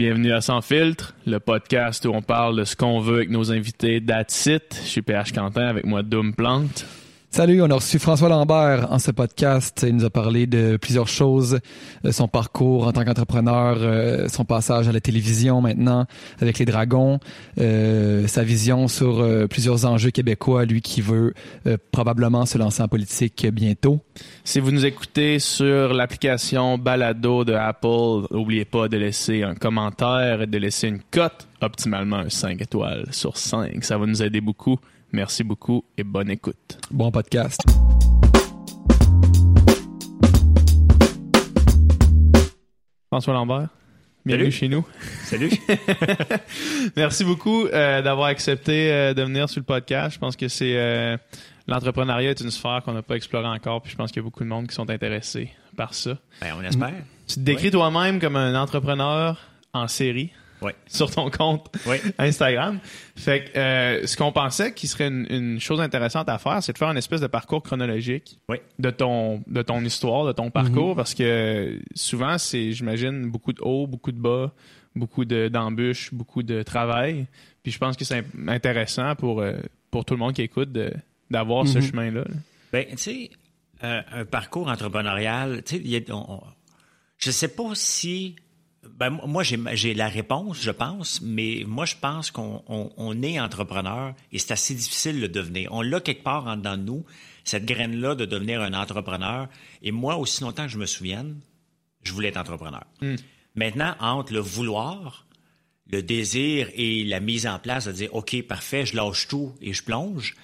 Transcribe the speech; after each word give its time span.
Bienvenue 0.00 0.32
à 0.32 0.40
Sans 0.40 0.62
Filtre, 0.62 1.12
le 1.26 1.40
podcast 1.40 2.06
où 2.06 2.08
on 2.08 2.22
parle 2.22 2.56
de 2.56 2.64
ce 2.64 2.74
qu'on 2.74 3.00
veut 3.00 3.16
avec 3.16 3.28
nos 3.28 3.52
invités 3.52 4.02
That's 4.02 4.46
It. 4.46 4.80
Je 4.82 4.88
suis 4.88 5.02
PH 5.02 5.30
Quentin 5.32 5.66
avec 5.66 5.84
moi 5.84 6.02
Doom 6.02 6.32
Plante. 6.32 6.86
Salut, 7.32 7.62
on 7.62 7.70
a 7.70 7.74
reçu 7.74 8.00
François 8.00 8.28
Lambert 8.28 8.90
en 8.90 8.98
ce 8.98 9.12
podcast. 9.12 9.86
Il 9.86 9.94
nous 9.94 10.04
a 10.04 10.10
parlé 10.10 10.48
de 10.48 10.76
plusieurs 10.76 11.06
choses, 11.06 11.60
euh, 12.04 12.10
son 12.10 12.26
parcours 12.26 12.88
en 12.88 12.92
tant 12.92 13.04
qu'entrepreneur, 13.04 13.76
euh, 13.78 14.26
son 14.26 14.44
passage 14.44 14.88
à 14.88 14.92
la 14.92 15.00
télévision 15.00 15.60
maintenant 15.60 16.06
avec 16.40 16.58
les 16.58 16.64
Dragons, 16.64 17.20
euh, 17.60 18.26
sa 18.26 18.42
vision 18.42 18.88
sur 18.88 19.24
plusieurs 19.48 19.86
enjeux 19.86 20.10
québécois, 20.10 20.64
lui 20.64 20.82
qui 20.82 21.02
veut 21.02 21.32
probablement 21.92 22.46
se 22.46 22.58
lancer 22.58 22.82
en 22.82 22.88
politique 22.88 23.46
bientôt. 23.52 24.00
Si 24.42 24.58
vous 24.58 24.72
nous 24.72 24.84
écoutez 24.84 25.38
sur 25.38 25.94
l'application 25.94 26.78
Balado 26.78 27.44
de 27.44 27.52
Apple, 27.52 28.26
n'oubliez 28.32 28.64
pas 28.64 28.88
de 28.88 28.96
laisser 28.96 29.44
un 29.44 29.54
commentaire 29.54 30.42
et 30.42 30.46
de 30.48 30.58
laisser 30.58 30.88
une 30.88 31.00
cote, 31.12 31.46
optimalement 31.60 32.16
un 32.16 32.28
5 32.28 32.60
étoiles 32.60 33.06
sur 33.12 33.36
5. 33.36 33.84
Ça 33.84 33.96
va 33.98 34.06
nous 34.06 34.20
aider 34.20 34.40
beaucoup. 34.40 34.80
Merci 35.12 35.42
beaucoup 35.42 35.84
et 35.98 36.04
bonne 36.04 36.30
écoute. 36.30 36.78
Bon 36.90 37.10
podcast. 37.10 37.60
François 43.08 43.34
Lambert, 43.34 43.68
bienvenue 44.24 44.52
chez 44.52 44.68
nous. 44.68 44.86
Salut. 45.24 45.50
Merci 46.96 47.24
beaucoup 47.24 47.66
euh, 47.66 48.02
d'avoir 48.02 48.28
accepté 48.28 48.92
euh, 48.92 49.14
de 49.14 49.22
venir 49.24 49.48
sur 49.48 49.58
le 49.58 49.64
podcast. 49.64 50.14
Je 50.14 50.20
pense 50.20 50.36
que 50.36 50.46
c'est 50.46 50.76
euh, 50.76 51.16
l'entrepreneuriat 51.66 52.30
est 52.30 52.40
une 52.40 52.52
sphère 52.52 52.82
qu'on 52.84 52.92
n'a 52.92 53.02
pas 53.02 53.16
explorée 53.16 53.48
encore, 53.48 53.82
puis 53.82 53.90
je 53.90 53.96
pense 53.96 54.12
qu'il 54.12 54.20
y 54.20 54.24
a 54.24 54.28
beaucoup 54.28 54.44
de 54.44 54.48
monde 54.48 54.68
qui 54.68 54.76
sont 54.76 54.88
intéressés 54.90 55.50
par 55.76 55.92
ça. 55.92 56.18
Ben, 56.40 56.54
on 56.56 56.62
espère. 56.62 57.02
Tu 57.26 57.34
te 57.34 57.40
décris 57.40 57.72
toi-même 57.72 58.20
comme 58.20 58.36
un 58.36 58.54
entrepreneur 58.54 59.40
en 59.72 59.88
série 59.88 60.30
sur 60.86 61.10
ton 61.10 61.30
compte 61.30 61.70
Instagram. 62.18 62.78
Fait 63.16 63.44
que 63.44 63.58
euh, 63.58 64.06
ce 64.06 64.16
qu'on 64.16 64.32
pensait 64.32 64.72
qui 64.72 64.86
serait 64.86 65.08
une, 65.08 65.60
chose 65.60 65.80
intéressante 65.80 66.28
à 66.28 66.38
faire, 66.38 66.62
c'est 66.62 66.72
de 66.72 66.78
faire 66.78 66.90
une 66.90 66.96
espèce 66.96 67.20
de 67.20 67.26
parcours 67.26 67.62
chronologique 67.62 68.38
de 68.78 68.90
ton 68.90 69.42
de 69.46 69.62
ton 69.62 69.80
histoire, 69.84 70.26
de 70.26 70.32
ton 70.32 70.50
parcours, 70.50 70.92
mm-hmm. 70.92 70.96
parce 70.96 71.14
que 71.14 71.78
souvent 71.94 72.38
c'est, 72.38 72.72
j'imagine, 72.72 73.30
beaucoup 73.30 73.52
de 73.52 73.62
hauts, 73.62 73.86
beaucoup 73.86 74.12
de 74.12 74.20
bas, 74.20 74.52
beaucoup 74.94 75.24
d'embûches, 75.24 76.12
beaucoup 76.12 76.42
de 76.42 76.62
travail. 76.62 77.26
Puis 77.62 77.72
je 77.72 77.78
pense 77.78 77.96
que 77.96 78.04
c'est 78.04 78.24
intéressant 78.48 79.14
pour 79.16 79.40
euh, 79.40 79.54
pour 79.90 80.04
tout 80.04 80.14
le 80.14 80.20
monde 80.20 80.32
qui 80.32 80.42
écoute 80.42 80.70
d'avoir 81.30 81.66
ce 81.66 81.78
mm-hmm. 81.78 81.90
chemin-là. 81.90 82.24
Ben, 82.72 82.86
tu 82.90 82.96
sais, 82.96 83.30
euh, 83.82 84.00
un 84.12 84.24
parcours 84.24 84.68
entrepreneurial, 84.68 85.62
tu 85.64 85.82
sais, 85.82 86.04
je 87.18 87.30
sais 87.30 87.48
pas 87.48 87.74
si 87.74 88.36
ben, 88.82 89.10
moi, 89.26 89.42
j'ai 89.42 89.94
la 89.94 90.08
réponse, 90.08 90.60
je 90.60 90.70
pense, 90.70 91.20
mais 91.20 91.64
moi, 91.66 91.84
je 91.84 91.96
pense 92.00 92.30
qu'on 92.30 93.22
est 93.22 93.38
entrepreneur 93.38 94.14
et 94.32 94.38
c'est 94.38 94.52
assez 94.52 94.74
difficile 94.74 95.20
de 95.20 95.26
devenir. 95.26 95.72
On 95.72 95.82
l'a 95.82 96.00
quelque 96.00 96.22
part 96.22 96.46
en 96.46 96.56
dedans 96.56 96.78
de 96.78 96.82
nous, 96.82 97.04
cette 97.44 97.66
graine-là 97.66 98.14
de 98.14 98.24
devenir 98.24 98.62
un 98.62 98.72
entrepreneur. 98.72 99.48
Et 99.82 99.90
moi, 99.90 100.16
aussi 100.16 100.42
longtemps 100.42 100.64
que 100.64 100.72
je 100.72 100.78
me 100.78 100.86
souvienne, 100.86 101.40
je 102.02 102.12
voulais 102.12 102.28
être 102.28 102.38
entrepreneur. 102.38 102.84
Hmm. 103.02 103.16
Maintenant, 103.54 103.94
entre 104.00 104.32
le 104.32 104.40
vouloir, 104.40 105.26
le 105.90 106.02
désir 106.02 106.70
et 106.74 107.04
la 107.04 107.20
mise 107.20 107.46
en 107.46 107.58
place 107.58 107.86
de 107.86 107.92
dire, 107.92 108.14
OK, 108.14 108.40
parfait, 108.42 108.86
je 108.86 108.96
lâche 108.96 109.28
tout 109.28 109.52
et 109.60 109.74
je 109.74 109.82
plonge, 109.82 110.36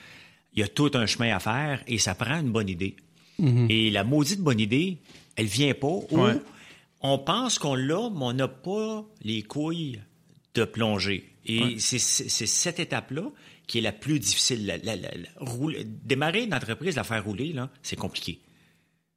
il 0.52 0.60
y 0.60 0.62
a 0.62 0.68
tout 0.68 0.90
un 0.94 1.06
chemin 1.06 1.34
à 1.34 1.40
faire 1.40 1.82
et 1.86 1.98
ça 1.98 2.14
prend 2.14 2.40
une 2.40 2.52
bonne 2.52 2.68
idée. 2.68 2.96
Hmm. 3.38 3.66
Et 3.70 3.90
la 3.90 4.04
maudite 4.04 4.40
bonne 4.40 4.60
idée, 4.60 4.98
elle 5.36 5.46
vient 5.46 5.74
pas 5.74 5.86
ou 5.86 6.26
on 7.06 7.18
pense 7.18 7.58
qu'on 7.58 7.74
l'a, 7.74 8.10
mais 8.10 8.22
on 8.22 8.32
n'a 8.32 8.48
pas 8.48 9.04
les 9.22 9.42
couilles 9.42 10.00
de 10.54 10.64
plonger. 10.64 11.32
Et 11.44 11.78
c'est 11.78 11.98
cette 11.98 12.80
étape-là 12.80 13.30
qui 13.66 13.78
est 13.78 13.82
la 13.82 13.92
plus 13.92 14.18
difficile. 14.18 14.80
démarrer 16.04 16.44
une 16.44 16.54
entreprise, 16.54 16.96
la 16.96 17.04
faire 17.04 17.24
rouler, 17.24 17.54
c'est 17.82 17.96
compliqué. 17.96 18.40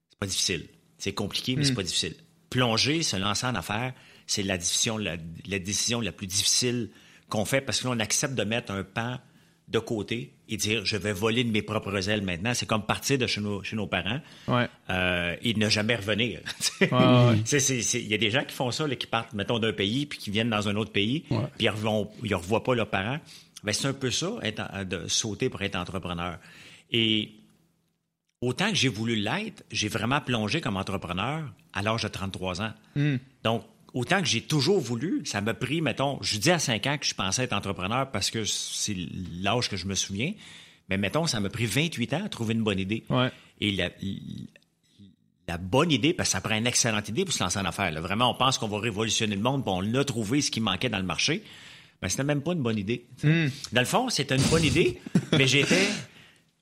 C'est 0.10 0.20
pas 0.20 0.28
difficile. 0.28 0.68
C'est 0.98 1.14
compliqué, 1.14 1.56
mais 1.56 1.64
c'est 1.64 1.72
hmm. 1.72 1.76
pas 1.76 1.84
difficile. 1.84 2.16
Plonger, 2.50 3.04
se 3.04 3.16
lancer 3.16 3.46
en 3.46 3.56
affaires, 3.56 3.94
c'est 4.28 4.44
la, 4.44 4.58
décision 4.58 4.98
la 6.02 6.12
plus 6.12 6.28
difficile 6.28 6.90
qu'on 7.30 7.46
fait 7.46 7.62
parce 7.62 7.82
que 7.82 7.88
on 7.88 8.00
accepte 8.00 8.36
de 8.36 8.44
mettre 8.44 8.72
un 8.72 8.84
pan 8.84 9.20
de 9.68 9.80
côté 9.80 10.34
et 10.50 10.58
dire 10.58 10.84
je 10.84 10.98
vais 10.98 11.14
voler 11.14 11.44
de 11.44 11.52
mes 11.52 11.62
propres 11.62 12.10
ailes 12.10 12.22
maintenant. 12.22 12.54
C'est 12.54 12.66
comme 12.66 12.84
partir 12.84 13.18
de 13.18 13.28
chez 13.28 13.42
nos, 13.42 13.64
chez 13.64 13.76
nos 13.76 13.88
parents 13.88 14.20
euh, 14.90 15.36
et 15.42 15.54
ne 15.54 15.70
jamais 15.70 15.96
revenir. 15.96 16.42
Il 16.82 18.08
y 18.08 18.14
a 18.14 18.18
des 18.18 18.32
gens 18.32 18.44
qui 18.44 18.56
font 18.56 18.72
ça, 18.72 18.88
qui 18.90 19.08
partent, 19.08 19.34
mettons, 19.34 19.60
d'un 19.60 19.74
pays 19.74 20.06
puis 20.06 20.20
qui 20.20 20.32
viennent 20.32 20.50
dans 20.50 20.68
un 20.68 20.76
autre 20.76 20.92
pays 20.92 21.26
puis 21.58 21.68
ils 21.68 22.30
ne 22.30 22.36
revoient 22.36 22.64
pas 22.64 22.76
leurs 22.76 22.90
parents. 22.90 23.20
Ben, 23.64 23.74
c'est 23.74 23.88
un 23.88 23.94
peu 23.94 24.10
ça, 24.10 24.32
être, 24.42 24.86
de 24.86 25.08
sauter 25.08 25.50
pour 25.50 25.62
être 25.62 25.76
entrepreneur. 25.76 26.38
Et 26.92 27.32
autant 28.42 28.70
que 28.70 28.76
j'ai 28.76 28.88
voulu 28.88 29.16
l'être, 29.16 29.64
j'ai 29.72 29.90
vraiment 29.90 30.22
plongé 30.22 30.62
comme 30.62 30.78
entrepreneur 30.78 31.44
à 31.74 31.82
l'âge 31.82 32.04
de 32.04 32.08
33 32.08 32.62
ans. 32.62 32.74
Hmm. 32.96 33.18
Donc, 33.44 33.64
autant 33.94 34.22
que 34.22 34.28
j'ai 34.28 34.42
toujours 34.42 34.80
voulu, 34.80 35.22
ça 35.26 35.42
m'a 35.42 35.54
pris, 35.54 35.82
mettons, 35.82 36.18
je 36.22 36.38
dis 36.38 36.52
à 36.52 36.60
5 36.60 36.88
ans 36.88 36.98
que 36.98 37.06
je 37.06 37.14
pensais 37.14 37.44
être 37.44 37.54
entrepreneur 37.54 38.10
parce 38.12 38.32
que 38.32 38.46
c'est 38.46 38.96
l'âge 39.42 39.70
que 39.70 39.78
je 39.78 39.86
me 39.86 39.96
souviens, 39.96 40.34
mais 40.90 40.98
mettons, 40.98 41.28
ça 41.28 41.40
m'a 41.40 41.50
pris 41.50 41.66
28 41.66 42.14
ans 42.14 42.26
à 42.26 42.30
trouver 42.30 42.54
une 42.54 42.64
bonne 42.64 42.80
idée. 42.80 43.04
Et 43.62 43.72
la, 43.72 43.90
la 45.48 45.58
bonne 45.58 45.92
idée, 45.92 46.14
parce 46.14 46.30
que 46.30 46.34
ça 46.34 46.42
prend 46.42 46.56
une 46.56 46.68
excellente 46.68 47.10
idée 47.10 47.26
pour 47.26 47.34
se 47.34 47.44
lancer 47.44 47.60
en 47.60 47.66
affaires. 47.66 47.92
Vraiment, 48.02 48.32
on 48.32 48.36
pense 48.36 48.58
qu'on 48.58 48.68
va 48.68 48.80
révolutionner 48.80 49.36
le 49.36 49.42
monde, 49.42 49.64
puis 49.64 49.74
on 49.76 49.96
a 49.96 50.04
trouvé 50.04 50.42
ce 50.42 50.52
qui 50.52 50.62
manquait 50.62 50.90
dans 50.90 51.00
le 51.00 51.04
marché. 51.04 51.44
Mais 52.02 52.10
c'était 52.10 52.24
même 52.24 52.42
pas 52.42 52.54
une 52.54 52.62
bonne 52.62 52.78
idée. 52.78 53.06
Hmm. 53.24 53.48
Dans 53.74 53.82
le 53.82 53.88
fond, 53.88 54.10
c'était 54.10 54.36
une 54.36 54.44
bonne 54.44 54.64
idée, 54.64 55.02
mais 55.34 55.48
j'étais 55.48 55.90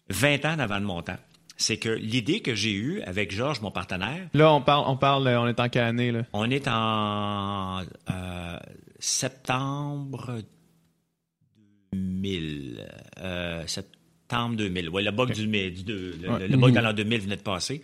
20 0.10 0.46
ans 0.46 0.60
avant 0.60 0.80
de 0.80 0.86
mon 0.86 1.02
temps 1.02 1.18
c'est 1.58 1.78
que 1.78 1.90
l'idée 1.90 2.42
que 2.42 2.54
j'ai 2.56 2.74
eue 2.74 3.02
avec 3.02 3.32
Georges, 3.32 3.62
mon 3.62 3.72
partenaire. 3.72 4.30
Là, 4.34 4.54
on 4.54 4.62
parle, 4.62 4.86
on 4.88 4.96
parle, 4.96 5.28
on 5.28 5.48
est 5.48 5.60
en 5.60 5.70
quelle 5.70 5.84
année, 5.84 6.12
là? 6.12 6.24
On 6.32 6.50
est 6.50 6.68
en 6.68 7.82
euh, 7.82 8.58
septembre 9.00 10.42
2000. 11.92 12.86
Euh, 13.20 13.66
septembre 13.66 14.56
2000. 14.56 14.90
Oui, 14.90 15.04
le 15.04 15.12
bug 15.12 15.34
du, 15.34 15.48
du, 15.48 16.12
le, 16.22 16.58
bug 16.58 16.74
dans 16.74 16.82
l'an 16.82 16.94
2000 16.94 17.22
venait 17.22 17.38
de 17.38 17.42
passer. 17.42 17.82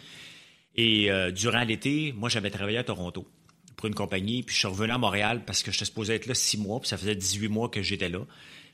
Et 0.76 1.12
euh, 1.12 1.32
durant 1.32 1.64
l'été, 1.64 2.14
moi, 2.16 2.30
j'avais 2.30 2.52
travaillé 2.52 2.78
à 2.78 2.84
Toronto 2.84 3.28
pour 3.76 3.88
une 3.88 3.96
compagnie, 3.96 4.44
puis 4.44 4.54
je 4.54 4.60
suis 4.60 4.68
revenu 4.68 4.92
à 4.92 4.98
Montréal 5.00 5.42
parce 5.46 5.64
que 5.64 5.72
j'étais 5.72 5.86
supposé 5.86 6.14
être 6.14 6.28
là 6.28 6.36
six 6.36 6.58
mois, 6.58 6.80
puis 6.80 6.90
ça 6.90 6.98
faisait 6.98 7.16
18 7.16 7.48
mois 7.48 7.70
que 7.70 7.82
j'étais 7.82 8.10
là. 8.10 8.20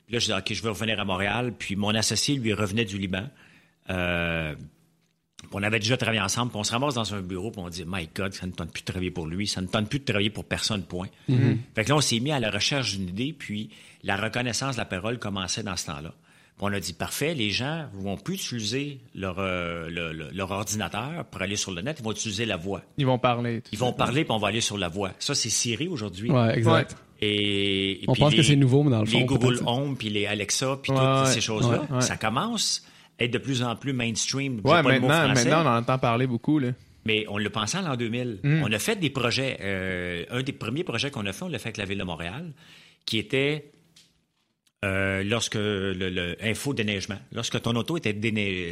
Puis 0.06 0.14
là, 0.14 0.18
je 0.18 0.26
disais, 0.26 0.36
OK, 0.36 0.52
je 0.52 0.62
vais 0.62 0.68
revenir 0.68 1.00
à 1.00 1.04
Montréal, 1.04 1.54
puis 1.58 1.74
mon 1.74 1.94
associé, 1.94 2.36
lui, 2.36 2.52
revenait 2.52 2.84
du 2.84 2.98
Liban. 2.98 3.28
Euh, 3.88 4.54
on 5.58 5.62
avait 5.62 5.78
déjà 5.78 5.96
travaillé 5.96 6.20
ensemble, 6.20 6.50
puis 6.50 6.60
on 6.60 6.64
se 6.64 6.72
ramasse 6.72 6.94
dans 6.94 7.14
un 7.14 7.20
bureau, 7.20 7.50
puis 7.50 7.60
on 7.60 7.68
dit 7.68 7.84
My 7.86 8.08
God, 8.14 8.32
ça 8.34 8.46
ne 8.46 8.52
tente 8.52 8.72
plus 8.72 8.82
de 8.82 8.86
travailler 8.86 9.10
pour 9.10 9.26
lui, 9.26 9.46
ça 9.46 9.60
ne 9.60 9.66
tente 9.66 9.88
plus 9.88 9.98
de 9.98 10.04
travailler 10.04 10.30
pour 10.30 10.44
personne, 10.44 10.82
point. 10.82 11.08
Mm-hmm. 11.28 11.56
Fait 11.74 11.84
que 11.84 11.88
là, 11.88 11.96
on 11.96 12.00
s'est 12.00 12.20
mis 12.20 12.32
à 12.32 12.40
la 12.40 12.50
recherche 12.50 12.96
d'une 12.96 13.08
idée, 13.08 13.34
puis 13.36 13.70
la 14.04 14.16
reconnaissance 14.16 14.76
de 14.76 14.80
la 14.80 14.84
parole 14.84 15.18
commençait 15.18 15.62
dans 15.62 15.76
ce 15.76 15.86
temps-là. 15.86 16.14
Puis 16.56 16.68
on 16.68 16.72
a 16.72 16.78
dit 16.78 16.92
Parfait, 16.92 17.34
les 17.34 17.50
gens 17.50 17.86
vont 17.94 18.16
plus 18.16 18.34
utiliser 18.34 19.00
leur, 19.14 19.36
euh, 19.38 19.88
leur 20.32 20.50
ordinateur 20.50 21.24
pour 21.24 21.42
aller 21.42 21.56
sur 21.56 21.72
le 21.72 21.82
net, 21.82 21.96
ils 21.98 22.04
vont 22.04 22.12
utiliser 22.12 22.46
la 22.46 22.56
voix. 22.56 22.82
Ils 22.96 23.06
vont 23.06 23.18
parler. 23.18 23.62
Ils 23.72 23.78
vont 23.78 23.92
parler, 23.92 24.24
puis 24.24 24.32
on 24.32 24.38
va 24.38 24.48
aller 24.48 24.60
sur 24.60 24.78
la 24.78 24.88
voix. 24.88 25.12
Ça, 25.18 25.34
c'est 25.34 25.50
Siri 25.50 25.88
aujourd'hui. 25.88 26.30
Ouais, 26.30 26.56
exact. 26.56 26.96
Et, 27.22 28.02
on 28.08 28.14
pense 28.14 28.34
que 28.34 28.42
c'est 28.42 28.56
nouveau, 28.56 28.82
mais 28.82 28.90
dans 28.90 29.00
le 29.00 29.06
fond. 29.06 29.18
Les 29.18 29.24
Google 29.24 29.60
Home, 29.66 29.96
puis 29.96 30.08
les 30.08 30.26
Alexa, 30.26 30.78
puis 30.82 30.92
toutes 30.92 31.26
ces 31.26 31.40
choses-là, 31.40 32.00
ça 32.00 32.16
commence 32.16 32.84
être 33.20 33.30
de 33.30 33.38
plus 33.38 33.62
en 33.62 33.76
plus 33.76 33.92
mainstream. 33.92 34.60
Ouais, 34.64 34.82
maintenant, 34.82 35.28
maintenant, 35.28 35.62
on 35.62 35.68
en 35.68 35.76
entend 35.78 35.98
parler 35.98 36.26
beaucoup. 36.26 36.58
Là. 36.58 36.72
Mais 37.04 37.24
on 37.28 37.38
le 37.38 37.50
pensait 37.50 37.78
en 37.78 37.82
l'an 37.82 37.96
2000. 37.96 38.40
Hmm. 38.42 38.62
On 38.64 38.72
a 38.72 38.78
fait 38.78 38.96
des 38.96 39.10
projets. 39.10 39.58
Euh, 39.60 40.24
un 40.30 40.42
des 40.42 40.52
premiers 40.52 40.84
projets 40.84 41.10
qu'on 41.10 41.26
a 41.26 41.32
fait, 41.32 41.44
on 41.44 41.48
l'a 41.48 41.58
fait 41.58 41.68
avec 41.68 41.76
la 41.76 41.84
Ville 41.84 41.98
de 41.98 42.04
Montréal, 42.04 42.52
qui 43.06 43.18
était 43.18 43.72
euh, 44.84 45.22
lorsque 45.22 45.56
le, 45.56 46.36
info 46.42 46.74
déneigement. 46.74 47.18
Lorsque 47.32 47.60
ton 47.60 47.74
auto 47.76 47.96
était 47.96 48.12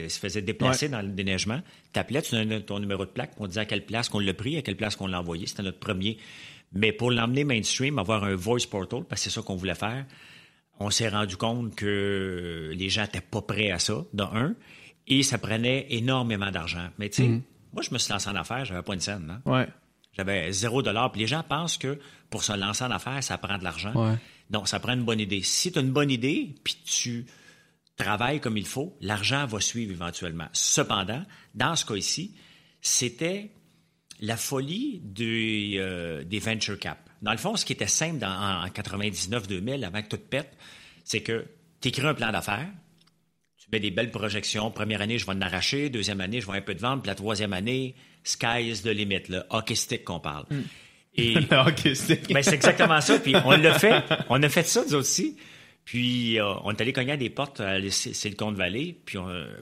se 0.08 0.18
faisait 0.18 0.42
déplacer 0.42 0.88
dans 0.88 1.02
le 1.02 1.08
déneigement, 1.08 1.60
tu 1.92 2.00
appelais, 2.00 2.22
tu 2.22 2.34
donnais 2.34 2.60
ton 2.60 2.78
numéro 2.78 3.04
de 3.04 3.10
plaque, 3.10 3.32
on 3.38 3.46
disait 3.46 3.60
à 3.60 3.64
quelle 3.66 3.84
place 3.84 4.08
qu'on 4.08 4.18
l'a 4.18 4.34
pris, 4.34 4.56
à 4.56 4.62
quelle 4.62 4.76
place 4.76 4.96
qu'on 4.96 5.06
l'a 5.06 5.20
envoyé. 5.20 5.46
C'était 5.46 5.62
notre 5.62 5.78
premier. 5.78 6.18
Mais 6.72 6.92
pour 6.92 7.10
l'emmener 7.10 7.44
mainstream, 7.44 7.98
avoir 7.98 8.24
un 8.24 8.34
voice 8.34 8.66
portal, 8.70 9.04
parce 9.08 9.22
que 9.22 9.30
c'est 9.30 9.34
ça 9.34 9.42
qu'on 9.42 9.56
voulait 9.56 9.74
faire, 9.74 10.04
on 10.80 10.90
s'est 10.90 11.08
rendu 11.08 11.36
compte 11.36 11.74
que 11.74 12.72
les 12.74 12.88
gens 12.88 13.02
n'étaient 13.02 13.20
pas 13.20 13.42
prêts 13.42 13.70
à 13.70 13.78
ça, 13.78 14.04
de 14.12 14.22
un, 14.22 14.54
et 15.06 15.22
ça 15.22 15.38
prenait 15.38 15.86
énormément 15.90 16.50
d'argent. 16.50 16.88
Mais 16.98 17.08
tu 17.08 17.22
sais, 17.22 17.28
mm. 17.28 17.42
moi, 17.72 17.82
je 17.82 17.92
me 17.92 17.98
suis 17.98 18.12
lancé 18.12 18.28
en 18.28 18.36
affaires, 18.36 18.64
j'avais 18.64 18.82
pas 18.82 18.94
une 18.94 19.00
scène. 19.00 19.40
Hein? 19.46 19.66
J'avais 20.18 20.52
zéro 20.52 20.82
dollar. 20.82 21.12
Puis 21.12 21.20
les 21.20 21.26
gens 21.26 21.42
pensent 21.42 21.78
que 21.78 21.98
pour 22.28 22.42
se 22.42 22.52
lancer 22.52 22.84
en 22.84 22.90
affaires, 22.90 23.22
ça 23.22 23.38
prend 23.38 23.56
de 23.56 23.64
l'argent. 23.64 23.92
Ouais. 23.94 24.16
Donc, 24.50 24.68
ça 24.68 24.80
prend 24.80 24.92
une 24.92 25.04
bonne 25.04 25.20
idée. 25.20 25.42
Si 25.42 25.70
tu 25.70 25.78
as 25.78 25.82
une 25.82 25.92
bonne 25.92 26.10
idée, 26.10 26.54
puis 26.64 26.76
tu 26.84 27.26
travailles 27.96 28.40
comme 28.40 28.56
il 28.56 28.66
faut, 28.66 28.96
l'argent 29.00 29.46
va 29.46 29.60
suivre 29.60 29.92
éventuellement. 29.92 30.48
Cependant, 30.52 31.24
dans 31.54 31.76
ce 31.76 31.84
cas 31.84 31.94
ici, 31.94 32.34
c'était 32.80 33.52
la 34.20 34.36
folie 34.36 35.00
des, 35.04 35.76
euh, 35.76 36.24
des 36.24 36.40
venture 36.40 36.78
cap. 36.78 37.07
Dans 37.22 37.32
le 37.32 37.38
fond, 37.38 37.56
ce 37.56 37.64
qui 37.64 37.72
était 37.72 37.86
simple 37.86 38.24
en 38.24 38.66
99-2000, 38.66 39.84
avant 39.84 40.02
que 40.02 40.08
tout 40.08 40.18
pète, 40.18 40.52
c'est 41.04 41.20
que 41.20 41.46
tu 41.80 41.88
écris 41.88 42.06
un 42.06 42.14
plan 42.14 42.30
d'affaires, 42.30 42.68
tu 43.58 43.66
mets 43.72 43.80
des 43.80 43.90
belles 43.90 44.10
projections. 44.10 44.70
Première 44.70 45.00
année, 45.00 45.18
je 45.18 45.26
vais 45.26 45.32
en 45.32 45.40
arracher. 45.40 45.90
Deuxième 45.90 46.20
année, 46.20 46.40
je 46.40 46.46
vais 46.46 46.58
un 46.58 46.62
peu 46.62 46.74
de 46.74 46.80
vente. 46.80 47.02
Puis 47.02 47.08
la 47.08 47.14
troisième 47.14 47.52
année, 47.52 47.94
sky 48.22 48.70
is 48.70 48.82
the 48.82 48.86
limit, 48.86 49.22
le 49.28 49.42
hockey 49.50 49.74
stick 49.74 50.04
qu'on 50.04 50.20
parle. 50.20 50.44
Hmm. 50.50 50.62
Et, 51.14 51.34
le 51.50 51.56
hockey 51.56 51.94
stick. 51.94 52.32
Ben, 52.32 52.42
c'est 52.42 52.54
exactement 52.54 53.00
ça. 53.00 53.18
Puis 53.18 53.34
on 53.44 53.50
l'a 53.50 53.78
fait. 53.78 54.04
On 54.28 54.42
a 54.42 54.48
fait 54.48 54.66
ça, 54.66 54.84
nous 54.88 54.94
aussi. 54.94 55.36
Puis 55.84 56.38
euh, 56.38 56.52
on 56.64 56.72
est 56.72 56.80
allé 56.82 56.92
cogner 56.92 57.12
à 57.12 57.16
des 57.16 57.30
portes 57.30 57.60
à 57.60 57.78
Silicon 57.90 58.52
Valley. 58.52 58.94
Puis 59.04 59.18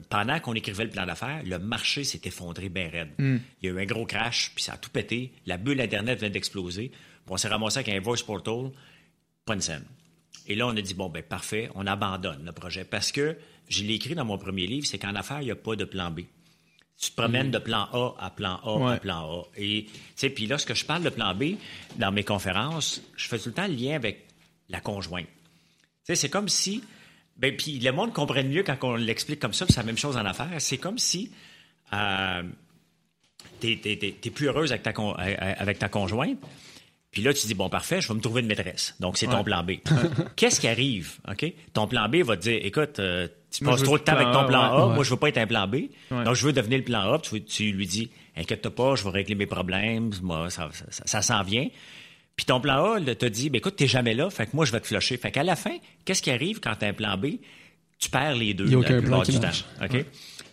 pendant 0.09 0.39
qu'on 0.39 0.53
écrivait 0.53 0.83
le 0.83 0.89
plan 0.91 1.05
d'affaires, 1.05 1.41
le 1.45 1.57
marché 1.57 2.03
s'est 2.03 2.21
effondré 2.25 2.69
bien 2.69 2.89
raide. 2.89 3.09
Hmm. 3.17 3.37
Il 3.61 3.69
y 3.69 3.71
a 3.71 3.75
eu 3.75 3.81
un 3.81 3.85
gros 3.85 4.05
crash, 4.05 4.51
puis 4.53 4.63
ça 4.63 4.73
a 4.73 4.77
tout 4.77 4.89
pété. 4.89 5.31
La 5.45 5.57
bulle 5.57 5.81
Internet 5.81 6.19
vient 6.19 6.29
d'exploser. 6.29 6.91
On 7.29 7.37
s'est 7.37 7.47
ramassé 7.47 7.79
avec 7.79 7.89
un 7.89 7.99
voice 7.99 8.23
portal, 8.25 8.71
pas 9.45 9.53
une 9.53 9.61
scène. 9.61 9.85
Et 10.47 10.55
là, 10.55 10.67
on 10.67 10.75
a 10.75 10.81
dit, 10.81 10.93
bon, 10.93 11.09
ben 11.09 11.23
parfait, 11.23 11.69
on 11.75 11.85
abandonne 11.85 12.45
le 12.45 12.51
projet. 12.51 12.85
Parce 12.85 13.11
que, 13.11 13.37
je 13.67 13.83
l'ai 13.83 13.95
écrit 13.95 14.15
dans 14.15 14.25
mon 14.25 14.37
premier 14.37 14.65
livre, 14.65 14.87
c'est 14.87 14.97
qu'en 14.97 15.15
affaires, 15.15 15.41
il 15.41 15.45
n'y 15.45 15.51
a 15.51 15.55
pas 15.55 15.75
de 15.75 15.83
plan 15.83 16.09
B. 16.09 16.21
Tu 16.99 17.11
te 17.11 17.15
promènes 17.15 17.51
de 17.51 17.59
plan 17.59 17.87
A 17.93 18.15
à 18.17 18.29
plan 18.31 18.59
A 18.63 18.93
à 18.93 18.97
plan 18.97 19.41
A. 19.41 19.43
Et, 19.57 19.85
tu 19.85 19.91
sais, 20.15 20.29
puis 20.29 20.47
lorsque 20.47 20.73
je 20.73 20.85
parle 20.85 21.03
de 21.03 21.09
plan 21.09 21.35
B, 21.35 21.55
dans 21.97 22.11
mes 22.11 22.23
conférences, 22.23 23.01
je 23.15 23.27
fais 23.27 23.37
tout 23.37 23.49
le 23.49 23.53
temps 23.53 23.67
le 23.67 23.75
lien 23.75 23.95
avec 23.95 24.25
la 24.69 24.79
conjointe. 24.79 25.27
Tu 25.27 25.33
sais, 26.03 26.15
c'est 26.15 26.29
comme 26.29 26.49
si, 26.49 26.81
ben, 27.35 27.55
puis 27.55 27.77
le 27.79 27.91
monde 27.91 28.13
comprenne 28.13 28.47
mieux 28.49 28.63
quand 28.63 28.77
on 28.81 28.95
l'explique 28.95 29.39
comme 29.39 29.53
ça, 29.53 29.65
c'est 29.67 29.77
la 29.77 29.83
même 29.83 29.97
chose 29.97 30.17
en 30.17 30.25
affaires. 30.25 30.59
C'est 30.59 30.79
comme 30.79 30.97
si 30.97 31.31
euh, 31.93 32.43
tu 33.59 33.79
es, 33.83 34.31
plus 34.31 34.47
heureuse 34.47 34.71
avec 34.71 34.81
ta, 34.81 34.91
avec 34.91 35.77
ta 35.77 35.89
conjointe, 35.89 36.39
puis 37.17 37.23
là, 37.23 37.33
tu 37.33 37.47
dis, 37.47 37.55
bon, 37.55 37.67
parfait, 37.67 37.99
je 37.99 38.07
vais 38.09 38.13
me 38.13 38.19
trouver 38.19 38.41
une 38.41 38.47
maîtresse. 38.47 38.93
Donc, 38.99 39.17
c'est 39.17 39.25
ton 39.25 39.43
plan 39.43 39.63
B. 39.63 39.71
Qu'est-ce 40.35 40.61
qui 40.61 40.67
arrive? 40.67 41.17
OK? 41.27 41.51
Ton 41.73 41.87
plan 41.87 42.07
B 42.07 42.17
va 42.17 42.37
te 42.37 42.43
dire, 42.43 42.59
écoute, 42.63 42.99
euh, 42.99 43.27
tu 43.49 43.65
passes 43.65 43.81
trop 43.81 43.97
de 43.97 44.03
temps 44.03 44.11
avec 44.11 44.31
ton 44.31 44.45
plan 44.45 44.61
A. 44.61 44.93
Moi, 44.93 45.03
je 45.03 45.09
veux 45.09 45.15
pas 45.15 45.29
être 45.29 45.39
un 45.39 45.47
plan 45.47 45.67
B. 45.67 45.87
Donc, 46.11 46.35
je 46.35 46.45
veux 46.45 46.53
devenir 46.53 46.77
le 46.77 46.83
plan 46.83 47.11
A. 47.11 47.17
Tu, 47.17 47.71
lui 47.71 47.87
dis, 47.87 48.11
inquiète-toi 48.35 48.69
pas, 48.69 48.93
je 48.93 49.03
vais 49.03 49.09
régler 49.09 49.33
mes 49.33 49.47
problèmes. 49.47 50.11
Moi, 50.21 50.51
ça, 50.51 50.69
ça, 50.91 51.21
s'en 51.23 51.41
vient. 51.41 51.67
Puis 52.35 52.45
ton 52.45 52.61
plan 52.61 52.93
A 52.93 53.01
te 53.01 53.25
dit, 53.25 53.49
ben, 53.49 53.57
écoute, 53.57 53.77
t'es 53.77 53.87
jamais 53.87 54.13
là. 54.13 54.29
Fait 54.29 54.45
que 54.45 54.51
moi, 54.53 54.65
je 54.65 54.71
vais 54.71 54.79
te 54.79 54.85
flusher. 54.85 55.17
Fait 55.17 55.31
qu'à 55.31 55.41
la 55.41 55.55
fin, 55.55 55.75
qu'est-ce 56.05 56.21
qui 56.21 56.29
arrive 56.29 56.59
quand 56.59 56.75
t'as 56.77 56.89
un 56.89 56.93
plan 56.93 57.17
B? 57.17 57.37
Tu 57.97 58.11
perds 58.11 58.35
les 58.35 58.53
deux. 58.53 58.65
Il 58.65 58.69
n'y 58.69 58.75
a 58.75 58.77
aucun 58.77 59.01
plan 59.01 59.23
qui 59.23 59.37
OK? 59.37 60.05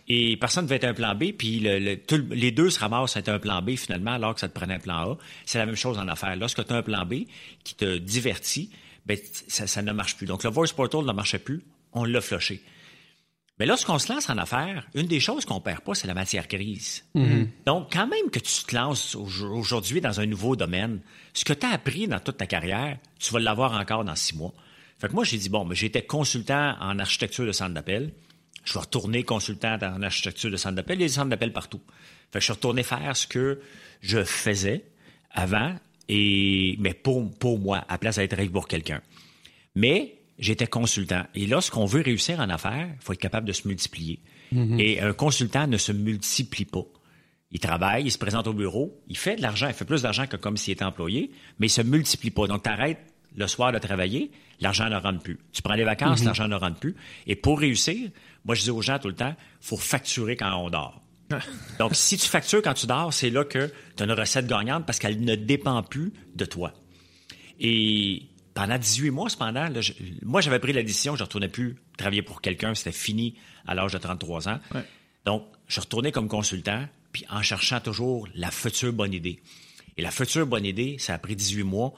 Et 0.07 0.37
personne 0.37 0.65
ne 0.65 0.69
veut 0.69 0.75
être 0.75 0.83
un 0.83 0.93
plan 0.93 1.15
B, 1.15 1.31
puis 1.31 1.59
les 1.59 2.51
deux 2.51 2.69
se 2.69 2.79
ramassent 2.79 3.17
à 3.17 3.21
être 3.21 3.29
un 3.29 3.39
plan 3.39 3.61
B 3.61 3.71
finalement, 3.75 4.11
alors 4.11 4.35
que 4.35 4.39
ça 4.39 4.47
te 4.47 4.53
prenait 4.53 4.75
un 4.75 4.79
plan 4.79 5.13
A. 5.13 5.17
C'est 5.45 5.57
la 5.57 5.65
même 5.65 5.75
chose 5.75 5.97
en 5.97 6.07
affaires. 6.07 6.35
Lorsque 6.35 6.63
tu 6.65 6.73
as 6.73 6.75
un 6.75 6.83
plan 6.83 7.05
B 7.05 7.25
qui 7.63 7.75
te 7.75 7.97
divertit, 7.97 8.69
ben, 9.05 9.17
ça, 9.47 9.81
ne 9.81 9.91
marche 9.91 10.15
plus. 10.15 10.27
Donc, 10.27 10.43
le 10.43 10.49
Voice 10.49 10.73
Portal 10.75 11.05
ne 11.05 11.11
marchait 11.11 11.39
plus, 11.39 11.63
on 11.93 12.05
l'a 12.05 12.21
flushé. 12.21 12.61
Mais 13.57 13.65
lorsqu'on 13.65 13.97
se 13.99 14.11
lance 14.11 14.29
en 14.29 14.37
affaires, 14.37 14.85
une 14.95 15.07
des 15.07 15.21
choses 15.21 15.45
qu'on 15.45 15.61
perd 15.61 15.79
pas, 15.79 15.95
c'est 15.95 16.07
la 16.07 16.13
matière 16.13 16.47
grise. 16.47 17.05
Mm-hmm. 17.15 17.47
Donc, 17.65 17.93
quand 17.93 18.05
même 18.05 18.29
que 18.29 18.39
tu 18.39 18.63
te 18.65 18.75
lances 18.75 19.15
aujourd'hui 19.15 20.01
dans 20.01 20.19
un 20.19 20.25
nouveau 20.25 20.55
domaine, 20.55 20.99
ce 21.33 21.45
que 21.45 21.53
tu 21.53 21.65
as 21.65 21.69
appris 21.69 22.07
dans 22.07 22.19
toute 22.19 22.37
ta 22.37 22.47
carrière, 22.47 22.97
tu 23.17 23.31
vas 23.31 23.39
l'avoir 23.39 23.73
encore 23.79 24.03
dans 24.03 24.15
six 24.15 24.35
mois. 24.35 24.53
Fait 24.99 25.07
que 25.07 25.13
moi, 25.13 25.23
j'ai 25.23 25.37
dit, 25.37 25.49
bon, 25.49 25.67
j'étais 25.71 26.03
consultant 26.03 26.75
en 26.79 26.99
architecture 26.99 27.45
de 27.45 27.51
centre 27.53 27.73
d'appel 27.73 28.11
je 28.65 28.73
vais 28.73 28.79
retourner 28.79 29.23
consultant 29.23 29.77
en 29.81 30.01
architecture 30.01 30.51
de 30.51 30.57
centre 30.57 30.75
d'appel. 30.75 30.97
Il 30.97 31.01
y 31.01 31.05
a 31.05 31.07
des 31.07 31.13
centres 31.13 31.29
d'appel 31.29 31.53
partout. 31.53 31.81
Fait 32.31 32.39
que 32.39 32.39
je 32.39 32.45
suis 32.45 32.53
retourné 32.53 32.83
faire 32.83 33.15
ce 33.15 33.27
que 33.27 33.61
je 34.01 34.23
faisais 34.23 34.83
avant, 35.31 35.75
et, 36.09 36.75
mais 36.79 36.93
pour, 36.93 37.31
pour 37.37 37.59
moi, 37.59 37.85
à 37.87 37.97
place 37.97 38.17
d'être 38.17 38.51
pour 38.51 38.67
quelqu'un. 38.67 39.01
Mais 39.75 40.17
j'étais 40.39 40.67
consultant. 40.67 41.23
Et 41.35 41.47
lorsqu'on 41.47 41.85
veut 41.85 42.01
réussir 42.01 42.39
en 42.39 42.49
affaires, 42.49 42.89
il 42.93 43.03
faut 43.03 43.13
être 43.13 43.19
capable 43.19 43.47
de 43.47 43.53
se 43.53 43.67
multiplier. 43.67 44.19
Mm-hmm. 44.53 44.79
Et 44.79 45.01
un 45.01 45.13
consultant 45.13 45.67
ne 45.67 45.77
se 45.77 45.91
multiplie 45.91 46.65
pas. 46.65 46.85
Il 47.51 47.59
travaille, 47.59 48.05
il 48.05 48.11
se 48.11 48.17
présente 48.17 48.47
au 48.47 48.53
bureau, 48.53 49.01
il 49.07 49.17
fait 49.17 49.35
de 49.35 49.41
l'argent, 49.41 49.67
il 49.67 49.73
fait 49.73 49.85
plus 49.85 50.01
d'argent 50.01 50.27
que 50.27 50.35
comme 50.35 50.57
s'il 50.57 50.73
était 50.73 50.83
employé, 50.83 51.31
mais 51.59 51.67
il 51.67 51.69
se 51.69 51.81
multiplie 51.81 52.31
pas. 52.31 52.47
Donc, 52.47 52.63
tu 52.63 52.69
arrêtes 52.69 52.99
le 53.37 53.47
soir 53.47 53.71
de 53.71 53.79
travailler, 53.79 54.31
l'argent 54.59 54.89
ne 54.89 54.95
rentre 54.95 55.21
plus. 55.21 55.39
Tu 55.51 55.61
prends 55.61 55.75
des 55.75 55.83
vacances, 55.83 56.21
mm-hmm. 56.21 56.25
l'argent 56.25 56.47
ne 56.47 56.55
rentre 56.55 56.79
plus. 56.79 56.95
Et 57.27 57.35
pour 57.35 57.59
réussir, 57.59 58.09
moi, 58.45 58.55
je 58.55 58.61
dis 58.61 58.69
aux 58.69 58.81
gens 58.81 58.99
tout 58.99 59.07
le 59.07 59.15
temps, 59.15 59.35
faut 59.59 59.77
facturer 59.77 60.35
quand 60.37 60.55
on 60.55 60.69
dort. 60.69 61.01
Donc, 61.79 61.95
si 61.95 62.17
tu 62.17 62.27
factures 62.27 62.61
quand 62.61 62.75
tu 62.75 62.85
dors, 62.85 63.13
c'est 63.13 63.31
là 63.31 63.43
que 63.43 63.71
tu 63.97 64.03
as 64.03 64.05
une 64.05 64.11
recette 64.11 64.47
gagnante 64.47 64.85
parce 64.85 64.99
qu'elle 64.99 65.19
ne 65.19 65.35
dépend 65.35 65.81
plus 65.81 66.13
de 66.35 66.45
toi. 66.45 66.73
Et 67.59 68.23
pendant 68.53 68.77
18 68.77 69.09
mois, 69.09 69.29
cependant, 69.29 69.67
moi, 70.21 70.41
j'avais 70.41 70.59
pris 70.59 70.73
la 70.73 70.83
décision, 70.83 71.15
je 71.15 71.21
ne 71.21 71.25
retournais 71.25 71.49
plus 71.49 71.75
travailler 71.97 72.21
pour 72.21 72.41
quelqu'un, 72.41 72.75
c'était 72.75 72.91
fini 72.91 73.35
à 73.65 73.73
l'âge 73.73 73.91
de 73.91 73.97
33 73.97 74.49
ans. 74.49 74.59
Donc, 75.25 75.45
je 75.67 75.79
retournais 75.79 76.11
comme 76.11 76.27
consultant, 76.27 76.87
puis 77.11 77.25
en 77.29 77.41
cherchant 77.41 77.79
toujours 77.79 78.27
la 78.35 78.51
future 78.51 78.93
bonne 78.93 79.13
idée. 79.13 79.41
Et 79.97 80.01
la 80.01 80.11
future 80.11 80.45
bonne 80.45 80.65
idée, 80.65 80.97
ça 80.99 81.15
a 81.15 81.17
pris 81.17 81.35
18 81.35 81.63
mois. 81.63 81.93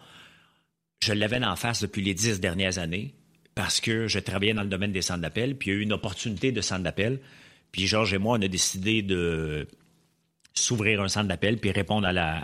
Je 1.02 1.14
l'avais 1.14 1.44
en 1.44 1.56
face 1.56 1.82
depuis 1.82 2.02
les 2.02 2.14
10 2.14 2.40
dernières 2.40 2.78
années 2.78 3.14
parce 3.58 3.82
que 3.82 4.08
je 4.08 4.20
travaillais 4.20 4.54
dans 4.54 4.62
le 4.62 4.70
domaine 4.70 4.92
des 4.92 5.02
centres 5.02 5.22
d'appel, 5.22 5.58
puis 5.58 5.72
il 5.72 5.74
y 5.74 5.76
a 5.76 5.80
eu 5.80 5.82
une 5.82 5.92
opportunité 5.92 6.52
de 6.52 6.62
centre 6.62 6.84
d'appel. 6.84 7.20
Puis 7.72 7.88
Georges 7.88 8.14
et 8.14 8.20
moi, 8.20 8.38
on 8.38 8.42
a 8.44 8.48
décidé 8.48 9.02
de 9.02 9.68
s'ouvrir 10.54 11.02
un 11.02 11.08
centre 11.08 11.28
d'appel 11.28 11.58
puis 11.58 11.72
répondre 11.72 12.08
à, 12.08 12.44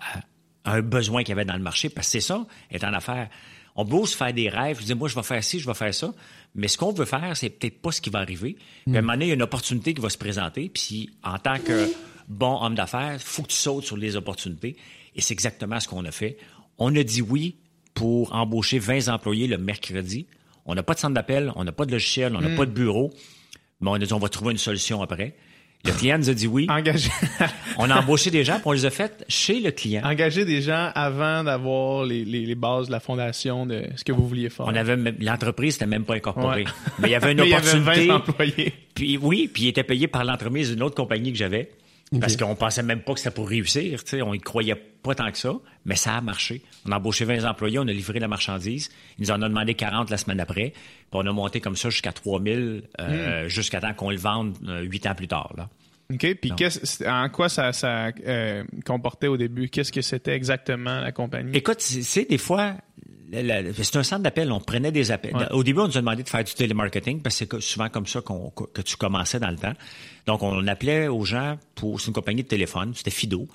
un 0.66 0.82
besoin 0.82 1.22
qu'il 1.22 1.30
y 1.30 1.32
avait 1.34 1.46
dans 1.46 1.54
le 1.54 1.62
marché. 1.62 1.90
Parce 1.90 2.08
que 2.08 2.14
c'est 2.14 2.20
ça, 2.20 2.48
est 2.72 2.84
en 2.84 2.94
affaires. 2.94 3.30
On 3.76 3.86
peut 3.86 4.08
se 4.08 4.18
faire 4.18 4.34
des 4.34 4.50
rêves, 4.50 4.84
dire 4.84 4.96
moi 4.96 5.08
je 5.08 5.14
vais 5.14 5.22
faire 5.22 5.44
ci, 5.44 5.60
je 5.60 5.68
vais 5.68 5.76
faire 5.76 5.94
ça, 5.94 6.16
mais 6.56 6.68
ce 6.68 6.80
qu'on 6.80 6.92
veut 6.92 7.06
faire, 7.06 7.38
c'est 7.38 7.52
peut-être 7.52 7.80
pas 7.80 7.92
ce 7.92 8.02
qui 8.02 8.10
va 8.10 8.18
arriver. 8.18 8.58
Puis 8.88 8.96
à 8.96 8.98
un 8.98 9.02
moment 9.02 9.14
donné, 9.14 9.26
il 9.26 9.30
y 9.30 9.32
a 9.32 9.36
une 9.36 9.44
opportunité 9.44 9.94
qui 9.94 10.02
va 10.02 10.10
se 10.10 10.18
présenter, 10.18 10.68
puis 10.70 11.12
en 11.24 11.38
tant 11.38 11.60
que 11.60 11.92
bon 12.28 12.60
homme 12.60 12.74
d'affaires, 12.74 13.14
il 13.14 13.20
faut 13.20 13.44
que 13.44 13.50
tu 13.50 13.56
sautes 13.56 13.86
sur 13.86 13.98
les 13.98 14.16
opportunités. 14.16 14.78
Et 15.16 15.22
c'est 15.22 15.34
exactement 15.34 15.80
ce 15.80 15.88
qu'on 15.88 16.06
a 16.06 16.12
fait. 16.12 16.38
On 16.80 16.96
a 16.96 17.04
dit 17.04 17.22
oui 17.22 17.58
pour 17.94 18.34
embaucher 18.34 18.80
20 18.80 19.10
employés 19.10 19.46
le 19.46 19.60
mercredi. 19.60 20.26
On 20.66 20.76
n'a 20.76 20.84
pas 20.84 20.94
de 20.94 21.00
centre 21.00 21.14
d'appel, 21.14 21.52
on 21.56 21.64
n'a 21.64 21.72
pas 21.72 21.86
de 21.86 21.92
logiciel, 21.92 22.36
on 22.36 22.42
n'a 22.42 22.50
hmm. 22.50 22.56
pas 22.56 22.66
de 22.66 22.72
bureau. 22.72 23.12
Mais 23.82 23.90
on 23.90 23.94
a 23.94 24.00
dit, 24.00 24.14
on 24.14 24.20
va 24.20 24.30
trouver 24.30 24.52
une 24.52 24.58
solution 24.58 25.02
après. 25.02 25.36
Le 25.86 25.92
client 25.92 26.18
nous 26.18 26.30
a 26.30 26.34
dit 26.34 26.48
oui. 26.48 26.66
Engagé. 26.70 27.10
on 27.78 27.90
a 27.90 28.00
embauché 28.00 28.32
des 28.32 28.46
gens, 28.46 28.54
puis 28.54 28.64
on 28.68 28.72
les 28.72 28.86
a 28.86 28.90
fait 28.90 29.26
chez 29.28 29.60
le 29.60 29.72
client. 29.72 30.02
Engager 30.06 30.46
des 30.46 30.62
gens 30.62 30.92
avant 30.96 31.44
d'avoir 31.44 32.06
les, 32.06 32.24
les, 32.24 32.56
bases 32.56 32.88
de 32.88 32.94
la 32.94 33.02
fondation 33.02 33.66
de 33.66 33.84
ce 33.98 34.06
que 34.06 34.14
vous 34.14 34.26
vouliez 34.26 34.50
faire. 34.50 34.66
On 34.66 34.76
avait 34.76 34.96
l'entreprise 35.20 35.76
n'était 35.76 35.86
même 35.86 36.06
pas 36.06 36.16
incorporée. 36.16 36.64
Mais 37.00 37.10
il 37.10 37.12
y 37.12 37.16
avait 37.16 37.32
une 37.34 37.42
opportunité. 37.42 37.92
Il 37.96 37.98
y 37.98 38.02
avait 38.02 38.08
20 38.08 38.16
employés. 38.16 38.74
Puis 38.96 39.18
oui, 39.18 39.50
puis 39.54 39.64
il 39.64 39.68
était 39.68 39.84
payé 39.84 40.08
par 40.08 40.24
l'entreprise 40.24 40.72
d'une 40.72 40.84
autre 40.84 40.96
compagnie 40.96 41.34
que 41.34 41.38
j'avais. 41.38 41.70
Parce 42.20 42.38
qu'on 42.38 42.56
pensait 42.56 42.84
même 42.84 43.02
pas 43.02 43.14
que 43.14 43.20
c'était 43.20 43.34
pour 43.34 43.50
réussir. 43.50 44.04
On 44.24 44.34
y 44.34 44.40
croyait 44.40 44.76
pas 44.76 45.16
tant 45.16 45.32
que 45.32 45.38
ça, 45.38 45.54
mais 45.86 45.96
ça 45.96 46.16
a 46.16 46.22
marché. 46.22 46.62
On 46.86 46.92
a 46.92 46.98
embauché 46.98 47.26
20 47.26 47.44
employés, 47.46 47.80
on 47.80 47.88
a 47.88 47.92
livré 47.94 48.20
la 48.20 48.28
marchandise. 48.28 48.90
Ils 49.18 49.24
nous 49.24 49.32
en 49.32 49.42
ont 49.42 49.50
demandé 49.50 49.74
40 49.74 50.10
la 50.10 50.18
semaine 50.18 50.40
après. 50.40 50.72
Puis 50.72 51.12
on 51.12 51.26
a 51.26 51.32
monté 51.32 51.60
comme 51.60 51.76
ça 51.76 51.90
jusqu'à 51.90 52.12
3000, 52.12 52.84
euh, 53.00 53.46
hmm. 53.46 53.48
jusqu'à 53.48 53.82
temps 53.82 53.94
qu'on 53.94 54.10
le 54.10 54.18
vende 54.18 54.56
euh, 54.68 54.82
huit 54.82 55.06
ans 55.06 55.16
plus 55.16 55.28
tard. 55.28 55.54
Là. 55.58 55.70
OK. 56.12 56.36
Puis 56.36 56.52
en 57.08 57.30
quoi 57.30 57.50
ça, 57.50 57.74
ça 57.74 58.12
euh, 58.26 58.64
comportait 58.86 59.28
au 59.28 59.38
début? 59.38 59.70
Qu'est-ce 59.70 59.92
que 59.92 60.02
c'était 60.02 60.34
exactement 60.34 61.00
la 61.00 61.12
compagnie? 61.12 61.56
Écoute, 61.56 61.80
c'est 61.80 62.30
des 62.30 62.38
fois, 62.38 62.76
c'est 63.32 63.96
un 63.96 64.04
centre 64.04 64.24
d'appel. 64.24 64.52
On 64.52 64.60
prenait 64.60 64.92
des 64.92 65.12
appels. 65.12 65.36
Au 65.52 65.64
début, 65.64 65.80
on 65.80 65.88
nous 65.88 65.98
a 65.98 66.02
demandé 66.02 66.24
de 66.24 66.30
faire 66.30 66.44
du 66.44 66.54
télémarketing 66.54 67.22
parce 67.22 67.44
que 67.46 67.60
c'est 67.60 67.72
souvent 67.72 67.90
comme 67.90 68.08
ça 68.08 68.22
que 68.22 68.82
tu 68.82 68.98
commençais 68.98 69.40
dans 69.40 69.50
le 69.50 69.58
temps. 69.58 69.74
Donc, 70.26 70.44
on 70.44 70.68
appelait 70.68 71.08
aux 71.08 71.26
gens 71.26 71.58
pour. 71.76 72.02
C'est 72.02 72.08
une 72.08 72.14
compagnie 72.14 72.44
de 72.44 72.48
téléphone, 72.48 72.94
c'était 72.96 73.12
Fido. 73.12 73.48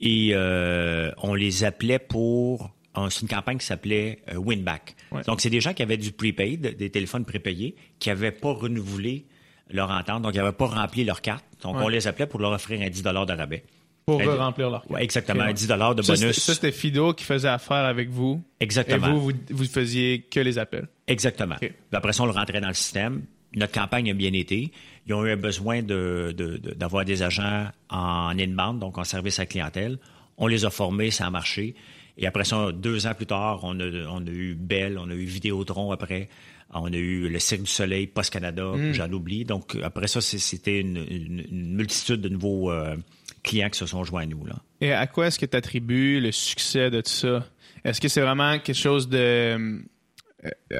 Et 0.00 0.30
euh, 0.32 1.10
on 1.18 1.34
les 1.34 1.64
appelait 1.64 1.98
pour. 1.98 2.70
C'est 3.10 3.22
une 3.22 3.28
campagne 3.28 3.58
qui 3.58 3.66
s'appelait 3.66 4.20
euh, 4.32 4.36
Winback. 4.36 4.94
Donc, 5.26 5.40
c'est 5.40 5.50
des 5.50 5.60
gens 5.60 5.74
qui 5.74 5.82
avaient 5.82 5.96
du 5.96 6.12
prepaid, 6.12 6.76
des 6.76 6.90
téléphones 6.90 7.24
prépayés, 7.24 7.74
qui 7.98 8.08
n'avaient 8.08 8.30
pas 8.30 8.52
renouvelé 8.52 9.26
leur 9.70 9.90
entente, 9.90 10.22
donc 10.22 10.34
ils 10.34 10.38
n'avaient 10.38 10.52
pas 10.52 10.66
rempli 10.66 11.04
leur 11.04 11.20
carte. 11.20 11.44
Donc, 11.62 11.76
on 11.76 11.88
les 11.88 12.06
appelait 12.06 12.26
pour 12.26 12.40
leur 12.40 12.52
offrir 12.52 12.80
un 12.80 12.88
10 12.88 13.02
de 13.02 13.32
rabais. 13.32 13.64
Pour 14.06 14.22
remplir 14.22 14.70
leur 14.70 14.86
carte. 14.86 15.02
exactement, 15.02 15.50
10 15.50 15.66
de 15.66 15.74
bonus. 16.02 16.38
Ça, 16.38 16.54
c'était 16.54 16.72
Fido 16.72 17.14
qui 17.14 17.24
faisait 17.24 17.48
affaire 17.48 17.84
avec 17.84 18.10
vous. 18.10 18.42
Exactement. 18.60 19.08
Et 19.08 19.10
vous, 19.10 19.32
vous, 19.50 19.64
faisiez 19.64 20.20
que 20.30 20.40
les 20.40 20.58
appels. 20.58 20.88
Exactement. 21.06 21.56
après 21.92 22.12
ça, 22.12 22.22
on 22.22 22.26
le 22.26 22.32
rentrait 22.32 22.60
dans 22.60 22.68
le 22.68 22.74
système. 22.74 23.22
Notre 23.56 23.72
campagne 23.72 24.10
a 24.10 24.14
bien 24.14 24.32
été. 24.32 24.72
Ils 25.06 25.14
ont 25.14 25.24
eu 25.24 25.36
besoin 25.36 25.82
d'avoir 25.82 27.04
des 27.04 27.22
agents 27.22 27.68
en 27.88 28.38
inbound, 28.38 28.80
donc 28.80 28.98
en 28.98 29.04
service 29.04 29.38
à 29.38 29.46
clientèle. 29.46 29.98
On 30.36 30.48
les 30.48 30.64
a 30.64 30.70
formés, 30.70 31.10
ça 31.10 31.26
a 31.26 31.30
marché. 31.30 31.74
Et 32.18 32.26
après 32.26 32.44
ça, 32.44 32.72
deux 32.72 33.06
ans 33.06 33.14
plus 33.14 33.26
tard, 33.26 33.60
on 33.62 33.78
a, 33.80 34.30
eu 34.30 34.54
Bell, 34.54 34.98
on 34.98 35.10
a 35.10 35.14
eu 35.14 35.24
Vidéotron 35.24 35.92
après, 35.92 36.28
on 36.70 36.92
a 36.92 36.96
eu 36.96 37.28
le 37.28 37.38
Cirque 37.38 37.62
du 37.62 37.70
Soleil, 37.70 38.06
Post 38.06 38.32
Canada, 38.32 38.64
hmm. 38.64 38.92
j'en 38.92 39.10
oublie. 39.12 39.44
Donc 39.44 39.76
après 39.82 40.08
ça, 40.08 40.20
c'était 40.20 40.80
une, 40.80 41.04
multitude 41.50 42.20
de 42.20 42.28
nouveaux 42.28 42.70
euh, 42.70 42.96
clients 43.42 43.70
qui 43.70 43.78
se 43.78 43.86
sont 43.86 44.04
joints 44.04 44.22
à 44.22 44.26
nous. 44.26 44.44
Là. 44.44 44.56
Et 44.80 44.92
à 44.92 45.06
quoi 45.06 45.28
est-ce 45.28 45.38
que 45.38 45.46
tu 45.46 45.56
attribues 45.56 46.20
le 46.20 46.32
succès 46.32 46.90
de 46.90 47.00
tout 47.00 47.10
ça? 47.10 47.46
Est-ce 47.84 48.00
que 48.00 48.08
c'est 48.08 48.22
vraiment 48.22 48.58
quelque 48.58 48.76
chose 48.76 49.08
de 49.08 49.82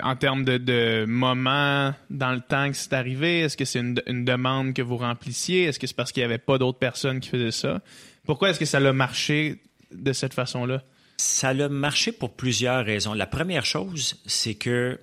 en 0.03 0.15
termes 0.17 0.45
de, 0.45 0.59
de 0.59 1.07
moment 1.07 1.95
dans 2.11 2.33
le 2.33 2.41
temps 2.41 2.71
que 2.71 2.77
c'est 2.77 2.93
arrivé? 2.93 3.41
Est-ce 3.41 3.57
que 3.57 3.65
c'est 3.65 3.81
une, 3.81 4.01
une, 4.07 4.25
demande 4.25 4.75
que 4.75 4.83
vous 4.83 4.97
remplissiez? 4.97 5.65
Est-ce 5.65 5.79
que 5.79 5.87
c'est 5.87 5.97
parce 5.97 6.13
qu'il 6.13 6.21
n'y 6.21 6.27
avait 6.27 6.39
pas 6.39 6.59
d'autres 6.59 6.79
personnes 6.79 7.21
qui 7.21 7.31
faisaient 7.31 7.51
ça? 7.51 7.81
Pourquoi 8.25 8.51
est-ce 8.51 8.59
que 8.59 8.65
ça 8.65 8.79
a 8.79 8.93
marché 8.93 9.63
de 9.93 10.13
cette 10.13 10.35
façon-là? 10.35 10.83
Ça 11.17 11.51
a 11.51 11.69
marché 11.69 12.13
pour 12.13 12.35
plusieurs 12.35 12.85
raisons. 12.85 13.15
La 13.15 13.27
première 13.27 13.65
chose, 13.65 14.21
c'est 14.27 14.55
que 14.55 14.99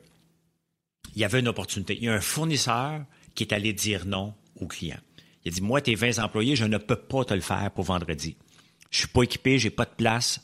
il 1.15 1.21
y 1.21 1.25
avait 1.25 1.39
une 1.39 1.47
opportunité. 1.47 1.97
Il 1.97 2.03
y 2.03 2.09
a 2.09 2.13
un 2.13 2.21
fournisseur 2.21 3.03
qui 3.35 3.43
est 3.43 3.53
allé 3.53 3.73
dire 3.73 4.05
non 4.05 4.33
au 4.59 4.67
client. 4.67 4.99
Il 5.43 5.51
a 5.51 5.55
dit, 5.55 5.61
moi, 5.61 5.81
tes 5.81 5.95
20 5.95 6.19
employés, 6.19 6.55
je 6.55 6.65
ne 6.65 6.77
peux 6.77 6.95
pas 6.95 7.25
te 7.25 7.33
le 7.33 7.41
faire 7.41 7.71
pour 7.71 7.85
vendredi. 7.85 8.37
Je 8.89 8.99
suis 8.99 9.07
pas 9.07 9.23
équipé, 9.23 9.57
j'ai 9.57 9.69
pas 9.69 9.85
de 9.85 9.95
place. 9.95 10.41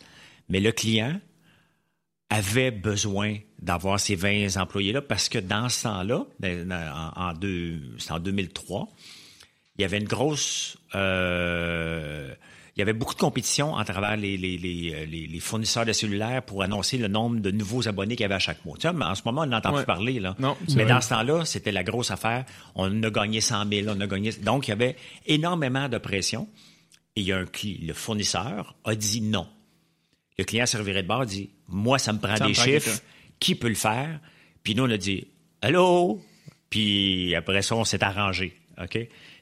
Mais 0.49 0.59
le 0.59 0.71
client 0.71 1.19
avait 2.29 2.71
besoin 2.71 3.37
d'avoir 3.59 3.99
ces 3.99 4.15
20 4.15 4.57
employés-là 4.57 5.01
parce 5.01 5.29
que 5.29 5.37
dans 5.37 5.69
ce 5.69 5.83
temps-là, 5.83 6.25
ben, 6.39 6.71
en, 6.71 7.29
en 7.29 8.19
2003, 8.19 8.89
il 9.77 9.81
y 9.81 9.85
avait 9.85 9.97
une 9.97 10.07
grosse... 10.07 10.77
Euh, 10.95 12.33
il 12.77 12.81
y 12.81 12.83
avait 12.83 12.93
beaucoup 12.93 13.15
de 13.15 13.19
compétition 13.19 13.73
en 13.73 13.83
travers 13.83 14.15
les, 14.17 14.37
les, 14.37 14.55
les, 14.55 15.07
les, 15.07 15.39
fournisseurs 15.39 15.83
de 15.83 15.93
cellulaires 15.93 16.43
pour 16.43 16.61
annoncer 16.61 16.99
le 16.99 17.07
nombre 17.07 17.39
de 17.39 17.49
nouveaux 17.49 17.87
abonnés 17.87 18.15
qu'il 18.15 18.23
y 18.23 18.25
avait 18.25 18.35
à 18.35 18.39
chaque 18.39 18.63
mois. 18.65 18.77
Tu 18.79 18.87
en 18.87 19.15
ce 19.15 19.23
moment, 19.25 19.41
on 19.41 19.47
n'entend 19.47 19.73
plus 19.73 19.83
parler. 19.83 20.19
Là. 20.19 20.35
Non, 20.37 20.55
Mais 20.75 20.85
dans 20.85 21.01
ce 21.01 21.09
temps-là, 21.09 21.43
c'était 21.43 21.71
la 21.71 21.83
grosse 21.83 22.11
affaire. 22.11 22.45
On 22.75 23.01
a 23.01 23.09
gagné 23.09 23.41
100 23.41 23.67
000, 23.67 23.87
on 23.89 23.99
a 23.99 24.05
gagné... 24.05 24.31
Donc, 24.33 24.67
il 24.67 24.71
y 24.71 24.73
avait 24.73 24.95
énormément 25.25 25.89
de 25.89 25.97
pression. 25.97 26.47
Et 27.15 27.21
il 27.21 27.25
y 27.25 27.31
a 27.31 27.39
un 27.39 27.45
le 27.81 27.93
fournisseur 27.93 28.75
a 28.85 28.93
dit 28.93 29.21
non. 29.21 29.47
Le 30.37 30.43
client 30.43 30.67
servirait 30.67 31.01
de 31.01 31.07
bord 31.07 31.25
dit 31.25 31.49
Moi, 31.67 31.97
ça 31.97 32.13
me 32.13 32.19
prend 32.19 32.35
des 32.45 32.53
chiffres. 32.53 33.01
Qui 33.39 33.55
peut 33.55 33.69
le 33.69 33.73
faire? 33.75 34.19
Puis 34.61 34.75
nous, 34.75 34.83
on 34.83 34.91
a 34.91 34.97
dit 34.97 35.25
Allô? 35.63 36.21
Puis 36.69 37.33
après 37.33 37.63
ça, 37.63 37.75
on 37.75 37.85
s'est 37.85 38.03
arrangé. 38.03 38.55
OK? 38.79 38.99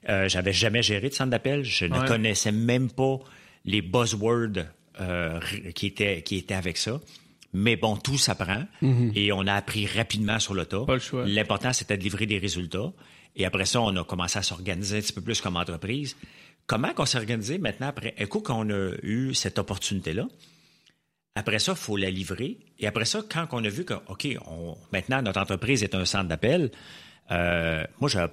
Euh, 0.08 0.30
j'avais 0.30 0.54
jamais 0.54 0.84
géré 0.84 1.10
de 1.10 1.14
centre 1.14 1.32
d'appel. 1.32 1.64
Je 1.64 1.86
ne 1.86 2.08
connaissais 2.08 2.52
même 2.52 2.92
pas 2.92 3.18
les 3.66 3.82
buzzwords 3.82 4.66
euh, 5.02 5.40
qui, 5.74 5.88
étaient, 5.88 6.22
qui 6.22 6.38
étaient 6.38 6.54
avec 6.54 6.78
ça. 6.78 7.00
Mais 7.54 7.76
bon, 7.76 7.96
tout 7.96 8.18
s'apprend 8.18 8.66
mm-hmm. 8.82 9.12
et 9.16 9.32
on 9.32 9.48
a 9.48 9.54
appris 9.54 9.88
rapidement 9.88 10.40
sur 10.40 10.54
le 10.54 10.66
tas. 10.66 10.86
L'important, 11.26 11.74
c'était 11.74 11.98
de 11.98 12.04
livrer 12.04 12.26
des 12.26 12.38
résultats. 12.38 12.92
Et 13.36 13.46
après 13.46 13.66
ça, 13.66 13.82
on 13.82 13.96
a 13.96 14.04
commencé 14.04 14.38
à 14.38 14.44
s'organiser 14.44 14.98
un 14.98 15.02
petit 15.02 15.14
peu 15.14 15.22
plus 15.22 15.42
comme 15.42 15.56
entreprise. 15.58 16.16
Comment 16.68 16.94
qu'on 16.94 17.06
s'est 17.06 17.18
organisé 17.18 17.58
maintenant 17.58 17.88
après 17.88 18.14
coup 18.28 18.42
qu'on 18.42 18.70
a 18.70 18.92
eu 19.04 19.34
cette 19.34 19.60
opportunité-là? 19.60 20.28
Après 21.36 21.60
ça, 21.60 21.74
il 21.74 21.78
faut 21.78 21.98
la 21.98 22.10
livrer. 22.10 22.58
Et 22.80 22.88
après 22.88 23.06
ça, 23.06 23.22
quand 23.30 23.48
on 23.52 23.64
a 23.64 23.70
vu 23.70 23.84
que, 23.84 23.94
OK, 24.08 24.28
on, 24.48 24.76
maintenant, 24.94 25.22
notre 25.22 25.40
entreprise 25.40 25.84
est 25.84 25.94
un 25.94 26.06
centre 26.06 26.30
d'appel, 26.30 26.72
euh, 27.32 27.84
moi, 28.00 28.10
j'ai 28.10 28.26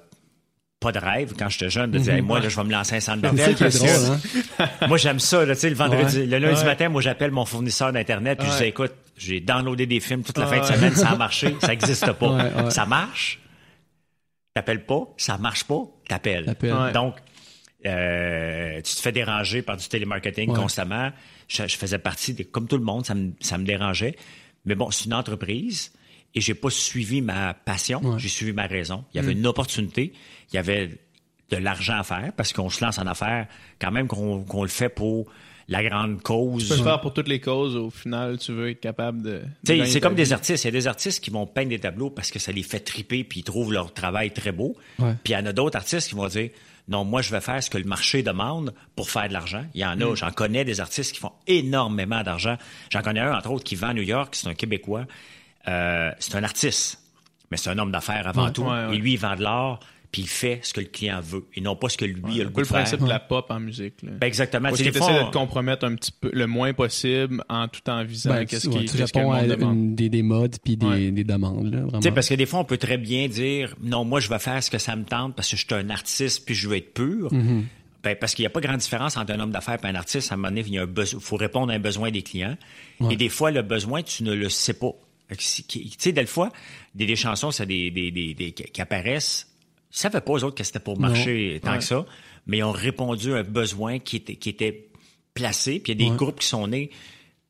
pas 0.82 0.92
de 0.92 0.98
rêve 0.98 1.32
quand 1.38 1.48
j'étais 1.48 1.70
jeune 1.70 1.90
de 1.90 1.98
dire 1.98 2.14
mhm. 2.14 2.26
moi 2.26 2.40
là, 2.40 2.48
je 2.48 2.56
vais 2.56 2.64
me 2.64 2.72
lancer 2.72 2.96
un 2.96 3.00
centre 3.00 3.22
d'appel 3.22 3.56
hein? 3.60 4.18
moi 4.88 4.98
j'aime 4.98 5.20
ça 5.20 5.44
là, 5.44 5.54
le 5.62 5.74
vendredi 5.74 6.26
le 6.26 6.38
lundi 6.38 6.64
matin 6.64 6.88
moi 6.88 7.00
j'appelle 7.00 7.30
mon 7.30 7.44
fournisseur 7.44 7.92
d'internet 7.92 8.38
puis 8.38 8.48
je 8.50 8.58
dis 8.58 8.64
écoute 8.64 8.92
j'ai 9.16 9.40
downloadé 9.40 9.86
des 9.86 10.00
films 10.00 10.22
toute 10.22 10.38
la 10.38 10.46
fin 10.46 10.60
de 10.60 10.64
semaine 10.64 10.94
ça 10.94 11.10
a 11.10 11.16
marché 11.16 11.56
ça 11.60 11.68
n'existe 11.68 12.12
pas. 12.12 12.70
Ça 12.70 12.86
marche. 12.86 13.40
T'appelles 14.54 14.84
pas 14.84 15.08
ça 15.16 15.38
marche 15.38 15.64
pas 15.64 15.82
t'appelles. 16.08 16.54
Donc 16.92 17.14
euh, 17.84 18.76
tu 18.76 18.94
te 18.94 19.00
fais 19.00 19.12
déranger 19.12 19.62
par 19.62 19.76
du 19.76 19.88
télémarketing 19.88 20.52
constamment. 20.52 21.10
Je, 21.48 21.64
faisais 21.66 21.98
partie, 21.98 22.32
de, 22.34 22.44
comme 22.44 22.66
tout 22.66 22.78
le 22.78 22.84
monde, 22.84 23.04
ça 23.04 23.14
me, 23.14 23.32
ça 23.40 23.58
me 23.58 23.64
dérangeait. 23.64 24.16
Mais 24.64 24.74
bon, 24.74 24.90
c'est 24.90 25.06
une 25.06 25.14
entreprise 25.14 25.92
et 26.34 26.40
j'ai 26.40 26.54
pas 26.54 26.70
suivi 26.70 27.20
ma 27.20 27.52
passion, 27.52 28.18
j'ai 28.18 28.28
suivi 28.28 28.52
ma 28.52 28.66
raison. 28.66 29.04
Il 29.12 29.18
y 29.18 29.20
avait 29.20 29.34
mm. 29.34 29.38
une 29.38 29.46
opportunité, 29.46 30.12
il 30.52 30.56
y 30.56 30.58
avait 30.58 30.90
de 31.50 31.56
l'argent 31.56 31.98
à 31.98 32.02
faire 32.02 32.32
parce 32.36 32.52
qu'on 32.52 32.70
se 32.70 32.84
lance 32.84 32.98
en 32.98 33.06
affaires 33.06 33.46
quand 33.80 33.90
même 33.90 34.08
qu'on 34.08 34.62
le 34.62 34.68
fait 34.68 34.88
pour 34.88 35.26
la 35.68 35.82
grande 35.82 36.22
cause. 36.22 36.64
Tu 36.64 36.68
peux 36.68 36.76
le 36.76 36.82
faire 36.82 37.00
pour 37.00 37.14
toutes 37.14 37.28
les 37.28 37.40
causes. 37.40 37.76
Au 37.76 37.90
final, 37.90 38.38
tu 38.38 38.52
veux 38.52 38.70
être 38.70 38.80
capable 38.80 39.22
de. 39.22 39.42
c'est 39.64 40.00
comme 40.00 40.14
des 40.14 40.32
artistes. 40.32 40.64
Il 40.64 40.68
y 40.68 40.68
a 40.68 40.72
des 40.72 40.86
artistes 40.86 41.22
qui 41.22 41.30
vont 41.30 41.46
peindre 41.46 41.70
des 41.70 41.78
tableaux 41.78 42.10
parce 42.10 42.30
que 42.30 42.38
ça 42.38 42.52
les 42.52 42.62
fait 42.62 42.80
triper 42.80 43.24
puis 43.24 43.40
ils 43.40 43.44
trouvent 43.44 43.72
leur 43.72 43.92
travail 43.92 44.32
très 44.32 44.52
beau. 44.52 44.76
Puis 44.98 45.06
il 45.26 45.32
y 45.32 45.36
en 45.36 45.46
a 45.46 45.52
d'autres 45.52 45.76
artistes 45.76 46.08
qui 46.08 46.14
vont 46.14 46.28
dire 46.28 46.50
non, 46.88 47.04
moi, 47.04 47.22
je 47.22 47.30
vais 47.30 47.40
faire 47.40 47.62
ce 47.62 47.70
que 47.70 47.78
le 47.78 47.84
marché 47.84 48.22
demande 48.22 48.74
pour 48.96 49.08
faire 49.08 49.28
de 49.28 49.32
l'argent. 49.32 49.64
Il 49.74 49.80
y 49.80 49.84
en 49.84 50.00
a, 50.00 50.04
mm. 50.04 50.16
j'en 50.16 50.30
connais 50.32 50.64
des 50.64 50.80
artistes 50.80 51.12
qui 51.12 51.20
font 51.20 51.32
énormément 51.46 52.22
d'argent. 52.22 52.56
J'en 52.90 53.02
connais 53.02 53.20
un, 53.20 53.36
entre 53.36 53.52
autres, 53.52 53.64
qui 53.64 53.76
vend 53.76 53.88
à 53.88 53.94
New 53.94 54.02
York, 54.02 54.34
c'est 54.34 54.48
un 54.48 54.54
Québécois. 54.54 55.06
Euh, 55.68 56.10
c'est 56.18 56.34
un 56.34 56.42
artiste, 56.42 56.98
mais 57.50 57.56
c'est 57.56 57.70
un 57.70 57.78
homme 57.78 57.92
d'affaires 57.92 58.26
avant 58.26 58.50
tout. 58.50 58.66
Et 58.92 58.96
lui, 58.96 59.12
il 59.12 59.18
vend 59.18 59.36
de 59.36 59.42
l'art 59.42 59.78
puis 60.12 60.22
il 60.22 60.28
fait 60.28 60.60
ce 60.62 60.74
que 60.74 60.80
le 60.80 60.86
client 60.86 61.20
veut 61.22 61.46
et 61.54 61.62
non 61.62 61.74
pas 61.74 61.88
ce 61.88 61.96
que 61.96 62.04
lui 62.04 62.40
a 62.40 62.44
le 62.44 62.50
goût 62.50 62.60
de 62.60 62.66
faire. 62.66 62.80
le 62.80 62.82
principe 62.82 63.00
de 63.00 63.08
la 63.08 63.18
pop 63.18 63.46
en 63.48 63.58
musique. 63.58 63.94
Ben 64.02 64.26
exactement. 64.26 64.68
Parce 64.68 64.82
qu'il 64.82 64.88
essaie 64.88 65.24
de 65.24 65.26
te 65.28 65.32
compromettre 65.32 65.86
un 65.86 65.94
petit 65.94 66.12
peu 66.12 66.30
le 66.32 66.46
moins 66.46 66.74
possible 66.74 67.42
en 67.48 67.66
tout 67.66 67.88
en 67.88 68.04
visant 68.04 68.30
ben, 68.30 68.44
qu'est-ce 68.44 68.68
qui 68.68 68.84
tu 68.84 68.96
réponds 69.02 69.32
à 69.32 69.42
des, 69.46 70.10
des 70.10 70.22
modes 70.22 70.56
puis 70.62 70.76
des, 70.76 71.10
des 71.10 71.24
demandes. 71.24 71.72
Là, 71.72 72.10
parce 72.14 72.28
que 72.28 72.34
des 72.34 72.44
fois, 72.44 72.60
on 72.60 72.64
peut 72.64 72.76
très 72.76 72.98
bien 72.98 73.26
dire 73.26 73.74
non, 73.82 74.04
moi, 74.04 74.20
je 74.20 74.28
vais 74.28 74.38
faire 74.38 74.62
ce 74.62 74.70
que 74.70 74.78
ça 74.78 74.94
me 74.96 75.04
tente 75.04 75.34
parce 75.34 75.50
que 75.50 75.56
je 75.56 75.64
suis 75.64 75.74
un 75.74 75.88
artiste 75.88 76.44
puis 76.44 76.54
je 76.54 76.68
veux 76.68 76.76
être 76.76 76.92
pur. 76.92 77.32
Mm-hmm. 77.32 77.62
Ben, 78.02 78.16
parce 78.20 78.34
qu'il 78.34 78.42
n'y 78.42 78.48
a 78.48 78.50
pas 78.50 78.60
grande 78.60 78.78
différence 78.78 79.16
entre 79.16 79.32
un 79.32 79.40
homme 79.40 79.52
d'affaires 79.52 79.78
et 79.82 79.86
un 79.86 79.94
artiste. 79.94 80.30
À 80.30 80.34
un 80.34 80.36
moment 80.36 80.48
donné, 80.48 80.64
il 80.66 81.20
faut 81.20 81.36
répondre 81.36 81.72
à 81.72 81.76
un 81.76 81.78
besoin 81.78 82.10
des 82.10 82.22
clients. 82.22 82.56
Et 83.10 83.16
des 83.16 83.28
fois, 83.30 83.50
le 83.50 83.62
besoin, 83.62 84.02
tu 84.02 84.24
ne 84.24 84.34
le 84.34 84.50
sais 84.50 84.74
pas. 84.74 84.92
Tu 85.38 85.64
sais, 85.98 86.12
des 86.12 86.26
fois, 86.26 86.50
des, 86.94 87.06
des 87.06 87.16
chansons, 87.16 87.50
c'est 87.50 87.64
des, 87.64 87.90
des, 87.90 88.10
des, 88.10 88.52
qui 88.52 88.82
apparaissent 88.82 89.51
ils 89.92 89.98
savaient 89.98 90.20
pas, 90.20 90.32
eux 90.32 90.44
autres, 90.44 90.54
que 90.54 90.64
c'était 90.64 90.80
pour 90.80 90.98
marcher 90.98 91.60
tant 91.62 91.76
que 91.76 91.84
ça, 91.84 92.04
mais 92.46 92.58
ils 92.58 92.64
ont 92.64 92.72
répondu 92.72 93.34
à 93.34 93.38
un 93.38 93.42
besoin 93.42 93.98
qui 93.98 94.16
était, 94.16 94.36
qui 94.36 94.48
était 94.48 94.88
placé. 95.34 95.80
Puis 95.80 95.92
il 95.92 96.02
y 96.02 96.06
a 96.06 96.10
des 96.10 96.16
groupes 96.16 96.40
qui 96.40 96.46
sont 96.46 96.66
nés 96.66 96.90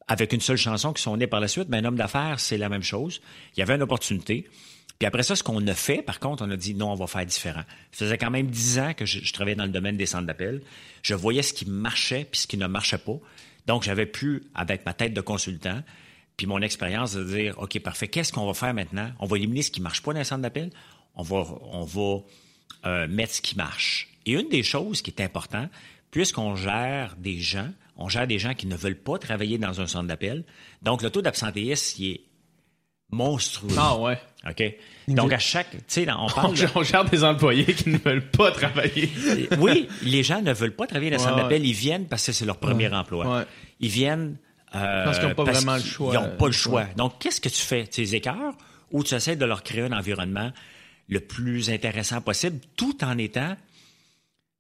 avec 0.09 0.33
une 0.33 0.41
seule 0.41 0.57
chanson 0.57 0.93
qui 0.93 1.03
sont 1.03 1.17
nés 1.17 1.27
par 1.27 1.41
la 1.41 1.49
suite. 1.49 1.69
Mais 1.69 1.79
un 1.79 1.85
homme 1.85 1.97
d'affaires, 1.97 2.41
c'est 2.41 2.59
la 2.59 2.69
même 2.69 2.83
chose. 2.83 3.21
Il 3.57 3.61
y 3.61 3.63
avait 3.63 3.75
une 3.75 3.83
opportunité. 3.83 4.49
Puis 4.99 5.07
après 5.07 5.23
ça, 5.23 5.35
ce 5.35 5.43
qu'on 5.43 5.67
a 5.67 5.75
fait, 5.75 6.03
par 6.03 6.21
contre, 6.21 6.45
on 6.45 6.51
a 6.51 6.57
dit 6.57 6.75
non, 6.75 6.93
on 6.93 6.95
va 6.95 7.07
faire 7.07 7.27
différent. 7.27 7.63
Ça 7.93 8.05
faisait 8.05 8.19
quand 8.19 8.31
même 8.31 8.49
dix 8.49 8.79
ans 8.79 8.93
que 8.95 9.07
je, 9.07 9.33
travaillais 9.33 9.57
dans 9.57 9.65
le 9.65 9.71
domaine 9.71 9.97
des 9.97 10.07
centres 10.07 10.27
d'appel. 10.27 10.63
Je 11.03 11.15
voyais 11.15 11.43
ce 11.43 11.53
qui 11.53 11.69
marchait 11.69 12.27
puis 12.31 12.41
ce 12.41 12.47
qui 12.47 12.57
ne 12.57 12.67
marchait 12.67 12.99
pas. 12.99 13.19
Donc, 13.67 13.85
j'avais 13.85 14.07
pu, 14.07 14.45
avec 14.55 14.85
ma 14.85 14.93
tête 14.93 15.15
de 15.15 15.21
consultant, 15.21 15.83
puis 16.37 16.47
mon 16.47 16.61
expérience, 16.61 17.15
de 17.15 17.25
dire, 17.25 17.59
OK, 17.59 17.79
parfait, 17.81 18.09
qu'est-ce 18.09 18.33
qu'on 18.33 18.47
va 18.47 18.55
faire 18.55 18.75
maintenant? 18.75 19.11
On 19.19 19.27
va 19.27 19.37
éliminer 19.37 19.63
ce 19.63 19.71
qui 19.71 19.81
marche 19.81 20.03
pas 20.03 20.13
dans 20.13 20.19
les 20.19 20.25
centres 20.25 20.43
d'appel 20.43 20.71
on 21.15 21.23
va, 21.23 21.45
on 21.73 21.85
va 21.85 22.21
euh, 22.87 23.09
mettre 23.09 23.35
ce 23.35 23.41
qui 23.41 23.57
marche. 23.57 24.09
Et 24.27 24.33
une 24.33 24.49
des 24.49 24.63
choses 24.63 25.03
qui 25.03 25.11
est 25.11 25.21
importante, 25.21 25.69
puisqu'on 26.11 26.57
gère 26.57 27.17
des 27.19 27.39
gens, 27.39 27.71
on 27.97 28.09
gère 28.09 28.27
des 28.27 28.39
gens 28.39 28.55
qui 28.55 28.67
ne 28.67 28.77
veulent 28.77 29.01
pas 29.01 29.19
travailler 29.19 29.59
dans 29.59 29.81
un 29.81 29.87
centre 29.87 30.07
d'appel, 30.07 30.45
donc 30.83 31.03
le 31.03 31.11
taux 31.11 31.23
d'absentéisme, 31.23 32.03
il 32.03 32.11
est 32.13 32.21
monstrueux. 33.13 33.77
Ah 33.79 33.97
ouais. 33.99 34.19
OK? 34.49 34.63
Donc, 35.09 35.33
à 35.33 35.39
chaque. 35.39 35.71
Tu 35.71 35.79
sais, 35.87 36.07
on 36.11 36.29
parle. 36.35 36.55
On, 36.75 36.83
gère 36.83 37.05
des 37.05 37.23
employés 37.23 37.67
qui 37.67 37.91
ne 37.91 37.99
veulent 37.99 38.31
pas 38.31 38.51
travailler. 38.51 39.11
oui, 39.59 39.89
les 40.03 40.23
gens 40.23 40.43
ne 40.43 40.53
veulent 40.53 40.75
pas 40.75 40.87
travailler 40.87 41.11
dans 41.11 41.23
un 41.23 41.29
centre 41.29 41.37
d'appel. 41.37 41.65
Ils 41.65 41.73
viennent 41.73 42.07
parce 42.07 42.27
que 42.27 42.33
c'est 42.33 42.47
leur 42.47 42.59
premier 42.59 42.93
emploi. 42.93 43.45
Ils 43.81 43.91
viennent. 43.91 44.39
Euh, 44.75 45.05
parce 45.05 45.19
qu'ils 45.19 45.29
n'ont 45.29 45.35
pas 45.35 45.45
vraiment 45.45 45.77
le 45.77 45.83
choix. 45.83 46.15
Ils 46.15 46.21
n'ont 46.21 46.37
pas 46.37 46.47
le 46.47 46.53
choix. 46.53 46.85
Donc, 46.97 47.19
qu'est-ce 47.19 47.43
que 47.43 47.51
tu 47.51 47.61
fais? 47.61 47.87
Tu 47.87 48.01
les 48.01 48.15
écœurs 48.15 48.55
ou 48.91 49.05
tu 49.05 49.15
essaies 49.15 49.37
de 49.37 49.45
leur 49.45 49.63
créer 49.63 49.83
un 49.83 49.93
environnement 49.93 50.51
le 51.09 51.21
plus 51.21 51.71
intéressant 51.71 52.21
possible, 52.21 52.59
tout 52.77 53.05
en 53.05 53.19
étant 53.19 53.57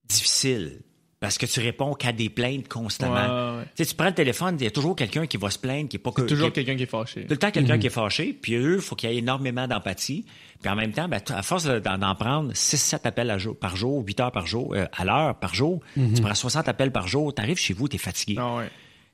difficile. 0.04 0.80
Parce 1.22 1.38
que 1.38 1.46
tu 1.46 1.60
réponds 1.60 1.94
qu'à 1.94 2.10
des 2.10 2.28
plaintes 2.28 2.66
constamment. 2.66 3.62
Tu, 3.76 3.84
prends 3.94 4.06
le 4.06 4.12
téléphone, 4.12 4.56
il 4.58 4.64
y 4.64 4.66
a 4.66 4.72
toujours 4.72 4.96
quelqu'un 4.96 5.24
qui 5.28 5.36
va 5.36 5.50
se 5.50 5.58
plaindre, 5.58 5.88
qui 5.88 5.94
est 5.94 6.00
pas 6.00 6.10
que. 6.10 6.22
toujours 6.22 6.52
quelqu'un 6.52 6.74
qui 6.74 6.82
est 6.82 6.86
fâché. 6.86 7.22
Tout 7.22 7.30
le 7.30 7.36
temps 7.36 7.52
quelqu'un 7.52 7.74
mhm. 7.74 7.80
qui 7.80 7.86
est 7.86 7.90
fâché, 7.90 8.32
puis 8.32 8.54
eux, 8.56 8.74
il 8.74 8.80
faut 8.80 8.96
qu'il 8.96 9.08
y 9.08 9.14
ait 9.14 9.18
énormément 9.18 9.68
d'empathie. 9.68 10.24
Puis 10.60 10.68
en 10.68 10.74
même 10.74 10.90
temps, 10.90 11.06
ben, 11.06 11.20
à 11.28 11.42
force 11.44 11.66
d'en 11.66 12.14
prendre 12.16 12.52
6-7 12.52 13.06
appels 13.06 13.38
par 13.60 13.76
jour, 13.76 14.02
8 14.04 14.18
heures 14.18 14.32
par 14.32 14.48
jour, 14.48 14.74
euh, 14.74 14.86
à 14.92 15.04
l'heure 15.04 15.36
par 15.36 15.54
jour, 15.54 15.78
mhm. 15.96 16.14
tu 16.14 16.22
prends 16.22 16.34
60 16.34 16.68
appels 16.68 16.90
par 16.90 17.06
jour, 17.06 17.32
tu 17.32 17.40
arrives 17.40 17.56
chez 17.56 17.72
vous, 17.72 17.86
tu 17.86 17.94
es 17.94 17.98
fatigué. 18.00 18.34
Ah 18.40 18.64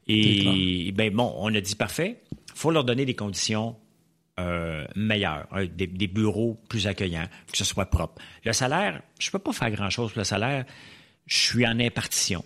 Et 0.07 0.91
ben 0.93 1.13
bon, 1.13 1.35
on 1.37 1.55
a 1.55 1.61
dit 1.61 1.75
parfait, 1.75 2.23
faut 2.55 2.71
leur 2.71 2.85
donner 2.85 3.05
des 3.05 3.17
conditions 3.17 3.77
euh, 4.39 4.87
meilleur, 4.95 5.47
des, 5.75 6.07
bureaux 6.07 6.61
plus 6.69 6.87
accueillants, 6.87 7.29
que 7.51 7.57
ce 7.57 7.65
soit 7.65 7.87
propre. 7.87 8.23
Le 8.45 8.53
salaire, 8.53 9.03
je 9.19 9.31
peux 9.31 9.39
pas 9.39 9.53
faire 9.53 9.71
grand-chose 9.71 10.13
pour 10.13 10.21
le 10.21 10.25
salaire. 10.25 10.65
Je 11.27 11.37
suis 11.37 11.67
en 11.67 11.79
impartition. 11.81 12.45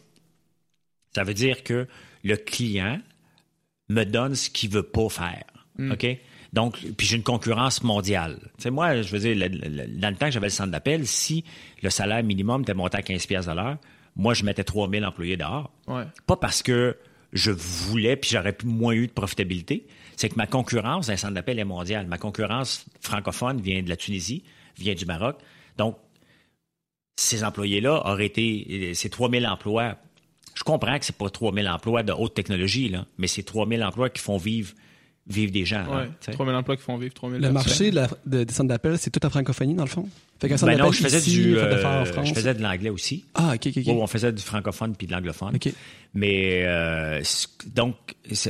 Ça 1.14 1.24
veut 1.24 1.34
dire 1.34 1.62
que 1.62 1.86
le 2.24 2.36
client 2.36 3.00
me 3.88 4.04
donne 4.04 4.34
ce 4.34 4.48
qu'il 4.48 4.70
veut 4.70 4.82
pas 4.82 5.08
faire. 5.08 5.44
OK? 5.78 6.06
Donc, 6.52 6.78
puis 6.96 7.06
j'ai 7.06 7.16
une 7.16 7.22
concurrence 7.22 7.82
mondiale. 7.82 8.38
Tu 8.56 8.64
sais, 8.64 8.70
moi, 8.70 9.00
je 9.00 9.10
veux 9.10 9.18
dire, 9.18 9.36
dans 9.38 10.10
le 10.10 10.16
temps 10.16 10.26
que 10.26 10.32
j'avais 10.32 10.46
le 10.46 10.50
centre 10.50 10.70
d'appel, 10.70 11.06
si 11.06 11.44
le 11.82 11.88
salaire 11.88 12.22
minimum 12.22 12.62
était 12.62 12.74
monté 12.74 12.98
à 12.98 13.02
15 13.02 13.26
pièces 13.26 13.48
à 13.48 13.54
l'heure, 13.54 13.78
moi, 14.16 14.34
je 14.34 14.44
mettais 14.44 14.64
3000 14.64 15.04
employés 15.04 15.36
dehors. 15.36 15.72
Pas 16.26 16.36
parce 16.36 16.62
que 16.62 16.96
je 17.32 17.50
voulais, 17.50 18.16
puis 18.16 18.30
j'aurais 18.32 18.56
moins 18.64 18.92
eu 18.92 19.06
de 19.06 19.12
profitabilité, 19.12 19.86
c'est 20.16 20.28
que 20.28 20.36
ma 20.36 20.46
concurrence 20.46 21.06
d'un 21.06 21.16
centre 21.16 21.34
d'appel 21.34 21.58
est 21.58 21.64
mondiale. 21.64 22.06
Ma 22.06 22.18
concurrence 22.18 22.86
francophone 23.00 23.60
vient 23.60 23.82
de 23.82 23.88
la 23.88 23.96
Tunisie, 23.96 24.44
vient 24.78 24.94
du 24.94 25.06
Maroc. 25.06 25.38
Donc, 25.78 25.96
ces 27.16 27.44
employés-là 27.44 28.06
auraient 28.06 28.26
été, 28.26 28.94
ces 28.94 29.10
3000 29.10 29.46
emplois, 29.46 29.96
je 30.54 30.64
comprends 30.64 30.98
que 30.98 31.04
c'est 31.04 31.16
pas 31.16 31.30
3000 31.30 31.68
emplois 31.68 32.02
de 32.02 32.12
haute 32.12 32.34
technologie, 32.34 32.88
là, 32.88 33.06
mais 33.18 33.26
c'est 33.26 33.42
3000 33.42 33.82
emplois 33.84 34.10
qui 34.10 34.20
font 34.20 34.36
vivre 34.36 34.72
vivre 35.26 35.52
des 35.52 35.64
gens. 35.64 35.84
Ouais, 35.86 36.08
3000 36.32 36.54
emplois 36.54 36.76
qui 36.76 36.82
font 36.82 36.96
vivre 36.96 37.14
3000 37.14 37.40
Le 37.40 37.52
marché 37.52 37.90
de 37.90 38.44
des 38.44 38.52
centres 38.52 38.68
d'appel, 38.68 38.98
c'est 38.98 39.10
toute 39.10 39.22
la 39.22 39.30
francophonie, 39.30 39.74
dans 39.74 39.84
le 39.84 39.88
fond? 39.88 40.08
Fait 40.40 40.48
ben 40.48 40.76
non, 40.76 40.90
je 40.90 41.02
faisais 41.02 41.20
du, 41.20 41.56
euh, 41.56 42.04
je 42.24 42.34
faisais 42.34 42.54
de 42.54 42.62
l'anglais 42.62 42.90
aussi. 42.90 43.24
Ah, 43.34 43.52
ok, 43.54 43.68
ok, 43.68 43.76
ok. 43.86 43.88
on 43.88 44.06
faisait 44.08 44.32
du 44.32 44.42
francophone 44.42 44.96
puis 44.96 45.06
de 45.06 45.12
l'anglophone. 45.12 45.54
Ok. 45.54 45.72
Mais 46.14 46.64
euh, 46.64 47.22
donc, 47.66 47.94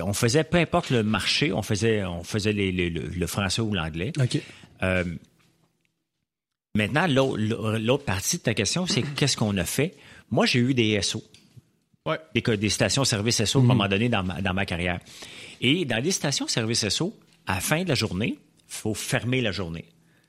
on 0.02 0.14
faisait 0.14 0.42
peu 0.42 0.56
importe 0.56 0.88
le 0.88 1.02
marché, 1.02 1.52
on 1.52 1.60
faisait, 1.60 2.02
on 2.04 2.24
faisait 2.24 2.54
les, 2.54 2.72
le, 2.88 3.26
français 3.26 3.60
ou 3.60 3.74
l'anglais. 3.74 4.10
Ok. 4.18 4.40
Euh, 4.82 5.04
maintenant, 6.74 7.06
l'autre 7.06 8.04
partie 8.04 8.38
de 8.38 8.42
ta 8.42 8.54
question, 8.54 8.86
c'est 8.86 9.02
qu'est-ce 9.16 9.36
qu'on 9.36 9.56
a 9.58 9.64
fait? 9.64 9.94
Moi, 10.30 10.46
j'ai 10.46 10.60
eu 10.60 10.72
des 10.72 11.00
SO. 11.02 11.22
Ouais. 12.06 12.18
Des, 12.34 12.56
des 12.56 12.70
stations-service 12.70 13.44
SO 13.44 13.58
à 13.58 13.62
un 13.62 13.66
moment 13.66 13.86
donné 13.86 14.08
dans 14.08 14.22
ma, 14.22 14.40
dans 14.40 14.54
ma 14.54 14.64
carrière. 14.64 14.98
Et 15.62 15.84
dans 15.84 16.02
les 16.02 16.10
stations-service 16.10 16.88
SO, 16.88 17.16
à 17.46 17.54
la 17.54 17.60
fin 17.60 17.84
de 17.84 17.88
la 17.88 17.94
journée, 17.94 18.36
il 18.36 18.64
faut 18.66 18.94
fermer 18.94 19.40
la 19.40 19.52
journée. 19.52 19.86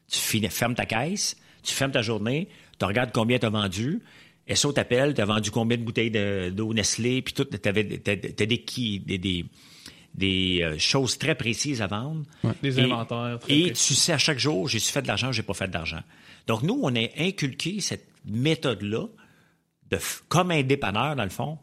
Tu 0.08 0.40
fermes 0.50 0.76
ta 0.76 0.86
caisse, 0.86 1.36
tu 1.64 1.74
fermes 1.74 1.92
ta 1.92 2.04
journée, 2.04 2.48
tu 2.80 2.86
regardes 2.86 3.12
combien 3.12 3.40
tu 3.40 3.48
as 3.48 3.50
vendu. 3.50 4.02
SO 4.54 4.72
t'appelle, 4.72 5.16
tu 5.16 5.22
as 5.22 5.26
vendu 5.26 5.50
combien 5.50 5.78
de 5.78 5.84
bouteilles 5.84 6.52
d'eau 6.52 6.74
Nestlé, 6.74 7.22
puis 7.22 7.34
tout, 7.34 7.46
tu 7.46 7.56
as, 7.68 7.72
des, 7.72 7.84
des, 7.84 9.46
des, 10.14 10.62
euh, 10.62 10.78
choses 10.78 11.18
très 11.18 11.34
précises 11.34 11.82
à 11.82 11.88
vendre. 11.88 12.24
Des 12.62 12.80
inventaires. 12.80 13.40
et 13.48 13.72
tu 13.72 13.96
sais 13.96 14.14
à 14.14 14.18
chaque 14.18 14.40
jour, 14.40 14.68
j'ai 14.68 14.80
fait 14.80 15.02
de 15.02 15.08
l'argent, 15.08 15.32
j'ai 15.32 15.44
pas 15.44 15.54
fait 15.54 15.70
d'argent. 15.70 16.02
Donc 16.46 16.62
nous, 16.62 16.80
on 16.84 16.96
a 16.96 17.08
inculqué 17.18 17.80
cette 17.80 18.06
méthode-là, 18.26 19.08
de, 19.94 20.00
comme 20.28 20.52
un 20.52 20.64
dépanneur, 20.64 21.16
dans 21.16 21.24
le 21.24 21.30
fond, 21.30 21.58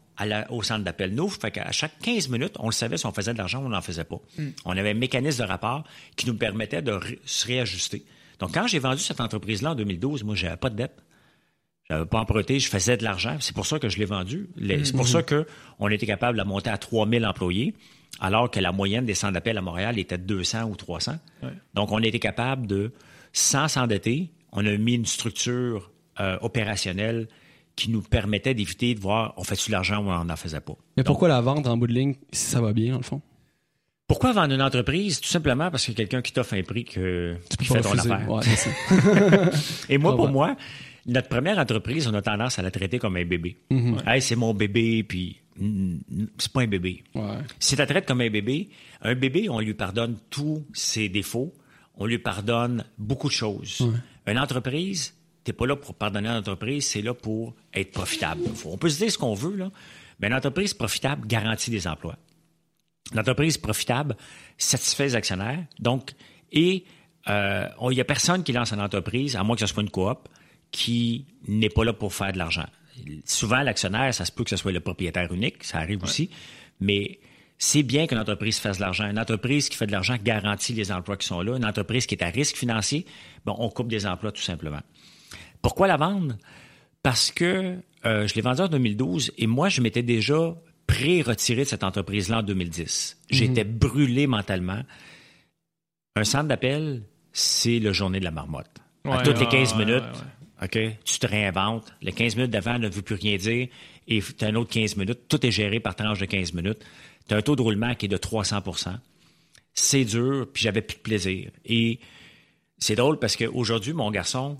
au 0.49 0.61
centre 0.63 0.83
d'appel. 0.83 1.13
Nous, 1.13 1.29
fait 1.29 1.51
qu'à 1.51 1.71
chaque 1.71 1.97
15 1.99 2.29
minutes, 2.29 2.55
on 2.59 2.67
le 2.67 2.71
savait 2.71 2.97
si 2.97 3.05
on 3.05 3.13
faisait 3.13 3.33
de 3.33 3.37
l'argent 3.37 3.61
ou 3.61 3.65
on 3.65 3.69
n'en 3.69 3.81
faisait 3.81 4.03
pas. 4.03 4.19
Hmm. 4.37 4.49
On 4.65 4.77
avait 4.77 4.91
un 4.91 4.95
mécanisme 4.95 5.43
de 5.43 5.47
rapport 5.47 5.83
qui 6.15 6.27
nous 6.27 6.35
permettait 6.35 6.81
de 6.81 6.99
se 7.25 7.47
réajuster. 7.47 8.03
Donc, 8.39 8.53
quand 8.53 8.67
j'ai 8.67 8.79
vendu 8.79 9.01
cette 9.01 9.21
entreprise-là 9.21 9.71
en 9.71 9.75
2012, 9.75 10.23
moi, 10.23 10.35
j'avais 10.35 10.57
pas 10.57 10.69
de 10.69 10.75
dette. 10.75 11.03
J'avais 11.89 12.05
pas 12.05 12.19
emprunté, 12.19 12.59
je 12.59 12.69
faisais 12.69 12.97
de 12.97 13.03
l'argent. 13.03 13.37
C'est 13.39 13.55
pour 13.55 13.65
ça 13.65 13.79
que 13.79 13.89
je 13.89 13.97
l'ai 13.97 14.05
vendu. 14.05 14.49
C'est 14.57 14.95
pour 14.95 15.05
hmm. 15.05 15.07
ça 15.07 15.23
qu'on 15.23 15.87
était 15.89 16.05
capable 16.05 16.33
de 16.33 16.37
la 16.37 16.45
monter 16.45 16.69
à 16.69 16.77
3000 16.77 17.25
employés, 17.25 17.73
alors 18.19 18.49
que 18.49 18.59
la 18.59 18.71
moyenne 18.71 19.05
des 19.05 19.15
centres 19.15 19.33
d'appel 19.33 19.57
à 19.57 19.61
Montréal 19.61 19.97
était 19.99 20.17
de 20.17 20.23
200 20.23 20.63
ou 20.63 20.75
300. 20.75 21.17
Donc, 21.73 21.91
on 21.91 21.99
était 21.99 22.19
capable 22.19 22.67
de, 22.67 22.91
sans 23.33 23.67
s'endetter, 23.67 24.31
on 24.51 24.65
a 24.65 24.77
mis 24.77 24.95
une 24.95 25.05
structure 25.05 25.91
euh, 26.19 26.37
opérationnelle 26.41 27.27
qui 27.81 27.89
nous 27.89 28.01
permettait 28.01 28.53
d'éviter 28.53 28.93
de 28.93 28.99
voir 28.99 29.33
on 29.37 29.43
fait-tu 29.43 29.71
l'argent 29.71 30.03
ou 30.03 30.09
on 30.09 30.25
n'en 30.25 30.35
faisait 30.35 30.61
pas. 30.61 30.75
Mais 30.97 31.03
pourquoi 31.03 31.27
la 31.27 31.41
vente 31.41 31.65
en 31.67 31.77
bout 31.77 31.87
de 31.87 31.93
ligne 31.93 32.15
si 32.31 32.45
ça 32.45 32.61
va 32.61 32.73
bien, 32.73 32.91
dans 32.91 32.99
le 32.99 33.03
fond? 33.03 33.21
Pourquoi 34.07 34.33
vendre 34.33 34.53
une 34.53 34.61
entreprise? 34.61 35.21
Tout 35.21 35.29
simplement 35.29 35.71
parce 35.71 35.85
que 35.85 35.93
quelqu'un 35.93 36.21
qui 36.21 36.33
t'offre 36.33 36.53
un 36.53 36.63
prix 36.63 36.83
que 36.83 37.37
tu 37.57 37.65
fait 37.65 37.81
ton 37.81 37.93
affaire. 37.93 38.27
Et 39.89 39.97
moi, 39.97 40.15
pour 40.15 40.27
moi, 40.27 40.57
notre 41.05 41.29
première 41.29 41.57
entreprise, 41.57 42.07
on 42.07 42.13
a 42.13 42.21
tendance 42.21 42.59
à 42.59 42.61
la 42.61 42.71
traiter 42.71 42.99
comme 42.99 43.15
un 43.15 43.25
bébé. 43.25 43.57
Mm-hmm. 43.71 44.19
c'est 44.19 44.35
mon 44.35 44.53
bébé, 44.53 45.03
puis 45.03 45.39
c'est 46.37 46.51
pas 46.51 46.61
un 46.61 46.67
bébé. 46.67 47.03
Si 47.57 47.75
tu 47.75 47.79
la 47.79 47.87
traites 47.87 48.05
comme 48.05 48.21
un 48.21 48.29
bébé, 48.29 48.69
un 49.01 49.15
bébé, 49.15 49.49
on 49.49 49.59
lui 49.59 49.73
pardonne 49.73 50.17
tous 50.29 50.65
ses 50.73 51.07
défauts, 51.09 51.53
on 51.95 52.05
lui 52.05 52.19
pardonne 52.19 52.83
beaucoup 52.97 53.29
de 53.29 53.33
choses. 53.33 53.81
Une 54.27 54.37
entreprise, 54.37 55.15
t'es 55.43 55.53
pas 55.53 55.65
là 55.65 55.75
pour 55.75 55.95
pardonner 55.95 56.29
à 56.29 56.35
l'entreprise, 56.35 56.85
c'est 56.87 57.01
là 57.01 57.13
pour 57.13 57.55
être 57.73 57.91
profitable. 57.91 58.41
On 58.65 58.77
peut 58.77 58.89
se 58.89 58.97
dire 58.97 59.11
ce 59.11 59.17
qu'on 59.17 59.33
veut, 59.33 59.55
là, 59.55 59.71
mais 60.19 60.27
une 60.27 60.33
entreprise 60.33 60.73
profitable 60.73 61.27
garantit 61.27 61.71
des 61.71 61.87
emplois. 61.87 62.17
L'entreprise 63.13 63.57
profitable 63.57 64.15
satisfait 64.57 65.05
les 65.05 65.15
actionnaires. 65.15 65.65
Donc, 65.79 66.11
et 66.51 66.85
euh, 67.29 67.67
il 67.89 67.95
n'y 67.95 68.01
a 68.01 68.05
personne 68.05 68.43
qui 68.43 68.53
lance 68.53 68.71
une 68.71 68.81
entreprise, 68.81 69.35
à 69.35 69.43
moins 69.43 69.55
que 69.55 69.61
ce 69.61 69.73
soit 69.73 69.83
une 69.83 69.89
coop, 69.89 70.29
qui 70.71 71.25
n'est 71.47 71.69
pas 71.69 71.83
là 71.83 71.93
pour 71.93 72.13
faire 72.13 72.31
de 72.31 72.37
l'argent. 72.37 72.65
Souvent, 73.25 73.61
l'actionnaire, 73.61 74.13
ça 74.13 74.25
se 74.25 74.31
peut 74.31 74.43
que 74.43 74.49
ce 74.49 74.57
soit 74.57 74.71
le 74.71 74.79
propriétaire 74.79 75.31
unique, 75.33 75.63
ça 75.63 75.79
arrive 75.79 76.03
aussi, 76.03 76.29
mais 76.79 77.19
c'est 77.57 77.83
bien 77.83 78.07
qu'une 78.07 78.17
entreprise 78.17 78.57
fasse 78.57 78.77
de 78.77 78.81
l'argent. 78.81 79.07
Une 79.07 79.19
entreprise 79.19 79.69
qui 79.69 79.77
fait 79.77 79.85
de 79.85 79.91
l'argent 79.91 80.17
garantit 80.21 80.73
les 80.73 80.91
emplois 80.91 81.15
qui 81.15 81.27
sont 81.27 81.41
là. 81.41 81.57
Une 81.57 81.65
entreprise 81.65 82.07
qui 82.07 82.15
est 82.15 82.23
à 82.23 82.29
risque 82.29 82.57
financier, 82.57 83.05
bon, 83.45 83.55
on 83.59 83.69
coupe 83.69 83.87
des 83.87 84.07
emplois 84.07 84.31
tout 84.31 84.41
simplement. 84.41 84.81
Pourquoi 85.61 85.87
la 85.87 85.97
vendre? 85.97 86.37
Parce 87.03 87.31
que 87.31 87.77
euh, 88.05 88.27
je 88.27 88.35
l'ai 88.35 88.41
vendue 88.41 88.61
en 88.61 88.67
2012 88.67 89.31
et 89.37 89.47
moi, 89.47 89.69
je 89.69 89.81
m'étais 89.81 90.03
déjà 90.03 90.55
pré-retiré 90.87 91.63
de 91.63 91.67
cette 91.67 91.83
entreprise-là 91.83 92.39
en 92.39 92.43
2010. 92.43 93.19
J'étais 93.29 93.63
mhm. 93.63 93.77
brûlé 93.77 94.27
mentalement. 94.27 94.81
Un 96.15 96.23
centre 96.23 96.47
d'appel, 96.47 97.03
c'est 97.31 97.79
le 97.79 97.93
journée 97.93 98.19
de 98.19 98.25
la 98.25 98.31
marmotte. 98.31 98.69
à 99.05 99.21
toutes 99.21 99.39
les 99.39 99.47
15 99.47 99.75
minutes, 99.75 100.03
OK, 100.61 100.77
tu 101.05 101.19
te 101.19 101.27
réinventes. 101.27 101.93
Les 102.01 102.11
15 102.11 102.35
minutes 102.35 102.51
d'avant 102.51 102.77
ne 102.77 102.89
veut 102.89 103.01
plus 103.01 103.15
rien 103.15 103.37
dire 103.37 103.67
et 104.07 104.21
tu 104.21 104.45
as 104.45 104.47
un 104.47 104.55
autre 104.55 104.71
15 104.71 104.97
minutes. 104.97 105.27
Tout 105.27 105.45
est 105.45 105.51
géré 105.51 105.79
par 105.79 105.95
tranche 105.95 106.19
de 106.19 106.25
15 106.25 106.53
minutes. 106.53 106.83
Tu 107.27 107.33
as 107.33 107.37
un 107.37 107.41
taux 107.41 107.55
de 107.55 107.61
roulement 107.61 107.95
qui 107.95 108.05
est 108.05 108.09
de 108.09 108.17
300% 108.17 108.95
C'est 109.73 110.05
dur, 110.05 110.47
puis 110.51 110.63
j'avais 110.63 110.81
plus 110.81 110.97
de 110.97 111.01
plaisir. 111.01 111.51
Et 111.65 111.99
c'est 112.77 112.95
drôle 112.95 113.17
parce 113.17 113.37
qu'aujourd'hui, 113.37 113.93
mon 113.93 114.11
garçon, 114.11 114.57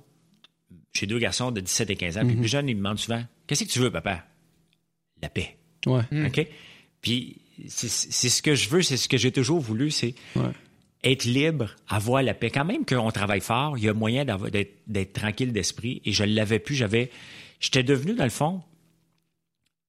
j'ai 0.93 1.05
deux 1.07 1.19
garçons 1.19 1.51
de 1.51 1.61
17 1.61 1.89
et 1.89 1.95
15 1.95 2.17
ans. 2.17 2.21
Puis 2.21 2.29
le 2.29 2.35
plus 2.35 2.41
mhm. 2.41 2.47
jeune, 2.47 2.69
il 2.69 2.75
me 2.75 2.79
demande 2.79 2.99
souvent 2.99 3.23
Qu'est-ce 3.47 3.63
que 3.63 3.69
tu 3.69 3.79
veux, 3.79 3.91
papa? 3.91 4.25
La 5.21 5.29
paix. 5.29 5.57
Ouais. 5.85 6.03
Mhm. 6.11 6.27
OK? 6.27 6.47
Puis 7.01 7.41
c'est 7.67 7.89
ce 8.29 8.41
que 8.41 8.55
je 8.55 8.69
veux, 8.69 8.81
c'est 8.81 8.97
ce 8.97 9.07
que 9.07 9.17
j'ai 9.17 9.31
toujours 9.31 9.59
voulu, 9.59 9.91
c'est 9.91 10.15
être 11.03 11.25
libre, 11.25 11.75
avoir 11.87 12.21
la 12.21 12.33
paix. 12.33 12.49
Quand 12.49 12.65
même 12.65 12.85
qu'on 12.85 13.11
travaille 13.11 13.41
fort, 13.41 13.77
il 13.77 13.83
y 13.83 13.89
a 13.89 13.93
moyen 13.93 14.25
d'être 14.25 15.13
tranquille 15.13 15.51
d'esprit. 15.51 16.01
Et 16.05 16.11
je 16.11 16.23
ne 16.23 16.33
l'avais 16.33 16.59
plus. 16.59 16.75
J'avais. 16.75 17.11
J'étais 17.59 17.83
devenu, 17.83 18.13
dans 18.15 18.23
le 18.23 18.29
fond, 18.29 18.61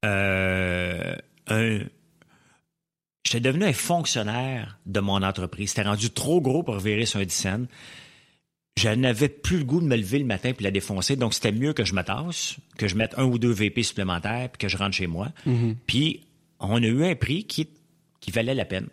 euh, 0.05 1.15
un. 1.49 1.81
J'étais 3.25 3.41
devenu 3.41 3.65
un 3.65 3.73
fonctionnaire 3.73 4.79
de 4.87 5.01
mon 5.01 5.23
entreprise. 5.23 5.71
C'était 5.71 5.89
rendu 5.89 6.11
trop 6.11 6.41
gros 6.41 6.63
pour 6.63 6.79
virer 6.79 7.07
sur 7.07 7.21
un 7.21 7.25
je 8.79 8.89
n'avais 8.89 9.29
plus 9.29 9.59
le 9.59 9.65
goût 9.65 9.81
de 9.81 9.87
me 9.87 9.97
lever 9.97 10.19
le 10.19 10.25
matin 10.25 10.53
puis 10.53 10.65
la 10.65 10.71
défoncer. 10.71 11.17
Donc, 11.17 11.35
c'était 11.35 11.53
mieux 11.53 11.73
que 11.73 11.85
je 11.85 11.95
me 11.95 12.03
tasse, 12.03 12.57
que 12.79 12.89
je 12.89 12.97
mette 12.97 13.15
un 13.19 13.25
ou 13.25 13.39
deux 13.39 13.53
VP 13.53 13.83
supplémentaires 13.83 14.49
puis 14.51 14.59
que 14.59 14.69
je 14.69 14.77
rentre 14.77 14.97
chez 14.97 15.07
moi. 15.07 15.29
Mm-hmm. 15.47 15.77
Puis, 15.87 16.21
on 16.59 16.77
a 16.77 16.87
eu 16.87 17.05
un 17.05 17.15
prix 17.15 17.45
qui, 17.45 17.69
qui 18.21 18.31
valait 18.31 18.55
la 18.55 18.65
peine. 18.65 18.89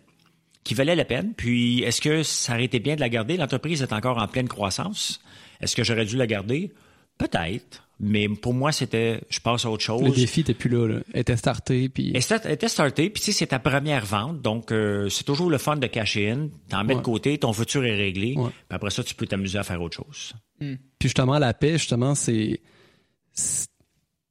Qui 0.64 0.74
valait 0.74 0.96
la 0.96 1.04
peine. 1.04 1.32
Puis, 1.34 1.82
est-ce 1.82 2.00
que 2.00 2.22
ça 2.22 2.52
aurait 2.52 2.64
été 2.64 2.78
bien 2.78 2.94
de 2.94 3.00
la 3.00 3.08
garder? 3.08 3.36
L'entreprise 3.36 3.82
est 3.82 3.92
encore 3.92 4.18
en 4.18 4.28
pleine 4.28 4.48
croissance. 4.48 5.20
Est-ce 5.60 5.74
que 5.74 5.84
j'aurais 5.84 6.04
dû 6.04 6.16
la 6.16 6.26
garder? 6.26 6.72
Peut-être. 7.16 7.88
Mais 8.02 8.28
pour 8.30 8.54
moi, 8.54 8.72
c'était, 8.72 9.20
je 9.28 9.40
passe 9.40 9.66
à 9.66 9.70
autre 9.70 9.84
chose. 9.84 10.02
Le 10.02 10.10
défi 10.10 10.40
n'était 10.40 10.54
plus 10.54 10.70
là, 10.70 10.88
là. 10.88 11.00
était 11.12 11.36
starté, 11.36 11.90
puis. 11.90 12.12
était 12.16 12.68
starté, 12.68 13.10
puis 13.10 13.22
tu 13.22 13.26
sais, 13.30 13.38
c'est 13.38 13.48
ta 13.48 13.58
première 13.58 14.06
vente, 14.06 14.40
donc 14.40 14.72
euh, 14.72 15.10
c'est 15.10 15.24
toujours 15.24 15.50
le 15.50 15.58
fun 15.58 15.76
de 15.76 15.86
cacher 15.86 16.30
in, 16.30 16.48
t'en 16.70 16.82
mets 16.82 16.94
de 16.94 17.00
côté, 17.00 17.36
ton 17.36 17.52
futur 17.52 17.84
est 17.84 17.94
réglé, 17.94 18.34
puis 18.34 18.52
après 18.70 18.90
ça, 18.90 19.04
tu 19.04 19.14
peux 19.14 19.26
t'amuser 19.26 19.58
à 19.58 19.64
faire 19.64 19.82
autre 19.82 19.98
chose. 19.98 20.32
Hmm. 20.60 20.76
Puis 20.98 21.08
justement, 21.08 21.38
la 21.38 21.52
paix, 21.52 21.72
justement, 21.72 22.14
c'est, 22.14 22.60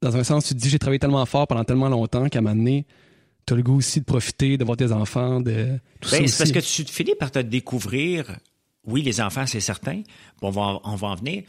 dans 0.01 0.17
un 0.17 0.23
sens, 0.23 0.47
tu 0.47 0.55
te 0.55 0.59
dis, 0.59 0.69
j'ai 0.69 0.79
travaillé 0.79 0.99
tellement 0.99 1.25
fort 1.27 1.45
pendant 1.45 1.63
tellement 1.63 1.89
longtemps 1.89 2.27
qu'à 2.27 2.39
un 2.39 2.41
moment 2.41 2.55
donné, 2.55 2.87
t'as 3.45 3.55
le 3.55 3.61
goût 3.61 3.77
aussi 3.77 3.99
de 3.99 4.05
profiter, 4.05 4.57
de 4.57 4.65
voir 4.65 4.77
tes 4.77 4.91
enfants, 4.91 5.41
de 5.41 5.79
tout 6.01 6.09
ben, 6.09 6.27
C'est 6.27 6.37
parce 6.39 6.51
que 6.51 6.59
tu 6.59 6.91
finis 6.91 7.15
par 7.19 7.29
te 7.29 7.39
découvrir. 7.39 8.39
Oui, 8.85 9.03
les 9.03 9.21
enfants, 9.21 9.45
c'est 9.45 9.59
certain. 9.59 10.01
Bon, 10.41 10.47
on 10.47 10.51
va, 10.51 10.79
on 10.83 10.95
va 10.95 11.07
en 11.09 11.15
venir 11.15 11.43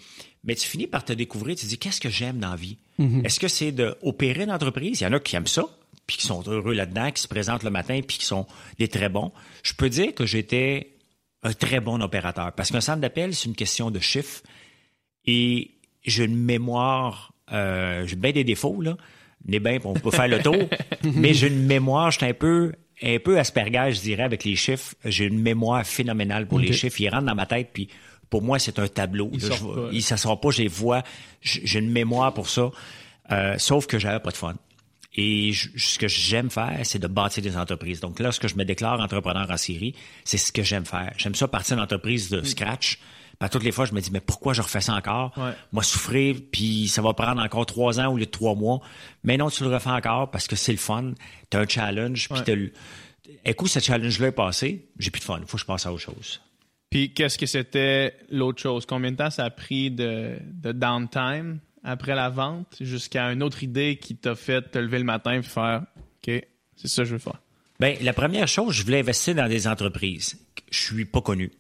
mais 0.44 0.55
tu 0.55 0.66
finis 0.66 0.87
par 0.87 1.05
te 1.05 1.12
découvrir, 1.12 1.57
tu 1.57 1.64
te 1.64 1.68
dis 1.68 1.79
qu'est-ce 1.79 2.00
que 2.00 2.09
j'aime 2.09 2.38
dans 2.38 2.50
la 2.50 2.57
vie? 2.57 2.79
Mhm. 2.98 3.24
Est-ce 3.24 3.40
que 3.40 3.48
c'est 3.48 3.72
d'opérer 3.72 4.44
une 4.44 4.50
entreprise? 4.50 5.00
Il 5.00 5.05
y 5.05 5.07
en 5.07 5.12
a 5.12 5.20
qui 5.20 5.37
aiment 5.37 5.46
ça, 5.46 5.64
puis 6.07 6.16
qui 6.16 6.26
sont 6.26 6.42
heureux 6.46 6.74
là-dedans, 6.74 7.11
qui 7.11 7.22
se 7.22 7.29
présentent 7.29 7.62
le 7.62 7.70
matin, 7.70 8.00
puis 8.07 8.18
qui 8.18 8.24
sont 8.24 8.46
des 8.79 8.88
très 8.88 9.09
bons. 9.09 9.33
Je 9.62 9.74
peux 9.74 9.88
dire 9.88 10.14
que 10.14 10.26
j'étais 10.26 10.94
un 11.42 11.53
très 11.53 11.81
bon 11.81 12.00
opérateur, 12.03 12.53
parce 12.53 12.70
qu'un 12.70 12.81
centre 12.81 13.00
d'appel, 13.00 13.35
c'est 13.35 13.48
une 13.48 13.55
question 13.55 13.90
de 13.90 13.98
chiffres, 13.98 14.42
et 15.26 15.72
j'ai 16.05 16.24
une 16.24 16.37
mémoire, 16.37 17.33
euh, 17.53 18.07
j'ai 18.07 18.16
bien 18.16 18.33
des 18.33 18.44
défauts, 18.44 18.81
là, 18.81 18.96
mais 19.46 19.59
bien, 19.59 19.79
on 19.85 19.94
peut 19.94 20.11
faire 20.11 20.29
le 20.29 20.42
tour, 20.42 20.68
mais 21.03 21.33
j'ai 21.33 21.48
une 21.48 21.64
mémoire, 21.66 22.11
j'étais 22.11 22.26
un 22.26 22.35
peu 22.35 22.72
un 23.03 23.18
peu 23.18 23.38
aspergage, 23.38 23.96
je 23.96 24.00
dirais, 24.03 24.24
avec 24.24 24.44
les 24.44 24.57
chiffres. 24.57 24.94
J'ai 25.05 25.24
une 25.24 25.40
mémoire 25.40 25.87
phénoménale 25.87 26.46
pour 26.46 26.59
les 26.59 26.72
chiffres. 26.72 27.00
Ils 27.00 27.09
rentrent 27.09 27.26
dans 27.26 27.35
ma 27.35 27.46
tête, 27.46 27.70
puis 27.72 27.88
pour 28.30 28.42
moi, 28.42 28.58
c'est 28.58 28.78
un 28.78 28.88
tableau. 28.88 29.30
Il 29.92 29.96
ne 29.96 30.00
sort 30.00 30.40
pas, 30.40 30.50
j'ai 30.50 30.68
voix, 30.68 31.02
j'ai 31.42 31.78
une 31.80 31.90
mémoire 31.90 32.32
pour 32.32 32.48
ça. 32.48 32.70
Euh, 33.32 33.56
sauf 33.58 33.86
que 33.86 33.98
j'avais 33.98 34.20
pas 34.20 34.30
de 34.30 34.36
fun. 34.36 34.54
Et 35.16 35.52
ce 35.52 35.98
que 35.98 36.06
j'aime 36.06 36.50
faire, 36.50 36.78
c'est 36.84 37.00
de 37.00 37.08
bâtir 37.08 37.42
des 37.42 37.56
entreprises. 37.56 38.00
Donc, 38.00 38.20
lorsque 38.20 38.46
je 38.46 38.54
me 38.54 38.64
déclare 38.64 39.00
entrepreneur 39.00 39.50
en 39.50 39.56
série, 39.56 39.94
c'est 40.24 40.38
ce 40.38 40.52
que 40.52 40.62
j'aime 40.62 40.86
faire. 40.86 41.12
J'aime 41.16 41.34
ça 41.34 41.48
partir 41.48 41.76
d'une 41.76 41.82
entreprise 41.82 42.30
de 42.30 42.42
scratch. 42.44 43.00
Pas 43.40 43.48
toutes 43.48 43.64
les 43.64 43.72
fois, 43.72 43.86
je 43.86 43.94
me 43.94 44.00
dis, 44.00 44.10
mais 44.12 44.20
pourquoi 44.20 44.52
je 44.52 44.62
refais 44.62 44.80
ça 44.80 44.94
encore? 44.94 45.32
Moi, 45.72 45.82
souffrir, 45.82 46.36
puis 46.52 46.88
ça 46.88 47.02
va 47.02 47.12
prendre 47.14 47.42
encore 47.42 47.66
trois 47.66 47.98
ans 47.98 48.12
au 48.12 48.16
lieu 48.16 48.26
de 48.26 48.30
trois 48.30 48.54
mois. 48.54 48.80
Mais 49.24 49.36
non, 49.36 49.50
tu 49.50 49.64
le 49.64 49.70
refais 49.74 49.90
encore 49.90 50.30
parce 50.30 50.46
que 50.46 50.56
c'est 50.56 50.72
le 50.72 50.78
fun. 50.78 51.12
Tu 51.50 51.56
as 51.56 51.60
un 51.60 51.66
challenge, 51.68 52.28
puis 52.28 52.52
ouais. 52.52 52.72
Écoute, 53.44 53.70
ce 53.70 53.80
challenge-là 53.80 54.28
est 54.28 54.32
passé, 54.32 54.88
j'ai 54.98 55.10
plus 55.10 55.20
de 55.20 55.24
fun. 55.24 55.38
Il 55.40 55.46
faut 55.46 55.56
que 55.56 55.60
je 55.60 55.66
passe 55.66 55.86
à 55.86 55.92
autre 55.92 56.02
chose. 56.02 56.40
Puis, 56.90 57.14
qu'est-ce 57.14 57.38
que 57.38 57.46
c'était 57.46 58.16
l'autre 58.31 58.61
chose? 58.61 58.85
Combien 58.85 59.12
de 59.12 59.16
temps 59.16 59.31
ça 59.31 59.44
a 59.44 59.50
pris 59.50 59.90
de, 59.90 60.37
de 60.53 60.72
downtime 60.72 61.61
après 61.85 62.14
la 62.14 62.29
vente 62.29 62.76
jusqu'à 62.81 63.26
une 63.33 63.42
autre 63.42 63.62
idée 63.62 63.96
qui 63.96 64.16
t'a 64.16 64.35
fait 64.35 64.62
te 64.62 64.79
lever 64.79 64.98
le 64.98 65.05
matin 65.05 65.35
et 65.35 65.42
faire 65.42 65.85
OK, 65.96 66.44
c'est 66.76 66.88
ça 66.88 67.03
que 67.03 67.09
je 67.09 67.12
veux 67.14 67.18
faire? 67.18 67.40
Bien, 67.79 67.94
la 68.03 68.12
première 68.12 68.46
chose, 68.46 68.74
je 68.74 68.85
voulais 68.85 69.00
investir 69.00 69.35
dans 69.35 69.48
des 69.48 69.66
entreprises. 69.66 70.38
Je 70.70 70.79
suis 70.79 71.05
pas 71.07 71.22
connu. 71.22 71.50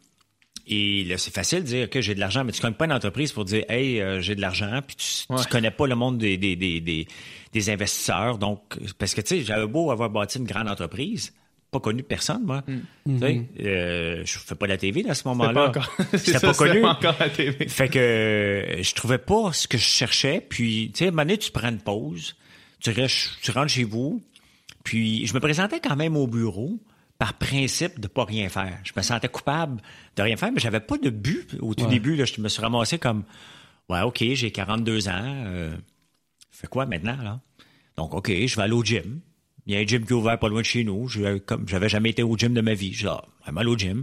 Et 0.66 1.04
là, 1.04 1.16
c'est 1.16 1.32
facile 1.32 1.60
de 1.60 1.66
dire 1.66 1.90
que 1.90 2.00
j'ai 2.00 2.14
de 2.14 2.20
l'argent, 2.20 2.44
mais 2.44 2.52
tu 2.52 2.60
connais 2.60 2.76
pas 2.76 2.84
une 2.84 2.92
entreprise 2.92 3.32
pour 3.32 3.44
dire 3.44 3.64
Hey, 3.68 4.00
euh, 4.00 4.20
j'ai 4.20 4.34
de 4.34 4.40
l'argent, 4.40 4.80
puis 4.86 4.96
tu, 4.96 5.32
ne 5.32 5.42
connais 5.44 5.70
pas 5.70 5.86
le 5.86 5.94
monde 5.94 6.18
des, 6.18 6.36
des, 6.36 6.54
des, 6.54 7.08
des, 7.52 7.70
investisseurs. 7.70 8.38
Donc, 8.38 8.78
parce 8.98 9.14
que 9.14 9.20
tu 9.20 9.28
sais, 9.38 9.44
j'avais 9.44 9.66
beau 9.66 9.90
avoir 9.90 10.10
bâti 10.10 10.38
une 10.38 10.44
grande 10.44 10.68
entreprise, 10.68 11.32
pas 11.70 11.80
connu 11.80 12.02
personne, 12.02 12.44
moi. 12.44 12.62
Mm. 12.66 12.80
Tu 13.06 13.18
sais, 13.18 13.48
euh, 13.60 14.22
je 14.24 14.38
fais 14.38 14.54
pas 14.54 14.66
la 14.66 14.76
TV 14.76 15.08
à 15.08 15.14
ce 15.14 15.26
moment-là. 15.28 15.72
C'était 16.14 16.32
pas, 16.40 16.48
pas 16.48 16.54
connu. 16.54 16.82
Pas 16.82 16.90
encore 16.90 17.16
la 17.20 17.30
TV. 17.30 17.68
Fait 17.68 17.88
que 17.88 17.98
euh, 17.98 18.82
je 18.82 18.94
trouvais 18.94 19.18
pas 19.18 19.52
ce 19.52 19.68
que 19.68 19.78
je 19.78 19.84
cherchais. 19.84 20.44
Puis, 20.46 20.90
tu 20.92 20.98
sais, 20.98 21.04
à 21.06 21.08
un 21.08 21.10
moment 21.12 21.22
donné, 21.22 21.38
tu 21.38 21.52
prends 21.52 21.68
une 21.68 21.80
pause, 21.80 22.36
tu, 22.80 22.90
restes, 22.90 23.30
tu 23.42 23.50
rentres 23.52 23.70
chez 23.70 23.84
vous. 23.84 24.22
Puis, 24.84 25.26
je 25.26 25.34
me 25.34 25.40
présentais 25.40 25.80
quand 25.80 25.96
même 25.96 26.16
au 26.16 26.26
bureau 26.26 26.80
par 27.18 27.34
principe 27.34 28.00
de 28.00 28.08
pas 28.08 28.24
rien 28.24 28.48
faire. 28.48 28.78
Je 28.82 28.92
me 28.96 29.02
sentais 29.02 29.28
coupable 29.28 29.82
de 30.16 30.22
rien 30.22 30.36
faire, 30.36 30.50
mais 30.52 30.60
j'avais 30.60 30.80
pas 30.80 30.96
de 30.96 31.10
but 31.10 31.54
au 31.60 31.74
tout 31.74 31.86
début. 31.86 32.16
Là, 32.16 32.24
je 32.24 32.40
me 32.40 32.48
suis 32.48 32.62
ramassé 32.62 32.98
comme, 32.98 33.24
ouais, 33.90 34.00
OK, 34.00 34.24
j'ai 34.32 34.50
42 34.50 35.08
ans. 35.08 35.12
Euh, 35.14 35.76
fais 36.50 36.66
quoi 36.66 36.86
maintenant, 36.86 37.18
là? 37.22 37.40
Donc, 37.96 38.14
OK, 38.14 38.30
je 38.30 38.56
vais 38.56 38.62
aller 38.62 38.72
au 38.72 38.82
gym. 38.82 39.20
Il 39.70 39.74
y 39.74 39.76
a 39.76 39.78
un 39.78 39.86
gym 39.86 40.04
qui 40.04 40.12
est 40.12 40.16
ouvert 40.16 40.36
pas 40.36 40.48
loin 40.48 40.62
de 40.62 40.66
chez 40.66 40.82
nous. 40.82 41.08
Comme 41.46 41.68
j'avais 41.68 41.88
jamais 41.88 42.10
été 42.10 42.24
au 42.24 42.36
gym 42.36 42.52
de 42.52 42.60
ma 42.60 42.74
vie. 42.74 42.92
J'ai 42.92 43.06
dit, 43.06 43.52
mal 43.52 43.68
au 43.68 43.78
gym. 43.78 44.02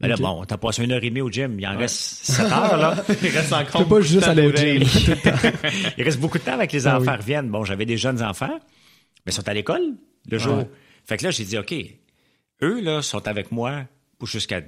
Mais 0.00 0.06
là, 0.06 0.14
bon, 0.16 0.44
t'as 0.44 0.58
passé 0.58 0.84
une 0.84 0.92
heure 0.92 1.02
et 1.02 1.10
demie 1.10 1.22
au 1.22 1.28
gym. 1.28 1.58
Il 1.58 1.66
en 1.66 1.76
reste 1.76 2.24
sept 2.24 2.46
heures, 2.46 2.76
là. 2.76 2.94
Il 3.22 3.28
reste 3.30 3.52
encore 3.52 3.88
pas 3.88 4.00
juste 4.00 4.28
aller 4.28 4.46
au 4.46 4.54
gym. 4.54 4.84
Il 5.98 6.04
reste 6.04 6.20
beaucoup 6.20 6.38
de 6.38 6.44
temps 6.44 6.52
avec 6.52 6.70
les 6.70 6.86
ah 6.86 6.98
enfants 6.98 7.16
reviennent. 7.16 7.48
Bon, 7.48 7.64
j'avais 7.64 7.84
des 7.84 7.96
jeunes 7.96 8.22
enfants, 8.22 8.60
mais 9.26 9.32
ils 9.32 9.32
sont 9.32 9.48
à 9.48 9.54
l'école 9.54 9.96
le 10.30 10.38
jour. 10.38 10.68
Fait 11.04 11.16
que 11.16 11.24
là, 11.24 11.32
j'ai 11.32 11.44
dit, 11.44 11.58
OK, 11.58 11.74
eux, 12.62 12.80
là, 12.80 13.02
sont 13.02 13.26
avec 13.26 13.50
moi 13.50 13.86
jusqu'à 14.22 14.60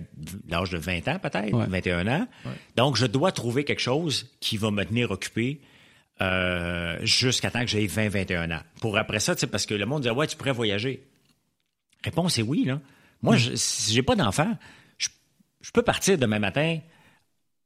l'âge 0.49 0.71
de 0.71 0.79
20 0.79 1.07
ans, 1.07 1.19
peut-être, 1.21 1.57
21 1.57 2.09
ans. 2.09 2.27
Donc, 2.75 2.97
je 2.97 3.07
dois 3.07 3.31
trouver 3.31 3.63
quelque 3.63 3.83
chose 3.83 4.33
qui 4.41 4.57
va 4.57 4.73
me 4.73 4.83
tenir 4.85 5.13
occupé 5.13 5.61
euh, 6.23 6.99
jusqu'à 7.03 7.51
temps 7.51 7.61
que 7.61 7.67
j'ai 7.67 7.87
20, 7.87 8.09
21 8.09 8.51
ans. 8.51 8.61
Pour 8.81 8.99
après 8.99 9.21
ça, 9.21 9.35
parce 9.51 9.67
que 9.67 9.75
le 9.75 9.87
monde 9.87 10.03
dit, 10.03 10.11
ouais, 10.11 10.27
tu 10.27 10.37
pourrais 10.37 10.53
voyager. 10.53 11.07
Réponse 12.05 12.39
est 12.39 12.43
oui, 12.43 12.65
là. 12.65 12.81
Moi, 13.23 13.37
je, 13.37 13.55
si 13.55 13.93
j'ai 13.93 14.03
pas 14.03 14.17
d'enfant, 14.17 14.57
je, 14.99 15.09
peux 15.73 15.83
partir 15.83 16.17
demain 16.17 16.39
matin 16.39 16.79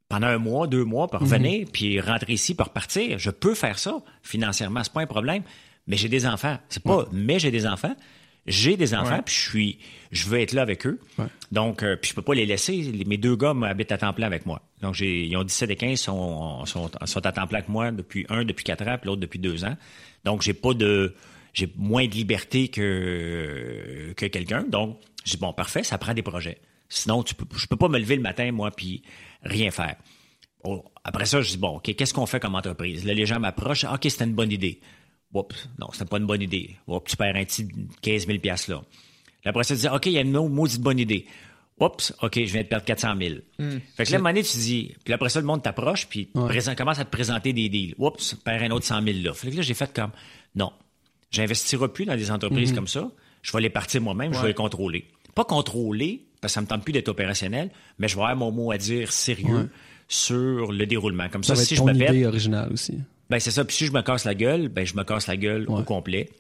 pendant 0.09 0.27
un 0.27 0.39
mois, 0.39 0.67
deux 0.67 0.85
mois, 0.85 1.09
pour 1.09 1.21
revenir, 1.21 1.61
mhm. 1.61 1.73
puis 1.73 2.01
rentrer 2.01 2.35
ici, 2.35 2.55
pour 2.55 2.67
repartir. 2.67 3.19
Je 3.19 3.31
peux 3.31 3.55
faire 3.55 3.79
ça 3.79 4.03
financièrement, 4.23 4.83
c'est 4.83 4.93
pas 4.93 5.03
un 5.03 5.07
problème. 5.07 5.43
Mais 5.87 5.97
j'ai 5.97 6.09
des 6.09 6.27
enfants. 6.27 6.59
C'est 6.69 6.83
pas, 6.83 7.07
mais 7.13 7.39
j'ai 7.39 7.51
des 7.51 7.67
enfants. 7.67 7.95
J'ai 8.47 8.77
des 8.77 8.95
enfants, 8.95 9.23
puis 9.25 9.35
je 9.35 9.41
suis, 9.41 9.79
je 10.13 10.29
veux 10.29 10.39
être 10.39 10.53
là 10.53 10.63
avec 10.63 10.87
eux. 10.87 11.01
Donc, 11.51 11.83
euh, 11.83 11.97
puis 11.97 12.11
je 12.11 12.15
peux 12.15 12.23
pas 12.23 12.35
les 12.35 12.45
laisser. 12.45 12.93
Mes 13.07 13.17
deux 13.17 13.37
gars 13.37 13.55
habitent 13.65 13.93
à 13.93 13.99
temps 13.99 14.13
plein 14.13 14.27
avec 14.27 14.45
moi. 14.45 14.61
Donc, 14.83 14.95
j'ai, 14.95 15.25
ils 15.25 15.37
ont 15.37 15.45
17 15.45 15.71
et 15.71 15.77
15, 15.77 15.99
sont, 15.99 16.67
sont, 16.67 16.91
sont 17.05 17.27
à 17.27 17.33
temps 17.33 17.47
plein 17.47 17.59
avec 17.59 17.69
moi 17.71 17.91
depuis 17.91 18.27
un 18.29 18.45
depuis 18.45 18.65
quatre 18.65 18.87
ans, 18.87 18.99
puis 19.01 19.09
l'autre 19.09 19.21
depuis 19.21 19.39
deux 19.39 19.65
ans. 19.65 19.77
Donc, 20.25 20.43
j'ai 20.43 20.53
pas 20.53 20.75
de, 20.75 21.15
j'ai 21.55 21.73
moins 21.77 22.07
de 22.07 22.13
liberté 22.13 22.69
que 22.69 24.13
que 24.17 24.27
quelqu'un. 24.27 24.65
Donc, 24.69 24.99
je 25.25 25.33
dis 25.33 25.39
bon, 25.39 25.53
parfait, 25.53 25.83
ça 25.83 25.97
prend 25.97 26.13
des 26.13 26.23
projets. 26.23 26.59
Sinon, 26.89 27.23
tu 27.23 27.35
peux, 27.35 27.47
je 27.57 27.67
peux 27.67 27.77
pas 27.77 27.89
me 27.89 27.99
lever 27.99 28.17
le 28.17 28.23
matin 28.23 28.53
moi 28.53 28.71
puis 28.71 29.03
rien 29.43 29.71
faire. 29.71 29.97
après 31.03 31.27
ça, 31.27 31.41
je 31.41 31.51
dis 31.51 31.57
bon, 31.57 31.77
ok, 31.77 31.95
qu'est-ce 31.95 32.13
qu'on 32.13 32.27
fait 32.27 32.41
comme 32.41 32.55
entreprise? 32.55 33.05
Là, 33.07 33.15
les 33.15 33.25
gens 33.25 33.41
m'approchent, 33.41 33.85
ok, 33.85 34.01
c'était 34.03 34.25
une 34.25 34.35
bonne 34.35 34.53
idée. 34.53 34.81
Oups, 35.35 35.69
non, 35.79 35.89
c'était 35.93 36.05
pas 36.05 36.19
une 36.19 36.27
bonne 36.27 36.43
idée. 36.43 36.77
Oups, 36.87 37.11
tu 37.11 37.17
perds 37.17 37.37
un 37.37 37.45
petit 37.45 37.69
15 38.03 38.27
000 38.27 38.39
là. 38.69 38.83
Après 39.45 39.65
ça, 39.65 39.75
tu 39.75 39.81
dis, 39.83 39.89
OK, 39.89 40.07
il 40.07 40.13
y 40.13 40.19
a 40.19 40.23
une 40.23 40.33
maudite 40.33 40.81
bonne 40.81 40.99
idée. 40.99 41.27
Oups, 41.81 42.15
OK, 42.23 42.35
je 42.37 42.53
viens 42.53 42.63
de 42.63 42.69
perdre 42.69 42.85
400 42.85 43.15
000. 43.19 43.35
Hmm. 43.59 43.79
Fait 43.97 44.05
que 44.05 44.11
là, 44.11 44.17
à 44.17 44.21
un 44.21 44.23
moment 44.23 44.31
donné, 44.31 44.45
tu 44.45 44.57
dis, 44.59 44.95
puis 45.05 45.13
après 45.13 45.29
ça, 45.29 45.41
le 45.41 45.47
monde 45.47 45.63
t'approche, 45.63 46.07
puis 46.07 46.29
commence 46.77 46.99
à 46.99 47.05
te 47.05 47.11
présenter 47.11 47.53
des 47.53 47.69
deals. 47.69 47.95
Oups, 47.99 48.37
perds 48.45 48.63
un 48.63 48.71
autre 48.71 48.87
100 48.87 49.03
000 49.03 49.19
là. 49.23 49.35
Fait 49.35 49.51
que 49.51 49.57
là, 49.57 49.63
j'ai 49.63 49.75
fait 49.75 49.93
comme, 49.93 50.13
non, 50.55 50.73
j'investirai 51.31 51.89
plus 51.89 52.07
dans 52.07 52.17
des 52.17 52.31
entreprises 52.31 52.73
hmm. 52.73 52.77
comme 52.77 52.89
ça. 52.89 53.11
Je 53.43 53.53
vais 53.53 53.61
les 53.61 53.71
partir 53.71 54.01
moi-même, 54.01 54.33
je 54.33 54.41
vais 54.41 54.49
les 54.49 54.55
contrôler. 54.55 55.07
Pas 55.35 55.45
contrôler, 55.45 56.25
parce 56.41 56.53
que 56.53 56.55
ça 56.55 56.61
me 56.61 56.67
tente 56.67 56.85
plus 56.85 56.93
d'être 56.93 57.09
opérationnel, 57.09 57.71
mais 57.99 58.07
je 58.07 58.15
vais 58.15 58.23
avoir 58.23 58.37
mon 58.37 58.53
mot 58.53 58.71
à 58.71 58.79
dire 58.79 59.11
sérieux 59.13 59.69
sur 60.07 60.71
le 60.71 60.87
déroulement. 60.87 61.29
Comme 61.29 61.45
ça, 61.45 61.57
si 61.57 61.75
je 61.75 61.83
me 61.83 61.93
idée 61.93 62.25
originale 62.25 62.73
aussi. 62.73 63.01
Ben, 63.31 63.39
c'est 63.39 63.51
ça. 63.51 63.65
Puis 63.65 63.77
si 63.77 63.87
je 63.87 63.93
me 63.93 64.03
casse 64.03 64.25
la 64.25 64.35
gueule, 64.35 64.69
ben, 64.69 64.85
je 64.87 64.95
me 64.95 65.05
casse 65.05 65.27
la 65.27 65.37
gueule 65.37 65.67
au 65.69 65.83
complet. 65.83 66.31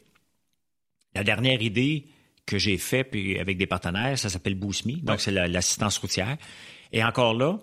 La 1.14 1.24
dernière 1.24 1.62
idée 1.62 2.06
que 2.46 2.58
j'ai 2.58 2.76
faite 2.76 3.10
puis 3.10 3.38
avec 3.38 3.56
des 3.56 3.66
partenaires, 3.66 4.18
ça 4.18 4.28
s'appelle 4.28 4.54
Boost 4.54 4.86
Me. 4.86 4.96
Donc, 4.96 5.20
c'est 5.20 5.30
l'assistance 5.30 5.98
routière. 5.98 6.36
Et 6.92 7.02
encore 7.02 7.34
là, 7.34 7.58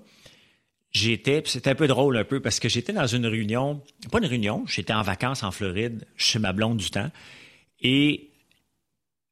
j'étais, 0.92 1.44
c'était 1.46 1.72
un 1.72 1.76
peu 1.76 1.88
drôle 1.88 2.18
un 2.18 2.24
peu 2.24 2.40
parce 2.40 2.60
que 2.60 2.70
j'étais 2.70 2.94
dans 2.94 3.08
une 3.08 3.26
réunion, 3.26 3.82
pas 4.12 4.20
une 4.20 4.26
réunion, 4.26 4.66
j'étais 4.68 4.94
en 4.94 5.02
vacances 5.02 5.44
en 5.44 5.52
Floride 5.52 6.06
chez 6.18 6.40
ma 6.40 6.54
blonde 6.54 6.78
du 6.78 6.90
temps. 6.90 7.12
Et 7.82 8.32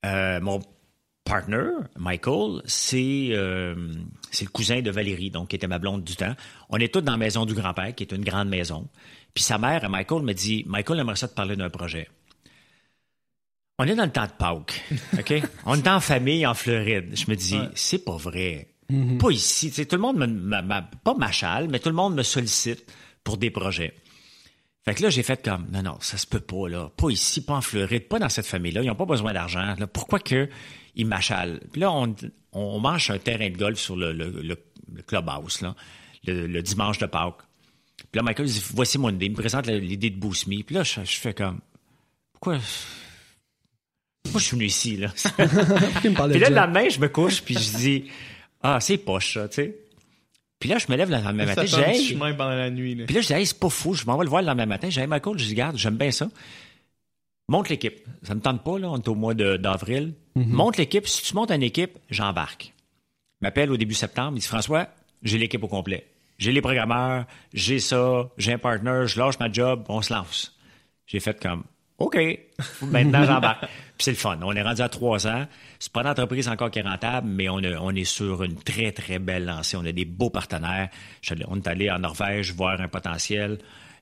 euh, 0.06 0.40
mon 0.40 0.62
partner, 1.24 1.70
Michael, 1.98 2.62
c'est 2.66 3.30
euh, 3.32 3.94
c'est 4.32 4.46
le 4.46 4.50
cousin 4.50 4.82
de 4.82 4.90
Valérie, 4.90 5.30
donc 5.30 5.50
qui 5.50 5.56
était 5.56 5.68
ma 5.68 5.80
blonde 5.80 6.04
du 6.04 6.16
temps. 6.16 6.36
On 6.70 6.78
est 6.78 6.92
tous 6.92 7.02
dans 7.02 7.12
la 7.14 7.18
maison 7.18 7.46
du 7.46 7.54
grand-père, 7.54 7.94
qui 7.94 8.04
est 8.04 8.12
une 8.12 8.24
grande 8.24 8.50
maison. 8.50 8.88
Puis 9.40 9.46
sa 9.46 9.58
mère, 9.58 9.90
Michael, 9.90 10.24
me 10.24 10.34
dit 10.34 10.66
Michael 10.68 11.00
aimerait 11.00 11.16
ça 11.16 11.30
te 11.30 11.34
parler 11.34 11.56
d'un 11.56 11.70
projet. 11.70 12.10
On 13.78 13.86
est 13.86 13.96
dans 13.96 14.04
le 14.04 14.12
temps 14.12 14.26
de 14.26 14.32
Pâques, 14.38 14.84
OK? 15.18 15.34
On 15.66 15.78
est 15.78 15.88
en 15.88 16.02
famille 16.02 16.46
en 16.46 16.54
Floride. 16.54 17.12
Je 17.14 17.32
me 17.32 17.38
dis, 17.38 17.58
c'est 17.74 18.04
pas 18.04 18.18
vrai. 18.18 18.68
Mm-hmm. 18.92 19.18
Pas 19.18 19.30
ici. 19.30 19.72
tout 19.72 19.96
le 19.96 20.02
monde 20.02 20.18
me, 20.18 20.82
pas 21.06 21.14
m'achale, 21.14 21.70
mais 21.70 21.80
tout 21.80 21.88
le 21.88 21.96
monde 21.96 22.16
me 22.16 22.24
sollicite 22.24 22.86
pour 23.24 23.38
des 23.38 23.50
projets. 23.50 23.96
Fait 24.84 24.94
que 24.94 25.04
là, 25.04 25.10
j'ai 25.10 25.24
fait 25.24 25.42
comme, 25.42 25.68
non, 25.72 25.84
non, 25.84 25.98
ça 26.02 26.18
se 26.18 26.28
peut 26.28 26.42
pas, 26.42 26.68
là. 26.68 26.92
Pas 26.98 27.10
ici, 27.10 27.42
pas 27.42 27.54
en 27.54 27.62
Floride, 27.62 28.10
pas 28.10 28.20
dans 28.20 28.28
cette 28.28 28.46
famille-là. 28.46 28.82
Ils 28.84 28.88
n'ont 28.88 28.96
pas 28.96 29.06
besoin 29.06 29.32
d'argent. 29.32 29.74
Pourquoi 29.94 30.20
que 30.20 30.50
ils 30.96 31.06
m'achalent? 31.06 31.62
Puis 31.72 31.80
là, 31.80 31.94
on, 31.94 32.14
on 32.52 32.82
mange 32.82 33.10
un 33.10 33.20
terrain 33.20 33.50
de 33.50 33.56
golf 33.56 33.80
sur 33.80 33.96
le, 33.96 34.12
le, 34.12 34.58
clubhouse, 35.08 35.62
là, 35.62 35.76
le 36.26 36.60
dimanche 36.60 36.98
de 36.98 37.06
Pâques. 37.06 37.49
Puis 38.12 38.18
là, 38.20 38.24
Michael 38.24 38.48
dit 38.48 38.64
Voici 38.74 38.98
mon 38.98 39.10
idée. 39.10 39.28
Il 39.28 39.32
me 39.32 39.38
présente 39.38 39.68
l'idée 39.68 40.10
de 40.10 40.18
Boost 40.18 40.48
Me. 40.48 40.64
Puis 40.64 40.76
là, 40.76 40.84
je, 40.84 41.02
fais 41.02 41.34
comme 41.34 41.60
Pourquoi? 42.34 42.58
Pourquoi 44.24 44.42
je 44.42 44.46
suis 44.46 44.56
venu 44.56 44.66
ici, 44.66 44.98
là 44.98 45.10
Puis 46.02 46.40
là, 46.40 46.50
le 46.50 46.56
lendemain, 46.56 46.90
je 46.90 47.00
me 47.00 47.08
couche, 47.08 47.42
puis 47.42 47.56
je 47.56 47.78
dis 47.78 48.06
Ah, 48.62 48.80
c'est 48.80 48.98
poche, 48.98 49.34
ça, 49.34 49.48
tu 49.48 49.56
sais. 49.56 49.76
Puis 50.60 50.70
là, 50.70 50.78
je 50.78 50.92
me 50.92 50.98
lève 50.98 51.10
le 51.10 51.18
lendemain 51.18 51.46
matin. 51.46 51.66
J'ai 51.66 52.16
pendant 52.18 52.50
la 52.50 52.70
nuit. 52.70 52.96
Puis 53.06 53.16
là, 53.16 53.22
je 53.22 53.28
dis, 53.28 53.34
hey, 53.34 53.46
c'est 53.46 53.58
pas 53.58 53.70
fou, 53.70 53.94
je 53.94 54.06
m'en 54.06 54.18
vais 54.18 54.26
le 54.26 54.30
voir 54.30 54.42
le 54.42 54.48
lendemain 54.48 54.66
matin. 54.66 54.90
J'ai 54.90 55.08
Michael, 55.08 55.38
je 55.38 55.46
dis, 55.46 55.52
regarde, 55.52 55.78
j'aime 55.78 55.96
bien 55.96 56.12
ça. 56.12 56.30
Monte 57.48 57.70
l'équipe. 57.70 58.02
Ça 58.24 58.36
me 58.36 58.42
tente 58.42 58.62
pas, 58.62 58.78
là, 58.78 58.92
on 58.92 58.98
est 58.98 59.08
au 59.08 59.16
mois 59.16 59.34
d'avril. 59.34 60.14
Mm-hmm. 60.36 60.48
Monte 60.48 60.78
l'équipe. 60.78 61.08
Si 61.08 61.24
tu 61.24 61.34
montes 61.34 61.52
une 61.52 61.64
équipe, 61.64 61.98
j'embarque. 62.10 62.74
Il 63.42 63.46
m'appelle 63.46 63.72
au 63.72 63.78
début 63.78 63.94
septembre. 63.94 64.34
Il 64.36 64.42
dit, 64.42 64.48
François, 64.48 64.90
j'ai 65.24 65.38
l'équipe 65.38 65.64
au 65.64 65.70
complet 65.70 66.06
j'ai 66.40 66.52
les 66.54 66.62
programmeurs, 66.62 67.26
j'ai 67.54 67.80
ça, 67.80 68.30
j'ai 68.38 68.54
un 68.54 68.58
partner, 68.58 69.04
je 69.06 69.20
lâche 69.20 69.38
ma 69.40 69.52
job, 69.52 69.84
on 69.90 70.02
se 70.02 70.14
lance. 70.14 70.58
J'ai 71.06 71.20
fait 71.20 71.40
comme, 71.40 71.64
OK, 71.98 72.18
maintenant 72.82 73.26
j'embarque. 73.26 73.62
Puis 73.98 74.06
c'est 74.06 74.12
le 74.12 74.18
fun. 74.18 74.40
On 74.42 74.54
est 74.56 74.62
rendu 74.62 74.82
à 74.82 74.88
trois 74.88 75.28
ans. 75.28 75.46
C'est 75.78 75.92
pas 75.92 76.02
une 76.02 76.08
entreprise 76.08 76.48
encore 76.48 76.72
qui 76.72 76.80
est 76.80 76.84
rentable, 76.84 77.28
mais 77.28 77.50
on, 77.50 77.58
on 77.58 77.94
est 77.94 78.06
sur 78.06 78.42
une 78.44 78.56
très, 78.56 78.94
très 78.94 79.20
belle 79.20 79.44
lancée. 79.44 79.76
On 79.76 79.86
a 79.86 79.92
des 79.92 80.06
beaux 80.06 80.30
partenaires. 80.30 80.88
On 81.50 81.58
est 81.58 81.68
allé 81.68 81.92
en 81.92 82.00
Norvège 82.00 82.54
voir 82.54 82.80
un 82.80 82.88
potentiel. 82.88 83.58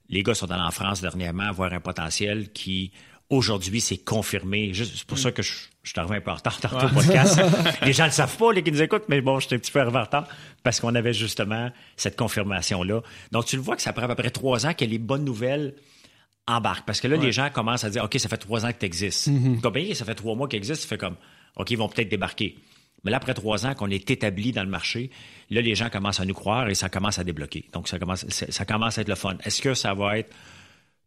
Les 0.09 0.21
gars 0.21 0.35
sont 0.35 0.51
allés 0.51 0.61
en 0.61 0.71
France 0.71 1.01
dernièrement 1.01 1.51
voir 1.51 1.73
un 1.73 1.79
potentiel 1.79 2.51
qui 2.51 2.91
Aujourd'hui, 3.29 3.81
c'est 3.81 3.97
confirmé. 3.97 4.71
C'est 4.73 5.03
pour 5.03 5.17
ça 5.17 5.31
que 5.31 5.41
je, 5.41 5.51
je 5.83 5.89
suis 5.89 5.99
arrivé 5.99 6.17
un 6.17 6.21
peu 6.21 6.31
en 6.31 6.35
retard 6.35 6.59
tantôt 6.59 6.85
au 6.85 6.89
podcast. 6.89 7.41
les 7.81 7.93
gens 7.93 8.03
ne 8.03 8.09
le 8.09 8.13
savent 8.13 8.37
pas, 8.37 8.53
les 8.53 8.63
qui 8.63 8.71
nous 8.71 8.81
écoutent, 8.81 9.09
mais 9.09 9.21
bon, 9.21 9.39
j'étais 9.39 9.55
un 9.55 9.59
petit 9.59 9.71
peu 9.71 9.81
en 9.81 9.89
retard 9.89 10.27
parce 10.63 10.79
qu'on 10.79 10.95
avait 10.95 11.13
justement 11.13 11.71
cette 11.95 12.17
confirmation-là. 12.17 13.01
Donc, 13.31 13.45
tu 13.45 13.57
le 13.57 13.61
vois 13.61 13.75
que 13.75 13.81
ça 13.81 13.91
prend 13.93 14.03
à 14.03 14.07
peu 14.07 14.15
près 14.15 14.29
trois 14.29 14.65
ans 14.65 14.73
que 14.73 14.85
les 14.85 14.97
bonnes 14.97 15.25
nouvelles 15.25 15.75
embarque. 16.47 16.85
Parce 16.85 17.01
que 17.01 17.07
là, 17.07 17.17
les 17.17 17.31
gens 17.31 17.49
commencent 17.49 17.83
à 17.83 17.89
dire, 17.89 18.03
OK, 18.03 18.17
ça 18.17 18.29
fait 18.29 18.37
trois 18.37 18.65
ans 18.65 18.71
que 18.71 18.79
tu 18.79 18.85
existes. 18.85 19.27
Une 19.27 19.61
compagnie, 19.61 19.93
ça 19.93 20.05
fait 20.05 20.15
trois 20.15 20.35
mois 20.35 20.47
qu'elle 20.47 20.59
existe, 20.59 20.83
ça 20.83 20.87
fait 20.87 20.97
comme, 20.97 21.15
OK, 21.57 21.69
ils 21.71 21.77
vont 21.77 21.89
peut-être 21.89 22.09
débarquer. 22.09 22.57
Mais 23.03 23.11
là, 23.11 23.17
après 23.17 23.33
trois 23.33 23.65
ans 23.65 23.75
qu'on 23.75 23.89
est 23.89 24.09
établi 24.09 24.51
dans 24.51 24.63
le 24.63 24.69
marché, 24.69 25.11
là, 25.49 25.61
les 25.61 25.75
gens 25.75 25.89
commencent 25.89 26.19
à 26.19 26.25
nous 26.25 26.33
croire 26.33 26.69
et 26.69 26.75
ça 26.75 26.89
commence 26.89 27.19
à 27.19 27.23
débloquer. 27.23 27.65
Donc, 27.73 27.87
ça 27.87 27.99
commence, 27.99 28.25
ça 28.29 28.65
commence 28.65 28.97
à 28.97 29.01
être 29.01 29.09
le 29.09 29.15
fun. 29.15 29.37
Est-ce 29.43 29.61
que 29.61 29.73
ça 29.73 29.93
va 29.93 30.17
être 30.17 30.33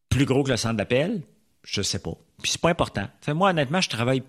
plus 0.09 0.25
gros 0.25 0.45
que 0.45 0.51
le 0.51 0.57
centre 0.57 0.77
d'appel? 0.77 1.23
Je 1.63 1.83
sais 1.83 1.99
pas. 1.99 2.15
Puis 2.43 2.53
c'est 2.53 2.61
pas 2.61 2.71
important. 2.71 3.09
moi, 3.29 3.51
honnêtement, 3.51 3.81
je 3.81 3.89
travaille 3.89 4.23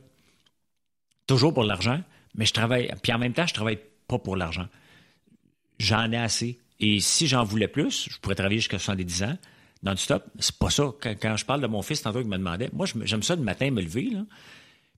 toujours 1.27 1.53
pour 1.53 1.63
l'argent, 1.63 2.01
mais 2.35 2.45
je 2.45 2.53
travaille. 2.53 2.91
Puis 3.01 3.13
en 3.13 3.17
même 3.17 3.33
temps, 3.33 3.47
je 3.47 3.53
travaille 3.53 3.79
pas 4.07 4.19
pour 4.19 4.35
l'argent. 4.35 4.67
J'en 5.79 6.11
ai 6.11 6.17
assez. 6.17 6.59
Et 6.79 6.99
si 6.99 7.27
j'en 7.27 7.43
voulais 7.43 7.67
plus, 7.67 8.09
je 8.09 8.19
pourrais 8.19 8.35
travailler 8.35 8.59
jusqu'à 8.59 8.79
70 8.79 9.23
ans 9.23 9.37
non-stop. 9.83 10.25
C'est 10.39 10.57
pas 10.57 10.69
ça. 10.69 10.91
Quand, 11.01 11.37
je 11.37 11.45
parle 11.45 11.61
de 11.61 11.67
mon 11.67 11.81
fils, 11.81 12.01
tantôt, 12.01 12.21
il 12.21 12.27
me 12.27 12.37
demandait, 12.37 12.69
moi, 12.73 12.85
j'aime 13.03 13.23
ça 13.23 13.35
le 13.35 13.41
matin 13.41 13.71
me 13.71 13.81
lever, 13.81 14.09
là, 14.11 14.25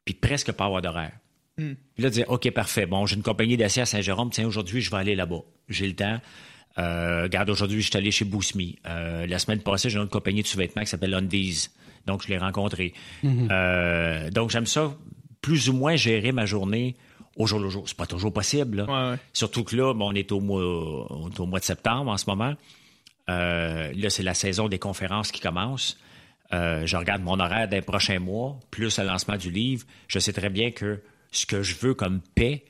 puis 0.05 0.13
presque 0.13 0.51
pas 0.51 0.65
avoir 0.65 0.81
d'horaire. 0.81 1.13
Hmm. 1.57 1.73
Puis 1.95 2.03
là, 2.03 2.09
dire, 2.09 2.29
OK, 2.29 2.49
parfait. 2.51 2.85
Bon, 2.85 3.05
j'ai 3.05 3.15
une 3.15 3.23
compagnie 3.23 3.57
d'acier 3.57 3.83
à 3.83 3.85
Saint-Jérôme. 3.85 4.29
Tiens, 4.31 4.47
aujourd'hui, 4.47 4.81
je 4.81 4.91
vais 4.91 4.97
aller 4.97 5.15
là-bas. 5.15 5.41
J'ai 5.69 5.87
le 5.87 5.95
temps. 5.95 6.19
Euh, 6.79 7.23
regarde, 7.23 7.49
aujourd'hui, 7.49 7.81
je 7.81 7.89
suis 7.89 7.97
allé 7.97 8.11
chez 8.11 8.25
Boosme. 8.25 8.61
Euh, 8.87 9.27
la 9.27 9.39
semaine 9.39 9.61
passée, 9.61 9.89
j'ai 9.89 9.97
une 9.97 10.03
autre 10.03 10.11
compagnie 10.11 10.41
de 10.41 10.47
sous-vêtements 10.47 10.81
qui 10.81 10.89
s'appelle 10.89 11.13
Undies. 11.13 11.69
Donc, 12.05 12.23
je 12.23 12.29
l'ai 12.29 12.37
rencontré. 12.37 12.93
Hmm. 13.23 13.47
Euh, 13.51 14.29
donc, 14.29 14.49
j'aime 14.49 14.65
ça, 14.65 14.93
plus 15.41 15.69
ou 15.69 15.73
moins 15.73 15.95
gérer 15.95 16.31
ma 16.31 16.45
journée 16.45 16.95
au 17.35 17.47
jour 17.47 17.59
le 17.59 17.69
jour. 17.69 17.83
C'est 17.87 17.97
pas 17.97 18.05
toujours 18.05 18.33
possible. 18.33 18.85
Surtout 19.33 19.63
que 19.63 19.75
là, 19.75 19.93
bon, 19.93 20.11
on 20.11 20.15
est 20.15 20.31
au 20.31 20.39
mois, 20.39 20.61
au 20.61 21.45
mois 21.45 21.59
de 21.59 21.65
septembre 21.65 22.11
en 22.11 22.17
ce 22.17 22.25
moment. 22.29 22.55
Euh, 23.29 23.91
là, 23.95 24.09
c'est 24.09 24.23
la 24.23 24.33
saison 24.33 24.67
des 24.67 24.79
conférences 24.79 25.31
qui 25.31 25.39
commence. 25.39 25.97
Euh, 26.53 26.85
je 26.85 26.97
regarde 26.97 27.23
mon 27.23 27.39
horaire 27.39 27.67
d'un 27.67 27.81
prochain 27.81 28.19
mois, 28.19 28.59
plus 28.69 28.99
le 28.99 29.05
lancement 29.05 29.37
du 29.37 29.49
livre. 29.49 29.85
Je 30.07 30.19
sais 30.19 30.33
très 30.33 30.49
bien 30.49 30.71
que 30.71 31.01
ce 31.31 31.45
que 31.45 31.63
je 31.63 31.75
veux 31.75 31.93
comme 31.93 32.21
paix, 32.35 32.65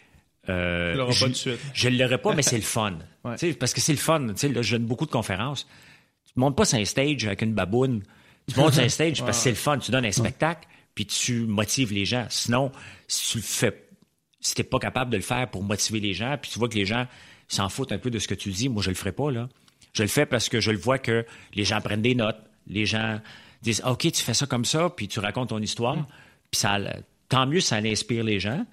euh, 0.49 1.09
je 1.73 1.89
ne 1.89 1.97
l'aurai 1.97 2.17
pas, 2.17 2.33
mais 2.33 2.41
c'est 2.41 2.57
le 2.57 2.61
fun. 2.63 2.97
Parce 3.23 3.73
que 3.73 3.81
c'est 3.81 3.93
le 3.93 3.97
fun. 3.97 4.19
Là, 4.19 4.61
je 4.61 4.75
donne 4.75 4.85
beaucoup 4.85 5.05
de 5.05 5.11
conférences. 5.11 5.67
Tu 6.25 6.33
ne 6.37 6.41
montes 6.41 6.55
pas 6.55 6.65
sur 6.65 6.77
un 6.77 6.85
stage 6.85 7.25
avec 7.25 7.41
une 7.41 7.53
baboune. 7.53 8.03
Tu 8.47 8.59
montes 8.59 8.73
sur 8.73 8.83
un 8.83 8.89
stage 8.89 9.19
parce 9.21 9.37
que 9.37 9.43
c'est 9.43 9.49
le 9.49 9.55
fun. 9.55 9.77
Tu 9.77 9.91
donnes 9.91 10.05
un 10.05 10.11
spectacle, 10.11 10.67
puis 10.95 11.05
tu 11.05 11.45
motives 11.45 11.93
les 11.93 12.05
gens. 12.05 12.25
Sinon, 12.29 12.71
si 13.07 13.31
tu 13.31 13.37
le 13.37 13.43
fais, 13.43 13.87
si 14.39 14.55
tu 14.55 14.61
n'es 14.61 14.67
pas 14.67 14.79
capable 14.79 15.11
de 15.11 15.17
le 15.17 15.23
faire 15.23 15.49
pour 15.49 15.63
motiver 15.63 15.99
les 15.99 16.13
gens, 16.13 16.37
puis 16.41 16.51
tu 16.51 16.59
vois 16.59 16.69
que 16.69 16.75
les 16.75 16.85
gens 16.85 17.07
s'en 17.47 17.69
foutent 17.69 17.91
un 17.91 17.97
peu 17.97 18.09
de 18.09 18.19
ce 18.19 18.27
que 18.27 18.35
tu 18.35 18.49
dis, 18.49 18.69
moi, 18.69 18.83
je 18.83 18.89
le 18.89 18.95
ferai 18.95 19.11
pas. 19.11 19.31
là. 19.31 19.47
Je 19.93 20.03
le 20.03 20.09
fais 20.09 20.25
parce 20.25 20.49
que 20.49 20.59
je 20.59 20.71
le 20.71 20.77
vois 20.77 20.97
que 20.97 21.25
les 21.53 21.63
gens 21.63 21.79
prennent 21.79 22.01
des 22.01 22.15
notes, 22.15 22.39
les 22.67 22.85
gens 22.85 23.19
disent 23.61 23.81
OK, 23.85 24.11
tu 24.11 24.23
fais 24.23 24.33
ça 24.33 24.45
comme 24.45 24.65
ça, 24.65 24.89
puis 24.89 25.07
tu 25.07 25.19
racontes 25.19 25.49
ton 25.49 25.59
histoire, 25.59 25.97
mm. 25.97 26.07
puis 26.51 26.59
ça, 26.59 26.79
tant 27.29 27.45
mieux, 27.47 27.59
ça 27.59 27.77
inspire 27.77 28.23
les 28.23 28.39
gens. 28.39 28.65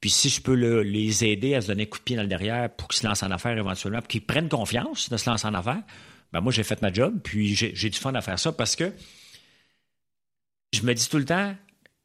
Puis 0.00 0.10
si 0.10 0.28
je 0.28 0.40
peux 0.40 0.54
les 0.54 1.24
aider 1.24 1.54
à 1.54 1.62
se 1.62 1.68
donner 1.68 1.84
un 1.84 1.86
coup 1.86 1.98
de 1.98 2.04
pied 2.04 2.16
dans 2.16 2.22
le 2.22 2.28
derrière 2.28 2.70
pour 2.70 2.88
qu'ils 2.88 3.00
se 3.00 3.06
lancent 3.06 3.22
en 3.22 3.30
affaires 3.30 3.56
éventuellement, 3.56 4.00
pour 4.00 4.08
qu'ils 4.08 4.24
prennent 4.24 4.48
confiance 4.48 5.08
de 5.08 5.16
se 5.16 5.28
lancer 5.28 5.46
en 5.46 5.54
affaires, 5.54 5.82
ben 6.32 6.40
moi 6.40 6.52
j'ai 6.52 6.62
fait 6.62 6.80
ma 6.82 6.92
job, 6.92 7.18
puis 7.24 7.54
j'ai 7.54 7.90
du 7.90 7.98
fun 7.98 8.14
à 8.14 8.20
faire 8.20 8.38
ça 8.38 8.52
parce 8.52 8.76
que 8.76 8.92
je 10.72 10.82
me 10.82 10.94
dis 10.94 11.08
tout 11.08 11.18
le 11.18 11.24
temps 11.24 11.54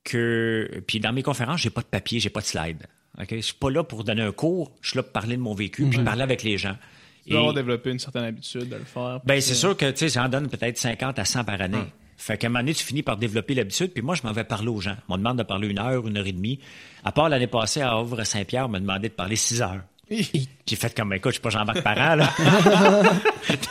que, 0.04 0.84
puis 0.88 1.00
dans 1.00 1.13
mes 1.13 1.24
conférences, 1.24 1.62
j'ai 1.62 1.69
pas 1.69 1.82
de 1.82 1.88
papier, 1.88 2.19
j'ai 2.19 2.30
pas 2.30 2.41
de 2.41 2.45
slide. 2.45 2.86
Ok, 3.19 3.28
Je 3.32 3.41
suis 3.41 3.54
pas 3.54 3.69
là 3.69 3.84
pour 3.84 4.04
donner 4.04 4.21
un 4.21 4.32
cours, 4.32 4.71
je 4.82 4.89
suis 4.89 4.97
là 4.97 5.04
pour 5.04 5.12
parler 5.12 5.36
de 5.36 5.41
mon 5.41 5.54
vécu, 5.54 5.86
puis 5.86 6.00
parler 6.00 6.21
avec 6.21 6.43
les 6.43 6.58
gens. 6.58 6.78
Tu 7.26 7.34
dois 7.34 7.54
développer 7.54 7.91
une 7.91 8.00
certaine 8.00 8.24
habitude 8.24 8.69
de 8.69 8.76
le 8.78 8.84
faire. 8.84 9.19
Ben, 9.26 9.39
c'est 9.41 9.54
sûr 9.54 9.78
que, 9.78 9.91
tu 9.91 9.97
sais, 9.97 10.10
j'en 10.10 10.28
donne 10.28 10.50
peut-être 10.50 10.78
50 10.78 11.19
à 11.19 11.26
100 11.26 11.43
par 11.43 11.62
année. 11.62 11.78
Fait 12.17 12.38
qu'à 12.38 12.47
un 12.47 12.50
moment 12.52 12.60
donné, 12.60 12.74
tu 12.76 12.84
finis 12.84 13.02
par 13.02 13.17
développer 13.17 13.56
l'habitude, 13.56 13.93
puis 13.93 14.04
moi, 14.04 14.13
je 14.15 14.21
m'en 14.24 14.32
vais 14.32 14.43
parler 14.43 14.67
aux 14.67 14.80
gens. 14.80 14.95
On 15.10 15.13
me 15.13 15.17
demande 15.17 15.39
de 15.39 15.43
parler 15.43 15.67
une 15.67 15.80
heure, 15.80 16.08
une 16.08 16.17
heure 16.17 16.28
et 16.28 16.32
demie. 16.32 16.60
À 17.04 17.12
part 17.12 17.30
l'année 17.30 17.47
passée, 17.47 17.82
à 17.82 17.93
Havre-Saint-Pierre, 17.93 18.65
on 18.67 18.69
m'a 18.69 18.80
demandé 18.80 19.10
de 19.10 19.13
parler 19.13 19.36
six 19.36 19.62
heures. 19.62 19.82
J'ai 20.67 20.76
fait 20.76 20.95
comme, 20.95 21.13
écoute, 21.13 21.32
je 21.32 21.36
suis 21.36 21.41
pas 21.41 21.50
Jean-Marc 21.50 21.82
Parent, 21.82 22.15
là. 22.15 22.34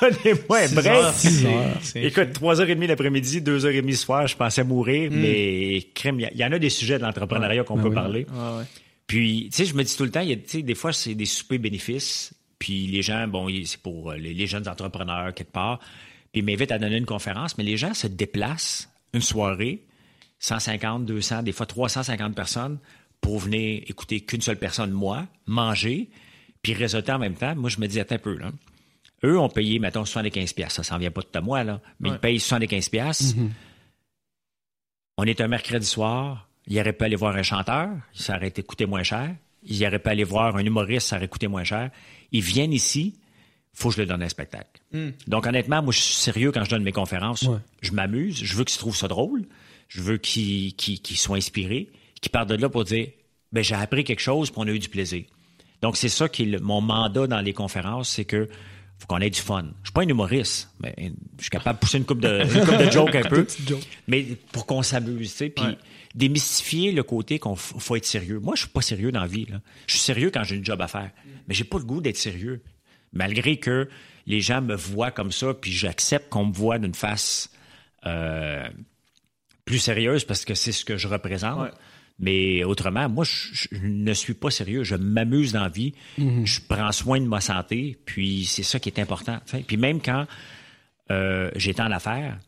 Donnez-moi 0.00 0.58
un 0.58 0.68
break. 0.68 1.94
Écoute, 1.94 2.32
trois 2.32 2.60
heures 2.60 2.68
et 2.68 2.74
demie 2.74 2.86
l'après-midi, 2.86 3.40
deux 3.40 3.64
heures 3.64 3.72
et 3.72 3.80
demie 3.80 3.92
le 3.92 3.96
soir, 3.96 4.26
je 4.26 4.36
pensais 4.36 4.64
mourir, 4.64 5.10
hmm. 5.10 5.16
mais 5.16 5.86
crème, 5.94 6.20
il 6.20 6.38
y, 6.38 6.44
en 6.44 6.52
a 6.52 6.58
des 6.58 6.70
sujets 6.70 6.98
de 6.98 7.02
l'entrepreneuriat 7.02 7.64
qu'on 7.64 7.76
ben 7.76 7.82
peut 7.84 7.92
parler. 7.92 8.26
Puis, 9.06 9.48
tu 9.50 9.56
sais, 9.56 9.64
je 9.64 9.74
me 9.74 9.82
dis 9.82 9.96
tout 9.96 10.04
le 10.04 10.10
temps, 10.10 10.20
y 10.20 10.32
a, 10.32 10.62
des 10.62 10.74
fois, 10.74 10.92
c'est 10.92 11.14
des 11.14 11.26
soupers 11.26 11.58
bénéfices. 11.58 12.32
Puis 12.60 12.86
les 12.86 13.02
gens, 13.02 13.26
bon, 13.26 13.48
c'est 13.64 13.80
pour 13.80 14.12
euh, 14.12 14.16
les, 14.16 14.46
jeunes 14.46 14.68
entrepreneurs 14.68 15.34
quelque 15.34 15.50
part. 15.50 15.80
Puis 16.30 16.42
ils 16.42 16.44
m'invitent 16.44 16.70
à 16.70 16.78
donner 16.78 16.98
une 16.98 17.06
conférence, 17.06 17.58
mais 17.58 17.64
les 17.64 17.76
gens 17.76 17.94
se 17.94 18.06
déplacent 18.06 18.88
une 19.14 19.22
soirée, 19.22 19.82
150, 20.38 21.06
200, 21.06 21.42
des 21.42 21.52
fois 21.52 21.66
350 21.66 22.34
personnes 22.34 22.78
pour 23.20 23.38
venir 23.38 23.82
écouter 23.88 24.20
qu'une 24.20 24.42
seule 24.42 24.58
personne, 24.58 24.90
moi, 24.90 25.26
manger, 25.46 26.10
puis 26.62 26.74
réseauter 26.74 27.12
en 27.12 27.18
même 27.18 27.34
temps. 27.34 27.54
Moi, 27.56 27.70
je 27.70 27.80
me 27.80 27.86
dis, 27.86 28.00
attends 28.00 28.16
un 28.16 28.18
peu, 28.18 28.36
là. 28.36 28.50
Eux 29.24 29.38
ont 29.38 29.48
payé, 29.48 29.78
mettons, 29.78 30.04
75 30.04 30.52
pièces. 30.54 30.72
Ça 30.72 30.82
s'en 30.82 30.98
vient 30.98 31.10
pas 31.10 31.20
de 31.20 31.38
à 31.38 31.40
moi, 31.40 31.62
là. 31.62 31.80
Mais 32.00 32.08
ils 32.10 32.18
payent 32.18 32.40
75 32.40 32.88
pièces. 32.88 33.34
Mm-hmm. 33.34 33.50
On 35.18 35.24
est 35.24 35.40
un 35.40 35.48
mercredi 35.48 35.86
soir. 35.86 36.48
Ils 36.66 36.80
auraient 36.80 36.94
pu 36.94 37.04
aller 37.04 37.16
voir 37.16 37.36
un 37.36 37.42
chanteur. 37.42 37.90
Ça 38.14 38.36
aurait 38.36 38.48
été 38.48 38.62
coûté 38.62 38.86
moins 38.86 39.02
cher. 39.02 39.34
Ils 39.62 39.86
auraient 39.86 39.98
pu 39.98 40.08
aller 40.08 40.24
voir 40.24 40.56
un 40.56 40.64
humoriste. 40.64 41.08
Ça 41.08 41.16
aurait 41.16 41.28
coûté 41.28 41.48
moins 41.48 41.64
cher. 41.64 41.90
Ils 42.32 42.40
viennent 42.42 42.72
ici, 42.72 43.18
faut 43.74 43.90
que 43.90 43.96
je 43.96 44.00
leur 44.00 44.08
donne 44.08 44.22
un 44.22 44.28
spectacle. 44.28 44.80
Hmm. 44.92 45.10
Donc, 45.26 45.46
honnêtement, 45.46 45.82
moi, 45.82 45.92
je 45.92 46.00
suis 46.00 46.14
sérieux 46.14 46.50
quand 46.50 46.64
je 46.64 46.70
donne 46.70 46.82
mes 46.82 46.92
conférences. 46.92 47.46
Je 47.82 47.92
m'amuse. 47.92 48.42
Je 48.42 48.56
veux 48.56 48.64
qu'ils 48.64 48.78
trouvent 48.78 48.96
ça 48.96 49.08
drôle. 49.08 49.44
Je 49.88 50.00
veux 50.00 50.16
qu'ils 50.16 50.72
soient 51.16 51.36
inspirés, 51.36 51.90
qu'ils 52.22 52.30
partent 52.30 52.48
de 52.48 52.54
là 52.54 52.68
pour 52.68 52.84
dire 52.84 53.08
ben, 53.52 53.64
j'ai 53.64 53.74
appris 53.74 54.04
quelque 54.04 54.20
chose, 54.20 54.50
puis 54.50 54.60
on 54.62 54.68
a 54.68 54.70
eu 54.70 54.78
du 54.78 54.88
plaisir. 54.88 55.24
Donc, 55.82 55.96
c'est 55.96 56.08
ça 56.08 56.28
qui 56.28 56.42
est 56.42 56.60
mon 56.60 56.80
mandat 56.80 57.26
dans 57.26 57.40
les 57.40 57.52
conférences, 57.52 58.10
c'est 58.10 58.24
que 58.24 58.48
faut 58.98 59.06
qu'on 59.06 59.18
ait 59.20 59.30
du 59.30 59.40
fun. 59.40 59.64
Je 59.82 59.88
suis 59.88 59.92
pas 59.94 60.02
un 60.02 60.08
humoriste, 60.08 60.68
mais 60.78 60.94
je 61.38 61.44
suis 61.44 61.50
capable 61.50 61.78
de 61.78 61.80
pousser 61.80 61.96
une 61.96 62.04
coupe 62.04 62.20
de, 62.20 62.42
une 62.42 62.86
de 62.86 62.90
joke 62.92 63.14
un 63.14 63.22
peu. 63.22 63.46
mais 64.06 64.26
pour 64.52 64.66
qu'on 64.66 64.82
s'amuse, 64.82 65.30
tu 65.30 65.36
sais. 65.36 65.48
Puis 65.48 65.78
démystifier 66.14 66.92
le 66.92 67.02
côté 67.02 67.38
qu'on 67.38 67.56
faut 67.56 67.96
être 67.96 68.04
sérieux. 68.04 68.40
Moi, 68.40 68.56
je 68.56 68.62
suis 68.62 68.70
pas 68.70 68.82
sérieux 68.82 69.12
dans 69.12 69.20
la 69.20 69.26
vie. 69.26 69.46
Là. 69.46 69.60
Je 69.86 69.94
suis 69.94 70.02
sérieux 70.02 70.30
quand 70.30 70.44
j'ai 70.44 70.56
une 70.56 70.64
job 70.64 70.80
à 70.82 70.88
faire, 70.88 71.10
mais 71.48 71.54
j'ai 71.54 71.64
pas 71.64 71.78
le 71.78 71.84
goût 71.84 72.00
d'être 72.00 72.16
sérieux. 72.16 72.62
Malgré 73.12 73.56
que 73.56 73.88
les 74.26 74.40
gens 74.40 74.60
me 74.60 74.74
voient 74.74 75.10
comme 75.10 75.32
ça, 75.32 75.54
puis 75.54 75.72
j'accepte 75.72 76.28
qu'on 76.28 76.46
me 76.46 76.52
voit 76.52 76.78
d'une 76.78 76.94
face 76.94 77.50
euh, 78.06 78.68
plus 79.64 79.78
sérieuse 79.78 80.24
parce 80.24 80.44
que 80.44 80.54
c'est 80.54 80.72
ce 80.72 80.84
que 80.84 80.96
je 80.96 81.08
représente. 81.08 81.70
Mais 82.20 82.64
autrement, 82.64 83.08
moi, 83.08 83.24
je, 83.24 83.68
ne 83.82 84.12
suis 84.12 84.34
pas 84.34 84.50
sérieux. 84.50 84.84
Je 84.84 84.94
m'amuse 84.94 85.52
dans 85.52 85.62
la 85.62 85.68
vie. 85.68 85.94
Mm-hmm. 86.18 86.46
Je 86.46 86.60
prends 86.68 86.92
soin 86.92 87.20
de 87.20 87.26
ma 87.26 87.40
santé. 87.40 87.98
Puis 88.04 88.44
c'est 88.44 88.62
ça 88.62 88.78
qui 88.78 88.90
est 88.90 89.00
important. 89.00 89.38
Puis 89.66 89.76
même 89.78 90.02
quand 90.02 90.26
euh, 91.10 91.50
j'étais 91.56 91.82
en 91.82 91.90
affaires, 91.90 92.38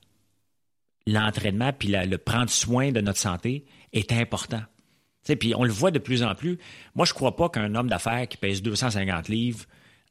l'entraînement 1.06 1.72
puis 1.72 1.88
le 1.88 2.18
prendre 2.18 2.50
soin 2.50 2.92
de 2.92 3.00
notre 3.00 3.18
santé 3.18 3.64
est 3.92 4.12
important. 4.12 4.62
Puis 5.38 5.54
on 5.56 5.64
le 5.64 5.72
voit 5.72 5.90
de 5.90 5.98
plus 5.98 6.22
en 6.22 6.34
plus. 6.34 6.58
Moi, 6.94 7.06
je 7.06 7.14
crois 7.14 7.36
pas 7.36 7.48
qu'un 7.48 7.74
homme 7.74 7.88
d'affaires 7.88 8.28
qui 8.28 8.36
pèse 8.36 8.60
250 8.62 9.28
livres, 9.28 9.64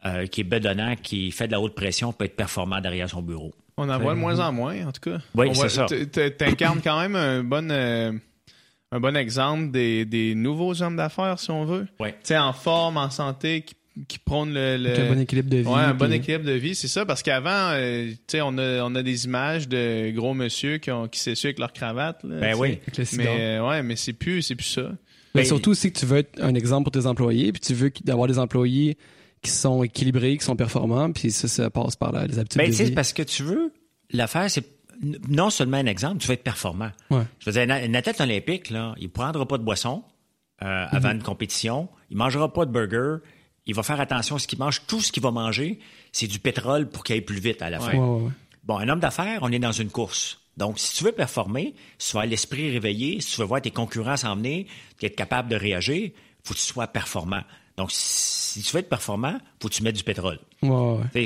euh, 0.06 0.26
qui 0.26 0.42
est 0.42 0.46
bedonnant, 0.46 0.96
qui 0.96 1.32
fait 1.32 1.48
de 1.48 1.52
la 1.52 1.62
haute 1.62 1.76
pression, 1.76 2.14
peut 2.14 2.26
être 2.26 2.36
performant 2.36 2.82
derrière 2.82 3.10
son 3.10 3.22
bureau. 3.22 3.54
On 3.78 3.90
en 3.90 4.00
voit 4.00 4.14
de 4.14 4.20
moins 4.20 4.40
en 4.40 4.52
moins, 4.52 4.88
en 4.88 4.92
tout 4.92 5.02
cas. 5.02 5.20
Oui, 5.36 5.50
c'est 5.54 5.70
ça. 5.70 5.86
Tu 5.88 6.32
incarnes 6.42 6.82
quand 6.84 7.00
même 7.00 7.16
un 7.16 7.44
bon, 7.44 7.70
euh, 7.72 8.12
un 8.92 9.00
bon 9.00 9.16
exemple 9.16 9.72
des, 9.72 10.06
des 10.06 10.36
nouveaux 10.36 10.82
hommes 10.82 10.98
d'affaires, 10.98 11.40
si 11.40 11.52
on 11.52 11.66
veut. 11.66 11.88
Tu 12.00 12.10
sais, 12.24 12.38
en 12.38 12.54
forme, 12.54 12.98
en 12.98 13.10
santé, 13.10 13.62
qui 13.62 13.76
qui 14.08 14.20
prône 14.20 14.54
le, 14.54 15.00
un 15.00 15.14
bon 15.14 15.20
équilibre 15.20 15.50
de 15.50 15.58
vie. 15.58 15.68
Ouais, 15.68 15.82
un 15.82 15.94
bon 15.94 16.12
équilibre 16.12 16.46
de 16.46 16.54
vie, 16.54 16.76
c'est 16.76 16.88
ça. 16.88 17.06
Parce 17.06 17.22
qu'avant, 17.22 17.72
euh, 17.74 18.10
tu 18.10 18.18
sais, 18.28 18.42
on 18.42 18.58
a, 18.58 18.84
on 18.84 18.96
a 18.96 19.04
des 19.04 19.26
images 19.26 19.68
de 19.68 20.12
gros 20.12 20.34
monsieur 20.34 20.78
qui, 20.78 20.92
ont, 20.92 21.08
qui 21.08 21.20
s'essuient 21.20 21.48
avec 21.48 21.60
leur 21.60 21.74
cravate. 21.74 22.24
Là, 22.24 22.40
ben 22.40 22.56
oui. 22.58 22.80
Mais, 23.14 23.28
euh, 23.28 23.68
ouais, 23.68 23.84
mais 23.84 23.96
c'est 23.96 24.14
plus, 24.14 24.42
c'est 24.42 24.56
plus 24.56 24.66
ça. 24.66 24.92
Mais 25.34 25.42
ben, 25.42 25.46
surtout 25.46 25.72
aussi 25.72 25.92
que 25.92 26.00
tu 26.00 26.06
veux 26.06 26.20
être 26.20 26.42
un 26.42 26.56
exemple 26.56 26.84
pour 26.84 27.02
tes 27.02 27.06
employés, 27.06 27.52
puis 27.52 27.62
tu 27.62 27.74
veux 27.74 27.92
d'avoir 28.04 28.28
des 28.28 28.40
employés 28.40 28.98
qui 29.42 29.52
sont 29.52 29.84
équilibrés, 29.84 30.38
qui 30.38 30.46
sont 30.46 30.56
performants, 30.56 31.12
puis 31.12 31.32
ça, 31.32 31.48
ça 31.48 31.70
passe 31.70 31.96
par 31.96 32.12
les 32.12 32.38
habitudes 32.38 32.62
ben, 32.62 32.70
de 32.70 32.76
vie. 32.76 32.92
parce 32.92 33.12
que 33.12 33.24
tu 33.24 33.44
veux, 33.44 33.74
l'affaire, 34.12 34.50
c'est 34.50 34.66
non 35.02 35.50
seulement 35.50 35.78
un 35.78 35.86
exemple, 35.86 36.18
tu 36.18 36.28
veux 36.28 36.34
être 36.34 36.44
performant. 36.44 36.92
Ouais. 37.10 37.24
Je 37.40 37.50
veux 37.50 37.66
dire, 37.66 37.74
un, 37.74 37.94
athlète 37.94 38.22
olympique, 38.22 38.70
là, 38.70 38.94
il 38.98 39.10
prendra 39.10 39.48
pas 39.48 39.58
de 39.58 39.64
boisson 39.64 40.04
euh, 40.62 40.86
avant 40.90 41.10
mm-hmm. 41.10 41.16
une 41.16 41.24
compétition, 41.24 41.90
il 42.10 42.18
mangera 42.18 42.52
pas 42.52 42.66
de 42.66 42.72
burger, 42.72 43.18
il 43.66 43.76
va 43.76 43.84
faire 43.84 44.00
attention 44.00 44.36
à 44.36 44.40
ce 44.40 44.48
qu'il 44.48 44.60
mange. 44.60 44.86
Tout 44.88 45.02
ce 45.02 45.12
qu'il 45.12 45.24
va 45.24 45.32
manger, 45.32 45.80
c'est 46.12 46.28
du 46.28 46.40
pétrole 46.40 46.90
pour 46.90 47.04
qu'il 47.04 47.14
aille 47.14 47.22
plus 47.22 47.40
vite 47.40 47.62
à 47.62 47.70
la 47.70 47.80
fin. 47.80 47.94
Bon, 48.64 48.78
un 48.78 48.90
homme 48.90 49.00
d'affaires, 49.00 49.40
on 49.42 49.52
est 49.52 49.60
dans 49.60 49.72
une 49.72 49.90
course. 49.90 50.40
Donc, 50.58 50.78
si 50.78 50.96
tu 50.96 51.04
veux 51.04 51.12
performer, 51.12 51.74
si 51.98 52.12
tu 52.12 52.28
l'esprit 52.28 52.70
réveillé, 52.72 53.22
si 53.22 53.34
tu 53.34 53.42
veux 53.42 53.48
voir 53.48 53.62
tes 53.62 53.72
concurrents 53.72 54.18
s'en 54.18 54.36
venir, 54.36 54.66
être 55.02 55.16
capable 55.16 55.50
de 55.50 55.56
réagir, 55.56 56.12
faut 56.44 56.54
que 56.54 56.60
tu 56.60 56.66
sois 56.66 56.88
performant. 56.88 57.42
Donc, 57.82 57.90
si 57.92 58.62
tu 58.62 58.74
veux 58.74 58.80
être 58.80 58.90
performant, 58.90 59.40
faut 59.60 59.68
que 59.68 59.74
tu 59.74 59.82
mettes 59.82 59.96
du 59.96 60.04
pétrole. 60.04 60.38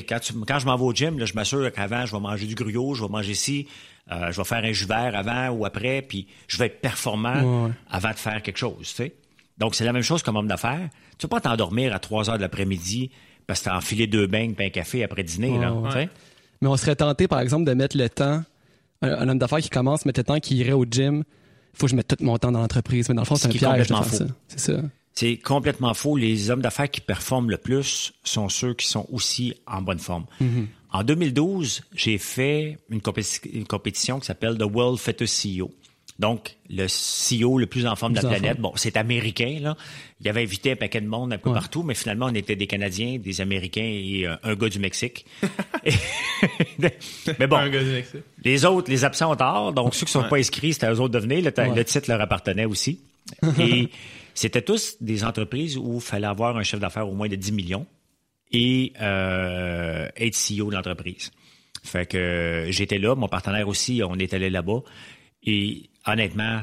Quand, 0.08 0.20
quand, 0.48 0.60
je 0.60 0.65
m'en 0.65 0.78
vais 0.78 0.84
au 0.84 0.94
gym, 0.94 1.26
je 1.26 1.34
m'assure 1.34 1.70
qu'avant, 1.74 2.06
je 2.06 2.15
vais 2.15 2.22
manger 2.22 2.46
du 2.48 2.56
gruau, 2.56 2.96
je 2.96 3.04
vais 3.04 3.10
manger 3.10 3.34
ci. 3.34 3.68
Euh, 4.10 4.32
je 4.32 4.38
vais 4.38 4.46
faire 4.46 4.63
un 4.63 4.72
jus 4.72 4.86
vert 4.86 5.13
avant 5.15 5.50
ou 5.50 5.65
après, 5.65 6.02
puis 6.02 6.28
je 6.48 6.58
vais 6.58 6.68
être 6.68 6.80
performant 6.80 7.74
avant 7.89 8.12
de 8.12 8.15
faire 8.15 8.41
quelque 8.41 8.58
chose. 8.58 8.96
Donc, 9.58 9.76
c'est 9.76 9.84
la 9.84 9.91
même 9.91 10.02
chose 10.02 10.24
comme 10.24 10.38
homme 10.38 10.48
d'affaires. 10.48 10.88
Tu 11.18 11.26
ne 11.26 11.28
peux 11.28 11.28
pas 11.28 11.41
t'endormir 11.41 11.94
à 11.94 12.00
3 12.00 12.30
heures 12.30 12.38
de 12.38 12.41
l'après-midi 12.41 13.12
parce 13.48 13.60
que 13.60 13.65
tu 13.65 13.70
as 13.70 13.76
enfilé 13.76 14.08
deux 14.08 14.28
beignes 14.28 14.56
et 14.58 14.65
un 14.65 14.70
café 14.70 15.04
après 15.04 15.24
dîner. 15.24 15.60
Là, 15.60 15.74
Mais 16.62 16.70
on 16.70 16.78
serait 16.78 16.96
tenté, 16.96 17.28
par 17.28 17.41
exemple, 17.41 17.65
de 17.65 17.74
mettre 17.74 17.98
le 17.98 18.10
temps, 18.10 18.44
un, 19.02 19.28
homme 19.28 19.39
d'affaires 19.39 19.60
qui 19.60 19.70
commence, 19.70 20.06
mettre 20.06 20.22
le 20.22 20.24
temps 20.24 20.39
qui 20.39 20.56
irait 20.56 20.72
au 20.72 20.86
gym. 20.89 21.24
Il 21.74 21.78
faut 21.78 21.88
que 21.88 21.91
je 21.91 21.98
mette 21.98 22.08
tout 22.08 22.24
mon 22.24 22.38
temps 22.38 22.54
dans 22.54 22.62
l'entreprise. 22.62 23.10
Mais 23.10 23.15
dans 23.15 23.24
le 23.24 23.28
fond, 23.28 23.36
c'est 23.36 23.48
un 23.48 23.52
piège 23.52 23.89
de 23.89 23.94
faire 23.94 24.06
C'est 24.48 24.60
ça. 24.60 24.82
C'est 25.15 25.38
complètement 25.38 25.93
faux. 25.93 26.17
Les 26.17 26.49
hommes 26.51 26.62
d'affaires 26.62 26.91
qui 26.91 26.99
performent 26.99 27.49
le 27.49 27.58
plus 27.58 28.13
sont 28.23 28.49
ceux 28.49 28.73
qui 28.73 28.88
sont 28.88 29.08
aussi 29.12 29.54
en 29.65 29.82
bonne 29.82 29.99
forme. 29.99 30.25
Mm-hmm. 30.41 30.65
En 30.91 31.04
2012, 31.04 31.84
j'ai 31.93 32.17
fait 32.17 32.78
une, 32.89 33.01
compétition 33.01 34.19
qui 34.19 34.25
s'appelle 34.25 34.58
The 34.58 34.63
World 34.63 34.99
Fetus 34.99 35.45
CEO. 35.45 35.71
Donc, 36.19 36.56
le 36.69 36.86
CEO 36.88 37.58
le 37.58 37.65
plus 37.65 37.86
en 37.86 37.95
forme 37.97 38.13
de 38.13 38.21
la 38.21 38.30
planète. 38.30 38.60
Bon, 38.60 38.71
c'est 38.75 38.95
américain, 38.95 39.58
là. 39.62 39.75
Il 40.21 40.30
avait 40.30 40.43
invité 40.43 40.71
un 40.71 40.75
paquet 40.78 41.01
de 41.01 41.08
monde 41.08 41.34
un 41.34 41.38
peu 41.38 41.51
partout, 41.51 41.84
mais 41.84 41.93
finalement, 41.93 42.28
on 42.28 42.34
était 42.34 42.56
des 42.56 42.67
Canadiens, 42.67 43.17
des 43.17 43.41
Américains 43.41 43.84
et 43.84 44.25
euh, 44.25 44.36
un 44.43 44.56
gars 44.56 44.69
du 44.69 44.80
Mexique. 44.80 45.25
mais 47.39 47.47
bon, 47.47 47.60
les 48.43 48.65
autres, 48.65 48.89
les 48.89 49.04
absents 49.04 49.34
ont 49.34 49.36
tort. 49.36 49.73
Donc, 49.73 49.93
ceux 49.93 50.06
qui 50.06 50.17
ne 50.17 50.23
sont 50.23 50.30
pas 50.30 50.38
inscrits, 50.38 50.73
c'était 50.73 50.86
à 50.86 50.93
eux 50.93 51.01
autres 51.01 51.13
de 51.13 51.19
venir. 51.19 51.43
Le, 51.43 51.84
titre 51.84 52.10
leur 52.10 52.21
appartenait 52.21 52.65
aussi. 52.65 53.01
et 53.60 53.89
c'était 54.36 54.62
tous 54.62 54.98
des 55.02 55.24
entreprises 55.24 55.78
où 55.78 55.95
il 55.95 56.02
fallait 56.02 56.28
avoir 56.28 56.58
un 56.58 56.63
chef 56.63 56.80
d'affaires 56.80 57.10
au 57.10 57.13
moins 57.13 57.28
de 57.28 57.36
10 57.36 57.52
millions 57.54 57.88
et 58.52 58.93
euh, 59.02 60.08
être 60.15 60.36
CEO 60.36 60.69
de 60.69 60.76
l'entreprise. 60.76 61.32
Fait 61.84 62.06
que 62.06 62.67
j'étais 62.69 62.98
là, 62.98 63.15
mon 63.15 63.28
partenaire 63.28 63.67
aussi, 63.67 64.02
on 64.08 64.15
est 64.15 64.34
allé 64.34 64.50
là-bas. 64.50 64.82
Et 65.43 65.89
honnêtement, 66.06 66.62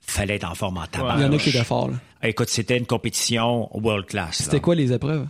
fallait 0.00 0.34
être 0.34 0.50
en 0.50 0.54
forme 0.54 0.78
en 0.78 0.86
tabac. 0.86 1.14
Il 1.16 1.22
y 1.22 1.24
en 1.24 1.32
a 1.32 1.38
qui 1.38 1.48
étaient 1.50 1.64
forts. 1.64 1.90
Écoute, 2.22 2.48
c'était 2.48 2.76
une 2.76 2.86
compétition 2.86 3.68
world 3.76 4.06
class. 4.06 4.42
C'était 4.42 4.60
quoi 4.60 4.74
les 4.74 4.92
épreuves? 4.92 5.26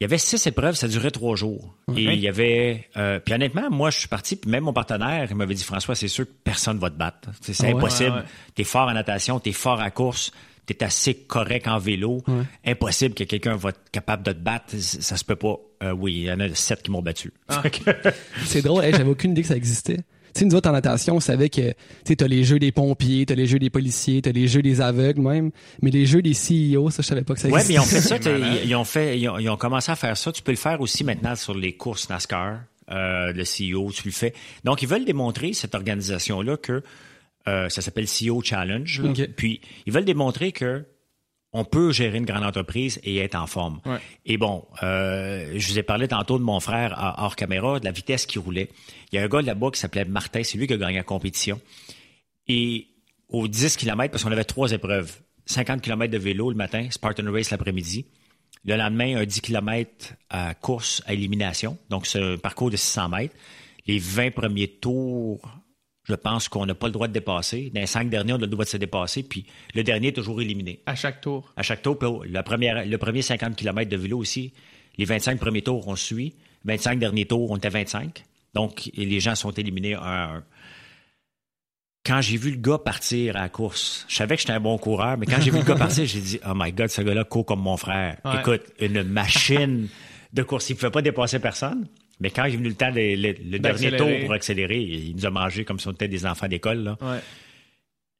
Il 0.00 0.04
y 0.04 0.06
avait 0.06 0.18
six 0.18 0.44
épreuves, 0.48 0.74
ça 0.74 0.88
durait 0.88 1.12
trois 1.12 1.36
jours. 1.36 1.76
Et 1.96 2.02
il 2.02 2.18
y 2.18 2.26
avait. 2.26 2.88
Euh, 2.96 3.20
puis 3.20 3.34
honnêtement, 3.34 3.70
moi, 3.70 3.90
je 3.90 4.00
suis 4.00 4.08
parti, 4.08 4.34
puis 4.34 4.50
même 4.50 4.64
mon 4.64 4.72
partenaire, 4.72 5.28
il 5.30 5.36
m'avait 5.36 5.54
dit 5.54 5.62
François, 5.62 5.94
c'est 5.94 6.08
sûr 6.08 6.26
que 6.26 6.32
personne 6.42 6.78
va 6.78 6.90
te 6.90 6.96
battre. 6.96 7.28
C'est 7.40 7.54
ah 7.64 7.68
impossible. 7.68 8.24
T'es 8.56 8.64
fort 8.64 8.88
en 8.88 8.94
natation, 8.94 9.38
t'es 9.38 9.52
fort 9.52 9.80
à 9.80 9.92
course, 9.92 10.32
t'es 10.66 10.82
assez 10.84 11.14
correct 11.14 11.68
en 11.68 11.78
vélo. 11.78 12.22
Impossible 12.64 13.14
que 13.14 13.24
quelqu'un 13.24 13.56
va 13.56 13.70
être 13.70 13.80
capable 13.90 14.22
de 14.22 14.32
te 14.32 14.38
battre. 14.38 14.74
Ça 14.78 15.16
se 15.16 15.24
peut 15.24 15.36
pas. 15.36 15.56
Euh, 15.82 15.92
oui, 15.92 16.14
il 16.14 16.22
y 16.24 16.32
en 16.32 16.40
a 16.40 16.54
sept 16.54 16.82
qui 16.82 16.90
m'ont 16.90 17.02
battu. 17.02 17.32
Ah. 17.48 17.62
c'est 18.44 18.62
drôle, 18.62 18.84
j'avais 18.90 19.10
aucune 19.10 19.32
idée 19.32 19.42
que 19.42 19.48
ça 19.48 19.56
existait. 19.56 19.98
Tu 20.34 20.40
sais, 20.40 20.44
nous 20.46 20.54
autres, 20.54 20.70
en 20.70 20.72
natation, 20.72 21.16
on 21.16 21.20
savait 21.20 21.50
que, 21.50 21.72
tu 22.06 22.14
sais, 22.18 22.28
les 22.28 22.42
jeux 22.42 22.58
des 22.58 22.72
pompiers, 22.72 23.26
t'as 23.26 23.34
les 23.34 23.46
jeux 23.46 23.58
des 23.58 23.68
policiers, 23.68 24.22
t'as 24.22 24.32
les 24.32 24.48
jeux 24.48 24.62
des 24.62 24.80
aveugles 24.80 25.20
même, 25.20 25.50
mais 25.82 25.90
les 25.90 26.06
jeux 26.06 26.22
des 26.22 26.32
CEO, 26.32 26.88
ça, 26.88 27.02
je 27.02 27.08
savais 27.08 27.22
pas 27.22 27.34
que 27.34 27.40
ça 27.40 27.48
existait. 27.48 27.52
Ouais, 27.52 27.68
mais 27.68 27.74
ils 27.74 27.80
ont 27.80 27.90
fait 27.90 28.00
ça, 28.00 28.16
ils, 28.64 28.74
ont 28.74 28.84
fait, 28.84 29.18
ils 29.18 29.28
ont, 29.28 29.56
commencé 29.58 29.92
à 29.92 29.96
faire 29.96 30.16
ça. 30.16 30.32
Tu 30.32 30.40
peux 30.40 30.52
le 30.52 30.56
faire 30.56 30.80
aussi 30.80 31.04
maintenant 31.04 31.36
sur 31.36 31.54
les 31.54 31.74
courses 31.74 32.08
NASCAR, 32.08 32.60
euh, 32.90 33.32
le 33.32 33.42
CEO, 33.42 33.92
tu 33.92 34.04
le 34.06 34.12
fais. 34.12 34.32
Donc, 34.64 34.80
ils 34.80 34.88
veulent 34.88 35.04
démontrer, 35.04 35.52
cette 35.52 35.74
organisation-là, 35.74 36.56
que 36.56 36.82
euh, 37.48 37.68
ça 37.68 37.82
s'appelle 37.82 38.06
CEO 38.06 38.42
Challenge. 38.42 39.02
Puis, 39.36 39.60
ils 39.86 39.92
veulent 39.92 40.04
démontrer 40.04 40.52
que 40.52 40.84
on 41.54 41.64
peut 41.64 41.92
gérer 41.92 42.16
une 42.16 42.24
grande 42.24 42.44
entreprise 42.44 42.98
et 43.04 43.18
être 43.18 43.34
en 43.34 43.46
forme. 43.46 43.80
Et 44.24 44.38
bon, 44.38 44.66
euh, 44.82 45.52
je 45.56 45.68
vous 45.68 45.78
ai 45.78 45.82
parlé 45.82 46.08
tantôt 46.08 46.38
de 46.38 46.42
mon 46.42 46.60
frère 46.60 47.14
hors 47.18 47.36
caméra, 47.36 47.78
de 47.78 47.84
la 47.84 47.92
vitesse 47.92 48.24
qui 48.24 48.38
roulait. 48.38 48.70
Il 49.12 49.16
y 49.16 49.18
a 49.18 49.22
un 49.22 49.28
gars 49.28 49.42
là-bas 49.42 49.70
qui 49.70 49.78
s'appelait 49.78 50.06
Martin, 50.06 50.42
c'est 50.44 50.56
lui 50.56 50.66
qui 50.66 50.72
a 50.72 50.78
gagné 50.78 50.96
la 50.96 51.02
compétition. 51.02 51.60
Et 52.48 52.86
aux 53.28 53.48
10 53.48 53.76
km, 53.76 54.10
parce 54.10 54.24
qu'on 54.24 54.32
avait 54.32 54.44
trois 54.44 54.72
épreuves, 54.72 55.20
50 55.46 55.82
km 55.82 56.10
de 56.10 56.18
vélo 56.18 56.50
le 56.50 56.56
matin, 56.56 56.86
Spartan 56.90 57.30
Race 57.30 57.50
l'après-midi. 57.50 58.06
Le 58.64 58.76
lendemain, 58.76 59.16
un 59.16 59.24
10 59.24 59.40
km 59.42 60.14
à 60.30 60.54
course 60.54 61.02
à 61.06 61.12
élimination, 61.12 61.76
donc 61.90 62.06
c'est 62.06 62.22
un 62.22 62.38
parcours 62.38 62.70
de 62.70 62.76
600 62.76 63.08
mètres. 63.10 63.34
Les 63.86 63.98
20 63.98 64.30
premiers 64.30 64.68
tours 64.68 65.40
je 66.04 66.14
pense 66.14 66.48
qu'on 66.48 66.66
n'a 66.66 66.74
pas 66.74 66.86
le 66.86 66.92
droit 66.92 67.08
de 67.08 67.12
dépasser. 67.12 67.70
Dans 67.72 67.80
les 67.80 67.86
cinq 67.86 68.10
derniers, 68.10 68.32
on 68.32 68.36
a 68.36 68.40
le 68.40 68.46
droit 68.48 68.64
de 68.64 68.70
se 68.70 68.76
dépasser, 68.76 69.22
puis 69.22 69.46
le 69.74 69.84
dernier 69.84 70.08
est 70.08 70.12
toujours 70.12 70.40
éliminé. 70.40 70.80
À 70.86 70.94
chaque 70.94 71.20
tour. 71.20 71.52
À 71.56 71.62
chaque 71.62 71.82
tour. 71.82 72.24
la 72.28 72.42
première, 72.42 72.84
le 72.84 72.98
premier 72.98 73.22
50 73.22 73.54
km 73.56 73.88
de 73.88 73.96
vélo 73.96 74.18
aussi, 74.18 74.52
les 74.98 75.04
25 75.04 75.38
premiers 75.38 75.62
tours, 75.62 75.86
on 75.86 75.96
suit. 75.96 76.34
25 76.64 76.98
derniers 76.98 77.26
tours, 77.26 77.50
on 77.50 77.56
était 77.56 77.68
25. 77.68 78.24
Donc, 78.54 78.90
les 78.94 79.20
gens 79.20 79.34
sont 79.34 79.50
éliminés 79.52 79.94
un 79.94 80.00
à 80.00 80.36
un. 80.36 80.44
Quand 82.04 82.20
j'ai 82.20 82.36
vu 82.36 82.50
le 82.50 82.56
gars 82.56 82.78
partir 82.78 83.36
à 83.36 83.42
la 83.42 83.48
course, 83.48 84.04
je 84.08 84.16
savais 84.16 84.34
que 84.34 84.40
j'étais 84.40 84.52
un 84.52 84.60
bon 84.60 84.76
coureur, 84.76 85.16
mais 85.16 85.26
quand 85.26 85.40
j'ai 85.40 85.52
vu 85.52 85.58
le 85.58 85.64
gars 85.64 85.76
partir, 85.76 86.04
j'ai 86.04 86.20
dit, 86.20 86.40
oh 86.44 86.52
my 86.54 86.72
God, 86.72 86.88
ce 86.88 87.00
gars-là 87.00 87.22
court 87.22 87.46
comme 87.46 87.60
mon 87.60 87.76
frère. 87.76 88.18
Écoute, 88.40 88.62
une 88.80 89.04
machine 89.04 89.88
de 90.32 90.42
course. 90.42 90.68
Il 90.68 90.72
ne 90.72 90.78
pouvait 90.78 90.90
pas 90.90 91.02
dépasser 91.02 91.38
personne. 91.38 91.86
Mais 92.22 92.30
quand 92.30 92.44
il 92.44 92.54
est 92.54 92.56
venu 92.56 92.68
le 92.68 92.74
temps, 92.74 92.92
le, 92.94 93.58
dernier 93.58 93.96
tour 93.96 94.08
pour 94.22 94.32
accélérer, 94.32 94.80
il 94.80 95.16
nous 95.16 95.26
a 95.26 95.30
mangé 95.30 95.64
comme 95.64 95.80
si 95.80 95.88
on 95.88 95.92
était 95.92 96.06
des 96.08 96.24
enfants 96.24 96.46
d'école. 96.46 96.96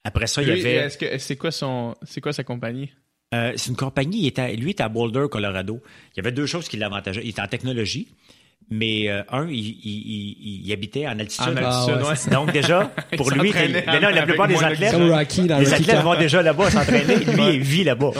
Après 0.04 0.26
ça, 0.26 0.42
il 0.42 0.48
y 0.48 0.50
avait. 0.50 1.18
c'est 1.18 1.36
quoi 1.36 1.52
son, 1.52 1.94
c'est 2.02 2.20
quoi 2.20 2.32
sa 2.32 2.42
compagnie? 2.42 2.90
Euh, 3.32 3.52
c'est 3.56 3.70
une 3.70 3.76
compagnie. 3.76 4.22
Il 4.22 4.26
était, 4.26 4.54
lui, 4.56 4.66
il 4.66 4.70
était 4.70 4.82
à 4.82 4.88
Boulder, 4.88 5.26
Colorado. 5.30 5.80
Il 6.12 6.18
y 6.18 6.20
avait 6.20 6.32
deux 6.32 6.46
choses 6.46 6.68
qui 6.68 6.76
l'avantageaient. 6.76 7.22
Il 7.22 7.30
était 7.30 7.40
en 7.40 7.46
technologie, 7.46 8.08
mais 8.68 9.08
euh, 9.08 9.22
un, 9.30 9.46
il, 9.48 10.70
habitait 10.72 11.06
en 11.06 11.18
altitude. 11.18 11.58
Ah, 11.62 11.86
Donc 12.30 12.52
déjà, 12.52 12.92
pour 13.16 13.30
lui, 13.30 13.52
la 13.52 14.22
plupart 14.24 14.48
des 14.48 14.62
athlètes, 14.62 14.94
les 14.98 15.72
athlètes 15.72 16.00
vont 16.00 16.18
déjà 16.18 16.42
là-bas 16.42 16.70
s'entraîner. 16.70 17.16
Lui, 17.16 17.54
il 17.54 17.62
vit 17.62 17.84
là-bas. 17.84 18.10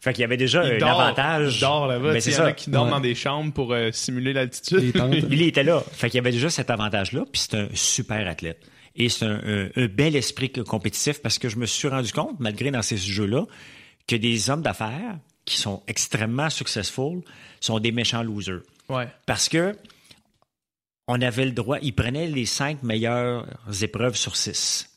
Fait 0.00 0.14
qu'il 0.14 0.22
y 0.22 0.24
avait 0.24 0.38
déjà 0.38 0.62
un 0.62 0.80
avantage. 0.80 1.56
Il 1.56 1.60
dort 1.60 1.86
là-bas. 1.86 2.14
Mais 2.14 2.20
c'est 2.20 2.30
ça. 2.32 2.52
qui 2.52 2.70
dorment 2.70 2.90
dans 2.90 3.00
des 3.00 3.14
chambres 3.14 3.52
pour 3.52 3.72
euh, 3.72 3.90
simuler 3.92 4.32
l'altitude. 4.32 4.94
il 5.30 5.42
était 5.42 5.62
là. 5.62 5.82
Fait 5.92 6.08
qu'il 6.08 6.16
y 6.16 6.20
avait 6.20 6.32
déjà 6.32 6.48
cet 6.48 6.70
avantage-là. 6.70 7.24
Puis 7.30 7.42
c'est 7.42 7.58
un 7.58 7.68
super 7.74 8.26
athlète. 8.26 8.66
Et 8.96 9.08
c'est 9.08 9.26
un, 9.26 9.68
bel 9.86 10.16
esprit 10.16 10.50
compétitif 10.50 11.20
parce 11.20 11.38
que 11.38 11.48
je 11.48 11.56
me 11.56 11.66
suis 11.66 11.88
rendu 11.88 12.12
compte, 12.12 12.40
malgré 12.40 12.70
dans 12.70 12.82
ces 12.82 12.96
jeux-là, 12.96 13.44
que 14.08 14.16
des 14.16 14.50
hommes 14.50 14.62
d'affaires 14.62 15.18
qui 15.44 15.58
sont 15.58 15.82
extrêmement 15.86 16.50
successful 16.50 17.22
sont 17.60 17.78
des 17.78 17.92
méchants 17.92 18.22
losers. 18.22 18.62
Ouais. 18.88 19.06
Parce 19.26 19.48
que 19.48 19.76
on 21.06 21.20
avait 21.20 21.44
le 21.44 21.52
droit, 21.52 21.78
ils 21.82 21.94
prenaient 21.94 22.26
les 22.26 22.46
cinq 22.46 22.82
meilleures 22.82 23.46
épreuves 23.82 24.16
sur 24.16 24.36
six. 24.36 24.88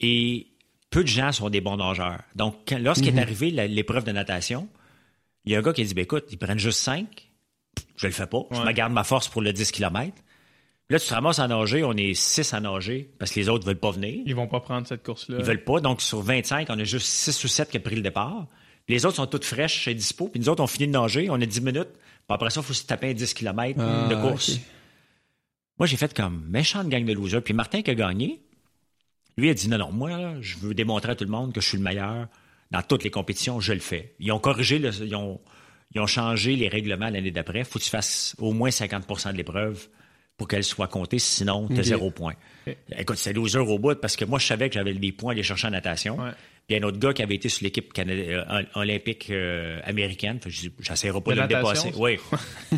Et 0.00 0.48
peu 0.90 1.02
de 1.02 1.08
gens 1.08 1.32
sont 1.32 1.50
des 1.50 1.60
bons 1.60 1.76
nageurs. 1.76 2.20
Donc, 2.34 2.70
lorsqu'est 2.70 3.12
mhm. 3.12 3.18
arrivé 3.18 3.50
l'épreuve 3.50 4.04
de 4.04 4.12
natation, 4.12 4.68
il 5.44 5.52
y 5.52 5.56
a 5.56 5.58
un 5.58 5.62
gars 5.62 5.72
qui 5.72 5.82
a 5.82 5.84
dit 5.84 5.94
ben, 5.94 6.02
écoute, 6.02 6.26
ils 6.30 6.38
prennent 6.38 6.58
juste 6.58 6.80
5, 6.80 7.30
je 7.96 8.06
le 8.06 8.12
fais 8.12 8.26
pas, 8.26 8.42
je 8.50 8.60
me 8.60 8.72
garde 8.72 8.92
ma 8.92 9.04
force 9.04 9.28
pour 9.28 9.42
le 9.42 9.52
10 9.52 9.72
km. 9.72 10.14
Là, 10.90 10.98
tu 10.98 11.06
te 11.06 11.12
ramasses 11.12 11.38
à 11.38 11.46
nager, 11.46 11.84
on 11.84 11.92
est 11.92 12.14
6 12.14 12.54
à 12.54 12.60
nager 12.60 13.10
parce 13.18 13.30
que 13.30 13.40
les 13.40 13.50
autres 13.50 13.66
veulent 13.66 13.78
pas 13.78 13.90
venir. 13.90 14.22
Ils 14.24 14.34
vont 14.34 14.46
pas 14.46 14.60
prendre 14.60 14.86
cette 14.86 15.02
course-là. 15.02 15.36
Ils 15.38 15.44
veulent 15.44 15.62
pas. 15.62 15.80
Donc, 15.80 16.00
sur 16.00 16.22
25, 16.22 16.68
on 16.70 16.78
a 16.78 16.84
juste 16.84 17.06
6 17.06 17.44
ou 17.44 17.48
7 17.48 17.70
qui 17.70 17.76
ont 17.76 17.82
pris 17.82 17.96
le 17.96 18.00
départ. 18.00 18.46
les 18.88 19.04
autres 19.04 19.16
sont 19.16 19.26
toutes 19.26 19.44
fraîches 19.44 19.80
chez 19.80 19.92
dispo. 19.92 20.28
Puis 20.28 20.40
nous 20.40 20.48
autres, 20.48 20.62
on 20.62 20.66
finit 20.66 20.86
de 20.86 20.92
nager, 20.92 21.28
on 21.28 21.34
a 21.34 21.44
10 21.44 21.60
minutes. 21.60 21.90
Puis 21.92 22.34
après 22.34 22.48
ça, 22.48 22.60
il 22.60 22.66
faut 22.66 22.72
se 22.72 22.86
taper 22.86 23.10
un 23.10 23.12
10 23.12 23.34
km 23.34 23.78
de 23.78 24.14
ah, 24.14 24.22
course. 24.22 24.58
Moi, 25.78 25.86
j'ai 25.86 25.98
fait 25.98 26.14
comme 26.14 26.46
méchante 26.48 26.88
gang 26.88 27.04
de 27.04 27.12
losers. 27.12 27.42
Puis 27.42 27.52
Martin 27.52 27.82
qui 27.82 27.90
a 27.90 27.94
gagné, 27.94 28.40
lui 29.38 29.50
a 29.50 29.54
dit 29.54 29.68
non, 29.68 29.78
non, 29.78 29.92
moi, 29.92 30.34
je 30.40 30.58
veux 30.58 30.74
démontrer 30.74 31.12
à 31.12 31.14
tout 31.14 31.24
le 31.24 31.30
monde 31.30 31.52
que 31.52 31.60
je 31.60 31.68
suis 31.68 31.78
le 31.78 31.84
meilleur. 31.84 32.28
Dans 32.70 32.82
toutes 32.82 33.04
les 33.04 33.10
compétitions, 33.10 33.60
je 33.60 33.72
le 33.72 33.80
fais. 33.80 34.14
Ils 34.20 34.30
ont 34.32 34.38
corrigé, 34.38 34.76
ils, 34.76 35.14
ont, 35.16 35.40
ils, 35.94 36.00
ont, 36.00 36.06
changé 36.06 36.54
les 36.54 36.68
règlements 36.68 37.08
l'année 37.08 37.30
d'après. 37.30 37.60
Il 37.60 37.64
faut 37.64 37.78
que 37.78 37.84
tu 37.84 37.90
fasses 37.90 38.36
au 38.38 38.52
moins 38.52 38.68
50% 38.68 39.32
de 39.32 39.36
l'épreuve 39.38 39.88
pour 40.36 40.46
qu'elle 40.48 40.64
soit 40.64 40.86
comptée, 40.86 41.18
sinon, 41.18 41.66
tu 41.66 41.78
as 41.78 41.82
zéro 41.82 42.10
point. 42.10 42.34
Écoute, 42.96 43.16
c'est 43.16 43.32
loser 43.32 43.58
au 43.58 43.78
bout 43.78 43.98
parce 43.98 44.16
que 44.16 44.24
moi, 44.24 44.38
je 44.38 44.46
savais 44.46 44.68
que 44.68 44.74
j'avais 44.74 44.92
des 44.94 45.12
points 45.12 45.30
à 45.30 45.32
aller 45.32 45.42
chercher 45.42 45.66
en 45.66 45.70
natation. 45.70 46.18
Puis 46.68 46.76
un 46.76 46.82
autre 46.82 46.98
gars 46.98 47.14
qui 47.14 47.22
avait 47.22 47.34
été 47.34 47.48
sur 47.48 47.64
l'équipe 47.64 47.92
euh, 47.98 48.62
olympique 48.74 49.30
euh, 49.30 49.80
américaine. 49.84 50.38
Je 50.46 50.68
j'essaierai 50.78 51.20
pas 51.22 51.34
de, 51.34 51.40
le 51.40 51.46
dépasser. 51.46 51.92
Oui. 51.96 52.18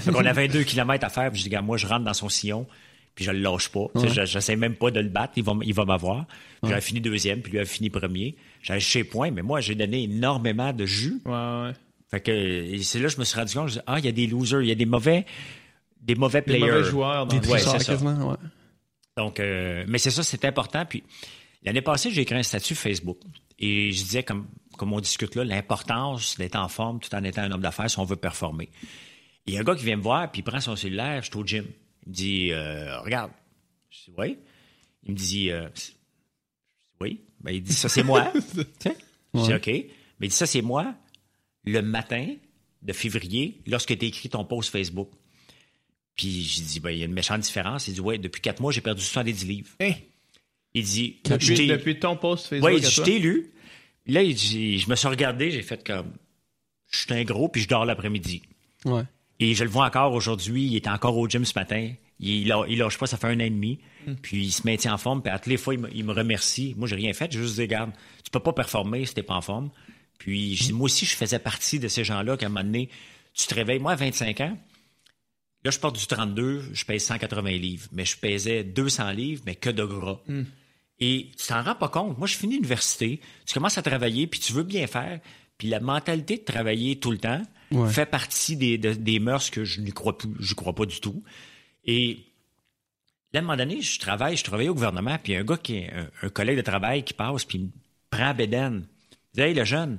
on 0.07 0.25
avait 0.25 0.47
deux 0.47 0.63
kilomètres 0.63 1.05
à 1.05 1.11
faire. 1.11 1.33
Puis 1.33 1.43
je 1.43 1.49
dis, 1.49 1.57
moi, 1.57 1.77
je 1.77 1.89
rentre 1.89 2.05
dans 2.05 2.15
son 2.15 2.29
sillon 2.29 2.67
puis 3.15 3.25
je 3.25 3.31
le 3.31 3.41
lâche 3.41 3.69
pas. 3.69 3.87
Je 3.95 4.25
J'essaie 4.25 4.57
même 4.57 4.75
pas 4.77 4.91
de 4.91 5.01
le 5.01 5.09
battre, 5.09 5.35
il 5.37 5.45
va, 5.45 5.55
il 5.63 5.75
va 5.75 5.85
m'avoir. 5.85 6.27
J'avais 6.63 6.81
fini 6.81 7.01
deuxième, 7.01 7.43
puis 7.43 7.53
lui 7.53 7.59
a 7.59 7.65
fini 7.65 7.91
premier. 7.91 8.37
J'avais 8.63 8.81
chez 8.81 9.05
point, 9.05 9.31
mais 9.31 9.43
moi, 9.43 9.61
j'ai 9.61 9.75
donné 9.75 10.05
énormément 10.05 10.73
de 10.73 10.85
jus. 10.87 11.21
Ouais, 11.25 11.73
Fait 12.11 12.21
que 12.21 12.83
c'est 12.83 12.99
là 12.99 13.07
que 13.07 13.15
je 13.15 13.19
me 13.19 13.25
suis 13.25 13.39
rendu 13.39 13.55
compte, 13.55 13.69
je 13.69 13.75
dis, 13.75 13.81
ah, 13.87 13.99
il 13.99 14.05
y 14.05 14.09
a 14.09 14.13
des 14.13 14.27
losers, 14.27 14.63
il 14.63 14.69
y 14.69 14.73
a 14.73 14.75
des 14.75 14.87
mauvais, 14.87 15.25
des 16.01 16.15
mauvais 16.15 16.43
players. 16.43 16.61
Des 16.61 16.71
mauvais 16.71 16.85
joueurs. 16.85 17.27
Dans 17.27 17.37
ouais, 17.37 17.59
c'est 17.59 17.79
ça. 17.79 17.97
Ouais. 17.97 18.37
Donc, 19.17 19.41
euh, 19.41 19.85
mais 19.89 19.99
c'est 19.99 20.11
ça, 20.11 20.23
c'est 20.23 20.45
important. 20.45 20.85
Puis 20.87 21.03
l'année 21.63 21.83
passée, 21.83 22.11
j'ai 22.11 22.23
écrit 22.23 22.37
un 22.37 22.43
statut 22.43 22.75
Facebook 22.75 23.19
et 23.59 23.93
je 23.93 24.03
disais, 24.03 24.23
comme, 24.23 24.47
comme 24.77 24.93
on 24.93 25.01
discute 25.01 25.35
là, 25.35 25.45
l'importance 25.45 26.39
d'être 26.39 26.57
en 26.57 26.69
forme 26.69 27.01
tout 27.01 27.15
en 27.15 27.23
étant 27.25 27.43
un 27.43 27.53
homme 27.53 27.61
d'affaires 27.61 27.91
si 27.91 27.99
on 27.99 28.05
veut 28.05 28.17
performer. 28.17 28.71
Il 29.47 29.55
y 29.55 29.57
a 29.57 29.61
un 29.61 29.65
gars 29.65 29.75
qui 29.75 29.85
vient 29.85 29.97
me 29.97 30.03
voir, 30.03 30.31
puis 30.31 30.41
il 30.41 30.43
prend 30.43 30.61
son 30.61 30.77
cellulaire, 30.77 31.23
je 31.23 31.31
suis 31.31 31.39
au 31.39 31.45
gym. 31.45 31.65
Il 32.11 32.13
me 32.13 32.15
dit 32.15 32.53
euh, 32.53 33.01
Regarde. 33.01 33.31
Je 33.91 34.05
dis 34.05 34.13
Oui. 34.19 34.39
Il 35.05 35.13
me 35.13 35.17
dit, 35.17 35.51
euh, 35.51 35.69
oui. 37.01 37.21
Ben, 37.41 37.53
il 37.53 37.63
dit, 37.63 37.73
ça, 37.73 37.89
c'est 37.89 38.03
moi. 38.03 38.33
Je 39.35 39.41
dis, 39.41 39.55
OK. 39.55 39.67
Mais 39.67 40.27
il 40.27 40.29
dit, 40.29 40.35
ça, 40.35 40.47
c'est 40.47 40.63
moi 40.63 40.95
le 41.65 41.81
matin 41.83 42.35
de 42.83 42.93
février 42.93 43.61
lorsque 43.67 43.97
tu 43.97 44.05
as 44.05 44.09
écrit 44.09 44.29
ton 44.29 44.45
post 44.45 44.71
Facebook. 44.71 45.11
Puis 46.17 46.43
j'ai 46.43 46.63
dit, 46.63 46.81
ben, 46.81 46.91
il 46.91 46.99
y 46.99 47.03
a 47.03 47.07
une 47.07 47.13
méchante 47.13 47.41
différence. 47.41 47.89
Il 47.89 47.95
dit, 47.95 48.01
ouais, 48.01 48.19
depuis 48.19 48.43
quatre 48.43 48.61
mois, 48.61 48.73
j'ai 48.73 48.81
perdu 48.81 49.03
70 49.03 49.47
livres. 49.47 49.71
Hein? 49.81 49.93
Il 50.75 50.85
dit, 50.85 51.21
depuis, 51.25 51.67
depuis 51.67 51.99
ton 51.99 52.17
post 52.17 52.47
Facebook. 52.49 52.71
Oui, 52.71 52.83
je 52.83 53.03
t'ai 53.03 53.19
lu. 53.19 53.53
Là, 54.07 54.23
il 54.23 54.35
dit, 54.35 54.79
je 54.79 54.91
me 54.91 54.97
suis 54.97 55.09
regardé, 55.09 55.51
j'ai 55.51 55.63
fait 55.63 55.83
comme, 55.85 56.13
je 56.91 56.99
suis 56.99 57.15
un 57.15 57.23
gros, 57.25 57.49
puis 57.49 57.63
je 57.63 57.69
dors 57.69 57.85
l'après-midi. 57.85 58.43
Ouais. 58.85 59.05
Et 59.41 59.55
je 59.55 59.65
le 59.65 59.71
vois 59.71 59.87
encore 59.87 60.13
aujourd'hui. 60.13 60.67
Il 60.67 60.77
était 60.77 60.91
encore 60.91 61.17
au 61.17 61.27
gym 61.27 61.47
ce 61.47 61.59
matin. 61.59 61.91
Il, 62.21 62.47
il, 62.69 62.79
lâche 62.79 62.99
pas, 62.99 63.07
ça 63.07 63.17
fait 63.17 63.29
un 63.29 63.37
an 63.37 63.45
et 63.45 63.51
demi. 63.51 63.81
Hmm. 64.07 64.15
Puis 64.15 64.45
il 64.45 64.53
se 64.53 64.67
maintient 64.67 64.93
en 64.93 64.99
forme. 64.99 65.23
Puis 65.23 65.33
à 65.33 65.39
toutes 65.39 65.47
les 65.47 65.57
fois, 65.57 65.75
il 65.75 66.05
me, 66.05 66.13
remercie. 66.13 66.75
Moi, 66.77 66.87
j'ai 66.87 66.97
rien 66.97 67.15
fait. 67.15 67.33
Je 67.33 67.41
juste 67.41 67.55
dit, 67.55 67.63
regarde, 67.63 67.91
tu 68.23 68.31
peux 68.31 68.41
pas 68.41 68.53
performer 68.53 69.07
si 69.07 69.15
t'es 69.15 69.23
pas 69.23 69.35
en 69.35 69.41
forme. 69.41 69.71
Puis 70.19 70.71
moi 70.75 70.85
aussi, 70.85 71.07
je 71.07 71.17
faisais 71.17 71.39
partie 71.39 71.79
de 71.79 71.89
ces 71.89 72.05
gens-là 72.05 72.37
qu'à 72.37 72.47
un 72.47 72.49
moment 72.51 72.63
donné, 72.63 72.91
tu 73.33 73.47
te 73.47 73.55
réveilles. 73.55 73.79
Moi, 73.79 73.93
à 73.93 73.97
25 73.97 74.39
ans, 74.43 74.59
là, 75.65 75.71
je 75.71 75.79
porte 75.79 75.99
du 75.99 76.07
32, 76.07 76.75
je 76.75 76.85
pèse 76.85 77.05
180 77.05 77.51
livres. 77.53 77.89
Mais 77.93 78.05
je 78.05 78.19
pesais 78.19 78.63
200 78.63 79.13
livres, 79.13 79.43
mais 79.47 79.55
que 79.55 79.71
de 79.71 79.85
gras. 79.85 80.21
Hmm. 80.29 80.45
Et 80.99 81.31
tu 81.39 81.47
t'en 81.47 81.63
rends 81.63 81.77
pas 81.77 81.89
compte. 81.89 82.19
Moi, 82.19 82.27
je 82.27 82.37
finis 82.37 82.57
l'université, 82.57 83.21
tu 83.47 83.55
commences 83.55 83.79
à 83.79 83.83
travailler, 83.83 84.27
puis 84.27 84.39
tu 84.39 84.53
veux 84.53 84.65
bien 84.65 84.87
faire. 84.87 85.21
Puis 85.57 85.69
la 85.69 85.81
mentalité 85.81 86.37
de 86.37 86.45
travailler 86.45 86.97
tout 86.97 87.11
le 87.11 87.17
temps 87.17 87.41
fait 87.89 88.07
partie 88.07 88.57
des, 88.57 88.79
des 88.79 89.19
mœurs 89.21 89.51
que 89.51 89.65
je 89.65 89.81
n'y 89.81 89.93
crois 89.93 90.17
plus, 90.17 90.31
je 90.39 90.55
crois 90.55 90.75
pas 90.75 90.87
du 90.87 91.01
tout. 91.01 91.23
Et 91.85 92.25
là, 93.33 93.41
à 93.41 93.43
un 93.43 93.47
moment 93.47 93.57
donné, 93.57 93.81
je 93.81 93.99
travaille, 93.99 94.37
je 94.37 94.45
travaille 94.45 94.69
au 94.69 94.75
gouvernement, 94.75 95.17
puis 95.23 95.35
un 95.37 95.45
gars 95.45 95.57
qui 95.57 95.77
est 95.77 95.93
un, 96.23 96.29
collègue 96.29 96.57
de 96.57 96.63
travail 96.63 97.05
qui 97.05 97.15
passe, 97.15 97.45
puis 97.45 97.59
il 97.59 97.65
me 97.65 97.71
prend 98.11 98.29
à 98.29 98.33
Bédène. 98.33 98.87
Il 99.33 99.37
dit 99.37 99.41
Hey, 99.41 99.55
le 99.55 99.65
jeune, 99.65 99.99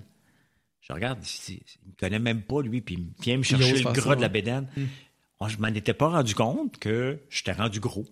je 0.82 0.94
regarde, 0.94 1.20
il, 1.48 1.56
me 1.56 1.94
connaît 2.00 2.20
même 2.20 2.42
pas, 2.42 2.62
lui, 2.62 2.82
puis 2.82 2.96
il 2.96 3.24
vient 3.24 3.38
me 3.38 3.44
chercher 3.44 3.84
le 3.84 3.92
gras 3.92 4.16
de 4.16 4.22
la 4.22 4.30
Bédène. 4.30 4.68
Hum. 4.78 5.50
je 5.50 5.58
m'en 5.58 5.68
étais 5.68 5.94
pas 5.94 6.10
rendu 6.10 6.36
compte 6.36 6.78
que 6.78 7.20
j'étais 7.30 7.54
rendu 7.54 7.80
gros. 7.80 8.06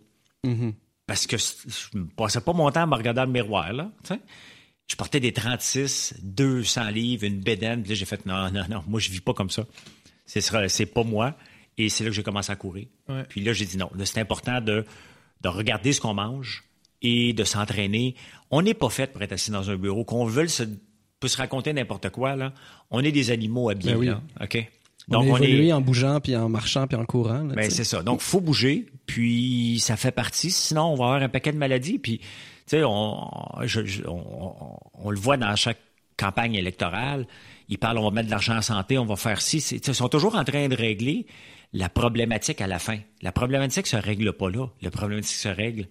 Mm-hmm. 0.46 0.74
Parce 1.06 1.28
que 1.28 1.38
je 1.38 1.98
ne 1.98 2.04
passais 2.04 2.42
pas 2.42 2.54
mon 2.54 2.70
temps 2.72 2.84
à 2.84 2.86
me 2.86 2.96
regarder 2.96 3.18
dans 3.18 3.26
le 3.26 3.32
miroir, 3.32 3.74
là. 3.74 3.92
Je 4.90 4.96
portais 4.96 5.20
des 5.20 5.32
36, 5.32 6.16
200 6.24 6.90
livres, 6.90 7.24
une 7.24 7.40
bédaine. 7.40 7.82
Puis 7.82 7.92
là, 7.92 7.96
j'ai 7.96 8.06
fait 8.06 8.26
non, 8.26 8.50
non, 8.52 8.64
non, 8.70 8.84
moi, 8.88 9.00
je 9.00 9.10
vis 9.10 9.22
pas 9.22 9.34
comme 9.34 9.50
ça. 9.50 9.66
C'est, 10.26 10.42
c'est 10.42 10.86
pas 10.88 11.04
moi. 11.04 11.36
Et 11.78 11.90
c'est 11.90 12.04
là 12.04 12.10
que 12.10 12.16
j'ai 12.16 12.24
commencé 12.24 12.52
à 12.52 12.56
courir. 12.56 12.88
Puis 13.30 13.42
là, 13.42 13.54
j'ai 13.54 13.66
dit 13.66 13.78
non. 13.78 13.90
c'est 14.04 14.20
important 14.20 14.60
de, 14.62 14.86
de 15.42 15.48
regarder 15.48 15.94
ce 15.94 16.02
qu'on 16.02 16.14
mange 16.14 16.66
et 17.02 17.34
de 17.34 17.44
s'entraîner. 17.44 18.16
On 18.52 18.62
n'est 18.62 18.74
pas 18.74 18.90
fait 18.90 19.12
pour 19.12 19.22
être 19.22 19.32
assis 19.32 19.52
dans 19.52 19.70
un 19.70 19.76
bureau. 19.78 20.04
Qu'on 20.04 20.26
veut 20.26 20.48
se, 20.48 20.64
peut 21.20 21.28
se 21.28 21.38
raconter 21.38 21.72
n'importe 21.72 22.10
quoi, 22.10 22.36
là. 22.36 22.54
On 22.92 23.02
est 23.02 23.12
des 23.12 23.32
animaux 23.32 23.70
habillés, 23.70 23.96
ben 23.96 24.06
là. 24.06 24.22
OK? 24.42 24.68
Donc, 25.08 25.26
on, 25.28 25.38
est 25.38 25.74
en 25.74 25.82
bougeant, 25.82 26.20
puis 26.20 26.36
en 26.36 26.50
marchant, 26.50 26.86
puis 26.86 26.96
en 26.96 27.06
courant. 27.06 27.44
ben, 27.44 27.72
c'est 27.72 27.84
ça. 27.84 28.04
Donc, 28.04 28.22
faut 28.22 28.42
bouger, 28.42 28.86
puis 29.08 29.80
ça 29.80 29.98
fait 29.98 30.12
partie. 30.12 30.52
Sinon, 30.52 30.94
on 30.94 30.96
va 30.96 31.06
avoir 31.06 31.22
un 31.24 31.30
paquet 31.30 31.52
de 31.52 31.58
maladies. 31.58 31.98
Puis, 31.98 32.22
sais, 32.70 32.84
on, 32.84 33.30
on, 34.94 35.10
le 35.10 35.20
voit 35.20 35.38
dans 35.38 35.56
chaque 35.56 35.80
campagne 36.18 36.56
électorale. 36.56 37.28
Ils 37.70 37.78
parlent, 37.78 37.98
on 37.98 38.04
va 38.04 38.12
mettre 38.12 38.28
de 38.28 38.32
l'argent 38.32 38.58
en 38.58 38.62
santé, 38.62 38.98
on 38.98 39.06
va 39.06 39.16
faire 39.16 39.42
ci. 39.42 39.58
Ils 39.58 39.94
sont 39.94 40.10
toujours 40.10 40.36
en 40.36 40.44
train 40.44 40.68
de 40.68 40.76
régler 40.76 41.28
la 41.74 41.90
problématique 41.90 42.62
à 42.62 42.68
la 42.68 42.80
fin. 42.80 43.00
La 43.22 43.32
problématique 43.32 43.88
se 43.88 43.96
règle 43.98 44.34
pas 44.34 44.50
là. 44.50 44.68
La 44.82 44.92
problématique 44.92 45.38
se 45.38 45.50
règle 45.50 45.88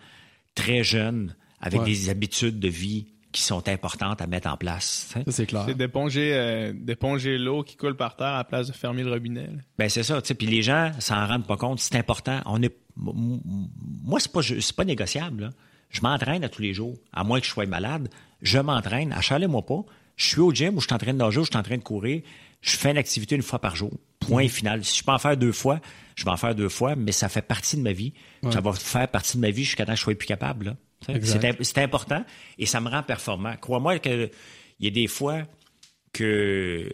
très 0.55 0.83
jeune, 0.83 1.37
avec 1.61 1.83
des 1.83 2.11
habitudes 2.11 2.59
de 2.59 2.68
vie 2.68 3.07
qui 3.33 3.43
sont 3.43 3.68
importantes 3.68 4.22
à 4.22 4.26
mettre 4.26 4.49
en 4.49 4.57
place. 4.57 5.14
c'est 5.29 5.47
clair. 5.47 5.64
C'est 5.66 5.76
d'éponger, 5.76 6.33
euh, 6.35 6.72
d'éponger 6.74 7.37
l'eau 7.37 7.62
qui 7.62 7.76
coule 7.76 7.97
par 7.97 8.16
terre 8.16 8.29
à 8.29 8.39
la 8.39 8.45
place 8.45 8.68
de 8.68 8.72
fermer 8.72 9.03
le 9.03 9.12
robinet. 9.12 9.51
Ben 9.79 9.89
c'est 9.89 10.03
ça. 10.03 10.20
Puis 10.20 10.47
les 10.47 10.62
gens 10.62 10.93
s'en 10.99 11.26
rendent 11.26 11.47
pas 11.47 11.57
compte. 11.57 11.79
C'est 11.79 11.97
important. 11.97 12.41
On 12.47 12.62
est, 12.62 12.74
moi 12.97 14.18
c'est 14.18 14.33
pas, 14.33 14.41
c'est 14.43 14.74
pas 14.74 14.85
négociable. 14.85 15.51
Je 15.91 16.01
m'entraîne 16.03 16.45
à 16.45 16.49
tous 16.49 16.62
les 16.62 16.74
jours, 16.74 16.97
à 17.12 17.24
moins 17.24 17.41
que 17.41 17.47
je 17.47 17.51
sois 17.51 17.66
malade. 17.66 18.09
Je 18.43 18.59
m'entraîne. 18.59 19.12
Achalez-moi 19.12 19.64
pas. 19.64 19.84
Je 20.16 20.26
suis 20.26 20.41
au 20.41 20.53
gym 20.53 20.76
où 20.76 20.80
je 20.80 20.86
suis 20.86 20.95
en 20.95 20.99
train 20.99 21.12
de 21.12 21.18
nager, 21.18 21.41
je 21.41 21.47
suis 21.47 21.57
en 21.57 21.62
train 21.62 21.76
de 21.76 21.82
courir. 21.82 22.22
Je 22.61 22.76
fais 22.76 22.91
une 22.91 22.99
activité 22.99 23.36
une 23.36 23.43
fois 23.43 23.61
par 23.61 23.76
jour. 23.76 23.93
Point 24.18 24.45
mhm. 24.45 24.49
final. 24.49 24.84
Si 24.84 24.99
je 24.99 25.05
peux 25.05 25.12
en 25.12 25.18
faire 25.18 25.36
deux 25.36 25.53
fois, 25.53 25.80
je 26.16 26.24
vais 26.24 26.30
en 26.30 26.36
faire 26.36 26.55
deux 26.55 26.68
fois, 26.68 26.97
mais 26.97 27.12
ça 27.12 27.28
fait 27.28 27.43
partie 27.43 27.76
de 27.76 27.82
ma 27.82 27.93
vie. 27.93 28.12
Ça 28.51 28.61
va 28.61 28.72
faire 28.72 29.09
partie 29.09 29.36
de 29.36 29.43
ma 29.43 29.51
vie 29.51 29.64
jusqu'à 29.64 29.86
temps 29.86 29.93
que 29.93 29.99
je 29.99 30.03
sois 30.03 30.14
plus 30.14 30.26
capable. 30.26 30.76
C'est 31.22 31.78
important 31.78 32.24
et 32.59 32.66
ça 32.66 32.80
me 32.80 32.89
rend 32.89 33.03
performant. 33.03 33.55
Crois-moi 33.57 33.99
qu'il 34.01 34.30
y 34.80 34.86
a 34.86 34.91
des 34.91 35.07
fois 35.07 35.43
que. 36.12 36.91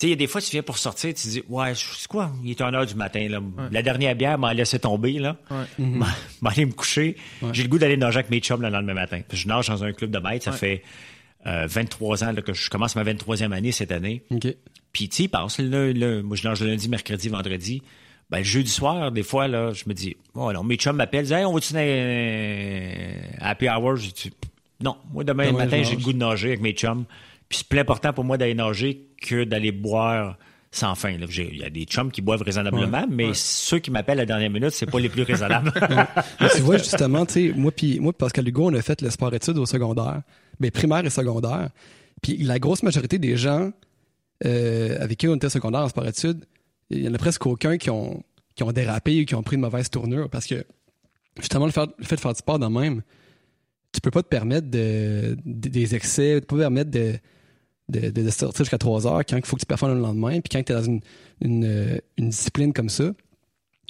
Tu 0.00 0.06
sais, 0.06 0.08
il 0.08 0.10
y 0.10 0.12
a 0.14 0.16
des 0.16 0.28
fois, 0.28 0.40
tu 0.40 0.50
viens 0.50 0.62
pour 0.62 0.78
sortir, 0.78 1.12
tu 1.12 1.22
te 1.22 1.28
dis, 1.28 1.42
ouais, 1.50 1.74
c'est 1.74 2.08
quoi? 2.08 2.32
Il 2.42 2.50
est 2.50 2.60
1 2.62 2.72
heure 2.72 2.86
du 2.86 2.94
matin, 2.94 3.28
là. 3.28 3.38
La 3.70 3.82
dernière 3.82 4.16
bière 4.16 4.38
m'a 4.38 4.54
laissé 4.54 4.78
tomber, 4.78 5.18
là. 5.18 5.36
Ouais. 5.50 6.06
aller 6.46 6.64
me 6.64 6.72
coucher. 6.72 7.16
J'ai 7.52 7.64
le 7.64 7.68
goût 7.68 7.78
d'aller 7.78 7.98
nager 7.98 8.20
avec 8.20 8.30
mes 8.30 8.40
chums 8.40 8.62
le 8.62 8.70
lendemain 8.70 8.94
matin. 8.94 9.20
Je 9.30 9.46
nage 9.46 9.68
dans 9.68 9.84
un 9.84 9.92
club 9.92 10.10
de 10.10 10.18
bêtes. 10.18 10.44
Ça 10.44 10.52
fait 10.52 10.82
23 11.44 12.22
euh, 12.22 12.26
ans 12.26 12.34
que 12.34 12.54
je 12.54 12.70
commence 12.70 12.96
ma 12.96 13.04
23e 13.04 13.52
année 13.52 13.72
cette 13.72 13.92
année. 13.92 14.22
Puis, 14.94 15.10
tu 15.10 15.24
sais, 15.24 15.28
passe, 15.28 15.58
le, 15.58 16.22
moi, 16.22 16.34
je 16.34 16.48
nage 16.48 16.62
le 16.62 16.68
lundi, 16.68 16.88
mercredi, 16.88 17.28
vendredi. 17.28 17.82
Ben, 18.30 18.38
le 18.38 18.44
jeudi 18.44 18.70
soir, 18.70 19.12
des 19.12 19.22
fois, 19.22 19.48
là, 19.48 19.74
je 19.74 19.84
me 19.86 19.92
dis, 19.92 20.16
oh, 20.34 20.48
alors, 20.48 20.64
mes 20.64 20.76
chums 20.76 20.96
m'appellent, 20.96 21.24
disent, 21.24 21.32
hey, 21.32 21.44
on 21.44 21.52
va-tu 21.52 21.74
dans 21.74 23.38
happy 23.46 23.68
hour? 23.68 23.96
Je 23.96 24.10
dis, 24.12 24.32
non, 24.80 24.96
moi, 25.12 25.24
demain, 25.24 25.52
matin, 25.52 25.82
j'ai 25.82 25.96
le 25.96 26.02
goût 26.02 26.14
de 26.14 26.18
nager 26.18 26.48
avec 26.48 26.62
mes 26.62 26.72
chums. 26.72 27.04
Puis 27.50 27.58
c'est 27.58 27.68
plus 27.68 27.80
important 27.80 28.12
pour 28.12 28.22
moi 28.22 28.38
d'aller 28.38 28.54
nager 28.54 29.09
que 29.20 29.44
d'aller 29.44 29.72
boire 29.72 30.36
sans 30.72 30.94
fin. 30.94 31.10
Il 31.10 31.56
y 31.56 31.64
a 31.64 31.70
des 31.70 31.84
chums 31.84 32.10
qui 32.10 32.22
boivent 32.22 32.42
raisonnablement, 32.42 33.06
mais 33.10 33.34
ceux 33.34 33.80
qui 33.80 33.90
m'appellent 33.90 34.18
à 34.18 34.22
la 34.22 34.26
dernière 34.26 34.50
minute, 34.50 34.70
c'est 34.70 34.86
pas 34.86 35.00
les 35.00 35.08
plus 35.08 35.22
raisonnables. 35.22 35.72
tu 36.54 36.62
vois, 36.62 36.78
justement, 36.78 37.26
tu 37.26 37.32
sais, 37.32 37.52
moi 37.56 37.72
puis 37.72 37.98
moi 37.98 38.12
Pascal 38.12 38.48
Hugo, 38.48 38.70
on 38.70 38.74
a 38.74 38.82
fait 38.82 39.02
le 39.02 39.10
sport-études 39.10 39.58
au 39.58 39.66
secondaire, 39.66 40.22
mais 40.60 40.70
primaire 40.70 41.04
et 41.04 41.10
secondaire. 41.10 41.70
Puis 42.22 42.36
la 42.38 42.58
grosse 42.58 42.82
majorité 42.82 43.18
des 43.18 43.36
gens 43.36 43.72
euh, 44.44 44.96
avec 45.00 45.18
qui 45.18 45.28
on 45.28 45.34
était 45.34 45.50
secondaire 45.50 45.80
en 45.80 45.88
sport-études, 45.88 46.44
il 46.90 47.02
y 47.02 47.08
en 47.08 47.14
a 47.14 47.18
presque 47.18 47.44
aucun 47.46 47.76
qui 47.76 47.90
ont, 47.90 48.22
qui 48.54 48.62
ont 48.62 48.72
dérapé 48.72 49.22
ou 49.22 49.24
qui 49.24 49.34
ont 49.34 49.42
pris 49.42 49.56
une 49.56 49.62
mauvaise 49.62 49.90
tournure 49.90 50.30
parce 50.30 50.46
que 50.46 50.64
justement 51.38 51.66
le, 51.66 51.72
fait 51.72 51.86
de 51.88 52.20
faire 52.20 52.32
du 52.32 52.38
sport 52.38 52.58
dans 52.58 52.68
le 52.68 52.80
même, 52.80 53.02
tu 53.92 54.00
peux 54.00 54.10
pas 54.10 54.22
te 54.22 54.28
permettre 54.28 54.70
de, 54.70 55.36
des 55.44 55.94
excès, 55.94 56.40
tu 56.40 56.46
peux 56.46 56.56
pas 56.56 56.62
te 56.62 56.68
permettre 56.68 56.90
de, 56.90 57.14
de, 57.90 58.30
sortir 58.30 58.64
jusqu'à 58.64 58.78
3 58.78 59.06
heures 59.06 59.22
quand 59.28 59.36
il 59.36 59.44
faut 59.44 59.56
que 59.56 59.60
tu 59.60 59.66
performes 59.66 59.94
le 59.94 60.00
lendemain, 60.00 60.40
puis 60.40 60.50
quand 60.50 60.62
tu 60.62 60.72
es 60.72 60.74
dans 60.74 60.82
une, 60.82 61.00
une, 61.40 62.28
discipline 62.28 62.72
comme 62.72 62.88
ça. 62.88 63.12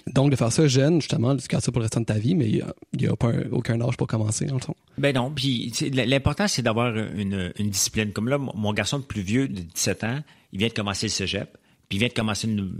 Donc, 0.07 0.31
de 0.31 0.35
faire 0.35 0.51
ça 0.51 0.67
jeune, 0.67 0.99
justement, 0.99 1.37
tu 1.37 1.47
gardes 1.47 1.63
ça 1.63 1.71
pour 1.71 1.79
le 1.79 1.83
restant 1.83 1.99
de 1.99 2.05
ta 2.05 2.17
vie, 2.17 2.33
mais 2.33 2.49
il 2.49 2.65
n'y 2.97 3.07
a, 3.07 3.15
pas 3.15 3.31
aucun 3.51 3.79
âge 3.81 3.97
pour 3.97 4.07
commencer, 4.07 4.49
en 4.49 4.57
fond. 4.57 4.75
Ben 4.97 5.13
non, 5.13 5.31
puis 5.31 5.71
l'important, 5.91 6.47
c'est 6.47 6.63
d'avoir 6.63 6.95
une, 6.95 7.53
une, 7.57 7.69
discipline. 7.69 8.11
Comme 8.11 8.27
là, 8.27 8.39
mon 8.39 8.73
garçon 8.73 8.97
le 8.97 9.03
plus 9.03 9.21
vieux, 9.21 9.47
de 9.47 9.61
17 9.61 10.03
ans, 10.03 10.19
il 10.53 10.59
vient 10.59 10.69
de 10.69 10.73
commencer 10.73 11.05
le 11.05 11.11
cégep. 11.11 11.55
Puis 11.87 11.97
il 11.97 11.99
vient 11.99 12.07
de 12.07 12.13
commencer 12.13 12.47
une, 12.47 12.73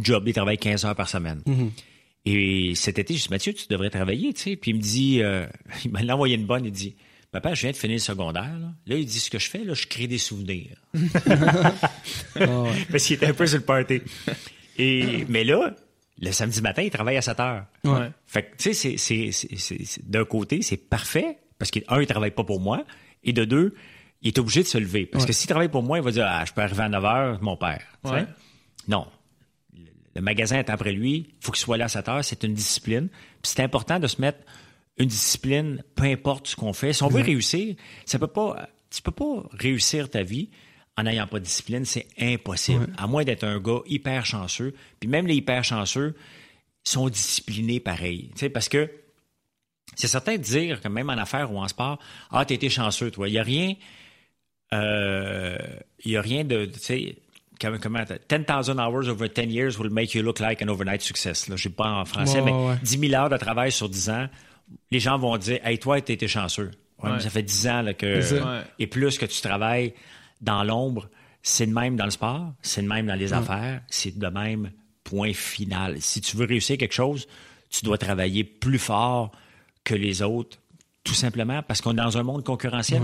job, 0.00 0.24
il 0.26 0.32
travaille 0.32 0.58
15 0.58 0.84
heures 0.84 0.94
par 0.94 1.08
semaine. 1.08 1.42
Mm-hmm. 1.46 1.70
Et 2.26 2.74
cet 2.74 2.98
été, 2.98 3.14
je 3.14 3.22
dis, 3.24 3.28
Mathieu, 3.30 3.52
tu 3.52 3.66
devrais 3.68 3.90
travailler, 3.90 4.32
tu 4.32 4.42
sais. 4.42 4.56
Puis 4.56 4.70
il 4.70 4.76
me 4.76 4.80
dit, 4.80 5.22
euh, 5.22 5.46
il 5.84 5.90
m'a 5.90 6.00
envoyé 6.14 6.36
une 6.36 6.46
bonne, 6.46 6.64
il 6.64 6.72
dit, 6.72 6.94
Papa, 7.34 7.52
je 7.52 7.62
viens 7.62 7.72
de 7.72 7.76
finir 7.76 7.96
le 7.96 8.00
secondaire. 8.00 8.52
Là, 8.86 8.94
il 8.96 9.04
dit, 9.04 9.18
ce 9.18 9.28
que 9.28 9.40
je 9.40 9.50
fais, 9.50 9.64
là, 9.64 9.74
je 9.74 9.88
crée 9.88 10.06
des 10.06 10.18
souvenirs. 10.18 10.76
oh, 12.40 12.68
Parce 12.92 13.06
qu'il 13.06 13.16
était 13.16 13.26
un 13.26 13.34
peu 13.34 13.44
sur 13.44 13.58
le 13.58 13.64
party. 13.64 14.02
Et, 14.78 15.24
mais 15.28 15.42
là, 15.42 15.74
le 16.22 16.30
samedi 16.30 16.62
matin, 16.62 16.82
il 16.82 16.90
travaille 16.90 17.16
à 17.16 17.22
7 17.22 17.40
heures. 17.40 17.64
Ouais. 17.82 18.12
Fait 18.28 18.44
que, 18.44 18.56
tu 18.56 18.72
sais, 18.72 18.96
c'est, 18.96 20.08
d'un 20.08 20.24
côté, 20.24 20.62
c'est 20.62 20.76
parfait, 20.76 21.38
parce 21.58 21.72
qu'un, 21.72 22.00
il 22.00 22.06
travaille 22.06 22.30
pas 22.30 22.44
pour 22.44 22.60
moi, 22.60 22.84
et 23.24 23.32
de 23.32 23.44
deux, 23.44 23.74
il 24.22 24.28
est 24.28 24.38
obligé 24.38 24.62
de 24.62 24.68
se 24.68 24.78
lever. 24.78 25.04
Parce 25.04 25.26
que 25.26 25.32
s'il 25.32 25.48
travaille 25.48 25.70
pour 25.70 25.82
moi, 25.82 25.98
il 25.98 26.04
va 26.04 26.12
dire, 26.12 26.26
ah, 26.28 26.44
je 26.44 26.52
peux 26.52 26.62
arriver 26.62 26.84
à 26.84 26.88
9 26.88 27.04
heures, 27.04 27.42
mon 27.42 27.56
père. 27.56 27.82
Non. 28.86 29.08
Le 30.14 30.22
magasin 30.22 30.60
est 30.60 30.70
après 30.70 30.92
lui, 30.92 31.26
il 31.30 31.44
faut 31.44 31.50
qu'il 31.50 31.62
soit 31.62 31.78
là 31.78 31.86
à 31.86 31.88
7 31.88 32.08
heures, 32.08 32.24
c'est 32.24 32.44
une 32.44 32.54
discipline. 32.54 33.08
Puis 33.08 33.52
c'est 33.56 33.64
important 33.64 33.98
de 33.98 34.06
se 34.06 34.20
mettre 34.20 34.38
une 34.98 35.08
discipline, 35.08 35.82
peu 35.94 36.04
importe 36.04 36.48
ce 36.48 36.56
qu'on 36.56 36.72
fait. 36.72 36.92
Si 36.92 37.02
on 37.02 37.08
veut 37.08 37.22
réussir, 37.22 37.74
ça 38.04 38.18
peut 38.18 38.26
pas, 38.26 38.68
tu 38.90 39.02
peux 39.02 39.10
pas 39.10 39.44
réussir 39.52 40.08
ta 40.08 40.22
vie 40.22 40.50
en 40.96 41.02
n'ayant 41.02 41.26
pas 41.26 41.40
de 41.40 41.44
discipline, 41.44 41.84
c'est 41.84 42.06
impossible. 42.20 42.92
À 42.96 43.06
moins 43.06 43.24
d'être 43.24 43.44
un 43.44 43.58
gars 43.58 43.80
hyper 43.86 44.24
chanceux. 44.24 44.74
Puis 45.00 45.08
même 45.08 45.26
les 45.26 45.34
hyper 45.34 45.64
chanceux 45.64 46.14
sont 46.84 47.08
disciplinés 47.08 47.80
pareil. 47.80 48.30
Tu 48.34 48.40
sais, 48.40 48.48
parce 48.48 48.68
que 48.68 48.88
c'est 49.96 50.06
certain 50.06 50.36
de 50.36 50.42
dire 50.42 50.80
que 50.80 50.88
même 50.88 51.10
en 51.10 51.14
affaires 51.14 51.52
ou 51.52 51.58
en 51.58 51.66
sport, 51.66 51.98
ah, 52.30 52.44
t'as 52.44 52.54
été 52.54 52.70
chanceux, 52.70 53.10
toi. 53.10 53.28
Il 53.28 53.34
y 53.34 53.38
a 53.38 53.42
rien, 53.42 53.74
euh, 54.72 55.58
il 56.04 56.12
y 56.12 56.16
a 56.16 56.20
rien 56.20 56.44
de, 56.44 56.66
tu 56.66 56.78
sais, 56.78 57.16
comment 57.58 58.04
10,000 58.28 58.78
hours 58.78 59.08
over 59.08 59.28
10 59.28 59.52
years 59.52 59.78
will 59.78 59.90
make 59.90 60.14
you 60.14 60.22
look 60.22 60.38
like 60.38 60.62
an 60.62 60.68
overnight 60.68 61.02
success. 61.02 61.50
Je 61.52 61.68
ne 61.68 61.74
pas 61.74 61.90
en 61.90 62.04
français, 62.04 62.40
mais 62.40 62.52
10 62.82 62.98
000 62.98 63.14
heures 63.14 63.30
de 63.30 63.36
travail 63.36 63.72
sur 63.72 63.88
10 63.88 64.10
ans, 64.10 64.28
les 64.90 65.00
gens 65.00 65.18
vont 65.18 65.36
dire 65.36 65.58
Hey, 65.64 65.78
toi, 65.78 66.00
tu 66.00 66.12
été 66.12 66.28
chanceux. 66.28 66.70
ça 67.02 67.30
fait 67.30 67.42
10 67.42 67.68
ans 67.68 67.84
que. 67.96 68.20
Et 68.78 68.86
plus 68.86 69.18
que 69.18 69.26
tu 69.26 69.40
travailles 69.40 69.94
dans 70.40 70.64
l'ombre, 70.64 71.08
c'est 71.42 71.66
de 71.66 71.72
même 71.72 71.96
dans 71.96 72.06
le 72.06 72.10
sport, 72.10 72.52
c'est 72.62 72.82
de 72.82 72.88
même 72.88 73.06
dans 73.06 73.14
les 73.14 73.32
affaires, 73.32 73.82
c'est 73.88 74.18
de 74.18 74.26
même 74.28 74.70
point 75.04 75.34
final. 75.34 76.00
Si 76.00 76.20
tu 76.20 76.36
veux 76.36 76.46
réussir 76.46 76.78
quelque 76.78 76.94
chose, 76.94 77.26
tu 77.70 77.84
dois 77.84 77.98
travailler 77.98 78.44
plus 78.44 78.78
fort 78.78 79.30
que 79.84 79.94
les 79.94 80.22
autres, 80.22 80.58
tout 81.04 81.14
simplement 81.14 81.62
parce 81.62 81.82
qu'on 81.82 81.92
est 81.92 81.96
dans 81.96 82.16
un 82.16 82.22
monde 82.22 82.44
concurrentiel 82.44 83.02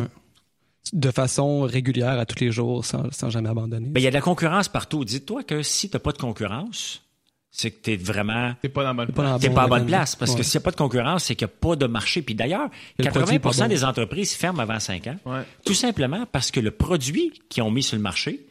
de 0.92 1.10
façon 1.10 1.62
régulière 1.62 2.18
à 2.18 2.26
tous 2.26 2.40
les 2.40 2.50
jours 2.50 2.84
sans, 2.84 3.30
jamais 3.30 3.50
abandonner. 3.50 3.88
Ben, 3.88 4.00
il 4.00 4.04
y 4.04 4.06
a 4.06 4.10
de 4.10 4.14
la 4.14 4.22
concurrence 4.22 4.68
partout. 4.68 5.04
Dis-toi 5.04 5.44
que 5.44 5.62
si 5.62 5.90
tu 5.90 5.96
n'as 5.96 6.00
pas 6.00 6.12
de 6.12 6.18
concurrence, 6.18 7.02
c'est 7.50 7.72
que 7.72 7.82
tu 7.82 7.92
es 7.92 7.96
vraiment. 7.96 8.54
Tu 8.62 8.68
pas 8.68 8.82
dans 8.82 8.94
la 8.94 9.04
bonne 9.06 9.12
place. 9.12 9.42
pas, 9.42 9.48
pas 9.48 9.66
bonne 9.66 9.86
place. 9.86 10.16
Parce 10.16 10.34
que 10.34 10.42
s'il 10.42 10.58
n'y 10.58 10.62
a 10.62 10.64
pas 10.64 10.70
de 10.70 10.76
concurrence, 10.76 11.24
c'est 11.24 11.34
qu'il 11.34 11.46
n'y 11.46 11.52
a 11.52 11.56
pas 11.60 11.76
de 11.76 11.86
marché. 11.86 12.22
Puis 12.22 12.34
d'ailleurs, 12.34 12.70
80% 13.00 13.68
des 13.68 13.84
entreprises 13.84 14.34
ferment 14.34 14.60
avant 14.60 14.78
5 14.78 15.06
ans. 15.08 15.16
Tout 15.64 15.74
simplement 15.74 16.26
parce 16.30 16.50
que 16.50 16.60
le 16.60 16.70
produit 16.70 17.32
qu'ils 17.48 17.62
ont 17.62 17.70
mis 17.70 17.82
sur 17.82 17.96
le 17.96 18.02
marché 18.02 18.46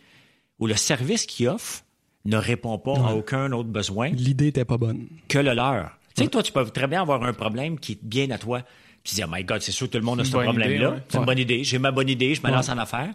ou 0.60 0.68
le 0.68 0.76
service 0.76 1.26
qu'ils 1.26 1.47
offrent 1.47 1.84
ne 2.26 2.38
répond 2.38 2.78
pas 2.78 2.95
à 2.95 3.14
aucun 3.14 3.52
autre 3.54 3.70
besoin. 3.70 4.10
L'idée 4.10 4.45
n'était 4.45 4.66
pas 4.66 4.78
bonne. 4.78 5.08
Que 5.30 5.39
le 5.39 5.54
leur. 5.54 5.91
Tu 6.16 6.24
sais, 6.24 6.30
toi, 6.30 6.43
tu 6.43 6.52
peux 6.52 6.66
très 6.66 6.88
bien 6.88 7.02
avoir 7.02 7.24
un 7.24 7.34
problème 7.34 7.80
qui 7.80 7.93
est 7.93 8.00
bien 8.04 8.30
à 8.32 8.38
toi. 8.38 8.62
Puis 9.04 9.12
tu 9.12 9.16
dis, 9.16 9.24
oh 9.24 9.30
my 9.32 9.43
God, 9.45 9.62
c'est 9.62 9.72
sûr 9.72 9.88
que 9.88 9.93
tout 9.93 9.97
le 10.00 10.04
monde 10.04 10.20
a 10.20 10.26
ce 10.26 10.32
problème-là. 10.32 10.97
C'est 11.08 11.18
une 11.18 11.26
bonne 11.26 11.39
idée. 11.39 11.64
J'ai 11.64 11.80
ma 11.80 11.91
bonne 11.91 12.10
idée, 12.10 12.36
je 12.36 12.45
me 12.45 12.52
lance 12.52 12.68
en 12.68 12.78
affaires. 12.78 13.14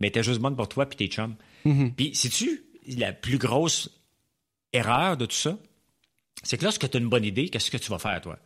Mais 0.00 0.10
t'es 0.10 0.22
juste 0.22 0.40
bonne 0.40 0.54
pour 0.54 0.68
toi 0.68 0.84
puis 0.84 0.96
tes 0.96 1.06
chums. 1.06 1.36
Mm-hmm. 1.64 1.92
Puis, 1.94 2.14
sais-tu, 2.14 2.64
la 2.98 3.12
plus 3.12 3.38
grosse 3.38 3.90
erreur 4.76 5.16
de 5.16 5.26
tout 5.26 5.36
ça, 5.36 5.58
c'est 6.42 6.56
que 6.56 6.64
lorsque 6.64 6.88
tu 6.88 6.96
as 6.96 7.00
une 7.00 7.08
bonne 7.08 7.24
idée, 7.24 7.48
qu'est-ce 7.48 7.70
que 7.70 7.76
tu 7.76 7.90
vas 7.90 7.98
faire, 7.98 8.20
toi? 8.20 8.38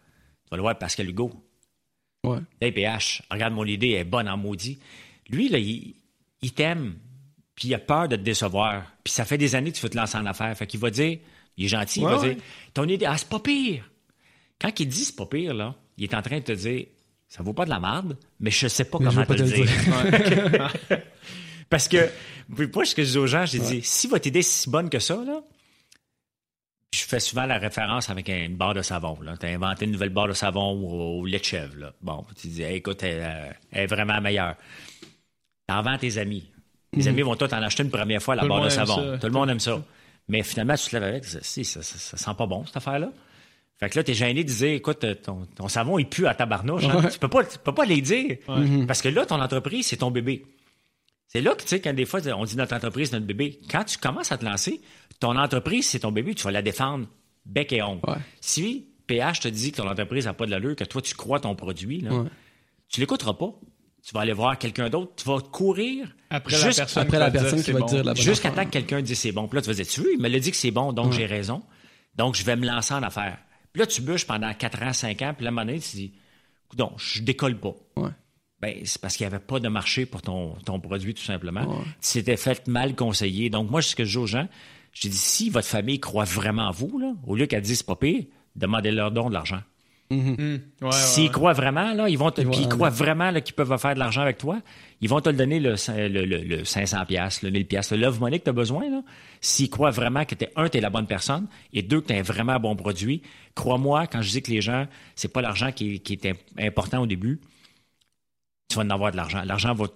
Tu 0.44 0.50
vas 0.50 0.56
le 0.56 0.62
voir 0.62 0.78
Pascal 0.78 1.08
Hugo. 1.08 1.30
Ouais. 2.24 2.38
Hey, 2.60 2.72
PH, 2.72 3.22
regarde 3.30 3.54
mon 3.54 3.64
idée, 3.64 3.90
elle 3.90 4.00
est 4.00 4.04
bonne 4.04 4.28
en 4.28 4.36
maudit. 4.36 4.78
Lui, 5.28 5.48
là, 5.48 5.58
il, 5.58 6.52
t'aime, 6.52 6.96
puis 7.54 7.68
il 7.68 7.74
a 7.74 7.78
peur 7.78 8.08
de 8.08 8.16
te 8.16 8.22
décevoir. 8.22 8.84
Puis 9.04 9.12
ça 9.12 9.24
fait 9.24 9.38
des 9.38 9.54
années 9.54 9.70
que 9.70 9.76
tu 9.76 9.82
veux 9.82 9.90
te 9.90 9.96
lancer 9.96 10.16
en 10.16 10.26
affaires. 10.26 10.56
Fait 10.56 10.66
qu'il 10.66 10.80
va 10.80 10.90
dire, 10.90 11.18
il 11.56 11.64
est 11.64 11.68
gentil, 11.68 12.00
il 12.00 12.06
va 12.06 12.18
dire, 12.18 12.36
ton 12.74 12.84
idée, 12.84 13.06
ah, 13.06 13.16
c'est 13.16 13.28
pas 13.28 13.40
pire. 13.40 13.90
Quand 14.60 14.78
il 14.78 14.88
dit 14.88 15.04
c'est 15.04 15.16
pas 15.16 15.26
pire, 15.26 15.54
là, 15.54 15.74
il 15.96 16.04
est 16.04 16.14
en 16.14 16.22
train 16.22 16.38
de 16.38 16.44
te 16.44 16.52
dire 16.52 16.86
ça 17.28 17.44
vaut 17.44 17.52
pas 17.52 17.64
de 17.64 17.70
la 17.70 17.78
merde, 17.78 18.18
mais 18.40 18.50
je 18.50 18.66
sais 18.66 18.84
pas 18.84 18.98
comment 18.98 19.24
te 19.24 19.32
le 19.34 19.44
dire. 19.44 20.72
Parce 21.70 21.86
que, 21.86 22.10
moi, 22.74 22.84
ce 22.84 22.94
que 22.96 23.04
je 23.04 23.12
dis 23.12 23.18
aux 23.18 23.28
gens, 23.28 23.46
j'ai 23.46 23.60
dit 23.60 23.80
si 23.84 24.08
votre 24.08 24.26
idée 24.26 24.40
est 24.40 24.42
si 24.42 24.68
bonne 24.68 24.90
que 24.90 24.98
ça, 24.98 25.22
là, 25.24 25.40
je 26.92 27.04
fais 27.04 27.20
souvent 27.20 27.46
la 27.46 27.58
référence 27.58 28.10
avec 28.10 28.28
une 28.28 28.56
barre 28.56 28.74
de 28.74 28.82
savon. 28.82 29.16
Tu 29.38 29.46
as 29.46 29.50
inventé 29.50 29.84
une 29.84 29.92
nouvelle 29.92 30.10
barre 30.10 30.28
de 30.28 30.32
savon 30.32 30.72
au, 30.72 31.24
lait 31.24 31.38
de 31.38 31.44
chèvre. 31.44 31.76
Là. 31.78 31.92
Bon, 32.02 32.24
tu 32.40 32.48
dis, 32.48 32.62
écoute, 32.62 33.02
elle, 33.02 33.56
est 33.72 33.86
vraiment 33.86 34.20
meilleure. 34.20 34.56
T'en 35.66 35.82
vends 35.82 35.98
tes 35.98 36.18
amis. 36.18 36.48
Tes 36.92 37.02
mhm. 37.02 37.08
amis 37.08 37.22
vont 37.22 37.36
tous 37.36 37.52
en 37.54 37.62
acheter 37.62 37.84
une 37.84 37.90
première 37.90 38.20
fois 38.20 38.34
la 38.34 38.44
barre 38.44 38.64
de 38.64 38.68
savon. 38.70 39.18
Tout 39.18 39.26
le 39.26 39.32
monde 39.32 39.50
aime 39.50 39.60
ça. 39.60 39.80
Mais 40.28 40.42
finalement, 40.42 40.74
tu 40.74 40.90
te 40.90 40.96
lèves 40.96 41.04
avec, 41.04 41.24
si, 41.24 41.64
ça, 41.64 41.82
ça, 41.82 41.98
ça 41.98 42.16
sent 42.16 42.36
pas 42.36 42.46
bon, 42.46 42.64
cette 42.66 42.76
affaire-là. 42.76 43.10
Fait 43.78 43.88
que 43.88 43.96
là, 43.96 44.04
t'es 44.04 44.14
gêné 44.14 44.44
de 44.44 44.48
dire, 44.48 44.74
écoute, 44.74 45.04
ton, 45.22 45.46
ton 45.56 45.68
savon, 45.68 45.98
il 45.98 46.06
pue 46.06 46.26
à 46.26 46.34
tabarnouche. 46.34 46.84
Hein? 46.84 47.08
Tu 47.10 47.18
peux 47.18 47.28
pas, 47.28 47.44
tu 47.44 47.58
peux 47.58 47.72
pas 47.72 47.84
les 47.84 48.00
dire. 48.02 48.36
Parce 48.86 49.00
que 49.00 49.08
là, 49.08 49.24
ton 49.26 49.40
entreprise, 49.40 49.86
c'est 49.86 49.96
ton 49.96 50.10
bébé. 50.10 50.44
C'est 51.32 51.40
là 51.40 51.54
que, 51.54 51.62
tu 51.62 51.68
sais, 51.68 51.80
quand 51.80 51.94
des 51.94 52.06
fois, 52.06 52.20
on 52.36 52.44
dit 52.44 52.56
notre 52.56 52.74
entreprise, 52.74 53.12
notre 53.12 53.24
bébé. 53.24 53.60
Quand 53.70 53.84
tu 53.84 53.98
commences 53.98 54.32
à 54.32 54.38
te 54.38 54.44
lancer, 54.44 54.80
ton 55.20 55.36
entreprise, 55.36 55.86
c'est 55.86 56.00
ton 56.00 56.10
bébé, 56.10 56.34
tu 56.34 56.42
vas 56.42 56.50
la 56.50 56.60
défendre 56.60 57.06
bec 57.46 57.72
et 57.72 57.82
ongle. 57.82 58.00
Si 58.40 58.88
PH 59.06 59.38
te 59.38 59.48
dit 59.48 59.70
que 59.70 59.76
ton 59.76 59.88
entreprise 59.88 60.26
n'a 60.26 60.34
pas 60.34 60.44
de 60.46 60.50
l'allure, 60.50 60.74
que 60.74 60.82
toi, 60.82 61.00
tu 61.00 61.14
crois 61.14 61.38
ton 61.38 61.54
produit, 61.54 62.00
là, 62.00 62.24
tu 62.88 62.98
l'écouteras 62.98 63.34
pas. 63.34 63.54
Tu 64.02 64.12
vas 64.14 64.22
aller 64.22 64.32
voir 64.32 64.58
quelqu'un 64.58 64.88
d'autre, 64.88 65.12
tu 65.14 65.28
vas 65.28 65.38
courir 65.40 66.08
après 66.30 66.56
la 66.58 66.72
personne, 66.72 67.02
après 67.02 67.18
la 67.18 67.30
personne 67.30 67.62
qui 67.62 67.70
va 67.72 67.82
te 67.82 67.86
dire 67.86 68.02
la 68.02 68.14
Jusqu'à 68.14 68.50
temps 68.50 68.64
que 68.64 68.70
quelqu'un 68.70 69.02
dise 69.02 69.18
c'est 69.18 69.30
bon. 69.30 69.46
Puis 69.46 69.56
là, 69.56 69.62
tu 69.62 69.68
vas 69.68 69.74
dire, 69.74 69.86
tu 69.86 70.00
veux, 70.00 70.14
il 70.14 70.18
me 70.18 70.28
l'a 70.28 70.38
dit 70.40 70.50
que 70.50 70.56
c'est 70.56 70.70
bon, 70.70 70.92
donc 70.92 71.12
j'ai 71.12 71.26
raison. 71.26 71.62
Donc, 72.16 72.34
je 72.34 72.42
vais 72.44 72.56
me 72.56 72.66
lancer 72.66 72.94
en 72.94 73.02
affaires. 73.02 73.38
Puis 73.72 73.80
là, 73.80 73.86
tu 73.86 74.00
bûches 74.00 74.26
pendant 74.26 74.52
4 74.52 74.82
ans, 74.82 74.92
5 74.92 75.22
ans, 75.22 75.34
puis 75.36 75.44
là, 75.44 75.50
à 75.50 75.52
un 75.52 75.54
moment 75.54 75.66
donné, 75.66 75.78
tu 75.78 75.96
dis, 75.96 76.14
non, 76.78 76.92
je 76.96 77.22
décolle 77.22 77.60
pas. 77.60 77.74
Ouais. 78.62 78.74
Ben, 78.74 78.82
c'est 78.84 79.00
parce 79.00 79.16
qu'il 79.16 79.26
n'y 79.26 79.32
avait 79.32 79.42
pas 79.42 79.60
de 79.60 79.68
marché 79.68 80.06
pour 80.06 80.22
ton, 80.22 80.54
ton 80.64 80.80
produit, 80.80 81.14
tout 81.14 81.22
simplement. 81.22 81.64
Tu 81.64 81.82
s'étais 82.00 82.36
fait 82.36 82.66
mal 82.68 82.94
conseiller. 82.94 83.50
Donc, 83.50 83.70
moi, 83.70 83.80
ce 83.82 83.96
que 83.96 84.04
je 84.04 84.10
dis 84.10 84.18
aux 84.18 84.26
gens, 84.26 84.48
je 84.92 85.08
dis, 85.08 85.16
si 85.16 85.50
votre 85.50 85.68
famille 85.68 86.00
croit 86.00 86.24
vraiment 86.24 86.68
en 86.68 86.70
vous, 86.70 86.98
là, 86.98 87.12
au 87.26 87.36
lieu 87.36 87.46
qu'elle 87.46 87.62
dise 87.62 87.82
pas 87.82 87.96
pire, 87.96 88.24
demandez-leur 88.56 89.10
don 89.12 89.28
de 89.28 89.34
l'argent. 89.34 89.60
Mm-hmm. 90.10 90.60
Mm. 90.82 90.90
S'ils 90.90 91.30
croient 91.30 91.52
vraiment, 91.52 91.94
là, 91.94 92.08
ils 92.08 92.18
vont 92.18 92.32
te, 92.32 92.40
ils 92.40 92.68
croient 92.68 92.90
vraiment 92.90 93.32
qu'ils 93.40 93.54
peuvent 93.54 93.78
faire 93.78 93.94
de 93.94 94.00
l'argent 94.00 94.22
avec 94.22 94.38
toi, 94.38 94.60
ils 95.00 95.08
vont 95.08 95.20
te 95.20 95.28
le 95.28 95.36
donner 95.36 95.60
le, 95.60 95.76
le, 96.08 96.24
le, 96.24 96.64
500 96.64 97.06
pièces, 97.06 97.42
le 97.42 97.50
1000 97.50 97.66
pièces, 97.66 97.92
le 97.92 97.98
love 97.98 98.18
money 98.20 98.40
que 98.40 98.44
tu 98.44 98.50
as 98.50 98.54
besoin. 98.54 98.82
S'ils 99.40 99.70
croient 99.70 99.92
vraiment 99.92 100.24
que 100.24 100.34
es, 100.34 100.50
un, 100.56 100.68
tu 100.68 100.78
es 100.78 100.80
la 100.80 100.90
bonne 100.90 101.06
personne, 101.06 101.46
et 101.72 101.82
deux, 101.82 102.00
que 102.00 102.08
tu 102.08 102.14
as 102.14 102.22
vraiment 102.22 102.54
un 102.54 102.58
bon 102.58 102.74
produit, 102.74 103.22
crois-moi, 103.54 104.08
quand 104.08 104.20
je 104.20 104.30
dis 104.30 104.42
que 104.42 104.50
les 104.50 104.60
gens, 104.60 104.86
c'est 105.14 105.32
pas 105.32 105.42
l'argent 105.42 105.70
qui, 105.70 106.00
qui, 106.00 106.14
est 106.14 106.34
important 106.58 107.00
au 107.00 107.06
début, 107.06 107.40
tu 108.70 108.76
vas 108.76 108.82
en 108.82 108.90
avoir 108.90 109.12
de 109.12 109.16
l'argent. 109.16 109.42
L'argent 109.44 109.74
va, 109.74 109.86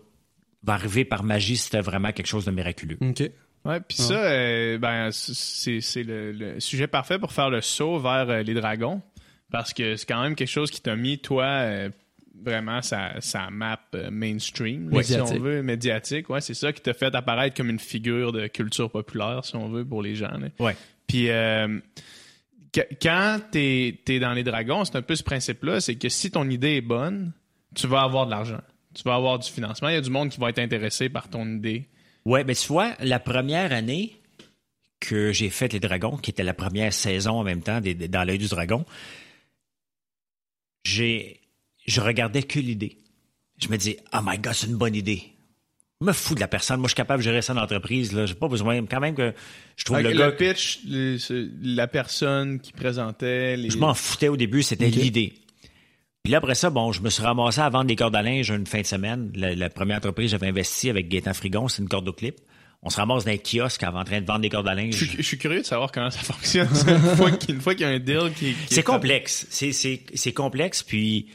va 0.62 0.72
arriver 0.75 1.05
par 1.05 1.22
magie 1.22 1.57
si 1.57 1.70
tu 1.70 1.79
vraiment 1.79 2.12
quelque 2.12 2.27
chose 2.27 2.45
de 2.45 2.51
miraculeux. 2.51 2.99
OK. 3.01 3.31
Ouais, 3.64 3.81
puis 3.81 3.97
ça, 3.97 4.14
euh, 4.14 4.77
ben, 4.77 5.09
c'est 5.11 6.03
le, 6.03 6.61
sujet 6.61 6.87
parfait 6.87 7.18
pour 7.18 7.33
faire 7.33 7.49
le 7.49 7.62
saut 7.62 7.99
vers 7.99 8.29
euh, 8.29 8.43
les 8.43 8.53
dragons. 8.53 9.01
Parce 9.51 9.72
que 9.72 9.97
c'est 9.97 10.07
quand 10.07 10.22
même 10.22 10.35
quelque 10.35 10.49
chose 10.49 10.70
qui 10.70 10.83
t'a 10.83 10.97
mis, 10.97 11.18
toi, 11.18 11.45
euh, 11.45 11.89
vraiment 12.43 12.83
sa, 12.83 13.20
sa 13.20 13.51
map 13.51 13.81
euh, 13.95 14.11
mainstream, 14.11 14.91
si 15.03 15.14
on 15.20 15.39
veut, 15.39 15.62
médiatique. 15.62 16.29
Ouais, 16.29 16.41
c'est 16.41 16.55
ça 16.55 16.72
qui 16.72 16.83
t'a 16.83 16.93
fait 16.93 17.14
apparaître 17.14 17.57
comme 17.57 17.70
une 17.70 17.79
figure 17.79 18.33
de 18.33 18.47
culture 18.47 18.91
populaire, 18.91 19.45
si 19.45 19.57
on 19.57 19.68
veut, 19.68 19.85
pour 19.85 20.03
les 20.03 20.14
gens. 20.14 20.33
Ouais. 20.59 20.77
Puis 21.07 21.31
euh, 21.31 21.79
quand 23.01 23.41
t'es 23.51 23.99
es 24.09 24.18
dans 24.18 24.33
les 24.33 24.43
dragons, 24.43 24.85
c'est 24.85 24.97
un 24.97 25.03
peu 25.03 25.14
ce 25.14 25.22
principe-là, 25.22 25.81
c'est 25.81 25.95
que 25.97 26.09
si 26.09 26.31
ton 26.31 26.49
idée 26.49 26.77
est 26.77 26.81
bonne, 26.81 27.33
tu 27.75 27.87
vas 27.87 28.03
avoir 28.03 28.27
de 28.27 28.31
l'argent. 28.31 28.61
Tu 28.95 29.03
vas 29.03 29.14
avoir 29.14 29.39
du 29.39 29.51
financement. 29.51 29.89
Il 29.89 29.95
y 29.95 29.99
a 29.99 30.01
du 30.01 30.11
monde 30.11 30.29
qui 30.29 30.39
va 30.39 30.51
être 30.51 30.61
intéressé 30.61 31.09
par 31.09 31.29
ton 31.29 31.47
idée. 31.47 31.89
Ouais, 32.25 32.45
mais 32.45 32.55
tu 32.55 32.68
vois, 32.68 32.95
la 33.01 33.18
première 33.18 33.72
année 33.72 34.16
que 35.01 35.33
j'ai 35.33 35.51
fait 35.51 35.72
les 35.72 35.81
dragons, 35.81 36.16
qui 36.16 36.31
était 36.31 36.45
la 36.45 36.55
première 36.55 36.93
saison 36.93 37.33
en 37.33 37.45
même 37.45 37.62
temps 37.62 37.81
dans 37.81 38.25
l'œil 38.25 38.39
du 38.39 38.49
dragon, 38.49 38.85
j'ai, 40.85 41.41
je 41.87 42.01
regardais 42.01 42.43
que 42.43 42.61
l'idée. 42.61 42.99
Je 43.61 43.68
me 43.68 43.77
dis, 43.77 43.97
oh 44.12 44.18
my 44.22 44.39
God, 44.39 44.55
c'est 44.55 44.66
une 44.66 44.77
bonne 44.77 44.95
idée. 44.95 45.22
Je 46.01 46.07
me 46.07 46.12
fous 46.12 46.35
de 46.35 46.41
la 46.41 46.49
personne. 46.49 46.81
Moi, 46.81 46.89
je 46.89 46.91
suis 46.91 46.97
capable 46.97 47.22
de 47.22 47.25
gérer 47.25 47.41
ça 47.41 47.55
en 47.55 47.57
entreprise. 47.57 48.12
Là. 48.12 48.27
J'ai 48.27 48.35
pas 48.35 48.49
besoin. 48.49 48.85
Quand 48.87 49.01
même 49.01 49.14
que 49.14 49.33
je 49.77 49.85
trouve 49.85 50.01
le, 50.01 50.12
le 50.12 50.37
pitch, 50.37 50.81
la 51.62 51.87
personne 51.87 52.61
qui 52.61 52.72
présentait. 52.72 53.57
Les... 53.57 53.70
Je 53.70 53.79
m'en 53.79 53.95
foutais 53.95 54.29
au 54.29 54.37
début. 54.37 54.62
C'était 54.62 54.89
l'idée. 54.89 55.35
Puis 56.25 56.31
là, 56.33 56.39
après 56.39 56.55
ça, 56.55 56.70
bon, 56.70 56.91
je 56.91 57.03
me 57.03 57.11
suis 57.11 57.22
ramassé 57.22 57.61
à 57.61 57.68
vendre 57.68 57.85
des 57.85 57.97
cordes 57.97 58.16
à 58.16 58.22
linge 58.22 58.49
une 58.49 58.66
fin 58.66 58.81
de 58.81 58.87
semaine. 58.87 59.31
La, 59.35 59.68
première 59.68 59.99
entreprise, 59.99 60.31
j'avais 60.31 60.49
investi 60.49 60.89
avec 60.89 61.09
Gaëtan 61.09 61.35
Frigon, 61.35 61.68
c'est 61.68 61.83
une 61.83 61.89
corde 61.89 62.09
au 62.09 62.14
clip 62.14 62.37
on 62.87 62.91
se 62.91 62.97
ramasse 62.99 63.25
dans 63.25 63.33
un 63.33 63.39
kiosque 63.39 63.83
avant 63.83 64.01
en 64.01 64.05
train 64.05 64.20
de 64.20 64.27
vendre 64.27 64.41
des 64.41 64.51
cordes 64.51 64.68
à 64.68 64.75
linge. 64.75 64.95
Je, 64.95 65.22
suis 65.22 65.39
curieux 65.39 65.61
de 65.61 65.66
savoir 65.66 65.91
comment 65.91 66.11
ça 66.11 66.20
fonctionne. 66.20 66.68
une 67.49 67.61
fois 67.62 67.75
qu'il 67.75 67.87
y 67.87 67.89
a 67.89 67.93
un 67.93 67.99
deal 67.99 68.31
qui. 68.37 68.55
c'est 68.68 68.83
complexe. 68.83 69.47
C'est 69.51 70.33
complexe. 70.33 70.83
Puis, 70.83 71.29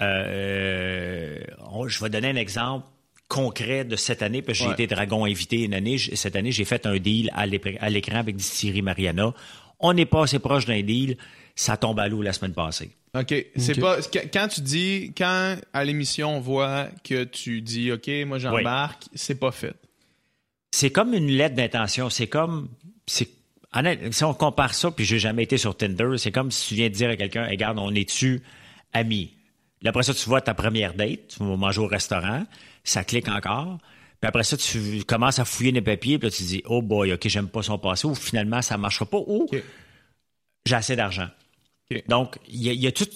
euh, 0.00 1.38
je 1.86 2.02
vais 2.02 2.10
donner 2.10 2.30
un 2.30 2.36
exemple 2.36 2.86
concret 3.28 3.84
de 3.84 3.94
cette 3.94 4.22
année, 4.22 4.42
parce 4.42 4.58
que 4.58 4.64
j'ai 4.64 4.70
été 4.70 4.88
dragon 4.88 5.24
invité 5.24 5.62
une 5.62 5.74
année. 5.74 5.96
Cette 5.98 6.34
année, 6.34 6.50
j'ai 6.50 6.64
fait 6.64 6.86
un 6.86 6.96
deal 6.96 7.30
à 7.34 7.46
l'écran 7.46 8.18
avec 8.18 8.34
Distillerie 8.34 8.82
Mariana. 8.82 9.32
On 9.78 9.92
n'est 9.92 10.06
pas 10.06 10.24
assez 10.24 10.40
proche 10.40 10.66
d'un 10.66 10.82
deal. 10.82 11.16
Ça 11.56 11.76
tombe 11.76 11.98
à 11.98 12.06
l'eau 12.06 12.22
la 12.22 12.32
semaine 12.32 12.52
passée. 12.52 12.90
OK. 13.14 13.34
C'est 13.56 13.80
pas. 13.80 13.98
Quand 14.32 14.48
tu 14.48 14.60
dis, 14.60 15.12
quand 15.16 15.56
à 15.72 15.84
l'émission 15.84 16.36
on 16.36 16.40
voit 16.40 16.88
que 17.02 17.24
tu 17.24 17.62
dis 17.62 17.90
OK, 17.90 18.08
moi 18.26 18.38
j'embarque, 18.38 19.04
c'est 19.14 19.40
pas 19.40 19.50
fait 19.50 19.74
c'est 20.76 20.90
comme 20.90 21.14
une 21.14 21.28
lettre 21.28 21.54
d'intention. 21.54 22.10
C'est 22.10 22.26
comme. 22.26 22.68
C'est, 23.06 23.30
si 24.10 24.24
on 24.24 24.34
compare 24.34 24.74
ça, 24.74 24.90
puis 24.90 25.06
j'ai 25.06 25.18
jamais 25.18 25.42
été 25.42 25.56
sur 25.56 25.74
Tinder, 25.74 26.18
c'est 26.18 26.32
comme 26.32 26.50
si 26.50 26.68
tu 26.68 26.74
viens 26.74 26.88
de 26.88 26.94
dire 26.94 27.08
à 27.08 27.16
quelqu'un 27.16 27.46
Regarde, 27.46 27.78
on 27.78 27.94
est-tu 27.94 28.42
amis? 28.92 29.32
Après 29.84 30.02
ça, 30.02 30.12
tu 30.12 30.28
vois 30.28 30.40
ta 30.40 30.52
première 30.52 30.94
date, 30.94 31.28
tu 31.28 31.38
vas 31.38 31.56
manger 31.56 31.80
au 31.80 31.86
restaurant, 31.86 32.44
ça 32.84 33.04
clique 33.04 33.28
encore. 33.28 33.78
Puis 34.20 34.28
après 34.28 34.44
ça, 34.44 34.56
tu 34.56 35.04
commences 35.04 35.38
à 35.38 35.44
fouiller 35.44 35.72
les 35.72 35.82
papiers, 35.82 36.18
puis 36.18 36.28
là, 36.28 36.30
tu 36.30 36.42
te 36.42 36.48
dis 36.48 36.62
Oh 36.66 36.82
boy, 36.82 37.12
OK, 37.12 37.26
j'aime 37.26 37.48
pas 37.48 37.62
son 37.62 37.78
passé, 37.78 38.06
ou 38.06 38.14
finalement, 38.14 38.60
ça 38.60 38.76
marchera 38.76 39.06
pas, 39.06 39.18
ou 39.18 39.48
j'ai 40.66 40.74
assez 40.74 40.96
d'argent. 40.96 41.28
Donc, 42.08 42.38
il 42.48 42.62
y, 42.62 42.86
a 42.86 42.92
tout. 42.92 43.06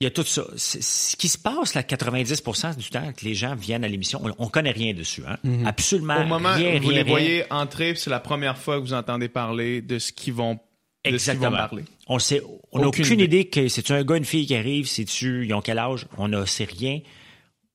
Il 0.00 0.04
y 0.04 0.06
a 0.06 0.10
tout 0.10 0.24
ça. 0.24 0.44
Ce 0.56 1.16
qui 1.16 1.28
se 1.28 1.38
passe, 1.38 1.74
là, 1.74 1.82
90% 1.82 2.76
du 2.76 2.88
temps 2.90 3.12
que 3.12 3.24
les 3.24 3.34
gens 3.34 3.54
viennent 3.54 3.84
à 3.84 3.88
l'émission, 3.88 4.20
on, 4.38 4.44
ne 4.44 4.50
connaît 4.50 4.70
rien 4.70 4.94
dessus. 4.94 5.22
Hein? 5.26 5.38
Mhm. 5.42 5.66
Absolument 5.66 6.22
Au 6.22 6.26
moment 6.26 6.54
où 6.54 6.82
vous 6.82 6.90
les 6.90 7.02
voyez 7.02 7.44
entrer, 7.52 7.94
c'est 7.94 8.10
la 8.10 8.20
première 8.20 8.58
fois 8.58 8.76
que 8.76 8.82
vous 8.82 8.94
entendez 8.94 9.28
parler 9.28 9.80
de 9.80 9.98
ce 9.98 10.12
qu'ils 10.12 10.34
vont 10.34 10.58
Exactement. 11.04 11.50
parler. 11.50 11.84
On 12.06 12.18
sait, 12.18 12.42
on 12.72 12.80
n'a 12.80 12.88
aucune, 12.88 13.20
idée. 13.20 13.46
que 13.46 13.68
c'est 13.68 13.90
un 13.90 14.02
gars, 14.04 14.16
une 14.16 14.24
fille 14.24 14.46
qui 14.46 14.54
arrive, 14.54 14.86
c'est 14.86 15.04
tu, 15.04 15.46
ils 15.46 15.54
ont 15.54 15.60
quel 15.60 15.78
âge, 15.78 16.06
on 16.16 16.28
ne 16.28 16.44
sait 16.44 16.64
rien 16.64 17.00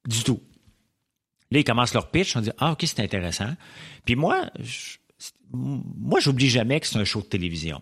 du 0.07 0.23
tout. 0.23 0.41
Là, 1.51 1.59
ils 1.59 1.63
commencent 1.63 1.93
leur 1.93 2.09
pitch, 2.11 2.35
on 2.35 2.41
dit 2.41 2.51
ah 2.59 2.71
ok 2.71 2.83
c'est 2.85 2.99
intéressant. 2.99 3.53
Puis 4.05 4.15
moi, 4.15 4.49
je, 4.59 4.97
moi 5.51 6.19
j'oublie 6.19 6.49
jamais 6.49 6.79
que 6.79 6.87
c'est 6.87 6.97
un 6.97 7.05
show 7.05 7.21
de 7.21 7.25
télévision. 7.25 7.81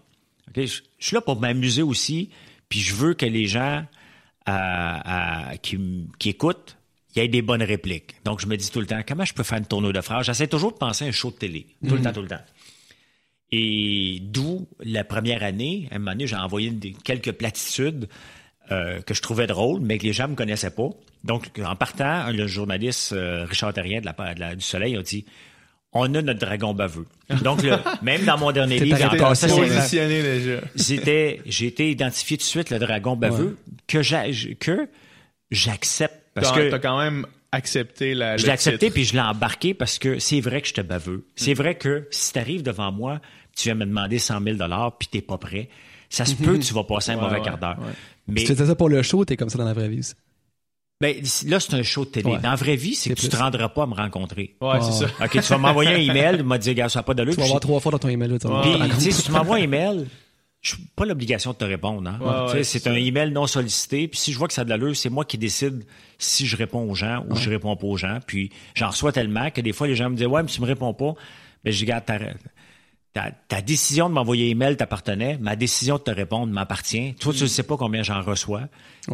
Je, 0.55 0.65
je, 0.65 0.81
suis 0.99 1.15
là 1.15 1.21
pour 1.21 1.39
m'amuser 1.39 1.81
aussi, 1.81 2.29
puis 2.69 2.79
je 2.79 2.95
veux 2.95 3.13
que 3.13 3.25
les 3.25 3.47
gens 3.47 3.85
qui, 5.61 5.77
qui 6.19 6.29
écoutent, 6.29 6.77
il 7.15 7.21
y 7.21 7.25
ait 7.25 7.27
des 7.27 7.41
bonnes 7.41 7.63
répliques. 7.63 8.15
Donc, 8.23 8.39
je 8.39 8.47
me 8.47 8.55
dis 8.55 8.69
tout 8.69 8.79
le 8.79 8.85
temps, 8.85 9.01
comment 9.07 9.25
je 9.25 9.33
peux 9.33 9.43
faire 9.43 9.57
une 9.57 9.65
tournoi 9.65 9.91
de 9.91 10.01
phrases? 10.01 10.25
J'essaie 10.25 10.47
toujours 10.47 10.71
de 10.71 10.77
penser 10.77 11.05
à 11.05 11.07
un 11.07 11.11
show 11.11 11.31
de 11.31 11.35
télé. 11.35 11.65
Tout 11.87 11.93
le 11.93 11.97
mhm. 11.97 12.03
temps, 12.03 12.13
tout 12.13 12.21
le 12.21 12.27
temps. 12.27 12.41
Et 13.51 14.19
d'où 14.21 14.67
la 14.83 15.03
première 15.03 15.41
année, 15.43 15.87
à 15.91 15.95
un 15.95 15.99
moment 15.99 16.11
donné, 16.11 16.27
j'ai 16.27 16.35
envoyé 16.35 16.71
quelques 17.03 17.31
platitudes 17.31 18.07
euh, 18.71 19.01
que 19.01 19.13
je 19.13 19.21
trouvais 19.21 19.47
drôles, 19.47 19.79
mais 19.81 19.97
que 19.97 20.03
les 20.03 20.13
gens 20.13 20.25
ne 20.25 20.31
me 20.31 20.35
connaissaient 20.35 20.71
pas. 20.71 20.89
Donc, 21.23 21.49
en 21.63 21.75
partant, 21.75 22.29
le 22.31 22.45
journaliste 22.45 23.13
euh, 23.13 23.45
Richard 23.45 23.73
Terrien 23.73 24.01
de 24.01 24.09
la, 24.39 24.55
du 24.55 24.63
Soleil 24.63 24.95
a 24.97 25.01
dit 25.01 25.25
on 25.97 26.13
a 26.13 26.21
notre 26.21 26.39
dragon 26.39 26.73
baveux. 26.73 27.05
Donc, 27.43 27.61
même 28.01 28.25
dans 28.25 28.37
mon 28.37 28.51
dernier 28.51 28.79
livre, 28.79 29.13
encore 29.13 29.35
ça, 29.35 29.47
c'était, 30.75 31.41
j'ai 31.45 31.67
été 31.67 31.91
identifié 31.91 32.37
tout 32.37 32.43
de 32.43 32.47
suite 32.47 32.69
le 32.69 32.79
dragon 32.79 33.15
baveux 33.15 33.57
que 33.87 34.01
j'accepte. 34.01 34.91
Parce 36.33 36.51
que 36.51 36.69
t'as 36.69 36.79
quand 36.79 36.99
même 36.99 37.25
accepté 37.51 38.13
la. 38.13 38.37
Je 38.37 38.45
l'ai 38.45 38.51
accepté 38.51 38.89
puis 38.89 39.03
je 39.03 39.13
l'ai 39.13 39.21
embarqué 39.21 39.73
parce 39.73 39.97
que 39.97 40.19
c'est 40.19 40.41
vrai 40.41 40.61
que 40.61 40.67
je 40.67 40.73
te 40.73 40.81
baveux. 40.81 41.25
C'est 41.35 41.53
vrai 41.53 41.75
que 41.75 42.07
si 42.11 42.33
tu 42.33 42.39
arrives 42.39 42.63
devant 42.63 42.91
moi, 42.91 43.19
tu 43.55 43.63
viens 43.63 43.75
me 43.75 43.85
demander 43.85 44.19
100 44.19 44.43
000 44.43 44.57
dollars 44.57 44.97
puis 44.97 45.07
t'es 45.07 45.21
pas 45.21 45.37
prêt, 45.37 45.69
ça 46.09 46.25
se 46.25 46.35
peut 46.35 46.57
que 46.57 46.63
tu 46.63 46.73
vas 46.73 46.83
passer 46.83 47.11
un 47.11 47.17
mauvais 47.17 47.41
quart 47.41 47.57
d'heure. 47.57 47.77
Mais 48.27 48.41
si 48.41 48.47
tu 48.47 48.55
fais 48.55 48.65
ça 48.65 48.75
pour 48.75 48.89
le 48.89 49.01
show, 49.01 49.23
t'es 49.25 49.37
comme 49.37 49.49
ça 49.49 49.57
dans 49.57 49.65
la 49.65 49.73
vraie 49.73 49.89
vie. 49.89 50.01
Ben, 50.99 51.15
là, 51.45 51.59
c'est 51.59 51.75
un 51.75 51.83
show 51.83 52.05
de 52.05 52.09
télé. 52.09 52.37
Dans 52.41 52.49
la 52.49 52.55
vraie 52.55 52.75
vie, 52.75 52.95
c'est 52.95 53.11
que 53.11 53.19
tu 53.19 53.29
te 53.29 53.35
rendras 53.35 53.69
pas 53.69 53.83
à 53.83 53.85
me 53.85 53.93
rencontrer. 53.93 54.55
Ouais, 54.61 54.81
c'est 54.81 55.05
ça. 55.05 55.05
OK, 55.23 55.31
tu 55.31 55.39
vas 55.41 55.57
m'envoyer 55.57 55.91
un 55.91 56.11
email, 56.11 56.37
tu 56.37 56.43
m'as 56.43 56.57
dit, 56.57 56.73
gars, 56.73 56.89
ça 56.89 56.99
n'a 56.99 57.03
pas 57.03 57.13
d'allure. 57.13 57.33
Tu 57.33 57.39
vas 57.39 57.45
avoir 57.45 57.59
trois 57.59 57.79
fois 57.79 57.91
dans 57.91 57.99
ton 57.99 58.09
email. 58.09 58.37
Puis, 58.39 59.11
si 59.11 59.23
tu 59.23 59.31
m'envoies 59.31 59.57
un 59.57 59.61
email, 59.61 60.07
je 60.61 60.75
n'ai 60.75 60.81
pas 60.95 61.05
l'obligation 61.05 61.51
de 61.51 61.57
te 61.57 61.65
répondre. 61.65 62.09
Hein? 62.09 62.63
c'est 62.63 62.87
un 62.87 62.95
email 62.95 63.31
non 63.31 63.47
sollicité. 63.47 64.07
Puis 64.07 64.19
si 64.19 64.33
je 64.33 64.37
vois 64.37 64.47
que 64.47 64.53
ça 64.53 64.61
a 64.61 64.65
de 64.65 64.69
l'allure, 64.69 64.95
c'est 64.95 65.09
moi 65.09 65.23
qui 65.23 65.37
décide 65.37 65.85
si 66.17 66.47
je 66.47 66.57
réponds 66.57 66.89
aux 66.89 66.95
gens 66.95 67.23
ou 67.29 67.35
je 67.35 67.49
réponds 67.49 67.75
pas 67.75 67.87
aux 67.87 67.97
gens. 67.97 68.19
Puis 68.25 68.51
j'en 68.73 68.89
reçois 68.89 69.11
tellement 69.11 69.51
que 69.51 69.61
des 69.61 69.73
fois, 69.73 69.87
les 69.87 69.95
gens 69.95 70.09
me 70.09 70.15
disent, 70.15 70.25
ouais, 70.25 70.41
mais 70.41 70.49
tu 70.49 70.61
me 70.61 70.65
réponds 70.65 70.93
pas. 70.93 71.13
Ben, 71.63 71.71
je 71.71 71.85
dis, 71.85 71.91
ta, 73.47 73.61
décision 73.61 74.09
de 74.09 74.13
m'envoyer 74.13 74.47
un 74.47 74.51
email 74.51 74.77
t'appartenait, 74.77 75.37
ma 75.39 75.55
décision 75.55 75.97
de 75.97 76.01
te 76.01 76.11
répondre 76.11 76.51
m'appartient. 76.51 77.15
Toi, 77.15 77.33
tu 77.33 77.43
ne 77.43 77.47
sais 77.47 77.63
pas 77.63 77.77
combien 77.77 78.03
j'en 78.03 78.21
reçois. 78.21 78.63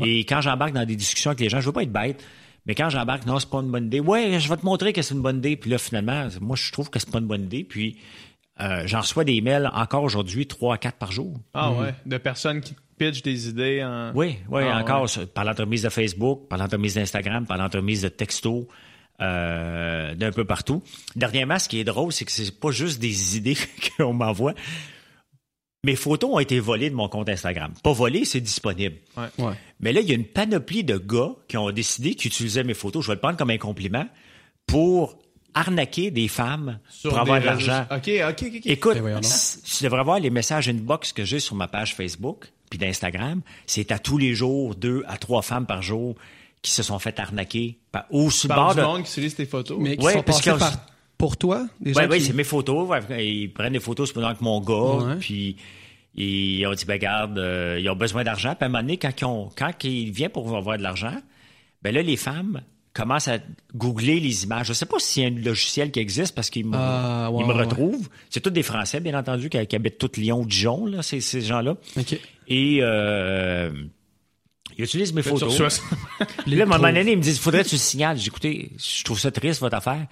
Et 0.01 0.19
quand 0.19 0.41
j'embarque 0.41 0.73
dans 0.73 0.85
des 0.85 0.95
discussions 0.95 1.31
avec 1.31 1.41
les 1.41 1.49
gens, 1.49 1.61
je 1.61 1.65
veux 1.65 1.71
pas 1.71 1.83
être 1.83 1.91
bête, 1.91 2.23
mais 2.65 2.75
quand 2.75 2.89
j'embarque, 2.89 3.25
non, 3.25 3.39
c'est 3.39 3.49
pas 3.49 3.59
une 3.59 3.71
bonne 3.71 3.85
idée. 3.85 3.99
Ouais, 3.99 4.39
je 4.39 4.49
vais 4.49 4.57
te 4.57 4.65
montrer 4.65 4.93
que 4.93 5.01
c'est 5.01 5.13
une 5.13 5.21
bonne 5.21 5.37
idée. 5.37 5.57
Puis 5.57 5.69
là, 5.69 5.77
finalement, 5.77 6.27
moi, 6.39 6.55
je 6.55 6.71
trouve 6.71 6.89
que 6.89 6.99
c'est 6.99 7.11
pas 7.11 7.19
une 7.19 7.27
bonne 7.27 7.43
idée. 7.43 7.63
Puis 7.63 7.97
euh, 8.61 8.83
j'en 8.85 9.01
reçois 9.01 9.23
des 9.23 9.33
emails 9.33 9.69
encore 9.73 10.03
aujourd'hui, 10.03 10.47
trois 10.47 10.75
à 10.75 10.77
quatre 10.77 10.97
par 10.97 11.11
jour. 11.11 11.39
Ah 11.53 11.71
mm. 11.71 11.79
ouais, 11.79 11.93
de 12.05 12.17
personnes 12.17 12.61
qui 12.61 12.75
pitchent 12.97 13.23
des 13.23 13.49
idées 13.49 13.83
en... 13.83 14.11
Oui, 14.15 14.37
oui, 14.49 14.63
ah, 14.65 14.79
encore 14.79 15.07
par 15.33 15.43
l'entremise 15.43 15.83
de 15.83 15.89
Facebook, 15.89 16.47
par 16.47 16.59
l'entremise 16.59 16.95
d'Instagram, 16.95 17.45
par 17.45 17.57
l'entremise 17.57 18.03
de 18.03 18.09
texto. 18.09 18.67
Euh, 19.21 20.15
d'un 20.15 20.31
peu 20.31 20.43
partout. 20.43 20.81
Dernièrement, 21.15 21.59
ce 21.59 21.69
qui 21.69 21.79
est 21.79 21.83
drôle, 21.83 22.11
c'est 22.11 22.25
que 22.25 22.31
c'est 22.31 22.59
pas 22.59 22.71
juste 22.71 22.99
des 22.99 23.37
idées 23.37 23.57
qu'on 23.95 24.11
m'envoie. 24.11 24.53
Mes 25.85 25.95
photos 25.95 26.31
ont 26.33 26.39
été 26.39 26.59
volées 26.59 26.89
de 26.89 26.95
mon 26.95 27.07
compte 27.09 27.29
Instagram. 27.29 27.73
Pas 27.83 27.91
volées, 27.91 28.25
c'est 28.25 28.41
disponible. 28.41 28.95
Mais 29.79 29.93
là, 29.93 30.01
il 30.01 30.09
y 30.09 30.11
a 30.13 30.15
une 30.15 30.25
panoplie 30.25 30.83
de 30.83 30.97
gars 30.97 31.31
qui 31.47 31.57
ont 31.57 31.71
décidé 31.71 32.15
qu'ils 32.15 32.31
utilisaient 32.31 32.63
mes 32.63 32.73
photos, 32.73 33.03
je 33.03 33.09
vais 33.09 33.15
le 33.15 33.19
prendre 33.19 33.37
comme 33.37 33.49
un 33.49 33.57
compliment, 33.57 34.07
pour 34.65 35.19
arnaquer 35.53 36.09
des 36.09 36.27
femmes 36.27 36.79
pour 37.03 37.19
avoir 37.19 37.39
de 37.39 37.45
l'argent. 37.45 37.85
OK, 37.91 38.09
OK, 38.29 38.43
OK. 38.47 38.61
Écoute, 38.65 38.97
ben 38.97 39.21
tu 39.21 39.83
devrais 39.83 40.03
voir 40.03 40.19
les 40.19 40.31
messages 40.31 40.69
inbox 40.69 41.13
que 41.13 41.25
j'ai 41.25 41.39
sur 41.39 41.55
ma 41.55 41.67
page 41.67 41.95
Facebook 41.95 42.51
puis 42.69 42.79
d'Instagram. 42.79 43.41
C'est 43.67 43.91
à 43.91 43.99
tous 43.99 44.17
les 44.17 44.33
jours, 44.33 44.75
deux 44.75 45.03
à 45.07 45.17
trois 45.17 45.43
femmes 45.43 45.67
par 45.67 45.83
jour 45.83 46.15
qui 46.63 46.71
se 46.71 46.81
sont 46.81 46.97
fait 46.97 47.19
arnaquer 47.19 47.77
par, 47.91 48.05
ou 48.09 48.31
sur 48.31 48.49
le 48.49 48.55
bord 48.55 48.73
de... 48.73 48.81
monde 48.81 49.03
qui 49.03 49.11
utilise 49.11 49.35
tes 49.35 49.45
photos. 49.45 49.77
Mais 49.79 49.97
qui 49.97 50.09
sont 50.09 50.23
passés 50.23 50.51
par, 50.51 50.73
pour 51.17 51.37
toi? 51.37 51.67
Oui, 51.85 51.93
oui, 52.09 52.21
c'est 52.21 52.33
mes 52.33 52.45
photos. 52.45 52.89
Ils 53.11 53.51
prennent 53.53 53.73
des 53.73 53.79
photos 53.79 54.11
pendant 54.11 54.33
que 54.33 54.43
mon 54.43 54.61
gars, 54.61 55.17
puis 55.19 55.57
ils 56.15 56.65
ont 56.65 56.73
dit, 56.73 56.85
ben 56.85 56.97
garde, 56.97 57.37
euh, 57.37 57.79
ils 57.79 57.89
ont 57.89 57.95
besoin 57.95 58.23
d'argent. 58.23 58.55
Puis 58.55 58.63
à 58.63 58.65
un 58.65 58.69
moment 58.69 58.81
donné, 58.81 58.97
quand 58.97 59.11
ils, 59.19 59.25
ont, 59.25 59.49
quand 59.55 59.71
ils 59.83 60.11
viennent 60.11 60.31
pour 60.31 60.55
avoir 60.55 60.77
de 60.77 60.83
l'argent, 60.83 61.15
ben 61.81 61.93
là, 61.93 62.01
les 62.01 62.17
femmes 62.17 62.61
commencent 62.93 63.27
à 63.27 63.39
googler 63.75 64.21
les 64.21 64.45
images. 64.45 64.67
Je 64.67 64.73
sais 64.73 64.85
pas 64.85 64.99
s'il 64.99 65.23
y 65.23 65.25
a 65.25 65.29
un 65.29 65.43
logiciel 65.43 65.91
qui 65.91 65.99
existe 65.99 66.33
parce 66.33 66.49
qu'ils 66.49 66.67
me, 66.67 66.77
ah, 66.77 67.29
me 67.29 67.51
retrouvent. 67.51 68.07
C'est 68.29 68.39
tous 68.39 68.51
des 68.51 68.63
Français, 68.63 69.01
bien 69.01 69.17
entendu, 69.19 69.49
qui, 69.49 69.57
habitent 69.57 69.97
tout 69.97 70.11
Lyon, 70.15 70.45
Dijon, 70.45 70.85
là, 70.85 71.01
ces, 71.01 71.19
ces 71.19 71.41
gens-là. 71.41 71.75
Et... 72.47 72.79
Euh, 72.81 73.69
il 74.77 74.83
utilise 74.83 75.13
mes 75.13 75.21
photos. 75.21 75.59
là, 76.47 76.59
à 76.59 76.61
un 76.63 76.65
moment 76.65 76.79
donné, 76.79 77.11
il 77.11 77.17
me 77.17 77.21
dit, 77.21 77.37
faudrait 77.37 77.63
que 77.63 77.69
tu 77.69 77.75
le 77.75 77.79
signales. 77.79 78.17
J'ai 78.17 78.27
écoutez, 78.27 78.71
je 78.77 79.03
trouve 79.03 79.19
ça 79.19 79.31
triste, 79.31 79.61
votre 79.61 79.75
affaire, 79.75 80.05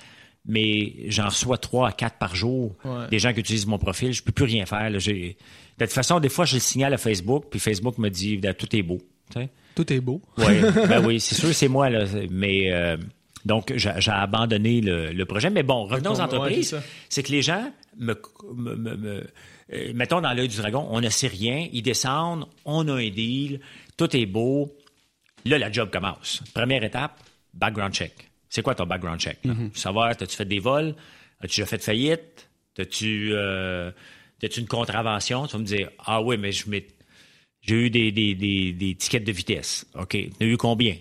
mais 0.46 0.94
j'en 1.08 1.26
reçois 1.26 1.58
trois 1.58 1.90
à 1.90 1.92
quatre 1.92 2.18
par 2.18 2.36
jour. 2.36 2.76
Des 3.10 3.20
gens 3.20 3.34
qui 3.34 3.40
utilisent 3.40 3.68
mon 3.68 3.78
profil. 3.78 4.14
Je 4.14 4.24
peux 4.24 4.32
plus 4.32 4.46
rien 4.46 4.66
faire. 4.66 4.92
De 4.92 5.00
toute 5.00 5.94
façon, 5.94 6.20
des 6.20 6.30
fois, 6.30 6.46
je 6.46 6.56
le 6.56 6.60
signale 6.60 6.94
à 6.94 6.98
Facebook, 6.98 7.46
puis 7.50 7.60
Facebook 7.60 7.98
me 7.98 8.10
dit, 8.10 8.38
ben, 8.38 8.54
tout 8.54 8.76
est 8.76 8.84
beau. 8.84 9.00
Tout 9.76 9.94
est 9.94 10.02
beau. 10.02 10.22
Ouais, 10.38 10.62
ben 10.62 11.02
oui, 11.06 11.20
c'est 11.20 11.36
sûr, 11.36 11.54
c'est 11.54 11.70
moi, 11.70 11.90
là. 11.90 12.06
Mais, 12.30 12.72
euh, 12.74 12.98
donc, 13.46 13.74
j'ai 13.76 14.12
abandonné 14.12 14.82
le, 14.82 15.24
projet. 15.24 15.50
Mais 15.50 15.64
bon, 15.64 15.86
revenons 15.86 16.12
aux 16.12 16.20
entreprises. 16.20 16.76
c'est 17.10 17.24
que 17.24 17.32
les 17.32 17.42
gens 17.42 17.72
me, 17.98 18.16
me, 18.54 19.24
euh, 19.74 19.92
mettons 19.96 20.22
dans 20.22 20.34
l'œil 20.34 20.48
du 20.48 20.58
dragon, 20.58 20.88
on 20.90 21.00
ne 21.00 21.10
sait 21.10 21.28
rien, 21.28 21.68
ils 21.72 21.82
descendent, 21.82 22.46
on 22.66 22.88
a 22.88 22.94
un 22.94 23.10
deal, 23.10 23.62
tout 24.02 24.18
est 24.18 24.26
beau. 24.26 24.76
Là, 25.46 25.60
la 25.60 25.72
job 25.72 25.92
commence. 25.92 26.42
Première 26.56 26.84
étape, 26.84 27.20
background 27.54 27.94
check. 27.94 28.32
C'est 28.50 28.64
quoi 28.64 28.74
ton 28.74 28.86
background 28.88 29.20
check? 29.20 29.38
Mm-hmm. 29.46 29.76
Savoir, 29.76 30.08
as-tu 30.08 30.36
fait 30.36 30.46
des 30.46 30.60
vols? 30.60 30.96
As-tu 31.40 31.62
déjà 31.62 31.66
fait 31.68 31.84
faillite? 31.84 32.50
As-tu 32.80 33.30
euh, 33.34 33.92
une 34.58 34.68
contravention? 34.68 35.46
Tu 35.46 35.54
vas 35.54 35.60
me 35.60 35.66
dire, 35.66 35.90
ah 36.06 36.22
oui, 36.22 36.38
mais 36.38 36.52
je 36.52 36.66
j'ai 37.62 37.76
eu 37.76 37.90
des, 37.92 38.12
des, 38.12 38.34
des, 38.34 38.96
tickets 38.96 39.24
de 39.24 39.32
vitesse. 39.32 39.86
OK. 39.94 40.10
Tu 40.10 40.32
as 40.40 40.46
eu 40.46 40.58
combien? 40.58 40.96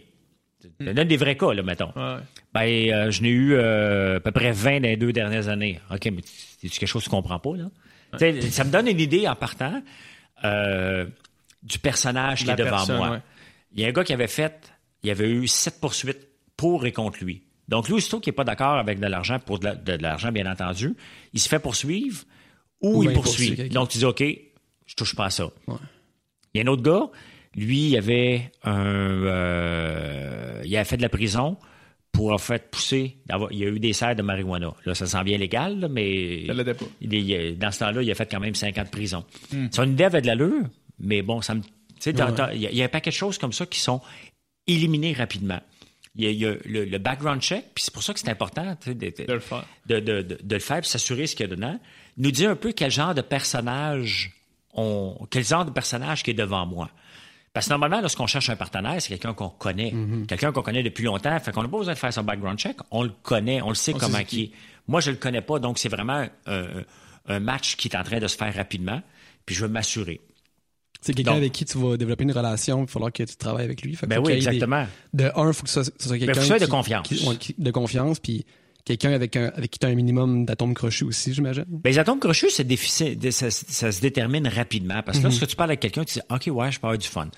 Je 0.62 0.90
mm. 0.90 0.92
donne 0.92 1.09
des 1.09 1.16
vrais 1.16 1.38
cas, 1.38 1.55
là, 1.55 1.62
mettons. 1.62 1.92
Ben, 2.53 2.61
euh, 2.61 3.11
je 3.11 3.22
n'ai 3.22 3.30
eu 3.30 3.55
euh, 3.55 4.18
à 4.18 4.20
peu 4.20 4.30
près 4.30 4.53
20 4.53 4.80
dans 4.80 4.88
les 4.88 4.98
deux 4.98 5.12
dernières 5.12 5.48
années. 5.48 5.80
OK, 5.90 6.05
mais 6.07 6.20
c'est 6.24 6.68
quelque 6.68 6.86
chose 6.86 7.03
que 7.03 7.09
tu 7.09 7.11
comprends 7.11 7.38
pas, 7.38 7.57
là? 7.57 7.70
Ça 8.51 8.64
me 8.64 8.70
donne 8.70 8.88
une 8.88 9.01
idée 9.01 9.26
en 9.26 9.36
partant. 9.36 9.82
Du 11.62 11.78
personnage 11.78 12.44
qui 12.44 12.50
est 12.50 12.56
devant 12.56 12.86
moi. 12.86 13.20
Il 13.72 13.80
y 13.80 13.84
a 13.84 13.88
un 13.88 13.92
gars 13.92 14.04
qui 14.04 14.12
avait 14.12 14.26
fait, 14.26 14.72
il 15.02 15.08
y 15.08 15.11
avait 15.11 15.28
eu 15.28 15.46
sept 15.46 15.80
poursuites 15.80 16.28
pour 16.56 16.86
et 16.86 16.92
contre 16.92 17.22
lui. 17.22 17.42
Donc, 17.68 17.86
lui, 17.86 17.94
aussitôt 17.94 18.18
qui 18.18 18.28
n'est 18.28 18.34
pas 18.34 18.44
d'accord 18.44 18.78
avec 18.78 18.98
de 18.98 19.06
l'argent, 19.06 19.38
pour 19.38 19.61
de, 19.61 19.92
l'argent, 20.00 20.32
bien 20.32 20.50
entendu, 20.50 20.96
il 21.32 21.40
se 21.40 21.48
fait 21.48 21.61
poursuivre 21.61 22.24
ou, 22.80 23.04
il 23.04 23.12
poursuit. 23.12 23.68
Donc, 23.68 23.90
tu 23.90 23.98
dis, 23.98 24.04
OK, 24.04 24.24
je 24.86 24.94
touche 24.96 25.14
pas 25.14 25.26
à 25.26 25.30
ça. 25.30 25.48
Il 26.52 26.58
y 26.58 26.61
a 26.61 26.64
un 26.64 26.72
autre 26.72 26.82
gars, 26.82 27.08
lui, 27.54 27.90
il 27.90 27.96
avait 27.96 28.50
un, 28.64 28.74
euh, 28.74 30.62
il 30.64 30.76
a 30.76 30.84
fait 30.84 30.96
de 30.96 31.02
la 31.02 31.08
prison 31.08 31.58
pour 32.12 32.32
en 32.32 32.38
fait 32.38 32.70
pousser. 32.70 33.18
Il 33.50 33.58
y 33.58 33.64
a 33.64 33.68
eu 33.68 33.78
des 33.78 33.92
serres 33.92 34.16
de 34.16 34.22
marijuana. 34.22 34.74
Là, 34.84 34.94
ça 34.94 35.06
sent 35.06 35.22
bien 35.24 35.38
légal, 35.38 35.88
mais. 35.90 36.46
Ça 36.46 36.54
pas. 36.64 36.84
Il, 37.00 37.58
dans 37.58 37.70
ce 37.70 37.78
temps-là, 37.80 38.02
il 38.02 38.11
a 38.11 38.14
fait 38.14 38.28
quand 38.30 38.40
même 38.40 38.54
50 38.54 38.84
de 38.84 38.90
prison. 38.90 39.24
Hmm. 39.52 39.66
Son 39.70 39.88
idée 39.88 40.04
avait 40.04 40.20
de 40.20 40.26
l'allure, 40.26 40.64
mais 41.01 41.22
bon, 41.22 41.40
ça 41.42 41.55
me. 41.55 41.62
Tu 41.62 41.68
sais, 41.98 42.11
il 42.11 42.61
y, 42.61 42.82
a 42.82 42.84
un 42.84 42.88
paquet 42.88 43.11
de 43.11 43.14
choses 43.14 43.38
comme 43.38 43.53
ça 43.53 43.66
qui 43.66 43.80
sont 43.80 44.01
éliminées 44.66 45.12
rapidement. 45.12 45.61
Il 46.16 46.30
y 46.30 46.46
a, 46.46 46.55
le, 46.64 46.98
background 46.98 47.40
check, 47.40 47.66
puis 47.74 47.84
c'est 47.84 47.92
pour 47.92 48.03
ça 48.03 48.12
que 48.12 48.20
c'est 48.20 48.30
important 48.30 48.76
de, 48.86 48.92
de, 48.92 49.11
de, 49.26 49.32
le 49.32 49.40
faire. 49.40 49.64
De, 49.86 50.01
de, 50.01 50.38
le 50.48 50.59
faire, 50.59 50.80
puis 50.80 50.88
s'assurer 50.88 51.26
ce 51.26 51.36
qu'il 51.36 51.48
y 51.48 51.53
a 51.53 51.55
dedans. 51.55 51.78
Nous 52.16 52.30
dire 52.30 52.51
un 52.51 52.57
peu 52.57 52.72
quel 52.72 52.90
genre 52.90 53.14
de 53.14 53.20
personnage 53.20 54.32
on, 54.74 55.26
quel 55.30 55.44
genre 55.44 55.64
de 55.64 55.70
personnage 55.70 56.22
qui 56.22 56.30
est 56.30 56.34
devant 56.34 56.66
moi. 56.66 56.90
Parce 57.53 57.66
que 57.66 57.70
normalement, 57.70 58.01
lorsqu'on 58.01 58.26
cherche 58.26 58.48
un 58.48 58.57
partenaire, 58.57 59.01
c'est 59.01 59.09
quelqu'un 59.09 59.34
qu'on 59.34 59.48
connaît. 59.48 59.90
Mm-hmm. 59.90 60.26
Quelqu'un 60.26 60.53
qu'on 60.53 60.62
connaît 60.62 60.82
depuis 60.82 61.05
longtemps. 61.05 61.38
Fait 61.40 61.53
qu'on 61.53 61.62
n'a 61.62 61.68
pas 61.68 61.78
besoin 61.78 61.94
de 61.94 61.98
faire 61.98 62.12
son 62.12 62.22
background 62.22 62.59
check. 62.59 62.76
On 62.90 63.03
le 63.03 63.12
connaît, 63.22 63.61
on 63.61 63.68
le 63.68 63.74
sait 63.74 63.92
comment 63.92 64.22
qui 64.24 64.42
est. 64.42 64.51
Moi, 64.88 65.01
je 65.01 65.11
le 65.11 65.16
connais 65.16 65.42
pas, 65.42 65.59
donc 65.59 65.78
c'est 65.78 65.88
vraiment 65.88 66.26
un 66.46 67.40
match 67.40 67.76
qui 67.76 67.88
est 67.88 67.96
en 67.96 68.03
train 68.03 68.18
de 68.18 68.26
se 68.26 68.36
faire 68.36 68.55
rapidement. 68.55 69.03
Puis 69.46 69.55
je 69.55 69.62
veux 69.62 69.68
m'assurer. 69.70 70.20
C'est 71.01 71.14
quelqu'un 71.14 71.36
avec 71.36 71.53
qui 71.53 71.64
tu 71.64 71.78
vas 71.78 71.96
développer 71.96 72.24
une 72.24 72.32
relation, 72.32 72.78
il 72.78 72.86
va 72.86 72.86
falloir 72.86 73.12
que 73.12 73.22
tu 73.22 73.36
travailles 73.36 73.64
avec 73.64 73.82
lui. 73.82 73.96
ben 74.07 74.18
oui, 74.18 74.32
exactement. 74.32 74.86
de 75.14 75.30
un, 75.34 75.48
il 75.48 75.55
faut 75.55 75.62
que 75.62 75.70
ce 75.70 75.82
soit, 75.82 76.18
quelqu'un 76.18 76.59
de 76.59 76.66
confiance. 76.66 77.09
de 77.59 77.70
confiance, 77.70 78.20
puis 78.20 78.44
quelqu'un 78.84 79.12
avec, 79.12 79.36
avec 79.36 79.70
qui 79.70 79.78
tu 79.78 79.86
as 79.86 79.90
un 79.90 79.94
minimum 79.94 80.44
d'atomes 80.44 80.74
crochus 80.74 81.05
aussi, 81.05 81.32
j'imagine. 81.32 81.64
Ben, 81.68 81.90
les 81.90 81.98
atomes 81.98 82.18
crochus, 82.18 82.51
ça, 82.51 82.62
se 82.62 84.01
détermine 84.01 84.46
rapidement. 84.48 85.03
Parce 85.03 85.18
que 85.18 85.24
lorsque 85.24 85.42
mhm. 85.42 85.48
tu 85.48 85.57
parles 85.57 85.70
avec 85.70 85.80
quelqu'un, 85.80 86.05
tu 86.05 86.14
dis 86.14 86.20
OK, 86.30 86.55
ouais, 86.55 86.72
je 86.72 86.80
peux 86.80 86.86
avoir 86.86 86.98
du 86.98 87.09
fun. 87.09 87.30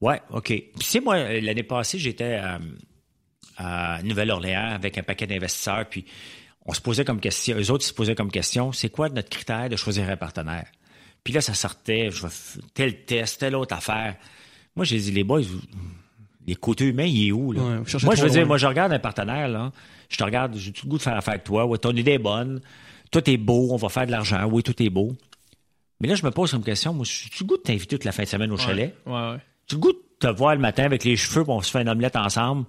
Ouais, 0.00 0.20
OK. 0.30 0.46
Puis, 0.46 0.72
tu 0.80 0.86
sais, 0.86 1.00
moi, 1.00 1.40
l'année 1.40 1.62
passée, 1.62 1.98
j'étais 1.98 2.40
à, 3.56 4.02
Nouvelle-Orléans 4.04 4.70
avec 4.72 4.98
un 4.98 5.02
paquet 5.02 5.26
d'investisseurs, 5.26 5.86
puis 5.88 6.04
on 6.64 6.72
se 6.72 6.80
posait 6.80 7.04
comme 7.04 7.18
question, 7.18 7.56
eux 7.58 7.70
autres 7.72 7.84
se 7.84 7.92
posaient 7.92 8.14
comme 8.14 8.30
question, 8.30 8.70
c'est 8.70 8.88
quoi 8.88 9.08
notre 9.08 9.30
critère 9.30 9.68
de 9.68 9.74
choisir 9.74 10.08
un 10.08 10.16
partenaire? 10.16 10.66
Puis 11.28 11.34
là, 11.34 11.42
ça 11.42 11.52
sortait, 11.52 12.08
je 12.10 12.26
tel 12.72 13.04
test, 13.04 13.40
telle 13.40 13.54
autre 13.54 13.76
affaire. 13.76 14.16
Moi, 14.74 14.86
j'ai 14.86 14.96
dit, 14.96 15.10
les 15.10 15.24
boys, 15.24 15.42
les 16.46 16.54
côtés 16.54 16.86
humains, 16.86 17.04
il 17.04 17.28
est 17.28 17.32
où? 17.32 17.52
Là? 17.52 17.60
moi, 18.02 18.14
je 18.14 18.22
veux 18.22 18.30
dire, 18.30 18.46
moi, 18.46 18.56
je 18.56 18.66
regarde 18.66 18.94
un 18.94 18.98
partenaire, 18.98 19.46
là. 19.46 19.70
Je 20.08 20.16
te 20.16 20.24
regarde, 20.24 20.56
j'ai 20.56 20.72
tout 20.72 20.86
le 20.86 20.92
goût 20.92 20.96
de 20.96 21.02
faire 21.02 21.14
affaire 21.14 21.34
avec 21.34 21.44
toi? 21.44 21.66
Ouais, 21.66 21.76
ton 21.76 21.90
idée 21.90 22.12
est 22.12 22.18
bonne. 22.18 22.62
Tout 23.10 23.28
est 23.28 23.36
beau, 23.36 23.68
on 23.72 23.76
va 23.76 23.90
faire 23.90 24.06
de 24.06 24.10
l'argent. 24.10 24.42
Oui, 24.46 24.62
tout 24.62 24.82
est 24.82 24.88
beau. 24.88 25.18
Mais 26.00 26.08
là, 26.08 26.14
je 26.14 26.24
me 26.24 26.30
pose 26.30 26.54
une 26.54 26.64
question. 26.64 26.94
Moi, 26.94 27.04
j'ai 27.04 27.28
le 27.40 27.46
goût 27.46 27.58
de 27.58 27.62
t'inviter 27.62 27.98
toute 27.98 28.06
la 28.06 28.12
fin 28.12 28.22
de 28.22 28.28
semaine 28.28 28.50
au 28.50 28.56
chalet? 28.56 28.94
Ouais, 29.04 29.12
ouais. 29.12 29.36
J'ai 29.66 29.76
le 29.76 29.80
goût 29.82 29.92
de 29.92 30.00
te 30.18 30.28
voir 30.28 30.54
le 30.54 30.62
matin 30.62 30.84
avec 30.84 31.04
les 31.04 31.16
cheveux, 31.16 31.44
puis 31.44 31.52
on 31.52 31.60
se 31.60 31.70
fait 31.70 31.82
une 31.82 31.90
omelette 31.90 32.16
ensemble, 32.16 32.64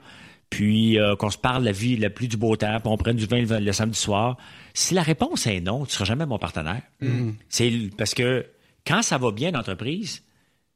puis 0.50 1.00
euh, 1.00 1.16
qu'on 1.16 1.30
se 1.30 1.38
parle 1.38 1.64
la 1.64 1.72
vie 1.72 1.96
la 1.98 2.10
plus 2.10 2.28
du 2.28 2.38
beau 2.38 2.56
temps, 2.56 2.80
puis 2.80 2.90
on 2.90 2.98
prenne 2.98 3.18
du 3.18 3.26
vin 3.26 3.42
le, 3.42 3.72
samedi 3.72 4.00
soir. 4.00 4.38
Si 4.74 4.94
la 4.94 5.04
réponse 5.04 5.46
est 5.48 5.62
non, 5.62 5.86
tu 5.86 5.94
seras 5.94 6.06
jamais 6.06 6.26
mon 6.26 6.40
partenaire. 6.40 6.82
Mm. 7.02 7.32
C'est 7.50 7.72
parce 7.98 8.14
que 8.14 8.46
quand 8.86 9.02
ça 9.02 9.18
va 9.18 9.32
bien 9.32 9.52
l'entreprise, 9.52 10.24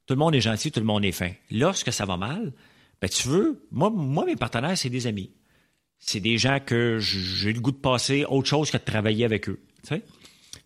tout 0.06 0.14
le 0.14 0.20
monde 0.20 0.36
est 0.36 0.42
gentil, 0.42 0.72
tout 0.72 0.80
le 0.80 0.86
monde 0.86 1.06
est 1.06 1.12
fin. 1.12 1.32
Lorsque 1.50 1.92
ça 1.92 2.06
va 2.06 2.18
mal, 2.18 2.54
ben 3.02 3.10
tu 3.10 3.28
veux, 3.28 3.66
moi, 3.72 3.90
moi 3.90 4.26
mes 4.26 4.36
partenaires, 4.36 4.78
c'est 4.78 4.90
des 4.90 5.08
amis. 5.08 5.32
C'est 6.00 6.20
des 6.20 6.38
gens 6.38 6.60
que 6.60 7.00
j'ai 7.00 7.54
le 7.54 7.62
goût 7.62 7.72
de 7.72 7.78
passer 7.78 8.26
autre 8.26 8.48
chose 8.48 8.70
que 8.70 8.78
de 8.78 8.84
travailler 8.84 9.26
avec 9.26 9.50
eux. 9.50 9.60
Tu 9.84 9.90
sais? 9.90 10.04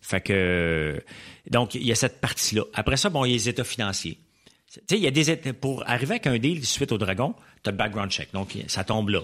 Fait 0.00 0.20
que 0.20 1.02
donc 1.50 1.74
il 1.74 1.84
y 1.84 1.92
a 1.92 1.94
cette 1.94 2.20
partie-là. 2.20 2.64
Après 2.74 2.96
ça, 2.96 3.08
bon, 3.08 3.24
il 3.24 3.30
y 3.30 3.32
a 3.32 3.36
les 3.36 3.48
états 3.48 3.64
financiers. 3.64 4.18
Tu 4.72 4.80
sais, 4.86 4.98
il 4.98 5.02
y 5.02 5.06
a 5.06 5.10
des 5.10 5.52
pour 5.54 5.88
arriver 5.88 6.12
avec 6.12 6.26
un 6.26 6.38
deal 6.38 6.64
suite 6.64 6.92
au 6.92 6.98
dragon, 6.98 7.34
tu 7.62 7.68
as 7.68 7.72
le 7.72 7.78
background 7.78 8.10
check. 8.10 8.32
Donc 8.32 8.56
ça 8.66 8.84
tombe 8.84 9.08
là. 9.08 9.22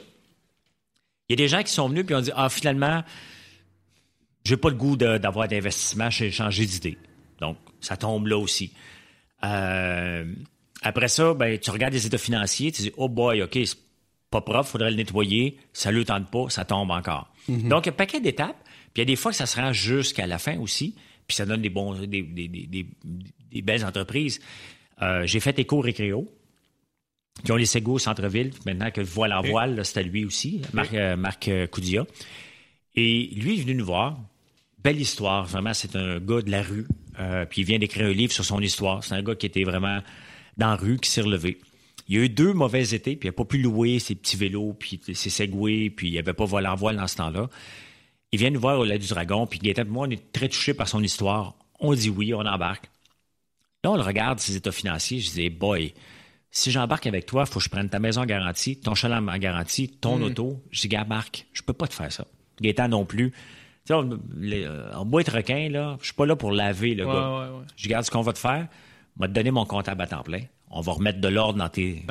Il 1.29 1.33
y 1.33 1.35
a 1.35 1.37
des 1.37 1.49
gens 1.49 1.63
qui 1.63 1.73
sont 1.73 1.89
venus 1.89 2.05
puis 2.07 2.15
ont 2.15 2.21
dit 2.21 2.33
ah 2.35 2.49
finalement 2.49 3.03
j'ai 4.45 4.57
pas 4.57 4.69
le 4.69 4.77
goût 4.77 4.97
d'avoir 4.97 5.49
d'investissement, 5.49 6.11
j'ai 6.11 6.31
changé 6.31 6.67
d'idée. 6.67 6.99
Donc 7.41 7.57
ça 7.81 7.97
tombe 7.97 8.27
là 8.27 8.39
aussi. 8.39 8.73
Euh, 9.43 10.25
après 10.83 11.09
ça, 11.09 11.35
ben, 11.35 11.59
tu 11.59 11.71
regardes 11.71 11.95
les 11.95 12.07
états 12.07 12.19
financiers, 12.19 12.71
tu 12.71 12.83
dis, 12.83 12.93
oh 12.97 13.09
boy, 13.09 13.43
OK, 13.43 13.59
c'est 13.65 13.79
pas 14.31 14.43
propre, 14.43 14.69
faudrait 14.69 14.91
le 14.91 14.97
nettoyer, 14.97 15.59
ça 15.73 15.91
ne 15.91 15.97
le 15.97 16.05
tente 16.05 16.31
pas, 16.31 16.51
ça 16.51 16.65
tombe 16.65 16.91
encore. 16.91 17.33
Mhm. 17.49 17.69
Donc, 17.69 17.87
il 17.87 17.89
y 17.89 17.91
a 17.91 17.93
un 17.93 17.97
paquet 17.97 18.21
d'étapes, 18.21 18.63
puis 18.93 18.97
il 18.97 18.99
y 19.01 19.03
a 19.03 19.05
des 19.07 19.17
fois 19.17 19.31
que 19.31 19.37
ça 19.37 19.47
se 19.47 19.59
rend 19.59 19.73
jusqu'à 19.73 20.27
la 20.27 20.39
fin 20.39 20.59
aussi, 20.59 20.95
puis 21.27 21.37
ça 21.37 21.47
donne 21.47 21.63
des, 21.63 21.71
bons, 21.71 21.95
des, 21.95 23.63
belles 23.63 23.85
entreprises. 23.85 24.41
Euh, 25.03 25.27
j'ai 25.27 25.41
fait 25.41 25.59
Éco 25.59 25.81
Récréo, 25.81 26.33
qui 27.45 27.53
ont 27.53 27.57
les 27.57 27.67
Sego 27.67 27.95
au 27.95 27.99
centre-ville, 27.99 28.53
maintenant 28.65 28.91
que 28.91 29.01
Voile 29.01 29.33
en 29.33 29.43
Voile, 29.43 29.85
c'est 29.85 30.01
à 30.01 30.03
lui 30.03 30.25
aussi, 30.25 30.63
Marc, 30.73 30.95
euh, 30.95 31.17
Marc 31.17 31.51
Coudia. 31.71 32.07
Et 32.95 33.31
lui, 33.35 33.59
est 33.59 33.63
venu 33.63 33.75
nous 33.75 33.85
voir, 33.85 34.19
belle 34.83 35.01
histoire. 35.01 35.45
Vraiment, 35.47 35.75
c'est 35.75 35.97
un 35.97 36.21
gars 36.21 36.43
de 36.43 36.51
la 36.51 36.63
rue. 36.63 36.87
Euh, 37.19 37.45
puis 37.45 37.63
il 37.63 37.65
vient 37.65 37.79
d'écrire 37.79 38.07
un 38.07 38.13
livre 38.13 38.33
sur 38.33 38.45
son 38.45 38.61
histoire. 38.61 39.03
C'est 39.03 39.15
un 39.15 39.23
gars 39.23 39.35
qui 39.35 39.47
était 39.47 39.65
vraiment 39.65 40.01
dans 40.57 40.71
la 40.71 40.77
rue, 40.77 40.99
qui 40.99 41.11
s'est 41.11 41.23
relevé. 41.23 41.59
Il 42.09 42.17
y 42.17 42.19
a 42.19 42.23
eu 42.25 42.29
deux 42.29 42.53
mauvais 42.53 42.83
étés, 42.95 43.17
puis 43.17 43.29
il 43.29 43.31
n'a 43.31 43.33
pas 43.33 43.45
pu 43.45 43.59
louer 43.59 43.99
ses 43.99 44.15
petits 44.15 44.37
vélos, 44.37 44.75
puis 44.79 45.01
ses 45.15 45.31
segways, 45.31 45.91
puis 45.91 46.11
il 46.11 46.19
avait 46.19 46.35
pas 46.35 46.45
volé 46.45 46.69
en 46.69 46.75
voile 46.75 46.97
dans 46.97 47.07
ce 47.07 47.17
temps-là. 47.17 47.49
Il 48.31 48.39
vient 48.39 48.51
nous 48.51 48.61
voir 48.61 48.79
au 48.79 48.85
lait 48.85 48.99
du 48.99 49.09
Dragon, 49.09 49.47
puis 49.47 49.59
Gaëtan 49.59 49.87
moi, 49.87 50.07
on 50.07 50.11
est 50.11 50.33
très 50.33 50.49
touchés 50.49 50.75
par 50.75 50.87
son 50.87 51.03
histoire. 51.03 51.55
On 51.81 51.95
dit 51.95 52.11
oui, 52.11 52.35
on 52.35 52.41
embarque. 52.41 52.91
Là, 53.85 53.91
on 53.91 53.97
le 53.97 54.03
regarde, 54.03 54.41
ses 54.41 54.57
états 54.57 54.73
financiers. 54.73 55.21
Je 55.21 55.29
disais, 55.29 55.51
boy, 55.51 55.93
si 56.51 56.71
j'embarque 56.71 57.07
avec 57.07 57.27
toi, 57.27 57.45
il 57.47 57.53
faut 57.53 57.59
que 57.59 57.65
je 57.65 57.69
prenne 57.69 57.91
ta 57.91 57.99
maison 57.99 58.23
en 58.23 58.27
garantie, 58.27 58.77
ton 58.77 58.95
chalet 58.95 59.19
en 59.19 59.39
garantie, 59.39 59.89
ton 59.89 60.19
mm. 60.19 60.23
auto. 60.23 60.63
Je 60.71 60.89
dis, 60.89 60.97
Marc, 61.07 61.47
je 61.53 61.63
peux 61.63 61.75
pas 61.75 61.87
te 61.87 61.93
faire 61.93 62.11
ça. 62.11 62.27
Gaëtan 62.63 62.89
non 62.89 63.05
plus. 63.05 63.33
Tu 63.85 63.93
sais, 63.93 63.95
euh, 63.95 64.95
en 64.95 65.05
bois 65.05 65.23
de 65.23 65.31
requin, 65.31 65.69
là, 65.69 65.99
je 66.01 66.07
suis 66.07 66.15
pas 66.15 66.25
là 66.25 66.35
pour 66.35 66.51
laver 66.51 66.95
le 66.95 67.05
gars. 67.05 67.51
Je 67.77 67.85
regarde 67.85 68.07
ce 68.07 68.11
qu'on 68.11 68.23
va 68.23 68.33
te 68.33 68.39
faire. 68.39 68.69
On 69.19 69.23
va 69.23 69.29
te 69.29 69.35
donner 69.35 69.51
mon 69.51 69.67
comptable 69.67 70.01
à 70.01 70.07
temps 70.07 70.23
plein. 70.23 70.41
On 70.71 70.81
va 70.81 70.93
remettre 70.93 71.21
de 71.21 71.29
l'ordre 71.29 71.59
dans 71.59 71.69
tes, 71.69 72.07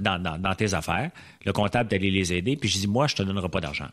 dans, 0.00 0.54
tes 0.56 0.74
affaires. 0.74 1.10
Le 1.46 1.52
comptable 1.52 1.88
d'aller 1.88 2.10
les 2.10 2.32
aider. 2.32 2.56
Puis 2.56 2.68
je 2.68 2.78
dis, 2.78 2.88
moi, 2.88 3.06
je 3.06 3.14
te 3.14 3.22
donnerai 3.22 3.48
pas 3.48 3.60
d'argent. 3.60 3.88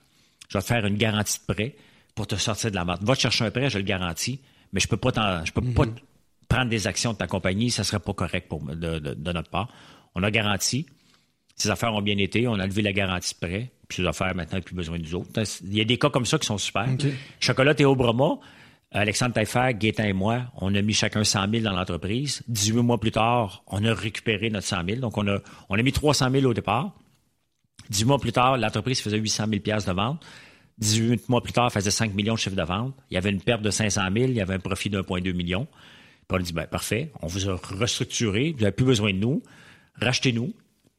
Je 0.47 0.57
vais 0.57 0.61
te 0.61 0.67
faire 0.67 0.83
une 0.87 0.97
garantie 0.97 1.39
de 1.47 1.53
prêt 1.53 1.75
pour 2.15 2.25
te 2.25 2.35
sortir 2.35 2.71
de 2.71 2.75
la 2.75 2.85
merde. 2.85 3.03
Va 3.03 3.15
te 3.15 3.21
chercher 3.21 3.45
un 3.45 3.51
prêt, 3.51 3.69
je 3.69 3.77
le 3.77 3.83
garantis. 3.83 4.39
Mais 4.73 4.79
je 4.79 4.87
peux 4.87 4.97
pas 4.97 5.43
je 5.45 5.51
peux 5.51 5.61
pas 5.61 5.85
mm-hmm. 5.85 5.93
Prendre 6.49 6.69
des 6.69 6.87
actions 6.87 7.13
de 7.13 7.17
ta 7.17 7.27
compagnie. 7.27 7.71
Ça 7.71 7.85
serait 7.85 7.99
pas 7.99 8.13
correct 8.13 8.49
pour, 8.49 8.61
de, 8.63 8.99
de 8.99 9.31
notre 9.31 9.49
part. 9.49 9.69
On 10.15 10.23
a 10.23 10.31
garanti. 10.31 10.85
Ces 11.55 11.69
affaires 11.69 11.93
ont 11.93 12.01
bien 12.01 12.17
été. 12.17 12.47
On 12.47 12.59
a 12.59 12.65
levé 12.65 12.81
la 12.81 12.91
garantie 12.91 13.35
de 13.35 13.47
prêt. 13.47 13.71
Puis 13.87 14.01
ces 14.01 14.07
affaires, 14.07 14.35
maintenant, 14.35 14.57
il 14.57 14.61
n'y 14.61 14.63
a 14.63 14.65
plus 14.65 14.75
besoin 14.75 14.97
de 14.97 15.03
nous 15.03 15.15
autres. 15.15 15.29
Il 15.63 15.75
y 15.75 15.81
a 15.81 15.85
des 15.85 15.97
cas 15.97 16.09
comme 16.09 16.25
ça 16.25 16.37
qui 16.37 16.45
sont 16.45 16.57
super. 16.57 16.87
Chocolat 17.39 17.73
Théo 17.73 17.95
Broma, 17.95 18.39
Alexandre 18.91 19.33
Taillefer, 19.33 19.73
Gaétan 19.75 20.03
et 20.03 20.13
moi, 20.13 20.43
on 20.55 20.73
a 20.73 20.81
mis 20.81 20.93
chacun 20.93 21.23
100 21.23 21.51
000 21.51 21.63
dans 21.63 21.75
l'entreprise. 21.75 22.41
18 22.47 22.81
mois 22.81 22.99
plus 22.99 23.11
tard, 23.11 23.63
on 23.67 23.83
a 23.85 23.93
récupéré 23.93 24.49
notre 24.49 24.67
100 24.67 24.85
000. 24.85 24.99
Donc, 24.99 25.17
on 25.17 25.27
a, 25.27 25.39
on 25.69 25.77
a 25.77 25.81
mis 25.81 25.91
300 25.91 26.31
000 26.31 26.45
au 26.45 26.53
départ. 26.53 26.93
18 27.89 28.05
mois 28.05 28.19
plus 28.19 28.31
tard, 28.31 28.57
l'entreprise 28.57 29.01
faisait 29.01 29.17
800 29.17 29.45
000 29.49 29.61
de 29.63 29.91
vente. 29.91 30.25
18 30.79 31.27
mois 31.29 31.41
plus 31.41 31.53
tard, 31.53 31.65
elle 31.65 31.71
faisait 31.71 31.91
5 31.91 32.13
millions 32.13 32.35
de 32.35 32.39
chiffre 32.39 32.55
de 32.55 32.63
vente. 32.63 32.95
Il 33.11 33.15
y 33.15 33.17
avait 33.17 33.31
une 33.31 33.41
perte 33.41 33.61
de 33.61 33.69
500 33.69 34.01
000, 34.13 34.15
il 34.29 34.33
y 34.33 34.41
avait 34.41 34.53
un 34.55 34.59
profit 34.59 34.89
de 34.89 35.01
1,2 35.01 35.33
million. 35.33 35.67
Puis 36.29 36.37
on 36.37 36.41
a 36.41 36.43
dit, 36.43 36.53
ben, 36.53 36.67
parfait, 36.67 37.11
on 37.23 37.27
vous 37.27 37.49
a 37.49 37.55
restructuré, 37.55 38.51
vous 38.51 38.59
n'avez 38.59 38.71
plus 38.71 38.85
besoin 38.85 39.11
de 39.11 39.17
nous, 39.17 39.41
rachetez-nous. 39.99 40.53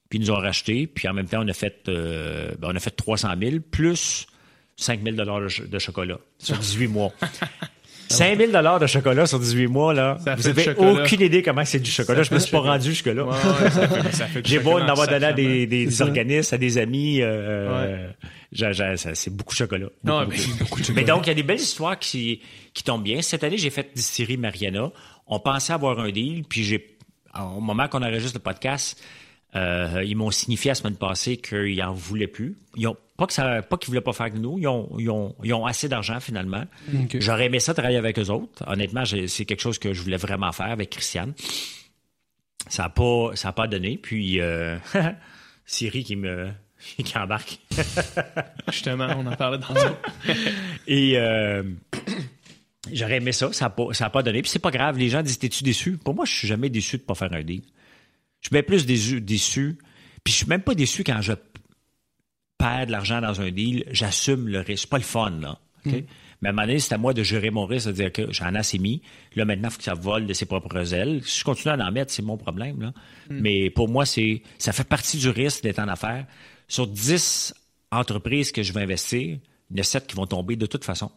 Puis 0.08 0.18
ils 0.18 0.22
nous 0.22 0.32
ont 0.32 0.40
racheté. 0.40 0.88
Puis 0.88 1.06
en 1.06 1.14
même 1.14 1.28
temps, 1.28 1.40
on 1.44 1.46
a 1.46 1.52
fait, 1.52 1.84
euh, 1.88 2.50
ben, 2.58 2.70
on 2.72 2.76
a 2.76 2.80
fait 2.80 2.90
300 2.90 3.28
000 3.40 3.56
plus 3.70 4.26
5 4.76 5.02
000 5.04 5.14
de 5.14 5.78
chocolat 5.78 6.18
sur 6.38 6.58
18 6.58 6.88
mois. 6.88 7.12
5 8.10 8.38
000 8.38 8.78
de 8.80 8.86
chocolat 8.88 9.24
sur 9.24 9.38
18 9.38 9.68
mois, 9.68 9.94
là. 9.94 10.18
vous 10.18 10.48
n'avez 10.48 10.70
aucune 10.70 11.20
idée 11.20 11.42
comment 11.42 11.64
c'est 11.64 11.78
du 11.78 11.90
chocolat. 11.90 12.24
je 12.24 12.34
me 12.34 12.40
suis 12.40 12.50
pas 12.50 12.58
rendu 12.58 12.90
jusque-là. 12.90 13.24
J'ai 14.44 14.58
beau 14.58 14.72
en 14.72 14.88
avoir 14.88 15.06
donné 15.06 15.26
à 15.26 15.32
des, 15.32 15.66
des, 15.66 16.02
organismes, 16.02 16.56
à 16.56 16.58
des 16.58 16.78
amis. 16.78 17.20
Euh, 17.22 18.08
c'est 19.14 19.30
beaucoup 19.30 19.52
de 19.54 19.58
chocolat. 19.58 19.86
non, 20.02 20.26
mais, 20.26 20.36
beaucoup 20.58 20.80
de 20.80 20.86
chocolat. 20.86 21.00
mais 21.00 21.04
donc, 21.04 21.26
il 21.26 21.28
y 21.28 21.30
a 21.30 21.34
des 21.34 21.44
belles 21.44 21.60
histoires 21.60 21.98
qui, 22.00 22.40
qui 22.74 22.82
tombent 22.82 23.04
bien. 23.04 23.22
Cette 23.22 23.44
année, 23.44 23.58
j'ai 23.58 23.70
fait 23.70 23.92
distillerie 23.94 24.36
Mariana. 24.36 24.90
On 25.30 25.40
pensait 25.40 25.72
avoir 25.72 25.98
un 26.00 26.10
deal, 26.10 26.44
puis 26.44 26.64
j'ai, 26.64 26.98
au 27.34 27.60
moment 27.60 27.88
qu'on 27.88 28.02
enregistre 28.02 28.36
le 28.36 28.42
podcast, 28.42 29.02
euh, 29.56 30.02
ils 30.04 30.16
m'ont 30.16 30.30
signifié 30.30 30.70
la 30.70 30.74
semaine 30.74 30.96
passée 30.96 31.36
qu'ils 31.36 31.78
n'en 31.78 31.92
voulaient 31.92 32.26
plus. 32.26 32.56
Ils 32.76 32.86
ont, 32.86 32.96
pas 33.16 33.26
que 33.26 33.32
ça, 33.32 33.62
pas 33.62 33.76
qu'ils 33.76 33.88
voulaient 33.88 34.00
pas 34.00 34.12
faire 34.12 34.32
que 34.32 34.38
nous. 34.38 34.58
Ils 34.58 34.68
ont, 34.68 34.88
ils 34.98 35.10
ont, 35.10 35.34
ils 35.42 35.54
ont 35.54 35.66
assez 35.66 35.88
d'argent 35.88 36.20
finalement. 36.20 36.64
J'aurais 37.14 37.46
aimé 37.46 37.60
ça 37.60 37.74
travailler 37.74 37.96
avec 37.96 38.18
eux 38.18 38.28
autres. 38.30 38.62
Honnêtement, 38.66 39.04
c'est 39.04 39.44
quelque 39.44 39.60
chose 39.60 39.78
que 39.78 39.92
je 39.92 40.02
voulais 40.02 40.16
vraiment 40.16 40.52
faire 40.52 40.70
avec 40.70 40.90
Christiane. 40.90 41.32
Ça 42.68 42.84
n'a 42.84 42.88
pas, 42.90 43.30
ça 43.34 43.48
a 43.48 43.52
pas 43.52 43.66
donné. 43.66 43.98
Puis 43.98 44.40
euh, 44.40 44.78
Siri 45.66 46.04
qui 46.04 46.16
me, 46.16 46.50
qui 47.04 47.18
embarque. 47.18 47.58
Justement, 48.68 49.08
on 49.16 49.26
en 49.26 49.36
parlait 49.36 49.58
dans 49.58 49.66
Et 50.86 51.14
euh, 51.16 51.62
j'aurais 52.92 53.16
aimé 53.16 53.32
ça. 53.32 53.52
Ça 53.52 53.66
n'a 53.66 53.70
pas, 53.70 53.92
ça 53.92 54.06
a 54.06 54.10
pas 54.10 54.22
donné. 54.22 54.42
Puis 54.42 54.50
c'est 54.50 54.58
pas 54.58 54.70
grave. 54.70 54.98
Les 54.98 55.08
gens 55.08 55.22
disent, 55.22 55.38
t'es-tu 55.38 55.64
déçu? 55.64 55.98
Pour 55.98 56.14
moi, 56.14 56.24
je 56.24 56.32
suis 56.32 56.48
jamais 56.48 56.70
déçu 56.70 56.98
de 56.98 57.02
pas 57.02 57.14
faire 57.14 57.32
un 57.32 57.42
deal. 57.42 57.62
Je 58.40 58.48
suis 58.48 58.52
bien 58.52 58.62
plus 58.62 58.86
déçu, 58.86 59.20
déçu. 59.20 59.78
Puis 60.24 60.32
je 60.32 60.38
suis 60.38 60.46
même 60.46 60.62
pas 60.62 60.74
déçu 60.74 61.04
quand 61.04 61.20
je 61.20 61.32
perds 62.58 62.86
de 62.86 62.92
l'argent 62.92 63.20
dans 63.20 63.40
un 63.40 63.50
deal. 63.50 63.84
J'assume 63.90 64.48
le 64.48 64.60
risque. 64.60 64.82
C'est 64.82 64.90
pas 64.90 64.98
le 64.98 65.04
fun, 65.04 65.30
là. 65.40 65.58
Hmm. 65.84 65.92
Mais 66.42 66.48
à 66.48 66.50
un 66.50 66.54
moment 66.54 66.66
donné, 66.66 66.78
c'est 66.78 66.94
à 66.94 66.98
moi 66.98 67.12
de 67.12 67.22
gérer 67.22 67.50
mon 67.50 67.66
risque, 67.66 67.88
de 67.88 67.92
dire 67.92 68.12
que 68.12 68.32
j'en 68.32 68.54
ai 68.54 68.58
assez 68.58 68.78
mis. 68.78 69.02
Là, 69.36 69.44
maintenant, 69.44 69.68
il 69.68 69.72
faut 69.72 69.78
que 69.78 69.84
ça 69.84 69.94
vole 69.94 70.26
de 70.26 70.32
ses 70.32 70.46
propres 70.46 70.94
ailes. 70.94 71.20
Si 71.24 71.40
je 71.40 71.44
continue 71.44 71.72
à 71.72 71.86
en 71.86 71.92
mettre, 71.92 72.12
c'est 72.12 72.22
mon 72.22 72.38
problème. 72.38 72.80
Là. 72.80 72.92
Hmm. 73.28 73.40
Mais 73.40 73.70
pour 73.70 73.88
moi, 73.88 74.06
c'est 74.06 74.42
ça 74.58 74.72
fait 74.72 74.84
partie 74.84 75.18
du 75.18 75.28
risque 75.28 75.62
d'être 75.62 75.78
en 75.78 75.88
affaires. 75.88 76.26
Sur 76.68 76.86
10 76.86 77.54
entreprises 77.90 78.52
que 78.52 78.62
je 78.62 78.72
vais 78.72 78.82
investir, 78.82 79.38
il 79.70 79.76
y 79.76 79.80
en 79.80 79.82
a 79.82 79.84
7 79.84 80.06
qui 80.06 80.16
vont 80.16 80.26
tomber 80.26 80.56
de 80.56 80.66
toute 80.66 80.84
façon. 80.84 81.10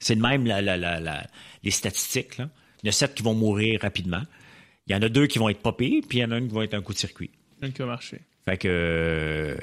C'est 0.00 0.14
le 0.14 0.22
même 0.22 0.46
la, 0.46 0.60
la, 0.60 0.76
la, 0.76 1.26
les 1.62 1.70
statistiques. 1.70 2.38
Là. 2.38 2.48
Il 2.82 2.86
y 2.86 2.88
en 2.88 2.90
a 2.90 2.92
7 2.92 3.14
qui 3.14 3.22
vont 3.22 3.34
mourir 3.34 3.80
rapidement. 3.82 4.22
Il 4.86 4.92
y 4.92 4.96
en 4.96 5.02
a 5.02 5.08
deux 5.08 5.26
qui 5.26 5.38
vont 5.38 5.48
être 5.48 5.60
popés, 5.60 6.00
puis 6.08 6.18
il 6.18 6.20
y 6.22 6.24
en 6.24 6.30
a 6.32 6.38
une 6.38 6.48
qui 6.48 6.54
va 6.54 6.64
être 6.64 6.74
un 6.74 6.82
coup 6.82 6.92
de 6.92 6.98
circuit. 6.98 7.30
Un 7.62 7.70
qui 7.70 7.78
va 7.78 7.86
marcher. 7.86 8.22
Fait 8.44 8.56
que 8.56 9.56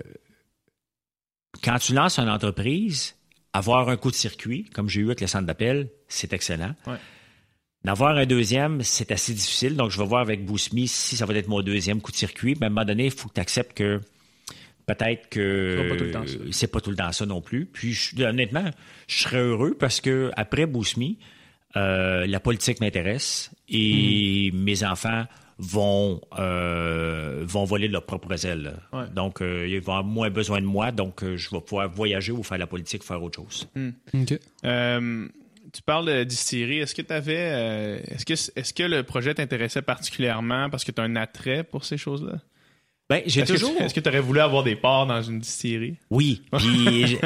quand 1.63 1.77
tu 1.79 1.93
lances 1.93 2.19
une 2.19 2.29
entreprise, 2.29 3.15
avoir 3.53 3.89
un 3.89 3.97
coup 3.97 4.11
de 4.11 4.15
circuit, 4.15 4.65
comme 4.73 4.89
j'ai 4.89 5.01
eu 5.01 5.05
avec 5.05 5.21
le 5.21 5.27
centre 5.27 5.45
d'appel, 5.45 5.89
c'est 6.07 6.33
excellent. 6.33 6.75
D'avoir 7.83 8.17
un 8.17 8.25
deuxième, 8.25 8.81
c'est 8.83 9.11
assez 9.11 9.33
difficile. 9.33 9.75
Donc, 9.75 9.91
je 9.91 9.97
vais 9.97 10.05
voir 10.05 10.21
avec 10.21 10.45
Bousmi 10.45 10.87
si 10.87 11.15
ça 11.15 11.25
va 11.25 11.33
être 11.35 11.47
mon 11.47 11.61
deuxième 11.61 12.01
coup 12.01 12.11
de 12.11 12.17
circuit. 12.17 12.55
Mais 12.59 12.65
à 12.65 12.67
un 12.67 12.69
moment 12.69 12.85
donné, 12.85 13.05
il 13.05 13.11
faut 13.11 13.29
que 13.29 13.35
tu 13.35 13.41
acceptes 13.41 13.77
que 13.77 14.01
peut-être 14.87 15.29
que 15.29 15.75
c'est 16.51 16.67
pas 16.67 16.79
tout 16.81 16.89
le 16.89 16.95
temps 16.95 17.11
ça 17.11 17.25
non 17.25 17.41
plus. 17.41 17.65
Puis, 17.65 17.95
honnêtement, 18.19 18.71
je 19.07 19.17
serais 19.19 19.39
heureux 19.39 19.75
parce 19.77 20.01
que 20.01 20.31
après 20.35 20.65
Bousmi, 20.65 21.19
euh, 21.75 22.25
la 22.25 22.39
politique 22.39 22.79
m'intéresse 22.79 23.51
et 23.69 24.49
hmm. 24.51 24.57
mes 24.57 24.83
enfants 24.83 25.25
vont 25.59 26.21
euh, 26.39 27.43
vont 27.45 27.65
voler 27.65 27.87
de 27.87 27.93
leurs 27.93 28.05
propres 28.05 28.45
ailes. 28.45 28.75
Donc, 29.13 29.41
euh, 29.41 29.67
ils 29.67 29.81
vont 29.81 29.93
avoir 29.93 30.03
moins 30.03 30.29
besoin 30.29 30.61
de 30.61 30.65
moi, 30.65 30.91
donc 30.91 31.23
je 31.23 31.49
vais 31.49 31.61
pouvoir 31.61 31.89
voyager 31.89 32.31
ou 32.31 32.41
faire 32.43 32.57
la 32.57 32.67
politique, 32.67 33.03
faire 33.03 33.21
autre 33.21 33.35
chose. 33.35 33.67
Hmm. 33.75 33.91
tu 35.73 35.81
parles 35.85 36.05
de 36.05 36.23
distillerie. 36.23 36.79
Est-ce 36.79 36.95
que 36.95 37.01
tu 37.01 37.13
avais. 37.13 38.01
est-ce 38.07 38.25
que, 38.25 38.59
est-ce 38.59 38.73
que 38.73 38.83
le 38.83 39.03
projet 39.03 39.33
t'intéressait 39.33 39.81
particulièrement 39.81 40.69
parce 40.69 40.85
que 40.85 40.93
tu 40.93 41.01
as 41.01 41.03
un 41.03 41.17
attrait 41.17 41.65
pour 41.65 41.83
ces 41.83 41.97
choses-là? 41.97 42.39
Ben, 43.09 43.21
j'ai 43.25 43.45
toujours. 43.45 43.73
Est-ce 43.79 43.93
que 43.93 44.01
tu 44.01 44.09
aurais 44.09 44.19
voulu 44.19 44.41
avoir 44.41 44.63
des 44.63 44.75
parts 44.75 45.07
dans 45.07 45.21
une 45.21 45.39
distillerie? 45.39 45.95
Oui. 46.09 46.41
Puis, 46.57 47.17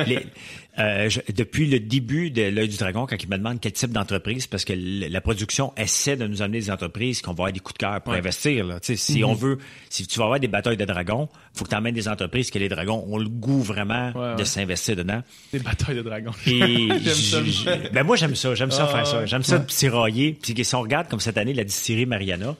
euh, 0.78 1.10
depuis 1.36 1.66
le 1.66 1.80
début 1.80 2.30
de 2.30 2.44
l'œil 2.44 2.68
du 2.68 2.78
dragon, 2.78 3.08
quand 3.08 3.16
il 3.22 3.28
me 3.28 3.38
demande 3.38 3.60
quel 3.60 3.72
type 3.72 3.92
d'entreprise, 3.92 4.46
parce 4.46 4.64
que 4.64 4.74
la 4.74 5.22
production 5.22 5.74
essaie 5.78 6.16
de 6.16 6.28
nous 6.28 6.44
amener 6.44 6.60
des 6.60 6.70
entreprises 6.70 7.24
qu'on 7.24 7.32
va 7.32 7.46
avoir 7.46 7.52
des 7.52 7.60
coups 7.62 7.74
de 7.74 7.80
cœur 7.80 8.00
pour 8.02 8.14
investir. 8.14 8.64
Là. 8.64 8.78
Si 8.82 9.24
on 9.24 9.32
mhm. 9.32 9.38
veut, 9.38 9.58
si 9.90 10.06
tu 10.06 10.20
vas 10.20 10.26
avoir 10.26 10.40
des 10.40 10.48
batailles 10.48 10.78
de 10.78 10.86
dragons, 10.86 11.28
faut 11.56 11.64
que 11.64 11.70
tu 11.70 11.76
amènes 11.76 11.96
des 11.96 12.08
entreprises 12.08 12.52
que 12.52 12.60
les 12.60 12.70
dragons 12.70 13.04
ont 13.08 13.18
le 13.18 13.30
goût 13.30 13.64
vraiment 13.64 14.36
de 14.36 14.44
s'investir 14.44 14.96
dedans. 14.96 15.24
Des 15.52 15.60
batailles 15.60 15.96
de 15.96 16.04
dragons. 16.04 16.32
ben 17.92 18.04
moi 18.04 18.18
j'aime 18.18 18.36
ça, 18.36 18.54
j'aime 18.54 18.72
ça 18.72 18.86
faire 18.86 19.08
ça, 19.08 19.26
j'aime 19.26 19.44
ça 19.44 19.60
tirailler. 19.60 20.38
Puis 20.40 20.64
si 20.64 20.76
on 20.76 20.82
regarde 20.82 21.08
comme 21.08 21.20
cette 21.20 21.40
année 21.40 21.56
la 21.56 21.64
distillerie 21.64 22.06
Mariana 22.06 22.56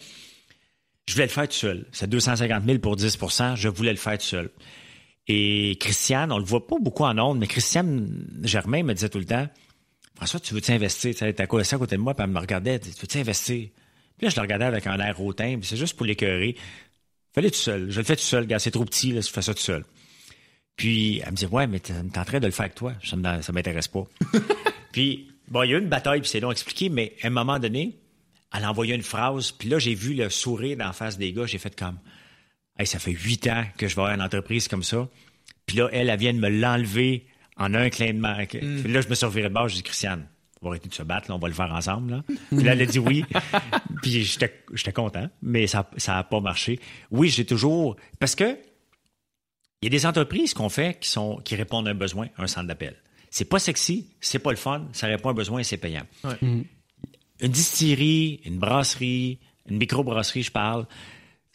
je 1.08 1.14
voulais 1.14 1.26
le 1.26 1.32
faire 1.32 1.48
tout 1.48 1.56
seul. 1.56 1.86
C'est 1.92 2.10
250 2.10 2.66
000 2.66 2.80
pour 2.80 2.96
10% 2.96 3.56
je 3.56 3.70
voulais 3.70 3.92
le 3.92 3.98
faire 3.98 4.18
tout 4.18 4.26
seul. 4.26 4.50
Et 5.28 5.78
Christiane, 5.80 6.32
on 6.32 6.38
le 6.38 6.44
voit 6.44 6.66
pas 6.66 6.78
beaucoup 6.80 7.04
en 7.04 7.18
ondes, 7.18 7.40
mais 7.40 7.48
Christiane 7.48 8.26
Germain 8.44 8.84
me 8.84 8.94
disait 8.94 9.10
tout 9.10 9.20
le 9.20 9.26
temps, 9.26 9.48
François, 10.16 10.40
tu 10.40 10.54
veux 10.54 10.62
t'investir? 10.62 11.16
Tu 11.16 11.48
quoi 11.48 11.62
à 11.62 11.78
côté 11.78 11.96
de 11.96 12.02
moi, 12.02 12.14
puis 12.14 12.24
elle 12.24 12.30
me 12.30 12.40
regardait, 12.40 12.80
tu 12.80 12.90
veux 12.90 13.08
t'investir? 13.08 13.70
Puis 14.18 14.26
là, 14.26 14.30
je 14.30 14.36
le 14.36 14.42
regardais 14.42 14.66
avec 14.66 14.86
un 14.88 15.00
air 15.00 15.20
hautain, 15.22 15.58
puis 15.58 15.68
c'est 15.68 15.78
juste 15.78 15.96
pour 15.96 16.06
l'écœurer. 16.06 16.56
Fallait 17.34 17.50
tout 17.50 17.58
seul. 17.58 17.90
Je 17.90 18.00
le 18.00 18.04
fais 18.04 18.16
tout 18.16 18.24
seul, 18.24 18.46
gars, 18.46 18.60
c'est 18.60 18.72
trop 18.72 18.86
petit, 18.86 19.14
là, 19.14 19.22
je 19.22 19.30
fais 19.30 19.42
ça 19.42 19.54
tout 19.54 19.62
seul. 19.62 19.86
Puis 20.76 21.20
elle 21.26 21.32
me 21.32 21.38
dit, 21.38 21.46
ouais, 21.46 21.68
mais 21.68 21.80
t'es 21.80 21.94
en 21.94 22.26
train 22.26 22.40
de 22.40 22.46
le 22.46 22.52
faire 22.52 22.66
avec 22.66 22.76
toi. 22.76 22.94
Ça 23.04 23.16
m'intéresse 23.52 23.88
pas. 23.88 24.04
puis, 24.92 25.32
bon, 25.48 25.64
il 25.64 25.72
y 25.72 25.74
a 25.74 25.78
eu 25.78 25.82
une 25.82 25.90
bataille, 25.90 26.22
puis 26.22 26.30
c'est 26.30 26.40
long 26.40 26.50
à 26.50 26.52
expliquer, 26.52 26.90
mais 26.90 27.16
à 27.24 27.28
un 27.28 27.32
moment 27.32 27.58
donné, 27.58 27.98
elle 28.54 28.64
a 28.64 28.70
envoyé 28.70 28.96
une 28.96 29.02
phrase, 29.02 29.52
puis 29.52 29.70
là, 29.70 29.80
j'ai 29.80 29.96
vu 29.96 30.14
le 30.14 30.30
sourire 30.30 30.78
dans 30.78 30.86
la 30.86 30.94
face 30.94 31.18
des 31.18 31.32
gars, 31.32 31.46
j'ai 31.46 31.58
fait 31.58 31.78
comme 31.78 31.98
hey, 32.78 32.88
ça 32.88 33.00
fait 33.00 33.12
huit 33.12 33.48
ans 33.48 33.64
que 33.78 33.88
je 33.88 33.96
vais 33.96 34.02
avoir 34.02 34.16
une 34.16 34.22
entreprise 34.22 34.68
comme 34.68 34.84
ça. 34.84 35.08
Puis 35.66 35.78
là, 35.78 35.90
elle, 35.92 36.10
elle 36.10 36.20
vient 36.20 36.34
de 36.34 36.40
me 36.40 36.50
l'enlever 36.50 37.28
en 37.58 37.74
un 37.74 37.90
clin 37.90 38.14
de 38.14 38.20
main. 38.20 38.44
Mm. 38.44 38.48
Puis 38.82 38.92
là, 38.92 39.02
je 39.02 39.08
me 39.08 39.16
suis 39.16 39.26
reviré 39.26 39.50
de 39.50 39.54
bord, 39.54 39.68
j'ai 39.68 39.78
dit 39.78 39.84
Christiane, 39.84 40.28
on 40.62 40.68
va 40.68 40.72
arrêter 40.72 40.90
de 40.90 40.94
se 40.94 41.04
battre, 41.04 41.30
on 41.34 41.38
va 41.38 41.48
le 41.48 41.54
faire 41.54 41.72
ensemble. 41.72 42.12
Là. 42.12 42.24
Puis 42.50 42.64
là, 42.64 42.74
elle 42.74 42.82
a 42.82 42.86
dit 42.86 43.00
oui. 43.00 43.24
puis 44.02 44.24
j'étais 44.24 44.94
content, 44.94 45.30
mais 45.42 45.68
ça 45.68 45.88
n'a 46.08 46.24
pas 46.24 46.40
marché. 46.40 46.80
Oui, 47.10 47.30
j'ai 47.30 47.46
toujours. 47.46 47.96
Parce 48.20 48.36
que 48.36 48.58
il 49.82 49.86
y 49.86 49.88
a 49.88 49.90
des 49.90 50.06
entreprises 50.06 50.54
qu'on 50.54 50.70
fait 50.70 51.00
qui, 51.00 51.10
sont, 51.10 51.38
qui 51.38 51.56
répondent 51.56 51.88
à 51.88 51.92
un 51.92 51.96
besoin, 51.96 52.28
un 52.38 52.46
centre 52.46 52.68
d'appel. 52.68 52.96
C'est 53.32 53.46
pas 53.46 53.58
sexy, 53.58 54.10
c'est 54.20 54.38
pas 54.38 54.52
le 54.52 54.58
fun, 54.58 54.88
ça 54.92 55.08
répond 55.08 55.30
à 55.30 55.32
un 55.32 55.36
besoin 55.36 55.62
et 55.62 55.64
c'est 55.64 55.78
payant. 55.78 56.06
Mm 56.42 56.62
une 57.42 57.52
distillerie, 57.52 58.40
une 58.46 58.60
brasserie, 58.60 59.40
une 59.70 59.78
microbrasserie, 59.78 60.44
je 60.44 60.52
parle. 60.52 60.86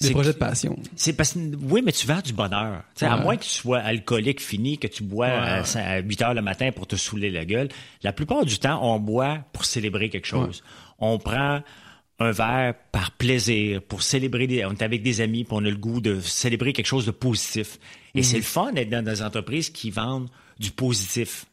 Des 0.01 0.11
projets 0.11 0.35
de 0.35 0.39
passion. 0.39 0.79
C'est 0.95 1.15
parce 1.15 1.35
oui, 1.37 1.81
mais 1.83 1.93
tu 1.93 2.07
vends 2.07 2.21
du 2.21 2.35
bonheur. 2.35 2.83
À 3.01 3.17
moins 3.17 3.37
que 3.37 3.45
tu 3.45 3.51
sois 3.51 3.79
alcoolique 3.79 4.43
fini, 4.43 4.77
que 4.77 4.89
tu 4.89 5.03
bois 5.03 5.29
à, 5.29 5.99
8 6.01 6.23
heures 6.23 6.35
le 6.35 6.43
matin 6.43 6.71
pour 6.71 6.87
te 6.87 6.97
saouler 6.97 7.31
la 7.31 7.47
gueule, 7.47 7.69
la 8.03 8.13
plupart 8.13 8.45
du 8.45 8.59
temps, 8.59 8.79
on 8.83 8.99
boit 8.99 9.39
pour 9.53 9.65
célébrer 9.65 10.11
quelque 10.11 10.27
chose. 10.27 10.63
On 10.99 11.19
prend 11.19 11.63
un 12.19 12.31
verre 12.31 12.75
par 12.93 13.11
plaisir, 13.13 13.83
pour 13.83 14.03
célébrer, 14.03 14.47
des, 14.47 14.65
on 14.65 14.73
est 14.73 14.83
avec 14.83 15.03
des 15.03 15.21
amis, 15.21 15.45
puis 15.45 15.55
on 15.55 15.65
a 15.65 15.71
le 15.71 15.77
goût 15.77 16.01
de 16.01 16.21
célébrer 16.21 16.73
quelque 16.73 16.87
chose 16.87 17.07
de 17.07 17.11
positif. 17.11 17.79
Et 18.15 18.19
mhm. 18.19 18.25
c'est 18.25 18.37
le 18.37 18.43
fun 18.43 18.73
d'être 18.73 18.91
dans 18.91 19.05
des 19.05 19.23
entreprises 19.23 19.71
qui 19.71 19.91
vendent 19.91 20.29
du 20.59 20.71
positif. 20.71 21.47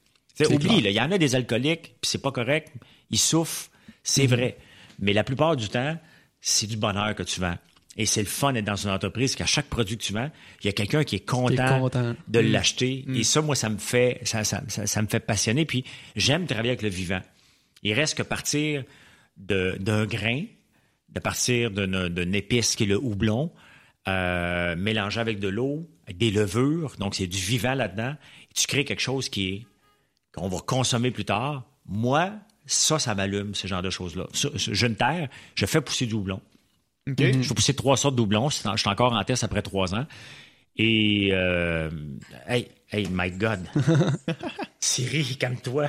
oublie, 0.50 0.78
il 0.80 0.92
y 0.92 1.02
en 1.02 1.12
a 1.12 1.18
des 1.18 1.36
alcooliques, 1.36 1.96
puis 2.02 2.10
c'est 2.10 2.22
pas 2.22 2.32
correct, 2.32 2.72
ils 3.10 3.18
souffrent, 3.20 3.70
c'est 4.04 4.28
vrai. 4.28 4.58
Mais 5.00 5.14
la 5.14 5.24
plupart 5.24 5.56
du 5.56 5.70
temps, 5.70 5.98
c'est 6.42 6.68
du 6.68 6.78
bonheur 6.78 7.16
que 7.16 7.24
tu 7.24 7.40
vends. 7.40 7.58
Et 7.96 8.06
c'est 8.06 8.22
le 8.22 8.28
fun 8.28 8.54
d'être 8.54 8.66
dans 8.66 8.76
une 8.76 8.90
entreprise 8.90 9.36
qu'à 9.36 9.46
chaque 9.46 9.68
produit 9.68 9.98
que 9.98 10.04
tu 10.04 10.14
vends, 10.14 10.30
il 10.62 10.66
y 10.66 10.70
a 10.70 10.74
quelqu'un 10.74 11.04
qui 11.04 11.18
est 11.18 11.26
content, 11.26 11.90
de 12.28 12.40
mhm. 12.40 12.52
l'acheter. 12.52 13.04
Mhm. 13.08 13.16
Et 13.16 13.24
ça, 13.24 13.42
moi, 13.42 13.56
ça 13.56 13.70
me 13.70 13.78
fait, 13.78 14.20
ça, 14.24 14.44
ça, 14.44 14.62
ça, 14.68 15.02
me 15.02 15.08
fait 15.08 15.20
passionner. 15.20 15.66
Puis 15.66 15.86
j'aime 16.16 16.46
travailler 16.48 16.72
avec 16.72 16.82
le 16.82 16.90
vivant. 16.90 17.22
Il 17.84 17.94
reste 17.94 18.18
que 18.18 18.24
partir 18.24 18.84
d'un 19.38 20.06
grain, 20.06 20.44
de 21.10 21.20
partir 21.20 21.70
d'une 21.72 22.36
épice 22.36 22.76
qui 22.76 22.84
est 22.84 22.88
le 22.88 22.98
houblon, 22.98 23.52
euh, 24.08 24.76
mélanger 24.76 25.20
avec 25.20 25.40
de 25.40 25.48
l'eau, 25.48 25.88
des 26.14 26.32
levures, 26.32 26.96
donc 26.98 27.16
c'est 27.16 27.28
du 27.28 27.38
vivant 27.38 27.74
là-dedans. 27.74 28.16
Tu 28.56 28.68
crées 28.68 28.86
quelque 28.86 29.02
chose 29.02 29.30
qui 29.30 29.50
est 29.50 29.68
qu'on 30.34 30.48
va 30.48 30.60
consommer 30.60 31.12
plus 31.12 31.26
tard. 31.26 31.64
Moi, 31.86 32.34
ça, 32.66 33.00
ça 33.00 33.16
m'allume, 33.16 33.56
ce 33.56 33.68
genre 33.68 33.82
de 33.82 33.90
choses-là. 33.90 34.28
Je 34.34 34.88
ne 34.88 34.94
terre, 34.94 35.30
je 35.56 35.66
fais 35.66 35.82
pousser 35.82 36.06
du 36.06 36.14
houblon. 36.14 36.42
Je 37.08 37.14
fais 37.42 37.54
pousser 37.54 37.74
trois 37.74 37.98
sortes 37.98 38.16
de 38.16 38.22
houblon. 38.22 38.50
Je 38.50 38.56
suis 38.78 38.90
encore 38.90 39.14
en 39.14 39.24
test 39.24 39.44
après 39.44 39.62
trois 39.62 39.94
ans. 39.94 40.06
Et, 40.76 41.30
euh, 41.32 41.90
hey, 42.48 42.68
hey, 42.92 43.08
my 43.12 43.30
God. 43.32 43.60
Siri, 44.80 45.38
calme-toi. 45.38 45.88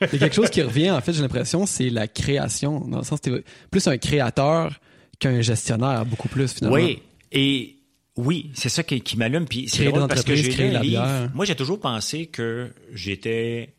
C'est 0.00 0.18
quelque 0.18 0.34
chose 0.34 0.50
qui 0.50 0.60
revient, 0.62 0.90
en 0.90 1.00
fait, 1.00 1.12
j'ai 1.12 1.22
l'impression, 1.22 1.64
c'est 1.64 1.88
la 1.88 2.08
création. 2.08 2.80
Dans 2.80 2.98
le 2.98 3.04
sens, 3.04 3.20
es 3.26 3.44
plus 3.70 3.86
un 3.86 3.96
créateur 3.96 4.78
qu'un 5.18 5.40
gestionnaire, 5.40 6.04
beaucoup 6.04 6.28
plus, 6.28 6.52
finalement. 6.52 6.76
Oui. 6.76 7.00
Et 7.30 7.76
oui, 8.16 8.50
c'est 8.54 8.68
ça 8.68 8.82
qui, 8.82 9.16
m'allume. 9.16 9.46
Puis 9.46 9.68
c'est 9.68 9.90
parce 9.90 10.24
que 10.24 10.34
j'ai 10.34 10.98
Moi, 11.32 11.44
j'ai 11.44 11.56
toujours 11.56 11.80
pensé 11.80 12.26
que 12.26 12.70
j'étais 12.92 13.72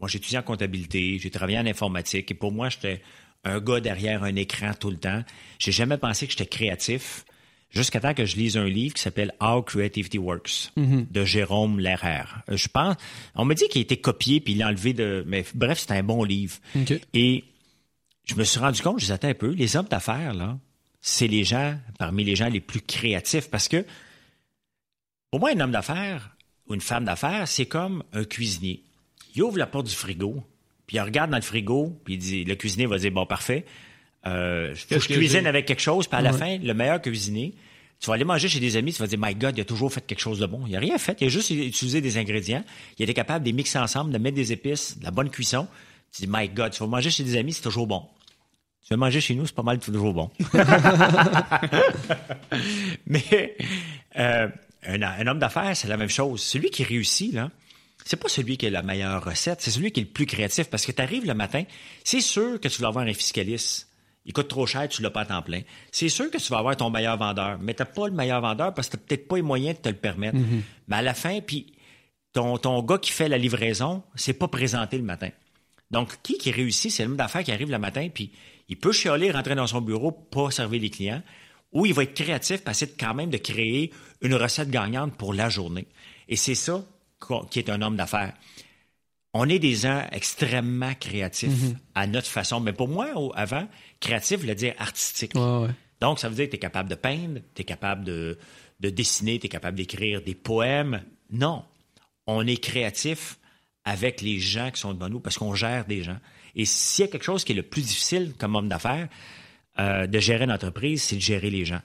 moi, 0.00 0.08
j'ai 0.08 0.18
étudié 0.18 0.38
en 0.38 0.42
comptabilité, 0.42 1.18
j'ai 1.18 1.30
travaillé 1.30 1.58
en 1.58 1.66
informatique 1.66 2.30
et 2.30 2.34
pour 2.34 2.52
moi, 2.52 2.70
j'étais 2.70 3.02
un 3.44 3.60
gars 3.60 3.80
derrière 3.80 4.24
un 4.24 4.34
écran 4.36 4.72
tout 4.78 4.90
le 4.90 4.96
temps. 4.96 5.22
J'ai 5.58 5.72
jamais 5.72 5.98
pensé 5.98 6.26
que 6.26 6.32
j'étais 6.32 6.46
créatif 6.46 7.24
jusqu'à 7.70 8.00
temps 8.00 8.14
que 8.14 8.24
je 8.24 8.36
lise 8.36 8.56
un 8.56 8.64
livre 8.64 8.94
qui 8.94 9.02
s'appelle 9.02 9.32
How 9.40 9.62
Creativity 9.62 10.18
Works 10.18 10.72
mm-hmm. 10.76 11.10
de 11.10 11.24
Jérôme 11.24 11.78
Lehrer. 11.78 12.24
Euh, 12.48 12.56
je 12.56 12.68
pense, 12.68 12.96
on 13.34 13.44
m'a 13.44 13.54
dit 13.54 13.68
qu'il 13.68 13.80
a 13.80 13.82
été 13.82 13.98
copié 13.98 14.40
puis 14.40 14.54
il 14.54 14.62
a 14.62 14.68
enlevé 14.68 14.92
de, 14.92 15.24
mais 15.26 15.44
bref, 15.54 15.84
c'est 15.86 15.92
un 15.92 16.02
bon 16.02 16.24
livre. 16.24 16.56
Et 17.14 17.44
je 18.24 18.34
me 18.34 18.44
suis 18.44 18.58
rendu 18.58 18.80
compte, 18.82 19.00
je 19.00 19.06
disais, 19.06 19.24
un 19.24 19.34
peu, 19.34 19.50
les 19.50 19.76
hommes 19.76 19.88
d'affaires, 19.88 20.34
là, 20.34 20.58
c'est 21.00 21.28
les 21.28 21.44
gens, 21.44 21.78
parmi 21.98 22.24
les 22.24 22.36
gens 22.36 22.48
les 22.48 22.60
plus 22.60 22.80
créatifs 22.80 23.48
parce 23.48 23.68
que, 23.68 23.84
pour 25.30 25.40
moi, 25.40 25.50
un 25.54 25.60
homme 25.60 25.72
d'affaires 25.72 26.36
ou 26.66 26.74
une 26.74 26.80
femme 26.80 27.04
d'affaires, 27.04 27.48
c'est 27.48 27.66
comme 27.66 28.02
un 28.12 28.24
cuisinier 28.24 28.82
il 29.34 29.42
ouvre 29.42 29.58
la 29.58 29.66
porte 29.66 29.86
du 29.86 29.94
frigo, 29.94 30.42
puis 30.86 30.96
il 30.96 31.00
regarde 31.00 31.30
dans 31.30 31.36
le 31.36 31.42
frigo, 31.42 31.96
puis 32.04 32.14
il 32.14 32.18
dit, 32.18 32.44
le 32.44 32.54
cuisinier 32.54 32.86
va 32.86 32.98
dire, 32.98 33.12
bon, 33.12 33.26
parfait, 33.26 33.64
euh, 34.26 34.74
faut 34.74 34.96
que 34.96 35.00
je 35.00 35.08
cuisine 35.08 35.46
avec 35.46 35.66
quelque 35.66 35.82
chose, 35.82 36.06
puis 36.06 36.18
à 36.18 36.20
la 36.20 36.32
fin, 36.32 36.58
le 36.58 36.74
meilleur 36.74 37.00
cuisinier, 37.00 37.54
tu 38.00 38.06
vas 38.06 38.14
aller 38.14 38.24
manger 38.24 38.48
chez 38.48 38.60
des 38.60 38.76
amis, 38.76 38.92
tu 38.92 39.00
vas 39.00 39.06
dire, 39.06 39.18
my 39.20 39.34
God, 39.34 39.58
il 39.58 39.60
a 39.60 39.64
toujours 39.64 39.92
fait 39.92 40.00
quelque 40.00 40.20
chose 40.20 40.38
de 40.38 40.46
bon. 40.46 40.62
Il 40.66 40.74
a 40.74 40.80
rien 40.80 40.96
fait, 40.96 41.20
il 41.20 41.26
a 41.26 41.28
juste 41.28 41.50
utilisé 41.50 42.00
des 42.00 42.16
ingrédients, 42.16 42.64
il 42.98 43.02
était 43.02 43.14
capable 43.14 43.44
de 43.44 43.50
les 43.50 43.52
mixer 43.52 43.78
ensemble, 43.78 44.10
de 44.10 44.18
mettre 44.18 44.36
des 44.36 44.52
épices, 44.52 44.98
de 44.98 45.04
la 45.04 45.10
bonne 45.10 45.28
cuisson. 45.28 45.68
Tu 46.12 46.22
dis, 46.22 46.28
my 46.30 46.48
God, 46.48 46.72
tu 46.72 46.80
vas 46.80 46.86
manger 46.86 47.10
chez 47.10 47.24
des 47.24 47.36
amis, 47.36 47.52
c'est 47.52 47.62
toujours 47.62 47.86
bon. 47.86 48.06
Tu 48.82 48.88
vas 48.88 48.96
manger 48.96 49.20
chez 49.20 49.34
nous, 49.34 49.46
c'est 49.46 49.54
pas 49.54 49.62
mal 49.62 49.78
toujours 49.78 50.14
bon. 50.14 50.30
Mais 53.06 53.56
euh, 54.16 54.48
un, 54.86 55.02
un, 55.02 55.26
homme 55.26 55.38
d'affaires, 55.38 55.76
c'est 55.76 55.88
la 55.88 55.98
même 55.98 56.08
chose. 56.08 56.42
Celui 56.42 56.70
qui 56.70 56.84
réussit, 56.84 57.34
là, 57.34 57.50
c'est 58.10 58.16
pas 58.16 58.28
celui 58.28 58.56
qui 58.56 58.66
a 58.66 58.70
la 58.70 58.82
meilleure 58.82 59.24
recette, 59.24 59.60
c'est 59.60 59.70
celui 59.70 59.92
qui 59.92 60.00
est 60.00 60.02
le 60.02 60.08
plus 60.08 60.26
créatif 60.26 60.68
parce 60.68 60.84
que 60.84 60.90
tu 60.90 61.00
arrives 61.00 61.24
le 61.26 61.34
matin, 61.34 61.62
c'est 62.02 62.20
sûr 62.20 62.58
que 62.58 62.66
tu 62.66 62.82
vas 62.82 62.88
avoir 62.88 63.06
un 63.06 63.12
fiscaliste. 63.12 63.88
Il 64.24 64.32
coûte 64.32 64.48
trop 64.48 64.66
cher, 64.66 64.88
tu 64.88 65.00
l'as 65.00 65.10
pas 65.10 65.20
à 65.20 65.26
temps 65.26 65.42
plein. 65.42 65.60
C'est 65.92 66.08
sûr 66.08 66.28
que 66.28 66.38
tu 66.38 66.50
vas 66.50 66.58
avoir 66.58 66.76
ton 66.76 66.90
meilleur 66.90 67.16
vendeur, 67.16 67.60
mais 67.60 67.72
tu 67.72 67.84
pas 67.84 68.08
le 68.08 68.12
meilleur 68.12 68.40
vendeur 68.40 68.74
parce 68.74 68.88
que 68.88 68.96
tu 68.96 69.04
peut-être 69.04 69.28
pas 69.28 69.36
les 69.36 69.42
moyens 69.42 69.76
de 69.76 69.82
te 69.82 69.88
le 69.88 69.94
permettre. 69.94 70.38
Mm-hmm. 70.38 70.62
Mais 70.88 70.96
à 70.96 71.02
la 71.02 71.14
fin, 71.14 71.40
puis 71.40 71.72
ton, 72.32 72.58
ton 72.58 72.82
gars 72.82 72.98
qui 72.98 73.12
fait 73.12 73.28
la 73.28 73.38
livraison, 73.38 74.02
c'est 74.16 74.32
pas 74.32 74.48
présenté 74.48 74.98
le 74.98 75.04
matin. 75.04 75.30
Donc, 75.92 76.20
qui 76.24 76.36
qui 76.36 76.50
réussit, 76.50 76.90
c'est 76.90 77.04
l'homme 77.04 77.16
d'affaires 77.16 77.44
qui 77.44 77.52
arrive 77.52 77.70
le 77.70 77.78
matin, 77.78 78.08
puis 78.12 78.32
il 78.68 78.76
peut 78.76 78.90
chialer, 78.90 79.30
rentrer 79.30 79.54
dans 79.54 79.68
son 79.68 79.82
bureau, 79.82 80.10
pas 80.10 80.50
servir 80.50 80.82
les 80.82 80.90
clients, 80.90 81.22
ou 81.70 81.86
il 81.86 81.94
va 81.94 82.02
être 82.02 82.14
créatif, 82.14 82.64
passer 82.64 82.92
quand 82.98 83.14
même 83.14 83.30
de 83.30 83.38
créer 83.38 83.92
une 84.20 84.34
recette 84.34 84.68
gagnante 84.68 85.16
pour 85.16 85.32
la 85.32 85.48
journée. 85.48 85.86
Et 86.28 86.34
c'est 86.34 86.56
ça 86.56 86.84
qui 87.50 87.58
est 87.58 87.70
un 87.70 87.82
homme 87.82 87.96
d'affaires. 87.96 88.34
on 89.32 89.48
est 89.48 89.58
des 89.58 89.74
gens 89.74 90.06
extrêmement 90.12 90.94
créatifs 90.94 91.50
mm-hmm. 91.50 91.76
à 91.94 92.06
notre 92.06 92.26
façon. 92.26 92.60
Mais 92.60 92.72
pour 92.72 92.88
moi, 92.88 93.08
avant, 93.34 93.68
créatif 94.00 94.40
veut 94.40 94.54
dire 94.54 94.74
artistique. 94.78 95.32
Donc, 96.00 96.18
ça 96.18 96.28
veut 96.28 96.34
dire 96.34 96.46
que 96.46 96.50
tu 96.50 96.56
es 96.56 96.60
capable 96.60 96.88
de 96.88 96.94
peindre, 96.94 97.40
tu 97.54 97.62
es 97.62 97.64
capable 97.64 98.04
de, 98.04 98.38
de 98.80 98.90
dessiner, 98.90 99.38
tu 99.38 99.46
es 99.46 99.48
capable 99.48 99.76
d'écrire 99.76 100.22
des 100.22 100.34
poèmes. 100.34 101.02
Non, 101.30 101.64
on 102.26 102.46
est 102.46 102.56
créatif 102.56 103.38
avec 103.84 104.20
les 104.20 104.38
gens 104.38 104.70
qui 104.70 104.80
sont 104.80 104.94
devant 104.94 105.08
nous 105.08 105.20
parce 105.20 105.38
qu'on 105.38 105.54
gère 105.54 105.84
des 105.84 106.02
gens. 106.02 106.18
Et 106.54 106.64
s'il 106.64 107.04
y 107.04 107.08
a 107.08 107.10
quelque 107.10 107.24
chose 107.24 107.44
qui 107.44 107.52
est 107.52 107.56
le 107.56 107.62
plus 107.62 107.82
difficile 107.82 108.34
comme 108.38 108.56
homme 108.56 108.68
d'affaires 108.68 109.08
euh, 109.78 110.06
de 110.06 110.18
gérer 110.18 110.44
une 110.44 110.52
entreprise, 110.52 111.02
c'est 111.02 111.16
de 111.16 111.20
gérer 111.20 111.50
les 111.50 111.64
gens. 111.64 111.80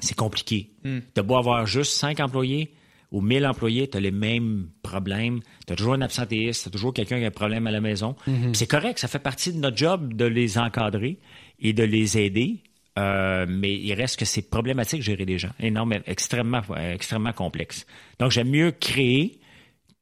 C'est 0.00 0.16
compliqué. 0.16 0.70
Mm. 0.84 0.98
Tu 1.14 1.22
beau 1.22 1.36
avoir 1.36 1.66
juste 1.66 1.92
cinq 1.94 2.20
employés 2.20 2.72
ou 3.10 3.20
mille 3.20 3.46
employés, 3.46 3.88
tu 3.88 3.96
as 3.96 4.00
les 4.00 4.10
mêmes 4.10 4.68
problèmes. 4.82 5.40
Tu 5.66 5.72
as 5.72 5.76
toujours 5.76 5.94
un 5.94 6.02
absentéiste, 6.02 6.64
tu 6.64 6.68
as 6.68 6.72
toujours 6.72 6.92
quelqu'un 6.92 7.18
qui 7.18 7.24
a 7.24 7.28
un 7.28 7.30
problème 7.30 7.66
à 7.66 7.70
la 7.70 7.80
maison. 7.80 8.16
Mm-hmm. 8.26 8.54
C'est 8.54 8.66
correct, 8.66 8.98
ça 8.98 9.08
fait 9.08 9.18
partie 9.18 9.52
de 9.52 9.58
notre 9.58 9.76
job 9.76 10.14
de 10.14 10.24
les 10.24 10.58
encadrer 10.58 11.18
et 11.58 11.72
de 11.72 11.84
les 11.84 12.18
aider. 12.18 12.62
Euh, 12.98 13.46
mais 13.48 13.74
il 13.74 13.94
reste 13.94 14.18
que 14.18 14.24
c'est 14.24 14.50
problématique 14.50 15.00
de 15.00 15.04
gérer 15.04 15.24
des 15.24 15.38
gens. 15.38 15.52
Énormément, 15.60 16.02
extrêmement, 16.06 16.62
extrêmement 16.76 17.32
complexe. 17.32 17.86
Donc, 18.18 18.32
j'aime 18.32 18.50
mieux 18.50 18.72
créer 18.72 19.38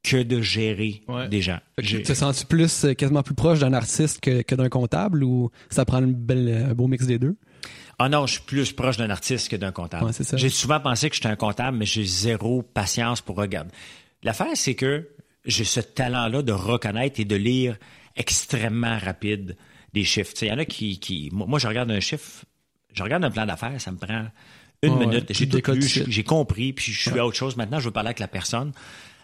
que 0.03 0.23
de 0.23 0.41
gérer 0.41 1.01
des 1.29 1.41
gens. 1.41 1.59
Tu 1.83 2.01
te 2.01 2.13
sens-tu 2.13 2.45
plus, 2.45 2.85
euh, 2.85 2.93
quasiment 2.93 3.23
plus 3.23 3.35
proche 3.35 3.59
d'un 3.59 3.73
artiste 3.73 4.21
que, 4.21 4.55
d'un 4.55 4.69
comptable 4.69 5.23
ou 5.23 5.51
ça 5.69 5.85
prend 5.85 5.99
une 5.99 6.13
belle, 6.13 6.67
un 6.69 6.73
beau 6.73 6.87
mix 6.87 7.05
des 7.05 7.19
deux? 7.19 7.35
Ah 7.99 8.09
non, 8.09 8.27
je 8.27 8.33
suis 8.33 8.41
plus 8.41 8.73
proche 8.73 8.97
d'un 8.97 9.09
artiste 9.09 9.49
que 9.49 9.55
d'un 9.55 9.71
comptable. 9.71 10.11
j'ai 10.33 10.49
souvent 10.49 10.79
pensé 10.79 11.09
que 11.09 11.15
j'étais 11.15 11.29
un 11.29 11.35
comptable, 11.35 11.77
mais 11.77 11.85
j'ai 11.85 12.05
zéro 12.05 12.61
patience 12.61 13.21
pour 13.21 13.37
regarder. 13.37 13.71
L'affaire, 14.23 14.55
c'est 14.55 14.75
que 14.75 15.09
j'ai 15.45 15.63
ce 15.63 15.79
talent-là 15.79 16.41
de 16.41 16.51
reconnaître 16.51 17.19
et 17.19 17.25
de 17.25 17.35
lire 17.35 17.77
extrêmement 18.15 18.97
rapide 18.99 19.57
des 19.93 20.03
chiffres. 20.03 20.33
Il 20.41 20.47
y 20.49 20.51
en 20.51 20.59
a 20.59 20.65
qui, 20.65 20.99
qui... 20.99 21.29
Moi, 21.31 21.59
je 21.59 21.67
regarde 21.67 21.89
un 21.89 21.99
chiffre, 21.99 22.45
je 22.93 23.01
regarde 23.03 23.23
un 23.23 23.31
plan 23.31 23.45
d'affaires, 23.45 23.79
ça 23.79 23.91
me 23.91 23.97
prend 23.97 24.27
une 24.83 24.97
minute. 24.97 25.25
J'ai 25.29 25.47
tout 25.49 25.71
lu, 25.71 25.81
j'ai 25.81 26.23
compris, 26.23 26.73
puis 26.73 26.91
je 26.91 27.09
suis 27.09 27.19
à 27.19 27.25
autre 27.25 27.37
chose. 27.37 27.55
Maintenant, 27.55 27.79
je 27.79 27.85
veux 27.85 27.91
parler 27.91 28.09
avec 28.09 28.19
la 28.19 28.27
personne. 28.27 28.73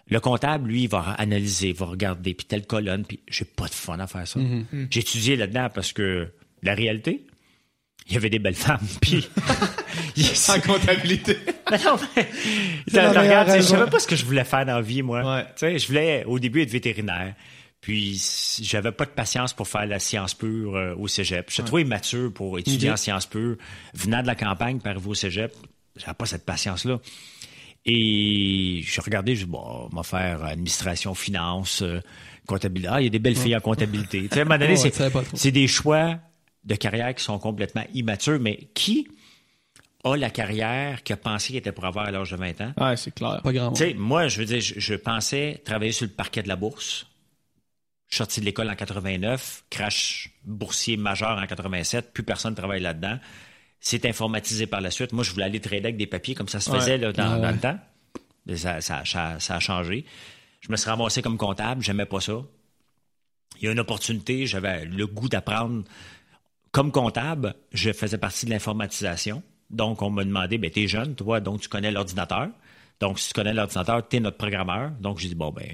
Le 0.07 0.19
comptable, 0.19 0.69
lui, 0.69 0.87
va 0.87 1.11
analyser, 1.17 1.73
va 1.73 1.85
regarder, 1.85 2.33
puis 2.33 2.45
telle 2.45 2.65
colonne, 2.65 3.05
puis 3.05 3.19
j'ai 3.27 3.45
pas 3.45 3.67
de 3.67 3.73
fun 3.73 3.99
à 3.99 4.07
faire 4.07 4.27
ça. 4.27 4.39
Mm-hmm. 4.39 4.65
Mm. 4.71 4.87
J'ai 4.89 4.99
étudié 4.99 5.35
là-dedans 5.35 5.69
parce 5.73 5.93
que 5.93 6.29
la 6.61 6.73
réalité, 6.73 7.25
il 8.07 8.13
y 8.13 8.17
avait 8.17 8.29
des 8.29 8.39
belles 8.39 8.55
femmes, 8.55 8.85
puis... 9.01 9.27
en 10.49 10.59
comptabilité. 10.59 11.37
non, 11.71 11.97
mais, 12.15 13.07
regarde, 13.07 13.51
je 13.55 13.61
savais 13.61 13.89
pas 13.89 13.99
ce 13.99 14.07
que 14.07 14.15
je 14.15 14.25
voulais 14.25 14.43
faire 14.43 14.65
dans 14.65 14.75
la 14.75 14.81
vie, 14.81 15.01
moi. 15.01 15.45
je 15.59 15.87
voulais, 15.87 16.23
au 16.25 16.39
début, 16.39 16.61
être 16.61 16.71
vétérinaire. 16.71 17.33
Puis, 17.81 18.21
j'avais 18.61 18.93
pas 18.93 19.03
de 19.03 19.09
patience 19.09 19.51
pour 19.51 19.67
faire 19.67 19.85
la 19.85 19.99
science 19.99 20.33
pure 20.33 20.75
euh, 20.75 20.95
au 20.95 21.09
cégep. 21.09 21.49
J'étais 21.49 21.67
trop 21.67 21.79
immature 21.79 22.31
pour 22.33 22.57
étudier 22.57 22.89
en 22.91 22.95
sciences 22.95 23.25
pures. 23.25 23.57
Venant 23.93 24.21
de 24.21 24.27
la 24.27 24.35
campagne, 24.35 24.79
par 24.79 24.95
au 25.05 25.13
cégep, 25.13 25.53
j'avais 25.97 26.13
pas 26.13 26.25
cette 26.25 26.45
patience-là. 26.45 26.99
Et 27.85 28.81
je 28.85 29.01
regardais, 29.01 29.35
je 29.35 29.43
dis, 29.43 29.51
bon, 29.51 29.89
on 29.91 29.95
va 29.95 30.03
faire 30.03 30.45
administration, 30.45 31.13
finance, 31.13 31.81
euh, 31.81 31.99
comptabilité. 32.47 32.89
Ah, 32.89 33.01
il 33.01 33.03
y 33.03 33.07
a 33.07 33.09
des 33.09 33.19
belles 33.19 33.35
filles 33.35 33.57
en 33.57 33.59
comptabilité. 33.59 34.21
tu 34.21 34.29
sais, 34.29 34.39
à 34.39 34.41
un 34.43 34.45
moment 34.45 34.59
donné, 34.59 34.77
c'est 35.33 35.51
des 35.51 35.67
choix 35.67 36.19
de 36.65 36.75
carrière 36.75 37.13
qui 37.13 37.23
sont 37.23 37.39
complètement 37.39 37.83
immatures, 37.93 38.39
mais 38.39 38.69
qui 38.73 39.07
a 40.03 40.17
la 40.17 40.29
carrière 40.29 41.03
qu'il 41.03 41.13
a 41.13 41.17
pensé 41.17 41.47
qu'il 41.47 41.55
était 41.57 41.71
pour 41.71 41.85
avoir 41.85 42.05
à 42.05 42.11
l'âge 42.11 42.31
de 42.31 42.35
20 42.35 42.61
ans? 42.61 42.73
Ah, 42.77 42.95
c'est 42.95 43.13
clair. 43.13 43.41
Pas 43.41 43.53
grand 43.53 43.71
Tu 43.71 43.83
sais, 43.83 43.93
moi, 43.93 44.27
je 44.27 44.39
veux 44.39 44.45
dire, 44.45 44.59
je, 44.59 44.95
pensais 44.95 45.61
travailler 45.63 45.91
sur 45.91 46.05
le 46.05 46.11
parquet 46.11 46.43
de 46.43 46.47
la 46.47 46.55
bourse. 46.55 47.05
Je 48.09 48.15
suis 48.15 48.17
sorti 48.17 48.39
de 48.41 48.45
l'école 48.45 48.69
en 48.69 48.75
89, 48.75 49.65
crash 49.69 50.31
boursier 50.43 50.97
majeur 50.97 51.37
en 51.37 51.47
87, 51.47 52.13
plus 52.13 52.23
personne 52.23 52.51
ne 52.51 52.57
travaille 52.57 52.81
là-dedans. 52.81 53.17
C'est 53.79 54.05
informatisé 54.05 54.67
par 54.67 54.81
la 54.81 54.91
suite. 54.91 55.13
Moi, 55.13 55.23
je 55.23 55.31
voulais 55.31 55.45
aller 55.45 55.59
trader 55.59 55.85
avec 55.85 55.97
des 55.97 56.07
papiers 56.07 56.35
comme 56.35 56.47
ça 56.47 56.59
se 56.59 56.69
faisait 56.69 56.97
là, 56.97 57.11
dans, 57.11 57.35
le 57.35 57.59
temps. 57.59 57.79
Ça, 58.55 58.81
ça, 58.81 59.55
a 59.55 59.59
changé. 59.59 60.05
Je 60.61 60.71
me 60.71 60.77
suis 60.77 60.89
ramassé 60.89 61.21
comme 61.21 61.37
comptable, 61.37 61.81
j'aimais 61.81 62.05
pas 62.05 62.21
ça. 62.21 62.41
Il 63.57 63.65
y 63.65 63.67
a 63.67 63.71
une 63.71 63.79
opportunité, 63.79 64.45
j'avais 64.45 64.85
le 64.85 65.07
goût 65.07 65.27
d'apprendre. 65.27 65.83
Comme 66.73 66.91
comptable, 66.91 67.55
je 67.71 67.93
faisais 67.93 68.17
partie 68.17 68.45
de 68.45 68.51
l'informatisation. 68.51 69.41
Donc, 69.69 70.01
on 70.01 70.09
m'a 70.09 70.25
demandé, 70.25 70.57
ben, 70.57 70.69
t'es 70.69 70.87
jeune, 70.87 71.15
toi, 71.15 71.39
donc 71.39 71.61
tu 71.61 71.69
connais 71.69 71.91
l'ordinateur. 71.91 72.49
Donc, 72.99 73.19
si 73.19 73.29
tu 73.29 73.33
connais 73.33 73.53
l'ordinateur, 73.53 74.05
t'es 74.07 74.19
notre 74.19 74.37
programmeur. 74.37 74.91
Donc, 74.99 75.19
j'ai 75.19 75.29
dit, 75.29 75.35
bon, 75.35 75.51
ben, 75.51 75.65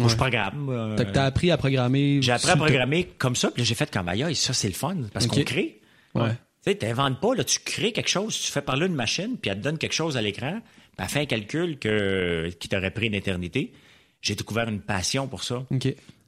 faut 0.00 0.08
je 0.08 0.16
programme. 0.16 0.68
Euh, 0.68 0.96
t'as 1.12 1.24
appris 1.24 1.50
à 1.50 1.56
programmer. 1.56 2.20
J'ai 2.22 2.32
appris 2.32 2.50
à 2.50 2.56
programmer 2.56 3.04
comme 3.18 3.34
ça, 3.34 3.50
puis 3.50 3.64
j'ai 3.64 3.74
fait 3.74 3.90
comme 3.90 4.08
ailleurs, 4.08 4.28
et 4.28 4.34
ça, 4.34 4.52
c'est 4.52 4.68
le 4.68 4.74
fun, 4.74 4.96
parce 5.12 5.26
qu'on 5.26 5.42
crée. 5.42 5.80
Ouais. 6.14 6.32
Tu 6.64 6.76
n'inventes 6.84 7.20
pas, 7.20 7.34
là, 7.34 7.44
tu 7.44 7.60
crées 7.60 7.92
quelque 7.92 8.08
chose, 8.08 8.38
tu 8.38 8.50
fais 8.50 8.62
parler 8.62 8.86
une 8.86 8.94
machine, 8.94 9.36
puis 9.40 9.50
elle 9.50 9.58
te 9.58 9.62
donne 9.62 9.78
quelque 9.78 9.94
chose 9.94 10.16
à 10.16 10.22
l'écran, 10.22 10.60
puis 10.60 10.98
elle 10.98 11.08
fait 11.08 11.20
un 11.20 11.26
calcul 11.26 11.78
que, 11.78 12.50
qui 12.58 12.68
t'aurait 12.68 12.90
pris 12.90 13.06
une 13.06 13.14
éternité. 13.14 13.72
J'ai 14.20 14.34
découvert 14.34 14.68
une 14.68 14.80
passion 14.80 15.28
pour 15.28 15.44
ça. 15.44 15.64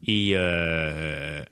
Et, 0.06 0.32
euh, 0.34 1.42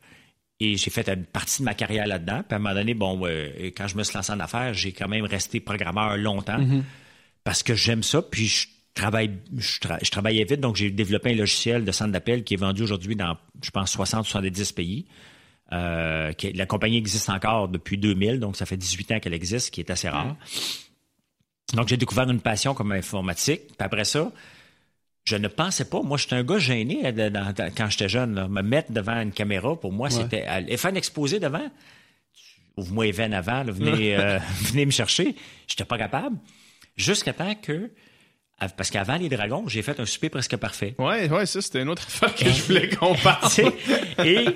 et 0.58 0.76
j'ai 0.76 0.90
fait 0.90 1.08
une 1.08 1.24
partie 1.24 1.60
de 1.60 1.64
ma 1.64 1.74
carrière 1.74 2.06
là-dedans. 2.06 2.42
Puis 2.46 2.54
à 2.54 2.56
un 2.56 2.58
moment 2.58 2.74
donné, 2.74 2.94
bon, 2.94 3.20
euh, 3.24 3.70
quand 3.76 3.88
je 3.88 3.96
me 3.96 4.02
suis 4.02 4.14
lancé 4.14 4.32
en 4.32 4.40
affaires, 4.40 4.72
j'ai 4.72 4.92
quand 4.92 5.08
même 5.08 5.24
resté 5.24 5.60
programmeur 5.60 6.16
longtemps 6.16 6.58
mm-hmm. 6.58 6.82
parce 7.44 7.62
que 7.62 7.74
j'aime 7.74 8.02
ça. 8.02 8.22
Puis 8.22 8.46
je 8.46 8.68
travaille, 8.94 9.30
je, 9.56 9.78
je 10.02 10.10
travaillais 10.10 10.44
vite, 10.44 10.60
donc 10.60 10.76
j'ai 10.76 10.90
développé 10.90 11.32
un 11.32 11.34
logiciel 11.34 11.84
de 11.84 11.92
centre 11.92 12.12
d'appel 12.12 12.42
qui 12.42 12.54
est 12.54 12.58
vendu 12.58 12.82
aujourd'hui 12.82 13.16
dans, 13.16 13.36
je 13.62 13.70
pense, 13.70 13.96
60-70 13.96 14.74
pays. 14.74 15.06
Euh, 15.72 16.32
la 16.54 16.66
compagnie 16.66 16.96
existe 16.96 17.28
encore 17.28 17.68
depuis 17.68 17.98
2000, 17.98 18.40
donc 18.40 18.56
ça 18.56 18.66
fait 18.66 18.76
18 18.76 19.12
ans 19.12 19.20
qu'elle 19.20 19.34
existe, 19.34 19.66
ce 19.66 19.70
qui 19.70 19.80
est 19.80 19.90
assez 19.90 20.08
rare. 20.08 20.36
Donc, 21.74 21.88
j'ai 21.88 21.96
découvert 21.96 22.30
une 22.30 22.40
passion 22.40 22.74
comme 22.74 22.92
informatique. 22.92 23.62
Puis 23.66 23.76
après 23.80 24.04
ça, 24.04 24.30
je 25.26 25.36
ne 25.36 25.48
pensais 25.48 25.84
pas. 25.84 26.02
Moi, 26.02 26.16
j'étais 26.16 26.36
un 26.36 26.44
gars 26.44 26.58
gêné 26.58 27.02
euh, 27.04 27.30
quand 27.76 27.90
j'étais 27.90 28.08
jeune. 28.08 28.46
Me 28.48 28.62
mettre 28.62 28.92
devant 28.92 29.20
une 29.20 29.32
caméra, 29.32 29.78
pour 29.78 29.92
moi, 29.92 30.08
c'était. 30.08 30.46
Et 30.68 30.76
faire 30.76 30.92
un 30.92 30.94
exposé 30.94 31.40
devant. 31.40 31.68
Ouvre-moi 32.76 33.06
Even 33.08 33.34
avant, 33.34 33.64
venez, 33.64 34.16
euh, 34.16 34.38
venez 34.60 34.86
me 34.86 34.90
chercher. 34.92 35.34
J'étais 35.66 35.84
pas 35.84 35.98
capable. 35.98 36.36
Jusqu'à 36.96 37.32
temps 37.32 37.54
que. 37.56 37.90
Parce 38.76 38.90
qu'avant 38.90 39.16
les 39.16 39.28
dragons, 39.28 39.68
j'ai 39.68 39.82
fait 39.82 39.98
un 40.00 40.06
souper 40.06 40.30
presque 40.30 40.56
parfait. 40.56 40.94
Ouais, 40.98 41.28
ouais, 41.28 41.44
ça, 41.44 41.60
c'était 41.60 41.82
une 41.82 41.90
autre 41.90 42.06
affaire 42.06 42.34
que 42.34 42.48
je 42.48 42.62
voulais 42.62 42.88
qu'on 42.88 43.14
parle. 43.22 43.50
et 44.24 44.46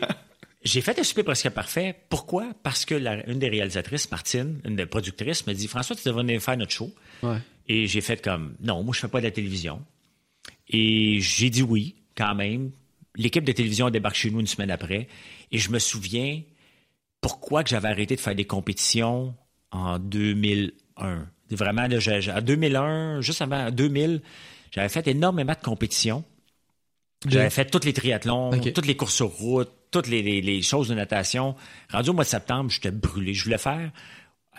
j'ai 0.62 0.80
fait 0.80 0.98
un 0.98 1.02
souper 1.02 1.22
presque 1.22 1.50
parfait. 1.50 1.96
Pourquoi? 2.08 2.52
Parce 2.62 2.84
que 2.84 2.94
une 3.28 3.38
des 3.38 3.48
réalisatrices, 3.48 4.10
Martine, 4.10 4.60
une 4.64 4.76
des 4.76 4.86
productrices, 4.86 5.46
m'a 5.46 5.52
dit 5.52 5.66
François, 5.66 5.96
tu 5.96 6.02
devrais 6.06 6.22
venir 6.22 6.40
faire 6.40 6.56
notre 6.56 6.72
show. 6.72 6.94
Et 7.68 7.86
j'ai 7.88 8.00
fait 8.00 8.22
comme 8.22 8.54
non, 8.60 8.82
moi 8.84 8.94
je 8.94 9.00
fais 9.00 9.08
pas 9.08 9.20
de 9.20 9.24
la 9.26 9.32
télévision. 9.32 9.84
Et 10.70 11.20
j'ai 11.20 11.50
dit 11.50 11.62
oui, 11.62 11.96
quand 12.16 12.34
même. 12.34 12.70
L'équipe 13.16 13.44
de 13.44 13.52
télévision 13.52 13.90
débarque 13.90 14.14
chez 14.14 14.30
nous 14.30 14.40
une 14.40 14.46
semaine 14.46 14.70
après. 14.70 15.08
Et 15.50 15.58
je 15.58 15.70
me 15.70 15.78
souviens 15.78 16.40
pourquoi 17.20 17.64
que 17.64 17.70
j'avais 17.70 17.88
arrêté 17.88 18.16
de 18.16 18.20
faire 18.20 18.34
des 18.34 18.44
compétitions 18.44 19.34
en 19.72 19.98
2001. 19.98 21.26
Vraiment, 21.50 21.82
en 21.82 22.40
2001, 22.40 23.20
juste 23.20 23.42
avant 23.42 23.70
2000, 23.70 24.22
j'avais 24.70 24.88
fait 24.88 25.06
énormément 25.08 25.52
de 25.52 25.64
compétitions. 25.64 26.24
J'avais 27.26 27.50
fait 27.50 27.66
tous 27.66 27.84
les 27.84 27.92
triathlons, 27.92 28.50
toutes 28.72 28.86
les 28.86 28.96
courses 28.96 29.16
sur 29.16 29.26
route, 29.26 29.70
toutes 29.90 30.06
les, 30.06 30.62
choses 30.62 30.88
de 30.88 30.94
natation. 30.94 31.56
Rendu 31.90 32.10
au 32.10 32.12
mois 32.12 32.24
de 32.24 32.28
septembre, 32.28 32.70
j'étais 32.70 32.92
brûlé. 32.92 33.34
Je 33.34 33.44
voulais 33.44 33.58
faire 33.58 33.90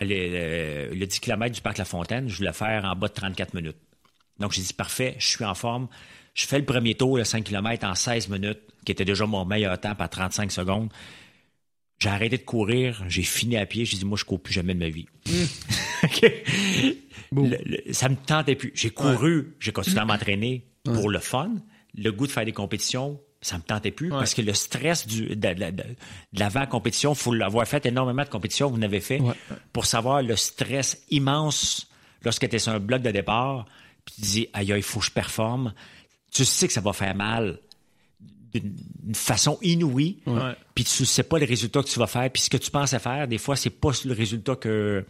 le, 0.00 1.04
10 1.04 1.20
km 1.20 1.54
du 1.54 1.60
parc 1.60 1.78
La 1.78 1.84
Fontaine, 1.84 2.28
je 2.28 2.36
voulais 2.36 2.52
faire 2.52 2.84
en 2.84 2.94
bas 2.94 3.08
de 3.08 3.14
34 3.14 3.54
minutes. 3.54 3.76
Donc, 4.38 4.52
j'ai 4.52 4.62
dit, 4.62 4.72
parfait, 4.72 5.14
je 5.18 5.26
suis 5.26 5.44
en 5.44 5.54
forme. 5.54 5.88
Je 6.34 6.46
fais 6.46 6.58
le 6.58 6.64
premier 6.64 6.94
tour, 6.94 7.18
le 7.18 7.24
5 7.24 7.44
km, 7.44 7.86
en 7.86 7.94
16 7.94 8.28
minutes, 8.28 8.60
qui 8.84 8.92
était 8.92 9.04
déjà 9.04 9.26
mon 9.26 9.44
meilleur 9.44 9.78
temps, 9.78 9.94
à 9.98 10.08
35 10.08 10.50
secondes. 10.50 10.90
J'ai 11.98 12.08
arrêté 12.08 12.38
de 12.38 12.42
courir, 12.42 13.04
j'ai 13.08 13.22
fini 13.22 13.56
à 13.56 13.66
pied, 13.66 13.84
j'ai 13.84 13.96
dit, 13.96 14.04
moi, 14.04 14.18
je 14.18 14.24
cours 14.24 14.42
plus 14.42 14.52
jamais 14.52 14.74
de 14.74 14.78
ma 14.80 14.88
vie. 14.88 15.06
Hmm. 17.32 17.50
ça 17.92 18.10
me 18.10 18.16
tentait 18.16 18.56
plus. 18.56 18.72
J'ai 18.74 18.90
couru, 18.90 19.56
j'ai 19.58 19.72
continué 19.72 20.00
à 20.00 20.04
m'entraîner 20.04 20.66
pour 20.84 21.08
le 21.08 21.18
fun, 21.18 21.50
le 21.94 22.10
goût 22.10 22.26
de 22.26 22.32
faire 22.32 22.44
des 22.44 22.52
compétitions, 22.52 23.18
ça 23.42 23.56
me 23.56 23.62
tentait 23.62 23.90
plus 23.90 24.08
parce 24.08 24.34
que 24.34 24.42
le 24.42 24.54
stress 24.54 25.06
du, 25.06 25.34
de, 25.34 25.48
l'avant-compétition, 26.32 27.12
il 27.12 27.18
faut 27.18 27.34
l'avoir 27.34 27.66
fait 27.66 27.84
énormément 27.86 28.22
de 28.22 28.28
compétitions, 28.28 28.70
vous 28.70 28.78
n'avez 28.78 29.00
fait, 29.00 29.20
pour 29.72 29.86
savoir 29.86 30.22
le 30.22 30.36
stress 30.36 31.02
immense 31.10 31.88
lorsque 32.24 32.48
tu 32.48 32.56
es 32.56 32.58
sur 32.58 32.72
un 32.72 32.78
bloc 32.78 33.02
de 33.02 33.10
départ, 33.10 33.66
puis 34.04 34.14
tu 34.16 34.20
dis, 34.22 34.48
aïe, 34.52 34.72
il 34.76 34.82
faut 34.82 35.00
que 35.00 35.06
je 35.06 35.10
performe. 35.10 35.74
Tu 36.30 36.44
sais 36.44 36.66
que 36.66 36.72
ça 36.72 36.80
va 36.80 36.92
faire 36.92 37.14
mal 37.14 37.58
d'une 38.54 39.14
façon 39.14 39.58
inouïe, 39.62 40.18
puis 40.74 40.84
tu 40.84 41.06
sais 41.06 41.22
pas 41.22 41.38
le 41.38 41.46
résultat 41.46 41.82
que 41.82 41.88
tu 41.88 41.98
vas 41.98 42.06
faire, 42.06 42.30
puis 42.30 42.42
ce 42.42 42.50
que 42.50 42.56
tu 42.56 42.70
penses 42.70 42.94
faire, 42.96 43.26
des 43.26 43.38
fois, 43.38 43.56
c'est 43.56 43.70
pas 43.70 43.90
le 44.04 44.12
résultat 44.12 44.56
que, 44.56 45.06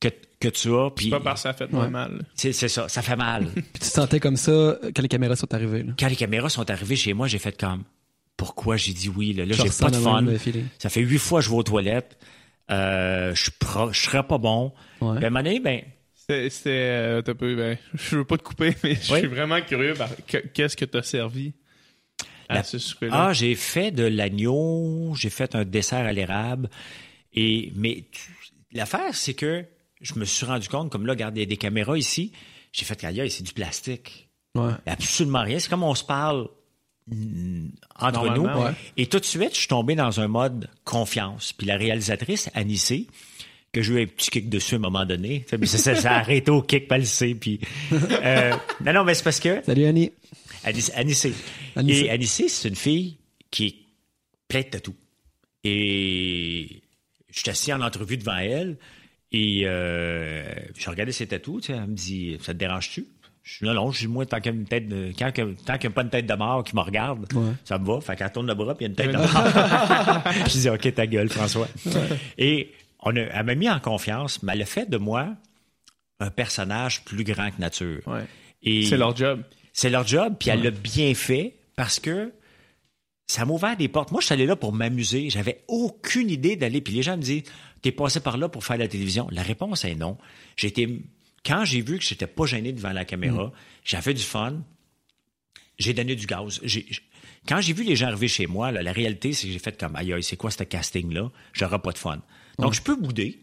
que, 0.00 0.08
que 0.40 0.48
tu 0.48 0.74
as. 0.74 0.90
Puis, 0.90 1.10
pas 1.10 1.20
parce 1.20 1.42
que 1.42 1.48
ça 1.48 1.52
fait 1.52 1.70
mal. 1.70 2.24
C'est 2.34 2.52
ça, 2.52 2.88
ça 2.88 3.02
fait 3.02 3.16
mal. 3.16 3.48
puis 3.54 3.64
tu 3.74 3.80
te 3.80 3.84
sentais 3.84 4.20
comme 4.20 4.36
ça 4.36 4.78
quand 4.94 5.02
les 5.02 5.08
caméras 5.08 5.36
sont 5.36 5.52
arrivées. 5.52 5.82
Là. 5.82 5.92
Quand 5.98 6.08
les 6.08 6.16
caméras 6.16 6.48
sont 6.48 6.68
arrivées 6.70 6.96
chez 6.96 7.12
moi, 7.12 7.28
j'ai 7.28 7.38
fait 7.38 7.58
comme 7.58 7.84
pourquoi 8.36 8.76
j'ai 8.76 8.94
dit 8.94 9.10
oui. 9.10 9.34
Là, 9.34 9.44
là 9.44 9.54
j'ai 9.54 9.68
pas 9.68 9.90
de 9.90 9.96
fun. 9.96 10.24
Ça 10.78 10.88
fait 10.88 11.02
huit 11.02 11.18
fois 11.18 11.40
que 11.40 11.46
je 11.46 11.50
vais 11.50 11.56
aux 11.56 11.62
toilettes. 11.62 12.18
Euh, 12.70 13.34
je 13.34 13.50
je 13.92 14.00
serais 14.00 14.22
pas 14.22 14.38
bon. 14.38 14.72
Ouais. 15.00 15.18
Ben, 15.18 15.24
à 15.24 15.26
un 15.26 15.30
moment 15.30 15.42
donné, 15.42 15.60
ben, 15.60 15.82
c'était 16.50 16.70
euh, 16.70 17.22
peu, 17.22 17.56
ben, 17.56 17.78
je 17.94 18.16
veux 18.16 18.24
pas 18.24 18.36
te 18.38 18.42
couper, 18.42 18.74
mais 18.82 18.94
je 18.94 19.14
suis 19.14 19.26
vraiment 19.26 19.60
curieux. 19.60 19.94
Qu'est-ce 20.54 20.76
que 20.76 20.84
tu 20.84 20.98
as 20.98 21.02
servi 21.02 21.52
à 22.48 22.62
ce 22.62 22.78
souper-là? 22.78 23.28
Ah, 23.28 23.32
j'ai 23.32 23.54
fait 23.54 23.90
de 23.90 24.04
l'agneau, 24.04 25.14
j'ai 25.14 25.30
fait 25.30 25.54
un 25.54 25.64
dessert 25.64 26.06
à 26.06 26.12
l'érable. 26.12 26.68
Et, 27.32 27.72
mais 27.76 28.04
l'affaire, 28.72 29.14
c'est 29.14 29.34
que 29.34 29.64
je 30.00 30.14
me 30.18 30.24
suis 30.24 30.46
rendu 30.46 30.68
compte, 30.68 30.90
comme 30.90 31.06
là, 31.06 31.12
regarde, 31.12 31.36
il 31.36 31.40
y 31.40 31.42
a 31.42 31.46
des 31.46 31.56
caméras 31.56 31.98
ici. 31.98 32.32
J'ai 32.72 32.84
fait, 32.84 33.02
aïe, 33.04 33.30
c'est 33.30 33.42
du 33.42 33.52
plastique. 33.52 34.28
Ouais. 34.54 34.72
Absolument 34.86 35.42
rien. 35.42 35.58
C'est 35.58 35.68
comme 35.68 35.82
on 35.82 35.94
se 35.94 36.04
parle 36.04 36.48
mm, 37.06 37.68
entre 37.98 38.34
nous. 38.34 38.48
Et 38.96 39.06
tout 39.06 39.18
de 39.18 39.24
suite, 39.24 39.54
je 39.54 39.60
suis 39.60 39.68
tombé 39.68 39.94
dans 39.94 40.20
un 40.20 40.28
mode 40.28 40.68
confiance. 40.84 41.52
Puis 41.52 41.66
la 41.66 41.76
réalisatrice, 41.76 42.50
Anissé, 42.54 43.06
que 43.72 43.82
je 43.82 43.92
eu 43.92 44.02
un 44.02 44.06
petit 44.06 44.30
kick 44.30 44.48
dessus 44.48 44.74
à 44.74 44.78
un 44.78 44.80
moment 44.80 45.06
donné. 45.06 45.44
Ça, 45.48 45.94
ça, 45.94 46.12
a 46.12 46.18
arrêté 46.18 46.50
au 46.50 46.62
kick 46.62 46.88
palissé. 46.88 47.34
Puis, 47.34 47.60
euh, 47.92 48.52
non, 48.84 48.92
non, 48.92 49.04
mais 49.04 49.14
c'est 49.14 49.24
parce 49.24 49.40
que... 49.40 49.62
Salut 49.64 49.84
Annie. 49.84 50.12
Anissé. 50.64 51.32
Et 51.86 52.10
Anissé, 52.10 52.48
c'est 52.48 52.68
une 52.68 52.76
fille 52.76 53.16
qui 53.50 53.66
est 53.66 53.74
pleine 54.48 54.70
de 54.72 54.78
tout. 54.78 54.96
Et 55.64 56.82
je 57.30 57.40
suis 57.40 57.50
assis 57.50 57.72
en 57.72 57.80
entrevue 57.80 58.16
devant 58.16 58.36
elle 58.36 58.76
et 59.32 59.62
euh, 59.64 60.42
je 60.76 60.90
regardais 60.90 61.12
ses 61.12 61.26
tatous. 61.26 61.70
Elle 61.70 61.80
me 61.86 61.94
dit 61.94 62.36
Ça 62.40 62.52
te 62.52 62.58
dérange-tu 62.58 63.06
Je 63.42 63.54
suis 63.54 63.66
là, 63.66 63.74
non, 63.74 63.90
je 63.90 64.00
dis 64.00 64.08
moi, 64.08 64.26
tant 64.26 64.40
qu'il 64.40 64.52
n'y 64.54 64.62
a, 64.62 65.90
pas 65.90 66.02
une 66.02 66.10
tête 66.10 66.26
de 66.26 66.34
mort 66.34 66.64
qui 66.64 66.74
me 66.74 66.80
regarde, 66.80 67.26
ça 67.64 67.78
me 67.78 67.86
va. 67.86 68.00
Fait 68.00 68.16
qu'elle 68.16 68.32
tourne 68.32 68.46
le 68.46 68.54
bras 68.54 68.74
puis 68.74 68.86
il 68.86 68.88
y 68.88 68.90
a 68.90 68.90
une 68.90 68.96
tête 68.96 69.12
de 69.12 69.16
mort. 69.16 70.44
je 70.46 70.58
dis 70.58 70.68
Ok, 70.70 70.94
ta 70.94 71.06
gueule, 71.06 71.28
François. 71.28 71.68
Et 72.38 72.72
on 73.02 73.16
a, 73.16 73.20
elle 73.20 73.46
m'a 73.46 73.54
mis 73.54 73.68
en 73.68 73.80
confiance, 73.80 74.42
mais 74.42 74.52
elle 74.52 74.62
a 74.62 74.66
fait 74.66 74.88
de 74.88 74.96
moi 74.96 75.34
un 76.20 76.30
personnage 76.30 77.04
plus 77.04 77.24
grand 77.24 77.50
que 77.50 77.60
nature. 77.60 78.02
c'est 78.62 78.96
leur 78.96 79.16
job. 79.16 79.42
C'est 79.72 79.90
leur 79.90 80.06
job, 80.06 80.36
puis 80.38 80.50
elle 80.50 80.62
l'a 80.62 80.70
bien 80.70 81.14
fait 81.14 81.56
parce 81.76 81.98
que 82.00 82.32
ça 83.26 83.44
m'a 83.44 83.52
ouvert 83.52 83.76
des 83.76 83.88
portes. 83.88 84.10
Moi, 84.10 84.20
je 84.20 84.26
suis 84.26 84.32
allé 84.32 84.44
là 84.44 84.56
pour 84.56 84.72
m'amuser. 84.72 85.30
J'avais 85.30 85.62
aucune 85.68 86.28
idée 86.28 86.56
d'aller. 86.56 86.80
Puis 86.80 86.92
les 86.92 87.02
gens 87.02 87.16
me 87.16 87.22
disent, 87.22 87.44
t'es 87.80 87.92
passé 87.92 88.20
par 88.20 88.36
là 88.36 88.48
pour 88.48 88.64
faire 88.64 88.76
la 88.76 88.88
télévision. 88.88 89.28
La 89.30 89.42
réponse 89.42 89.84
est 89.84 89.94
non. 89.94 90.18
J'étais, 90.56 90.88
quand 91.46 91.64
j'ai 91.64 91.80
vu 91.80 91.98
que 91.98 92.04
j'étais 92.04 92.26
pas 92.26 92.44
gêné 92.44 92.72
devant 92.72 92.92
la 92.92 93.04
caméra, 93.04 93.46
mm. 93.46 93.52
j'avais 93.84 94.14
du 94.14 94.22
fun. 94.22 94.62
J'ai 95.78 95.94
donné 95.94 96.16
du 96.16 96.26
gaz. 96.26 96.60
quand 97.48 97.60
j'ai 97.60 97.72
vu 97.72 97.84
les 97.84 97.96
gens 97.96 98.08
arriver 98.08 98.28
chez 98.28 98.46
moi, 98.46 98.72
la 98.72 98.92
réalité, 98.92 99.32
c'est 99.32 99.46
que 99.46 99.52
j'ai 99.52 99.58
fait 99.58 99.78
comme, 99.78 99.96
aïe, 99.96 100.12
c'est 100.22 100.36
quoi 100.36 100.50
ce 100.50 100.64
casting-là? 100.64 101.30
J'aurai 101.54 101.78
pas 101.78 101.92
de 101.92 101.98
fun. 101.98 102.20
Donc, 102.58 102.74
je 102.74 102.82
peux 102.82 102.96
bouder. 102.96 103.38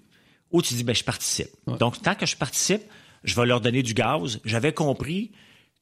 Ou 0.52 0.62
tu 0.62 0.74
dis, 0.74 0.84
ben, 0.84 0.96
je 0.96 1.04
participe. 1.04 1.50
Donc, 1.80 2.02
tant 2.02 2.16
que 2.16 2.26
je 2.26 2.36
participe, 2.36 2.84
je 3.24 3.36
vais 3.36 3.46
leur 3.46 3.62
donner 3.62 3.84
du 3.84 3.94
gaz. 3.94 4.40
J'avais 4.46 4.74
compris 4.74 5.32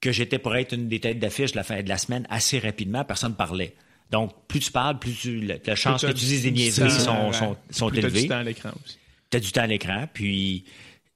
que 0.02 0.12
j'étais 0.12 0.40
pour 0.40 0.56
être 0.56 0.74
une 0.74 0.88
des 0.88 1.00
têtes 1.00 1.20
d'affiche 1.20 1.52
de 1.52 1.58
la 1.58 1.64
fin 1.64 1.82
de 1.82 1.90
la 1.90 1.98
semaine 1.98 2.26
assez 2.30 2.60
rapidement. 2.60 3.04
Personne 3.04 3.32
ne 3.32 3.36
parlait. 3.36 3.76
Donc, 4.12 4.32
plus 4.48 4.60
tu 4.60 4.72
parles, 4.72 5.00
plus 5.00 5.14
tu, 5.14 5.42
la, 5.42 5.76
chance 5.76 6.02
que 6.02 6.12
tu 6.12 6.26
dises 6.26 6.44
des 6.44 6.52
niaiseries 6.52 6.92
sont, 6.92 7.32
sont, 7.32 7.58
sont 7.70 7.90
élevées. 7.90 8.12
Tu 8.12 8.18
as 8.18 8.22
du 8.22 8.28
temps 8.28 8.36
à 8.36 8.44
l'écran 8.44 8.72
aussi. 8.84 8.98
Tu 9.30 9.38
as 9.38 9.40
du 9.40 9.52
temps 9.52 9.62
à 9.62 9.68
l'écran. 9.68 10.06
Puis 10.14 10.66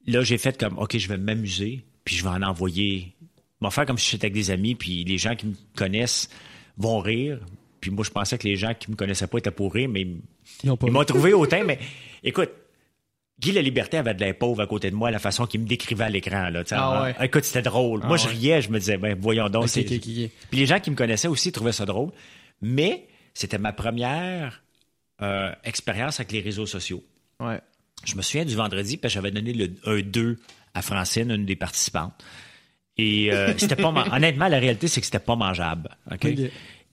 là, 0.07 0.23
j'ai 0.23 0.37
fait 0.37 0.59
comme, 0.59 0.77
OK, 0.77 0.97
je 0.97 1.07
vais 1.07 1.17
m'amuser, 1.17 1.85
puis 2.03 2.15
je 2.15 2.23
vais 2.23 2.29
en 2.29 2.41
envoyer. 2.41 3.13
Je 3.61 3.67
vais 3.67 3.71
faire 3.71 3.85
comme 3.85 3.97
si 3.97 4.09
j'étais 4.11 4.25
avec 4.25 4.33
des 4.33 4.51
amis, 4.51 4.75
puis 4.75 5.03
les 5.03 5.17
gens 5.17 5.35
qui 5.35 5.47
me 5.47 5.55
connaissent 5.75 6.29
vont 6.77 6.99
rire. 6.99 7.39
Puis 7.81 7.91
moi, 7.91 8.03
je 8.03 8.09
pensais 8.09 8.37
que 8.37 8.47
les 8.47 8.55
gens 8.55 8.73
qui 8.73 8.89
me 8.89 8.95
connaissaient 8.95 9.27
pas 9.27 9.37
étaient 9.37 9.51
pour 9.51 9.73
rire, 9.73 9.89
mais 9.89 10.07
ils, 10.63 10.91
m'ont 10.91 11.03
trouvé 11.03 11.33
autant. 11.33 11.63
Mais 11.65 11.79
écoute, 12.23 12.49
Guy 13.39 13.51
La 13.51 13.61
Liberté 13.61 13.97
avait 13.97 14.13
de 14.13 14.21
l'impôt 14.21 14.59
à 14.59 14.67
côté 14.67 14.91
de 14.91 14.95
moi, 14.95 15.11
la 15.11 15.19
façon 15.19 15.45
qu'il 15.45 15.61
me 15.61 15.65
décrivait 15.65 16.03
à 16.03 16.09
l'écran. 16.09 16.49
Là, 16.49 16.63
ah 16.71 17.03
ouais. 17.03 17.15
Écoute, 17.25 17.45
c'était 17.45 17.61
drôle. 17.61 18.01
moi, 18.03 18.17
ah 18.19 18.23
je 18.23 18.27
riais, 18.27 18.61
je 18.61 18.69
me 18.69 18.79
disais, 18.79 18.97
ben, 18.97 19.17
voyons 19.19 19.49
donc. 19.49 19.67
Puis 19.69 20.31
les 20.51 20.65
gens 20.65 20.79
qui 20.79 20.91
me 20.91 20.95
connaissaient 20.95 21.27
aussi 21.27 21.51
trouvaient 21.51 21.71
ça 21.71 21.85
drôle. 21.85 22.09
Mais 22.61 23.07
c'était 23.33 23.57
ma 23.57 23.71
première 23.71 24.61
euh, 25.21 25.51
expérience 25.63 26.19
avec 26.19 26.31
les 26.33 26.41
réseaux 26.41 26.65
sociaux. 26.65 27.03
Ouais. 27.39 27.59
Je 28.03 28.15
me 28.15 28.21
souviens 28.21 28.45
du 28.45 28.55
vendredi, 28.55 28.97
parce 28.97 29.13
que 29.13 29.15
j'avais 29.15 29.31
donné 29.31 29.53
le, 29.53 29.69
un 29.85 30.01
2 30.01 30.37
à 30.73 30.81
Francine, 30.81 31.31
une 31.31 31.45
des 31.45 31.55
participantes. 31.55 32.13
Et 32.97 33.31
euh, 33.31 33.57
c'était 33.57 33.77
pas 33.77 33.93
honnêtement, 34.11 34.49
la 34.49 34.59
réalité, 34.59 34.89
c'est 34.89 34.99
que 34.99 35.05
c'était 35.05 35.19
pas 35.19 35.35
mangeable. 35.35 35.89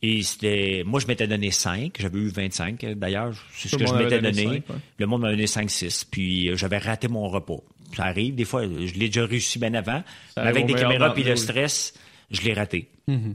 Et 0.03 0.23
c'était. 0.23 0.83
Moi, 0.85 1.01
je 1.01 1.07
m'étais 1.07 1.27
donné 1.27 1.51
5. 1.51 1.97
J'avais 1.99 2.19
eu 2.19 2.29
25, 2.29 2.85
d'ailleurs. 2.97 3.35
C'est 3.55 3.69
ce 3.69 3.77
que 3.77 3.87
je 3.87 3.95
m'étais 3.95 4.21
donné. 4.21 4.63
Le 4.99 5.07
monde 5.07 5.23
m'a 5.23 5.31
donné 5.31 5.47
5-6. 5.47 6.07
Puis 6.11 6.51
euh, 6.51 6.57
j'avais 6.57 6.79
raté 6.79 7.09
mon 7.09 7.29
repas. 7.29 7.63
Ça 7.95 8.05
arrive. 8.05 8.35
Des 8.35 8.45
fois, 8.45 8.65
je 8.65 8.95
l'ai 8.95 9.07
déjà 9.07 9.25
réussi 9.25 9.59
bien 9.59 9.75
avant. 9.75 10.03
mais 10.37 10.43
avec 10.43 10.67
des 10.67 10.75
caméras 10.75 11.15
puis 11.15 11.25
le 11.25 11.37
stress, 11.37 11.95
je 12.31 12.43
l'ai 12.43 12.53
raté. 12.53 12.91
Mm-hmm. 13.09 13.35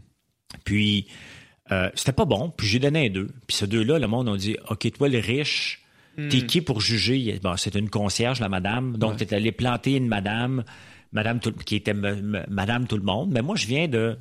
Puis 0.63 1.07
euh, 1.71 1.89
c'était 1.95 2.11
pas 2.11 2.25
bon, 2.25 2.49
puis 2.55 2.67
j'ai 2.67 2.79
donné 2.79 3.07
un 3.07 3.09
2. 3.09 3.27
Puis 3.47 3.57
ce 3.57 3.65
deux-là, 3.65 3.99
le 3.99 4.07
monde 4.07 4.27
a 4.29 4.35
dit 4.35 4.57
OK, 4.69 4.91
toi, 4.91 5.07
le 5.07 5.19
riche, 5.19 5.81
t'es 6.15 6.23
hmm. 6.23 6.45
qui 6.47 6.61
pour 6.61 6.81
juger? 6.81 7.39
Bon, 7.41 7.55
c'est 7.55 7.75
une 7.75 7.89
concierge, 7.89 8.39
la 8.39 8.49
madame. 8.49 8.97
Donc, 8.97 9.17
t'es 9.17 9.33
allé 9.33 9.51
planter 9.51 9.95
une 9.95 10.07
madame, 10.07 10.63
madame 11.13 11.39
qui 11.39 11.75
était 11.75 11.93
madame 11.93 12.87
tout 12.87 12.97
le 12.97 13.03
monde. 13.03 13.31
Mais 13.31 13.41
moi, 13.41 13.55
je 13.55 13.67
viens 13.67 13.87
de. 13.87 14.17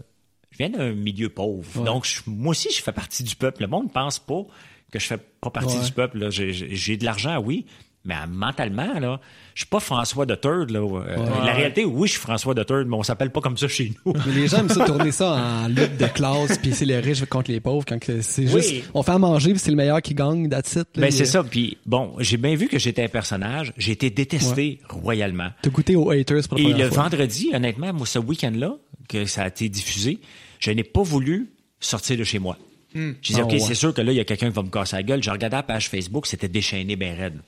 Je 0.50 0.58
viens 0.58 0.70
d'un 0.70 0.92
milieu 0.92 1.28
pauvre. 1.28 1.82
Donc, 1.84 2.06
moi 2.26 2.50
aussi, 2.50 2.68
je 2.74 2.82
fais 2.82 2.92
partie 2.92 3.22
du 3.22 3.36
peuple. 3.36 3.62
Le 3.62 3.68
monde 3.68 3.84
ne 3.84 3.90
pense 3.90 4.18
pas 4.18 4.42
que 4.92 4.98
je 4.98 5.06
fais 5.06 5.18
pas 5.40 5.50
partie 5.50 5.78
du 5.80 5.92
peuple. 5.92 6.28
J'ai 6.30 6.96
de 6.96 7.04
l'argent, 7.04 7.38
oui, 7.40 7.66
mais 8.04 8.14
mentalement, 8.28 8.98
là, 8.98 9.20
je 9.54 9.60
suis 9.60 9.68
pas 9.68 9.78
François 9.78 10.24
de 10.24 10.34
Third. 10.34 10.70
Là. 10.70 10.80
Euh, 10.80 11.16
la 11.44 11.52
réalité, 11.52 11.84
oui, 11.84 12.08
je 12.08 12.12
suis 12.12 12.20
François 12.20 12.54
de 12.54 12.62
Third, 12.62 12.86
mais 12.88 12.96
on 12.96 13.02
s'appelle 13.02 13.30
pas 13.30 13.40
comme 13.42 13.58
ça 13.58 13.68
chez 13.68 13.92
nous. 14.06 14.14
Mais 14.26 14.32
les 14.32 14.48
gens 14.48 14.58
aiment 14.58 14.70
ça 14.70 14.84
tourner 14.86 15.12
ça 15.12 15.32
en 15.32 15.68
lutte 15.68 15.98
de 15.98 16.06
classe, 16.06 16.56
puis 16.58 16.72
c'est 16.72 16.86
les 16.86 16.98
riches 16.98 17.24
contre 17.26 17.50
les 17.50 17.60
pauvres. 17.60 17.84
Quand 17.86 17.98
c'est 18.22 18.46
juste, 18.46 18.84
on 18.94 19.02
fait 19.02 19.12
à 19.12 19.18
manger, 19.18 19.50
puis 19.50 19.58
c'est 19.60 19.70
le 19.70 19.76
meilleur 19.76 20.00
qui 20.00 20.14
gagne, 20.14 20.48
that's 20.48 20.76
it. 20.76 20.88
ben, 20.96 21.10
c'est 21.10 21.26
ça. 21.26 21.44
Puis 21.44 21.76
bon, 21.84 22.14
j'ai 22.20 22.38
bien 22.38 22.54
vu 22.54 22.68
que 22.68 22.78
j'étais 22.78 23.04
un 23.04 23.08
personnage. 23.08 23.74
J'ai 23.76 23.92
été 23.92 24.08
détesté 24.10 24.80
royalement. 24.88 25.50
T'as 25.60 25.70
goûté 25.70 25.94
aux 25.94 26.10
haters 26.10 26.48
pour 26.48 26.58
Et 26.58 26.72
le 26.72 26.86
vendredi, 26.86 27.50
honnêtement, 27.52 27.92
moi, 27.92 28.06
ce 28.06 28.18
week-end-là, 28.18 28.76
que 29.10 29.26
ça 29.26 29.44
a 29.44 29.48
été 29.48 29.68
diffusé, 29.68 30.20
je 30.58 30.70
n'ai 30.70 30.84
pas 30.84 31.02
voulu 31.02 31.50
sortir 31.80 32.16
de 32.16 32.24
chez 32.24 32.38
moi. 32.38 32.56
Hmm. 32.94 33.12
J'ai 33.22 33.34
dit, 33.34 33.40
ah, 33.40 33.44
OK, 33.44 33.54
c'est 33.60 33.74
sûr 33.74 33.94
que 33.94 34.00
là, 34.00 34.12
il 34.12 34.16
y 34.16 34.20
a 34.20 34.24
quelqu'un 34.24 34.48
qui 34.48 34.54
va 34.54 34.62
me 34.62 34.70
casser 34.70 34.96
la 34.96 35.02
gueule. 35.02 35.22
Je 35.22 35.30
regardais 35.30 35.56
la 35.56 35.62
page 35.62 35.88
Facebook, 35.88 36.26
c'était 36.26 36.48
déchaîné 36.48 36.96
ben 36.96 37.16
raide 37.16 37.40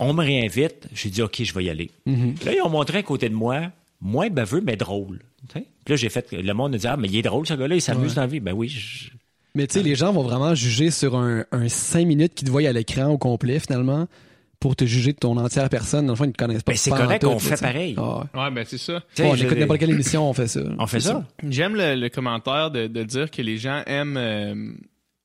on 0.00 0.14
me 0.14 0.24
réinvite, 0.24 0.88
j'ai 0.94 1.10
dit, 1.10 1.22
OK, 1.22 1.42
je 1.42 1.54
vais 1.54 1.64
y 1.64 1.70
aller. 1.70 1.90
Mm-hmm. 2.08 2.44
Là, 2.46 2.54
ils 2.54 2.62
ont 2.62 2.70
montré 2.70 2.98
un 2.98 3.02
côté 3.02 3.28
de 3.28 3.34
moi, 3.34 3.70
moins 4.00 4.30
baveux, 4.30 4.62
mais 4.62 4.74
drôle. 4.74 5.20
Puis 5.52 5.64
là, 5.88 5.96
j'ai 5.96 6.08
fait, 6.08 6.32
le 6.32 6.52
monde 6.54 6.74
a 6.74 6.78
dit, 6.78 6.86
ah, 6.86 6.96
mais 6.96 7.08
il 7.08 7.16
est 7.16 7.22
drôle, 7.22 7.46
ce 7.46 7.54
gars-là, 7.54 7.74
il 7.74 7.82
s'amuse 7.82 8.14
dans 8.14 8.22
la 8.22 8.26
vie. 8.26 8.40
Ben 8.40 8.52
oui. 8.52 8.74
Mais 9.54 9.66
tu 9.66 9.74
sais, 9.74 9.82
les 9.82 9.94
gens 9.94 10.12
vont 10.12 10.22
vraiment 10.22 10.54
juger 10.54 10.90
sur 10.90 11.16
un, 11.16 11.44
un 11.52 11.68
5 11.68 12.06
minutes 12.06 12.34
qu'ils 12.34 12.46
te 12.46 12.52
voient 12.52 12.66
à 12.66 12.72
l'écran 12.72 13.08
au 13.08 13.18
complet, 13.18 13.60
finalement 13.60 14.08
pour 14.60 14.76
te 14.76 14.84
juger 14.84 15.12
de 15.14 15.18
ton 15.18 15.36
entière 15.38 15.68
personne. 15.70 16.06
Dans 16.06 16.12
le 16.12 16.16
fond, 16.16 16.24
ils 16.24 16.28
ne 16.28 16.32
te 16.32 16.38
connaissent 16.38 16.62
pas. 16.62 16.72
Mais 16.72 16.78
c'est 16.78 16.90
correct, 16.90 17.24
on 17.24 17.38
fait 17.38 17.60
pareil. 17.60 17.96
Ah 17.98 18.26
ouais. 18.34 18.50
ben 18.50 18.64
c'est 18.66 18.78
ça. 18.78 19.02
on 19.18 19.34
écoute 19.34 19.58
n'importe 19.58 19.80
quelle 19.80 19.90
émission, 19.90 20.28
on 20.28 20.34
fait 20.34 20.46
ça. 20.46 20.60
On 20.78 20.86
fait 20.86 21.00
ça. 21.00 21.24
J'aime 21.48 21.74
le, 21.74 22.08
commentaire 22.08 22.70
de, 22.70 22.86
de, 22.86 23.02
dire 23.02 23.30
que 23.30 23.40
les 23.40 23.56
gens 23.56 23.82
aiment 23.86 24.16
euh, 24.18 24.72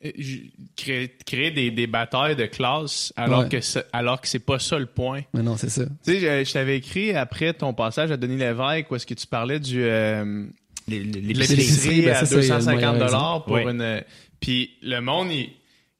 euh, 0.05 1.07
créer, 1.25 1.51
des, 1.51 1.71
des, 1.71 1.87
batailles 1.87 2.35
de 2.35 2.45
classe 2.45 3.11
alors 3.17 3.49
que 3.49 3.57
alors 3.91 4.21
que 4.21 4.27
c'est 4.27 4.39
pas 4.39 4.59
ça 4.59 4.79
le 4.79 4.85
point. 4.85 5.21
Mais 5.33 5.43
non, 5.43 5.57
c'est 5.57 5.69
ça. 5.69 5.83
Tu 6.05 6.19
sais, 6.19 6.45
je, 6.45 6.53
t'avais 6.53 6.77
écrit 6.77 7.13
après 7.13 7.53
ton 7.53 7.73
passage 7.73 8.11
à 8.11 8.17
Denis 8.17 8.37
Lévesque 8.37 8.89
où 8.91 8.95
est-ce 8.95 9.05
que 9.05 9.13
tu 9.13 9.27
parlais 9.27 9.59
du 9.59 9.83
euh, 9.83 10.45
l'épicerie 10.87 12.03
ben, 12.03 12.15
à 12.15 12.21
250 12.21 12.99
dollars 12.99 13.43
pour 13.45 13.57
une 13.57 14.01
puis 14.39 14.71
le 14.81 14.99
monde 14.99 15.31
il, 15.31 15.49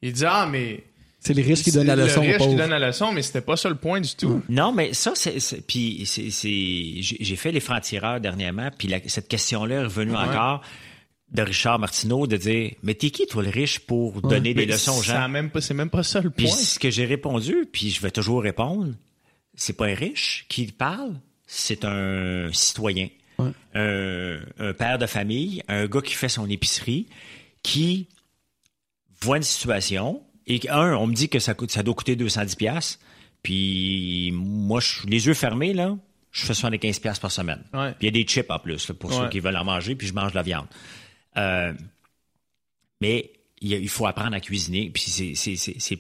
il 0.02 0.14
dit 0.14 0.26
ah 0.26 0.48
mais 0.50 0.84
c'est 1.26 1.34
les 1.34 1.42
riches 1.42 1.64
qui 1.64 1.72
donnent 1.72 1.88
la 1.88 1.96
leçon. 1.96 2.22
C'est 2.22 2.28
les 2.28 2.38
riches 2.38 2.48
qui 2.48 2.56
donnent 2.56 2.70
la 2.70 2.88
leçon, 2.88 3.12
mais 3.12 3.22
c'était 3.22 3.42
pas 3.42 3.58
ça 3.58 3.68
le 3.70 3.76
point 3.76 4.00
du 4.00 4.16
tout. 4.16 4.44
Non, 4.48 4.72
mais 4.72 4.94
ça, 4.94 5.14
c'est. 5.16 5.40
Puis, 5.66 6.06
c'est. 6.06 7.02
J'ai 7.02 7.36
fait 7.36 7.52
les 7.52 7.60
francs-tireurs 7.60 8.20
dernièrement, 8.20 8.70
puis 8.78 8.94
cette 9.08 9.28
question-là 9.28 9.76
est 9.76 9.84
revenue 9.84 10.16
encore 10.16 10.62
de 11.32 11.42
Richard 11.42 11.80
Martineau 11.80 12.28
de 12.28 12.38
dire 12.38 12.72
Mais 12.84 12.94
t'es 12.94 13.10
qui, 13.10 13.26
toi, 13.26 13.42
le 13.42 13.50
riche, 13.50 13.80
pour 13.80 14.22
donner 14.22 14.54
des 14.54 14.66
leçons 14.66 14.98
aux 15.00 15.02
gens? 15.02 15.28
C'est 15.60 15.74
même 15.74 15.90
pas 15.90 16.04
ça 16.04 16.22
le 16.22 16.30
point. 16.30 16.46
Puis 16.46 16.48
ce 16.50 16.80
que 16.80 16.92
j'ai 16.92 17.06
répondu, 17.06 17.68
puis 17.72 17.90
je 17.90 18.02
vais 18.02 18.12
toujours 18.12 18.44
répondre, 18.44 18.94
c'est 19.56 19.76
pas 19.76 19.88
un 19.88 19.96
riche 19.96 20.46
qui 20.48 20.68
parle, 20.68 21.14
c'est 21.48 21.86
un 21.86 22.50
citoyen. 22.54 23.10
Un, 23.74 24.74
père 24.78 24.98
de 24.98 25.06
famille, 25.08 25.62
un 25.68 25.88
gars 25.88 26.02
qui 26.02 26.14
fait 26.14 26.30
son 26.30 26.50
épicerie, 26.50 27.08
qui 27.64 28.08
voit 29.22 29.38
une 29.38 29.44
situation, 29.44 30.22
et 30.48 30.60
un, 30.70 30.94
on 30.96 31.08
me 31.08 31.14
dit 31.14 31.30
que 31.30 31.40
ça, 31.40 31.54
coûte, 31.54 31.72
ça 31.72 31.84
doit 31.84 31.96
coûter 31.96 32.16
210$, 32.16 32.98
Puis 33.42 34.32
moi, 34.34 34.80
je, 34.80 35.08
les 35.08 35.26
yeux 35.28 35.34
fermés, 35.34 35.74
là, 35.74 35.98
je 36.32 36.46
fais 36.46 36.54
75 36.54 37.00
pièces 37.00 37.20
par 37.20 37.32
semaine. 37.32 37.64
Puis 37.72 37.94
il 38.02 38.06
y 38.06 38.08
a 38.10 38.12
des 38.12 38.24
chips 38.24 38.50
en 38.50 38.60
plus 38.60 38.92
pour 39.00 39.14
ceux 39.14 39.30
qui 39.30 39.40
veulent 39.40 39.58
en 39.58 39.64
manger, 39.64 39.96
puis 39.96 40.08
je 40.08 40.14
mange 40.14 40.32
de 40.32 40.36
la 40.36 40.44
viande. 40.44 40.68
Euh, 41.38 41.74
mais 43.02 43.32
il, 43.62 43.90
faut 43.90 44.06
apprendre 44.06 44.36
à 44.36 44.40
cuisiner. 44.40 44.90
Puis 44.90 45.36
c'est 45.36 45.98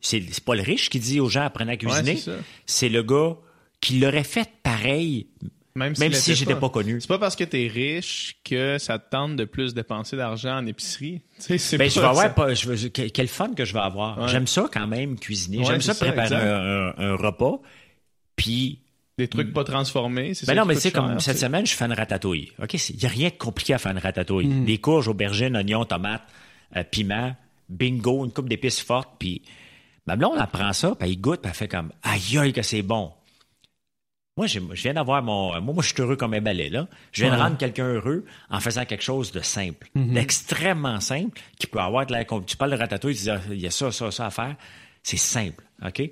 c'est 0.00 0.44
pas 0.44 0.54
le 0.54 0.62
riche 0.62 0.90
qui 0.90 1.00
dit 1.00 1.20
aux 1.20 1.28
gens 1.28 1.42
apprenez 1.42 1.72
à 1.72 1.76
cuisiner. 1.76 2.20
c'est 2.66 2.88
le 2.88 3.02
gars 3.02 3.36
qui 3.80 3.98
l'aurait 3.98 4.24
fait 4.24 4.48
pareil, 4.62 5.28
même, 5.76 5.94
si, 5.94 6.34
j'étais 6.34 6.54
pas. 6.54 6.68
connu. 6.68 7.00
C'est 7.00 7.08
pas 7.08 7.18
parce 7.18 7.36
que 7.36 7.44
t'es 7.44 7.70
riche 7.72 8.36
que 8.44 8.78
ça 8.78 8.98
te 8.98 9.10
tente 9.10 9.36
de 9.36 9.44
plus 9.44 9.74
dépenser 9.74 10.16
d'argent 10.16 10.58
en 10.58 10.66
épicerie. 10.66 11.20
Tu 11.46 11.58
sais, 11.58 11.76
ben, 11.76 11.90
je 11.90 12.00
vais 12.00 12.06
avoir 12.06 12.34
pas, 12.34 12.54
je 12.54 12.68
veux, 12.68 12.88
quel 12.88 13.28
fun 13.28 13.52
que 13.54 13.64
je 13.64 13.74
vais 13.74 13.80
avoir. 13.80 14.26
J'aime 14.28 14.46
ça 14.46 14.68
quand 14.72 14.86
même 14.86 15.18
cuisiner. 15.18 15.64
J'aime 15.64 15.82
ça 15.82 15.94
préparer 15.94 16.34
un, 16.34 17.16
repas. 17.16 17.60
Puis 18.36 18.80
des 19.18 19.28
trucs 19.28 19.52
pas 19.54 19.64
transformés, 19.64 20.32
ben 20.46 20.54
non, 20.54 20.66
mais 20.66 20.74
c'est 20.74 20.90
comme 20.90 21.20
cette 21.20 21.38
semaine, 21.38 21.66
je 21.66 21.74
fais 21.74 21.86
une 21.86 21.92
ratatouille. 21.92 22.52
OK, 22.62 22.74
il 22.74 23.02
y 23.02 23.06
a 23.06 23.08
rien 23.08 23.28
de 23.28 23.34
compliqué 23.34 23.72
à 23.72 23.78
faire 23.78 23.92
une 23.92 23.98
ratatouille. 23.98 24.46
Mm. 24.46 24.64
Des 24.66 24.78
courges, 24.78 25.08
aubergines, 25.08 25.56
oignons, 25.56 25.86
tomates, 25.86 26.26
euh, 26.76 26.84
piment, 26.84 27.34
bingo, 27.68 28.24
une 28.24 28.32
coupe 28.32 28.48
d'épices 28.48 28.80
fortes, 28.80 29.14
puis 29.18 29.42
ma 30.06 30.16
blonde 30.16 30.38
apprend 30.38 30.72
ça, 30.74 30.94
puis 30.94 31.08
elle 31.08 31.20
goûte, 31.20 31.40
puis 31.40 31.50
elle 31.50 31.56
fait 31.56 31.68
comme 31.68 31.92
aïe 32.02 32.38
aïe 32.38 32.52
que 32.52 32.62
c'est 32.62 32.82
bon. 32.82 33.12
Moi, 34.36 34.46
je 34.46 34.60
viens 34.60 34.92
d'avoir 34.92 35.22
mon. 35.22 35.58
Moi, 35.62 35.74
moi, 35.74 35.82
je 35.82 35.94
suis 35.94 36.02
heureux 36.02 36.16
comme 36.16 36.34
un 36.34 36.42
balai, 36.42 36.68
là. 36.68 36.88
Je 37.12 37.24
viens 37.24 37.34
de 37.34 37.40
rendre 37.40 37.56
quelqu'un 37.56 37.86
heureux 37.86 38.24
en 38.50 38.60
faisant 38.60 38.84
quelque 38.84 39.02
chose 39.02 39.32
de 39.32 39.40
simple, 39.40 39.88
mm-hmm. 39.96 40.12
d'extrêmement 40.12 41.00
simple, 41.00 41.40
qui 41.58 41.66
peut 41.66 41.80
avoir 41.80 42.04
de 42.04 42.12
la. 42.12 42.24
Tu 42.24 42.56
parles 42.56 42.72
de 42.72 42.76
ratatouille, 42.76 43.14
tu 43.14 43.22
dis, 43.22 43.30
ah, 43.30 43.40
il 43.50 43.60
y 43.60 43.66
a 43.66 43.70
ça, 43.70 43.90
ça, 43.90 44.10
ça 44.10 44.26
à 44.26 44.30
faire. 44.30 44.56
C'est 45.02 45.16
simple, 45.16 45.64
OK? 45.82 46.02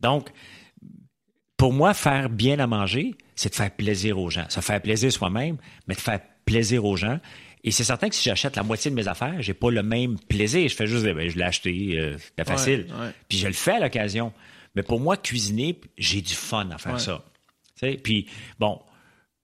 Donc, 0.00 0.30
pour 1.56 1.72
moi, 1.72 1.94
faire 1.94 2.28
bien 2.28 2.58
à 2.58 2.66
manger, 2.66 3.14
c'est 3.34 3.48
de 3.48 3.54
faire 3.54 3.70
plaisir 3.70 4.18
aux 4.18 4.28
gens. 4.28 4.44
Ça 4.50 4.60
fait 4.60 4.80
plaisir 4.80 5.10
soi-même, 5.10 5.56
mais 5.88 5.94
de 5.94 6.00
faire 6.00 6.20
plaisir 6.44 6.84
aux 6.84 6.96
gens. 6.96 7.18
Et 7.62 7.70
c'est 7.70 7.84
certain 7.84 8.10
que 8.10 8.14
si 8.14 8.24
j'achète 8.24 8.56
la 8.56 8.62
moitié 8.62 8.90
de 8.90 8.96
mes 8.96 9.08
affaires, 9.08 9.40
j'ai 9.40 9.54
pas 9.54 9.70
le 9.70 9.82
même 9.82 10.18
plaisir. 10.18 10.68
Je 10.68 10.74
fais 10.74 10.86
juste, 10.86 11.04
ben, 11.06 11.30
je 11.30 11.38
l'ai 11.38 11.44
acheté, 11.44 11.98
euh, 11.98 12.16
c'est 12.36 12.46
facile. 12.46 12.88
Puis 13.28 13.38
je 13.38 13.46
le 13.46 13.54
fais 13.54 13.76
à 13.76 13.80
l'occasion. 13.80 14.34
Mais 14.74 14.82
pour 14.82 15.00
moi, 15.00 15.16
cuisiner, 15.16 15.80
j'ai 15.96 16.20
du 16.20 16.34
fun 16.34 16.68
à 16.70 16.76
faire 16.76 17.00
ça. 17.00 17.24
Puis 18.02 18.26
bon, 18.58 18.80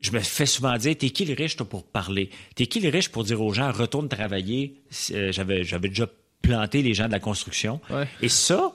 je 0.01 0.12
me 0.12 0.20
fais 0.20 0.47
souvent 0.47 0.77
dire, 0.77 0.97
t'es 0.97 1.11
qui 1.11 1.24
le 1.24 1.35
riche 1.35 1.57
toi, 1.57 1.69
pour 1.69 1.85
parler? 1.85 2.31
T'es 2.55 2.66
qui 2.66 2.81
le 2.81 2.89
riche 2.89 3.11
pour 3.11 3.24
dire 3.24 3.40
aux 3.40 3.52
gens, 3.52 3.70
retourne 3.70 4.09
travailler? 4.09 4.82
Euh, 5.12 5.32
j'avais, 5.32 5.65
j'avais 5.65 5.89
déjà 5.89 6.09
planté 6.43 6.82
les 6.82 6.94
gens 6.94 7.07
de 7.07 7.12
la 7.12 7.20
construction. 7.20 7.81
Et 8.23 8.28
ça, 8.28 8.73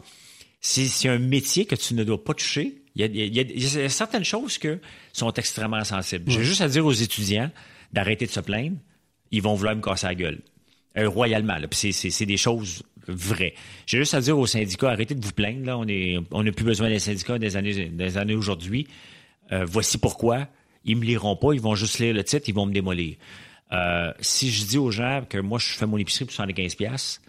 c'est 0.61 1.09
un 1.09 1.19
métier 1.19 1.65
que 1.65 1.75
tu 1.75 1.93
ne 1.93 2.03
dois 2.03 2.23
pas 2.23 2.33
toucher 2.33 2.81
il 2.95 3.15
y, 3.15 3.79
a, 3.83 3.89
certaines 3.89 4.23
choses 4.23 4.57
qui 4.57 4.69
sont 5.11 5.33
extrêmement 5.33 5.83
sensibles. 5.83 6.31
J'ai 6.31 6.43
juste 6.43 6.61
à 6.61 6.69
dire 6.69 6.85
aux 6.85 6.93
étudiants 6.93 7.51
d'arrêter 7.91 8.25
de 8.25 8.31
se 8.31 8.39
plaindre. 8.39 8.77
Ils 9.31 9.41
vont 9.41 9.53
vouloir 9.53 9.75
me 9.75 9.81
casser 9.81 10.07
la 10.07 10.15
gueule. 10.15 10.39
Euh, 10.97 11.09
royalement. 11.09 11.57
C'est 11.71 12.25
des 12.25 12.37
choses 12.37 12.83
vraies. 13.07 13.53
J'ai 13.85 13.97
juste 13.97 14.13
à 14.13 14.21
dire 14.21 14.39
aux 14.39 14.47
syndicats, 14.47 14.91
arrêtez 14.91 15.13
de 15.13 15.25
vous 15.25 15.33
plaindre. 15.33 15.65
Là. 15.65 15.77
On 15.77 15.83
n'a 15.83 16.21
on 16.31 16.43
plus 16.53 16.63
besoin 16.63 16.87
des 16.87 16.99
syndicats 16.99 17.37
des 17.37 17.57
années, 17.57 17.89
des 17.89 18.17
années 18.17 18.35
aujourd'hui. 18.35 18.87
Euh, 19.51 19.65
voici 19.67 19.97
pourquoi. 19.97 20.47
Ils 20.83 20.97
me 20.97 21.03
liront 21.03 21.35
pas, 21.35 21.53
ils 21.53 21.61
vont 21.61 21.75
juste 21.75 21.99
lire 21.99 22.13
le 22.13 22.23
titre, 22.23 22.47
ils 22.47 22.53
vont 22.53 22.65
me 22.65 22.73
démolir. 22.73 23.15
Euh, 23.71 24.11
si 24.19 24.51
je 24.51 24.65
dis 24.65 24.77
aux 24.77 24.91
gens 24.91 25.23
que 25.27 25.37
moi, 25.37 25.57
je 25.59 25.73
fais 25.73 25.85
mon 25.85 25.97
épicerie 25.97 26.25
pour 26.25 26.33
75 26.33 26.75
pièces, 26.75 27.21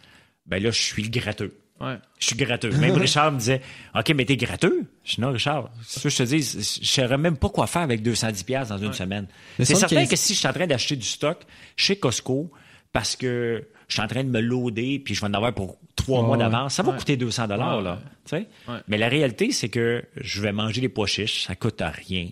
ben 0.46 0.62
là, 0.62 0.70
je 0.70 0.80
suis 0.80 1.02
le 1.02 1.08
gratteux. 1.08 1.58
Ouais. 1.80 1.98
Je 2.18 2.26
suis 2.26 2.36
gratteux. 2.36 2.70
Même 2.70 2.94
Richard 2.96 3.32
me 3.32 3.38
disait 3.38 3.60
OK, 3.94 4.10
mais 4.14 4.24
t'es 4.24 4.36
gratteux. 4.36 4.84
Je 5.04 5.16
dis 5.16 5.20
non, 5.20 5.32
Richard. 5.32 5.70
Ce 5.82 6.00
que 6.00 6.08
je 6.08 6.16
te 6.16 6.22
dis, 6.22 6.40
je 6.42 6.86
saurais 6.86 7.18
même 7.18 7.36
pas 7.36 7.48
quoi 7.48 7.66
faire 7.66 7.82
avec 7.82 8.02
210 8.02 8.44
pièces 8.44 8.68
dans 8.68 8.78
une 8.78 8.92
semaine. 8.92 9.26
C'est 9.58 9.74
certain 9.74 10.06
que 10.06 10.16
si 10.16 10.34
je 10.34 10.38
suis 10.38 10.48
en 10.48 10.52
train 10.52 10.66
d'acheter 10.66 10.96
du 10.96 11.06
stock 11.06 11.38
chez 11.76 11.96
Costco 11.96 12.50
parce 12.92 13.16
que 13.16 13.64
je 13.88 13.94
suis 13.94 14.02
en 14.02 14.06
train 14.08 14.24
de 14.24 14.30
me 14.30 14.40
loader 14.40 15.00
puis 15.00 15.14
je 15.14 15.20
vais 15.20 15.26
en 15.26 15.34
avoir 15.34 15.52
pour 15.52 15.78
trois 15.94 16.22
mois 16.22 16.36
d'avance, 16.36 16.74
ça 16.74 16.82
va 16.82 16.92
coûter 16.92 17.16
200 17.16 17.48
dollars 17.48 17.98
Mais 18.88 18.98
la 18.98 19.08
réalité, 19.08 19.52
c'est 19.52 19.68
que 19.68 20.04
je 20.16 20.40
vais 20.40 20.52
manger 20.52 20.80
des 20.80 20.88
pois 20.88 21.06
chiches, 21.06 21.44
ça 21.46 21.54
coûte 21.54 21.82
rien. 21.82 22.28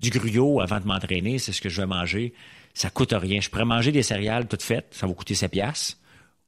Du 0.00 0.10
gruyot 0.10 0.60
avant 0.60 0.80
de 0.80 0.86
m'entraîner, 0.86 1.38
c'est 1.38 1.52
ce 1.52 1.60
que 1.60 1.68
je 1.68 1.80
vais 1.80 1.86
manger. 1.86 2.32
Ça 2.74 2.90
coûte 2.90 3.12
rien. 3.12 3.40
Je 3.40 3.48
pourrais 3.50 3.64
manger 3.64 3.92
des 3.92 4.02
céréales 4.02 4.48
toutes 4.48 4.62
faites, 4.62 4.88
ça 4.90 5.06
va 5.06 5.14
coûter 5.14 5.34
7 5.34 5.50
pièces. 5.50 5.98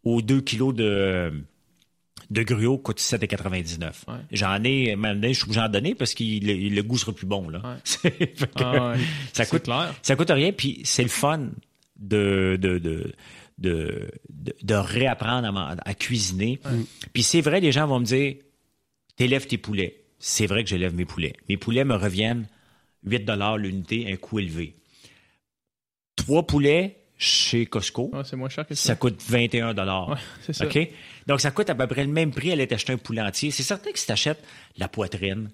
Ou 0.05 0.23
2 0.23 0.41
kilos 0.41 0.75
de 0.75 1.33
de 2.31 2.43
gruau 2.43 2.79
coûte 2.79 3.01
7,99. 3.01 3.93
J'en 4.33 4.63
ai, 4.65 4.97
maintenant, 4.97 5.29
je 5.29 5.35
suis 5.35 5.45
obligé 5.45 5.61
d'en 5.61 5.69
donner 5.69 5.95
parce 5.95 6.15
que 6.15 6.25
le, 6.25 6.83
goût 6.83 6.99
sera 6.99 7.13
plus 7.13 7.27
bon. 7.27 7.49
Là. 7.49 7.63
Ah 8.57 8.95
ça 9.33 9.47
coûte 9.47 9.69
Ça 10.03 10.17
coûte 10.17 10.31
rien, 10.31 10.53
puis 10.53 10.81
c'est 10.85 11.03
le 11.03 11.09
fun 11.09 11.51
de, 11.97 12.59
de, 12.61 12.79
de, 12.79 13.13
de, 13.59 14.09
de 14.63 14.75
réapprendre 14.75 15.77
à, 15.85 15.95
cuisiner. 15.95 16.61
Puis 17.13 17.23
c'est 17.23 17.41
vrai, 17.41 17.61
les 17.61 17.73
gens 17.73 17.87
vont 17.87 18.01
me 18.01 18.05
dire, 18.05 18.35
t'élèves 19.17 19.47
tes 19.47 19.59
poulets. 19.59 20.05
C'est 20.19 20.47
vrai 20.47 20.65
que 20.65 20.71
j'élève 20.71 20.95
mes 20.95 21.05
poulets. 21.05 21.35
Mes 21.49 21.57
poulets 21.57 21.85
me 21.85 21.95
reviennent 21.95 22.47
8 23.05 23.31
l'unité, 23.59 24.11
un 24.11 24.17
coût 24.17 24.39
élevé. 24.39 24.75
Trois 26.17 26.47
poulets, 26.47 27.05
chez 27.17 27.67
Costco. 27.67 28.11
c'est 28.25 28.37
moins 28.37 28.49
cher 28.49 28.67
que 28.67 28.75
ça. 28.75 28.89
Ça 28.89 28.97
coûte 28.97 29.23
21 29.27 29.75
dollars. 29.75 30.19
OK? 30.61 30.79
Donc, 31.27 31.41
ça 31.41 31.51
coûte 31.51 31.71
à 31.71 31.75
peu 31.75 31.87
près 31.87 32.05
le 32.05 32.13
même 32.13 32.31
prix 32.31 32.51
à 32.51 32.53
aller 32.55 32.67
t'acheter 32.67 32.93
un 32.93 32.99
poulet 32.99 33.23
entier. 33.23 33.51
C'est 33.51 33.63
certain 33.63 33.93
que 33.93 33.99
si 33.99 34.07
tu 34.07 34.13
achètes 34.13 34.43
la 34.77 34.89
poitrine, 34.89 35.51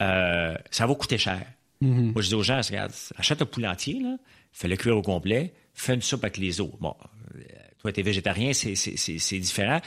euh, 0.00 0.54
ça 0.70 0.86
va 0.86 0.94
coûter 0.94 1.18
cher. 1.18 1.44
Mm-hmm. 1.82 2.12
Moi, 2.12 2.22
je 2.22 2.28
dis 2.28 2.34
aux 2.34 2.42
gens, 2.42 2.60
regarde, 2.60 2.92
achète 3.16 3.42
un 3.42 3.46
poulet 3.46 3.68
entier, 3.68 4.00
là, 4.00 4.16
fais-le 4.52 4.76
cuire 4.76 4.96
au 4.96 5.02
complet, 5.02 5.52
fais 5.74 5.94
une 5.94 6.02
soupe 6.02 6.24
avec 6.24 6.36
les 6.36 6.60
os. 6.60 6.70
Bon, 6.80 6.94
euh, 7.34 7.40
toi, 7.78 7.92
tu 7.92 8.00
es 8.00 8.02
végétarien, 8.02 8.52
c'est 8.52 9.38
différent. 9.38 9.80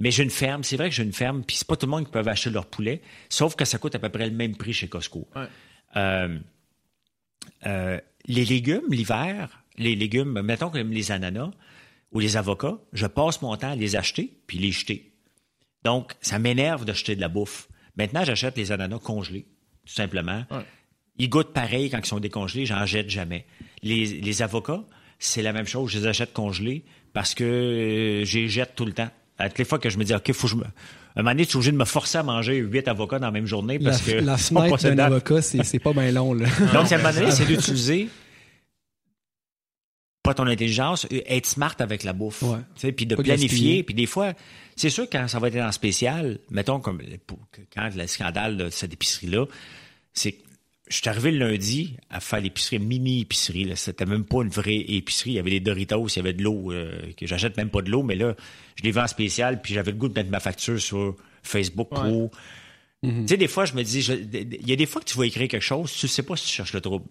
Mais 0.00 0.10
j'ai 0.10 0.22
une 0.22 0.30
ferme, 0.30 0.64
c'est 0.64 0.76
vrai 0.76 0.88
que 0.88 0.94
j'ai 0.94 1.02
une 1.02 1.12
ferme, 1.12 1.44
puis 1.44 1.56
c'est 1.56 1.66
pas 1.66 1.76
tout 1.76 1.86
le 1.86 1.90
monde 1.90 2.06
qui 2.06 2.10
peut 2.10 2.20
acheter 2.20 2.50
leur 2.50 2.66
poulet, 2.66 3.02
sauf 3.28 3.54
que 3.54 3.64
ça 3.64 3.78
coûte 3.78 3.94
à 3.94 3.98
peu 3.98 4.08
près 4.08 4.26
le 4.26 4.34
même 4.34 4.56
prix 4.56 4.72
chez 4.72 4.88
Costco. 4.88 5.28
Euh, 7.66 8.00
les 8.26 8.44
légumes, 8.44 8.90
l'hiver, 8.90 9.62
les 9.76 9.94
légumes, 9.96 10.40
mettons 10.42 10.70
comme 10.70 10.90
les 10.90 11.12
ananas 11.12 11.50
ou 12.12 12.20
les 12.20 12.36
avocats, 12.36 12.78
je 12.92 13.06
passe 13.06 13.42
mon 13.42 13.56
temps 13.56 13.72
à 13.72 13.76
les 13.76 13.96
acheter 13.96 14.38
puis 14.46 14.58
les 14.58 14.72
jeter. 14.72 15.12
Donc, 15.84 16.12
ça 16.20 16.38
m'énerve 16.38 16.84
de 16.84 16.92
jeter 16.92 17.16
de 17.16 17.20
la 17.20 17.28
bouffe. 17.28 17.68
Maintenant, 17.96 18.24
j'achète 18.24 18.56
les 18.56 18.72
ananas 18.72 18.98
congelés, 18.98 19.46
tout 19.86 19.94
simplement. 19.94 20.44
Ils 21.18 21.28
goûtent 21.28 21.52
pareil 21.52 21.90
quand 21.90 21.98
ils 21.98 22.06
sont 22.06 22.20
décongelés, 22.20 22.66
j'en 22.66 22.86
jette 22.86 23.10
jamais. 23.10 23.46
Les, 23.82 24.42
avocats, 24.42 24.84
c'est 25.18 25.42
la 25.42 25.52
même 25.52 25.66
chose, 25.66 25.90
je 25.90 25.98
les 25.98 26.06
achète 26.06 26.32
congelés 26.32 26.84
parce 27.12 27.34
que 27.34 27.44
euh, 27.44 28.24
je 28.24 28.38
les 28.38 28.48
jette 28.48 28.74
tout 28.74 28.86
le 28.86 28.92
temps. 28.92 29.10
À 29.40 29.48
toutes 29.48 29.58
les 29.58 29.64
fois 29.64 29.78
que 29.78 29.90
je 29.90 29.98
me 29.98 30.04
dis, 30.04 30.14
OK, 30.14 30.32
faut 30.32 30.46
que 30.46 30.52
je 30.52 30.56
me. 30.56 30.64
un 30.64 31.22
moment 31.22 31.30
donné, 31.30 31.46
tu 31.46 31.52
es 31.52 31.56
obligé 31.56 31.72
de 31.72 31.76
me 31.76 31.84
forcer 31.84 32.18
à 32.18 32.22
manger 32.22 32.56
huit 32.56 32.86
avocats 32.88 33.18
dans 33.18 33.26
la 33.26 33.32
même 33.32 33.46
journée 33.46 33.78
parce 33.78 34.06
la, 34.06 34.12
que. 34.12 34.18
La 34.24 34.36
fenêtre 34.38 34.82
d'un 34.82 34.98
avocat, 34.98 35.42
c'est 35.42 35.78
pas 35.78 35.92
bien 35.92 36.12
long, 36.12 36.34
là. 36.34 36.46
Donc, 36.72 36.92
à 36.92 36.94
un 36.94 36.98
moment 36.98 37.12
donné, 37.12 37.30
c'est 37.30 37.44
d'utiliser 37.46 38.08
pas 40.22 40.34
ton 40.34 40.46
intelligence, 40.46 41.06
euh, 41.12 41.20
être 41.26 41.46
smart 41.46 41.74
avec 41.78 42.04
la 42.04 42.12
bouffe. 42.12 42.44
Puis 42.96 43.06
de 43.06 43.16
planifier. 43.16 43.82
Puis 43.82 43.94
des 43.94 44.06
fois, 44.06 44.32
c'est 44.76 44.90
sûr 44.90 45.06
quand 45.10 45.28
ça 45.28 45.38
va 45.38 45.48
être 45.48 45.56
en 45.56 45.72
spécial, 45.72 46.38
mettons 46.50 46.80
comme 46.80 47.00
quand 47.74 47.88
le 47.94 48.06
scandale 48.06 48.56
de 48.56 48.70
cette 48.70 48.92
épicerie-là, 48.92 49.46
c'est 50.12 50.36
je 50.90 50.96
suis 50.96 51.08
arrivé 51.08 51.30
le 51.30 51.38
lundi 51.46 51.96
à 52.10 52.18
faire 52.18 52.40
l'épicerie, 52.40 52.80
mini-épicerie. 52.80 53.72
C'était 53.76 54.06
même 54.06 54.24
pas 54.24 54.42
une 54.42 54.48
vraie 54.48 54.84
épicerie. 54.88 55.30
Il 55.30 55.34
y 55.34 55.38
avait 55.38 55.50
des 55.50 55.60
Doritos, 55.60 56.08
il 56.08 56.16
y 56.16 56.18
avait 56.18 56.32
de 56.32 56.42
l'eau, 56.42 56.72
euh, 56.72 57.12
que 57.16 57.28
j'achète 57.28 57.56
même 57.56 57.70
pas 57.70 57.80
de 57.80 57.90
l'eau, 57.90 58.02
mais 58.02 58.16
là, 58.16 58.34
je 58.74 58.82
l'ai 58.82 58.90
vu 58.90 58.98
en 58.98 59.06
spécial, 59.06 59.62
puis 59.62 59.72
j'avais 59.72 59.92
le 59.92 59.96
goût 59.96 60.08
de 60.08 60.14
mettre 60.14 60.30
ma 60.30 60.40
facture 60.40 60.80
sur 60.80 61.14
Facebook 61.44 61.90
Pro. 61.90 62.32
Mm-hmm. 63.04 63.20
Tu 63.22 63.28
sais, 63.28 63.36
des 63.36 63.46
fois, 63.46 63.66
je 63.66 63.74
me 63.74 63.84
dis, 63.84 64.00
il 64.00 64.68
y 64.68 64.72
a 64.72 64.76
des 64.76 64.86
fois 64.86 65.00
que 65.00 65.06
tu 65.06 65.16
vas 65.16 65.26
écrire 65.26 65.46
quelque 65.46 65.62
chose, 65.62 65.92
tu 65.92 66.08
sais 66.08 66.24
pas 66.24 66.34
si 66.34 66.46
tu 66.46 66.52
cherches 66.54 66.72
le 66.72 66.80
trouble. 66.80 67.06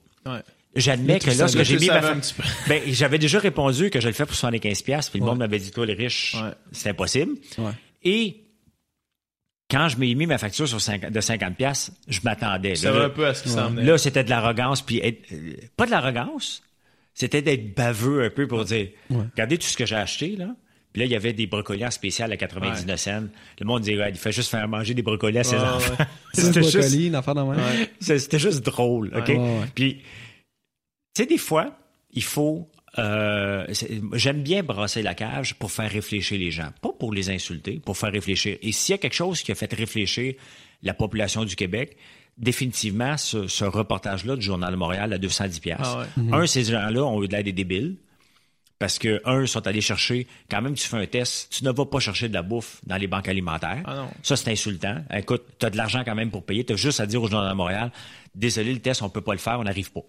J'admets 0.75 1.19
que 1.19 1.31
lorsque 1.39 1.63
j'ai 1.63 1.79
mis 1.79 1.87
ma 1.87 2.01
ben, 2.67 2.81
j'avais 2.87 3.17
déjà 3.17 3.39
répondu 3.39 3.89
que 3.89 3.99
je 4.01 4.07
le 4.07 4.13
fais 4.13 4.25
pour 4.25 4.35
75 4.35 4.83
pièces 4.83 5.09
puis 5.09 5.19
le 5.19 5.25
monde 5.25 5.39
m'avait 5.39 5.57
dit 5.57 5.71
toi 5.71 5.85
les 5.85 5.95
riches, 5.95 6.35
c'est 6.71 6.89
impossible. 6.89 7.37
Et 8.03 8.43
quand 9.69 9.87
je 9.87 9.97
m'ai 9.97 10.13
mis 10.15 10.25
ma 10.25 10.37
facture 10.37 10.67
sur 10.67 10.77
de 10.77 11.21
50 11.21 11.55
pièces, 11.55 11.91
je 12.07 12.19
m'attendais. 12.23 12.75
Ça 12.75 12.91
va 12.91 13.05
un 13.05 13.09
peu 13.09 13.27
à 13.27 13.33
ce 13.33 13.43
qui 13.43 13.49
s'en 13.49 13.71
Là, 13.71 13.97
c'était 13.97 14.23
de 14.23 14.29
l'arrogance 14.29 14.81
puis 14.81 15.01
euh, 15.03 15.53
pas 15.77 15.85
de 15.85 15.91
l'arrogance, 15.91 16.63
c'était 17.13 17.41
d'être 17.41 17.75
baveux 17.75 18.23
un 18.23 18.29
peu 18.29 18.47
pour 18.47 18.65
dire 18.65 18.89
regardez 19.09 19.57
tout 19.57 19.67
ce 19.67 19.77
que 19.77 19.85
j'ai 19.85 19.95
acheté 19.95 20.35
là. 20.35 20.55
Puis 20.91 21.01
là, 21.01 21.05
il 21.05 21.11
y 21.11 21.15
avait 21.15 21.33
des 21.33 21.45
brocolis 21.45 21.85
en 21.85 21.91
spécial 21.91 22.31
à 22.31 22.37
99 22.37 22.99
cents. 22.99 23.23
Le 23.59 23.65
monde 23.65 23.83
disait, 23.83 24.09
il 24.09 24.15
fait 24.15 24.31
juste 24.31 24.49
faire 24.49 24.67
manger 24.67 24.95
des 24.95 25.03
brocolis 25.03 25.37
à 25.37 25.43
ses 25.43 25.57
enfants. 25.57 26.03
C'était 26.33 26.63
juste... 26.63 26.79
C'était 27.99 28.39
juste 28.39 28.65
drôle, 28.65 29.11
OK? 29.15 29.31
Puis 29.75 30.01
tu 31.13 31.23
sais, 31.23 31.25
des 31.27 31.37
fois, 31.37 31.77
il 32.11 32.23
faut 32.23 32.67
euh, 32.99 33.65
j'aime 34.13 34.43
bien 34.43 34.63
brasser 34.63 35.01
la 35.01 35.13
cage 35.13 35.55
pour 35.55 35.71
faire 35.71 35.89
réfléchir 35.89 36.39
les 36.39 36.51
gens, 36.51 36.69
pas 36.81 36.91
pour 36.97 37.13
les 37.13 37.29
insulter, 37.29 37.81
pour 37.83 37.97
faire 37.97 38.11
réfléchir. 38.11 38.57
Et 38.61 38.71
s'il 38.71 38.93
y 38.93 38.95
a 38.95 38.97
quelque 38.97 39.15
chose 39.15 39.41
qui 39.41 39.51
a 39.51 39.55
fait 39.55 39.71
réfléchir 39.73 40.33
la 40.83 40.93
population 40.93 41.45
du 41.45 41.55
Québec, 41.55 41.97
définitivement, 42.37 43.17
ce, 43.17 43.63
reportage-là 43.63 44.35
du 44.35 44.41
Journal 44.41 44.71
de 44.71 44.77
Montréal 44.77 45.13
à 45.13 45.17
210 45.17 45.59
pièces. 45.59 45.77
Ah 45.83 46.05
Un, 46.31 46.47
ces 46.47 46.63
gens-là 46.63 47.03
ont 47.03 47.21
eu 47.23 47.27
de 47.27 47.33
l'aide 47.33 47.45
des 47.45 47.51
débiles. 47.51 47.97
Parce 48.79 48.97
que, 48.97 49.21
un, 49.25 49.45
sont 49.45 49.67
allés 49.67 49.81
chercher, 49.81 50.25
quand 50.49 50.61
même, 50.61 50.73
tu 50.73 50.87
fais 50.87 50.95
un 50.95 51.05
test, 51.05 51.49
tu 51.51 51.65
ne 51.65 51.71
vas 51.71 51.85
pas 51.85 51.99
chercher 51.99 52.29
de 52.29 52.33
la 52.33 52.41
bouffe 52.41 52.79
dans 52.87 52.95
les 52.95 53.07
banques 53.07 53.27
alimentaires. 53.27 53.83
Ah 53.83 54.07
ça, 54.23 54.37
c'est 54.37 54.49
insultant. 54.51 55.03
Écoute, 55.13 55.43
tu 55.59 55.65
as 55.65 55.69
de 55.69 55.75
l'argent 55.75 56.03
quand 56.05 56.15
même 56.15 56.31
pour 56.31 56.45
payer. 56.45 56.63
Tu 56.63 56.71
as 56.71 56.75
juste 56.77 57.01
à 57.01 57.05
dire 57.05 57.21
au 57.21 57.27
Journal 57.27 57.49
de 57.49 57.55
Montréal, 57.55 57.91
désolé, 58.35 58.73
le 58.73 58.79
test, 58.79 59.01
on 59.01 59.09
peut 59.09 59.19
pas 59.19 59.33
le 59.33 59.39
faire, 59.39 59.59
on 59.59 59.65
n'arrive 59.65 59.91
pas. 59.91 60.05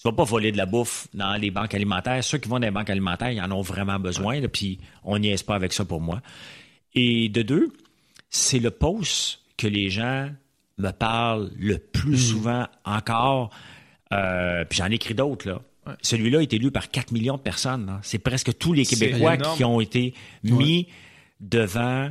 Tu 0.00 0.08
vas 0.08 0.12
pas 0.12 0.24
voler 0.24 0.50
de 0.50 0.56
la 0.56 0.64
bouffe 0.64 1.08
dans 1.12 1.36
les 1.36 1.50
banques 1.50 1.74
alimentaires. 1.74 2.24
Ceux 2.24 2.38
qui 2.38 2.48
vont 2.48 2.58
dans 2.58 2.66
les 2.66 2.70
banques 2.70 2.88
alimentaires, 2.88 3.30
ils 3.30 3.40
en 3.42 3.52
ont 3.52 3.60
vraiment 3.60 3.98
besoin, 3.98 4.40
puis 4.48 4.78
on 5.04 5.18
n'y 5.18 5.28
est 5.28 5.46
pas 5.46 5.54
avec 5.54 5.74
ça 5.74 5.84
pour 5.84 6.00
moi. 6.00 6.22
Et 6.94 7.28
de 7.28 7.42
deux, 7.42 7.68
c'est 8.30 8.60
le 8.60 8.70
poste 8.70 9.40
que 9.58 9.66
les 9.66 9.90
gens 9.90 10.30
me 10.78 10.90
parlent 10.90 11.50
le 11.58 11.76
plus 11.76 12.12
mmh. 12.12 12.16
souvent 12.16 12.66
encore. 12.86 13.50
Euh, 14.12 14.64
puis 14.64 14.78
j'en 14.78 14.86
écris 14.86 15.14
d'autres, 15.14 15.46
là. 15.46 15.60
Celui-là 16.00 16.40
est 16.40 16.52
élu 16.54 16.70
par 16.70 16.90
4 16.90 17.12
millions 17.12 17.36
de 17.36 17.42
personnes. 17.42 17.98
C'est 18.02 18.18
presque 18.18 18.56
tous 18.56 18.72
les 18.72 18.86
Québécois 18.86 19.36
qui 19.36 19.64
ont 19.64 19.80
été 19.80 20.14
mis 20.44 20.88
devant 21.40 22.10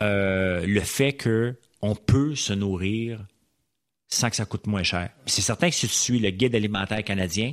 euh, 0.00 0.64
le 0.66 0.80
fait 0.80 1.12
qu'on 1.12 1.94
peut 1.94 2.34
se 2.34 2.52
nourrir 2.52 3.20
sans 4.14 4.30
que 4.30 4.36
ça 4.36 4.44
coûte 4.44 4.66
moins 4.66 4.82
cher. 4.82 5.10
C'est 5.26 5.42
certain 5.42 5.68
que 5.68 5.74
si 5.74 5.86
tu 5.88 5.94
suis 5.94 6.18
le 6.18 6.30
guide 6.30 6.54
alimentaire 6.54 7.02
canadien, 7.04 7.52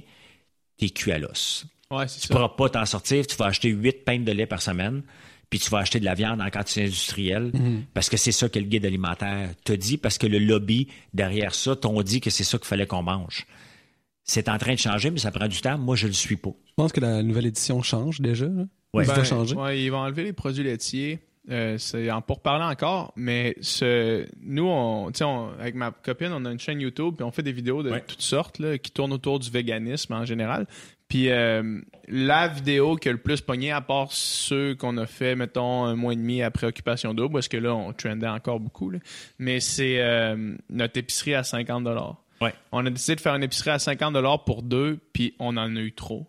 t'es 0.77 0.89
cuit 0.89 1.11
à 1.11 1.19
l'os. 1.19 1.65
Ouais, 1.91 2.05
tu 2.05 2.27
ne 2.27 2.33
pourras 2.33 2.49
pas 2.49 2.69
t'en 2.69 2.85
sortir. 2.85 3.27
Tu 3.27 3.35
vas 3.35 3.45
acheter 3.45 3.69
8 3.69 4.05
pintes 4.05 4.23
de 4.23 4.31
lait 4.31 4.45
par 4.45 4.61
semaine, 4.61 5.03
puis 5.49 5.59
tu 5.59 5.69
vas 5.69 5.79
acheter 5.79 5.99
de 5.99 6.05
la 6.05 6.13
viande 6.13 6.41
en 6.41 6.49
quantité 6.49 6.83
industrielle, 6.83 7.51
mhm. 7.53 7.83
parce 7.93 8.09
que 8.09 8.17
c'est 8.17 8.31
ça 8.31 8.47
que 8.47 8.59
le 8.59 8.65
guide 8.65 8.85
alimentaire 8.85 9.49
te 9.63 9.73
dit, 9.73 9.97
parce 9.97 10.17
que 10.17 10.27
le 10.27 10.39
lobby 10.39 10.87
derrière 11.13 11.53
ça 11.53 11.75
t'ont 11.75 12.01
dit 12.01 12.21
que 12.21 12.29
c'est 12.29 12.45
ça 12.45 12.57
qu'il 12.57 12.67
fallait 12.67 12.87
qu'on 12.87 13.03
mange. 13.03 13.45
C'est 14.23 14.47
en 14.47 14.57
train 14.57 14.73
de 14.73 14.79
changer, 14.79 15.11
mais 15.11 15.19
ça 15.19 15.31
prend 15.31 15.47
du 15.47 15.59
temps. 15.59 15.77
Moi, 15.77 15.95
je 15.95 16.05
ne 16.05 16.11
le 16.11 16.15
suis 16.15 16.37
pas. 16.37 16.51
Je 16.67 16.73
pense 16.75 16.91
que 16.93 17.01
la 17.01 17.21
nouvelle 17.23 17.47
édition 17.47 17.81
change 17.81 18.21
déjà. 18.21 18.45
Oui, 18.93 19.05
ben, 19.05 19.23
changer. 19.23 19.55
ils 19.75 19.89
vont 19.89 19.97
enlever 19.97 20.23
les 20.23 20.33
produits 20.33 20.63
laitiers. 20.63 21.19
Euh, 21.49 21.77
c'est 21.79 22.11
en 22.11 22.21
pour 22.21 22.41
parler 22.41 22.65
encore, 22.65 23.13
mais 23.15 23.55
ce, 23.61 24.27
nous, 24.43 24.67
on, 24.67 25.11
avec 25.59 25.73
ma 25.73 25.91
copine, 25.91 26.29
on 26.31 26.45
a 26.45 26.51
une 26.51 26.59
chaîne 26.59 26.79
YouTube 26.79 27.15
puis 27.17 27.23
on 27.23 27.31
fait 27.31 27.41
des 27.41 27.51
vidéos 27.51 27.81
de 27.81 27.97
toutes 27.99 28.21
sortes 28.21 28.59
là, 28.59 28.77
qui 28.77 28.91
tournent 28.91 29.13
autour 29.13 29.39
du 29.39 29.49
véganisme 29.49 30.13
en 30.13 30.23
général. 30.23 30.67
Puis 31.07 31.29
euh, 31.29 31.81
la 32.07 32.47
vidéo 32.47 32.95
qui 32.95 33.09
a 33.09 33.11
le 33.11 33.17
plus 33.17 33.41
pogné, 33.41 33.71
à 33.71 33.81
part 33.81 34.11
ceux 34.11 34.75
qu'on 34.75 34.95
a 34.97 35.07
fait, 35.07 35.35
mettons, 35.35 35.83
un 35.83 35.95
mois 35.95 36.13
et 36.13 36.15
demi 36.15 36.43
après 36.43 36.67
Occupation 36.67 37.13
Double, 37.13 37.33
parce 37.33 37.47
que 37.47 37.57
là, 37.57 37.73
on 37.75 37.91
trendait 37.91 38.27
encore 38.27 38.59
beaucoup, 38.59 38.91
mais 39.39 39.59
c'est 39.59 39.99
euh, 39.99 40.55
notre 40.69 40.97
épicerie 40.97 41.33
à 41.33 41.43
50 41.43 41.85
On 42.71 42.85
a 42.85 42.89
décidé 42.89 43.15
de 43.15 43.21
faire 43.21 43.35
une 43.35 43.43
épicerie 43.43 43.71
à 43.71 43.79
50 43.79 44.45
pour 44.45 44.61
deux, 44.61 44.99
puis 45.11 45.35
on 45.39 45.57
en 45.57 45.75
a 45.75 45.79
eu 45.79 45.91
trop. 45.91 46.27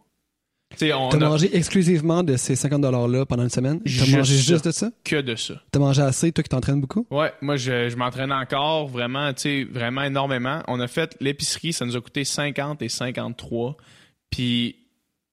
T'as 0.78 0.96
as 0.96 1.16
mangé 1.16 1.56
exclusivement 1.56 2.22
de 2.22 2.36
ces 2.36 2.56
50 2.56 2.82
$-là 2.82 3.26
pendant 3.26 3.42
une 3.42 3.50
semaine? 3.50 3.80
T'as 3.82 4.16
mangé 4.16 4.36
juste 4.36 4.64
de 4.64 4.70
ça? 4.70 4.90
Que 5.04 5.20
de 5.20 5.34
ça. 5.36 5.54
T'as 5.70 5.78
mangé 5.78 6.02
assez, 6.02 6.32
toi 6.32 6.42
qui 6.42 6.48
t'entraînes 6.48 6.80
beaucoup? 6.80 7.06
Ouais, 7.10 7.32
moi 7.40 7.56
je, 7.56 7.88
je 7.88 7.96
m'entraîne 7.96 8.32
encore 8.32 8.88
vraiment, 8.88 9.32
tu 9.32 9.42
sais, 9.42 9.64
vraiment 9.64 10.02
énormément. 10.02 10.62
On 10.68 10.80
a 10.80 10.88
fait 10.88 11.16
l'épicerie, 11.20 11.72
ça 11.72 11.84
nous 11.84 11.96
a 11.96 12.00
coûté 12.00 12.24
50 12.24 12.82
et 12.82 12.88
53. 12.88 13.76
Puis 14.30 14.76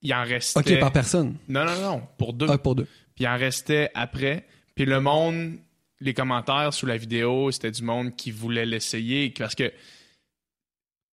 il 0.02 0.14
en 0.14 0.24
restait. 0.24 0.60
OK, 0.60 0.80
par 0.80 0.92
personne? 0.92 1.36
Non, 1.48 1.66
non, 1.66 1.82
non, 1.82 2.02
pour 2.18 2.34
deux. 2.34 2.48
Ah, 2.50 2.58
pour 2.58 2.76
deux. 2.76 2.88
Puis 3.16 3.26
il 3.26 3.28
en 3.28 3.38
restait 3.38 3.90
après. 3.94 4.46
Puis 4.76 4.86
le 4.86 5.02
monde, 5.02 5.54
les 6.00 6.14
commentaires 6.14 6.74
sous 6.74 6.86
la 6.86 6.98
vidéo, 6.98 7.52
c'était 7.52 7.72
du 7.72 7.84
monde 7.84 8.16
qui 8.16 8.32
voulait 8.32 8.66
l'essayer 8.66 9.34
parce 9.38 9.56
que 9.56 9.72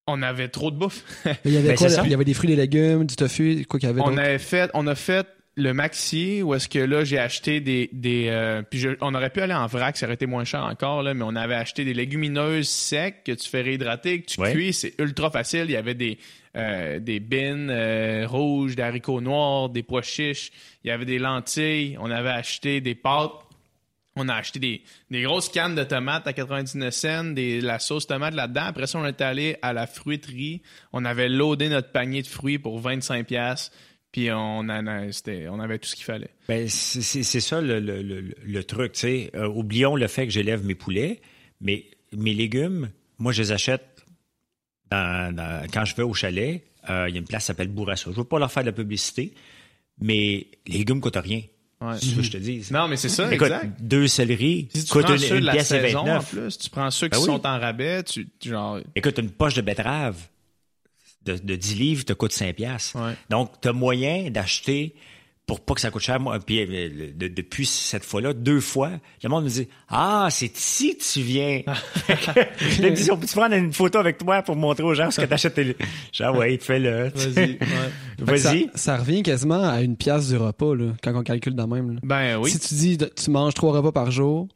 on 0.07 0.21
avait 0.21 0.47
trop 0.47 0.71
de 0.71 0.77
bouffe. 0.77 1.03
il 1.45 1.53
y 1.53 1.57
avait 1.57 1.69
ben, 1.69 1.77
quoi? 1.77 1.87
Il 2.05 2.11
y 2.11 2.13
avait 2.13 2.25
des 2.25 2.33
fruits, 2.33 2.49
des 2.49 2.55
légumes, 2.55 3.05
du 3.05 3.15
tofu, 3.15 3.65
quoi 3.69 3.79
qu'il 3.79 3.87
y 3.87 3.91
avait 3.91 4.01
On 4.01 4.17
avait 4.17 4.39
fait, 4.39 4.71
on 4.73 4.87
a 4.87 4.95
fait 4.95 5.27
le 5.57 5.73
maxi 5.73 6.43
où 6.43 6.53
est-ce 6.53 6.69
que 6.69 6.77
là 6.77 7.03
j'ai 7.03 7.17
acheté 7.17 7.59
des 7.59 7.89
des 7.91 8.27
euh, 8.29 8.61
puis 8.61 8.85
on 9.01 9.15
aurait 9.15 9.31
pu 9.31 9.41
aller 9.41 9.55
en 9.55 9.65
vrac 9.65 9.97
ça 9.97 10.05
aurait 10.05 10.13
été 10.13 10.27
moins 10.27 10.43
cher 10.43 10.63
encore 10.63 11.01
là 11.01 11.15
mais 11.15 11.23
on 11.25 11.35
avait 11.35 11.55
acheté 11.55 11.83
des 11.83 11.95
légumineuses 11.95 12.69
secs 12.69 13.23
que 13.25 13.31
tu 13.31 13.49
fais 13.49 13.61
réhydrater 13.61 14.21
que 14.21 14.27
tu 14.27 14.39
cuis 14.39 14.71
c'est 14.71 14.93
ultra 14.99 15.31
facile. 15.31 15.63
Il 15.65 15.71
y 15.71 15.75
avait 15.75 15.95
des 15.95 16.19
euh, 16.55 16.99
des 16.99 17.19
bines 17.19 17.69
euh, 17.71 18.25
rouges 18.27 18.75
des 18.75 18.83
haricots 18.83 19.21
noirs 19.21 19.69
des 19.69 19.83
pois 19.83 20.01
chiches. 20.01 20.51
Il 20.83 20.89
y 20.89 20.91
avait 20.91 21.05
des 21.05 21.19
lentilles. 21.19 21.97
On 21.99 22.09
avait 22.09 22.29
acheté 22.29 22.81
des 22.81 22.95
pâtes 22.95 23.31
on 24.17 24.27
a 24.29 24.35
acheté 24.35 24.59
des, 24.59 25.21
grosses 25.21 25.49
cannes 25.49 25.75
de 25.75 25.83
tomates 25.83 26.27
à 26.27 26.33
99 26.33 26.93
cents, 26.93 27.33
la 27.35 27.79
sauce 27.79 28.07
tomate 28.07 28.33
là-dedans. 28.33 28.65
Après 28.65 28.87
ça, 28.87 28.99
on 28.99 29.05
est 29.05 29.21
allé 29.21 29.57
à 29.61 29.73
la 29.73 29.87
fruiterie. 29.87 30.61
On 30.93 31.05
avait 31.05 31.29
loadé 31.29 31.69
notre 31.69 31.91
panier 31.91 32.21
de 32.21 32.27
fruits 32.27 32.59
pour 32.59 32.79
25 32.79 33.25
pièces. 33.25 33.71
Puis 34.11 34.31
on, 34.31 34.59
on 34.59 34.69
avait 34.69 35.79
tout 35.79 35.87
ce 35.87 35.95
qu'il 35.95 36.05
fallait. 36.05 36.29
Ben, 36.47 36.67
c'est 36.67 37.23
ça 37.23 37.61
le, 37.61 38.61
truc. 38.63 38.97
Euh, 39.03 39.47
oublions 39.47 39.95
le 39.95 40.07
fait 40.07 40.25
que 40.25 40.33
j'élève 40.33 40.65
mes 40.65 40.75
poulets, 40.75 41.21
mais 41.61 41.85
mes 42.13 42.33
légumes, 42.33 42.89
moi, 43.19 43.31
je 43.31 43.41
les 43.41 43.51
achète 43.51 44.05
quand 44.89 45.85
je 45.85 45.95
vais 45.95 46.03
au 46.03 46.13
chalet. 46.13 46.63
Euh, 46.89 47.09
il 47.09 47.15
y 47.15 47.17
a 47.17 47.19
une 47.19 47.27
place 47.27 47.43
qui 47.43 47.47
s'appelle 47.47 47.67
Bourassa. 47.67 48.05
Je 48.05 48.09
ne 48.11 48.15
veux 48.15 48.23
pas 48.23 48.39
leur 48.39 48.51
faire 48.51 48.63
de 48.63 48.69
la 48.69 48.73
publicité, 48.73 49.33
mais 49.99 50.47
les 50.67 50.77
légumes 50.77 50.97
ne 50.97 51.01
coûtent 51.01 51.17
rien. 51.17 51.41
Ouais. 51.79 51.93
C'est 51.99 52.05
ce 52.07 52.15
que 52.15 52.21
je 52.23 52.31
te 52.31 52.37
dis. 52.37 52.65
Non, 52.71 52.87
mais 52.87 52.97
c'est 52.97 53.09
ça, 53.09 53.31
Écoute, 53.31 53.47
exact. 53.47 53.79
deux 53.79 54.07
céleris 54.07 54.67
si 54.73 54.85
tu 54.85 54.91
coûtent 54.91 55.09
une, 55.09 55.17
ceux 55.19 55.39
de 55.39 55.45
la 55.45 55.63
saison, 55.63 56.07
En 56.09 56.21
plus, 56.21 56.57
tu 56.57 56.69
prends 56.69 56.89
ceux 56.89 57.07
qui 57.07 57.19
ben 57.19 57.25
sont 57.25 57.45
en 57.45 57.59
rabais, 57.59 58.03
tu, 58.03 58.27
genre... 58.43 58.79
Écoute, 58.95 59.19
une 59.19 59.29
poche 59.29 59.53
de 59.53 59.61
betterave 59.61 60.17
de, 61.25 61.37
de 61.37 61.55
10 61.55 61.75
livres 61.75 62.05
te 62.05 62.13
coûte 62.13 62.31
5 62.31 62.55
piastres. 62.55 62.95
Ouais. 62.99 63.13
Donc, 63.29 63.61
tu 63.61 63.67
as 63.67 63.73
moyen 63.73 64.31
d'acheter 64.31 64.95
pour 65.47 65.61
pas 65.61 65.73
que 65.73 65.81
ça 65.81 65.89
coûte 65.89 66.01
cher. 66.01 66.19
Moi, 66.19 66.37
puis 66.45 66.59
euh, 66.59 67.11
depuis 67.15 67.65
cette 67.65 68.03
fois-là, 68.03 68.33
deux 68.33 68.59
fois, 68.59 68.91
le 69.23 69.29
monde 69.29 69.45
me 69.45 69.49
dit 69.49 69.67
Ah, 69.87 70.27
c'est 70.29 70.55
ici 70.57 70.97
que 70.97 71.03
tu 71.03 71.21
viens. 71.21 71.61
je 72.59 72.81
me 72.81 72.89
dis, 72.89 73.09
on 73.09 73.17
peut 73.17 73.25
prendre 73.27 73.55
une 73.55 73.71
photo 73.73 73.97
avec 73.97 74.17
toi 74.17 74.43
pour 74.43 74.57
montrer 74.57 74.83
aux 74.83 74.93
gens 74.93 75.09
ce 75.09 75.21
que 75.21 75.25
t'achètes 75.25 75.57
Genre, 76.11 76.35
ouais, 76.35 76.59
fais-le. 76.61 77.09
Vas-y. 77.15 77.57
Vas-y. 78.19 78.69
Ça, 78.75 78.97
revient 78.97 79.23
quasiment 79.23 79.63
à 79.63 79.81
une 79.81 79.95
pièce 79.95 80.27
du 80.27 80.37
repas, 80.37 80.75
là, 80.75 80.91
quand 81.01 81.15
on 81.15 81.23
calcule 81.23 81.55
de 81.55 81.63
même. 81.63 81.99
Ben 82.03 82.37
oui. 82.37 82.51
Si 82.51 82.59
tu 82.59 82.75
dis 82.75 82.97
tu 82.97 83.31
manges 83.31 83.53
trois 83.53 83.71
repas 83.71 83.93
par 83.93 84.11
jour. 84.11 84.49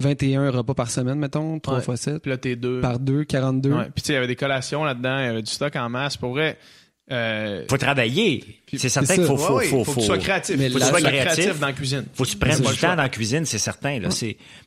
21 0.00 0.50
repas 0.50 0.74
par 0.74 0.90
semaine, 0.90 1.18
mettons, 1.18 1.60
3 1.60 1.80
fois 1.82 1.96
7. 1.96 2.22
Puis 2.22 2.30
là, 2.30 2.36
t'es 2.36 2.56
deux. 2.56 2.80
Par 2.80 2.98
deux, 2.98 3.22
42. 3.22 3.70
Ouais. 3.70 3.84
Puis 3.94 4.02
tu 4.02 4.06
sais, 4.06 4.12
il 4.14 4.16
y 4.16 4.18
avait 4.18 4.26
des 4.26 4.34
collations 4.34 4.82
là-dedans, 4.82 5.18
il 5.20 5.26
y 5.26 5.28
avait 5.28 5.42
du 5.42 5.50
stock 5.50 5.76
en 5.76 5.88
masse. 5.88 6.16
Pour 6.16 6.30
vrai, 6.30 6.58
euh, 7.10 7.64
faut 7.68 7.78
travailler. 7.78 8.44
C'est 8.76 8.88
certain 8.88 9.16
qu'il 9.16 9.24
faut, 9.24 9.36
faut, 9.36 9.60
faut, 9.60 9.84
faut, 9.84 9.94
que 9.94 10.00
tu 10.00 10.06
sois 10.06 10.18
créatif. 10.18 10.56
faut 10.56 10.78
que 10.78 10.84
tu 10.84 10.88
sois 10.88 11.00
créatif, 11.00 11.60
dans 11.60 11.66
la 11.66 11.72
cuisine. 11.72 12.04
Faut 12.14 12.24
que 12.24 12.30
tu 12.30 12.36
prennes 12.36 12.60
du 12.60 12.76
temps 12.76 12.96
dans 12.96 13.02
la 13.02 13.08
cuisine, 13.08 13.44
c'est 13.44 13.58
certain. 13.58 13.98
Là. 13.98 14.08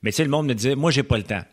Mais 0.04 0.12
tu 0.12 0.16
sais, 0.18 0.24
le 0.24 0.30
monde 0.30 0.48
me 0.48 0.54
disait, 0.54 0.76
moi, 0.76 0.92
j'ai 0.92 1.04
pas 1.04 1.18
le 1.18 1.24
temps. 1.24 1.44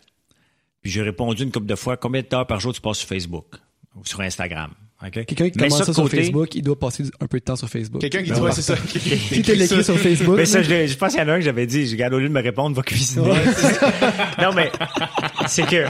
Puis 0.82 0.90
j'ai 0.90 1.02
répondu 1.02 1.44
une 1.44 1.52
couple 1.52 1.66
de 1.66 1.76
fois, 1.76 1.96
combien 1.96 2.22
de 2.22 2.26
temps 2.26 2.44
par 2.44 2.58
jour 2.58 2.72
tu 2.74 2.80
passes 2.80 2.98
sur 2.98 3.08
Facebook 3.08 3.46
ou 3.94 4.04
sur 4.04 4.20
Instagram? 4.20 4.72
Okay? 5.04 5.24
Quelqu'un 5.24 5.50
qui 5.50 5.58
commence 5.58 5.82
ça, 5.82 5.92
sur 5.92 6.08
Facebook, 6.08 6.54
il 6.54 6.62
doit 6.62 6.78
passer 6.78 7.04
un 7.20 7.26
peu 7.26 7.38
de 7.38 7.44
temps 7.44 7.56
sur 7.56 7.68
Facebook. 7.68 8.00
Quelqu'un 8.00 8.22
qui 8.22 8.30
dit, 8.30 8.40
ouais, 8.40 8.52
c'est 8.52 8.62
ça. 8.62 8.76
Si 8.86 9.42
t'es 9.42 9.54
l'écrit 9.54 9.82
sur 9.82 9.98
Facebook. 9.98 10.36
Mais 10.36 10.46
ça, 10.46 10.62
je, 10.62 10.86
je 10.86 10.96
pense 10.96 11.12
qu'il 11.12 11.20
y 11.20 11.24
en 11.24 11.28
a 11.28 11.32
un 11.32 11.38
que 11.38 11.44
j'avais 11.44 11.66
dit, 11.66 11.86
je 11.86 11.92
regarde 11.92 12.14
au 12.14 12.18
lieu 12.18 12.28
de 12.28 12.34
me 12.34 12.42
répondre, 12.42 12.76
va 12.76 12.82
cuisiner. 12.82 13.26
non, 14.40 14.52
mais 14.54 14.70
c'est 15.46 15.66
que 15.66 15.86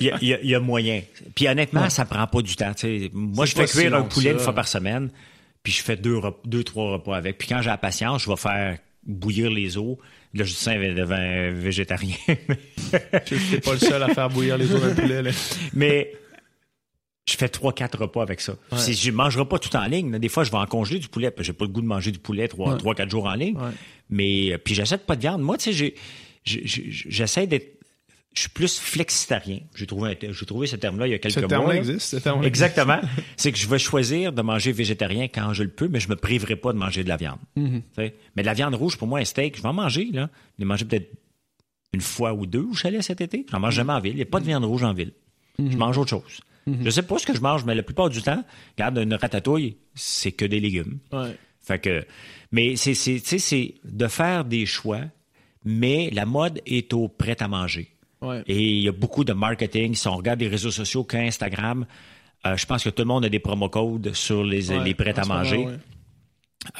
il 0.00 0.38
y, 0.42 0.54
a, 0.54 0.60
moyen. 0.60 1.02
Puis 1.34 1.48
honnêtement, 1.48 1.88
ça 1.90 2.04
prend 2.04 2.26
pas 2.26 2.42
du 2.42 2.56
temps. 2.56 2.72
Moi, 3.12 3.46
je 3.46 3.54
fais 3.54 3.66
cuire 3.66 3.94
un 3.94 4.02
poulet 4.02 4.32
une 4.32 4.38
fois 4.38 4.54
par 4.54 4.68
semaine, 4.68 5.10
puis 5.62 5.72
je 5.72 5.82
fais 5.82 5.96
deux, 5.96 6.18
deux, 6.44 6.64
trois 6.64 6.92
repas 6.92 7.16
avec. 7.16 7.38
Puis 7.38 7.48
quand 7.48 7.62
j'ai 7.62 7.70
la 7.70 7.78
patience, 7.78 8.22
je 8.22 8.30
vais 8.30 8.36
faire 8.36 8.78
bouillir 9.04 9.50
les 9.50 9.76
eaux. 9.78 9.98
Là, 10.34 10.44
je 10.44 10.50
dis 10.50 10.58
ça 10.58 10.74
devant 10.74 11.60
végétarien. 11.60 12.16
je 12.28 13.34
suis 13.34 13.60
pas 13.60 13.72
le 13.72 13.78
seul 13.78 14.02
à 14.02 14.08
faire 14.08 14.28
bouillir 14.30 14.56
les 14.56 14.72
eaux 14.72 14.78
d'un 14.78 14.94
poulet. 14.94 15.22
Là. 15.22 15.30
Mais 15.74 16.12
je 17.28 17.36
fais 17.36 17.48
trois, 17.48 17.72
quatre 17.72 17.98
repas 17.98 18.22
avec 18.22 18.40
ça. 18.40 18.54
Je 18.72 19.10
mangerai 19.10 19.44
pas 19.44 19.58
tout 19.58 19.74
en 19.76 19.84
ligne. 19.84 20.18
Des 20.18 20.28
fois, 20.28 20.44
je 20.44 20.50
vais 20.50 20.56
en 20.56 20.66
congeler 20.66 20.98
du 20.98 21.08
poulet. 21.08 21.32
J'ai 21.38 21.52
pas 21.52 21.64
le 21.64 21.70
goût 21.70 21.82
de 21.82 21.86
manger 21.86 22.10
du 22.12 22.18
poulet 22.18 22.48
trois, 22.48 22.76
trois 22.78 22.94
quatre 22.94 23.10
jours 23.10 23.26
en 23.26 23.34
ligne. 23.34 23.58
Mais 24.10 24.58
puis 24.58 24.74
j'achète 24.74 25.06
pas 25.06 25.16
de 25.16 25.20
viande. 25.20 25.42
Moi, 25.42 25.58
tu 25.58 25.72
sais, 25.72 25.94
j'essaie 26.44 27.46
d'être 27.46 27.81
je 28.34 28.40
suis 28.40 28.48
plus 28.48 28.78
flexitarien. 28.78 29.60
J'ai 29.74 29.86
trouvé, 29.86 30.18
j'ai 30.20 30.46
trouvé 30.46 30.66
ce 30.66 30.76
terme-là 30.76 31.06
il 31.06 31.10
y 31.10 31.14
a 31.14 31.18
quelques 31.18 31.34
ce 31.34 31.40
terme 31.40 31.70
Existe, 31.70 32.00
ce 32.00 32.16
terme 32.16 32.44
Exactement. 32.44 33.00
c'est 33.36 33.52
que 33.52 33.58
je 33.58 33.68
vais 33.68 33.78
choisir 33.78 34.32
de 34.32 34.42
manger 34.42 34.72
végétarien 34.72 35.24
quand 35.28 35.52
je 35.52 35.62
le 35.62 35.68
peux, 35.68 35.88
mais 35.88 36.00
je 36.00 36.08
me 36.08 36.16
priverai 36.16 36.56
pas 36.56 36.72
de 36.72 36.78
manger 36.78 37.04
de 37.04 37.08
la 37.08 37.16
viande. 37.16 37.38
Mm-hmm. 37.56 37.82
Mais 37.96 38.42
de 38.42 38.46
la 38.46 38.54
viande 38.54 38.74
rouge, 38.74 38.96
pour 38.96 39.06
moi, 39.06 39.20
un 39.20 39.24
steak, 39.24 39.56
je 39.56 39.62
vais 39.62 39.68
en 39.68 39.74
manger. 39.74 40.08
Là. 40.12 40.30
Je 40.58 40.64
vais 40.64 40.68
manger 40.68 40.84
peut-être 40.86 41.12
une 41.92 42.00
fois 42.00 42.32
ou 42.32 42.46
deux 42.46 42.62
au 42.62 42.74
chalet 42.74 43.02
cet 43.02 43.20
été. 43.20 43.44
J'en 43.50 43.60
mange 43.60 43.74
mm-hmm. 43.74 43.76
jamais 43.76 43.92
en 43.92 44.00
ville. 44.00 44.12
Il 44.12 44.16
n'y 44.16 44.22
a 44.22 44.26
pas 44.26 44.40
de 44.40 44.46
viande 44.46 44.64
rouge 44.64 44.82
en 44.82 44.94
ville. 44.94 45.12
Je 45.58 45.64
mm-hmm. 45.64 45.76
mange 45.76 45.98
autre 45.98 46.10
chose. 46.10 46.40
Je 46.66 46.90
sais 46.90 47.02
pas 47.02 47.18
ce 47.18 47.26
que 47.26 47.34
je 47.34 47.40
mange, 47.40 47.64
mais 47.64 47.74
la 47.74 47.82
plupart 47.82 48.08
du 48.08 48.22
temps, 48.22 48.44
regarde, 48.76 48.98
une 48.98 49.14
ratatouille, 49.14 49.76
c'est 49.94 50.32
que 50.32 50.44
des 50.44 50.60
légumes. 50.60 51.00
Ouais. 51.12 51.36
Fait 51.60 51.80
que, 51.80 52.04
mais 52.50 52.76
c'est, 52.76 52.94
c'est, 52.94 53.18
c'est 53.18 53.74
de 53.84 54.06
faire 54.06 54.44
des 54.44 54.64
choix, 54.64 55.00
mais 55.64 56.10
la 56.12 56.26
mode 56.26 56.60
est 56.66 56.92
au 56.92 57.08
prêt 57.08 57.36
à 57.40 57.48
manger. 57.48 57.88
Ouais. 58.22 58.42
Et 58.46 58.60
il 58.62 58.82
y 58.82 58.88
a 58.88 58.92
beaucoup 58.92 59.24
de 59.24 59.32
marketing. 59.32 59.94
Si 59.94 60.06
on 60.08 60.16
regarde 60.16 60.40
les 60.40 60.48
réseaux 60.48 60.70
sociaux 60.70 61.04
qu'Instagram, 61.04 61.84
euh, 62.46 62.56
je 62.56 62.64
pense 62.66 62.84
que 62.84 62.88
tout 62.90 63.02
le 63.02 63.08
monde 63.08 63.24
a 63.24 63.28
des 63.28 63.38
promo 63.40 63.68
codes 63.68 64.14
sur 64.14 64.42
les, 64.44 64.70
Ouais, 64.70 64.84
les 64.84 64.94
prêts 64.94 65.18
à 65.18 65.22
moment, 65.22 65.34
manger. 65.40 65.66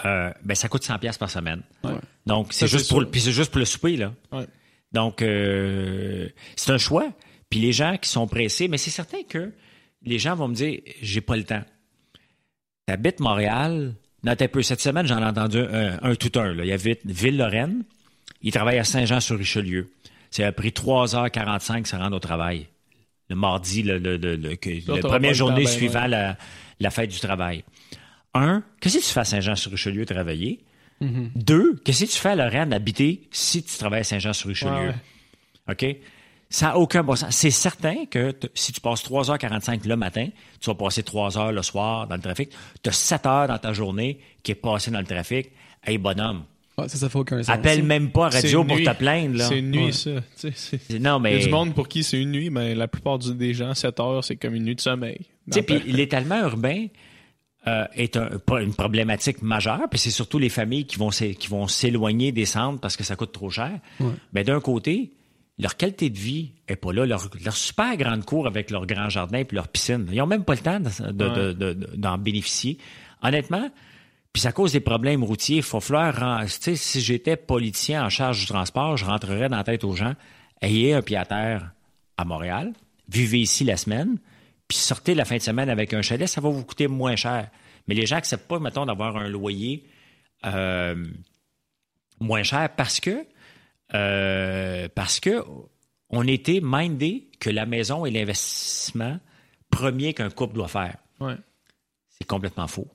Euh, 0.04 0.32
ben, 0.44 0.54
ça 0.54 0.68
coûte 0.68 0.84
100 0.84 0.98
pièces 0.98 1.18
par 1.18 1.28
semaine. 1.30 1.62
Donc, 2.26 2.52
c'est 2.52 2.66
juste 2.68 2.88
pour, 2.88 3.00
le- 3.00 3.10
puis 3.10 3.20
c'est 3.20 3.32
juste 3.32 3.50
pour 3.50 3.58
le 3.58 3.64
souper, 3.64 3.96
là. 3.96 4.12
Donc, 4.92 5.22
euh, 5.22 6.28
c'est 6.56 6.70
un 6.72 6.78
choix. 6.78 7.12
Puis 7.50 7.60
les 7.60 7.72
gens 7.72 7.96
qui 7.96 8.08
sont 8.08 8.26
pressés, 8.28 8.68
mais 8.68 8.78
c'est 8.78 8.90
certain 8.90 9.22
que 9.28 9.50
les 10.04 10.18
gens 10.18 10.34
vont 10.36 10.48
me 10.48 10.54
dire, 10.54 10.80
j'ai 11.02 11.20
pas 11.20 11.36
le 11.36 11.44
temps. 11.44 11.62
T'habites 12.86 13.20
Montréal? 13.20 13.94
Non, 14.24 14.34
t'as 14.36 14.48
peu. 14.48 14.62
Cette 14.62 14.80
semaine, 14.80 15.06
j'en 15.06 15.18
ai 15.20 15.24
entendu 15.24 15.58
un, 15.58 15.98
un 16.02 16.14
tout 16.14 16.38
un. 16.38 16.54
Là. 16.54 16.64
Il 16.64 16.68
y 16.68 16.72
avait 16.72 17.00
Ville-Lorraine. 17.04 17.84
Il 18.42 18.52
travaille 18.52 18.78
à 18.78 18.84
Saint-Jean-sur-Richelieu. 18.84 19.90
Ça 20.32 20.46
a 20.48 20.52
pris 20.52 20.70
3h45 20.70 21.84
se 21.86 21.94
rendre 21.96 22.16
au 22.16 22.20
travail. 22.20 22.66
Le 23.28 23.36
mardi, 23.36 23.82
le, 23.84 23.98
le, 23.98 24.16
le, 24.16 24.34
le- 24.36 24.56
que- 24.56 24.70
la 24.96 25.02
première 25.08 25.30
journée 25.34 25.64
ben, 25.64 25.70
suivant 25.78 26.06
la, 26.06 26.36
la 26.80 26.90
fête 26.90 27.10
du 27.10 27.20
travail. 27.20 27.62
Un, 28.34 28.62
qu'est-ce 28.80 28.98
que 28.98 29.02
tu 29.02 29.08
fais 29.10 29.20
à 29.20 29.24
Saint-Jean-sur-Richelieu 29.24 30.04
travailler? 30.06 30.60
Deux, 31.34 31.74
qu'est-ce 31.84 32.04
que 32.04 32.10
tu 32.10 32.18
fais 32.18 32.30
à 32.30 32.36
Lorraine 32.36 32.72
habiter 32.72 33.28
si 33.30 33.62
tu 33.62 33.76
travailles 33.76 34.00
à 34.00 34.04
Saint-Jean-sur-Richelieu? 34.04 34.92
Ouais. 35.68 35.72
OK? 35.72 35.96
Ça 36.48 36.66
n'a 36.68 36.78
aucun 36.78 37.02
bon 37.02 37.16
sens. 37.16 37.34
C'est 37.34 37.50
certain 37.50 38.04
que 38.06 38.34
si 38.54 38.72
tu 38.72 38.80
passes 38.80 39.02
3h45 39.04 39.86
le 39.88 39.96
matin, 39.96 40.28
tu 40.60 40.66
vas 40.70 40.74
passer 40.74 41.02
3 41.02 41.38
heures 41.38 41.52
le 41.52 41.62
soir 41.62 42.06
dans 42.06 42.14
le 42.16 42.20
trafic. 42.22 42.50
Tu 42.82 42.90
as 42.90 42.92
7 42.92 43.26
heures 43.26 43.48
dans 43.48 43.58
ta 43.58 43.72
journée 43.72 44.20
qui 44.42 44.52
est 44.52 44.56
passée 44.56 44.90
dans 44.90 44.98
le 45.00 45.06
trafic. 45.06 45.50
Hey, 45.84 45.98
bonhomme, 45.98 46.44
Ouais, 46.78 46.88
ça, 46.88 46.96
ça 46.96 47.08
fait 47.10 47.18
aucun 47.18 47.38
sens. 47.42 47.50
appelle 47.54 47.82
même 47.82 48.10
pas 48.10 48.30
C'est 48.30 48.42
radio 48.42 48.64
pour 48.64 48.76
nuit. 48.76 48.84
te 48.84 48.92
plaindre. 48.94 49.36
Là. 49.36 49.48
C'est 49.48 49.58
une 49.58 49.70
nuit, 49.70 49.84
Ouais. 49.86 49.92
ça. 49.92 50.10
Non, 51.00 51.18
Il 51.18 51.22
mais. 51.22 51.38
y 51.38 51.42
a 51.42 51.44
du 51.44 51.50
monde 51.50 51.74
pour 51.74 51.86
qui 51.88 52.02
c'est 52.02 52.20
une 52.20 52.30
nuit, 52.32 52.48
mais 52.50 52.74
la 52.74 52.88
plupart 52.88 53.18
des 53.18 53.52
gens, 53.52 53.74
7 53.74 54.00
heures, 54.00 54.24
c'est 54.24 54.36
comme 54.36 54.54
une 54.54 54.64
nuit 54.64 54.74
de 54.76 54.80
sommeil. 54.80 55.18
Tu 55.18 55.24
sais, 55.52 55.60
Dans 55.60 55.66
puis 55.66 55.90
le- 55.90 55.96
l'étalement 55.96 56.40
urbain 56.40 56.86
euh, 57.68 57.84
est 57.94 58.16
un- 58.16 58.28
une 58.60 58.74
problématique 58.74 59.40
majeure, 59.42 59.82
puis 59.90 59.98
c'est 60.00 60.10
surtout 60.10 60.38
les 60.38 60.48
familles 60.48 60.84
qui 60.86 60.96
vont 60.98 61.10
s'é- 61.12 61.34
qui 61.36 61.46
vont 61.48 61.68
s'éloigner 61.68 62.32
des 62.32 62.44
centres 62.46 62.80
parce 62.80 62.96
que 62.96 63.04
ça 63.04 63.14
coûte 63.16 63.30
trop 63.32 63.50
cher. 63.50 63.70
Mais 64.32 64.42
d'un 64.42 64.58
côté, 64.60 65.12
leur 65.58 65.76
qualité 65.76 66.10
de 66.10 66.18
vie 66.18 66.52
est 66.66 66.74
pas 66.76 66.92
là. 66.92 67.06
Leur, 67.06 67.28
leur 67.44 67.54
super 67.56 67.96
grande 67.96 68.24
cour 68.24 68.46
avec 68.48 68.70
leur 68.70 68.84
grand 68.86 69.08
jardin 69.10 69.44
puis 69.44 69.54
leur 69.56 69.68
piscine, 69.68 70.08
ils 70.10 70.20
ont 70.22 70.26
même 70.26 70.42
pas 70.44 70.54
le 70.54 70.60
temps 70.60 70.80
de- 70.80 71.12
de- 71.12 71.28
de- 71.28 71.52
de- 71.52 71.72
de- 71.74 71.96
d'en 71.96 72.18
bénéficier. 72.18 72.78
Honnêtement, 73.22 73.70
puis 74.32 74.40
ça 74.40 74.52
cause 74.52 74.72
des 74.72 74.80
problèmes 74.80 75.22
routiers. 75.24 75.58
Il 75.58 75.62
faut 75.62 75.80
falloir, 75.80 76.48
si 76.48 77.00
j'étais 77.00 77.36
politicien 77.36 78.04
en 78.04 78.08
charge 78.08 78.40
du 78.40 78.46
transport, 78.46 78.96
je 78.96 79.04
rentrerais 79.04 79.48
dans 79.48 79.56
la 79.56 79.64
tête 79.64 79.84
aux 79.84 79.94
gens, 79.94 80.14
ayez 80.60 80.94
un 80.94 81.02
pied 81.02 81.16
à 81.16 81.24
terre 81.24 81.72
à 82.16 82.24
Montréal, 82.24 82.72
vivez 83.08 83.40
ici 83.40 83.64
la 83.64 83.76
semaine, 83.76 84.18
puis 84.68 84.78
sortez 84.78 85.14
la 85.14 85.24
fin 85.24 85.36
de 85.36 85.42
semaine 85.42 85.68
avec 85.68 85.92
un 85.92 86.02
chalet, 86.02 86.28
ça 86.28 86.40
va 86.40 86.48
vous 86.48 86.64
coûter 86.64 86.88
moins 86.88 87.16
cher. 87.16 87.50
Mais 87.86 87.94
les 87.94 88.06
gens 88.06 88.16
n'acceptent 88.16 88.48
pas, 88.48 88.58
mettons, 88.58 88.86
d'avoir 88.86 89.16
un 89.16 89.28
loyer 89.28 89.84
euh, 90.46 91.06
moins 92.20 92.42
cher 92.42 92.70
parce 92.76 93.00
que 93.00 93.26
euh, 93.94 94.88
parce 94.94 95.20
que 95.20 95.44
on 96.08 96.26
était 96.26 96.60
mindé 96.62 97.30
que 97.40 97.50
la 97.50 97.66
maison 97.66 98.06
est 98.06 98.10
l'investissement 98.10 99.18
premier 99.70 100.14
qu'un 100.14 100.30
couple 100.30 100.54
doit 100.54 100.68
faire. 100.68 100.96
Ouais. 101.20 101.36
C'est 102.10 102.26
complètement 102.26 102.68
faux. 102.68 102.88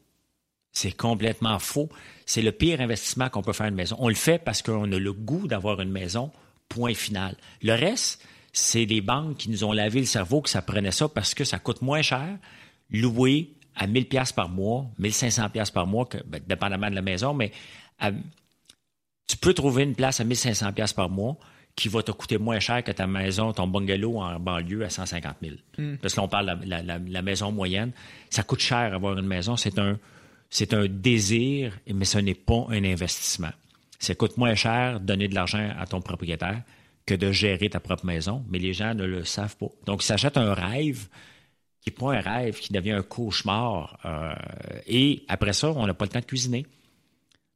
C'est 0.78 0.92
complètement 0.92 1.58
faux. 1.60 1.90
C'est 2.26 2.42
le 2.44 2.52
pire 2.52 2.82
investissement 2.82 3.30
qu'on 3.30 3.42
peut 3.42 3.54
faire 3.54 3.66
à 3.66 3.70
une 3.70 3.76
maison. 3.76 3.96
On 4.00 4.10
le 4.10 4.16
fait 4.16 4.38
parce 4.38 4.62
qu'on 4.62 4.92
a 4.92 5.00
le 5.00 5.14
goût 5.14 5.48
d'avoir 5.48 5.82
une 5.82 5.90
maison, 5.92 6.32
point 6.70 6.94
final. 6.94 7.36
Le 7.64 7.74
reste, 7.74 8.22
c'est 8.54 8.86
les 8.86 9.02
banques 9.02 9.38
qui 9.38 9.50
nous 9.50 9.64
ont 9.64 9.72
lavé 9.72 10.00
le 10.02 10.06
cerveau 10.06 10.42
que 10.42 10.50
ça 10.50 10.62
prenait 10.62 10.92
ça 10.92 11.08
parce 11.08 11.34
que 11.34 11.44
ça 11.44 11.58
coûte 11.58 11.82
moins 11.82 12.02
cher 12.02 12.28
louer 12.92 13.54
à 13.76 13.88
1000 13.88 14.08
pièces 14.08 14.32
par 14.34 14.50
mois, 14.50 14.86
1500 15.00 15.50
pièces 15.50 15.72
par 15.72 15.88
mois, 15.88 16.06
que, 16.06 16.18
ben, 16.26 16.42
dépendamment 16.48 16.90
de 16.90 16.96
la 16.96 17.02
maison, 17.02 17.34
mais 17.34 17.52
à- 18.00 18.12
tu 19.28 19.38
peux 19.38 19.54
trouver 19.54 19.84
une 19.84 19.96
place 19.96 20.20
à 20.20 20.24
1500 20.24 20.74
pièces 20.74 20.94
par 20.94 21.10
mois 21.10 21.38
qui 21.76 21.90
va 21.90 22.02
te 22.02 22.12
coûter 22.12 22.38
moins 22.38 22.60
cher 22.60 22.84
que 22.84 22.92
ta 22.92 23.06
maison, 23.08 23.52
ton 23.54 23.68
bungalow 23.68 24.20
en 24.22 24.40
banlieue 24.40 24.84
à 24.84 24.90
150 24.90 25.36
000. 25.42 25.56
Parce 26.02 26.14
que 26.14 26.20
là, 26.20 26.24
on 26.26 26.28
parle 26.28 26.60
de 26.62 26.66
la, 26.70 26.82
la- 26.82 26.98
la- 26.98 27.06
la 27.06 27.22
maison 27.22 27.52
moyenne. 27.52 27.92
Ça 28.30 28.44
coûte 28.44 28.60
cher 28.62 28.94
avoir 28.94 29.18
une 29.18 29.28
maison. 29.28 29.56
C'est 29.58 29.78
un, 29.78 30.00
c'est 30.50 30.74
un 30.74 30.88
désir, 30.88 31.78
mais 31.94 32.06
ce 32.06 32.18
n'est 32.20 32.34
pas 32.36 32.66
un 32.70 32.84
investissement. 32.84 33.52
Ça 34.00 34.16
coûte 34.16 34.38
moins 34.38 34.56
cher 34.56 35.00
de 35.00 35.06
donner 35.06 35.28
de 35.28 35.36
l'argent 35.36 35.72
à 35.78 35.86
ton 35.88 36.02
propriétaire 36.02 36.62
que 37.06 37.16
de 37.16 37.32
gérer 37.32 37.70
ta 37.70 37.80
propre 37.80 38.06
maison, 38.06 38.44
mais 38.50 38.60
les 38.60 38.74
gens 38.74 38.94
ne 38.94 39.06
le 39.06 39.24
savent 39.24 39.56
pas. 39.58 39.70
Donc, 39.86 40.04
ils 40.04 40.06
s'achètent 40.06 40.38
un 40.38 40.54
rêve 40.54 41.08
qui 41.82 41.90
n'est 41.90 41.96
pas 41.96 42.14
un 42.16 42.20
rêve, 42.20 42.60
qui 42.60 42.72
devient 42.74 42.92
un 42.92 43.02
cauchemar. 43.04 43.98
euh, 44.06 44.34
et 44.88 45.24
après 45.28 45.54
ça, 45.54 45.72
on 45.72 45.88
n'a 45.88 45.94
pas 45.94 46.06
le 46.06 46.10
temps 46.12 46.20
de 46.20 46.26
cuisiner. 46.26 46.66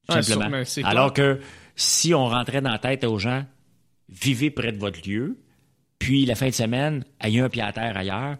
Tout 0.07 0.15
Ouais, 0.15 0.23
simplement. 0.23 0.63
sûr, 0.63 0.67
c'est 0.67 0.83
Alors 0.83 1.13
que 1.13 1.39
si 1.75 2.13
on 2.13 2.25
rentrait 2.27 2.61
dans 2.61 2.71
la 2.71 2.79
tête 2.79 3.03
aux 3.03 3.19
gens, 3.19 3.45
vivez 4.09 4.51
près 4.51 4.71
de 4.71 4.77
votre 4.77 5.07
lieu, 5.07 5.37
puis 5.99 6.25
la 6.25 6.35
fin 6.35 6.47
de 6.47 6.53
semaine, 6.53 7.03
ayez 7.21 7.41
un 7.41 7.49
pied 7.49 7.61
à 7.61 7.71
terre 7.71 7.95
ailleurs, 7.95 8.37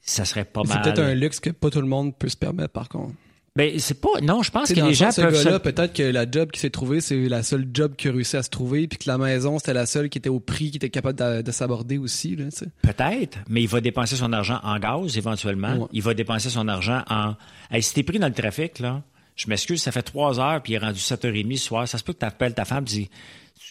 ça 0.00 0.24
serait 0.24 0.44
pas 0.44 0.60
C'est 0.64 0.74
mal. 0.74 0.82
peut-être 0.82 1.00
un 1.00 1.14
luxe 1.14 1.40
que 1.40 1.50
pas 1.50 1.70
tout 1.70 1.80
le 1.80 1.88
monde 1.88 2.16
peut 2.16 2.28
se 2.28 2.36
permettre, 2.36 2.72
par 2.72 2.88
contre. 2.88 3.14
Ben, 3.56 3.78
c'est 3.78 4.00
pas. 4.00 4.20
Non, 4.20 4.42
je 4.42 4.50
pense 4.50 4.68
que 4.70 4.74
les 4.74 4.82
le 4.82 4.92
gens 4.94 5.10
peuvent. 5.14 5.32
gars-là, 5.32 5.52
se- 5.52 5.58
peut-être 5.58 5.92
que 5.92 6.02
la 6.02 6.28
job 6.28 6.50
qui 6.50 6.58
s'est 6.58 6.70
trouvée, 6.70 7.00
c'est 7.00 7.28
la 7.28 7.44
seule 7.44 7.68
job 7.72 7.94
qui 7.96 8.08
a 8.08 8.12
réussi 8.12 8.36
à 8.36 8.42
se 8.42 8.50
trouver, 8.50 8.88
puis 8.88 8.98
que 8.98 9.04
la 9.08 9.16
maison, 9.16 9.60
c'était 9.60 9.74
la 9.74 9.86
seule 9.86 10.08
qui 10.08 10.18
était 10.18 10.28
au 10.28 10.40
prix, 10.40 10.72
qui 10.72 10.78
était 10.78 10.90
capable 10.90 11.16
de, 11.20 11.40
de 11.42 11.52
s'aborder 11.52 11.96
aussi. 11.98 12.34
Peut-être, 12.82 13.38
mais 13.48 13.62
il 13.62 13.68
va 13.68 13.80
dépenser 13.80 14.16
son 14.16 14.32
argent 14.32 14.58
en 14.64 14.76
gaz 14.80 15.16
éventuellement. 15.16 15.76
Ouais. 15.76 15.86
Il 15.92 16.02
va 16.02 16.14
dépenser 16.14 16.50
son 16.50 16.66
argent 16.66 17.04
en. 17.08 17.34
Hey, 17.70 17.80
si 17.80 17.94
t'es 17.94 18.02
pris 18.02 18.18
dans 18.18 18.26
le 18.26 18.34
trafic, 18.34 18.80
là, 18.80 19.02
je 19.36 19.48
m'excuse, 19.48 19.80
ça 19.80 19.92
fait 19.92 20.02
trois 20.02 20.40
heures, 20.40 20.60
puis 20.60 20.72
il 20.72 20.76
est 20.76 20.80
rendu 20.80 20.98
7h30 20.98 21.56
ce 21.56 21.64
soir. 21.64 21.86
Ça 21.86 21.96
se 21.98 22.02
peut 22.02 22.12
que 22.12 22.18
tu 22.18 22.26
appelles 22.26 22.54
ta 22.54 22.64
femme 22.64 22.82
et 22.82 22.86
dis 22.86 23.10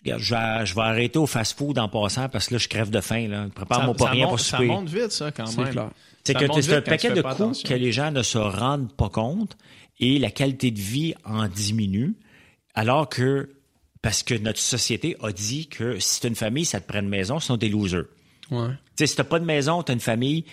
je 0.05 0.09
vais, 0.33 0.65
je 0.65 0.75
vais 0.75 0.81
arrêter 0.81 1.19
au 1.19 1.25
fast-food 1.27 1.77
en 1.77 1.89
passant 1.89 2.29
parce 2.29 2.47
que 2.47 2.53
là, 2.53 2.57
je 2.57 2.69
crève 2.69 2.89
de 2.89 3.01
faim. 3.01 3.27
Là. 3.27 3.47
Prépare-moi 3.53 3.93
pas 3.95 4.05
ça 4.05 4.11
rien 4.11 4.23
monte, 4.27 4.29
pour 4.31 4.39
ça 4.39 4.57
souper. 4.57 4.67
monte 4.69 4.87
vite, 4.87 5.11
ça, 5.11 5.31
quand 5.31 5.45
C'est 5.45 5.61
même. 5.61 5.71
clair. 5.71 5.89
C'est 6.25 6.33
que 6.35 6.45
c'est 6.61 6.73
un 6.75 6.81
paquet 6.81 7.09
de 7.11 7.21
coûts 7.21 7.27
attention. 7.27 7.67
que 7.69 7.73
les 7.73 7.91
gens 7.91 8.11
ne 8.11 8.23
se 8.23 8.37
rendent 8.37 8.93
pas 8.95 9.09
compte 9.09 9.57
et 9.99 10.19
la 10.19 10.31
qualité 10.31 10.71
de 10.71 10.79
vie 10.79 11.13
en 11.25 11.47
diminue, 11.47 12.15
alors 12.73 13.09
que, 13.09 13.49
parce 14.01 14.23
que 14.23 14.33
notre 14.35 14.59
société 14.59 15.15
a 15.21 15.31
dit 15.31 15.67
que 15.67 15.99
si 15.99 16.21
t'as 16.21 16.29
une 16.29 16.35
famille, 16.35 16.65
ça 16.65 16.79
te 16.79 16.87
prend 16.87 16.99
une 17.01 17.09
maison, 17.09 17.39
sinon 17.39 17.57
t'es 17.57 17.69
loser. 17.69 18.01
Ouais. 18.51 18.69
Tu 18.69 18.75
sais, 18.99 19.07
si 19.07 19.15
t'as 19.15 19.23
pas 19.23 19.39
de 19.39 19.45
maison, 19.45 19.83
t'as 19.83 19.93
une 19.93 19.99
famille, 19.99 20.45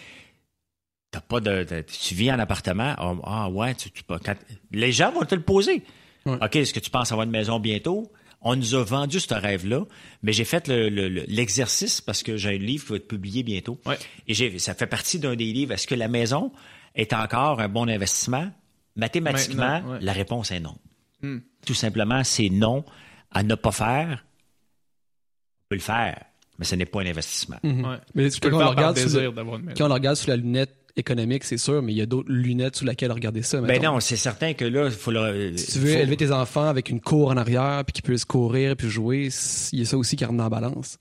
t'as 1.11 1.21
pas 1.21 1.41
de, 1.41 1.65
de- 1.65 1.83
tu 1.83 2.15
vis 2.15 2.31
en 2.33 2.39
appartement, 2.39 2.95
ah, 2.99 3.15
ah, 3.25 3.49
ouais, 3.51 3.75
tu, 3.75 3.91
tu- 3.91 4.03
quand- 4.05 4.37
les 4.73 4.93
gens 4.93 5.11
vont 5.13 5.25
te 5.25 5.35
le 5.35 5.43
poser. 5.43 5.83
Ouais. 6.27 6.37
OK, 6.43 6.57
est-ce 6.57 6.73
que 6.75 6.81
tu 6.81 6.91
penses 6.91 7.11
avoir 7.13 7.25
une 7.25 7.33
maison 7.33 7.59
bientôt? 7.59 8.11
On 8.43 8.57
nous 8.57 8.75
a 8.75 8.83
vendu 8.83 9.21
ce 9.21 9.35
rêve-là, 9.35 9.85
mais 10.23 10.33
j'ai 10.33 10.45
fait 10.47 10.67
le- 10.69 10.89
le- 10.89 11.09
le- 11.11 11.25
l'exercice 11.29 12.01
parce 12.01 12.23
que 12.23 12.37
j'ai 12.39 12.49
un 12.51 12.59
livre 12.59 12.85
qui 12.87 12.91
va 12.93 12.97
être 12.97 13.09
publié 13.09 13.43
bientôt. 13.43 13.79
Ouais. 13.85 13.99
Et 14.27 14.59
ça 14.59 14.75
fait 14.75 14.87
partie 14.87 15.19
d'un 15.19 15.37
des 15.37 15.53
livres. 15.53 15.73
Est-ce 15.73 15.87
que 15.87 15.95
la 15.95 16.09
maison 16.09 16.51
est 16.95 17.13
encore 17.13 17.61
un 17.61 17.69
bon 17.69 17.89
investissement? 17.89 18.51
Mathématiquement, 18.97 19.83
ouais. 19.87 19.99
la 20.01 20.13
réponse 20.13 20.51
est 20.53 20.61
non. 20.61 20.75
Hmm. 21.23 21.39
Tout 21.67 21.75
simplement, 21.75 22.25
c'est 22.25 22.49
non 22.49 22.85
à 23.31 23.43
ne 23.43 23.55
pas 23.55 23.73
faire. 23.73 24.25
On 24.25 25.69
peut 25.69 25.77
le 25.77 25.81
faire, 25.83 26.25
mais 26.59 26.65
ce 26.65 26.75
n'est 26.75 26.87
pas 26.87 27.03
un 27.03 27.07
investissement. 27.07 27.59
Mhm. 27.63 27.85
Ouais. 27.85 27.97
Mais 28.15 28.31
Tu 28.31 28.41
peux 28.41 28.51
quand 28.51 28.59
le 28.59 28.65
on, 28.65 28.67
faire 28.69 28.75
par 28.75 28.85
regarde 28.85 28.99
sous 28.99 29.05
désir 29.05 29.21
le, 29.31 29.33
d'avoir 29.33 29.57
une 29.59 29.65
maison. 29.67 29.75
quand 29.79 29.85
on 29.85 29.89
le 29.89 29.95
regarde 29.95 30.17
sous 30.17 30.29
la 30.31 30.37
lunette 30.37 30.77
économique, 30.97 31.45
c'est 31.45 31.57
sûr, 31.59 31.83
mais 31.83 31.93
il 31.93 31.97
y 31.97 32.01
a 32.03 32.07
d'autres 32.07 32.31
lunettes 32.31 32.77
sous 32.77 32.85
lesquelles 32.85 33.13
regarder 33.13 33.43
ça. 33.43 33.61
Ben 33.61 33.67
mettons. 33.67 33.93
non, 33.95 34.01
c'est 34.01 34.17
certain 34.17 34.53
que 34.55 34.65
là, 34.65 34.87
il 34.87 34.91
faut 34.93 35.11
le. 35.11 35.57
Si 35.57 35.73
tu 35.73 35.79
veux 35.79 35.93
faut- 35.93 35.99
élever 35.99 36.17
tes 36.17 36.31
enfants 36.33 36.67
avec 36.69 36.89
une 36.91 37.01
cour 37.01 37.29
en 37.31 37.37
arrière, 37.37 37.83
puis 37.87 37.93
qu'ils 37.93 38.03
puissent 38.05 38.25
courir, 38.25 38.77
puis 38.77 38.89
jouer, 38.89 39.29
il 39.73 39.79
y 39.79 39.83
a 39.83 39.85
ça 39.85 39.97
aussi 39.97 40.17
qui 40.17 40.25
rentre 40.25 40.39
dans 40.39 40.45
la 40.45 40.51
balance. 40.51 40.99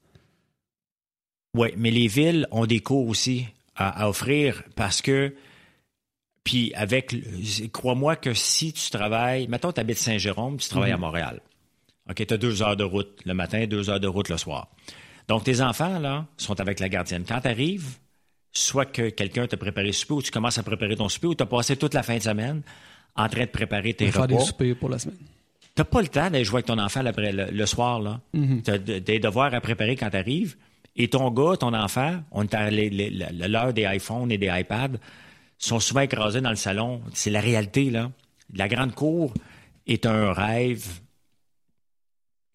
Oui, 1.55 1.69
mais 1.77 1.91
les 1.91 2.07
villes 2.07 2.47
ont 2.51 2.65
des 2.65 2.79
cours 2.79 3.07
aussi 3.07 3.47
à, 3.75 4.03
à 4.03 4.09
offrir 4.09 4.63
parce 4.75 5.01
que. 5.01 5.33
Puis 6.43 6.73
avec. 6.73 7.15
Crois-moi 7.71 8.15
que 8.15 8.33
si 8.33 8.73
tu 8.73 8.89
travailles. 8.89 9.47
Mettons, 9.47 9.71
tu 9.71 9.79
habites 9.81 9.97
Saint-Jérôme, 9.97 10.57
tu 10.57 10.69
travailles 10.69 10.91
à 10.91 10.97
Montréal. 10.97 11.41
OK, 12.09 12.25
tu 12.25 12.33
as 12.33 12.37
deux 12.37 12.63
heures 12.63 12.77
de 12.77 12.83
route 12.83 13.19
le 13.25 13.33
matin, 13.33 13.65
deux 13.67 13.89
heures 13.89 13.99
de 13.99 14.07
route 14.07 14.29
le 14.29 14.37
soir. 14.37 14.69
Donc, 15.27 15.43
tes 15.43 15.61
enfants, 15.61 15.99
là, 15.99 16.25
sont 16.37 16.59
avec 16.59 16.79
la 16.79 16.89
gardienne. 16.89 17.23
Quand 17.27 17.41
tu 17.41 17.47
arrives, 17.47 17.97
soit 18.51 18.85
que 18.85 19.09
quelqu'un 19.09 19.47
t'a 19.47 19.57
préparé 19.57 19.87
le 19.87 19.93
souper 19.93 20.13
ou 20.15 20.21
tu 20.21 20.31
commences 20.31 20.57
à 20.57 20.63
préparer 20.63 20.95
ton 20.95 21.09
souper 21.09 21.27
ou 21.27 21.35
tu 21.35 21.43
as 21.43 21.45
passé 21.45 21.75
toute 21.77 21.93
la 21.93 22.03
fin 22.03 22.17
de 22.17 22.21
semaine 22.23 22.61
en 23.15 23.27
train 23.29 23.41
de 23.41 23.45
préparer 23.49 23.93
tes 23.93 24.11
faire 24.11 24.27
des 24.27 24.35
repas. 24.35 24.45
soupers 24.45 24.75
pour 24.75 24.89
la 24.89 24.99
semaine. 24.99 25.17
T'as 25.75 25.83
pas 25.83 26.01
le 26.01 26.07
temps 26.07 26.29
d'aller 26.29 26.43
jouer 26.43 26.57
avec 26.57 26.65
ton 26.65 26.77
enfant 26.79 27.05
après 27.05 27.31
le, 27.31 27.45
le 27.51 27.65
soir, 27.65 27.99
là. 28.01 28.19
Mhm. 28.33 28.61
T'as 28.63 28.77
de- 28.77 28.99
des 28.99 29.19
devoirs 29.19 29.53
à 29.53 29.61
préparer 29.61 29.95
quand 29.95 30.09
t'arrives. 30.09 30.55
Et 30.95 31.07
ton 31.07 31.29
gars, 31.31 31.55
ton 31.57 31.73
enfant, 31.73 32.21
on 32.31 32.43
l'heure 32.43 33.73
des 33.73 33.83
iPhones 33.83 34.31
et 34.31 34.37
des 34.37 34.49
iPads, 34.51 34.97
sont 35.57 35.79
souvent 35.79 36.01
écrasés 36.01 36.41
dans 36.41 36.49
le 36.49 36.55
salon. 36.55 37.01
C'est 37.13 37.29
la 37.29 37.39
réalité, 37.41 37.89
là. 37.89 38.11
La 38.53 38.67
grande 38.67 38.93
cour 38.95 39.33
est 39.87 40.05
un 40.05 40.33
rêve 40.33 40.85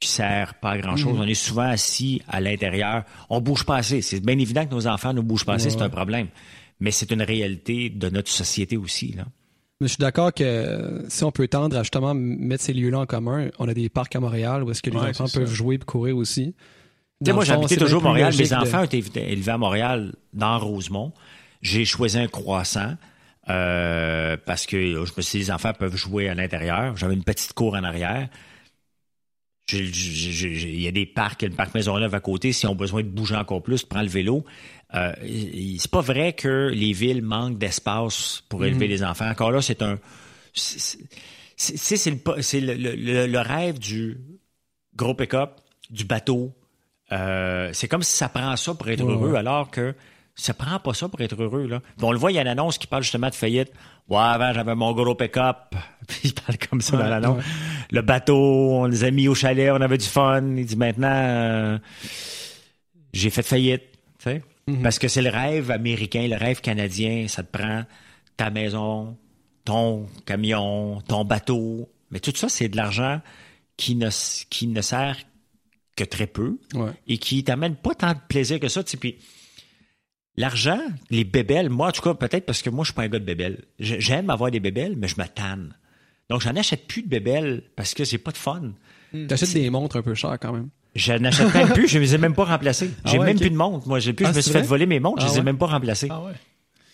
qui 0.01 0.09
sert 0.09 0.55
pas 0.55 0.73
à 0.73 0.79
grand-chose. 0.79 1.17
Mm. 1.17 1.21
On 1.21 1.27
est 1.27 1.35
souvent 1.35 1.63
assis 1.63 2.23
à 2.29 2.41
l'intérieur. 2.41 3.05
On 3.31 3.41
bouge 3.41 3.65
pas 3.65 3.77
assez. 3.77 4.03
C'est 4.03 4.21
bien 4.21 4.39
évident 4.39 4.67
que 4.67 4.75
nos 4.75 4.87
enfants 4.87 5.13
ne 5.13 5.21
bougent 5.21 5.45
pas 5.45 5.55
assez, 5.55 5.71
c'est 5.71 5.83
un 5.83 5.89
problème. 5.89 6.29
Mais 6.81 6.91
c'est 6.91 7.11
une 7.11 7.23
réalité 7.23 7.89
de 7.91 8.09
notre 8.11 8.31
société 8.31 8.77
aussi, 8.77 9.13
là. 9.13 9.25
Mais 9.81 9.89
je 9.89 9.95
suis 9.95 10.01
d'accord 10.01 10.33
que 10.33 11.05
si 11.09 11.25
on 11.25 11.33
peut 11.33 11.49
tendre 11.49 11.77
à 11.77 11.83
justement 11.83 12.15
mettre 12.15 12.63
ces 12.63 12.73
lieux-là 12.73 13.01
en 13.01 13.07
commun, 13.07 13.49
on 13.59 13.67
a 13.67 13.75
des 13.75 13.89
parcs 13.89 14.15
à 14.15 14.21
Montréal 14.21 14.63
où 14.63 14.71
est-ce 14.71 14.83
que 14.83 14.91
les 14.91 14.99
enfants 14.99 15.27
peuvent 15.33 15.53
jouer 15.53 15.75
et 15.75 15.79
courir 15.79 16.17
aussi. 16.17 16.55
moi, 17.21 17.45
j'habitais 17.45 17.77
toujours 17.77 18.03
Montréal. 18.03 18.33
Mes 18.39 18.53
enfants 18.53 18.83
ont 18.83 18.85
été 18.85 19.33
élevés 19.33 19.53
à 19.53 19.59
Montréal, 19.59 20.15
dans 20.33 20.59
Rosemont. 20.59 21.13
J'ai 21.61 21.85
choisi 21.85 22.19
un 22.19 22.29
croissant. 22.29 22.95
Euh, 23.51 24.37
parce 24.47 24.65
que 24.65 25.05
je 25.05 25.13
me 25.17 25.23
suis 25.23 25.39
dit, 25.41 25.45
les 25.45 25.51
enfants 25.51 25.73
peuvent 25.79 25.97
jouer 25.97 26.29
à 26.29 26.35
l'intérieur. 26.35 26.97
J'avais 26.97 27.15
une 27.15 27.25
petite 27.25 27.53
cour 27.53 27.75
en 27.75 27.85
arrière. 27.85 28.29
Il 29.73 30.81
y 30.81 30.89
a 30.89 30.93
des 30.93 31.07
parcs, 31.07 31.41
il 31.43 31.45
y 31.45 31.47
a 31.47 31.51
le 31.51 31.57
parc 31.57 31.75
Maisonneuve 31.75 32.15
à 32.15 32.21
côté. 32.21 32.53
Si 32.53 32.67
on 32.67 32.73
a 32.73 32.75
besoin 32.75 33.03
de 33.03 33.09
bouger 33.09 33.37
encore 33.37 33.63
plus, 33.63 33.83
prends 33.83 34.03
le 34.03 34.09
vélo. 34.09 34.45
Euh, 34.95 35.13
c'est 35.79 35.91
pas 35.91 36.03
vrai 36.03 36.35
que 36.35 36.71
les 36.73 36.93
villes 36.93 37.23
manquent 37.23 37.59
d'espace 37.59 38.43
pour 38.49 38.61
mhm. 38.61 38.67
élever 38.67 38.89
les 38.89 39.03
enfants. 39.03 39.29
Encore 39.29 39.51
là, 39.51 39.63
c'est 39.63 39.83
un. 39.83 39.99
C'est 40.53 41.01
le, 41.81 43.27
le, 43.27 43.39
rêve 43.41 43.79
du 43.79 44.19
gros 44.95 45.15
pick-up, 45.15 45.61
du 45.91 46.05
bateau. 46.05 46.55
Euh, 47.13 47.71
c'est 47.73 47.89
comme 47.89 48.03
si 48.03 48.17
ça 48.17 48.29
prend 48.29 48.55
ça 48.57 48.75
pour 48.75 48.89
être 48.89 49.03
heureux, 49.03 49.35
alors 49.35 49.71
que 49.71 49.95
ça 50.37 50.53
prend 50.53 50.79
pas 50.81 50.95
ça 50.95 51.09
pour 51.09 51.21
être 51.21 51.41
heureux. 51.41 51.67
Là. 51.67 51.81
on 52.03 52.13
le 52.13 52.19
voit, 52.19 52.33
il 52.33 52.35
y 52.35 52.39
a 52.39 52.43
une 52.43 52.49
annonce 52.49 52.79
qui 52.79 52.87
parle 52.87 53.03
justement 53.03 53.29
de 53.29 53.35
faillite. 53.35 53.73
Ouais, 54.09 54.19
avant, 54.19 54.53
j'avais 54.53 54.75
mon 54.75 54.93
gros 54.93 55.15
pick-up. 55.15 55.75
Puis 56.09 56.21
il 56.25 56.35
parle 56.35 56.59
comme 56.59 56.81
ça 56.81 56.97
dans 56.97 57.09
l'annonce. 57.09 57.45
Le 57.91 58.03
bateau, 58.03 58.37
on 58.37 58.87
les 58.87 59.05
a 59.05 59.11
mis 59.11 59.29
au 59.29 59.35
chalet, 59.35 59.71
on 59.71 59.81
avait 59.81 59.99
du 59.99 60.07
fun. 60.07 60.43
Il 60.57 60.67
dit 60.67 60.77
maintenant, 60.77 61.13
euh, 61.13 61.79
j'ai 63.13 63.31
fait 63.31 63.43
faillite. 63.43 63.85
Tu 64.19 64.25
sais? 64.25 64.43
Mhm. 64.67 64.83
Parce 64.83 64.99
que 64.99 65.09
c'est 65.09 65.23
le 65.23 65.31
rêve 65.31 65.71
américain, 65.71 66.27
le 66.29 66.37
rêve 66.37 66.61
canadien. 66.61 67.27
Ça 67.29 67.43
te 67.43 67.57
prend 67.57 67.85
ta 68.37 68.51
maison, 68.51 69.17
ton 69.65 70.07
camion, 70.27 71.01
ton 71.03 71.25
bateau. 71.25 71.89
Mais 72.11 72.19
tout 72.19 72.33
ça, 72.35 72.49
c'est 72.49 72.69
de 72.69 72.77
l'argent 72.77 73.21
qui 73.77 73.95
ne, 73.95 74.09
qui 74.51 74.67
ne 74.67 74.81
sert 74.81 75.17
que 75.97 76.05
très 76.05 76.27
peu 76.27 76.59
et 77.07 77.19
qui 77.19 77.45
t'amène 77.45 77.77
pas 77.77 77.95
tant 77.95 78.13
de 78.13 78.19
plaisir 78.29 78.59
que 78.59 78.69
ça. 78.69 78.83
Puis 78.83 79.17
l'argent, 80.37 80.81
les 81.11 81.25
bébelles, 81.25 81.71
moi, 81.71 81.89
en 81.89 81.93
tout 81.93 82.03
cas, 82.03 82.15
peut-être 82.15 82.47
parce 82.47 82.63
que 82.63 82.71
moi, 82.71 82.85
je 82.85 82.89
suis 82.89 82.95
pas 82.95 83.03
un 83.03 83.09
gars 83.09 83.19
de 83.19 83.25
bébelles. 83.25 83.65
J'aime 83.79 84.31
avoir 84.31 84.51
des 84.51 84.61
bébelles, 84.61 84.95
mais 84.97 85.09
je 85.09 85.17
me 85.19 85.27
tanne. 85.27 85.75
Donc, 86.31 86.41
j'en 86.41 86.57
achète 86.57 86.87
plus 86.87 87.03
de 87.03 87.09
bébelles 87.09 87.63
parce 87.77 87.95
que 87.95 88.05
c'est 88.05 88.19
pas 88.19 88.33
de 88.33 88.37
fun. 88.37 88.73
T'achètes 89.29 89.53
des 89.53 89.71
montres 89.71 89.97
un 89.97 90.03
peu 90.03 90.15
chères 90.15 90.39
quand 90.41 90.53
même. 90.53 90.69
Je 90.95 91.13
n'achète 91.13 91.53
même 91.55 91.71
plus, 91.71 91.89
je 91.89 91.99
les 91.99 92.15
ai 92.15 92.19
même 92.19 92.35
pas 92.35 92.45
remplacées. 92.45 92.91
Ah 93.05 93.11
j'ai 93.11 93.19
même 93.19 93.39
plus 93.39 93.51
de 93.51 93.57
montres. 93.57 93.87
Moi, 93.89 93.99
j'ai 93.99 94.13
plus, 94.13 94.25
je 94.25 94.31
ah, 94.31 94.35
me 94.35 94.41
suis 94.41 94.53
fait 94.53 94.63
voler 94.63 94.87
mes 94.87 95.01
montres, 95.01 95.23
je 95.23 95.27
ah 95.27 95.31
les 95.33 95.39
ai 95.41 95.43
même 95.43 95.59
pas 95.59 95.67
remplacées. 95.67 96.09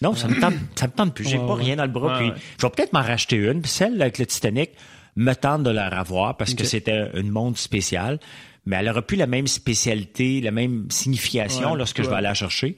Non, 0.03 0.15
ça 0.15 0.29
me 0.29 0.41
tente, 0.41 0.55
ça 0.75 0.87
me 0.87 0.93
tente 0.93 1.15
plus. 1.15 1.29
J'ai 1.29 1.39
pas 1.39 1.55
rien 1.55 1.77
dans 1.77 1.85
le 1.85 1.91
bras. 1.91 2.19
puis, 2.19 2.33
je 2.59 2.67
vais 2.67 2.71
peut-être 2.71 2.93
m'en 2.93 3.03
racheter 3.03 3.37
une. 3.37 3.65
celle 3.65 4.01
avec 4.01 4.19
le 4.19 4.27
Titanic 4.27 4.71
me 5.17 5.35
tente 5.35 5.63
de 5.63 5.71
la 5.71 5.91
revoir 5.91 6.37
parce 6.37 6.55
que 6.55 6.65
c'était 6.65 7.11
une 7.15 7.31
montre 7.31 7.59
spéciale. 7.59 8.19
Mais 8.67 8.77
elle 8.77 8.89
aurait 8.91 9.03
plus 9.03 9.17
la 9.17 9.27
même 9.27 9.47
spécialité, 9.47 10.41
la 10.41 10.51
même 10.51 10.87
signification 10.91 11.75
lorsque 11.75 12.03
je 12.03 12.09
vais 12.09 12.17
aller 12.17 12.25
la 12.25 12.35
chercher. 12.35 12.77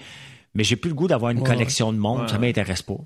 Mais 0.54 0.64
j'ai 0.64 0.76
plus 0.76 0.90
le 0.90 0.94
goût 0.94 1.08
d'avoir 1.08 1.30
une 1.30 1.42
collection 1.42 1.92
de 1.92 1.98
montres. 1.98 2.30
Ça 2.30 2.38
m'intéresse 2.38 2.82
pas. 2.82 2.98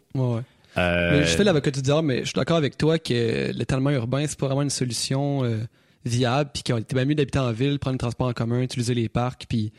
Euh... 0.78 1.24
je 1.24 1.36
fais 1.36 1.44
l'avocat 1.44 1.70
du 1.70 1.80
diable, 1.80 2.06
mais 2.06 2.18
je 2.20 2.24
suis 2.24 2.34
d'accord 2.34 2.58
avec 2.58 2.76
toi 2.76 2.98
que 2.98 3.50
l'étalement 3.52 3.90
urbain, 3.90 4.26
c'est 4.26 4.38
pas 4.38 4.46
vraiment 4.46 4.62
une 4.62 4.70
solution. 4.70 5.42
Euh, 5.44 5.58
viable, 6.06 6.50
puis 6.54 6.62
qu'on 6.62 6.78
était 6.78 6.94
bien 6.94 7.04
mieux 7.04 7.14
d'habiter 7.14 7.38
en 7.38 7.52
ville, 7.52 7.78
prendre 7.78 7.94
le 7.94 7.98
transport 7.98 8.28
en 8.28 8.32
commun, 8.32 8.62
utiliser 8.62 8.94
les 8.94 9.08
parcs, 9.08 9.46
puis 9.48 9.72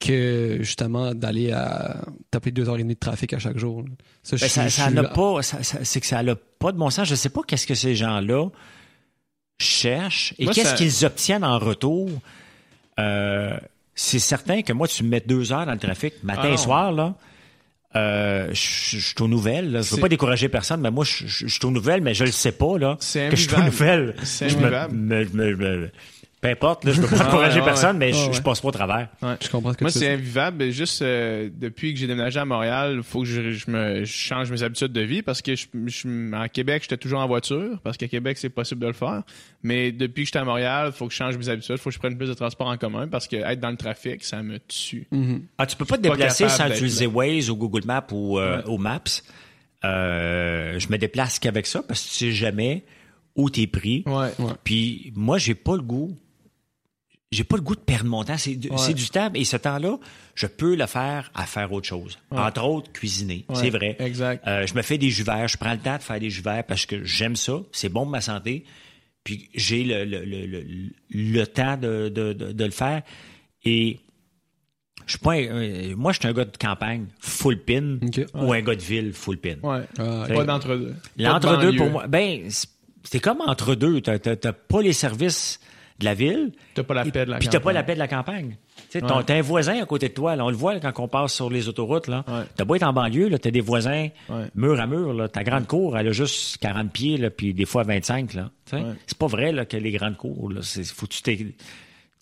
que 0.00 0.58
justement 0.60 1.14
d'aller 1.14 1.52
à 1.52 2.04
taper 2.30 2.50
deux 2.50 2.68
heures 2.68 2.74
et 2.76 2.82
demie 2.82 2.94
de 2.94 2.98
trafic 2.98 3.32
à 3.32 3.38
chaque 3.38 3.56
jour. 3.56 3.84
Ça, 4.24 4.36
ben, 4.36 4.68
ça, 4.68 4.90
n'a 4.90 5.04
pas, 5.04 5.42
c'est 5.42 6.00
que 6.00 6.06
ça 6.06 6.22
n'a 6.22 6.34
pas 6.34 6.72
de 6.72 6.78
bon 6.78 6.90
sens. 6.90 7.08
Je 7.08 7.14
sais 7.14 7.28
pas 7.28 7.42
qu'est-ce 7.46 7.68
que 7.68 7.76
ces 7.76 7.94
gens-là 7.94 8.48
cherchent 9.60 10.34
et 10.38 10.46
qu'est-ce 10.46 10.74
qu'ils 10.74 11.06
obtiennent 11.06 11.44
en 11.44 11.58
retour. 11.58 12.10
Euh, 12.98 13.56
c'est 13.94 14.18
certain 14.18 14.62
que 14.62 14.72
moi, 14.72 14.88
tu 14.88 15.04
me 15.04 15.08
mets 15.08 15.20
deux 15.20 15.52
heures 15.52 15.66
dans 15.66 15.72
le 15.72 15.78
trafic, 15.78 16.14
matin 16.22 16.48
et 16.48 16.54
ah 16.54 16.56
soir, 16.56 16.92
là. 16.92 17.14
Euh, 17.94 18.48
je, 18.52 18.98
suis 18.98 19.14
aux 19.20 19.28
nouvelles. 19.28 19.70
Là. 19.70 19.82
Je 19.82 19.94
veux 19.94 20.00
pas 20.00 20.08
décourager 20.08 20.48
personne, 20.48 20.80
mais 20.80 20.90
moi, 20.90 21.04
je, 21.04 21.46
suis 21.46 21.66
aux 21.66 21.70
nouvelles, 21.70 22.00
mais 22.00 22.14
je 22.14 22.24
le 22.24 22.30
sais 22.30 22.52
pas 22.52 22.78
là, 22.78 22.96
que 22.96 23.36
je 23.36 23.48
suis 23.48 23.54
aux 23.54 23.62
nouvelles. 23.62 24.14
C'est 24.22 24.48
peu 26.42 26.48
importe, 26.48 26.84
là, 26.84 26.90
je 26.90 27.00
veux 27.00 27.06
pas 27.06 27.24
encourager 27.28 27.62
personne, 27.62 27.98
mais 27.98 28.12
je, 28.12 28.42
passe 28.42 28.60
pas 28.60 28.68
au 28.68 28.72
travers. 28.72 29.08
Je 29.40 29.48
comprends 29.48 29.72
Moi, 29.80 29.90
c'est 29.90 30.12
invivable. 30.12 30.70
Juste 30.72 31.00
euh, 31.00 31.48
depuis 31.54 31.94
que 31.94 32.00
j'ai 32.00 32.08
déménagé 32.08 32.40
à 32.40 32.44
Montréal, 32.44 32.94
il 32.96 33.02
faut 33.04 33.20
que 33.20 33.26
je, 33.26 33.70
me 33.70 34.04
change 34.04 34.50
mes 34.50 34.64
habitudes 34.64 34.92
de 34.92 35.02
vie 35.02 35.22
parce 35.22 35.40
que 35.40 35.54
je, 35.54 36.34
en 36.34 36.48
Québec, 36.48 36.82
j'étais 36.82 36.96
toujours 36.96 37.20
en 37.20 37.28
voiture 37.28 37.78
parce 37.84 37.96
qu'à 37.96 38.08
Québec, 38.08 38.38
c'est 38.38 38.48
possible 38.48 38.80
de 38.80 38.88
le 38.88 38.92
faire. 38.92 39.22
Mais 39.62 39.92
depuis 39.92 40.22
que 40.22 40.26
j'étais 40.26 40.40
à 40.40 40.44
Montréal, 40.44 40.88
il 40.88 40.92
faut 40.92 41.06
que 41.06 41.12
je 41.12 41.18
change 41.18 41.38
mes 41.38 41.48
habitudes. 41.48 41.76
Il 41.76 41.80
faut 41.80 41.90
que 41.90 41.94
je 41.94 42.00
prenne 42.00 42.18
plus 42.18 42.28
de 42.28 42.34
transport 42.34 42.66
en 42.66 42.76
commun 42.76 43.06
parce 43.06 43.28
que 43.28 43.36
être 43.36 43.60
dans 43.60 43.70
le 43.70 43.76
trafic, 43.76 44.24
ça 44.24 44.42
me 44.42 44.58
tue. 44.58 45.06
Mm-hmm. 45.12 45.42
Ah, 45.58 45.66
tu 45.66 45.76
peux 45.76 45.84
pas 45.84 45.96
te 45.96 46.02
déplacer 46.02 46.48
sans 46.48 46.68
utiliser 46.68 47.06
Waze 47.06 47.50
ou 47.50 47.56
Google 47.56 47.86
Maps 47.86 48.08
ou, 48.10 48.40
euh, 48.40 48.78
Maps. 48.78 49.22
Euh, 49.84 50.76
je 50.76 50.88
me 50.88 50.98
déplace 50.98 51.38
qu'avec 51.38 51.68
ça 51.68 51.84
parce 51.86 52.02
que 52.02 52.08
tu 52.08 52.14
sais 52.14 52.32
jamais 52.32 52.84
où 53.36 53.48
t'es 53.48 53.68
pris. 53.68 54.02
Ouais, 54.06 54.32
Puis 54.64 55.12
moi, 55.14 55.38
j'ai 55.38 55.54
pas 55.54 55.76
le 55.76 55.82
goût 55.82 56.16
j'ai 57.32 57.44
pas 57.44 57.56
le 57.56 57.62
goût 57.62 57.74
de 57.74 57.80
perdre 57.80 58.08
mon 58.10 58.22
temps. 58.24 58.36
C'est 58.36 58.54
du, 58.54 58.68
du 58.68 59.08
temps. 59.08 59.30
Et 59.34 59.44
ce 59.44 59.56
temps-là, 59.56 59.98
je 60.34 60.46
peux 60.46 60.76
le 60.76 60.86
faire 60.86 61.30
à 61.34 61.46
faire 61.46 61.72
autre 61.72 61.88
chose. 61.88 62.18
Entre 62.30 62.62
autres, 62.62 62.92
cuisiner. 62.92 63.46
c'est 63.54 63.70
vrai. 63.70 63.96
Exact. 63.98 64.46
Euh, 64.46 64.66
je 64.66 64.74
me 64.74 64.82
fais 64.82 64.98
des 64.98 65.10
jus 65.10 65.24
verts. 65.24 65.48
Je 65.48 65.56
prends 65.56 65.72
le 65.72 65.78
temps 65.78 65.96
de 65.96 66.02
faire 66.02 66.20
des 66.20 66.30
jus 66.30 66.42
verts 66.42 66.64
parce 66.64 66.84
que 66.84 67.02
j'aime 67.04 67.34
ça. 67.34 67.60
C'est 67.72 67.88
bon 67.88 68.02
pour 68.02 68.10
ma 68.10 68.20
santé. 68.20 68.64
Puis 69.24 69.48
j'ai 69.54 69.82
le, 69.84 70.04
le, 70.04 70.24
le, 70.24 70.64
le, 71.10 71.46
temps 71.46 71.76
de, 71.76 72.08
de, 72.08 72.32
de, 72.32 72.64
le 72.64 72.70
faire. 72.70 73.02
Et 73.64 74.00
je 75.06 75.12
suis 75.12 75.18
pas 75.18 75.36
moi, 75.96 76.12
je 76.12 76.18
suis 76.18 76.28
un 76.28 76.32
gars 76.32 76.44
de 76.44 76.56
campagne 76.56 77.06
full 77.18 77.58
pin 77.58 77.98
ou 78.34 78.52
un 78.52 78.60
gars 78.60 78.74
de 78.74 78.82
ville 78.82 79.12
full 79.14 79.38
pin. 79.38 79.56
Ouais. 79.62 79.84
Ah, 79.98 80.26
pas 80.28 80.44
d'entre-deux. 80.44 80.94
L'entre-deux, 81.16 81.76
pour 81.76 81.88
moi, 81.90 82.06
ben, 82.08 82.48
c'est 83.04 83.20
comme 83.20 83.40
entre-deux. 83.40 84.02
T'as 84.02 84.52
pas 84.52 84.82
les 84.82 84.92
services 84.92 85.60
de 86.02 86.06
la 86.06 86.14
ville. 86.14 86.52
T'as 86.74 86.82
pas 86.82 86.94
la 86.94 87.04
paix 87.04 87.24
de 87.24 87.30
la 87.30 87.38
Puis 87.38 87.48
t'as 87.48 87.60
pas 87.60 87.72
la 87.72 87.82
paix 87.82 87.94
de 87.94 87.98
la 87.98 88.08
campagne. 88.08 88.56
Tu 88.90 89.00
sais, 89.00 89.00
t'as 89.00 89.34
un 89.34 89.40
voisin 89.40 89.80
à 89.82 89.86
côté 89.86 90.08
de 90.08 90.14
toi. 90.14 90.36
Là, 90.36 90.44
on 90.44 90.50
le 90.50 90.56
voit 90.56 90.78
quand 90.80 90.92
on 90.98 91.08
passe 91.08 91.32
sur 91.32 91.48
les 91.48 91.68
autoroutes. 91.68 92.08
Là. 92.08 92.24
T'as 92.56 92.64
beau 92.64 92.74
être 92.74 92.82
en 92.82 92.92
banlieue, 92.92 93.28
là, 93.28 93.38
t'as 93.38 93.50
des 93.50 93.60
voisins 93.60 94.08
mur 94.54 94.80
à 94.80 94.86
mur. 94.86 95.14
Là. 95.14 95.28
Ta 95.28 95.44
grande 95.44 95.66
cour, 95.66 95.96
elle 95.96 96.08
a 96.08 96.12
juste 96.12 96.58
40 96.58 96.92
pieds, 96.92 97.16
là, 97.16 97.30
puis 97.30 97.54
des 97.54 97.64
fois 97.64 97.82
25. 97.84 98.34
Là. 98.34 98.50
C'est 98.66 99.18
pas 99.18 99.26
vrai 99.26 99.52
là, 99.52 99.64
que 99.64 99.76
les 99.76 99.92
grandes 99.92 100.16
cours. 100.16 100.50
Là, 100.50 100.60
faut 100.94 101.06
que 101.06 101.12
tu 101.12 101.54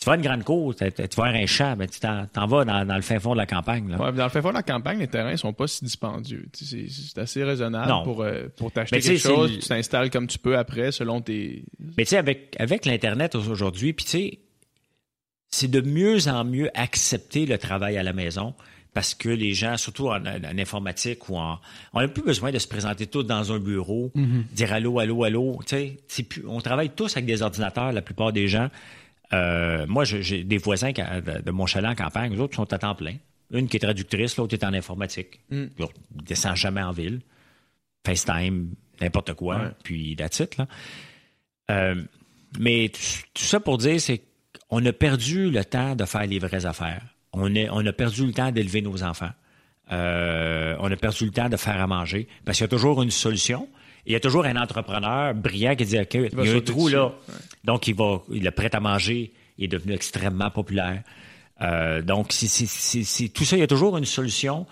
tu 0.01 0.07
vas 0.07 0.13
à 0.13 0.17
une 0.17 0.23
grande 0.23 0.45
cour, 0.45 0.75
tu 0.75 0.85
vas 0.85 1.07
voir 1.15 1.35
un 1.35 1.45
champ, 1.45 1.77
ben, 1.77 1.87
tu 1.87 2.01
t'en, 2.01 2.47
vas 2.47 2.65
dans, 2.65 2.97
le 2.97 3.03
fin 3.03 3.21
fond 3.21 3.33
de 3.33 3.37
la 3.37 3.45
campagne. 3.45 3.91
Là. 3.91 4.01
Ouais, 4.01 4.13
dans 4.13 4.25
le 4.25 4.31
fin 4.31 4.41
fond 4.41 4.49
de 4.49 4.55
la 4.55 4.63
campagne, 4.63 4.99
les 4.99 5.09
terrains 5.09 5.37
sont 5.37 5.53
pas 5.53 5.67
si 5.67 5.85
dispendieux. 5.85 6.47
C'est, 6.55 7.19
assez 7.19 7.45
raisonnable 7.45 8.05
pour, 8.05 8.23
euh, 8.23 8.47
pour 8.57 8.73
t'acheter 8.73 9.01
quelque 9.01 9.19
chose. 9.19 9.59
Tu 9.59 9.69
t'installes 9.69 10.09
comme 10.09 10.27
tu 10.27 10.39
peux 10.39 10.57
après, 10.57 10.91
selon 10.91 11.21
tes... 11.21 11.65
Mais 11.99 12.05
tu 12.05 12.11
sais, 12.11 12.17
avec, 12.17 12.57
avec 12.59 12.87
l'Internet 12.87 13.35
aujourd'hui, 13.35 13.93
puis 13.93 14.07
tu 14.07 14.11
sais, 14.11 14.39
c'est 15.51 15.71
de 15.71 15.83
mieux 15.83 16.29
en 16.29 16.45
mieux 16.45 16.71
accepter 16.75 17.45
le 17.45 17.59
travail 17.59 17.99
à 17.99 18.03
la 18.03 18.15
maison 18.15 18.55
parce 18.95 19.15
que 19.15 19.29
les 19.29 19.53
gens, 19.53 19.77
surtout 19.77 20.09
en, 20.09 20.25
informatique 20.59 21.29
ou 21.29 21.37
en, 21.37 21.59
on 21.93 22.01
n'a 22.01 22.09
plus 22.09 22.23
besoin 22.23 22.51
de 22.53 22.59
se 22.59 22.67
présenter 22.67 23.07
tous 23.07 23.23
dans 23.23 23.53
un 23.53 23.59
bureau, 23.59 24.11
mm-hmm. 24.17 24.45
dire 24.53 24.73
allô, 24.73 24.99
allô, 24.99 25.25
allô. 25.25 25.61
Tu 25.67 25.97
sais, 26.07 26.27
on 26.49 26.61
travaille 26.61 26.91
tous 26.91 27.13
avec 27.13 27.27
des 27.27 27.43
ordinateurs, 27.43 27.93
la 27.93 28.03
plupart 28.03 28.33
des 28.33 28.49
gens. 28.49 28.71
Euh, 29.33 29.87
moi, 29.87 30.05
j'ai 30.05 30.45
des 30.45 30.59
voisins 30.59 30.91
de, 30.93 31.51
mon 31.51 31.67
chalet 31.67 31.91
en 31.91 31.95
campagne, 31.95 32.33
les 32.33 32.41
autres 32.41 32.57
sont 32.57 32.73
à 32.73 32.79
temps 32.79 32.95
plein. 32.95 33.15
Une 33.53 33.69
qui 33.69 33.77
est 33.77 33.81
traductrice, 33.81 34.37
l'autre 34.37 34.55
est 34.55 34.65
en 34.65 34.73
informatique. 34.73 35.41
Mm. 35.51 35.65
Ils 35.79 35.87
ne 36.17 36.23
descendent 36.23 36.57
jamais 36.57 36.83
en 36.83 36.93
ville. 36.93 37.21
FaceTime, 38.07 38.75
n'importe 39.01 39.35
quoi, 39.35 39.73
puis 39.83 40.13
it, 40.13 40.57
là. 40.57 40.67
Euh, 41.71 42.03
mais 42.59 42.91
tout, 43.35 43.45
ça 43.45 43.61
pour 43.61 43.79
dire, 43.79 44.01
c'est 44.01 44.23
qu'on 44.69 44.85
a 44.85 44.93
perdu 44.93 45.51
le 45.51 45.65
temps 45.65 45.95
de 45.95 46.05
faire 46.05 46.27
les 46.27 46.39
vraies 46.39 46.67
affaires. 46.67 47.03
On, 47.33 47.55
est, 47.55 47.69
on 47.71 47.85
a 47.87 47.93
perdu 47.93 48.27
le 48.27 48.33
temps 48.33 48.51
d'élever 48.51 48.83
nos 48.83 49.03
enfants. 49.03 49.31
Euh, 49.93 50.77
on 50.81 50.91
a 50.91 50.97
perdu 50.97 51.27
le 51.27 51.31
temps 51.31 51.49
de 51.49 51.57
faire 51.57 51.81
à 51.81 51.87
manger. 51.87 52.27
Parce 52.45 52.59
qu'il 52.59 52.65
y 52.65 52.67
a 52.67 52.69
toujours 52.69 53.03
une 53.03 53.11
solution 53.11 53.69
il 54.07 54.13
y 54.13 54.17
a 54.17 54.21
toujours 54.21 54.45
un 54.45 54.57
entrepreneur 54.57 55.35
brillant 55.35 55.77
qui 55.77 55.85
dit 55.85 55.99
OK, 55.99 56.15
il, 56.15 56.23
y 56.23 56.51
a 56.51 56.57
un 56.57 56.61
trou 56.61 56.89
là. 56.89 57.13
Donc, 57.65 57.87
il 57.87 57.95
va, 57.95 58.23
il 58.31 58.47
est 58.47 58.51
prêt 58.51 58.75
à 58.75 58.81
manger. 58.81 59.33
Il 59.59 59.65
est 59.65 59.69
devenu 59.69 59.93
extrêmement 59.93 60.51
populaire. 60.51 61.03
donc, 62.03 62.33
c'est 62.33 63.29
tout 63.29 63.45
ça, 63.45 63.57
il 63.57 63.61
y 63.61 63.63
a 63.63 63.67
toujours 63.67 63.99
une 63.99 64.07
solution 64.07 64.67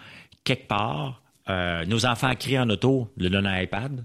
quelque 0.44 0.66
part. 0.66 1.22
nos 1.48 2.06
enfants 2.06 2.34
crient 2.34 2.60
en 2.60 2.70
auto, 2.70 3.12
le 3.16 3.28
donnent 3.28 3.46
un 3.46 3.60
iPad, 3.60 4.04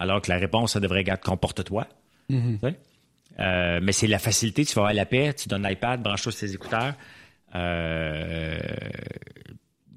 alors 0.00 0.20
que 0.20 0.30
la 0.30 0.38
réponse, 0.38 0.72
ça 0.72 0.80
devrait 0.80 1.04
être 1.06 1.20
comporte-toi. 1.20 1.86
Mm-hmm. 2.30 3.80
mais 3.80 3.92
c'est 3.92 4.08
la 4.08 4.18
facilité, 4.18 4.64
tu 4.64 4.74
vas 4.74 4.82
avoir 4.82 4.92
la 4.92 5.06
paix, 5.06 5.32
tu 5.34 5.48
donnes 5.48 5.66
l'iPad, 5.66 6.02
branche-toi 6.02 6.32
sur 6.32 6.40
tes 6.40 6.52
écouteurs. 6.52 6.94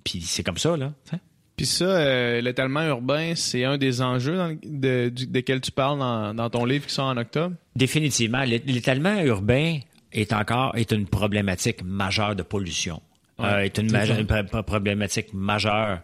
Puis 0.03 0.21
c'est 0.21 0.43
comme 0.43 0.57
ça, 0.57 0.77
là. 0.77 0.93
Puis 1.57 1.65
ça, 1.65 1.85
euh, 1.85 2.41
l'étalement 2.41 2.83
urbain, 2.83 3.33
c'est 3.35 3.65
un 3.65 3.77
des 3.77 4.01
enjeux 4.01 4.57
desquels 4.63 5.61
tu 5.61 5.71
parles 5.71 5.99
dans, 6.35 6.49
ton 6.49 6.65
livre 6.65 6.87
qui 6.87 6.93
sort 6.93 7.07
en 7.07 7.17
octobre? 7.17 7.55
Définitivement. 7.75 8.43
L'étalement 8.43 9.21
urbain 9.21 9.79
est 10.11 10.33
encore 10.33 10.75
est 10.75 10.91
une 10.91 11.07
problématique 11.07 11.83
majeure 11.83 12.35
de 12.35 12.43
pollution. 12.43 13.01
Euh, 13.39 13.59
est 13.59 13.77
une, 13.77 13.91
problématique 14.65 15.33
majeure 15.33 16.01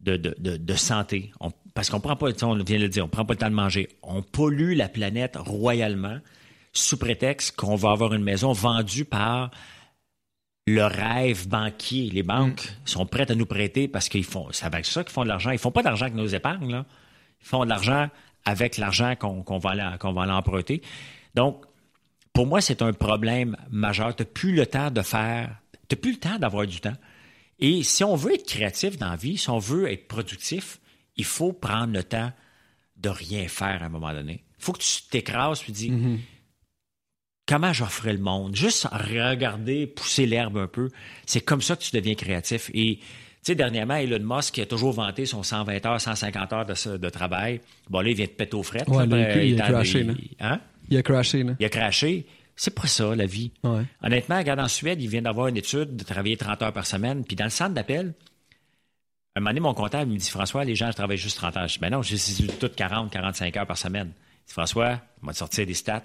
de, 0.00 0.16
de, 0.16 0.74
santé. 0.74 1.32
parce 1.72 1.88
qu'on 1.88 2.00
prend 2.00 2.16
pas 2.16 2.26
on 2.42 2.54
vient 2.56 2.78
de 2.78 2.82
le 2.82 2.88
dire, 2.88 3.04
on 3.04 3.08
prend 3.08 3.24
pas 3.24 3.34
le 3.34 3.38
temps 3.38 3.50
de 3.50 3.54
manger. 3.54 3.88
On 4.02 4.22
pollue 4.22 4.74
la 4.74 4.88
planète 4.88 5.36
royalement 5.36 6.18
sous 6.72 6.98
prétexte 6.98 7.56
qu'on 7.56 7.76
va 7.76 7.92
avoir 7.92 8.12
une 8.12 8.24
maison 8.24 8.52
vendue 8.52 9.04
par 9.04 9.50
le 10.66 10.84
rêve 10.84 11.48
banquier. 11.48 12.10
Les 12.10 12.22
banques 12.22 12.64
mm. 12.64 12.86
sont 12.86 13.06
prêtes 13.06 13.30
à 13.30 13.34
nous 13.34 13.46
prêter 13.46 13.88
parce 13.88 14.08
qu'ils 14.08 14.24
font, 14.24 14.48
c'est 14.52 14.66
avec 14.66 14.86
ça 14.86 15.04
qu'ils 15.04 15.12
font 15.12 15.24
de 15.24 15.28
l'argent. 15.28 15.50
Ils 15.50 15.58
font 15.58 15.70
pas 15.70 15.82
d'argent 15.82 16.06
avec 16.06 16.16
nos 16.16 16.26
épargnes, 16.26 16.70
là. 16.70 16.86
Ils 17.40 17.46
font 17.46 17.64
de 17.64 17.68
l'argent 17.68 18.08
avec 18.44 18.78
l'argent 18.78 19.14
qu'on 19.16 19.58
va, 19.58 19.74
l'emprunter. 20.26 20.82
Donc, 21.34 21.64
pour 22.32 22.46
moi, 22.46 22.60
c'est 22.60 22.82
un 22.82 22.92
problème 22.92 23.56
majeur. 23.70 24.14
Tu 24.16 24.22
n'as 24.22 24.28
plus 24.28 24.54
le 24.54 24.66
temps 24.66 24.90
de 24.90 25.02
faire, 25.02 25.56
tu 25.88 25.96
plus 25.96 26.12
le 26.12 26.18
temps 26.18 26.38
d'avoir 26.38 26.66
du 26.66 26.80
temps. 26.80 26.96
Et 27.58 27.82
si 27.82 28.02
on 28.02 28.16
veut 28.16 28.34
être 28.34 28.46
créatif 28.46 28.98
dans 28.98 29.10
la 29.10 29.16
vie, 29.16 29.38
si 29.38 29.50
on 29.50 29.58
veut 29.58 29.90
être 29.90 30.08
productif, 30.08 30.80
il 31.16 31.24
faut 31.24 31.52
prendre 31.52 31.92
le 31.92 32.02
temps 32.02 32.32
de 32.96 33.08
rien 33.08 33.46
faire 33.48 33.82
à 33.82 33.86
un 33.86 33.90
moment 33.90 34.12
donné. 34.12 34.44
Il 34.58 34.64
faut 34.64 34.72
que 34.72 34.80
tu 34.80 35.02
t'écrases 35.10 35.62
et 35.68 35.72
dis, 35.72 35.90
mm-hmm 35.90 36.18
comment 37.46 37.72
j'offrais 37.72 38.12
le 38.12 38.18
monde? 38.18 38.54
Juste 38.54 38.86
regarder, 38.90 39.86
pousser 39.86 40.26
l'herbe 40.26 40.58
un 40.58 40.66
peu. 40.66 40.90
C'est 41.26 41.40
comme 41.40 41.62
ça 41.62 41.76
que 41.76 41.82
tu 41.82 41.94
deviens 41.94 42.14
créatif. 42.14 42.70
Et, 42.74 42.96
tu 42.96 43.04
sais, 43.42 43.54
dernièrement, 43.54 43.96
Elon 43.96 44.20
Musk 44.22 44.58
a 44.58 44.66
toujours 44.66 44.92
vanté 44.92 45.26
son 45.26 45.42
120 45.42 45.86
heures, 45.86 46.00
150 46.00 46.52
heures 46.52 46.66
de, 46.66 47.10
travail. 47.10 47.60
Bon, 47.90 48.00
là, 48.00 48.10
il 48.10 48.16
vient 48.16 48.26
de 48.26 48.30
péter 48.30 48.56
aux 48.56 48.62
frettes. 48.62 48.88
Ouais, 48.88 49.04
il, 49.48 49.60
a 49.60 49.68
crashé, 49.68 50.06
Hein? 50.40 50.60
Il 50.88 50.96
a 50.96 51.02
crashé, 51.02 51.42
là. 51.42 51.52
Il 51.58 51.66
a 51.66 51.68
crashé. 51.68 52.26
C'est 52.56 52.74
pas 52.74 52.86
ça, 52.86 53.14
la 53.14 53.26
vie. 53.26 53.50
Honnêtement, 54.02 54.38
regarde, 54.38 54.60
en 54.60 54.68
Suède, 54.68 55.02
il 55.02 55.08
vient 55.08 55.22
d'avoir 55.22 55.48
une 55.48 55.56
étude 55.56 55.96
de 55.96 56.04
travailler 56.04 56.36
30 56.36 56.62
heures 56.62 56.72
par 56.72 56.86
semaine. 56.86 57.24
Puis 57.24 57.36
dans 57.36 57.44
le 57.44 57.50
centre 57.50 57.74
d'appel, 57.74 58.14
un 59.36 59.40
moment 59.40 59.50
donné, 59.50 59.60
mon 59.60 59.74
comptable 59.74 60.12
me 60.12 60.16
dit 60.16 60.30
François, 60.30 60.64
les 60.64 60.76
gens 60.76 60.90
je 60.92 60.96
travaille 60.96 61.16
juste 61.16 61.36
30 61.38 61.56
heures. 61.56 61.68
Je 61.68 61.74
dis 61.74 61.80
Ben 61.80 61.90
non, 61.90 62.02
j'ai 62.02 62.46
tout 62.46 62.68
40, 62.68 63.10
45 63.10 63.56
heures 63.56 63.66
par 63.66 63.76
semaine. 63.76 64.12
Je 64.42 64.46
dis, 64.46 64.52
François, 64.52 65.00
on 65.22 65.26
va 65.26 65.32
te 65.32 65.38
sortir 65.38 65.66
des 65.66 65.74
stats. 65.74 66.02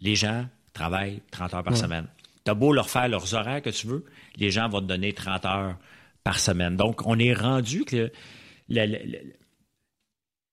Les 0.00 0.14
gens 0.14 0.46
travaillent 0.72 1.22
30 1.30 1.54
heures 1.54 1.64
par 1.64 1.76
semaine. 1.76 2.06
Tu 2.44 2.50
as 2.50 2.54
beau 2.54 2.72
leur 2.72 2.88
faire 2.88 3.08
leurs 3.08 3.34
horaires 3.34 3.62
que 3.62 3.70
tu 3.70 3.86
veux, 3.86 4.04
les 4.36 4.50
gens 4.50 4.68
vont 4.68 4.80
te 4.80 4.86
donner 4.86 5.12
30 5.12 5.44
heures 5.44 5.76
par 6.24 6.38
semaine. 6.38 6.76
Donc, 6.76 7.06
on 7.06 7.18
est 7.18 7.34
rendu 7.34 7.84
que 7.84 8.10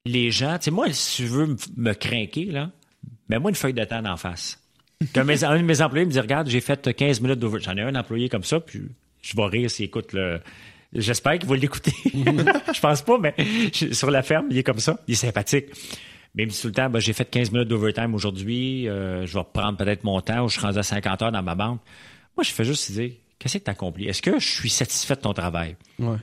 les 0.05 0.31
gens, 0.31 0.57
tu 0.57 0.65
sais, 0.65 0.71
moi, 0.71 0.91
si 0.91 1.23
tu 1.23 1.27
veux 1.27 1.55
me 1.75 1.93
craquer, 1.93 2.45
là, 2.45 2.71
mets-moi 3.29 3.51
une 3.51 3.55
feuille 3.55 3.73
de 3.73 3.83
temps 3.83 4.05
en 4.05 4.17
face. 4.17 4.61
Mes, 5.15 5.43
un 5.43 5.57
de 5.57 5.63
mes 5.63 5.81
employés 5.81 6.05
me 6.05 6.11
dit, 6.11 6.19
regarde, 6.19 6.49
j'ai 6.49 6.61
fait 6.61 6.93
15 6.95 7.21
minutes 7.21 7.39
d'ouverture. 7.39 7.71
J'en 7.71 7.77
ai 7.77 7.81
un 7.81 7.95
employé 7.95 8.29
comme 8.29 8.43
ça, 8.43 8.59
puis 8.59 8.81
je 9.21 9.35
vais 9.35 9.45
rire 9.45 9.69
s'il 9.69 9.85
écoute 9.85 10.13
le. 10.13 10.39
J'espère 10.93 11.37
qu'il 11.37 11.49
va 11.49 11.55
l'écouter. 11.55 11.93
je 12.05 12.79
pense 12.79 13.01
pas, 13.01 13.17
mais 13.19 13.35
sur 13.91 14.09
la 14.09 14.23
ferme, 14.23 14.47
il 14.49 14.57
est 14.57 14.63
comme 14.63 14.79
ça. 14.79 14.99
Il 15.07 15.11
est 15.11 15.15
sympathique. 15.15 15.65
Même 16.37 16.51
si 16.51 16.61
tout 16.61 16.67
le 16.67 16.73
temps, 16.73 16.89
ben, 16.89 16.99
j'ai 16.99 17.13
fait 17.13 17.25
15 17.25 17.51
minutes 17.51 17.67
d'overtime 17.67 18.13
aujourd'hui, 18.13 18.87
euh, 18.87 19.25
je 19.25 19.37
vais 19.37 19.43
prendre 19.51 19.75
peut-être 19.75 20.03
mon 20.03 20.21
temps 20.21 20.45
ou 20.45 20.49
je 20.49 20.53
suis 20.53 20.61
rendu 20.61 20.77
à 20.77 20.83
50 20.83 21.21
heures 21.23 21.31
dans 21.31 21.41
ma 21.41 21.55
banque. 21.55 21.81
Moi, 22.35 22.43
je 22.43 22.51
fais 22.51 22.63
juste 22.63 22.91
dire, 22.91 23.11
qu'est-ce 23.39 23.57
que 23.57 23.63
tu 23.63 23.71
accompli? 23.71 24.07
Est-ce 24.07 24.21
que 24.21 24.37
je 24.37 24.47
suis 24.47 24.69
satisfait 24.69 25.15
de 25.15 25.21
ton 25.21 25.33
travail? 25.33 25.75
Ouais. 25.97 26.17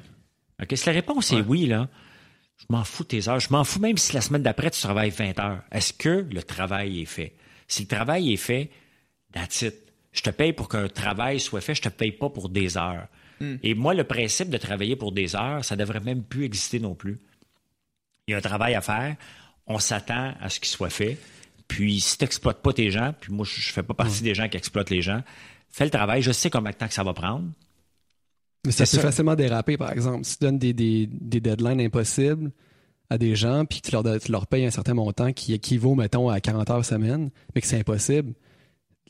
OK, 0.62 0.76
si 0.76 0.86
la 0.86 0.92
réponse 0.92 1.32
est 1.32 1.40
oui, 1.40 1.66
là, 1.66 1.88
je 2.56 2.66
m'en 2.68 2.84
fous 2.84 3.02
de 3.02 3.08
tes 3.08 3.28
heures. 3.28 3.40
Je 3.40 3.48
m'en 3.50 3.64
fous 3.64 3.80
même 3.80 3.98
si 3.98 4.14
la 4.14 4.20
semaine 4.20 4.42
d'après, 4.42 4.70
tu 4.70 4.80
travailles 4.80 5.10
20 5.10 5.40
heures. 5.40 5.62
Est-ce 5.72 5.92
que 5.92 6.24
le 6.30 6.42
travail 6.44 7.02
est 7.02 7.06
fait? 7.06 7.34
Si 7.66 7.82
le 7.82 7.88
travail 7.88 8.32
est 8.32 8.36
fait, 8.36 8.70
that's 9.32 9.62
it. 9.62 9.74
Je 10.12 10.22
te 10.22 10.30
paye 10.30 10.52
pour 10.52 10.68
qu'un 10.68 10.86
travail 10.86 11.40
soit 11.40 11.60
fait, 11.60 11.74
je 11.74 11.82
te 11.82 11.88
paye 11.88 12.12
pas 12.12 12.30
pour 12.30 12.50
des 12.50 12.76
heures. 12.76 13.08
Hmm. 13.40 13.56
Et 13.64 13.74
moi, 13.74 13.94
le 13.94 14.04
principe 14.04 14.48
de 14.48 14.58
travailler 14.58 14.94
pour 14.94 15.10
des 15.10 15.34
heures, 15.34 15.64
ça 15.64 15.74
devrait 15.74 15.98
même 15.98 16.22
plus 16.22 16.44
exister 16.44 16.78
non 16.78 16.94
plus. 16.94 17.18
Il 18.28 18.30
y 18.30 18.34
a 18.34 18.38
un 18.38 18.40
travail 18.40 18.76
à 18.76 18.80
faire 18.80 19.16
on 19.66 19.78
s'attend 19.78 20.34
à 20.40 20.48
ce 20.48 20.60
qu'il 20.60 20.68
soit 20.68 20.90
fait. 20.90 21.18
Puis 21.68 22.00
si 22.00 22.18
tu 22.18 22.24
n'exploites 22.24 22.62
pas 22.62 22.72
tes 22.72 22.90
gens, 22.90 23.14
puis 23.18 23.32
moi, 23.32 23.46
je 23.48 23.56
ne 23.56 23.72
fais 23.72 23.82
pas 23.82 23.94
partie 23.94 24.22
des 24.22 24.34
gens 24.34 24.48
qui 24.48 24.56
exploitent 24.56 24.90
les 24.90 25.02
gens, 25.02 25.22
fais 25.70 25.84
le 25.84 25.90
travail. 25.90 26.22
Je 26.22 26.32
sais 26.32 26.50
combien 26.50 26.70
de 26.70 26.76
temps 26.76 26.88
que 26.88 26.94
ça 26.94 27.04
va 27.04 27.14
prendre. 27.14 27.48
Mais 28.64 28.72
ça 28.72 28.84
peut 28.84 29.02
facilement 29.02 29.34
déraper, 29.34 29.76
par 29.76 29.92
exemple. 29.92 30.24
Si 30.24 30.38
tu 30.38 30.44
donnes 30.44 30.58
des, 30.58 30.72
deadlines 30.72 31.80
impossibles 31.80 32.50
à 33.10 33.18
des 33.18 33.36
gens, 33.36 33.64
puis 33.66 33.80
tu 33.82 33.90
leur, 33.92 34.02
tu 34.20 34.32
leur 34.32 34.46
payes 34.46 34.64
un 34.64 34.70
certain 34.70 34.94
montant 34.94 35.32
qui 35.32 35.52
équivaut, 35.52 35.94
mettons, 35.94 36.30
à 36.30 36.40
40 36.40 36.70
heures 36.70 36.84
semaine, 36.84 37.30
mais 37.54 37.60
que 37.60 37.66
c'est 37.66 37.78
impossible, 37.78 38.32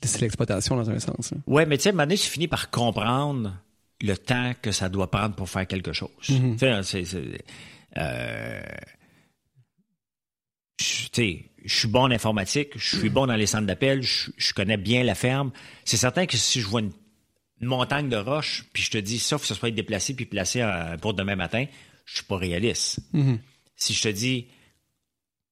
c'est 0.03 0.21
l'exploitation 0.21 0.77
dans 0.77 0.91
un 0.91 0.99
sens. 0.99 1.33
Oui, 1.47 1.63
mais 1.67 1.77
tu 1.77 1.85
sais, 1.85 1.89
à 1.91 1.93
un 1.93 1.95
moment 1.95 2.05
donné, 2.05 2.17
tu 2.17 2.29
finis 2.29 2.49
par 2.49 2.71
comprendre 2.71 3.55
le 4.03 4.17
temps 4.17 4.53
que 4.61 4.73
ça 4.73 4.89
doit 4.89 5.11
prendre 5.11 5.35
pour 5.35 5.49
faire 5.49 5.67
quelque 5.67 5.93
chose. 5.93 6.11
Mm-hmm. 6.29 6.83
Tu 6.83 6.85
sais, 6.85 7.05
c'est... 7.05 7.45
Euh, 7.97 8.63
je, 10.81 11.09
je 11.65 11.75
suis 11.79 11.89
bon 11.89 12.03
en 12.03 12.11
informatique, 12.11 12.71
je 12.77 12.97
suis 12.99 13.11
bon 13.11 13.27
dans 13.27 13.37
les 13.37 13.47
centres 13.47 13.67
d'appel, 13.67 14.03
je, 14.03 14.53
connais 14.55 14.77
bien 14.77 15.03
la 15.03 15.15
ferme. 15.15 15.51
C'est 15.85 15.97
certain 15.97 16.27
que 16.27 16.37
si 16.37 16.61
je 16.61 16.67
vois 16.67 16.81
une, 16.81 16.93
montagne 17.61 18.11
de 18.11 18.17
roches, 18.17 18.67
puis 18.75 18.83
je 18.83 18.91
te 18.91 18.99
dis, 18.99 19.19
sauf 19.19 19.41
que 19.41 19.47
ce 19.47 19.55
soit 19.55 19.71
déplacé 19.71 20.15
puis 20.15 20.27
placé 20.27 20.63
pour 21.01 21.15
demain 21.15 21.37
matin, 21.37 21.65
je 22.05 22.17
suis 22.17 22.25
pas 22.25 22.37
réaliste. 22.37 22.99
Mm-hmm. 23.15 23.39
Si 23.77 23.95
je 23.95 24.03
te 24.03 24.09
dis 24.09 24.49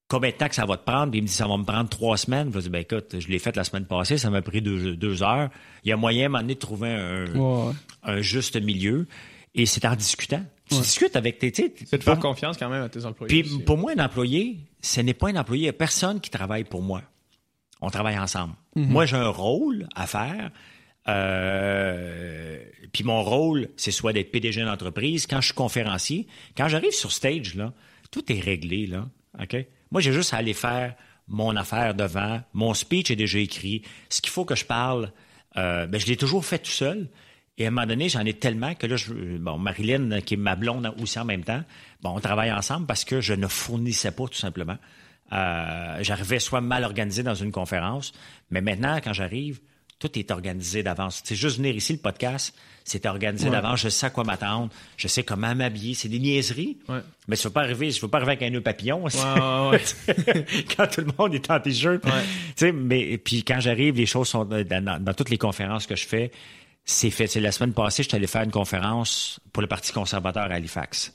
combien 0.08 0.30
de 0.30 0.34
temps 0.34 0.48
que 0.48 0.54
ça 0.54 0.66
va 0.66 0.76
te 0.76 0.84
prendre, 0.84 1.10
puis 1.10 1.20
il 1.20 1.22
me 1.22 1.28
dit 1.28 1.32
ça 1.32 1.46
va 1.46 1.56
me 1.56 1.64
prendre 1.64 1.88
trois 1.88 2.18
semaines, 2.18 2.48
je 2.50 2.54
vais 2.54 2.60
dire, 2.60 2.70
ben 2.70 2.80
écoute, 2.80 3.18
je 3.18 3.28
l'ai 3.28 3.38
fait 3.38 3.56
la 3.56 3.64
semaine 3.64 3.86
passée, 3.86 4.18
ça 4.18 4.28
m'a 4.28 4.42
pris 4.42 4.60
deux, 4.60 5.22
heures. 5.22 5.48
Il 5.84 5.88
y 5.88 5.92
a 5.92 5.96
moyen 5.96 6.24
à 6.24 6.26
un 6.26 6.28
moment 6.28 6.42
donné 6.42 6.54
de 6.54 6.60
trouver 6.60 6.90
un, 6.90 7.72
un 8.02 8.20
juste 8.20 8.60
milieu, 8.60 9.06
et 9.54 9.64
c'est 9.64 9.86
en 9.86 9.96
discutant. 9.96 10.44
Tu 10.76 10.82
discutes 10.82 11.16
avec 11.16 11.38
tes. 11.38 11.52
C'est 11.54 11.98
de 11.98 12.02
faire 12.02 12.18
confiance 12.18 12.56
quand 12.56 12.68
même 12.68 12.82
à 12.82 12.88
tes 12.88 13.04
employés. 13.04 13.42
Puis 13.42 13.58
pour 13.60 13.78
moi, 13.78 13.92
un 13.96 14.04
employé, 14.04 14.58
ce 14.80 15.00
n'est 15.00 15.14
pas 15.14 15.28
un 15.28 15.36
employé. 15.36 15.62
Il 15.62 15.64
n'y 15.64 15.70
a 15.70 15.74
personne 15.74 16.20
qui 16.20 16.30
travaille 16.30 16.64
pour 16.64 16.82
moi. 16.82 17.02
On 17.80 17.90
travaille 17.90 18.18
ensemble. 18.18 18.54
Mhm. 18.76 18.86
Moi, 18.86 19.06
j'ai 19.06 19.16
un 19.16 19.28
rôle 19.28 19.88
à 19.94 20.06
faire. 20.06 20.50
Euh, 21.08 22.58
puis 22.92 23.02
mon 23.04 23.22
rôle, 23.22 23.68
c'est 23.76 23.90
soit 23.90 24.12
d'être 24.12 24.30
PDG 24.30 24.64
d'entreprise. 24.64 25.26
Quand 25.26 25.40
je 25.40 25.46
suis 25.46 25.54
conférencier, 25.54 26.26
quand 26.56 26.68
j'arrive 26.68 26.92
sur 26.92 27.10
stage, 27.10 27.54
là, 27.54 27.72
tout 28.10 28.32
est 28.32 28.40
réglé. 28.40 28.86
Là, 28.86 29.08
OK? 29.40 29.56
Moi, 29.90 30.00
j'ai 30.00 30.12
juste 30.12 30.32
à 30.32 30.36
aller 30.36 30.54
faire 30.54 30.94
mon 31.28 31.56
affaire 31.56 31.94
devant. 31.94 32.40
Mon 32.52 32.74
speech 32.74 33.10
est 33.10 33.16
déjà 33.16 33.38
écrit. 33.38 33.82
Ce 34.08 34.20
qu'il 34.20 34.30
faut 34.30 34.44
que 34.44 34.54
je 34.54 34.64
parle, 34.64 35.12
euh, 35.56 35.86
ben, 35.86 36.00
je 36.00 36.06
l'ai 36.06 36.16
toujours 36.16 36.44
fait 36.44 36.58
tout 36.58 36.70
seul. 36.70 37.08
Et 37.62 37.66
à 37.66 37.68
un 37.68 37.70
moment 37.70 37.86
donné, 37.86 38.08
j'en 38.08 38.24
ai 38.24 38.34
tellement 38.34 38.74
que 38.74 38.88
là, 38.88 38.96
je, 38.96 39.12
bon, 39.38 39.56
Marilyn, 39.56 40.20
qui 40.20 40.34
est 40.34 40.36
ma 40.36 40.56
blonde 40.56 40.92
aussi 41.00 41.16
en 41.20 41.24
même 41.24 41.44
temps, 41.44 41.62
bon, 42.02 42.10
on 42.16 42.18
travaille 42.18 42.50
ensemble 42.50 42.86
parce 42.86 43.04
que 43.04 43.20
je 43.20 43.34
ne 43.34 43.46
fournissais 43.46 44.10
pas 44.10 44.26
tout 44.26 44.38
simplement. 44.38 44.78
Euh, 45.32 45.98
j'arrivais 46.00 46.40
soit 46.40 46.60
mal 46.60 46.82
organisé 46.82 47.22
dans 47.22 47.36
une 47.36 47.52
conférence, 47.52 48.12
mais 48.50 48.60
maintenant, 48.62 48.98
quand 49.02 49.12
j'arrive, 49.12 49.60
tout 50.00 50.18
est 50.18 50.32
organisé 50.32 50.82
d'avance. 50.82 51.22
C'est 51.22 51.36
juste 51.36 51.58
venir 51.58 51.76
ici, 51.76 51.92
le 51.92 52.00
podcast, 52.00 52.52
c'est 52.82 53.06
organisé 53.06 53.48
d'avance. 53.48 53.82
Je 53.82 53.88
sais 53.90 54.06
à 54.06 54.10
quoi 54.10 54.24
m'attendre. 54.24 54.70
Je 54.96 55.06
sais 55.06 55.22
comment 55.22 55.54
m'habiller. 55.54 55.94
C'est 55.94 56.08
des 56.08 56.18
niaiseries. 56.18 56.78
Mais 57.28 57.36
je 57.36 57.42
ne 57.42 57.44
veux 57.44 57.50
pas 57.50 57.60
arriver, 57.60 57.92
avec 58.12 58.42
un 58.42 58.50
nœud 58.50 58.60
papillon. 58.60 59.04
quand 60.76 60.86
tout 60.88 61.02
le 61.02 61.12
monde 61.16 61.36
est 61.36 61.48
en 61.48 61.60
t-shirt. 61.60 62.02
Mais 62.74 63.16
puis 63.18 63.44
quand 63.44 63.60
j'arrive, 63.60 63.94
les 63.94 64.06
choses 64.06 64.26
sont 64.26 64.44
dans, 64.44 65.14
toutes 65.16 65.30
les 65.30 65.38
conférences 65.38 65.86
que 65.86 65.94
je 65.94 66.08
fais 66.08 66.32
c'est 66.84 67.10
fait. 67.10 67.26
C'est 67.26 67.40
la 67.40 67.52
semaine 67.52 67.72
passée, 67.72 68.02
je 68.02 68.08
suis 68.08 68.16
allé 68.16 68.26
faire 68.26 68.42
une 68.42 68.50
conférence 68.50 69.40
pour 69.52 69.62
le 69.62 69.68
Parti 69.68 69.92
conservateur 69.92 70.44
à 70.44 70.54
Halifax. 70.54 71.14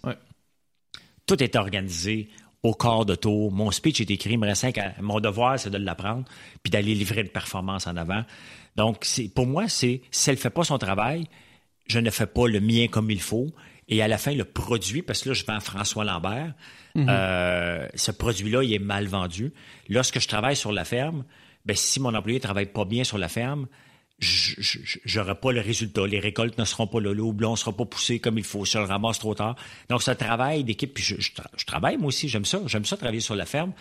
Tout 1.26 1.44
est 1.44 1.56
organisé 1.56 2.30
au 2.64 2.73
corps 2.73 3.06
de 3.06 3.15
tour. 3.15 3.52
Mon 3.52 3.72
speech 3.72 4.02
est 4.02 4.11
écrit, 4.11 4.38
me 4.38 5.02
mon 5.02 5.19
devoir, 5.19 5.60
c'est 5.60 5.69
de 5.69 5.77
l'apprendre, 5.77 6.26
puis 6.64 6.72
d'aller 6.72 6.95
livrer 6.95 7.22
une 7.22 7.30
performance 7.30 7.88
en 7.88 7.98
avant. 7.98 8.23
Donc, 8.76 9.06
pour 9.35 9.48
moi, 9.48 9.68
c'est 9.68 10.02
si 10.11 10.30
elle 10.30 10.35
ne 10.35 10.41
fait 10.41 10.49
pas 10.49 10.64
son 10.64 10.77
travail, 10.77 11.26
je 11.88 11.99
ne 11.99 12.10
fais 12.10 12.27
pas 12.27 12.48
le 12.48 12.60
mien 12.60 12.88
comme 12.88 13.11
il 13.11 13.22
faut. 13.22 13.48
Et 13.89 14.02
à 14.02 14.07
la 14.07 14.18
fin, 14.18 14.34
le 14.34 14.44
produit, 14.44 15.02
parce 15.02 15.22
que 15.22 15.30
là, 15.30 15.34
je 15.34 15.45
vends 15.45 15.61
François 15.61 16.03
Lambert, 16.03 16.53
mm-hmm. 16.95 17.07
euh, 17.10 17.88
ce 17.95 18.11
produit-là, 18.11 18.64
il 18.64 18.73
est 18.73 18.80
mal 18.80 19.07
vendu. 19.07 19.53
Lorsque 19.88 20.19
je 20.19 20.27
travaille 20.27 20.57
sur 20.57 20.73
la 20.73 20.84
ferme, 20.84 21.23
ben, 21.65 21.76
si 21.76 21.99
mon 22.02 22.14
employé 22.14 22.39
ne 22.39 22.44
travaille 22.44 22.65
pas 22.65 22.85
bien 22.85 23.06
sur 23.06 23.18
la 23.18 23.30
ferme, 23.30 23.68
j'aurai 24.19 25.35
pas 25.35 25.52
le 25.52 25.61
résultat. 25.61 26.07
Les 26.07 26.19
récoltes 26.19 26.57
ne 26.57 26.65
seront 26.65 26.88
pas 26.88 26.99
là. 26.99 27.14
Le 27.14 27.22
houblon 27.22 27.52
ne 27.52 27.56
sera 27.56 27.72
pas 27.72 27.85
poussé 27.85 28.19
comme 28.19 28.38
il 28.38 28.44
faut. 28.44 28.65
Si 28.65 28.73
je 28.73 28.80
le 28.80 28.85
ramasse 28.85 29.19
trop 29.19 29.35
tard. 29.35 29.56
Donc, 29.89 30.02
un 30.07 30.15
travail 30.15 30.64
d'équipe. 30.64 30.94
Puis 30.94 31.03
je, 31.03 31.15
je, 31.19 31.65
travaille, 31.65 31.98
moi 31.98 32.07
aussi. 32.07 32.27
J'aime 32.27 32.45
ça. 32.45 32.61
J'aime 32.65 32.85
ça 32.85 32.98
travailler 32.98 33.19
sur 33.19 33.35
la 33.35 33.45
ferme 33.45 33.73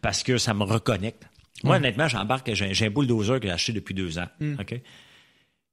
parce 0.00 0.22
que 0.22 0.38
ça 0.38 0.54
me 0.54 0.62
reconnecte. 0.62 1.24
Moi, 1.64 1.76
honnêtement, 1.76 2.08
j'embarque. 2.08 2.52
J'ai 2.54 2.86
un 2.86 2.90
bulldozer 2.90 3.40
que 3.40 3.46
j'ai 3.46 3.52
acheté 3.52 3.72
depuis 3.72 3.94
deux 3.94 4.18
ans. 4.18 4.28
Mm. 4.40 4.54
OK? 4.60 4.80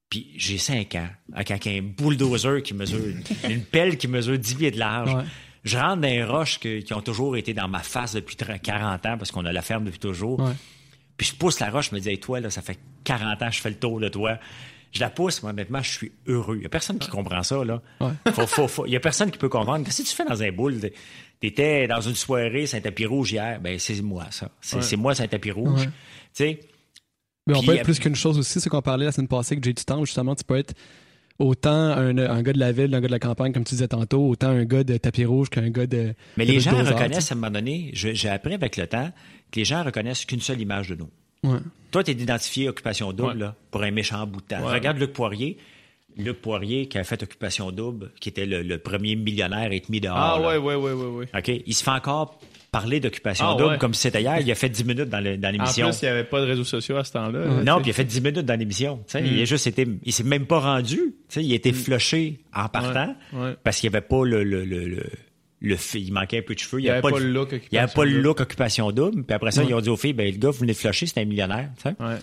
Puis 0.10 0.31
j'ai 0.38 0.57
cinq 0.57 0.95
ans. 0.95 1.10
Avec 1.34 1.68
un 1.68 1.81
bulldozer 1.81 2.64
qui 2.64 2.73
mesure, 2.73 2.99
une 3.49 3.64
pelle 3.64 3.98
qui 3.98 4.07
mesure 4.07 4.38
10 4.38 4.56
pieds 4.56 4.72
de 4.72 4.80
large. 4.80 5.15
Je 5.64 5.77
rentre 5.77 6.02
dans 6.02 6.07
les 6.07 6.23
roches 6.23 6.60
qui 6.60 6.94
ont 6.94 7.02
toujours 7.02 7.38
été 7.38 7.53
dans 7.53 7.68
ma 7.68 7.80
face 7.80 8.14
depuis 8.14 8.36
40 8.36 9.06
ans 9.06 9.18
parce 9.18 9.30
qu'on 9.30 9.45
a 9.45 9.52
la 9.52 9.61
ferme 9.61 9.86
depuis 9.86 9.99
toujours. 9.99 10.41
Puis 11.20 11.28
je 11.28 11.36
pousse 11.36 11.60
la 11.60 11.70
roche, 11.70 11.90
je 11.90 11.96
me 11.96 12.00
dis, 12.00 12.10
hey, 12.10 12.18
toi, 12.18 12.40
là, 12.40 12.50
ça 12.50 12.62
fait 12.62 12.80
40 13.04 13.41
ans 13.41 13.50
que 13.50 13.56
je 13.56 13.60
fais 13.60 13.70
le 13.70 13.76
tour 13.76 14.00
de 14.00 14.08
toi. 14.08 14.40
Je 14.94 15.02
la 15.02 15.10
pousse, 15.10 15.44
moi, 15.44 15.52
honnêtement, 15.52 15.84
je 15.84 15.91
suis 15.91 16.12
heureux. 16.28 16.56
Il 16.56 16.62
n'y 16.62 16.66
a 16.66 16.70
personne 16.70 16.98
qui 16.98 17.10
comprend 17.10 17.44
ça, 17.44 17.64
là. 17.66 17.82
Il 18.00 18.08
n'y 18.88 18.96
a 18.96 19.00
personne 19.02 19.30
qui 19.30 19.38
peut 19.38 19.50
comprendre. 19.50 19.84
Qu'est-ce 19.84 20.02
que 20.02 20.08
tu 20.08 20.16
fais 20.16 20.24
dans 20.24 20.41
un 20.41 20.52
boule? 20.54 20.80
T'étais 21.41 21.88
dans 21.88 22.00
une 22.00 22.16
soirée, 22.16 22.66
c'est 22.68 22.78
un 22.78 22.82
tapis 22.82 23.06
rouge 23.06 23.34
hier. 23.34 23.60
Ben, 23.60 23.78
c'est 23.78 24.02
moi, 24.02 24.28
ça. 24.32 24.50
C'est 24.62 24.96
moi, 24.96 25.14
c'est 25.14 25.24
un 25.24 25.28
tapis 25.28 25.52
rouge. 25.52 25.84
Tu 25.84 25.90
sais? 26.32 26.60
Mais 27.48 27.58
on 27.58 27.64
peut 27.64 27.76
être 27.76 27.84
plus 27.84 28.00
qu'une 28.00 28.16
chose 28.16 28.40
aussi, 28.40 28.62
c'est 28.62 28.70
qu'on 28.70 28.82
parlait 28.82 29.06
la 29.06 29.12
semaine 29.12 29.28
passée 29.28 29.58
que 29.58 29.62
j'ai 29.66 29.74
du 29.74 29.84
temps, 29.84 30.06
justement, 30.06 30.36
tu 30.36 30.46
peux 30.46 30.58
être 30.58 30.74
autant 31.40 31.72
un, 31.72 32.14
gars 32.41 32.53
de 32.53 32.60
la 32.60 32.72
ville, 32.72 32.94
un 32.94 33.02
gars 33.02 33.07
de 33.07 33.11
la 33.11 33.20
campagne, 33.20 33.53
comme 33.53 33.64
tu 33.64 33.76
disais 33.76 33.88
tantôt, 33.88 34.30
autant 34.30 34.49
un 34.49 34.66
gars 34.66 34.84
de 34.84 34.98
tapis 34.98 35.26
rouge 35.26 35.49
qu'un 35.49 35.70
gars 35.70 35.88
de. 35.88 36.14
Mais 36.38 36.45
les 36.45 36.60
gens 36.60 36.78
reconnaissent 36.84 37.32
à 37.32 37.36
un 37.36 37.38
moment 37.38 37.52
donné, 37.52 37.91
j'ai 37.94 38.30
appris 38.30 38.53
avec 38.53 38.78
le 38.78 38.88
temps, 38.88 39.11
que 39.52 39.60
les 39.60 39.66
gens 39.66 39.84
reconnaissent 39.84 40.26
qu'une 40.26 40.41
seule 40.41 40.61
image 40.61 40.90
de 40.90 40.95
nous. 40.95 41.10
Toi, 41.91 42.03
tu 42.03 42.11
es 42.11 42.14
identifié 42.14 42.70
occupation 42.70 43.14
double 43.14 43.53
pour 43.72 43.82
un 43.84 43.91
méchant 43.91 44.28
bout 44.28 44.41
de 44.41 44.45
temps. 44.45 44.66
Regarde 44.66 44.99
Luc 44.99 45.14
Poirier. 45.14 45.57
Luc 46.18 46.41
Poirier 46.41 46.88
qui 46.88 46.98
a 46.98 47.03
fait 47.03 47.22
Occupation 47.24 47.72
Double, 47.72 48.11
qui 48.20 48.30
était 48.30 48.45
le, 48.45 48.78
premier 48.78 49.16
millionnaire 49.16 49.72
et 49.72 49.80
demi 49.80 50.02
dehors. 50.02 50.18
Ah 50.18 50.41
ouais, 50.41 50.57
ouais, 50.57 50.76
ouais, 50.76 50.91
ouais, 50.91 51.30
OK? 51.34 51.48
Il 51.66 51.74
se 51.74 51.84
fait 51.84 51.91
encore 51.91 52.40
parler 52.72 53.00
d'Occupation 53.00 53.46
ah, 53.50 53.56
Double 53.58 53.78
comme 53.78 53.94
si 53.94 54.02
c'était 54.02 54.22
hier. 54.22 54.40
Il 54.40 54.52
a 54.52 54.56
fait 54.56 54.70
10 54.70 54.86
minutes 54.86 55.10
dans 55.10 55.20
l'émission. 55.20 55.88
En 55.88 55.90
plus, 55.90 56.02
il 56.02 56.06
n'y 56.06 56.12
avait 56.12 56.24
pas 56.24 56.41
de 56.41 56.46
réseaux 56.46 56.64
sociaux 56.64 56.98
à 56.98 57.04
ce 57.04 57.14
temps-là. 57.14 57.64
non, 57.64 57.78
puis 57.78 57.88
il 57.88 57.90
a 57.91 57.94
fait 57.94 58.04
10 58.04 58.22
minutes 58.22 58.46
dans 58.46 58.60
l'émission. 58.60 59.00
Il 59.14 59.40
a 59.40 59.44
mm. 59.44 59.46
juste 59.46 59.68
été, 59.68 59.88
il 60.04 60.14
s'est 60.14 60.24
même 60.24 60.46
pas 60.46 60.60
rendu. 60.60 61.16
il 61.36 61.52
a 61.52 61.56
été 61.56 61.72
mm. 61.72 61.76
flushé 61.76 62.40
en 62.54 62.68
partant 62.68 63.16
parce 63.64 63.80
qu'il 63.80 63.90
n'y 63.90 63.96
avait 63.96 64.06
pas 64.06 64.24
le, 64.24 64.44
le, 64.44 64.64
le 64.64 65.04
le 65.62 65.76
il 65.96 66.14
manquait 66.14 66.40
un 66.40 66.41
peu 66.41 66.56
de 66.56 66.60
cheveux. 66.60 66.80
Il 66.80 66.84
n'y 66.84 66.90
avait, 66.90 67.02
pas, 67.02 67.12
le 67.12 67.32
look 67.32 67.60
Il 67.72 67.78
avait 67.78 67.91
pas 67.91 68.06
le 68.06 68.22
look 68.22 68.40
occupation 68.40 68.91
double. 68.91 69.24
Puis 69.24 69.34
après 69.34 69.52
ça, 69.52 69.64
ils 69.64 69.74
ont 69.74 69.82
dit 69.82 69.90
aux 69.90 69.98
filles, 69.98 70.14
ben, 70.14 70.32
le 70.32 70.38
gars, 70.38 70.52
vous 70.52 70.60
venez 70.60 70.74
de 70.74 70.78
flusher, 70.78 71.06
c'est 71.06 71.20
un 71.20 71.26
millionnaire. 71.26 71.70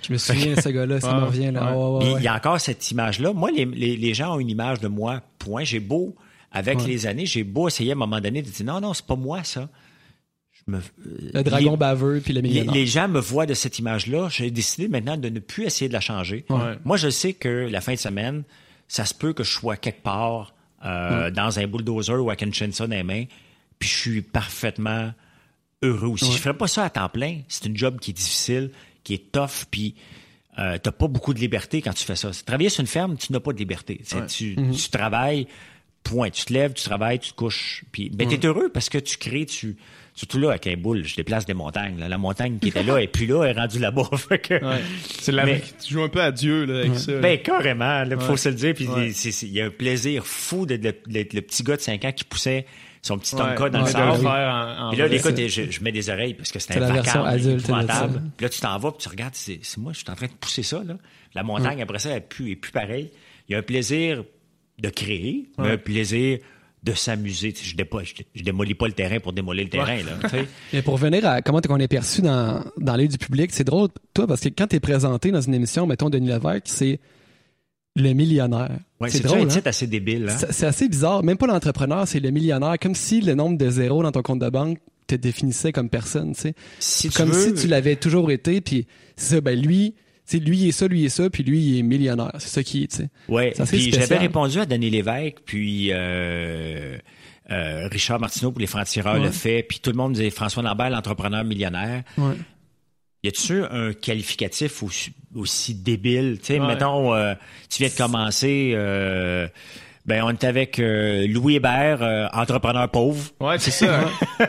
Je 0.03 0.13
me 0.13 0.19
souviens 0.19 0.55
de 0.55 0.61
ce 0.61 0.69
gars-là, 0.69 1.01
ça 1.01 1.15
me 1.15 1.27
revient 1.27 1.51
là. 1.51 1.75
il 2.19 2.23
y 2.23 2.29
a 2.29 2.35
encore 2.35 2.61
cette 2.61 2.91
image-là. 2.91 3.33
Moi, 3.33 3.51
les, 3.51 3.65
les, 3.65 4.15
gens 4.15 4.37
ont 4.37 4.41
une 4.41 4.51
image 4.51 4.81
de 4.81 4.89
moi, 4.89 5.23
point. 5.39 5.65
J'ai 5.65 5.81
beau, 5.81 6.15
avec 6.53 6.85
les 6.87 7.07
années, 7.07 7.27
j'ai 7.27 7.45
beau 7.45 7.69
essayer 7.69 7.93
à 7.93 7.95
un 7.95 7.99
moment 7.99 8.21
donné 8.21 8.43
de 8.43 8.49
dire, 8.49 8.67
non, 8.67 8.81
non, 8.81 8.95
c'est 8.95 9.07
pas 9.07 9.17
moi, 9.17 9.45
ça. 9.45 9.69
Me, 10.69 10.81
le 11.33 11.43
dragon 11.45 11.77
baveux 11.77 12.21
puis 12.21 12.33
le 12.33 12.41
millionnaire. 12.41 12.75
Les, 12.75 12.87
gens 12.87 13.07
me 13.07 13.21
voient 13.21 13.47
de 13.47 13.55
cette 13.55 13.79
image-là. 13.79 14.29
J'ai 14.31 14.51
décidé 14.51 14.89
maintenant 14.89 15.17
de 15.17 15.29
ne 15.29 15.39
plus 15.39 15.65
essayer 15.65 15.89
de 15.89 15.93
la 15.93 16.01
changer. 16.01 16.45
Moi, 16.85 16.97
je 16.97 17.09
sais 17.09 17.35
que 17.35 17.69
la 17.71 17.81
fin 17.81 17.95
de 17.95 17.99
semaine, 17.99 18.43
ça 18.89 19.05
se 19.05 19.15
peut 19.15 19.33
que 19.33 19.45
je 19.45 19.53
sois 19.53 19.77
quelque 19.77 20.03
part 20.03 20.55
euh, 20.85 21.31
dans 21.31 21.59
un 21.59 21.67
bulldozer 21.67 22.23
ou 22.23 22.31
avec 22.31 22.43
une 22.43 22.53
chainsaw 22.53 22.87
dans 22.87 22.97
les 22.97 23.03
mains, 23.03 23.25
puis 23.79 23.89
je 23.89 23.97
suis 23.97 24.23
parfaitement 24.23 25.13
heureux 25.83 26.09
aussi. 26.09 26.31
Je 26.33 26.39
ferais 26.39 26.57
pas 26.57 26.69
ça 26.69 26.85
à 26.85 26.91
temps 26.91 27.09
plein. 27.09 27.41
C'est 27.49 27.67
une 27.67 27.77
job 27.77 27.99
qui 28.01 28.11
est 28.11 28.15
difficile, 28.15 28.71
qui 29.03 29.15
est 29.15 29.33
tough, 29.33 29.67
puis 29.71 29.95
euh, 30.59 30.79
t'as 30.79 30.93
pas 30.93 31.09
beaucoup 31.09 31.35
de 31.35 31.39
liberté 31.39 31.83
quand 31.83 31.93
tu 31.93 32.05
fais 32.05 32.17
ça. 32.17 32.31
Travailler 32.45 32.71
sur 32.71 32.81
une 32.81 32.87
ferme, 32.87 33.17
tu 33.17 33.33
n'as 33.33 33.41
pas 33.41 33.53
de 33.53 33.59
liberté. 33.59 34.01
Tu, 34.29 34.57
mhm. 34.57 34.75
tu, 34.75 34.91
travailles, 34.91 35.47
point. 36.03 36.31
Tu 36.31 36.45
te 36.45 36.53
lèves, 36.53 36.73
tu 36.73 36.85
travailles, 36.85 37.19
tu 37.19 37.33
te 37.33 37.37
couches. 37.37 37.85
Puis 37.93 38.11
ben, 38.11 38.29
t'es 38.29 38.47
heureux 38.47 38.71
parce 38.73 38.89
que 38.89 38.99
tu 38.99 39.17
crées, 39.19 39.47
tu 39.47 39.77
surtout 40.17 40.39
là 40.39 40.51
avec 40.51 40.67
un 40.67 40.77
boule, 40.77 41.05
je 41.05 41.15
déplace 41.15 41.45
des 41.45 41.55
montagnes. 41.55 41.99
La 41.99 42.19
montagne 42.19 42.59
qui 42.59 42.69
était 42.69 42.83
là 42.83 43.01
et 43.01 43.07
puis 43.07 43.27
là 43.27 43.45
elle 43.45 43.57
est 43.57 43.61
rendue 43.61 43.79
là-bas. 43.79 44.09
C'est 45.21 45.33
la 45.33 45.45
tu 45.45 45.95
joues 45.95 46.03
un 46.03 46.09
peu 46.09 46.23
à 46.23 46.33
Dieu 46.33 46.65
là, 46.65 46.81
avec 46.81 46.99
ça. 46.99 47.13
Ben 47.21 47.39
carrément, 47.39 48.03
il 48.05 48.19
faut 48.19 48.37
se 48.37 48.49
le 48.49 48.55
dire. 48.55 48.75
Puis 48.75 48.89
il 49.43 49.53
y 49.53 49.61
a 49.61 49.67
un 49.67 49.71
plaisir 49.71 50.27
fou 50.27 50.67
d'être 50.67 50.83
le, 51.07 51.19
le, 51.33 51.41
petit 51.43 51.63
gars 51.63 51.77
de 51.77 51.83
5 51.83 52.05
ans 52.07 52.13
qui 52.13 52.25
poussait 52.25 52.67
son 53.03 53.19
petit 53.19 53.37
Tonka 53.37 53.69
dans 53.69 53.83
le 53.83 53.87
sable. 53.87 54.19
Puis 54.91 54.99
là, 54.99 55.07
écoute, 55.07 55.37
je, 55.37 55.71
je, 55.71 55.85
mets 55.85 55.93
des 55.93 56.11
oreilles 56.11 56.35
parce 56.35 56.51
que 56.51 56.59
c'est 56.59 56.77
un 56.77 56.93
vacarme 56.93 57.39
épouvantable. 57.39 58.23
Puis 58.37 58.45
là, 58.45 58.49
tu 58.49 58.61
t'en 58.61 58.79
vas, 58.79 58.91
puis 58.93 59.03
tu 59.03 59.09
regardes, 59.09 59.35
c'est 59.35 59.61
moi, 59.77 59.93
je 59.93 59.99
suis 59.99 60.11
en 60.11 60.15
train 60.15 60.27
de 60.27 60.33
pousser 60.33 60.63
ça. 60.63 60.83
Là. 60.83 60.97
La 61.35 61.43
montagne, 61.43 61.83
après 61.83 61.99
ça, 61.99 62.11
elle 62.11 62.17
est 62.17 62.21
plus, 62.21 62.53
est 62.53 62.57
plus 62.57 62.73
pareille. 62.73 63.11
Il 63.49 63.53
y 63.53 63.55
a 63.55 63.59
un 63.59 63.63
plaisir 63.63 64.25
de 64.79 64.89
créer, 64.89 65.51
mais 65.59 65.73
un 65.73 65.77
plaisir 65.79 66.39
de 66.87 66.93
s'amuser. 66.93 67.53
Je, 67.61 67.75
je, 68.35 68.43
démolis 68.43 68.75
pas 68.75 68.87
le 68.87 68.93
terrain 68.93 69.19
pour 69.19 69.33
démolir 69.33 69.65
le 69.65 69.71
terrain. 69.71 69.97
Là, 69.97 70.43
Mais 70.73 70.83
pour 70.83 70.95
revenir 70.95 71.27
à 71.27 71.43
comment 71.43 71.61
on 71.69 71.79
est 71.79 71.89
perçu 71.89 72.23
dans, 72.23 72.65
dans 72.79 72.97
l'œil 72.97 73.09
du 73.09 73.19
public, 73.19 73.51
c'est 73.53 73.65
drôle, 73.65 73.89
toi, 74.15 74.27
parce 74.27 74.41
que 74.41 74.49
quand 74.49 74.69
tu 74.69 74.77
es 74.77 74.81
présenté 74.81 75.33
dans 75.33 75.41
une 75.41 75.55
émission, 75.55 75.87
mettons 75.87 76.09
Denis 76.09 76.29
Lévesque, 76.29 76.67
c'est 76.67 77.01
le 77.97 78.13
millionnaire. 78.13 78.79
c'est 79.09 79.23
drôle. 79.25 79.39
C'est 79.41 79.45
un 79.45 79.49
titre 79.49 79.69
assez 79.69 79.87
débile. 79.89 80.29
Hein? 80.31 80.47
C'est 80.51 80.67
assez 80.67 80.89
bizarre. 80.89 81.25
Même 81.25 81.37
pas 81.37 81.47
l'entrepreneur, 81.47 82.07
c'est 82.07 82.21
le 82.21 82.31
millionnaire. 82.31 82.77
Comme 82.81 82.95
si 82.95 83.21
le 83.21 83.35
nombre 83.35 83.59
de 83.59 83.69
zéros 83.69 84.03
dans 84.03 84.13
ton 84.13 84.23
compte 84.23 84.41
de 84.41 84.49
banque 84.49 84.79
te 85.09 85.17
définissait 85.17 85.73
comme 85.73 85.89
personne. 85.89 86.35
Comme 87.17 87.33
si 87.33 87.55
tu 87.55 87.67
l'avais 87.67 87.97
toujours 87.97 88.31
été. 88.31 88.61
Puis 88.61 88.87
c'est 89.17 89.37
ça, 89.37 89.41
ben 89.41 89.61
lui, 89.61 89.95
lui 90.35 90.69
est 90.69 90.73
ça, 90.73 90.89
lui 90.89 91.05
est 91.05 91.11
ça, 91.11 91.31
puis 91.31 91.43
lui 91.43 91.61
il 91.61 91.79
est 91.79 91.83
millionnaire. 91.83 92.33
C'est 92.39 92.49
ça 92.49 92.63
qui 92.63 92.85
est. 92.85 92.89
Tu 92.89 92.97
sais. 92.97 93.09
Ouais. 93.29 93.55
Puis 93.69 93.93
j'avais 93.93 94.19
répondu 94.19 94.61
à 94.61 94.67
Denis 94.67 94.91
Lévesque, 94.91 95.39
puis. 95.45 95.91
Euh... 95.93 96.99
Euh, 97.49 97.87
Richard 97.93 98.19
Martineau 98.19 98.51
pour 98.51 98.61
les 98.61 98.67
francs-tireurs 98.67 99.21
le 99.21 99.31
fait, 99.31 99.63
puis 99.63 99.79
tout 99.79 99.91
le 99.91 99.97
monde 99.97 100.15
disait 100.15 100.31
François 100.31 100.65
Lambert, 100.65 100.91
l'entrepreneur 100.91 101.45
millionnaire. 101.45 102.03
Ouais. 102.19 102.35
Y 103.23 103.29
a-tu 103.29 103.63
un 103.63 103.93
qualificatif 103.93 104.83
aussi, 105.33 105.75
débile? 105.75 106.39
Tu 106.41 106.47
sais, 106.47 106.59
mettons, 106.59 107.15
euh, 107.15 107.35
tu 107.71 107.85
viens 107.85 107.89
de 107.89 107.97
commencer, 107.97 108.73
ben, 110.07 110.23
on 110.25 110.31
est 110.31 110.45
avec 110.45 110.79
euh, 110.79 111.27
Louis 111.27 111.57
Hébert, 111.57 112.31
entrepreneur 112.33 112.89
pauvre. 112.91 113.31
Ouais, 113.41 113.59
c'est 113.59 113.71
ça. 113.71 114.01
Hein? 114.01 114.11
tu 114.39 114.47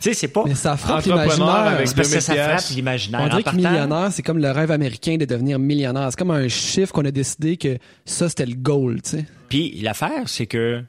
sais, 0.00 0.14
c'est 0.14 0.28
pas. 0.28 0.44
Mais 0.46 0.54
ça 0.54 0.76
frappe 0.76 1.04
l'imaginaire. 1.04 1.80
C'est 1.84 1.96
parce 1.96 2.14
que 2.14 2.20
ça 2.20 2.34
frappe 2.34 2.70
l'imaginaire. 2.74 3.20
On 3.24 3.28
dirait 3.28 3.42
que 3.42 3.56
millionnaire, 3.56 4.08
c'est 4.12 4.22
comme 4.22 4.38
le 4.38 4.50
rêve 4.50 4.70
américain 4.70 5.16
de 5.16 5.24
devenir 5.24 5.58
millionnaire. 5.58 6.08
C'est 6.10 6.18
comme 6.18 6.30
un 6.30 6.48
chiffre 6.48 6.92
qu'on 6.92 7.04
a 7.04 7.10
décidé 7.10 7.56
que 7.56 7.78
ça, 8.04 8.28
c'était 8.28 8.46
le 8.46 8.54
goal, 8.54 9.02
tu 9.02 9.10
sais. 9.10 9.24
Puis 9.48 9.80
l'affaire, 9.80 10.26
c'est 10.28 10.46
que 10.46 10.82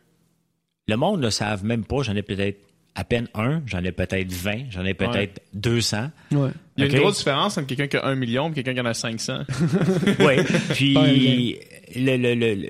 le 0.88 0.98
monde 0.98 1.20
ne 1.20 1.26
le 1.26 1.32
savent 1.32 1.64
même 1.64 1.86
pas. 1.86 2.02
J'en 2.04 2.16
ai 2.16 2.24
peut-être 2.24 2.60
à 2.96 3.04
peine 3.04 3.28
un, 3.34 3.62
j'en 3.66 3.84
ai 3.84 3.92
peut-être 3.92 4.32
20, 4.32 4.72
j'en 4.72 4.84
ai 4.84 4.94
peut-être 4.94 5.42
200. 5.54 6.10
Ouais. 6.32 6.50
Il 6.76 6.84
y 6.84 6.88
a 6.88 6.92
une 6.92 7.00
grosse 7.00 7.20
différence 7.20 7.58
entre 7.58 7.68
quelqu'un 7.68 7.88
qui 7.88 7.98
a 7.98 8.06
un 8.06 8.16
million 8.16 8.50
et 8.50 8.54
quelqu'un 8.54 8.74
qui 8.74 8.82
en 8.82 8.86
a 8.86 8.94
500. 8.94 9.44
oui. 10.20 10.36
Puis, 10.74 11.58
le, 11.96 12.18
le, 12.18 12.34
le, 12.36 12.70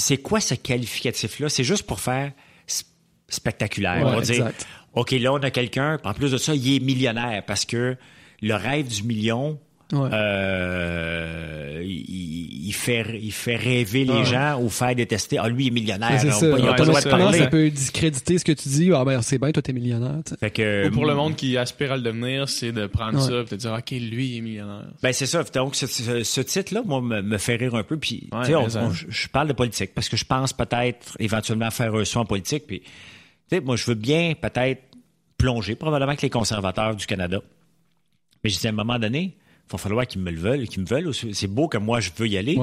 c'est 0.00 0.18
quoi 0.18 0.40
ce 0.40 0.54
qualificatif-là? 0.54 1.48
C'est 1.48 1.64
juste 1.64 1.84
pour 1.84 2.00
faire 2.00 2.32
spectaculaire. 3.28 4.04
on 4.06 4.20
dit, 4.20 4.40
OK, 4.94 5.12
là, 5.12 5.32
on 5.32 5.38
a 5.38 5.50
quelqu'un, 5.50 5.98
en 6.02 6.14
plus 6.14 6.32
de 6.32 6.38
ça, 6.38 6.54
il 6.54 6.76
est 6.76 6.80
millionnaire 6.80 7.44
parce 7.46 7.64
que 7.64 7.96
le 8.42 8.54
rêve 8.54 8.88
du 8.88 9.04
million, 9.04 9.58
euh, 9.92 11.82
il, 11.84 12.72
fait, 12.72 13.18
il 13.20 13.32
fait 13.32 13.56
rêver 13.56 14.04
les 14.04 14.24
gens 14.24 14.60
ou 14.60 14.68
faire 14.68 14.94
détester. 14.94 15.38
Ah, 15.38 15.48
lui, 15.48 15.64
il 15.64 15.68
est 15.68 15.70
millionnaire. 15.70 16.20
ça. 16.20 16.46
il 16.58 16.68
a 16.68 16.74
pas 16.74 16.84
le 16.84 16.88
droit 16.88 17.00
de 17.00 17.08
parler. 17.08 17.38
Ça 17.38 17.46
peut 17.46 17.70
discréditer 17.70 18.38
ce 18.38 18.44
que 18.44 18.52
tu 18.52 18.68
dis. 18.68 18.92
Ah, 18.92 19.04
ben, 19.04 19.20
c'est 19.22 19.38
bien, 19.38 19.50
toi, 19.50 19.62
t'es 19.62 19.72
millionnaire. 19.72 20.20
Fait 20.38 20.50
que, 20.50 20.88
ou 20.88 20.90
pour 20.90 21.06
le 21.06 21.14
monde 21.14 21.36
qui 21.36 21.56
aspire 21.56 21.92
à 21.92 21.96
le 21.96 22.02
devenir, 22.02 22.48
c'est 22.48 22.72
de 22.72 22.86
prendre 22.86 23.20
ça 23.20 23.40
et 23.40 23.44
de 23.44 23.56
dire, 23.56 23.72
OK, 23.72 23.90
lui, 23.90 24.28
il 24.28 24.38
est 24.38 24.40
millionnaire. 24.40 24.86
Ben, 25.02 25.12
c'est 25.12 25.26
ça. 25.26 25.42
Donc, 25.42 25.74
ce, 25.74 25.86
ce, 25.86 26.40
titre-là, 26.40 26.82
moi, 26.84 27.00
me, 27.00 27.38
fait 27.38 27.56
rire 27.56 27.74
un 27.74 27.82
peu. 27.82 27.96
Puis, 27.96 28.28
tu 28.44 28.52
sais, 28.52 28.80
je 29.08 29.28
parle 29.28 29.48
de 29.48 29.52
politique 29.52 29.92
parce 29.94 30.08
que 30.08 30.16
je 30.16 30.24
pense 30.24 30.52
peut-être 30.52 31.16
éventuellement 31.18 31.70
faire 31.70 31.94
un 31.94 32.04
son 32.04 32.20
en 32.20 32.24
politique. 32.24 32.66
Puis, 32.66 32.80
tu 32.80 32.86
sais, 33.50 33.60
moi, 33.60 33.76
je 33.76 33.86
veux 33.86 33.94
bien 33.94 34.34
peut-être 34.40 34.82
plonger, 35.40 35.74
probablement 35.74 36.10
avec 36.10 36.22
les 36.22 36.30
conservateurs 36.30 36.94
du 36.94 37.06
Canada. 37.06 37.40
Mais 38.44 38.50
je 38.50 38.58
dis 38.58 38.66
à 38.66 38.70
un 38.70 38.74
moment 38.74 38.98
donné, 38.98 39.36
va 39.72 39.78
falloir 39.78 40.06
qu'ils 40.06 40.20
me 40.20 40.30
le 40.30 40.40
veulent, 40.40 40.66
qu'ils 40.68 40.82
me 40.82 40.86
veulent. 40.86 41.12
C'est 41.14 41.46
beau 41.46 41.68
que 41.68 41.78
moi, 41.78 42.00
je 42.00 42.10
veux 42.16 42.26
y 42.26 42.36
aller. 42.36 42.58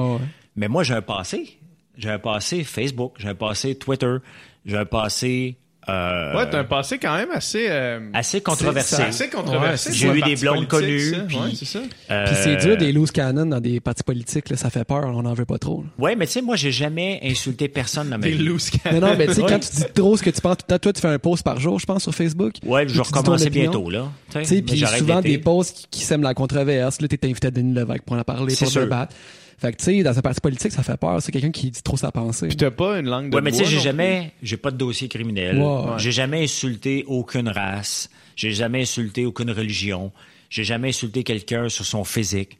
Mais 0.56 0.68
moi, 0.68 0.82
j'ai 0.82 0.94
un 0.94 1.02
passé. 1.02 1.58
J'ai 1.96 2.10
un 2.10 2.18
passé 2.20 2.62
Facebook, 2.62 3.14
j'ai 3.18 3.28
un 3.28 3.34
passé 3.34 3.74
Twitter, 3.74 4.18
j'ai 4.64 4.76
un 4.76 4.84
passé 4.84 5.56
euh, 5.88 6.36
ouais, 6.36 6.50
t'as 6.50 6.60
un 6.60 6.64
passé 6.64 6.98
quand 6.98 7.16
même 7.16 7.30
assez... 7.32 7.66
Euh, 7.68 8.00
assez 8.12 8.40
controversé. 8.40 9.02
Assez 9.02 9.28
controversé. 9.28 9.92
J'ai 9.92 10.08
eu 10.08 10.20
des 10.20 10.36
blondes 10.36 10.68
connues. 10.68 11.14
Puis 11.28 11.56
c'est 11.56 11.64
ça. 11.64 11.80
Euh, 12.10 12.26
puis 12.26 12.36
c'est 12.42 12.56
dur 12.56 12.76
des 12.76 12.92
loose 12.92 13.10
cannon 13.10 13.46
dans 13.46 13.60
des 13.60 13.80
partis 13.80 14.02
politiques, 14.02 14.50
là, 14.50 14.56
ça 14.56 14.70
fait 14.70 14.84
peur, 14.84 15.04
on 15.06 15.22
n'en 15.22 15.34
veut 15.34 15.46
pas 15.46 15.58
trop. 15.58 15.84
Ouais, 15.98 16.16
mais 16.16 16.26
tu 16.26 16.32
sais, 16.32 16.42
moi, 16.42 16.56
j'ai 16.56 16.72
jamais 16.72 17.20
insulté 17.22 17.68
personne 17.68 18.10
dans 18.10 18.18
ma 18.18 18.26
vie. 18.26 18.36
Des 18.36 18.44
loose 18.44 18.70
cannon. 18.70 19.00
Non, 19.00 19.08
non, 19.08 19.16
mais 19.16 19.26
tu 19.26 19.34
sais, 19.34 19.42
quand 19.42 19.58
tu 19.58 19.76
dis 19.76 19.84
trop 19.94 20.16
ce 20.16 20.22
que 20.22 20.30
tu 20.30 20.40
penses, 20.40 20.58
toi, 20.66 20.78
tu 20.78 21.00
fais 21.00 21.08
un 21.08 21.18
post 21.18 21.42
par 21.42 21.58
jour, 21.60 21.78
je 21.78 21.86
pense, 21.86 22.02
sur 22.02 22.14
Facebook. 22.14 22.54
Ouais, 22.64 22.86
je 22.86 22.94
vais 22.94 23.00
recommencer 23.00 23.50
bientôt, 23.50 23.88
là. 23.90 24.08
Tu 24.32 24.44
sais, 24.44 24.62
puis 24.62 24.84
souvent 24.86 25.20
des 25.20 25.38
posts 25.38 25.86
qui, 25.90 26.04
sèment 26.08 26.22
la 26.22 26.34
controverse. 26.34 27.00
Là, 27.00 27.08
t'es 27.08 27.26
invité 27.26 27.48
à 27.48 27.50
Denis 27.50 27.74
Levesque 27.74 28.02
pour 28.02 28.16
en 28.16 28.24
parler, 28.24 28.54
pour 28.56 28.70
débattre. 28.70 29.14
Fait 29.58 29.72
que, 29.72 29.78
tu 29.78 29.84
sais, 29.84 30.02
dans 30.04 30.16
un 30.16 30.22
parti 30.22 30.40
politique, 30.40 30.70
ça 30.70 30.84
fait 30.84 30.96
peur. 30.96 31.20
C'est 31.20 31.32
quelqu'un 31.32 31.50
qui 31.50 31.70
dit 31.70 31.82
trop 31.82 31.96
sa 31.96 32.12
pensée. 32.12 32.46
Puis 32.46 32.56
t'as 32.56 32.70
pas 32.70 32.98
une 33.00 33.06
langue 33.06 33.30
de 33.30 33.34
Ouais, 33.34 33.42
mais 33.42 33.50
tu 33.50 33.58
sais, 33.58 33.64
j'ai 33.64 33.80
jamais, 33.80 34.32
j'ai 34.40 34.56
pas 34.56 34.70
de 34.70 34.76
dossier 34.76 35.08
criminel. 35.08 35.58
Ouais. 35.58 35.94
J'ai 35.98 36.12
jamais 36.12 36.44
insulté 36.44 37.04
aucune 37.08 37.48
race. 37.48 38.08
J'ai 38.36 38.52
jamais 38.52 38.82
insulté 38.82 39.26
aucune 39.26 39.50
religion. 39.50 40.12
J'ai 40.48 40.62
jamais 40.62 40.90
insulté 40.90 41.24
quelqu'un 41.24 41.68
sur 41.68 41.84
son 41.84 42.04
physique. 42.04 42.56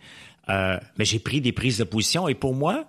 Euh, 0.49 0.77
mais 0.99 1.05
j'ai 1.05 1.21
pris 1.21 1.41
des 1.41 1.53
prises 1.53 1.79
de 1.79 1.85
position 1.85 2.27
et 2.27 2.35
pour 2.35 2.55
moi, 2.55 2.87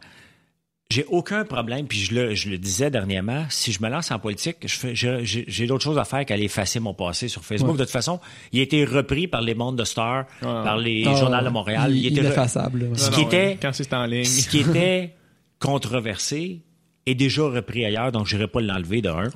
j'ai 0.92 1.06
aucun 1.06 1.46
problème. 1.46 1.88
Puis 1.88 2.00
je 2.00 2.16
le, 2.16 2.34
je 2.34 2.50
le 2.50 2.58
disais 2.58 2.90
dernièrement, 2.90 3.46
si 3.50 3.72
je 3.72 3.82
me 3.84 3.90
lance 3.90 4.10
en 4.12 4.18
politique, 4.18 4.58
je 4.64 4.76
fais, 4.76 4.96
je- 4.96 5.24
j'ai, 5.24 5.68
d'autres 5.68 5.84
choses 5.84 6.00
à 6.00 6.04
faire 6.06 6.26
qu'aller 6.26 6.46
effacer 6.46 6.80
mon 6.80 6.96
passé 6.96 7.28
sur 7.28 7.44
Facebook. 7.46 7.72
Ouais. 7.74 7.78
De 7.78 7.84
toute 7.84 7.92
façon, 7.92 8.20
il 8.52 8.60
a 8.60 8.64
été 8.64 8.84
repris 8.86 9.28
par 9.28 9.42
les 9.42 9.54
mondes 9.54 9.78
de 9.78 9.84
Star, 9.84 10.26
par 10.42 10.78
les 10.78 11.04
Ah, 11.06 11.16
journaux 11.16 11.44
de 11.44 11.50
Montréal. 11.50 11.92
Il, 11.96 12.06
Il 12.06 12.18
était. 12.18 12.36
Non, 12.36 12.96
Ce 12.96 13.10
non, 13.12 13.16
qui 13.16 13.22
était- 13.22 13.58
Quand 13.62 13.72
c'est 13.72 13.94
en 13.94 14.06
ligne. 14.06 14.26
ce 14.26 14.50
qui 14.50 14.60
était 14.62 15.14
controversé 15.60 16.62
est 17.06 17.16
déjà 17.16 17.44
repris 17.44 17.86
ailleurs, 17.86 18.12
donc 18.12 18.26
je 18.28 18.36
n'irai 18.36 18.48
pas 18.48 18.62
l'enlever 18.62 19.02
de 19.02 19.10
un. 19.10 19.30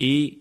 Et 0.00 0.38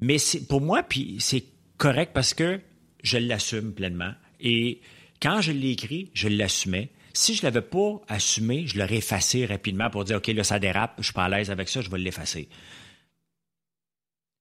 mais 0.00 0.18
c'est 0.18 0.46
pour 0.46 0.60
moi, 0.60 0.82
puis 0.82 1.16
c'est 1.18 1.44
correct 1.78 2.12
parce 2.14 2.34
que 2.34 2.60
je 3.02 3.16
l'assume 3.18 3.72
pleinement. 3.72 4.12
Et 4.40 4.80
quand 5.22 5.40
je 5.40 5.52
l'ai 5.52 5.70
écrit, 5.70 6.10
je 6.14 6.28
l'assumais. 6.28 6.90
Si 7.18 7.34
je 7.34 7.42
l'avais 7.42 7.62
pas 7.62 8.00
assumé, 8.06 8.68
je 8.68 8.78
l'aurais 8.78 8.98
effacé 8.98 9.44
rapidement 9.44 9.90
pour 9.90 10.04
dire 10.04 10.18
OK, 10.18 10.28
là, 10.28 10.44
ça 10.44 10.60
dérape, 10.60 10.94
je 10.98 11.04
suis 11.04 11.12
pas 11.12 11.24
à 11.24 11.28
l'aise 11.28 11.50
avec 11.50 11.68
ça, 11.68 11.80
je 11.80 11.90
vais 11.90 11.98
l'effacer. 11.98 12.48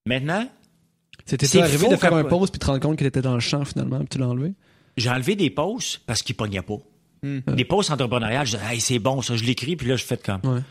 Maintenant, 0.05 0.47
C'était 1.25 1.47
C'est 1.47 1.59
arrivé 1.59 1.89
de 1.89 1.95
faire 1.95 2.13
un 2.13 2.23
pause 2.23 2.51
puis 2.51 2.59
te 2.59 2.67
rendre 2.67 2.79
compte 2.79 2.99
qu'il 2.99 3.07
était 3.07 3.23
dans 3.23 3.33
le 3.33 3.39
champ 3.39 3.65
finalement, 3.65 3.97
puis 3.99 4.09
tu 4.09 4.17
l'as 4.19 4.27
enlevé? 4.27 4.53
j'ai 4.95 5.09
enlevé 5.09 5.35
des 5.35 5.49
posts 5.49 6.01
parce 6.05 6.21
qu'ils 6.21 6.35
pognaient 6.35 6.61
pas. 6.61 6.77
Hmm. 7.23 7.39
Des 7.47 7.65
posts 7.65 7.89
entrepreneuriales, 7.89 8.45
je 8.45 8.57
disais, 8.57 8.73
hey, 8.73 8.79
c'est 8.79 8.99
bon, 8.99 9.23
ça, 9.23 9.35
je 9.35 9.43
l'écris, 9.43 9.75
puis 9.75 9.87
là, 9.87 9.95
je 9.95 10.03
fais 10.03 10.17
comme. 10.17 10.41
Ouais. 10.43 10.61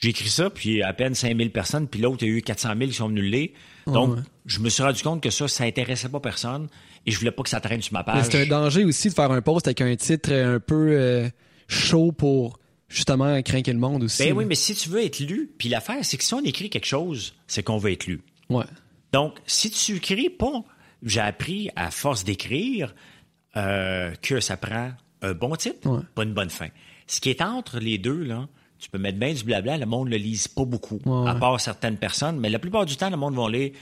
J'ai 0.00 0.10
écrit 0.10 0.28
ça, 0.28 0.50
puis 0.50 0.82
à 0.82 0.92
peine 0.92 1.16
5000 1.16 1.50
personnes, 1.50 1.88
puis 1.88 2.00
l'autre, 2.00 2.22
il 2.22 2.28
y 2.28 2.32
a 2.32 2.36
eu 2.36 2.42
400 2.42 2.74
000 2.78 2.90
qui 2.90 2.96
sont 2.96 3.08
venus 3.08 3.24
le 3.24 3.30
lire. 3.30 3.48
Donc, 3.86 4.16
ouais. 4.16 4.22
je 4.46 4.60
me 4.60 4.68
suis 4.68 4.82
rendu 4.84 5.02
compte 5.02 5.20
que 5.20 5.30
ça, 5.30 5.48
ça 5.48 5.64
intéressait 5.64 6.08
pas 6.08 6.20
personne, 6.20 6.68
et 7.06 7.10
je 7.10 7.18
voulais 7.18 7.30
pas 7.30 7.42
que 7.42 7.48
ça 7.48 7.60
traîne 7.60 7.82
sur 7.82 7.92
ma 7.94 8.00
Mais 8.00 8.12
page. 8.12 8.26
c'est 8.30 8.42
un 8.42 8.46
danger 8.46 8.84
aussi 8.84 9.08
de 9.08 9.14
faire 9.14 9.30
un 9.30 9.42
post 9.42 9.66
avec 9.66 9.80
un 9.80 9.94
titre 9.96 10.32
un 10.32 10.60
peu 10.60 10.90
euh, 10.92 11.28
chaud 11.68 12.12
pour 12.12 12.58
justement 12.88 13.40
craquer 13.42 13.72
le 13.72 13.78
monde 13.78 14.02
aussi. 14.04 14.24
Ben 14.24 14.36
oui, 14.36 14.44
mais 14.44 14.54
si 14.54 14.74
tu 14.74 14.88
veux 14.88 15.02
être 15.04 15.20
lu, 15.20 15.50
puis 15.58 15.68
l'affaire, 15.68 16.04
c'est 16.04 16.16
que 16.16 16.24
si 16.24 16.34
on 16.34 16.40
écrit 16.40 16.70
quelque 16.70 16.86
chose, 16.86 17.34
c'est 17.46 17.62
qu'on 17.62 17.78
veut 17.78 17.92
être 17.92 18.06
lu. 18.06 18.20
Ouais. 18.48 18.64
Donc, 19.12 19.38
si 19.46 19.70
tu 19.70 19.96
écris 19.96 20.28
pas, 20.30 20.62
j'ai 21.02 21.20
appris 21.20 21.70
à 21.76 21.90
force 21.90 22.24
d'écrire 22.24 22.94
euh, 23.56 24.12
que 24.22 24.40
ça 24.40 24.56
prend 24.56 24.90
un 25.22 25.32
bon 25.32 25.54
titre, 25.56 25.88
Ouais. 25.88 26.00
pas 26.14 26.22
une 26.24 26.34
bonne 26.34 26.50
fin. 26.50 26.68
Ce 27.06 27.20
qui 27.20 27.30
est 27.30 27.42
entre 27.42 27.78
les 27.78 27.98
deux, 27.98 28.22
là, 28.22 28.48
tu 28.78 28.88
peux 28.88 28.98
mettre 28.98 29.18
bien 29.18 29.32
du 29.34 29.44
blabla, 29.44 29.76
le 29.76 29.86
monde 29.86 30.06
ne 30.08 30.12
le 30.12 30.16
lise 30.18 30.48
pas 30.48 30.64
beaucoup, 30.64 31.00
Ouais, 31.04 31.28
à 31.28 31.34
part 31.34 31.60
certaines 31.60 31.96
personnes, 31.96 32.38
mais 32.38 32.48
la 32.50 32.58
plupart 32.58 32.86
du 32.86 32.96
temps, 32.96 33.10
le 33.10 33.16
monde 33.16 33.34
va 33.34 33.48
lire. 33.50 33.70
Tu 33.72 33.78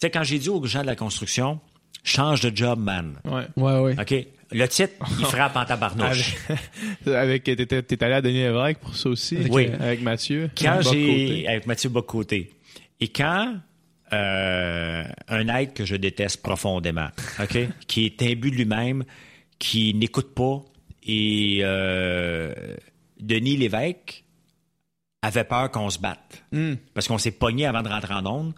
sais, 0.00 0.10
quand 0.10 0.22
j'ai 0.22 0.38
dit 0.38 0.48
aux 0.48 0.64
gens 0.64 0.82
de 0.82 0.86
la 0.86 0.96
construction, 0.96 1.60
change 2.04 2.40
de 2.40 2.54
job, 2.56 2.78
man. 2.78 3.14
Ouais. 3.24 3.46
Ouais, 3.56 3.78
ouais. 3.80 3.96
OK? 4.00 4.26
Le 4.52 4.66
titre, 4.66 4.92
il 5.18 5.24
frappe 5.26 5.54
en 5.56 5.64
tabarnouche. 5.64 6.34
Avec, 7.06 7.44
t'étais, 7.44 7.82
t'es 7.82 8.02
allé 8.04 8.14
à 8.14 8.20
Denis 8.22 8.42
Lévesque 8.42 8.80
pour 8.80 8.96
ça 8.96 9.08
aussi. 9.08 9.38
Oui. 9.48 9.68
Avec 9.78 10.02
Mathieu. 10.02 10.50
quand 10.60 10.80
j'ai 10.82 11.46
avec 11.46 11.66
Mathieu 11.66 11.88
Bocoté 11.88 12.52
et 12.98 13.08
quand 13.08 13.54
euh, 14.12 15.04
un 15.28 15.48
être 15.48 15.74
que 15.74 15.84
je 15.84 15.94
déteste 15.94 16.42
profondément, 16.42 17.08
ok, 17.40 17.58
qui 17.86 18.06
est 18.06 18.22
imbu 18.22 18.50
de 18.50 18.56
lui-même, 18.56 19.04
qui 19.60 19.94
n'écoute 19.94 20.34
pas 20.34 20.62
et 21.04 21.60
euh, 21.62 22.52
Denis 23.20 23.56
Lévesque 23.56 24.24
avait 25.22 25.44
peur 25.44 25.70
qu'on 25.70 25.90
se 25.90 25.98
batte 25.98 26.42
Hmm. 26.52 26.74
parce 26.94 27.06
qu'on 27.06 27.18
s'est 27.18 27.30
pogné 27.30 27.66
avant 27.66 27.82
de 27.82 27.88
rentrer 27.88 28.14
en 28.14 28.26
onde. 28.26 28.52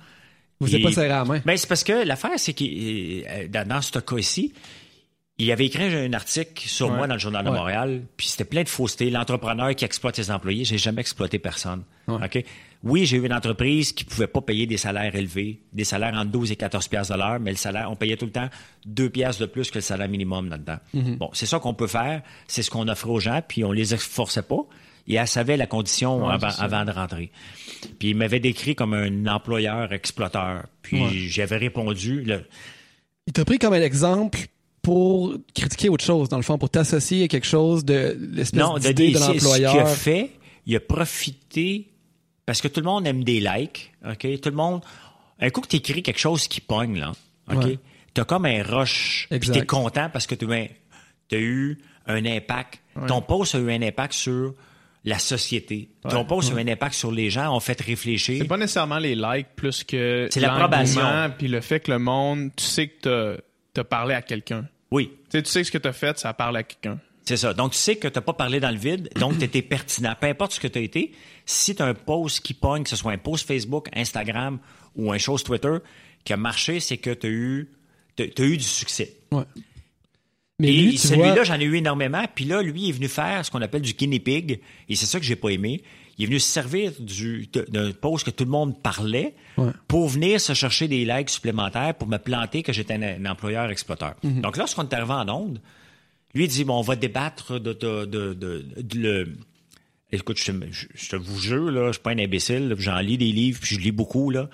Vous 0.67 0.73
n'êtes 0.73 0.83
pas 0.83 0.93
serré 0.93 1.07
à 1.07 1.19
la 1.19 1.25
main. 1.25 1.41
ben, 1.45 1.57
c'est 1.57 1.69
parce 1.69 1.85
que 1.85 2.05
l'affaire, 2.07 2.33
c'est 2.37 2.53
que 2.55 2.65
euh, 2.65 3.49
dans, 3.49 3.67
dans 3.67 3.83
ce 3.83 3.99
cas-ci, 3.99 4.53
il 5.39 5.51
avait 5.51 5.67
écrit 5.67 5.85
un 5.85 6.13
article 6.13 6.69
sur 6.69 6.91
Ouais. 6.91 6.97
moi 6.97 7.07
dans 7.07 7.15
le 7.15 7.21
Journal 7.21 7.45
de 7.45 7.51
Ouais. 7.51 7.57
Montréal, 7.57 8.03
puis 8.17 8.29
c'était 8.29 8.45
plein 8.45 8.63
de 8.63 8.69
fausseté. 8.69 9.11
L'entrepreneur 9.11 9.75
qui 9.75 9.85
exploite 9.85 10.15
ses 10.17 10.31
employés, 10.31 10.65
j'ai 10.65 10.79
jamais 10.79 11.01
exploité 11.01 11.39
personne. 11.39 11.83
Ouais. 12.07 12.45
Oui, 12.85 13.07
j'ai 13.07 13.17
eu 13.17 13.25
une 13.27 13.33
entreprise 13.33 13.93
qui 13.93 14.05
pouvait 14.05 14.27
pas 14.27 14.41
payer 14.41 14.67
des 14.67 14.77
salaires 14.77 15.15
élevés, 15.15 15.61
des 15.73 15.85
salaires 15.85 16.15
entre 16.15 16.33
12 16.33 16.51
et 16.51 16.57
14 16.57 16.89
piastres 16.89 17.15
de 17.15 17.19
l'heure, 17.19 17.39
mais 17.39 17.53
le 17.53 17.57
salaire, 17.57 17.89
on 17.91 17.95
payait 17.97 18.17
tout 18.17 18.25
le 18.27 18.33
temps 18.33 18.49
2 18.87 19.09
piastres 19.09 19.41
de 19.43 19.47
plus 19.47 19.71
que 19.71 19.77
le 19.79 19.83
salaire 19.83 20.09
minimum 20.09 20.49
là-dedans. 20.49 20.79
Mhm. 20.93 21.17
Bon, 21.17 21.31
c'est 21.33 21.47
ça 21.47 21.61
qu'on 21.61 21.75
peut 21.75 21.87
faire, 21.87 22.23
c'est 22.49 22.63
ce 22.63 22.71
qu'on 22.71 22.89
offrait 22.89 23.11
aux 23.11 23.21
gens, 23.21 23.41
puis 23.47 23.65
on 23.65 23.71
les 23.73 23.97
forçait 23.97 24.43
pas. 24.43 24.67
Et 25.09 25.15
elle 25.17 25.27
savait 25.29 25.57
la 25.57 25.67
condition 25.67 26.27
Ouais, 26.27 26.37
avant, 26.59 26.85
de 26.85 26.91
rentrer. 26.93 27.31
Puis 27.99 28.11
il 28.11 28.17
m'avait 28.17 28.39
décrit 28.41 28.75
comme 28.75 28.95
un 28.95 29.27
employeur 29.27 29.93
exploiteur. 29.93 30.65
Puis 30.83 31.01
Ouais. 31.03 31.09
j'avais 31.13 31.57
répondu, 31.57 32.23
le- 32.23 32.45
Il 33.27 33.33
t'a 33.33 33.45
pris 33.45 33.59
comme 33.59 33.73
un 33.75 33.83
exemple 33.83 34.39
pour 34.81 35.35
critiquer 35.55 35.89
autre 35.89 36.05
chose, 36.05 36.29
dans 36.29 36.37
le 36.37 36.43
fond, 36.43 36.59
pour 36.59 36.71
t'associer 36.71 37.25
à 37.25 37.29
quelque 37.29 37.47
chose 37.47 37.85
de 37.85 38.17
l'espèce 38.33 38.61
non, 38.61 38.75
de 38.75 38.81
d'idée 38.81 39.13
de 39.13 39.19
c'est- 39.19 39.25
Ce 39.25 39.55
qu'il 39.55 39.65
a 39.65 39.73
l'employeur. 39.73 39.89
fait, 39.89 40.31
il 40.67 40.77
a 40.77 40.81
profité 40.81 41.89
parce 42.47 42.61
que 42.61 42.69
tout 42.69 42.81
le 42.81 42.87
monde 42.87 43.07
aime 43.07 43.23
des 43.25 43.41
likes, 43.41 43.93
ok? 44.09 44.41
Tout 44.41 44.51
le 44.51 44.57
monde, 44.57 44.83
un 45.41 45.51
coup 45.51 45.61
que 45.61 45.69
tu 45.69 45.77
écris 45.77 46.03
quelque 46.03 46.19
chose 46.19 46.47
qui 46.49 46.61
pogne 46.61 46.99
là, 46.99 47.13
ok? 47.53 47.65
Ouais. 47.65 47.79
T'as 48.15 48.25
comme 48.25 48.45
un 48.45 48.63
rush, 48.63 49.29
puis 49.31 49.51
t'es 49.51 49.65
content 49.67 50.11
parce 50.13 50.27
que 50.27 50.35
tu 50.35 50.47
as 50.53 51.39
eu 51.39 51.79
un 52.07 52.25
impact. 52.27 52.81
Ton 53.09 53.23
post 53.23 53.55
a 53.55 53.59
eu 53.59 53.71
un 53.73 53.83
impact 53.83 54.13
sur 54.13 54.55
la 55.05 55.19
société. 55.19 55.89
Ton 56.09 56.25
post 56.25 56.53
a 56.53 56.57
eu 56.61 56.65
un 56.65 56.69
impact 56.73 56.95
sur 56.95 57.11
les 57.11 57.29
gens, 57.31 57.55
ont 57.55 57.61
fait 57.61 57.81
réfléchir. 57.81 58.37
C'est 58.41 58.49
pas 58.49 58.57
nécessairement 58.57 58.99
les 58.99 59.15
likes 59.15 59.49
plus 59.57 59.83
que 59.85 60.29
C'est 60.31 60.41
l'approbation. 60.41 61.03
puis 61.37 61.49
le 61.49 61.61
fait 61.61 61.81
que 61.81 61.91
le 61.91 61.99
monde, 61.99 62.51
tu 62.57 62.65
sais 62.65 62.89
que 62.89 63.43
t'as 63.75 63.81
as 63.81 63.85
parlé 63.85 64.15
à 64.15 64.23
quelqu'un. 64.23 64.67
Oui, 64.91 65.11
Tu 65.31 65.39
sais, 65.39 65.43
tu 65.43 65.51
sais 65.51 65.61
que 65.63 65.67
ce 65.67 65.73
que 65.73 65.79
t'as 65.79 65.93
fait, 65.93 66.19
ça 66.19 66.33
parle 66.35 66.57
à 66.59 66.63
quelqu'un. 66.63 67.01
C'est 67.25 67.37
ça. 67.37 67.55
Donc, 67.55 67.73
tu 67.73 67.79
sais 67.79 67.97
que 67.97 68.09
tu 68.09 68.15
n'as 68.19 68.21
pas 68.21 68.33
parlé 68.33 68.59
dans 68.61 68.71
le 68.71 68.77
vide, 68.77 69.09
donc 69.17 69.39
tu 69.39 69.45
étais 69.45 69.63
pertinent. 69.63 70.15
Peu 70.21 70.27
importe 70.27 70.53
ce 70.53 70.61
que 70.61 70.67
tu 70.69 70.79
as 70.79 70.83
été, 70.83 71.13
si 71.47 71.75
tu 71.75 71.81
as 71.83 71.87
un 71.87 71.95
post 71.95 72.41
qui 72.41 72.53
pogne, 72.53 72.83
que 72.83 72.91
ce 72.91 72.97
soit 72.97 73.13
un 73.13 73.19
post 73.19 73.47
Facebook, 73.47 73.89
Instagram 73.95 74.59
ou 74.97 75.13
un 75.13 75.19
chose 75.19 75.43
Twitter, 75.45 75.77
qui 76.25 76.33
a 76.33 76.37
marché, 76.37 76.81
c'est 76.81 76.99
que 76.99 77.11
tu 77.11 77.27
as 77.27 77.31
eu, 77.31 77.71
t'as- 78.17 78.29
t'as 78.29 78.43
eu 78.45 78.57
du 78.57 78.65
succès. 78.65 79.17
Ouais. 79.31 79.45
Mais 80.59 80.69
et 80.69 80.81
lui, 80.83 80.99
celui-là, 80.99 81.35
vois, 81.35 81.45
j'en 81.45 81.59
ai 81.59 81.65
eu 81.65 81.77
énormément. 81.77 82.25
Puis 82.35 82.45
là, 82.45 82.63
lui, 82.63 82.83
il 82.83 82.89
est 82.91 82.93
venu 82.93 83.09
faire 83.09 83.45
ce 83.45 83.51
qu'on 83.51 83.63
appelle 83.63 83.83
du 83.83 83.95
guinea 83.95 84.19
pig. 84.21 84.61
Et 84.89 84.95
c'est 84.97 85.07
ça 85.07 85.19
que 85.19 85.25
j'ai 85.25 85.35
pas 85.37 85.49
aimé. 85.51 85.83
Il 86.19 86.25
est 86.25 86.27
venu 86.27 86.39
se 86.39 86.47
servir 86.49 86.93
d'un 87.71 87.91
post 87.93 88.27
que 88.27 88.31
tout 88.31 88.45
le 88.45 88.51
monde 88.51 88.81
parlait 88.83 89.35
Ouais. 89.57 89.71
pour 89.89 90.09
venir 90.09 90.41
se 90.41 90.53
chercher 90.55 90.89
des 90.89 91.05
likes 91.05 91.31
supplémentaires 91.31 91.95
pour 91.95 92.07
me 92.09 92.19
planter 92.19 92.63
que 92.63 92.73
j'étais 92.73 92.95
un, 92.95 93.03
un 93.03 93.31
employeur 93.31 93.71
exploiteur. 93.71 94.15
Mhm. 94.23 94.41
Donc, 94.43 94.57
lorsqu'on 94.57 94.83
est 94.83 94.95
arrivé 94.95 95.13
en 95.13 95.29
onde, 95.29 95.61
lui, 96.35 96.45
il 96.45 96.49
dit, 96.49 96.65
bon, 96.65 96.79
on 96.79 96.83
va 96.83 96.97
débattre 96.97 97.59
de, 97.61 97.73
de, 97.73 98.05
de, 98.05 98.35
de- 98.35 98.65
de 98.77 98.99
le... 98.99 99.33
Écoute, 100.13 100.39
je, 100.39 100.53
te- 100.53 100.67
je- 100.71 100.87
je 100.95 101.17
vous 101.17 101.39
jure, 101.41 101.71
là, 101.71 101.87
je 101.89 101.93
suis 101.93 102.03
pas 102.03 102.11
un 102.13 102.19
imbécile. 102.19 102.75
J'en 102.79 102.99
lis 103.01 103.17
des 103.19 103.33
livres, 103.33 103.59
puis 103.61 103.75
je 103.77 103.81
lis 103.81 103.93
beaucoup, 103.93 104.31
là. 104.31 104.49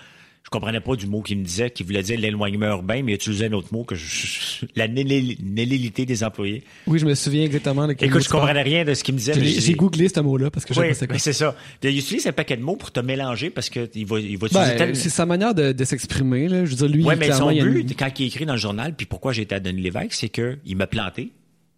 Je 0.49 0.51
comprenais 0.51 0.81
pas 0.81 0.97
du 0.97 1.07
mot 1.07 1.20
qu'il 1.20 1.37
me 1.39 1.45
disait, 1.45 1.69
qui 1.69 1.83
voulait 1.83 2.03
dire 2.03 2.19
l'éloignement 2.19 2.69
urbain, 2.69 3.03
mais 3.03 3.12
il 3.12 3.15
utilisait 3.16 3.49
un 3.49 3.53
autre 3.53 3.69
mot 3.70 3.85
que 3.85 3.95
je, 3.95 4.65
la 4.77 4.89
néli- 4.89 5.37
nélilité 5.43 6.07
des 6.07 6.25
employés. 6.25 6.65
oui, 6.87 6.99
je 6.99 7.05
me 7.05 7.15
souviens 7.15 7.45
exactement 7.45 7.87
de 7.87 7.93
quel 7.93 8.09
Écoute, 8.09 8.20
mot 8.20 8.25
je 8.25 8.29
comprenais 8.31 8.62
rien 8.62 8.83
de 8.87 8.95
ce 8.95 9.05
qu'il 9.05 9.12
me 9.12 9.19
disait. 9.19 9.35
J'ai 9.45 9.75
googlé 9.75 10.09
ce 10.09 10.20
mot-là 10.20 10.51
parce 10.51 10.65
que 10.65 10.73
je 10.73 10.81
sais 10.81 10.87
Oui, 10.87 10.89
pas 10.89 10.95
c'est 10.95 11.07
quoi. 11.07 11.12
mais 11.12 11.19
c'est 11.19 11.35
ça. 11.35 11.55
Il 11.83 11.99
utilise 11.99 12.27
un 12.27 12.33
paquet 12.33 12.57
de 12.57 12.62
mots 12.62 12.77
pour 12.77 12.91
te 12.91 13.01
mélanger 13.01 13.51
parce 13.51 13.69
que 13.69 13.91
il 13.95 14.07
va, 14.07 14.20
il 14.20 14.39
va 14.39 14.49
Ben, 14.51 14.75
tel- 14.75 14.97
c'est 14.97 15.11
sa 15.11 15.27
manière 15.27 15.55
de, 15.55 15.73
de 15.73 15.85
s'exprimer. 15.85 16.49
Là. 16.49 16.65
Je 16.65 16.70
veux 16.70 16.77
dire, 16.77 16.89
lui, 16.89 17.05
Ouais, 17.05 17.16
mais 17.16 17.31
son 17.33 17.51
il 17.51 17.62
but, 17.62 17.81
une- 17.83 17.95
quand 17.95 18.09
il 18.19 18.27
écrit 18.29 18.47
dans 18.47 18.55
le 18.55 18.59
journal, 18.59 18.95
puis 18.97 19.05
pourquoi 19.05 19.35
j'ai 19.35 19.43
été 19.43 19.55
à 19.55 19.61
Denis 19.61 19.83
Lévesque, 19.83 20.15
c'est 20.15 20.31
qu'il 20.31 20.77
m'a 20.77 20.87
planté. 20.87 21.31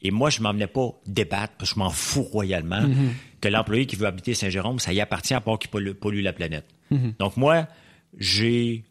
Et 0.02 0.12
moi, 0.12 0.30
je 0.30 0.40
m'emmenais 0.42 0.68
pas 0.68 0.92
débattre, 1.08 1.54
parce 1.58 1.70
que 1.70 1.74
je 1.74 1.80
m'en 1.80 1.90
fous 1.90 2.22
royalement, 2.22 2.80
Mm-hmm. 2.82 3.40
que 3.40 3.48
l'employé 3.48 3.84
qui 3.86 3.96
veut 3.96 4.06
habiter 4.06 4.32
Saint-Jérôme, 4.34 4.78
ça 4.78 4.92
y 4.92 5.00
appartient 5.00 5.34
à 5.34 5.40
part 5.40 5.58
qu'il 5.58 5.70
pollue, 5.70 5.90
pollue 5.92 6.22
la 6.22 6.32
planète. 6.32 6.64
Mm-hmm. 6.92 7.16
Donc 7.18 7.36
moi, 7.36 7.66
j'ai 8.18 8.84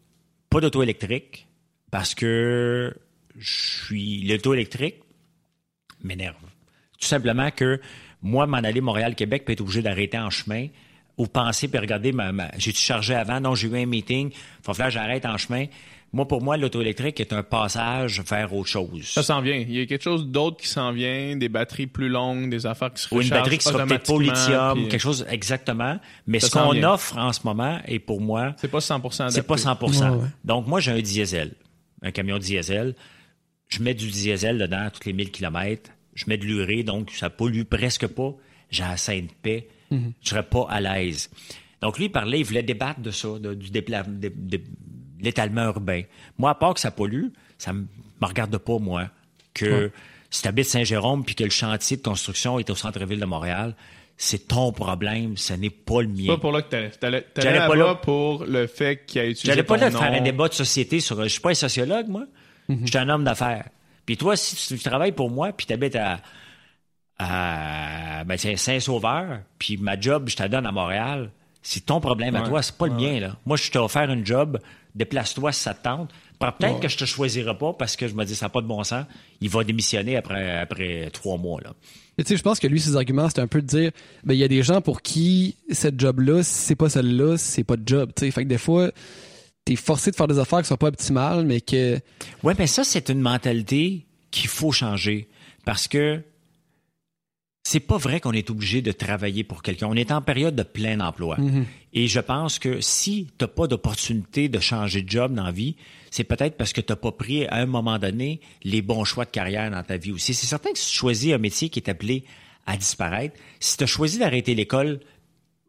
pas 0.48 0.60
d'auto 0.60 0.82
électrique 0.82 1.46
parce 1.90 2.14
que 2.14 2.94
je 3.36 3.84
suis 3.84 4.22
l'auto 4.26 4.54
électrique 4.54 4.96
m'énerve. 6.02 6.36
Tout 6.98 7.06
simplement 7.06 7.50
que 7.50 7.80
moi, 8.22 8.46
m'en 8.46 8.58
aller 8.58 8.80
Montréal-Québec, 8.80 9.44
peut 9.44 9.52
être 9.52 9.60
obligé 9.62 9.82
d'arrêter 9.82 10.18
en 10.18 10.30
chemin 10.30 10.68
ou 11.16 11.26
penser 11.26 11.68
puis 11.68 11.78
regarder 11.78 12.12
ma, 12.12 12.32
j'ai-tu 12.56 12.78
chargé 12.80 13.14
avant? 13.14 13.40
Non, 13.40 13.54
j'ai 13.54 13.68
eu 13.68 13.76
un 13.76 13.86
meeting. 13.86 14.30
Faut 14.62 14.72
que 14.72 14.90
j'arrête 14.90 15.26
en 15.26 15.36
chemin. 15.36 15.66
Moi, 16.12 16.26
pour 16.26 16.42
moi, 16.42 16.56
l'auto 16.56 16.80
électrique 16.80 17.20
est 17.20 17.32
un 17.32 17.44
passage 17.44 18.20
vers 18.28 18.52
autre 18.52 18.68
chose. 18.68 19.06
Ça 19.06 19.22
s'en 19.22 19.40
vient. 19.40 19.54
Il 19.54 19.72
y 19.72 19.80
a 19.80 19.86
quelque 19.86 20.02
chose 20.02 20.26
d'autre 20.26 20.56
qui 20.56 20.66
s'en 20.66 20.90
vient, 20.90 21.36
des 21.36 21.48
batteries 21.48 21.86
plus 21.86 22.08
longues, 22.08 22.50
des 22.50 22.66
affaires 22.66 22.92
qui 22.92 23.02
se 23.02 23.14
Ou 23.14 23.20
une 23.20 23.28
batterie 23.28 23.58
qui 23.58 23.64
sera 23.64 23.86
peut-être 23.86 24.06
pas 24.06 24.12
au 24.14 24.20
lithium, 24.20 24.74
puis 24.74 24.88
quelque 24.88 25.00
chose 25.00 25.24
exactement. 25.28 26.00
Mais 26.26 26.40
Ça 26.40 26.48
ce 26.48 26.52
qu'on 26.52 26.82
offre 26.82 27.16
en 27.16 27.32
ce 27.32 27.40
moment 27.44 27.80
est 27.86 28.00
pour 28.00 28.20
moi, 28.20 28.54
C'est 28.56 28.70
pas 28.70 28.78
100% 28.78 28.94
adapté. 28.94 29.30
c'est 29.30 29.46
pas 29.46 29.56
100 29.56 29.80
Ouais, 29.80 30.08
ouais. 30.08 30.28
Donc, 30.44 30.66
moi, 30.66 30.80
j'ai 30.80 30.90
un 30.90 31.00
diesel, 31.00 31.52
un 32.02 32.10
camion 32.10 32.38
diesel. 32.38 32.96
Je 33.68 33.80
mets 33.80 33.94
du 33.94 34.08
diesel 34.08 34.58
dedans 34.58 34.88
tous 34.92 35.06
les 35.06 35.12
1000 35.12 35.30
km. 35.30 35.92
Je 36.14 36.24
mets 36.26 36.38
de 36.38 36.44
l'urée, 36.44 36.82
donc 36.82 37.12
ça 37.12 37.30
pollue 37.30 37.62
presque 37.62 38.08
pas. 38.08 38.34
j'ai 38.68 38.82
assez 38.82 39.22
de 39.22 39.28
paix, 39.42 39.68
mm-hmm. 39.92 40.12
je 40.20 40.28
serais 40.28 40.42
pas 40.42 40.66
à 40.68 40.80
l'aise. 40.80 41.30
Donc 41.80 41.98
lui, 41.98 42.06
il 42.06 42.12
parlait, 42.12 42.40
il 42.40 42.44
voulait 42.44 42.62
débattre 42.62 43.00
de 43.00 43.10
ça, 43.10 43.28
du 43.38 43.70
de, 43.70 44.60
l'étalement 45.22 45.64
urbain. 45.64 46.02
Moi, 46.38 46.50
à 46.50 46.54
part 46.54 46.74
que 46.74 46.80
ça 46.80 46.90
pollue, 46.90 47.28
ça 47.58 47.72
me 47.72 47.86
regarde 48.20 48.56
pas, 48.58 48.78
moi, 48.78 49.08
que 49.54 49.90
si 50.30 50.42
tu 50.42 50.48
habites 50.48 50.66
Saint-Jérôme 50.66 51.24
puis 51.24 51.34
que 51.34 51.44
le 51.44 51.50
chantier 51.50 51.96
de 51.96 52.02
construction 52.02 52.58
est 52.58 52.70
au 52.70 52.74
centre-ville 52.74 53.20
de 53.20 53.26
Montréal, 53.26 53.74
c'est 54.16 54.48
ton 54.48 54.70
problème, 54.70 55.36
ce 55.38 55.54
n'est 55.54 55.70
pas 55.70 56.02
le 56.02 56.08
mien. 56.08 56.26
Pas 56.26 56.36
pour 56.36 56.52
là 56.52 56.60
que 56.60 56.68
t'allais. 56.68 56.90
T'allais, 57.34 57.66
pas 57.66 57.74
là 57.74 57.94
pour 57.94 58.44
le 58.44 58.66
fait 58.66 59.04
qu'il 59.06 59.20
a 59.20 59.24
utilisé 59.24 59.46
J'allais 59.46 59.62
pas 59.62 59.78
là 59.78 59.90
faire 59.90 60.12
un 60.12 60.20
débat 60.20 60.48
de 60.48 60.54
société 60.54 61.00
sur... 61.00 61.22
Je 61.22 61.28
suis 61.28 61.40
pas 61.40 61.50
un 61.50 61.54
sociologue, 61.54 62.06
moi. 62.08 62.26
Mhm. 62.68 62.80
Je 62.82 62.90
suis 62.90 62.98
un 62.98 63.08
homme 63.08 63.24
d'affaires. 63.24 63.70
Puis 64.04 64.16
toi, 64.16 64.36
si 64.36 64.76
tu 64.76 64.78
travailles 64.82 65.12
pour 65.12 65.30
moi, 65.30 65.52
puis 65.52 65.66
tu 65.66 65.72
habites 65.72 65.96
à, 65.96 66.20
à 67.18 68.24
ben, 68.24 68.36
Saint-Sauveur, 68.36 69.40
puis 69.58 69.78
ma 69.78 69.98
job, 69.98 70.28
je 70.28 70.36
te 70.36 70.46
donne 70.46 70.66
à 70.66 70.72
Montréal, 70.72 71.30
c'est 71.62 71.86
ton 71.86 72.00
problème 72.00 72.34
à 72.36 72.42
toi, 72.42 72.62
c'est 72.62 72.76
pas 72.76 72.86
le 72.86 72.94
mien. 72.94 73.20
Là. 73.20 73.36
Moi, 73.44 73.56
je 73.56 73.70
t'ai 73.70 73.78
offert 73.78 74.10
une 74.10 74.24
job, 74.24 74.58
déplace-toi 74.94 75.52
si 75.52 75.62
ça 75.62 75.74
te 75.74 75.84
tente. 75.84 76.10
Peut-être 76.38 76.80
que 76.80 76.88
je 76.88 76.96
te 76.96 77.04
choisirai 77.04 77.56
pas 77.56 77.74
parce 77.74 77.96
que 77.96 78.08
je 78.08 78.14
me 78.14 78.24
dis 78.24 78.34
ça 78.34 78.46
n'a 78.46 78.50
pas 78.50 78.62
de 78.62 78.66
bon 78.66 78.82
sens. 78.82 79.04
Il 79.42 79.50
va 79.50 79.62
démissionner 79.62 80.16
après, 80.16 80.58
après 80.58 81.10
trois 81.10 81.36
mois. 81.36 81.60
Là. 81.60 81.74
tu 82.16 82.24
sais, 82.24 82.36
je 82.36 82.42
pense 82.42 82.58
que 82.58 82.66
lui, 82.66 82.80
ses 82.80 82.96
arguments, 82.96 83.28
c'est 83.28 83.40
un 83.40 83.46
peu 83.46 83.60
de 83.60 83.66
dire 83.66 83.90
ben, 84.24 84.32
il 84.32 84.40
y 84.40 84.44
a 84.44 84.48
des 84.48 84.62
gens 84.62 84.80
pour 84.80 85.02
qui 85.02 85.56
cette 85.70 86.00
job-là, 86.00 86.42
si 86.42 86.52
c'est 86.52 86.76
pas 86.76 86.88
celle-là, 86.88 87.36
c'est 87.36 87.64
pas 87.64 87.76
de 87.76 87.86
job. 87.86 88.10
Fait 88.18 88.30
que 88.32 88.40
des 88.42 88.56
fois, 88.56 88.90
t'es 89.66 89.76
forcé 89.76 90.10
de 90.10 90.16
faire 90.16 90.28
des 90.28 90.38
affaires 90.38 90.62
qui 90.62 90.68
sont 90.68 90.78
pas 90.78 90.88
optimales, 90.88 91.44
mais 91.44 91.60
que. 91.60 92.00
Ouais, 92.42 92.54
mais 92.58 92.66
ça, 92.66 92.84
c'est 92.84 93.10
une 93.10 93.20
mentalité 93.20 94.06
qu'il 94.30 94.48
faut 94.48 94.72
changer. 94.72 95.28
Parce 95.66 95.88
que 95.88 96.22
c'est 97.62 97.80
pas 97.80 97.98
vrai 97.98 98.20
qu'on 98.20 98.32
est 98.32 98.50
obligé 98.50 98.80
de 98.80 98.90
travailler 98.90 99.44
pour 99.44 99.62
quelqu'un. 99.62 99.86
On 99.88 99.94
est 99.94 100.10
en 100.12 100.22
période 100.22 100.56
de 100.56 100.62
plein 100.62 100.98
emploi. 101.00 101.36
Mm-hmm. 101.36 101.64
Et 101.92 102.08
je 102.08 102.20
pense 102.20 102.58
que 102.58 102.80
si 102.80 103.26
tu 103.38 103.44
n'as 103.44 103.48
pas 103.48 103.66
d'opportunité 103.66 104.48
de 104.48 104.58
changer 104.60 105.02
de 105.02 105.10
job 105.10 105.34
dans 105.34 105.44
la 105.44 105.52
vie, 105.52 105.76
c'est 106.10 106.24
peut-être 106.24 106.56
parce 106.56 106.72
que 106.72 106.80
tu 106.80 106.90
n'as 106.90 106.96
pas 106.96 107.12
pris 107.12 107.46
à 107.46 107.56
un 107.56 107.66
moment 107.66 107.98
donné 107.98 108.40
les 108.62 108.80
bons 108.82 109.04
choix 109.04 109.24
de 109.24 109.30
carrière 109.30 109.70
dans 109.70 109.82
ta 109.82 109.98
vie 109.98 110.12
aussi. 110.12 110.32
C'est 110.32 110.46
certain 110.46 110.72
que 110.72 110.78
si 110.78 110.90
tu 110.90 110.96
choisis 110.96 111.32
un 111.34 111.38
métier 111.38 111.68
qui 111.68 111.80
est 111.80 111.90
appelé 111.90 112.24
à 112.66 112.76
disparaître, 112.76 113.38
si 113.60 113.76
tu 113.76 113.84
as 113.84 113.86
choisi 113.86 114.18
d'arrêter 114.18 114.54
l'école, 114.54 115.00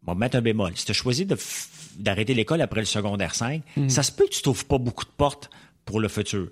bon, 0.04 0.16
mettre 0.16 0.38
un 0.38 0.42
bémol, 0.42 0.72
si 0.76 0.86
tu 0.86 0.92
as 0.92 0.96
choisi 0.96 1.28
d'arrêter 1.98 2.34
l'école 2.34 2.62
après 2.62 2.80
le 2.80 2.86
secondaire 2.86 3.36
5, 3.36 3.62
mm-hmm. 3.78 3.90
ça 3.90 4.04
se 4.04 4.12
peut 4.12 4.26
que 4.26 4.34
tu 4.34 4.42
t'ouvres 4.42 4.66
pas 4.66 4.78
beaucoup 4.78 5.06
de 5.06 5.12
portes 5.18 5.50
pour 5.84 6.00
le 6.00 6.08
futur. 6.08 6.48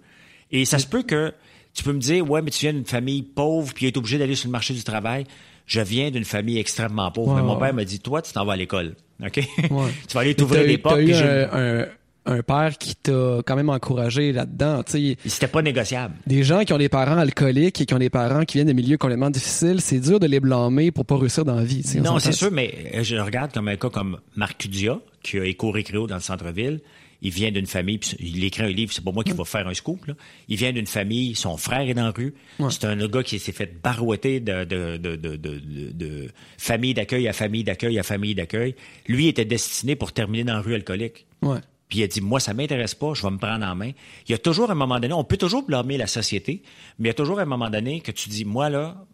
Et 0.52 0.66
ça 0.66 0.80
se 0.80 0.88
peut 0.88 1.04
que 1.04 1.34
tu 1.74 1.84
peux 1.84 1.94
me 1.94 2.00
dire, 2.00 2.30
ouais, 2.30 2.42
mais 2.42 2.52
tu 2.52 2.66
viens 2.66 2.74
d'une 2.74 2.86
famille 2.86 3.22
pauvre, 3.22 3.74
puis 3.74 3.86
tu 3.86 3.94
es 3.94 3.98
obligé 3.98 4.18
d'aller 4.18 4.36
sur 4.36 4.48
le 4.48 4.52
marché 4.52 4.74
du 4.74 4.84
travail. 4.84 5.26
Je 5.66 5.82
viens 5.82 6.10
d'une 6.10 6.26
famille 6.26 6.58
extrêmement 6.58 7.12
pauvre. 7.12 7.36
mais 7.36 7.44
mon 7.44 7.58
père 7.58 7.74
m'a 7.74 7.86
dit, 7.86 8.00
toi, 8.00 8.22
tu 8.22 8.34
t'en 8.34 8.46
vas 8.46 8.54
à 8.54 8.56
l'école. 8.56 8.96
OK? 9.24 9.40
tu 9.58 10.14
vas 10.14 10.22
aller 10.22 10.34
t'ouvrir 10.34 10.66
des 10.66 10.78
portes. 10.78 11.00
Tu 11.06 11.14
un, 11.14 11.86
un, 12.26 12.42
père 12.42 12.78
qui 12.80 12.96
t'a 12.96 13.42
quand 13.46 13.56
même 13.56 13.70
encouragé 13.70 14.32
là-dedans. 14.32 14.82
C'était 14.88 15.48
pas 15.48 15.62
négociable. 15.62 16.16
Des 16.26 16.44
gens 16.44 16.64
qui 16.64 16.74
ont 16.74 16.78
des 16.78 16.90
parents 16.90 17.18
alcooliques 17.18 17.82
et 17.82 17.86
qui 17.86 17.94
ont 17.94 18.00
des 18.00 18.10
parents 18.10 18.46
qui 18.46 18.58
viennent 18.58 18.68
de 18.68 18.74
milieux 18.74 18.98
complètement 18.98 19.30
difficiles, 19.30 19.80
c'est 19.80 20.00
dur 20.00 20.20
de 20.20 20.26
les 20.26 20.40
blâmer 20.40 20.92
pour 20.92 21.06
pas 21.06 21.18
réussir 21.18 21.46
dans 21.46 21.56
la 21.56 21.64
vie. 21.64 21.84
Non, 22.04 22.18
c'est 22.18 22.32
sûr, 22.32 22.52
mais 22.52 23.04
je 23.04 23.16
regarde 23.18 23.52
comme 23.54 23.68
un 23.68 23.76
cas 23.76 23.90
comme 23.90 24.20
Marc 24.36 24.58
Cudia, 24.58 25.00
qui 25.22 25.38
a 25.38 25.46
éco 25.46 25.70
récréo 25.70 26.08
dans 26.08 26.16
le 26.16 26.22
centre-ville 26.22 26.80
il 27.22 27.32
vient 27.32 27.52
d'une 27.52 27.66
famille, 27.66 28.00
il 28.20 28.44
écrit 28.44 28.64
un 28.64 28.68
livre, 28.68 28.94
c'est 28.94 29.04
pas 29.04 29.12
moi 29.12 29.24
qui 29.24 29.34
va 29.34 29.44
faire 29.44 29.68
un 29.68 29.74
scoop, 29.74 30.06
là. 30.06 30.14
Il 30.48 30.58
vient 30.58 30.72
d'une 30.72 30.88
famille, 30.88 31.36
son 31.36 31.58
frère 31.58 31.82
est 31.82 31.94
dans 31.94 32.06
la 32.06 32.12
rue. 32.12 32.34
C'est 32.70 32.86
un 32.86 32.96
gars 33.08 33.24
qui 33.24 33.40
s'est 33.40 33.52
fait 33.52 33.82
barouetter 33.82 34.40
de, 34.40 34.64
de, 34.64 34.98
de, 34.98 35.16
de 35.16 36.28
famille 36.58 36.94
d'accueil 36.94 37.28
à 37.28 37.34
famille 37.34 37.64
d'accueil 37.64 38.00
à 38.00 38.04
famille 38.04 38.36
d'accueil. 38.36 38.76
Lui 39.08 39.28
était 39.28 39.46
destiné 39.46 39.96
pour 39.96 40.14
terminer 40.14 40.46
dans 40.46 40.54
la 40.54 40.62
rue 40.62 40.76
alcoolique. 40.76 41.26
Ouais. 41.42 41.60
Puis 41.90 42.00
il 42.00 42.04
a 42.04 42.08
dit, 42.08 42.22
moi, 42.22 42.40
ça 42.40 42.54
m'intéresse 42.54 42.94
pas, 42.94 43.14
je 43.16 43.24
vais 43.24 43.32
me 43.32 43.38
prendre 43.38 43.66
en 43.66 43.76
main. 43.76 43.92
Il 44.28 44.32
y 44.32 44.36
a 44.36 44.38
toujours 44.38 44.70
un 44.70 44.76
moment 44.76 45.00
donné, 45.00 45.14
on 45.14 45.24
peut 45.24 45.38
toujours 45.38 45.64
blâmer 45.64 45.98
la 45.98 46.08
société, 46.08 46.62
mais 47.00 47.06
il 47.06 47.10
y 47.10 47.12
a 47.12 47.16
toujours 47.16 47.40
un 47.40 47.46
moment 47.46 47.70
donné 47.70 48.00
que 48.02 48.12
tu 48.12 48.30
dis, 48.30 48.46
moi, 48.46 48.70
là, 48.70 49.06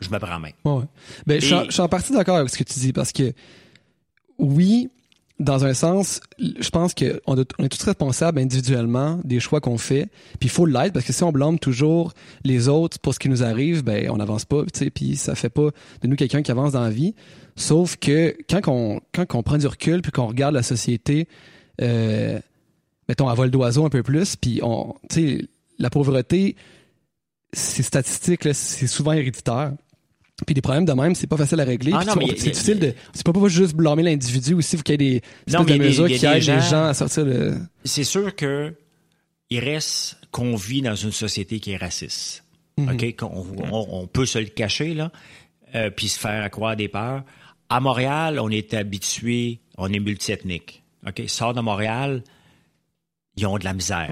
je 0.00 0.08
me 0.08 0.18
prends 0.18 0.36
en 0.36 0.40
main. 0.40 0.50
Ouais. 0.64 0.84
Ben, 1.26 1.40
je, 1.40 1.70
suis 1.70 1.80
en 1.80 1.88
partie 1.88 2.12
d'accord 2.12 2.38
avec 2.38 2.48
ce 2.48 2.56
que 2.56 2.64
tu 2.64 2.78
dis, 2.78 2.92
parce 2.92 3.12
que, 3.12 3.34
oui, 4.38 4.88
dans 5.42 5.64
un 5.64 5.74
sens, 5.74 6.20
je 6.38 6.70
pense 6.70 6.94
qu'on 6.94 7.12
on 7.26 7.64
est 7.64 7.68
tous 7.68 7.82
responsables 7.82 8.38
individuellement 8.38 9.20
des 9.24 9.40
choix 9.40 9.60
qu'on 9.60 9.78
fait. 9.78 10.08
Puis 10.38 10.48
il 10.48 10.50
faut 10.50 10.66
l'être 10.66 10.92
parce 10.92 11.04
que 11.04 11.12
si 11.12 11.22
on 11.24 11.32
blâme 11.32 11.58
toujours 11.58 12.12
les 12.44 12.68
autres 12.68 12.98
pour 12.98 13.12
ce 13.14 13.18
qui 13.18 13.28
nous 13.28 13.42
arrive, 13.42 13.82
ben 13.82 14.08
on 14.10 14.16
n'avance 14.16 14.44
pas. 14.44 14.62
Puis 14.94 15.16
ça 15.16 15.34
fait 15.34 15.50
pas 15.50 15.70
de 16.00 16.06
nous 16.06 16.16
quelqu'un 16.16 16.42
qui 16.42 16.50
avance 16.50 16.72
dans 16.72 16.82
la 16.82 16.90
vie. 16.90 17.14
Sauf 17.56 17.96
que 17.96 18.36
quand 18.48 18.60
on 18.68 19.00
quand 19.12 19.34
on 19.34 19.42
prend 19.42 19.58
du 19.58 19.66
recul 19.66 20.00
puis 20.00 20.12
qu'on 20.12 20.26
regarde 20.26 20.54
la 20.54 20.62
société, 20.62 21.28
euh, 21.80 22.38
mettons 23.08 23.28
à 23.28 23.34
vol 23.34 23.50
d'oiseau 23.50 23.84
un 23.84 23.90
peu 23.90 24.02
plus, 24.02 24.36
puis 24.36 24.60
on, 24.62 24.94
la 25.78 25.90
pauvreté, 25.90 26.56
c'est 27.52 27.82
statistique, 27.82 28.48
c'est 28.54 28.86
souvent 28.86 29.12
héréditaire. 29.12 29.72
Puis 30.44 30.54
des 30.54 30.60
problèmes 30.60 30.84
de 30.84 30.92
même, 30.92 31.14
c'est 31.14 31.26
pas 31.26 31.36
facile 31.36 31.60
à 31.60 31.64
régler. 31.64 31.92
Ah 31.94 32.04
c'est 32.04 32.50
difficile 32.50 32.78
de. 32.78 32.94
C'est 33.12 33.24
pas, 33.24 33.32
pas 33.32 33.48
juste 33.48 33.74
blâmer 33.74 34.02
l'individu 34.02 34.54
aussi, 34.54 34.76
il 34.76 34.78
faut 34.78 34.82
qu'il 34.82 35.00
y 35.00 35.06
ait 35.06 35.20
des, 35.20 35.22
non, 35.52 35.64
des 35.64 35.78
mesures 35.78 36.08
qui 36.08 36.24
aident 36.26 36.34
les 36.34 36.60
gens 36.60 36.84
à 36.84 36.94
sortir 36.94 37.24
de. 37.24 37.54
C'est 37.84 38.04
sûr 38.04 38.34
que 38.34 38.74
il 39.50 39.58
reste 39.60 40.18
qu'on 40.30 40.56
vit 40.56 40.80
dans 40.80 40.94
une 40.94 41.12
société 41.12 41.60
qui 41.60 41.72
est 41.72 41.76
raciste. 41.76 42.44
Mhm. 42.78 42.88
OK? 42.88 43.14
On, 43.22 44.06
peut 44.06 44.24
se 44.24 44.38
le 44.38 44.46
cacher, 44.46 44.94
là, 44.94 45.12
euh, 45.74 45.90
puis 45.90 46.08
se 46.08 46.18
faire 46.18 46.42
accroire 46.42 46.74
des 46.74 46.88
peurs. 46.88 47.22
À 47.68 47.80
Montréal, 47.80 48.38
on 48.40 48.48
est 48.48 48.72
habitué, 48.74 49.60
on 49.76 49.92
est 49.92 49.98
multiethnique. 49.98 50.82
OK? 51.06 51.22
Sort 51.26 51.52
de 51.52 51.60
Montréal, 51.60 52.22
ils 53.36 53.46
ont 53.46 53.58
de 53.58 53.64
la 53.64 53.74
misère. 53.74 54.10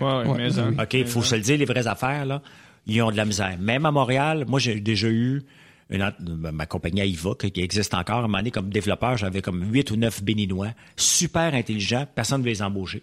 OK? 0.78 0.94
Il 0.94 1.06
faut 1.06 1.22
se 1.22 1.34
le 1.34 1.40
dire, 1.40 1.56
les 1.56 1.64
vraies 1.64 1.86
affaires, 1.86 2.26
là. 2.26 2.42
Ils 2.86 3.02
ont 3.02 3.10
de 3.10 3.16
la 3.16 3.24
misère. 3.24 3.56
Même 3.58 3.86
à 3.86 3.90
Montréal, 3.90 4.44
moi, 4.48 4.58
j'ai 4.58 4.80
déjà 4.80 5.08
eu 5.08 5.42
ma 5.90 6.66
compagnie 6.66 7.06
Iva, 7.06 7.34
qui 7.34 7.60
existe 7.60 7.94
encore, 7.94 8.16
à 8.16 8.18
un 8.20 8.22
moment 8.22 8.38
donné, 8.38 8.50
comme 8.50 8.70
développeur, 8.70 9.16
j'avais 9.16 9.42
comme 9.42 9.72
huit 9.72 9.90
ou 9.90 9.96
neuf 9.96 10.22
béninois, 10.22 10.72
super 10.96 11.54
intelligents, 11.54 12.06
personne 12.14 12.40
ne 12.40 12.44
veut 12.44 12.50
les 12.50 12.62
embaucher. 12.62 13.02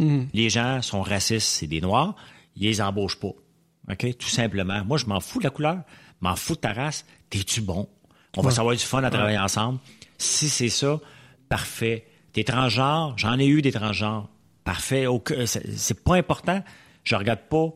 Mm-hmm. 0.00 0.26
Les 0.32 0.50
gens 0.50 0.82
sont 0.82 1.02
racistes, 1.02 1.46
c'est 1.46 1.66
des 1.66 1.80
noirs, 1.80 2.16
ils 2.56 2.64
les 2.64 2.80
embauchent 2.80 3.20
pas. 3.20 3.32
OK? 3.90 4.18
Tout 4.18 4.28
simplement. 4.28 4.84
Moi, 4.84 4.98
je 4.98 5.06
m'en 5.06 5.20
fous 5.20 5.38
de 5.38 5.44
la 5.44 5.50
couleur, 5.50 5.82
m'en 6.20 6.34
fous 6.34 6.54
de 6.54 6.60
ta 6.60 6.72
race, 6.72 7.04
t'es-tu 7.30 7.60
bon? 7.60 7.88
On 8.36 8.42
va 8.42 8.50
savoir 8.50 8.74
du 8.74 8.82
fun 8.82 9.04
à 9.04 9.10
travailler 9.10 9.38
ensemble. 9.38 9.78
Si 10.18 10.48
c'est 10.48 10.68
ça, 10.68 10.98
parfait. 11.48 12.06
T'es 12.32 12.42
transgenre, 12.42 13.14
j'en 13.16 13.38
ai 13.38 13.46
eu 13.46 13.62
des 13.62 13.70
transgenres. 13.70 14.28
Parfait. 14.64 15.06
C'est 15.46 16.02
pas 16.02 16.16
important. 16.16 16.64
Je 17.04 17.14
regarde 17.14 17.42
pas 17.48 17.72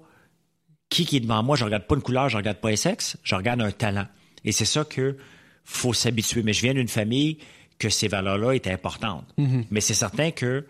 qui 0.88 1.04
qui 1.04 1.18
est 1.18 1.20
devant 1.20 1.42
moi, 1.42 1.54
je 1.54 1.64
regarde 1.64 1.86
pas 1.86 1.94
une 1.94 2.02
couleur, 2.02 2.28
je 2.28 2.36
regarde 2.36 2.58
pas 2.58 2.70
un 2.70 2.76
sexe, 2.76 3.16
je 3.22 3.34
regarde 3.34 3.60
un 3.60 3.70
talent. 3.70 4.06
Et 4.44 4.52
c'est 4.52 4.64
ça 4.64 4.84
que 4.84 5.16
faut 5.64 5.92
s'habituer. 5.92 6.42
Mais 6.42 6.52
je 6.52 6.62
viens 6.62 6.74
d'une 6.74 6.88
famille 6.88 7.38
que 7.78 7.88
ces 7.88 8.08
valeurs-là 8.08 8.54
étaient 8.54 8.72
importantes. 8.72 9.26
Mhm. 9.36 9.64
Mais 9.70 9.80
c'est 9.80 9.94
certain 9.94 10.30
que 10.30 10.64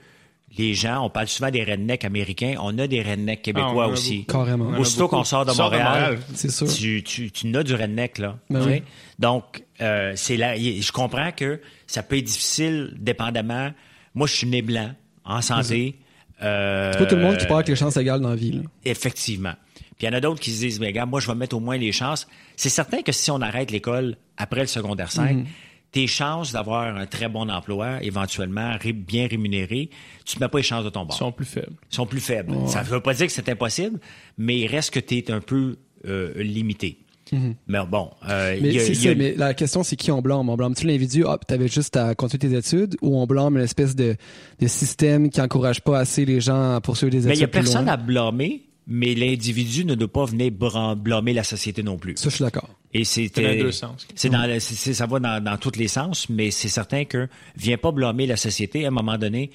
les 0.57 0.75
gens, 0.75 1.05
on 1.05 1.11
parle 1.11 1.29
souvent 1.29 1.51
des 1.51 1.63
rednecks 1.63 2.05
américains, 2.05 2.55
on 2.61 2.79
a 2.79 2.87
des 2.87 3.03
rednecks 3.03 3.43
québécois 3.43 3.87
ah, 3.89 3.93
aussi. 3.93 4.25
Carrément. 4.25 4.79
Aussitôt 4.79 5.09
qu'on 5.09 5.25
sort 5.25 5.45
de 5.45 5.53
Montréal, 5.53 6.19
c'est 6.35 6.51
sûr. 6.51 6.67
Tu, 6.73 7.03
tu, 7.03 7.31
tu 7.31 7.57
as 7.57 7.63
du 7.63 7.75
redneck, 7.75 8.19
là. 8.19 8.39
Ben 8.49 8.81
Donc, 9.19 9.63
euh, 9.81 10.13
c'est 10.17 10.37
là, 10.37 10.57
je 10.57 10.93
comprends 10.93 11.33
que 11.33 11.61
ça 11.87 12.03
peut 12.03 12.17
être 12.17 12.25
difficile, 12.25 12.95
dépendamment. 12.99 13.71
Moi, 14.15 14.27
je 14.27 14.35
suis 14.35 14.47
né 14.47 14.63
blanc, 14.63 14.91
en 15.25 15.43
santé. 15.43 15.99
Euh, 16.43 16.93
c'est 16.93 16.99
pas 16.99 17.07
tout 17.07 17.17
le 17.17 17.23
monde 17.23 17.37
qui 17.37 17.47
part 17.47 17.59
avec 17.59 17.69
les 17.69 17.77
chances 17.77 17.97
égales 17.97 18.21
dans 18.21 18.31
la 18.31 18.37
vie. 18.37 18.53
Là. 18.53 18.63
Effectivement. 18.85 19.55
Puis 19.99 20.07
il 20.07 20.11
y 20.11 20.15
en 20.15 20.17
a 20.17 20.21
d'autres 20.21 20.41
qui 20.41 20.53
se 20.53 20.61
disent, 20.61 20.81
mais 20.81 20.93
gars, 20.93 21.07
moi, 21.07 21.19
je 21.19 21.27
vais 21.27 21.35
mettre 21.35 21.57
au 21.57 21.61
moins 21.61 21.77
les 21.77 21.91
chances. 21.91 22.29
C'est 22.57 22.69
certain 22.69 23.03
que 23.03 23.11
si 23.11 23.31
on 23.33 23.41
arrête 23.41 23.73
l'école 23.73 24.17
après 24.37 24.61
le 24.61 24.67
secondaire 24.69 25.11
5, 25.11 25.37
mhm. 25.37 25.47
tes 25.91 26.07
chances 26.07 26.53
d'avoir 26.53 26.97
un 26.97 27.07
très 27.07 27.29
bon 27.29 27.51
emploi, 27.51 28.03
éventuellement 28.03 28.77
bien 28.95 29.27
rémunéré, 29.27 29.91
tu 30.25 30.39
ne 30.39 30.45
mets 30.45 30.49
pas 30.49 30.59
les 30.59 30.65
chances 30.65 30.85
de 30.85 30.91
ton 30.91 31.05
bord. 31.05 31.17
Ils 31.17 31.19
sont 31.19 31.33
plus 31.33 31.47
faibles. 31.47 31.75
Ils 31.91 31.95
sont 31.97 32.07
plus 32.07 32.21
faibles. 32.21 32.55
Ça 32.69 32.83
ne 32.83 32.89
veut 32.89 33.01
pas 33.01 33.13
dire 33.13 33.27
que 33.27 33.33
c'est 33.33 33.49
impossible, 33.49 33.99
mais 34.37 34.59
il 34.59 34.69
reste 34.69 34.95
que 34.95 35.01
tu 35.01 35.19
es 35.19 35.31
un 35.33 35.41
peu 35.41 35.77
euh, 36.07 36.33
limité. 36.37 37.01
Mhm. 37.33 37.57
Mais 37.67 37.79
bon, 37.91 38.11
euh, 38.29 38.57
mais, 38.63 39.35
la 39.37 39.53
question 39.53 39.83
c'est 39.83 39.97
qui 39.97 40.11
on 40.11 40.23
blâme? 40.23 40.49
On 40.49 40.57
blâme-tu 40.57 40.87
l'individu 40.87 41.25
Ah, 41.27 41.39
t'avais 41.47 41.69
juste 41.69 41.97
à 41.97 42.15
continuer 42.15 42.49
tes 42.49 42.57
études 42.57 42.97
ou 43.03 43.19
on 43.19 43.27
blâme 43.27 43.59
l'espèce 43.59 43.95
de, 43.95 44.17
de 44.61 44.67
système 44.67 45.29
qui 45.29 45.41
encourage 45.41 45.83
pas 45.83 45.99
assez 45.99 46.25
les 46.25 46.41
gens 46.41 46.77
à 46.77 46.81
poursuivre 46.81 47.11
des 47.11 47.19
études 47.19 47.29
Mais 47.29 47.37
il 47.37 47.41
y 47.41 47.45
a 47.45 47.49
personne 47.49 47.89
à 47.89 47.99
blâmer 47.99 48.68
mais 48.91 49.15
l'individu 49.15 49.85
ne 49.85 49.95
doit 49.95 50.11
pas 50.11 50.25
venir 50.25 50.51
blâmer 50.97 51.35
la 51.35 51.45
société 51.45 51.83
non 51.83 51.99
plus. 51.99 52.17
Ça, 52.17 52.31
je 52.31 52.37
suis 52.37 52.45
d'accord. 52.45 52.71
Et 52.95 53.05
c'est 53.05 53.29
dans 53.29 53.43
les 53.43 53.63
deux 53.63 53.71
sens. 53.71 54.09
C'est 54.15 54.31
dans, 54.31 54.61
ça 54.61 55.07
va 55.07 55.21
dans, 55.21 55.45
dans 55.45 55.59
tous 55.59 55.77
les 55.77 55.89
sens, 55.89 56.31
mais 56.31 56.51
c'est 56.51 56.71
certain 56.71 57.05
que 57.05 57.29
viens 57.55 57.77
pas 57.77 57.93
blâmer 57.93 58.27
la 58.27 58.39
société. 58.39 58.87
À 58.87 58.89
un 58.89 58.93
moment 58.93 59.19
donné, 59.19 59.51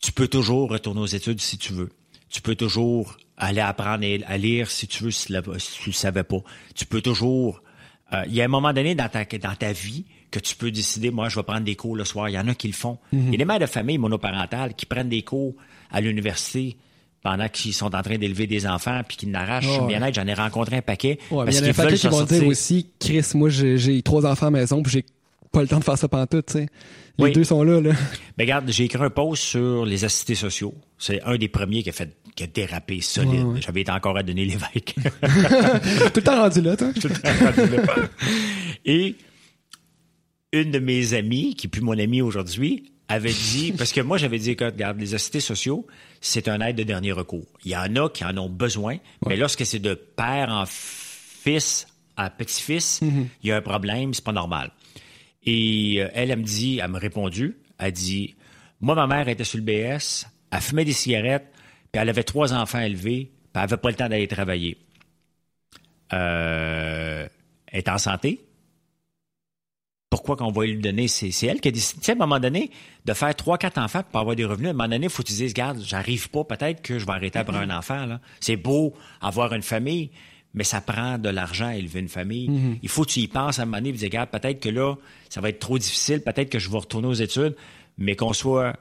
tu 0.00 0.12
peux 0.12 0.28
toujours 0.28 0.70
retourner 0.70 1.00
aux 1.00 1.06
études 1.06 1.40
si 1.40 1.58
tu 1.58 1.72
veux. 1.72 1.90
Tu 2.30 2.40
peux 2.42 2.54
toujours 2.54 3.16
aller 3.36 3.60
apprendre 3.60 4.06
à 4.24 4.38
lire 4.38 4.70
si 4.70 4.86
tu 4.86 5.02
veux, 5.02 5.10
si, 5.10 5.26
tu 5.26 5.88
ne 5.88 5.92
savais 5.92 6.24
pas. 6.24 6.38
Tu 6.76 6.86
peux 6.86 7.00
toujours... 7.00 7.60
Euh, 8.12 8.22
il 8.28 8.34
y 8.34 8.40
a 8.40 8.44
un 8.44 8.48
moment 8.48 8.72
donné 8.72 8.94
dans 8.94 9.08
ta, 9.08 9.24
dans 9.24 9.56
ta 9.56 9.72
vie 9.72 10.04
que 10.30 10.38
tu 10.38 10.54
peux 10.54 10.70
décider, 10.70 11.10
moi, 11.10 11.28
je 11.28 11.36
vais 11.36 11.42
prendre 11.42 11.64
des 11.64 11.74
cours 11.74 11.96
le 11.96 12.04
soir. 12.04 12.28
Il 12.28 12.34
y 12.34 12.38
en 12.38 12.46
a 12.46 12.54
qui 12.54 12.68
le 12.68 12.72
font. 12.72 12.98
Il 13.12 13.30
y 13.32 13.34
a 13.34 13.38
des 13.38 13.44
mères 13.44 13.58
de 13.58 13.66
famille 13.66 13.98
monoparentales 13.98 14.74
qui 14.74 14.86
prennent 14.86 15.08
des 15.08 15.22
cours 15.22 15.56
à 15.90 16.00
l'université 16.00 16.76
pendant 17.24 17.48
qu'ils 17.48 17.72
sont 17.72 17.96
en 17.96 18.02
train 18.02 18.18
d'élever 18.18 18.46
des 18.46 18.66
enfants 18.66 19.00
puis 19.08 19.16
qu'ils 19.16 19.30
n'arrachent 19.30 19.66
oh, 19.80 19.86
bien-être. 19.86 20.14
J'en 20.14 20.26
ai 20.26 20.34
rencontré 20.34 20.76
un 20.76 20.82
paquet. 20.82 21.18
Ouais, 21.30 21.46
parce 21.46 21.56
il 21.56 21.62
y 21.62 21.64
en 21.64 21.66
a 21.66 21.70
un 21.70 21.72
paquet 21.72 21.96
qui 21.96 22.06
vont 22.06 22.22
dire 22.22 22.46
aussi, 22.46 22.90
Chris, 23.00 23.26
moi, 23.34 23.48
j'ai 23.48 24.02
trois 24.02 24.26
enfants 24.26 24.48
à 24.48 24.50
la 24.50 24.58
maison 24.58 24.82
puis 24.82 24.92
j'ai 24.92 25.06
pas 25.50 25.62
le 25.62 25.68
temps 25.68 25.78
de 25.78 25.84
faire 25.84 25.96
ça 25.96 26.06
pendant 26.06 26.26
tout, 26.26 26.42
tu 26.42 26.52
sais. 26.52 26.66
Les 27.18 27.30
deux 27.30 27.44
sont 27.44 27.62
là, 27.62 27.80
là. 27.80 27.92
Ben, 28.36 28.44
regarde, 28.44 28.68
j'ai 28.68 28.84
écrit 28.84 29.02
un 29.02 29.08
post 29.08 29.42
sur 29.42 29.86
les 29.86 30.04
assistés 30.04 30.34
sociaux. 30.34 30.74
C'est 30.98 31.22
un 31.22 31.36
des 31.36 31.48
premiers 31.48 31.82
qui 31.82 31.90
a 31.90 31.92
fait, 31.92 32.14
qui 32.34 32.42
a 32.42 32.46
dérapé 32.46 33.00
solide. 33.00 33.46
J'avais 33.60 33.82
été 33.82 33.92
encore 33.92 34.18
à 34.18 34.22
donner 34.22 34.44
l'évêque. 34.44 34.94
tout 35.22 36.16
le 36.16 36.22
temps 36.22 36.42
rendu 36.42 36.60
là, 36.60 36.76
toi. 36.76 36.88
Tout 37.00 37.08
le 37.08 37.14
temps 37.14 37.62
rendu 37.62 37.76
là. 37.76 37.82
Et, 38.84 39.16
une 40.52 40.70
de 40.70 40.78
mes 40.78 41.14
amies, 41.14 41.54
qui 41.54 41.68
est 41.68 41.70
plus 41.70 41.80
mon 41.80 41.98
amie 41.98 42.20
aujourd'hui, 42.20 42.92
avait 43.08 43.32
dit, 43.32 43.72
parce 43.72 43.92
que 43.92 44.00
moi 44.00 44.18
j'avais 44.18 44.38
dit, 44.38 44.56
regarde, 44.58 44.98
les 44.98 45.14
assistés 45.14 45.40
sociaux, 45.40 45.86
c'est 46.24 46.48
un 46.48 46.60
aide 46.60 46.76
de 46.76 46.82
dernier 46.84 47.12
recours. 47.12 47.46
Il 47.64 47.72
y 47.72 47.76
en 47.76 47.94
a 47.96 48.08
qui 48.08 48.24
en 48.24 48.36
ont 48.38 48.48
besoin, 48.48 48.96
mais 49.26 49.36
lorsque 49.36 49.66
c'est 49.66 49.78
de 49.78 49.94
père 49.94 50.48
en 50.48 50.64
fils 50.66 51.86
à 52.16 52.30
petit-fils, 52.30 53.02
mm-hmm. 53.02 53.26
il 53.42 53.48
y 53.48 53.52
a 53.52 53.56
un 53.56 53.60
problème, 53.60 54.14
c'est 54.14 54.24
pas 54.24 54.32
normal. 54.32 54.70
Et 55.42 55.96
euh, 55.98 56.08
elle, 56.14 56.30
elle 56.30 56.38
me 56.38 56.44
dit, 56.44 56.80
elle 56.82 56.90
m'a 56.90 56.98
répondu, 56.98 57.58
elle 57.78 57.92
dit, 57.92 58.36
moi 58.80 58.94
ma 58.94 59.06
mère 59.06 59.28
était 59.28 59.44
sur 59.44 59.58
le 59.58 59.64
BS, 59.64 60.26
elle 60.50 60.60
fumait 60.60 60.86
des 60.86 60.92
cigarettes, 60.92 61.52
puis 61.92 62.00
elle 62.00 62.08
avait 62.08 62.22
trois 62.22 62.54
enfants 62.54 62.80
élevés, 62.80 63.30
puis 63.30 63.50
elle 63.54 63.60
avait 63.60 63.76
pas 63.76 63.90
le 63.90 63.96
temps 63.96 64.08
d'aller 64.08 64.28
travailler. 64.28 64.78
Euh, 66.14 67.28
elle 67.66 67.78
est 67.78 67.88
en 67.90 67.98
santé, 67.98 68.46
pourquoi 70.14 70.36
qu'on 70.36 70.52
va 70.52 70.64
lui 70.64 70.76
donner? 70.76 71.08
C'est, 71.08 71.32
elle 71.44 71.60
qui 71.60 71.66
a 71.66 71.70
décidé, 71.72 72.10
à 72.10 72.12
un 72.12 72.14
moment 72.14 72.38
donné, 72.38 72.70
de 73.04 73.12
faire 73.14 73.34
trois, 73.34 73.58
quatre 73.58 73.78
enfants 73.78 74.02
pour 74.08 74.20
avoir 74.20 74.36
des 74.36 74.44
revenus. 74.44 74.68
À 74.68 74.70
un 74.70 74.74
moment 74.74 74.88
donné, 74.88 75.06
il 75.06 75.10
faut 75.10 75.24
que 75.24 75.28
tu 75.28 75.34
dises, 75.34 75.50
regarde, 75.50 75.82
j'arrive 75.84 76.30
pas, 76.30 76.44
peut-être 76.44 76.82
que 76.82 77.00
je 77.00 77.04
vais 77.04 77.10
arrêter 77.10 77.40
après 77.40 77.56
mm-hmm. 77.56 77.72
un 77.72 77.78
enfant, 77.78 78.06
là. 78.06 78.20
C'est 78.38 78.54
beau 78.54 78.94
avoir 79.20 79.52
une 79.54 79.62
famille, 79.62 80.10
mais 80.54 80.62
ça 80.62 80.80
prend 80.80 81.18
de 81.18 81.28
l'argent 81.30 81.66
à 81.66 81.74
élever 81.74 81.98
une 81.98 82.08
famille. 82.08 82.48
Mm-hmm. 82.48 82.78
Il 82.84 82.88
faut 82.88 83.02
que 83.02 83.10
tu 83.10 83.20
y 83.20 83.26
penses 83.26 83.58
à 83.58 83.62
un 83.62 83.64
moment 83.64 83.78
donné, 83.78 83.88
et 83.88 83.92
dire, 83.94 84.06
regarde, 84.06 84.30
peut-être 84.30 84.60
que 84.60 84.68
là, 84.68 84.94
ça 85.30 85.40
va 85.40 85.48
être 85.48 85.58
trop 85.58 85.78
difficile, 85.78 86.22
peut-être 86.22 86.48
que 86.48 86.60
je 86.60 86.70
vais 86.70 86.78
retourner 86.78 87.08
aux 87.08 87.14
études, 87.14 87.56
mais 87.98 88.14
qu'on 88.14 88.32
soit 88.32 88.76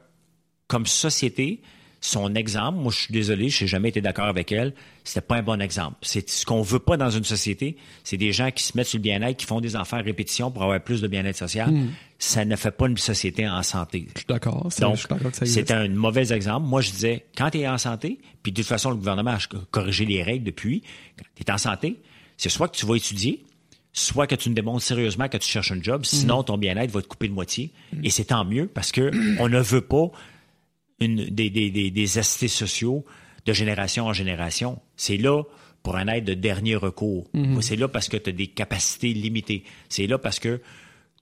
comme 0.67 0.85
société, 0.85 1.63
son 2.03 2.35
exemple, 2.35 2.79
moi 2.79 2.91
je 2.91 2.99
suis 2.99 3.13
désolé, 3.13 3.47
je 3.47 3.63
n'ai 3.63 3.67
jamais 3.69 3.87
été 3.87 4.01
d'accord 4.01 4.25
avec 4.25 4.51
elle, 4.51 4.73
c'était 5.05 5.21
pas 5.21 5.37
un 5.37 5.41
bon 5.41 5.61
exemple. 5.61 5.95
C'est 6.01 6.29
ce 6.29 6.45
qu'on 6.45 6.61
veut 6.61 6.79
pas 6.79 6.97
dans 6.97 7.09
une 7.09 7.23
société, 7.23 7.77
c'est 8.03 8.17
des 8.17 8.33
gens 8.33 8.51
qui 8.51 8.61
se 8.61 8.75
mettent 8.75 8.87
sur 8.87 8.97
le 8.97 9.03
bien-être, 9.03 9.37
qui 9.37 9.45
font 9.45 9.61
des 9.61 9.77
enfants 9.77 9.97
à 9.97 10.01
répétition 10.01 10.51
pour 10.51 10.63
avoir 10.63 10.81
plus 10.81 10.99
de 10.99 11.07
bien-être 11.07 11.37
social. 11.37 11.71
Hmm. 11.71 11.91
Ça 12.19 12.43
ne 12.43 12.57
fait 12.57 12.71
pas 12.71 12.87
une 12.87 12.97
société 12.97 13.47
en 13.47 13.63
santé. 13.63 14.07
Je 14.15 14.19
suis 14.19 14.27
d'accord. 14.27 14.69
Donc, 14.81 14.97
c'est 15.43 15.71
un 15.71 15.87
mauvais 15.87 16.33
exemple. 16.33 16.67
Moi, 16.67 16.81
je 16.81 16.91
disais, 16.91 17.25
quand 17.37 17.49
tu 17.51 17.59
es 17.59 17.67
en 17.69 17.77
santé, 17.77 18.19
puis 18.43 18.51
de 18.51 18.57
toute 18.57 18.67
façon, 18.67 18.89
le 18.89 18.97
gouvernement 18.97 19.31
a 19.31 19.39
corrigé 19.71 20.05
les 20.05 20.23
règles 20.23 20.43
depuis, 20.43 20.83
quand 21.17 21.25
tu 21.35 21.43
es 21.43 21.51
en 21.51 21.57
santé, 21.57 22.01
c'est 22.35 22.49
soit 22.49 22.67
que 22.67 22.75
tu 22.75 22.85
vas 22.85 22.95
étudier, 22.95 23.45
soit 23.93 24.27
que 24.27 24.35
tu 24.35 24.49
ne 24.49 24.55
démontres 24.55 24.83
sérieusement 24.83 25.29
que 25.29 25.37
tu 25.37 25.47
cherches 25.47 25.71
un 25.71 25.81
job, 25.81 26.03
sinon 26.03 26.41
hmm. 26.41 26.45
ton 26.45 26.57
bien-être 26.57 26.91
va 26.91 27.01
te 27.01 27.07
couper 27.07 27.29
de 27.29 27.33
moitié. 27.33 27.71
Et 28.03 28.09
c'est 28.09 28.25
tant 28.25 28.43
mieux 28.43 28.67
parce 28.67 28.91
que 28.91 29.09
on 29.39 29.47
ne 29.47 29.59
veut 29.59 29.81
pas 29.81 30.11
une, 31.03 31.25
des, 31.25 31.49
des, 31.49 31.69
des, 31.69 32.07
sociaux 32.07 33.05
de 33.45 33.53
génération 33.53 34.05
en 34.05 34.13
génération. 34.13 34.79
C'est 34.95 35.17
là 35.17 35.43
pour 35.81 35.97
un 35.97 36.07
aide 36.07 36.25
de 36.25 36.33
dernier 36.33 36.75
recours. 36.75 37.29
Mhm. 37.33 37.61
C'est 37.61 37.75
là 37.75 37.87
parce 37.87 38.07
que 38.07 38.17
tu 38.17 38.29
as 38.29 38.33
des 38.33 38.47
capacités 38.47 39.13
limitées. 39.13 39.63
C'est 39.89 40.07
là 40.07 40.17
parce 40.17 40.39
que 40.39 40.57
tu 40.57 40.63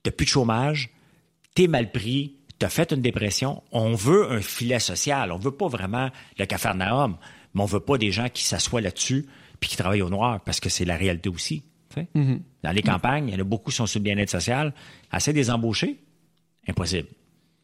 n'as 0.06 0.12
plus 0.12 0.24
de 0.24 0.30
chômage, 0.30 0.90
tu 1.54 1.64
es 1.64 1.66
mal 1.66 1.90
pris, 1.90 2.36
tu 2.58 2.66
as 2.66 2.68
fait 2.68 2.92
une 2.92 3.02
dépression. 3.02 3.62
On 3.72 3.94
veut 3.94 4.30
un 4.30 4.40
filet 4.40 4.78
social. 4.78 5.32
On 5.32 5.36
veut 5.36 5.50
pas 5.50 5.68
vraiment 5.68 6.10
le 6.38 6.46
cafarnaum, 6.46 7.16
mais 7.54 7.62
on 7.62 7.66
veut 7.66 7.80
pas 7.80 7.98
des 7.98 8.12
gens 8.12 8.28
qui 8.28 8.44
s'assoient 8.44 8.80
là-dessus 8.80 9.26
puis 9.60 9.70
qui 9.70 9.76
travaillent 9.76 10.02
au 10.02 10.10
noir 10.10 10.40
parce 10.40 10.60
que 10.60 10.68
c'est 10.68 10.84
la 10.84 10.96
réalité 10.96 11.28
aussi. 11.28 11.64
Mhm. 12.14 12.40
Dans 12.62 12.72
les 12.72 12.82
campagnes, 12.82 13.28
il 13.28 13.34
y 13.34 13.36
en 13.36 13.40
a 13.40 13.44
beaucoup 13.44 13.70
qui 13.70 13.76
sont 13.76 13.86
sur 13.86 14.00
le 14.00 14.04
bien-être 14.04 14.30
social. 14.30 14.72
Assez 15.10 15.32
des 15.32 15.50
embaucher, 15.50 15.98
impossible. 16.66 17.08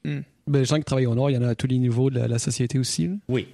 Mm. 0.05 0.21
Ben, 0.49 0.61
les 0.61 0.65
gens 0.65 0.77
qui 0.77 0.85
travaillent 0.85 1.07
au 1.07 1.15
Nord, 1.15 1.31
il 1.31 1.35
y 1.35 1.37
en 1.37 1.43
a 1.43 1.49
à 1.49 1.55
tous 1.55 1.67
les 1.67 1.79
niveaux 1.79 2.11
de 2.11 2.21
la, 2.21 2.39
société 2.39 2.79
aussi. 2.79 3.11
Oui. 3.29 3.49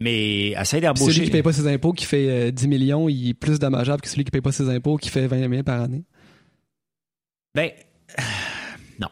Mais 0.00 0.50
essaye 0.50 0.80
d'embaucher. 0.80 1.12
Celui 1.12 1.20
qui 1.22 1.26
ne 1.28 1.32
paye 1.32 1.42
pas 1.42 1.52
ses 1.52 1.66
impôts, 1.66 1.92
qui 1.92 2.04
fait 2.04 2.52
10 2.52 2.64
euh, 2.64 2.68
millions, 2.68 3.08
il 3.08 3.30
est 3.30 3.34
plus 3.34 3.58
dommageable 3.58 4.00
que 4.00 4.08
celui 4.08 4.24
qui 4.24 4.28
ne 4.28 4.32
paye 4.32 4.40
pas 4.40 4.52
ses 4.52 4.68
impôts, 4.68 4.96
qui 4.96 5.08
fait 5.08 5.26
20 5.26 5.48
millions 5.48 5.62
par 5.64 5.80
année. 5.80 6.04
Ben, 7.54 7.70
non. 9.00 9.08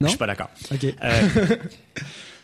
Non? 0.00 0.06
Je 0.06 0.08
suis 0.08 0.18
pas 0.18 0.26
d'accord. 0.26 0.50
OK. 0.72 0.84
Euh, 0.84 1.56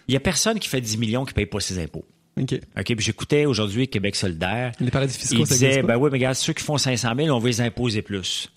il 0.09 0.15
y 0.15 0.16
a 0.16 0.20
personne 0.20 0.59
qui 0.59 0.69
fait 0.69 0.81
10 0.81 0.99
millions 0.99 1.24
qui 1.24 1.32
ne 1.32 1.37
paye 1.37 1.47
pas 1.47 1.61
ses 1.61 1.82
impôts. 1.82 2.05
OK. 2.41 2.55
OK, 2.78 2.85
puis 2.85 3.01
j'écoutais 3.01 3.45
aujourd'hui 3.45 3.89
Québec 3.89 4.16
solidaire. 4.16 4.73
Les 4.81 4.91
paradis 4.91 5.16
fiscaux, 5.16 5.45
Il 5.45 5.47
disait, 5.47 5.82
ben 5.82 5.97
oui, 5.97 6.11
mais 6.12 6.19
regarde, 6.19 6.37
ceux 6.37 6.53
qui 6.53 6.62
font 6.62 6.78
500 6.78 7.12
000, 7.16 7.37
on 7.37 7.39
veut 7.39 7.49
les 7.49 7.61
imposer 7.61 8.03
plus. 8.03 8.51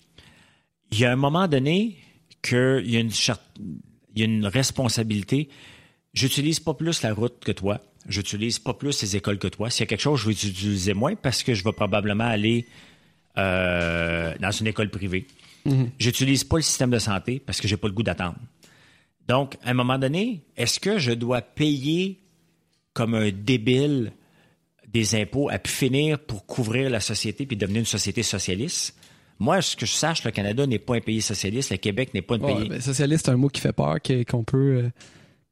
Il 0.92 1.00
y 1.00 1.04
a 1.04 1.12
un 1.12 1.16
moment 1.16 1.48
donné 1.48 1.96
qu'il 2.42 2.84
y 2.84 2.96
a 2.96 3.00
une 3.00 3.12
charte 3.12 3.42
il 4.14 4.20
y 4.20 4.22
a 4.22 4.26
une 4.26 4.46
responsabilité. 4.46 5.48
J'utilise 6.12 6.60
pas 6.60 6.74
plus 6.74 7.02
la 7.02 7.12
route 7.12 7.42
que 7.44 7.52
toi. 7.52 7.80
J'utilise 8.08 8.58
pas 8.58 8.74
plus 8.74 9.00
les 9.02 9.16
écoles 9.16 9.38
que 9.38 9.48
toi. 9.48 9.70
S'il 9.70 9.80
y 9.80 9.82
a 9.84 9.86
quelque 9.86 10.00
chose, 10.00 10.20
je 10.20 10.26
vais 10.26 10.32
utiliser 10.32 10.94
moins 10.94 11.14
parce 11.16 11.42
que 11.42 11.54
je 11.54 11.64
vais 11.64 11.72
probablement 11.72 12.24
aller 12.24 12.66
euh, 13.38 14.34
dans 14.40 14.50
une 14.50 14.66
école 14.66 14.90
privée. 14.90 15.26
Mm-hmm. 15.66 15.90
J'utilise 15.98 16.44
pas 16.44 16.56
le 16.56 16.62
système 16.62 16.90
de 16.90 16.98
santé 16.98 17.40
parce 17.44 17.60
que 17.60 17.66
j'ai 17.66 17.76
pas 17.76 17.88
le 17.88 17.94
goût 17.94 18.02
d'attendre. 18.02 18.38
Donc, 19.26 19.56
à 19.64 19.70
un 19.70 19.74
moment 19.74 19.98
donné, 19.98 20.42
est-ce 20.56 20.78
que 20.78 20.98
je 20.98 21.12
dois 21.12 21.40
payer 21.40 22.20
comme 22.92 23.14
un 23.14 23.30
débile 23.30 24.12
des 24.86 25.14
impôts 25.14 25.48
à 25.48 25.58
pu 25.58 25.70
finir 25.70 26.18
pour 26.18 26.46
couvrir 26.46 26.90
la 26.90 27.00
société 27.00 27.46
puis 27.46 27.56
devenir 27.56 27.80
une 27.80 27.86
société 27.86 28.22
socialiste? 28.22 28.94
Moi, 29.38 29.62
ce 29.62 29.76
que 29.76 29.86
je 29.86 29.92
sache, 29.92 30.24
le 30.24 30.30
Canada 30.30 30.66
n'est 30.66 30.78
pas 30.78 30.96
un 30.96 31.00
pays 31.00 31.22
socialiste, 31.22 31.70
le 31.70 31.76
Québec 31.76 32.14
n'est 32.14 32.22
pas 32.22 32.36
un 32.36 32.38
pays. 32.38 32.68
Ben, 32.68 32.80
socialiste, 32.80 33.26
c'est 33.26 33.32
un 33.32 33.36
mot 33.36 33.48
qui 33.48 33.60
fait 33.60 33.72
peur, 33.72 33.96
qu'on 34.28 34.44
peut, 34.44 34.84
euh, 34.84 34.90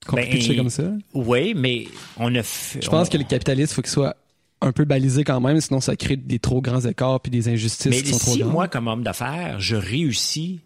qu'on 0.07 0.17
ben, 0.17 0.57
comme 0.57 0.71
ça. 0.71 0.93
Oui, 1.15 1.55
mais 1.57 1.89
on 2.17 2.35
a 2.35 2.43
fait, 2.43 2.83
Je 2.83 2.89
pense 2.89 3.09
que 3.09 3.19
le 3.19 3.25
capitaliste, 3.25 3.73
il 3.73 3.75
faut 3.75 3.83
qu'il 3.83 3.91
soit 3.91 4.17
un 4.61 4.73
peu 4.73 4.85
balisé 4.85 5.25
quand 5.25 5.41
même, 5.41 5.61
sinon 5.61 5.81
ça 5.81 5.97
crée 5.97 6.17
des 6.17 6.39
trop 6.39 6.63
grands 6.63 6.81
écarts 6.81 7.21
puis 7.21 7.31
des 7.31 7.49
injustices 7.49 7.87
mais 7.87 8.03
qui 8.03 8.13
sont 8.13 8.33
si 8.33 8.45
moi, 8.45 8.69
comme 8.69 8.87
homme 8.87 9.03
d'affaires, 9.03 9.59
je 9.59 9.75
réussis 9.75 10.61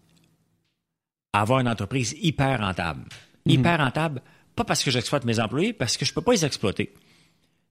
à 1.33 1.41
avoir 1.41 1.59
une 1.59 1.67
entreprise 1.67 2.15
hyper 2.21 2.59
rentable. 2.59 3.01
Mhm. 3.45 3.53
Hyper 3.53 3.79
rentable, 3.79 4.21
pas 4.55 4.63
parce 4.63 4.83
que 4.83 4.91
j'exploite 4.91 5.25
mes 5.25 5.39
employés, 5.39 5.73
parce 5.73 5.97
que 5.97 6.05
je 6.05 6.13
peux 6.13 6.21
pas 6.21 6.33
les 6.33 6.45
exploiter. 6.45 6.93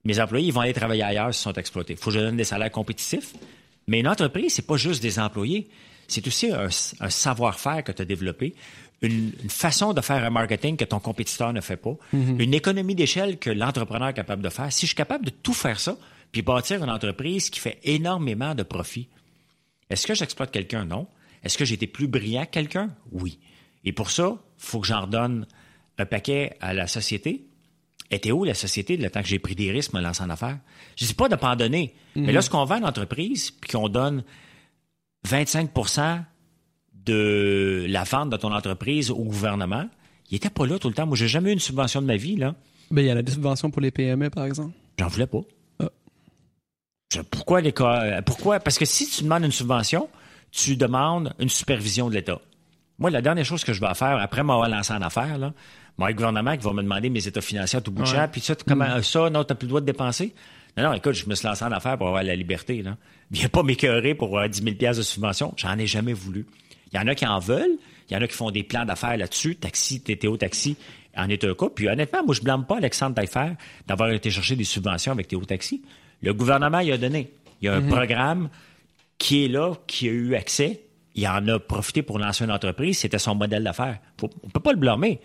Mes 0.05 0.21
employés, 0.21 0.49
ils 0.49 0.53
vont 0.53 0.61
aller 0.61 0.73
travailler 0.73 1.03
ailleurs 1.03 1.33
s'ils 1.33 1.43
sont 1.43 1.53
exploités. 1.53 1.95
Il 1.95 1.99
faut 1.99 2.11
que 2.11 2.17
je 2.17 2.21
donne 2.21 2.37
des 2.37 2.45
salaires 2.45 2.71
compétitifs. 2.71 3.33
Mais 3.87 4.01
une 4.01 4.09
entreprise, 4.09 4.55
c'est 4.55 4.67
pas 4.67 4.77
juste 4.77 5.03
des 5.03 5.19
employés, 5.19 5.69
c'est 6.09 6.27
aussi 6.27 6.51
un, 6.53 6.71
savoir-faire 6.71 7.85
que 7.85 7.93
tu 7.93 8.03
as 8.03 8.05
développé, 8.05 8.55
une, 9.03 9.33
façon 9.49 9.93
de 9.93 10.01
faire 10.01 10.25
un 10.25 10.31
marketing 10.31 10.77
que 10.77 10.85
ton 10.85 11.01
compétiteur 11.01 11.53
ne 11.53 11.61
fait 11.61 11.77
pas, 11.77 11.97
mhm. 12.13 12.41
une 12.41 12.55
économie 12.55 12.95
d'échelle 12.95 13.39
que 13.39 13.51
l'entrepreneur 13.51 14.09
est 14.09 14.15
capable 14.15 14.43
de 14.43 14.49
faire. 14.49 14.73
Si 14.73 14.83
je 14.83 14.89
suis 14.89 14.97
capable 14.97 15.25
de 15.25 15.31
tout 15.31 15.53
faire 15.53 15.79
ça, 15.79 15.97
puis 16.33 16.43
bâtir 16.43 16.83
une 16.83 16.91
entreprise 16.91 17.51
qui 17.51 17.61
fait 17.61 17.79
énormément 17.85 18.55
de 18.55 18.63
profit, 18.63 19.09
est-ce 19.91 20.07
que 20.07 20.15
j'exploite 20.15 20.51
quelqu'un? 20.51 20.85
Non. 20.85 21.07
Est-ce 21.45 21.57
que 21.57 21.65
j'ai 21.65 21.75
été 21.75 21.87
plus 21.87 22.09
brillant 22.09 22.45
que 22.45 22.51
quelqu'un? 22.51 22.91
Oui. 23.13 23.39
Et 23.85 23.93
pour 23.93 24.11
ça, 24.11 24.37
il 24.37 24.65
faut 24.65 24.81
que 24.81 24.87
j'en 24.87 25.03
redonne 25.03 25.47
un 25.99 26.07
paquet 26.07 26.57
à 26.61 26.75
la 26.75 26.87
société, 26.89 27.47
était 28.11 28.33
où 28.33 28.45
la 28.45 28.55
société 28.55 28.97
le 28.97 29.11
temps 29.11 29.23
que 29.23 29.29
j'ai 29.29 29.39
pris 29.39 29.55
des 29.55 29.71
risques, 29.71 29.93
me 29.93 30.01
lancer 30.01 30.23
en 30.23 30.31
affaires? 30.31 30.59
Je 30.97 31.05
ne 31.05 31.09
dis 31.09 31.15
pas 31.15 31.29
de 31.29 31.37
pas 31.37 31.51
en 31.51 31.57
donner, 31.57 31.95
mais 32.15 32.29
mhm. 32.29 32.35
lorsqu'on 32.35 32.65
vend 32.65 32.79
une 32.79 32.85
entreprise 32.85 33.51
puis 33.51 33.71
qu'on 33.71 33.89
donne 33.89 34.25
25% 35.27 36.23
de 37.05 37.87
la 37.89 38.05
vente 38.05 38.31
de 38.31 38.37
ton 38.37 38.53
entreprise 38.53 39.11
au 39.11 39.25
gouvernement, 39.25 39.89
il 40.31 40.35
n'était 40.35 40.51
pas 40.51 40.67
là 40.67 40.79
tout 40.79 40.89
le 40.89 40.95
temps. 40.95 41.07
Moi, 41.07 41.17
j'ai 41.17 41.29
jamais 41.29 41.51
eu 41.51 41.53
une 41.53 41.61
subvention 41.61 42.03
de 42.03 42.07
ma 42.07 42.17
vie, 42.17 42.37
là. 42.37 42.55
Ben, 42.91 43.03
il 43.03 43.07
y 43.07 43.11
a 43.11 43.15
la 43.15 43.29
subvention 43.29 43.71
pour 43.71 43.81
les 43.81 43.91
PME, 43.91 44.31
par 44.31 44.45
exemple. 44.45 44.73
J'en 44.99 45.09
voulais 45.09 45.27
pas. 45.27 45.41
Ah. 45.81 45.91
Pourquoi 47.31 47.61
les 47.61 47.73
Pourquoi? 47.73 48.61
Parce 48.61 48.79
que 48.79 48.85
si 48.85 49.09
tu 49.09 49.23
demandes 49.25 49.45
une 49.45 49.53
subvention, 49.53 50.09
tu 50.51 50.77
demandes 50.77 51.35
une 51.39 51.49
supervision 51.49 52.09
de 52.09 52.15
l'État. 52.15 52.41
Moi, 52.99 53.11
la 53.11 53.21
dernière 53.21 53.45
chose 53.45 53.63
que 53.63 53.73
je 53.73 53.81
vais 53.81 53.95
faire, 53.95 54.19
après 54.19 54.43
m'avoir 54.43 54.69
lancé 54.69 54.93
en 54.93 55.03
affaires, 55.03 55.39
là, 55.39 55.53
moi, 55.99 56.09
le 56.09 56.15
gouvernement 56.15 56.57
qui 56.57 56.65
va 56.65 56.73
me 56.73 56.83
demander 56.83 57.09
mes 57.09 57.27
états 57.27 57.41
financiers 57.41 57.79
à 57.79 57.81
tout 57.81 57.91
bout 57.91 58.03
de 58.03 58.09
champ, 58.09 58.29
puis 58.31 58.41
ça, 58.41 58.55
comment, 58.67 58.99
mm. 58.99 59.03
ça, 59.03 59.31
non, 59.31 59.45
t'as 59.45 59.55
plus 59.55 59.67
le 59.67 59.71
droit 59.71 59.81
de 59.81 59.87
dépenser? 59.87 60.35
Non, 60.77 60.85
non, 60.85 60.93
écoute, 60.93 61.15
je 61.15 61.27
me 61.27 61.35
suis 61.35 61.47
lancé 61.47 61.65
en 61.65 61.73
affaires 61.73 61.97
pour 61.97 62.09
avoir 62.09 62.23
la 62.23 62.37
liberté, 62.37 62.83
là. 62.83 62.97
Viens 63.31 63.49
pas 63.49 63.63
m'écœurer 63.63 64.15
pour 64.15 64.29
avoir 64.29 64.49
10 64.49 64.63
000 64.63 64.95
de 64.95 65.03
subvention. 65.03 65.53
J'en 65.57 65.77
ai 65.79 65.87
jamais 65.87 66.13
voulu. 66.13 66.47
Il 66.93 66.97
y 66.97 67.01
en 67.01 67.09
a 67.09 67.15
qui 67.15 67.27
en 67.27 67.41
veulent. 67.41 67.77
Il 68.09 68.15
y 68.15 68.17
en 68.17 68.23
a 68.23 68.29
qui 68.29 68.37
font 68.37 68.53
des 68.53 68.63
plans 68.63 68.85
d'affaires 68.85 69.17
là-dessus. 69.17 69.57
Taxi, 69.57 70.01
TTO 70.01 70.37
Taxi 70.37 70.77
en 71.17 71.29
est 71.29 71.43
un 71.43 71.55
cas. 71.55 71.67
Puis 71.75 71.89
honnêtement, 71.89 72.25
moi, 72.25 72.35
je 72.37 72.43
blâme 72.43 72.67
pas 72.67 72.77
Alexandre 72.77 73.17
Taillefer 73.17 73.55
d'avoir 73.89 74.11
été 74.11 74.31
chercher 74.31 74.55
des 74.55 74.63
subventions 74.63 75.11
avec 75.11 75.27
TTO 75.27 75.45
Taxi. 75.45 75.83
Le 76.23 76.33
gouvernement 76.35 76.79
y 76.79 76.93
a 76.93 76.99
donné. 76.99 77.33
Il 77.61 77.65
y 77.65 77.69
a 77.69 77.75
un 77.75 77.81
mm-hmm. 77.81 77.89
programme 77.89 78.49
qui 79.19 79.47
est 79.47 79.49
là, 79.49 79.73
qui 79.89 80.09
a 80.09 80.13
eu 80.13 80.37
accès 80.37 80.83
il 81.17 81.27
en 81.27 81.49
a 81.49 81.59
profité 81.59 82.03
pour 82.03 82.19
lancer 82.19 82.45
une 82.45 82.53
entreprise, 82.53 82.99
c'était 82.99 83.19
son 83.19 83.35
modèle 83.35 83.65
d'affaires. 83.65 83.99
On 84.23 84.27
ne 84.27 84.51
peut 84.51 84.61
pas 84.61 84.73
le 84.73 84.79
blâmer. 84.79 85.19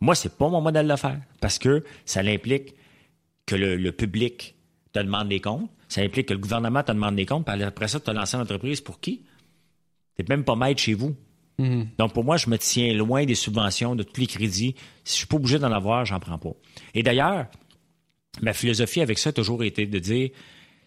Moi, 0.00 0.14
c'est 0.14 0.36
pas 0.36 0.48
mon 0.48 0.60
modèle 0.60 0.86
d'affaires 0.86 1.20
parce 1.40 1.58
que 1.58 1.84
ça 2.04 2.20
implique 2.20 2.74
que 3.46 3.56
le, 3.56 3.90
public 3.92 4.54
te 4.92 5.00
demande 5.00 5.28
des 5.28 5.40
comptes, 5.40 5.70
ça 5.88 6.02
implique 6.02 6.28
que 6.28 6.34
le 6.34 6.38
gouvernement 6.38 6.82
te 6.82 6.92
demande 6.92 7.16
des 7.16 7.26
comptes, 7.26 7.46
puis 7.46 7.62
après 7.62 7.88
ça, 7.88 7.98
tu 7.98 8.10
as 8.10 8.12
lancé 8.12 8.36
une 8.36 8.42
entreprise 8.42 8.80
pour 8.80 9.00
qui? 9.00 9.22
Tu 10.16 10.24
même 10.28 10.44
pas 10.44 10.56
maître 10.56 10.80
chez 10.80 10.94
vous. 10.94 11.16
Mm-hmm. 11.58 11.86
Donc, 11.98 12.12
pour 12.12 12.24
moi, 12.24 12.36
je 12.36 12.50
me 12.50 12.58
tiens 12.58 12.92
loin 12.92 13.24
des 13.24 13.34
subventions, 13.34 13.96
de 13.96 14.02
tous 14.02 14.20
les 14.20 14.26
crédits. 14.26 14.74
Si 15.04 15.14
je 15.14 15.18
suis 15.18 15.26
pas 15.26 15.36
obligé 15.36 15.58
d'en 15.58 15.72
avoir, 15.72 16.04
j'en 16.04 16.20
prends 16.20 16.38
pas. 16.38 16.52
Et 16.94 17.02
d'ailleurs, 17.02 17.46
ma 18.42 18.52
philosophie 18.52 19.00
avec 19.00 19.18
ça 19.18 19.30
a 19.30 19.32
toujours 19.32 19.64
été 19.64 19.86
de 19.86 19.98
dire, 19.98 20.30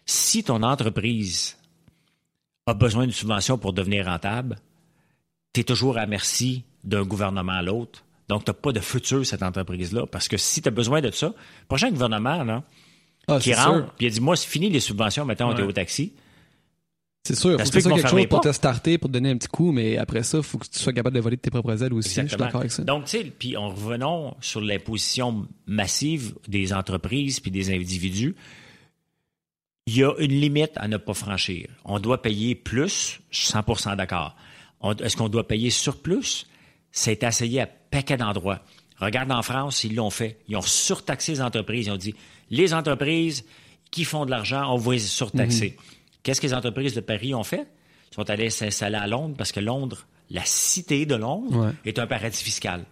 si 0.06 0.44
ton 0.44 0.62
entreprise 0.62 1.56
a 2.66 2.74
besoin 2.74 3.04
d'une 3.04 3.12
subvention 3.12 3.58
pour 3.58 3.72
devenir 3.72 4.06
rentable, 4.06 4.58
tu 5.52 5.60
es 5.60 5.64
toujours 5.64 5.98
à 5.98 6.06
merci 6.06 6.64
d'un 6.84 7.04
gouvernement 7.04 7.52
à 7.52 7.62
l'autre. 7.62 8.04
Donc, 8.32 8.46
tu 8.46 8.50
n'as 8.50 8.54
pas 8.54 8.72
de 8.72 8.80
futur, 8.80 9.26
cette 9.26 9.42
entreprise-là. 9.42 10.06
Parce 10.06 10.26
que 10.26 10.38
si 10.38 10.62
tu 10.62 10.68
as 10.68 10.70
besoin 10.70 11.02
de 11.02 11.10
ça, 11.10 11.26
le 11.26 11.66
prochain 11.68 11.90
gouvernement, 11.90 12.42
là, 12.44 12.64
ah, 13.28 13.38
qui 13.38 13.52
rentre, 13.52 13.92
puis 13.92 14.06
il 14.06 14.08
a 14.08 14.10
dit 14.10 14.22
Moi, 14.22 14.36
c'est 14.36 14.48
fini 14.48 14.70
les 14.70 14.80
subventions, 14.80 15.26
maintenant, 15.26 15.52
on 15.52 15.56
est 15.58 15.62
au 15.62 15.70
taxi. 15.72 16.14
C'est 17.24 17.34
sûr. 17.34 17.50
Faut 17.60 17.70
que 17.70 17.80
ça 17.80 17.90
quelque 17.90 18.08
chose 18.08 18.26
pour 18.28 18.40
te 18.40 18.50
starter, 18.50 18.96
pour 18.96 19.10
te 19.10 19.12
donner 19.12 19.30
un 19.30 19.36
petit 19.36 19.48
coup, 19.48 19.70
mais 19.70 19.98
après 19.98 20.22
ça, 20.22 20.38
il 20.38 20.44
faut 20.44 20.56
que 20.56 20.66
tu 20.66 20.78
sois 20.78 20.94
capable 20.94 21.14
de 21.14 21.20
voler 21.20 21.36
de 21.36 21.42
tes 21.42 21.50
propres 21.50 21.82
ailes 21.82 21.92
aussi. 21.92 22.22
Je 22.22 22.26
suis 22.26 22.36
d'accord 22.38 22.60
avec 22.60 22.72
ça. 22.72 22.84
Donc, 22.84 23.04
tu 23.04 23.18
sais, 23.18 23.24
puis 23.24 23.54
en 23.58 23.68
revenant 23.68 24.34
sur 24.40 24.62
l'imposition 24.62 25.46
massive 25.66 26.34
des 26.48 26.72
entreprises 26.72 27.38
puis 27.38 27.50
des 27.50 27.70
individus, 27.70 28.34
il 29.86 29.98
y 29.98 30.04
a 30.04 30.14
une 30.18 30.32
limite 30.32 30.72
à 30.76 30.88
ne 30.88 30.96
pas 30.96 31.12
franchir. 31.12 31.68
On 31.84 32.00
doit 32.00 32.22
payer 32.22 32.54
plus, 32.54 33.20
je 33.30 33.42
suis 33.42 33.52
100 33.52 33.96
d'accord. 33.96 34.36
Est-ce 35.00 35.18
qu'on 35.18 35.28
doit 35.28 35.46
payer 35.46 35.68
sur 35.68 36.00
plus? 36.00 36.46
C'est 36.92 37.22
essayé 37.22 37.60
à 37.60 37.68
paquet 37.92 38.16
d'endroits. 38.16 38.60
Regarde 38.98 39.30
en 39.30 39.42
France, 39.42 39.84
ils 39.84 39.94
l'ont 39.94 40.10
fait. 40.10 40.38
Ils 40.48 40.56
ont 40.56 40.62
surtaxé 40.62 41.32
les 41.32 41.42
entreprises. 41.42 41.86
Ils 41.86 41.92
ont 41.92 41.96
dit, 41.96 42.14
les 42.50 42.74
entreprises 42.74 43.44
qui 43.92 44.04
font 44.04 44.24
de 44.24 44.30
l'argent, 44.30 44.72
on 44.72 44.76
va 44.76 44.92
les 44.92 44.98
surtaxer. 44.98 45.76
Mhm. 45.76 45.84
Qu'est-ce 46.22 46.40
que 46.40 46.46
les 46.46 46.54
entreprises 46.54 46.94
de 46.94 47.00
Paris 47.00 47.34
ont 47.34 47.44
fait? 47.44 47.66
Ils 48.10 48.14
sont 48.14 48.28
allés 48.30 48.50
s'installer 48.50 48.96
à 48.96 49.06
Londres 49.06 49.34
parce 49.36 49.52
que 49.52 49.60
Londres, 49.60 50.06
la 50.30 50.44
cité 50.44 51.06
de 51.06 51.14
Londres, 51.14 51.72
est 51.84 51.98
un 51.98 52.06
paradis 52.06 52.42
fiscal. 52.42 52.84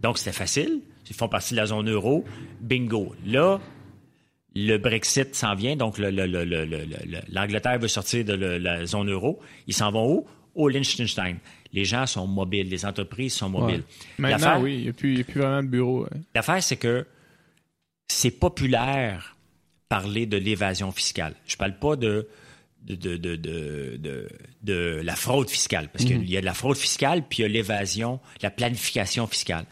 Donc, 0.00 0.18
c'était 0.18 0.32
facile. 0.32 0.80
Ils 1.10 1.16
font 1.16 1.28
partie 1.28 1.52
de 1.54 1.58
la 1.58 1.66
zone 1.66 1.90
euro. 1.90 2.24
Bingo. 2.60 3.14
Là, 3.26 3.60
le 4.54 4.76
Brexit 4.78 5.34
s'en 5.34 5.54
vient, 5.54 5.76
donc 5.76 5.98
l'Angleterre 5.98 7.78
veut 7.78 7.88
sortir 7.88 8.24
de 8.24 8.32
la 8.34 8.86
zone 8.86 9.10
euro. 9.10 9.40
Ils 9.66 9.74
s'en 9.74 9.90
vont 9.90 10.10
où? 10.10 10.26
Au 10.54 10.68
Liechtenstein. 10.68 11.36
Les 11.72 11.84
gens 11.84 12.06
sont 12.06 12.26
mobiles, 12.26 12.68
les 12.68 12.84
entreprises 12.84 13.34
sont 13.34 13.48
mobiles. 13.48 13.82
Maintenant, 14.18 14.60
oui, 14.60 14.74
il 14.74 14.82
n'y 14.82 14.88
a, 14.88 14.92
plus 14.92 15.22
vraiment 15.22 15.62
de 15.62 15.68
bureau. 15.68 16.06
L'affaire, 16.34 16.62
c'est 16.62 16.76
que 16.76 17.06
c'est 18.08 18.30
populaire 18.30 19.36
parler 19.88 20.26
de 20.26 20.36
l'évasion 20.36 20.92
fiscale. 20.92 21.34
Je 21.46 21.54
ne 21.54 21.58
parle 21.58 21.78
pas 21.78 21.96
de 21.96 22.28
de, 24.62 25.00
la 25.02 25.16
fraude 25.16 25.48
fiscale, 25.48 25.88
parce 25.92 26.04
qu'il 26.04 26.18
mhm. 26.18 26.24
y 26.24 26.36
a 26.36 26.40
de 26.40 26.46
la 26.46 26.54
fraude 26.54 26.76
fiscale, 26.76 27.24
puis 27.28 27.38
il 27.38 27.42
y 27.42 27.44
a 27.44 27.48
l'évasion, 27.48 28.20
la 28.40 28.50
planification 28.50 29.26
fiscale. 29.26 29.66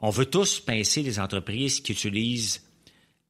On 0.00 0.10
veut 0.10 0.26
tous 0.26 0.60
pincer 0.60 1.02
les 1.02 1.18
entreprises 1.20 1.80
qui 1.80 1.92
utilisent 1.92 2.62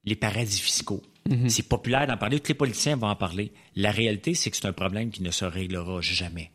les 0.05 0.16
paradis 0.16 0.60
fiscaux. 0.60 1.02
Mhm. 1.28 1.48
C'est 1.48 1.68
populaire 1.68 2.06
d'en 2.06 2.16
parler, 2.16 2.40
tous 2.40 2.48
les 2.48 2.55
politiciens 2.55 2.96
vont 2.96 3.09
en 3.09 3.16
parler. 3.16 3.52
La 3.76 3.90
réalité, 3.90 4.34
c'est 4.34 4.51
que 4.51 4.56
c'est 4.56 4.66
un 4.66 4.72
problème 4.72 5.10
qui 5.10 5.22
ne 5.22 5.30
se 5.30 5.44
réglera 5.44 6.01
jamais. 6.01 6.51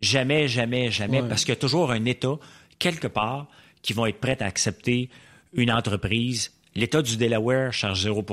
Jamais, 0.00 0.48
jamais, 0.48 0.90
jamais, 0.90 1.22
parce 1.22 1.44
qu'il 1.44 1.54
y 1.54 1.56
a 1.56 1.60
toujours 1.60 1.90
un 1.90 2.04
État, 2.04 2.36
quelque 2.78 3.06
part, 3.06 3.46
qui 3.82 3.92
vont 3.92 4.06
être 4.06 4.20
prêt 4.20 4.36
à 4.42 4.46
accepter 4.46 5.08
une 5.54 5.70
entreprise. 5.70 6.52
L'État 6.74 7.02
du 7.02 7.16
Delaware 7.16 7.72
charge 7.72 8.02
0 8.02 8.24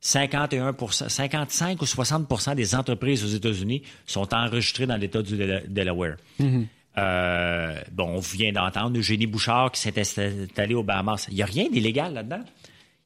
51% 0.00 1.08
55 1.08 1.82
ou 1.82 1.84
60% 1.84 2.54
des 2.54 2.74
entreprises 2.74 3.24
aux 3.24 3.28
États-Unis 3.28 3.82
sont 4.06 4.32
enregistrées 4.32 4.86
dans 4.86 4.96
l'État 4.96 5.22
du 5.22 5.36
Delaware. 5.36 6.16
Mhm. 6.38 6.68
Euh, 6.98 7.80
bon, 7.92 8.16
on 8.16 8.20
vient 8.20 8.52
d'entendre 8.52 8.98
Eugénie 8.98 9.26
Bouchard 9.26 9.72
qui 9.72 9.80
s'est 9.80 10.00
installée 10.00 10.74
au 10.74 10.82
Bahamas. 10.82 11.26
Il 11.30 11.34
n'y 11.34 11.42
a 11.42 11.46
rien 11.46 11.68
d'illégal 11.68 12.14
là-dedans. 12.14 12.42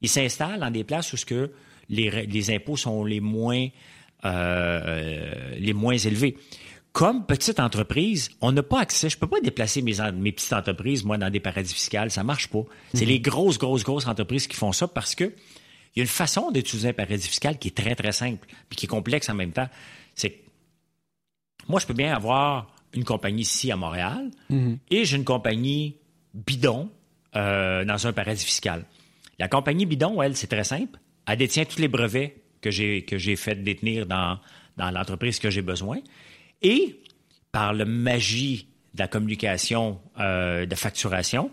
Il 0.00 0.08
s'installe 0.08 0.60
dans 0.60 0.70
des 0.70 0.84
places 0.84 1.12
où 1.12 1.16
ce 1.16 1.26
que 1.26 1.50
les, 1.88 2.50
impôts 2.50 2.76
sont 2.76 3.04
les 3.04 3.20
moins, 3.20 3.68
euh, 4.24 5.54
les 5.58 5.72
moins 5.72 5.96
élevés. 5.96 6.36
Comme 6.93 7.24
petite 7.24 7.59
entreprise, 7.59 8.31
on 8.43 8.52
n'a 8.52 8.62
pas 8.62 8.81
accès. 8.81 9.09
Je 9.09 9.16
peux 9.16 9.27
pas 9.27 9.40
déplacer 9.40 9.81
mes, 9.81 9.94
mes 10.12 10.32
petites 10.32 10.52
entreprises, 10.52 11.05
moi, 11.05 11.16
dans 11.16 11.31
des 11.31 11.40
paradis 11.40 11.73
fiscaux. 11.73 12.09
Ça 12.09 12.23
marche 12.23 12.48
pas. 12.48 12.64
C'est 12.93 13.05
mhm. 13.05 13.10
les 13.10 13.20
grosses, 13.20 13.59
grosses, 13.59 13.82
grosses 13.82 14.06
entreprises 14.06 14.47
qui 14.47 14.56
font 14.56 14.73
ça 14.73 14.86
parce 14.89 15.14
que 15.14 15.24
il 15.94 15.98
y 15.98 16.01
a 16.01 16.05
une 16.05 16.09
façon 16.09 16.51
d'utiliser 16.51 16.90
un 16.90 16.93
paradis 16.93 17.28
fiscal 17.28 17.59
qui 17.59 17.69
est 17.69 17.77
très, 17.77 17.94
très 17.94 18.12
simple, 18.12 18.47
puis 18.69 18.77
qui 18.77 18.86
est 18.86 18.89
complexe 18.89 19.28
en 19.28 19.35
même 19.35 19.52
temps. 19.52 19.69
C'est 20.14 20.43
moi, 21.69 21.81
je 21.81 21.86
peux 21.86 21.94
bien 21.94 22.14
avoir 22.14 22.74
une 22.93 23.05
compagnie 23.05 23.43
ici 23.43 23.70
à 23.70 23.77
Montréal 23.77 24.31
mhm. 24.51 24.78
et 24.90 25.05
j'ai 25.05 25.16
une 25.16 25.24
compagnie 25.24 25.97
bidon 26.35 26.90
euh, 27.36 27.85
dans 27.85 28.06
un 28.06 28.12
paradis 28.12 28.44
fiscal. 28.44 28.85
La 29.39 29.48
compagnie 29.48 29.86
bidon, 29.86 30.20
elle, 30.23 30.36
c'est 30.36 30.47
très 30.47 30.64
simple. 30.64 30.98
Elle 31.27 31.39
détient 31.39 31.64
tous 31.64 31.78
les 31.78 31.89
brevets 31.89 32.36
que 32.60 32.70
j'ai 32.70 33.02
que 33.05 33.16
j'ai 33.19 33.36
fait 33.36 33.62
détenir 33.62 34.06
dans, 34.06 34.39
dans 34.77 34.90
l'entreprise 34.90 35.39
que 35.39 35.51
j'ai 35.51 35.62
besoin. 35.62 35.98
Et 36.62 37.01
par 37.51 37.72
la 37.74 37.84
magie 37.84 38.68
de 38.94 39.01
la 39.01 39.09
communication 39.09 40.01
euh, 40.18 40.66
de 40.66 40.74
facturation, 40.74 41.51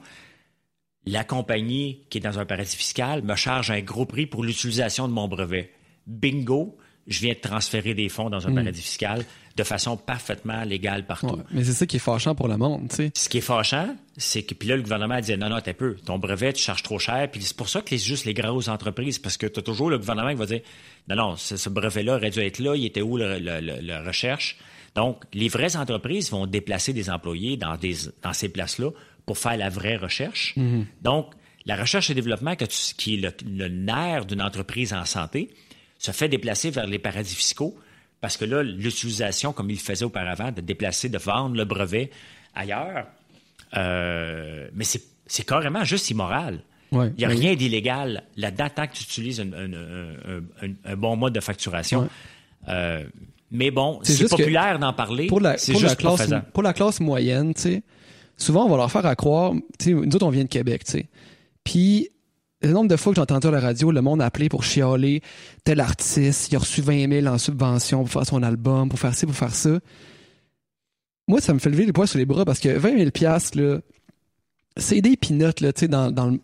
la 1.06 1.24
compagnie 1.24 2.02
qui 2.10 2.18
est 2.18 2.22
dans 2.22 2.40
un 2.40 2.46
paradis 2.46 2.76
fiscal 2.76 3.24
me 3.24 3.36
charge 3.36 3.72
un 3.72 3.82
gros 3.82 4.06
prix 4.06 4.26
pour 4.26 4.44
l'utilisation 4.44 5.08
de 5.08 5.14
mon 5.14 5.28
brevet. 5.28 5.72
Bingo, 6.06 6.78
je 7.08 7.20
viens 7.22 7.34
de 7.34 7.40
transférer 7.40 7.94
des 7.94 8.10
fonds 8.10 8.30
dans 8.30 8.48
un 8.48 8.52
hmm. 8.52 8.56
paradis 8.56 8.82
fiscal 8.82 9.26
de 9.56 9.64
façon 9.64 9.98
parfaitement 9.98 10.64
légale 10.64 11.06
partout. 11.06 11.42
mais 11.52 11.66
c'est 11.66 11.74
ça 11.74 11.86
qui 11.86 11.98
est 11.98 12.00
fâchant 12.00 12.34
pour 12.34 12.48
le 12.48 12.56
monde, 12.56 12.88
tu 12.90 12.96
sais. 12.96 13.12
Ce 13.14 13.28
qui 13.28 13.40
est 13.40 13.42
fâchant, 13.42 13.96
c'est 14.16 14.44
que 14.44 14.54
puis 14.54 14.70
là 14.70 14.78
le 14.78 14.84
gouvernement 14.84 15.16
a 15.16 15.22
dit 15.22 15.36
non 15.38 15.50
non 15.50 15.60
t'es 15.60 15.74
peu, 15.74 15.96
ton 16.06 16.18
brevet 16.18 16.54
tu 16.54 16.64
charges 16.64 16.84
trop 16.84 17.00
cher, 17.00 17.30
puis 17.30 17.42
c'est 17.42 17.58
pour 17.58 17.68
ça 17.68 17.82
que 17.82 17.90
c'est 17.90 17.98
juste 17.98 18.26
les 18.26 18.34
grosses 18.34 18.70
entreprises 18.70 19.20
parce 19.20 19.36
que 19.36 19.48
tu 19.48 19.60
as 19.60 19.64
toujours 19.64 19.90
le 19.90 19.98
gouvernement 19.98 20.30
qui 20.30 20.36
va 20.36 20.46
dire 20.46 20.62
non 21.10 21.16
non 21.16 21.36
ce, 21.36 21.68
brevet 21.68 22.04
là 22.04 22.16
aurait 22.16 22.30
dû 22.30 22.40
être 22.40 22.60
là, 22.60 22.76
il 22.76 22.86
était 22.86 23.02
où 23.02 23.18
la 23.18 24.04
recherche? 24.04 24.58
Donc 25.00 25.24
les 25.34 25.48
vraies 25.48 25.78
entreprises 25.78 26.30
vont 26.30 26.46
déplacer 26.46 26.92
des 26.92 27.10
employés 27.10 27.56
dans 27.56 27.78
des 27.78 27.96
dans 28.22 28.34
ces 28.34 28.50
places 28.50 28.80
là 28.80 28.90
pour 29.26 29.38
faire 29.38 29.56
la 29.56 29.70
vraie 29.70 29.96
recherche. 29.96 30.54
Mhm. 30.58 30.88
Donc, 31.02 31.34
la 31.66 31.78
recherche 31.78 32.10
et 32.10 32.14
développement, 32.14 32.56
qui 32.98 33.14
est 33.14 33.44
le, 33.46 33.68
nerf 33.70 34.26
d'une 34.26 34.42
entreprise 34.42 34.92
en 34.92 35.06
santé, 35.06 35.52
se 36.00 36.12
fait 36.12 36.28
déplacer 36.28 36.70
vers 36.70 36.86
les 36.86 37.00
paradis 37.00 37.36
fiscaux 37.36 37.78
parce 38.20 38.36
que 38.36 38.44
là, 38.44 38.62
l'utilisation, 38.62 39.54
comme 39.54 39.70
il 39.70 39.76
le 39.76 39.80
faisait 39.80 40.04
auparavant, 40.04 40.52
de 40.52 40.60
déplacer, 40.60 41.08
de 41.08 41.18
vendre 41.18 41.56
le 41.56 41.64
brevet 41.64 42.10
ailleurs, 42.54 43.06
euh, 43.78 44.68
mais 44.74 44.84
c'est 44.84 45.46
carrément 45.46 45.86
juste 45.86 46.10
immoral. 46.10 46.62
il 46.92 47.14
n'y 47.18 47.24
a 47.24 47.30
rien 47.30 47.56
d'illégal 47.56 48.24
là-dedans 48.36 48.70
tant 48.76 48.88
que 48.88 48.94
tu 48.94 49.04
utilises 49.04 49.40
un, 49.40 50.96
bon 50.96 51.16
mode 51.16 51.34
de 51.34 51.40
facturation. 51.40 52.10
Euh, 52.68 53.06
mais 53.52 53.72
bon, 53.72 54.00
c'est 54.04 54.28
populaire 54.30 54.80
d'en 54.80 54.94
parler. 54.94 55.28
Pour 55.28 55.40
la, 55.40 55.56
pour, 55.56 55.82
la 55.82 55.96
classe, 55.96 56.30
pour 56.54 56.64
la 56.64 56.74
classe 56.74 57.00
moyenne, 57.00 57.54
tu 57.54 57.62
sais, 57.62 57.84
souvent, 58.38 58.66
on 58.66 58.70
va 58.70 58.78
leur 58.78 58.92
faire 58.92 59.06
à 59.06 59.16
croire, 59.16 59.54
tu 59.78 59.86
sais, 59.86 59.92
nous 59.94 60.16
autres, 60.16 60.26
on 60.26 60.30
vient 60.30 60.44
de 60.44 60.50
Québec, 60.50 60.84
tu 60.84 60.92
sais. 60.92 61.10
Puis, 61.64 62.10
le 62.62 62.72
nombre 62.72 62.90
de 62.90 62.96
fois 62.96 63.12
que 63.12 63.16
j'ai 63.16 63.22
entendu 63.22 63.48
à 63.48 63.52
la 63.52 63.60
radio, 63.60 63.92
le 63.92 64.02
monde 64.02 64.22
a 64.22 64.26
appelé 64.26 64.50
pour 64.50 64.64
chialer 64.64 65.22
tel 65.64 65.80
artiste, 65.80 66.52
il 66.52 66.56
a 66.56 66.60
reçu 66.60 66.82
20 66.82 67.10
000 67.22 67.28
en 67.28 67.38
subvention 67.38 68.04
pour 68.04 68.12
faire 68.12 68.26
son 68.26 68.44
album, 68.44 68.90
pour 68.90 69.00
faire 69.00 69.16
ci, 69.16 69.26
pour 69.26 69.36
faire 69.36 69.56
ça. 69.56 69.80
Moi, 71.28 71.42
ça 71.42 71.54
me 71.54 71.60
fait 71.60 71.70
lever 71.70 71.86
les 71.86 71.94
poids 71.94 72.08
sur 72.08 72.18
les 72.18 72.26
bras 72.26 72.44
parce 72.46 72.60
que 72.60 72.70
20 72.70 72.98
000 72.98 73.10
là, 73.56 73.80
c'est 74.78 75.02
des 75.02 75.16
pinottes, 75.16 75.62
là, 75.62 75.72
tu 75.74 75.82
sais, 75.82 75.88
dans, 75.88 76.12
dans, 76.12 76.32
le, 76.32 76.40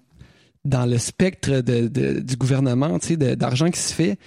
dans 0.64 0.86
le 0.86 0.98
spectre 0.98 1.61
de, 1.61 1.88
du 2.19 2.36
gouvernement, 2.36 2.98
tu 2.99 3.07
sais, 3.07 3.36
d'argent 3.36 3.69
qui 3.69 3.80
se 3.80 3.94
fait. 3.94 4.18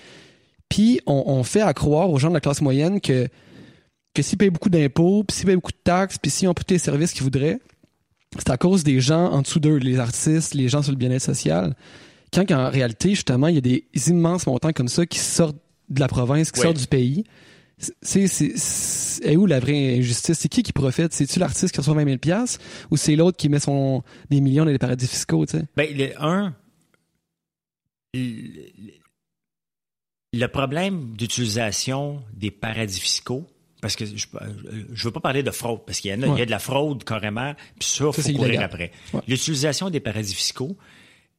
Puis, 0.68 1.00
on, 1.06 1.24
on 1.26 1.42
fait 1.42 1.62
à 1.62 1.72
croire 1.74 2.10
aux 2.10 2.18
gens 2.18 2.28
de 2.28 2.34
la 2.34 2.40
classe 2.40 2.60
moyenne 2.60 3.00
que 3.00 3.28
que 4.14 4.22
s'ils 4.22 4.38
payent 4.38 4.50
beaucoup 4.50 4.70
d'impôts, 4.70 5.22
puis 5.22 5.36
s'ils 5.36 5.46
payent 5.46 5.54
beaucoup 5.54 5.70
de 5.70 5.82
taxes, 5.84 6.18
puis 6.18 6.30
s'ils 6.30 6.48
ont 6.48 6.54
tous 6.54 6.64
les 6.68 6.78
services 6.78 7.12
qu'ils 7.12 7.22
voudraient, 7.22 7.60
c'est 8.36 8.50
à 8.50 8.56
cause 8.56 8.82
des 8.82 9.00
gens 9.00 9.30
en 9.30 9.42
dessous 9.42 9.60
d'eux, 9.60 9.76
les 9.76 9.98
artistes, 9.98 10.54
les 10.54 10.68
gens 10.68 10.82
sur 10.82 10.92
le 10.92 10.98
bien-être 10.98 11.22
social. 11.22 11.74
Quand 12.32 12.50
en 12.50 12.68
réalité, 12.68 13.10
justement, 13.10 13.46
il 13.46 13.54
y 13.54 13.58
a 13.58 13.60
des 13.60 13.84
immenses 14.08 14.46
montants 14.46 14.72
comme 14.72 14.88
ça 14.88 15.06
qui 15.06 15.18
sortent 15.18 15.56
de 15.88 16.00
la 16.00 16.08
province, 16.08 16.50
qui 16.52 16.60
sortent 16.60 16.78
du 16.78 16.86
pays. 16.86 17.24
C'est, 18.02 19.36
où 19.36 19.46
la 19.46 19.60
vraie 19.60 19.98
injustice? 19.98 20.38
C'est 20.38 20.48
qui 20.48 20.62
qui 20.64 20.72
profite? 20.72 21.12
C'est-tu 21.12 21.38
l'artiste 21.38 21.72
qui 21.72 21.78
reçoit 21.80 21.94
20 21.94 22.18
000 22.20 22.42
ou 22.90 22.96
c'est 22.96 23.14
l'autre 23.14 23.36
qui 23.36 23.48
met 23.48 23.60
son, 23.60 24.02
des 24.30 24.40
millions 24.40 24.64
dans 24.64 24.72
les 24.72 24.78
paradis 24.78 25.06
fiscaux, 25.06 25.46
tu 25.46 25.58
sais? 25.58 25.64
Ben, 25.76 25.88
le, 25.96 26.10
un, 26.20 26.54
le 30.32 30.46
problème 30.46 31.14
d'utilisation 31.16 32.22
des 32.34 32.50
paradis 32.50 33.00
fiscaux, 33.00 33.46
parce 33.80 33.96
que 33.96 34.04
je, 34.04 34.26
je 34.92 35.04
veux 35.04 35.12
pas 35.12 35.20
parler 35.20 35.42
de 35.42 35.50
fraude, 35.50 35.80
parce 35.86 36.00
qu'il 36.00 36.10
y, 36.10 36.12
a, 36.12 36.16
il 36.16 36.38
y 36.38 36.42
a 36.42 36.46
de 36.46 36.50
la 36.50 36.58
fraude 36.58 37.04
carrément, 37.04 37.54
puis 37.78 37.88
ça, 37.88 38.04
il 38.06 38.22
faut 38.22 38.32
courir 38.32 38.60
après. 38.62 38.92
L'utilisation 39.26 39.88
des 39.90 40.00
paradis 40.00 40.34
fiscaux, 40.34 40.76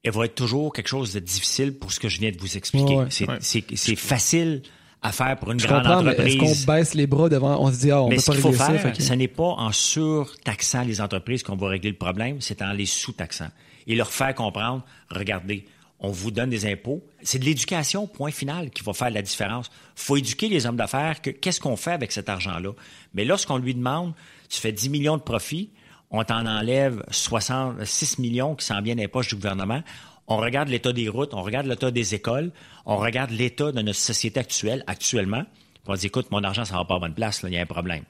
elle 0.04 0.14
va 0.14 0.26
être 0.26 0.36
toujours 0.36 0.72
quelque 0.72 0.88
chose 0.88 1.14
de 1.14 1.20
difficile 1.20 1.78
pour 1.78 1.92
ce 1.92 2.00
que 2.00 2.08
je 2.08 2.20
viens 2.20 2.32
de 2.32 2.38
vous 2.38 2.58
expliquer. 2.58 2.98
C'est 3.40 3.96
facile 3.96 4.62
à 5.02 5.12
faire 5.12 5.38
pour 5.38 5.52
une 5.52 5.58
grande 5.60 5.88
entreprise. 5.88 6.36
Est-ce 6.36 6.66
qu'on 6.66 6.74
baisse 6.74 6.94
les 6.94 7.08
bras 7.08 7.30
devant, 7.30 7.62
on 7.62 7.72
se 7.72 7.80
dit, 7.80 7.92
ah, 7.92 8.02
on 8.02 8.10
mais 8.10 8.16
peut 8.16 8.22
ce 8.22 8.32
qu'il 8.32 8.42
faut 8.42 8.52
faire, 8.52 8.96
ce 8.98 9.14
n'est 9.14 9.28
pas 9.28 9.44
en 9.44 9.72
surtaxant 9.72 10.84
les 10.84 11.00
entreprises 11.00 11.44
qu'on 11.44 11.56
va 11.56 11.68
régler 11.70 11.92
le 11.92 11.98
problème, 11.98 12.42
c'est 12.42 12.62
en 12.62 12.72
les 12.72 12.86
sous-taxant. 12.86 13.50
Et 13.88 13.96
leur 13.96 14.12
faire 14.12 14.36
comprendre, 14.36 14.84
regardez, 15.10 15.66
on 16.00 16.12
vous 16.12 16.32
donne 16.32 16.50
des 16.50 16.66
impôts. 16.66 17.04
C'est 17.22 17.40
de 17.40 17.46
l'éducation, 17.46 18.08
point 18.08 18.32
final, 18.32 18.70
qui 18.70 18.84
va 18.84 18.94
faire 18.94 19.10
la 19.10 19.22
différence. 19.22 19.70
faut 19.96 20.16
éduquer 20.18 20.48
les 20.50 20.66
hommes 20.66 20.78
d'affaires 20.78 21.22
que 21.22 21.30
qu'est-ce 21.30 21.60
qu'on 21.60 21.76
fait 21.76 21.92
avec 21.92 22.12
cet 22.12 22.30
argent-là. 22.30 22.72
Mais 23.14 23.26
lorsqu'on 23.26 23.58
lui 23.58 23.76
demande, 23.76 24.14
tu 24.50 24.60
fais 24.60 24.72
10 24.72 24.90
millions 24.90 25.18
de 25.18 25.22
profits, 25.22 25.72
on 26.12 26.24
t'en 26.24 26.46
enlève 26.46 27.04
66 27.12 28.20
millions 28.20 28.56
qui 28.56 28.66
s'en 28.66 28.82
viennent 28.82 28.98
les 28.98 29.08
poches 29.08 29.30
du 29.30 29.36
gouvernement. 29.36 29.84
On 30.28 30.38
regarde 30.38 30.70
l'état 30.70 30.94
des 30.94 31.10
routes, 31.10 31.34
on 31.34 31.42
regarde 31.42 31.68
l'état 31.68 31.92
des 31.92 32.16
écoles, 32.16 32.52
on 32.86 32.98
regarde 32.98 33.32
l'état 33.32 33.72
de 33.72 33.82
notre 33.82 34.00
société 34.00 34.40
actuelle, 34.40 34.84
actuellement. 34.88 35.44
on 35.88 35.96
dit, 35.96 36.08
écoute, 36.08 36.32
mon 36.32 36.44
argent, 36.44 36.66
ça 36.66 36.76
va 36.76 36.86
pas 36.86 36.96
à 36.96 37.00
bonne 37.00 37.14
place, 37.14 37.42
il 37.44 37.54
y 37.54 37.58
a 37.58 37.62
un 37.62 37.66
problème. 37.66 38.04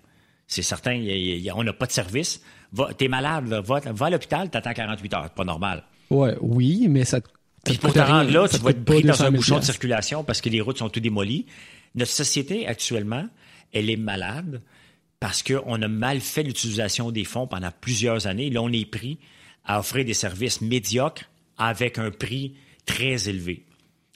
C'est 0.47 0.61
certain, 0.61 1.01
on 1.55 1.63
n'a 1.63 1.73
pas 1.73 1.85
de 1.85 1.91
service. 1.91 2.41
T'es 2.97 3.07
malade, 3.07 3.45
va, 3.47 3.77
à 3.77 4.09
l'hôpital, 4.09 4.49
t'attends 4.49 4.73
48 4.73 5.13
heures, 5.13 5.29
pas 5.29 5.43
normal. 5.43 5.83
Ouais, 6.09 6.35
oui, 6.41 6.87
mais 6.89 7.05
ça 7.05 7.19
puis 7.65 7.77
pour 7.77 7.93
te 7.93 7.99
rendre 7.99 8.31
là, 8.31 8.47
tu 8.47 8.57
vas 8.57 8.71
être 8.71 8.85
pris 8.85 9.03
dans 9.03 9.21
un 9.21 9.31
bouchon 9.31 9.59
de 9.59 9.63
circulation 9.63 10.23
parce 10.23 10.41
que 10.41 10.49
les 10.49 10.61
routes 10.61 10.77
sont 10.77 10.89
toutes 10.89 11.03
démolies. 11.03 11.45
Notre 11.95 12.11
société, 12.11 12.67
actuellement, 12.67 13.27
elle 13.73 13.89
est 13.89 13.97
malade 13.97 14.61
parce 15.19 15.43
qu'on 15.43 15.81
a 15.81 15.87
mal 15.87 16.21
fait 16.21 16.43
l'utilisation 16.43 17.11
des 17.11 17.25
fonds 17.25 17.47
pendant 17.47 17.71
plusieurs 17.81 18.27
années. 18.27 18.49
Là, 18.49 18.61
on 18.61 18.71
est 18.71 18.89
pris 18.89 19.19
à 19.65 19.79
offrir 19.79 20.05
des 20.05 20.13
services 20.13 20.61
médiocres 20.61 21.25
avec 21.57 21.97
un 21.97 22.11
prix 22.11 22.55
très 22.85 23.27
élevé. 23.29 23.65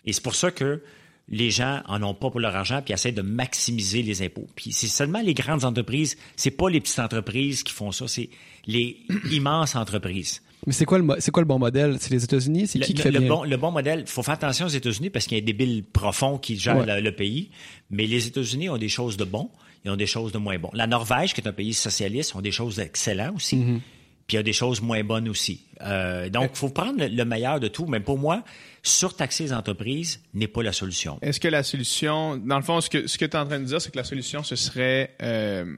Et 0.05 0.13
c'est 0.13 0.23
pour 0.23 0.35
ça 0.35 0.51
que 0.51 0.81
les 1.29 1.51
gens 1.51 1.81
en 1.87 2.03
ont 2.03 2.13
pas 2.13 2.29
pour 2.29 2.39
leur 2.39 2.55
argent 2.55 2.81
puis 2.81 2.93
essaient 2.93 3.11
de 3.11 3.21
maximiser 3.21 4.01
les 4.01 4.21
impôts. 4.21 4.47
Puis 4.55 4.71
c'est 4.71 4.87
seulement 4.87 5.21
les 5.21 5.33
grandes 5.33 5.63
entreprises, 5.63 6.17
c'est 6.35 6.51
pas 6.51 6.69
les 6.69 6.81
petites 6.81 6.99
entreprises 6.99 7.63
qui 7.63 7.73
font 7.73 7.91
ça, 7.91 8.07
c'est 8.07 8.29
les 8.65 8.97
immenses 9.31 9.75
entreprises. 9.75 10.41
Mais 10.65 10.73
c'est 10.73 10.85
quoi 10.85 10.97
le 10.97 11.05
c'est 11.19 11.31
quoi 11.31 11.41
le 11.41 11.47
bon 11.47 11.59
modèle? 11.59 11.97
C'est 11.99 12.11
les 12.11 12.23
États-Unis? 12.23 12.67
C'est 12.67 12.79
qui 12.79 12.93
qui 12.93 13.01
fait 13.01 13.11
le 13.11 13.21
bon 13.21 13.43
le 13.43 13.57
bon 13.57 13.71
modèle 13.71 14.05
faut 14.07 14.23
faire 14.23 14.35
attention 14.35 14.65
aux 14.65 14.69
États-Unis 14.69 15.09
parce 15.09 15.25
qu'il 15.25 15.37
y 15.37 15.41
a 15.41 15.43
des 15.43 15.53
billes 15.53 15.81
profonds 15.81 16.37
qui 16.37 16.57
gèrent 16.57 16.85
le, 16.85 17.11
pays. 17.11 17.49
Mais 17.89 18.05
les 18.05 18.27
États-Unis 18.27 18.69
ont 18.69 18.77
des 18.77 18.89
choses 18.89 19.17
de 19.17 19.23
bon, 19.23 19.49
ils 19.83 19.91
ont 19.91 19.95
des 19.95 20.07
choses 20.07 20.31
de 20.31 20.37
moins 20.37 20.57
bon. 20.57 20.69
La 20.73 20.87
Norvège, 20.87 21.33
qui 21.33 21.41
est 21.41 21.47
un 21.47 21.53
pays 21.53 21.73
socialiste, 21.73 22.35
ont 22.35 22.41
des 22.41 22.51
choses 22.51 22.79
excellentes 22.79 23.35
aussi. 23.35 23.57
Mm-hmm. 23.57 23.79
Puis 24.27 24.35
il 24.35 24.37
y 24.37 24.39
a 24.39 24.43
des 24.43 24.53
choses 24.53 24.81
moins 24.81 25.03
bonnes 25.03 25.27
aussi. 25.27 25.65
Euh, 25.81 26.29
donc, 26.29 26.51
il 26.53 26.57
faut 26.57 26.69
prendre 26.69 27.05
le, 27.05 27.25
meilleur 27.25 27.59
de 27.59 27.67
tout. 27.67 27.85
Mais 27.87 27.99
pour 27.99 28.17
moi, 28.17 28.43
surtaxer 28.81 29.43
les 29.43 29.53
entreprises 29.53 30.21
n'est 30.33 30.47
pas 30.47 30.63
la 30.63 30.71
solution. 30.71 31.19
Est-ce 31.21 31.41
que 31.41 31.49
la 31.49 31.61
solution, 31.61 32.37
dans 32.37 32.55
le 32.55 32.63
fond, 32.63 32.79
ce 32.79 32.89
que, 32.89 33.05
ce 33.05 33.17
que 33.17 33.25
tu 33.25 33.35
es 33.35 33.39
en 33.39 33.45
train 33.45 33.59
de 33.59 33.65
dire, 33.65 33.81
c'est 33.81 33.91
que 33.91 33.97
la 33.97 34.05
solution, 34.05 34.41
ce 34.41 34.55
serait 34.55 35.13
euh, 35.21 35.75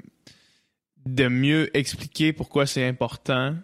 de 1.08 1.28
mieux 1.28 1.76
expliquer 1.76 2.34
pourquoi 2.34 2.68
c'est 2.68 2.86
important 2.88 3.56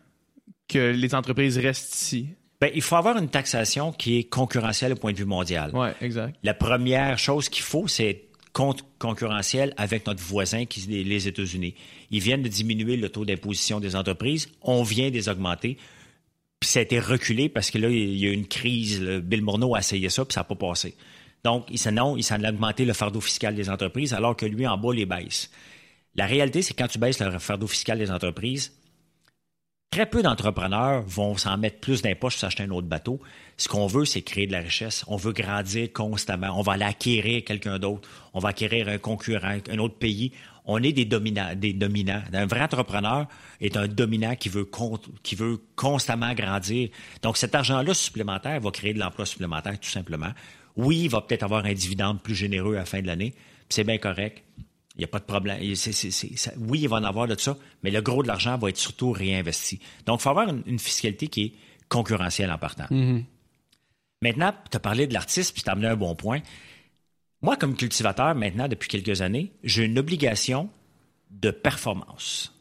que 0.72 0.92
les 0.92 1.14
entreprises 1.14 1.58
restent 1.58 1.94
ici? 1.96 2.30
Ben, 2.60 2.70
il 2.74 2.82
faut 2.82 2.96
avoir 2.96 3.18
une 3.18 3.30
taxation 3.30 3.92
qui 3.92 4.20
est 4.20 4.24
concurrentielle 4.24 4.94
au 4.94 4.96
point 4.96 5.12
de 5.12 5.18
vue 5.18 5.26
mondial. 5.26 5.72
Oui, 5.74 5.90
exact. 6.00 6.38
La 6.44 6.54
première 6.54 7.18
chose 7.18 7.50
qu'il 7.50 7.64
faut, 7.64 7.88
c'est 7.88 8.26
concurrentiel 8.54 9.74
avec 9.78 10.06
notre 10.06 10.22
voisin, 10.22 10.66
qui 10.66 10.82
les 10.82 11.28
États-Unis. 11.28 11.74
Ils 12.12 12.20
viennent 12.20 12.44
de 12.44 12.50
diminuer 12.50 12.98
le 12.98 13.10
taux 13.10 13.26
d'imposition 13.26 13.80
des 13.80 13.96
entreprises. 13.96 14.50
On 14.62 14.84
vient 14.84 15.10
de 15.10 15.16
les 15.16 15.30
augmenter. 15.30 15.78
Puis 16.60 16.70
ça 16.70 16.80
a 16.80 16.82
été 16.84 17.00
reculé 17.00 17.50
parce 17.50 17.72
que 17.72 17.80
là, 17.80 17.90
il 17.90 18.18
y 18.18 18.28
a 18.28 18.30
eu 18.30 18.34
une 18.34 18.48
crise. 18.48 19.02
Bill 19.02 19.42
Morneau 19.42 19.74
a 19.74 19.80
essayé 19.80 20.10
ça, 20.10 20.24
puis 20.26 20.34
ça 20.34 20.42
n'a 20.42 20.44
pas 20.44 20.56
passé. 20.56 20.96
Donc, 21.44 21.66
il 21.72 21.80
s'en 21.80 21.94
non, 21.94 22.18
il 22.18 22.24
s'en 22.24 22.44
a 22.44 22.50
augmenté 22.50 22.86
le 22.86 22.94
fardeau 22.94 23.22
fiscal 23.22 23.56
des 23.56 23.70
entreprises, 23.70 24.14
alors 24.14 24.36
que 24.36 24.46
lui, 24.46 24.68
en 24.68 24.78
bas, 24.78 24.94
les 24.94 25.08
baisse. 25.08 25.50
La 26.14 26.28
réalité, 26.28 26.62
c'est 26.62 26.76
que 26.76 26.84
quand 26.84 26.90
tu 26.90 27.00
baisses 27.00 27.20
le 27.20 27.40
fardeau 27.40 27.66
fiscal 27.66 27.98
des 27.98 28.12
entreprises, 28.12 28.74
Très 29.92 30.06
peu 30.06 30.24
d'entrepreneurs 30.24 31.02
vont 31.02 31.36
s'en 31.36 31.58
mettre 31.58 31.82
plus 31.82 32.02
d'impôts 32.02 32.30
pour 32.30 32.32
s'acheter 32.32 32.64
un 32.64 32.70
autre 32.70 32.88
bateau. 32.88 33.20
Ce 33.58 33.68
qu'on 33.68 33.88
veut, 33.88 34.06
c'est 34.06 34.22
créer 34.22 34.48
de 34.48 34.54
la 34.54 34.62
richesse. 34.62 35.04
On 35.10 35.18
veut 35.18 35.34
grandir 35.34 35.92
constamment. 35.92 36.58
On 36.58 36.62
va 36.62 36.74
aller 36.74 36.86
acquérir 36.86 37.44
quelqu'un 37.44 37.78
d'autre. 37.78 38.08
On 38.34 38.40
va 38.40 38.50
acquérir 38.50 38.88
un 38.88 39.00
concurrent, 39.00 39.58
un 39.70 39.78
autre 39.80 39.96
pays. 39.96 40.32
On 40.64 40.82
est 40.82 40.94
des 40.94 41.04
dominants. 41.04 42.22
Un 42.32 42.46
vrai 42.46 42.62
entrepreneur 42.62 43.28
est 43.60 43.76
un 43.76 43.90
dominant 43.90 44.38
qui 44.38 44.48
veut, 44.48 44.70
qui 45.24 45.36
veut 45.36 45.60
constamment 45.76 46.34
grandir. 46.36 46.88
Donc, 47.22 47.36
cet 47.36 47.54
argent-là 47.54 47.94
supplémentaire 47.94 48.62
va 48.62 48.72
créer 48.72 48.94
de 48.94 49.00
l'emploi 49.00 49.26
supplémentaire, 49.26 49.78
tout 49.78 49.90
simplement. 49.90 50.32
Oui, 50.78 51.02
il 51.02 51.10
va 51.10 51.20
peut-être 51.20 51.44
avoir 51.44 51.66
un 51.66 51.74
dividende 51.74 52.22
plus 52.22 52.36
généreux 52.36 52.76
à 52.76 52.80
la 52.80 52.86
fin 52.86 53.02
de 53.02 53.08
l'année. 53.08 53.34
C'est 53.68 53.84
bien 53.84 53.98
correct. 53.98 54.42
Il 54.96 55.00
n'y 55.00 55.06
a 55.06 55.08
pas 55.08 55.20
de 55.20 55.24
problème. 55.24 55.60
oui, 55.60 56.80
il 56.82 56.90
va 56.90 56.98
en 56.98 57.04
avoir 57.04 57.28
de 57.28 57.40
ça, 57.40 57.58
mais 57.84 57.92
le 57.92 58.02
gros 58.02 58.24
de 58.24 58.28
l'argent 58.28 58.58
va 58.58 58.70
être 58.70 58.78
surtout 58.78 59.12
réinvesti. 59.12 59.80
Donc, 60.06 60.20
il 60.20 60.24
faut 60.24 60.30
avoir 60.30 60.50
une, 60.50 60.80
fiscalité 60.80 61.28
qui 61.28 61.42
est 61.44 61.54
concurrentielle 61.88 62.52
en 62.52 62.58
partant. 62.58 62.86
Mm-hmm. 62.92 63.24
Maintenant, 64.22 64.54
tu 64.70 64.78
as 64.78 64.80
parlé 64.80 65.08
de 65.08 65.14
l'artiste, 65.14 65.54
puis 65.54 65.64
tu 65.64 65.70
as 65.70 65.74
amené 65.74 65.88
un 65.88 65.96
bon 65.96 66.14
point. 66.16 66.42
Moi, 67.42 67.56
comme 67.56 67.76
cultivateur, 67.76 68.36
maintenant, 68.36 68.68
depuis 68.68 68.90
quelques 68.90 69.22
années, 69.22 69.52
j'ai 69.64 69.86
une 69.86 69.98
obligation 69.98 70.70
de 71.32 71.52
performance. 71.52 72.54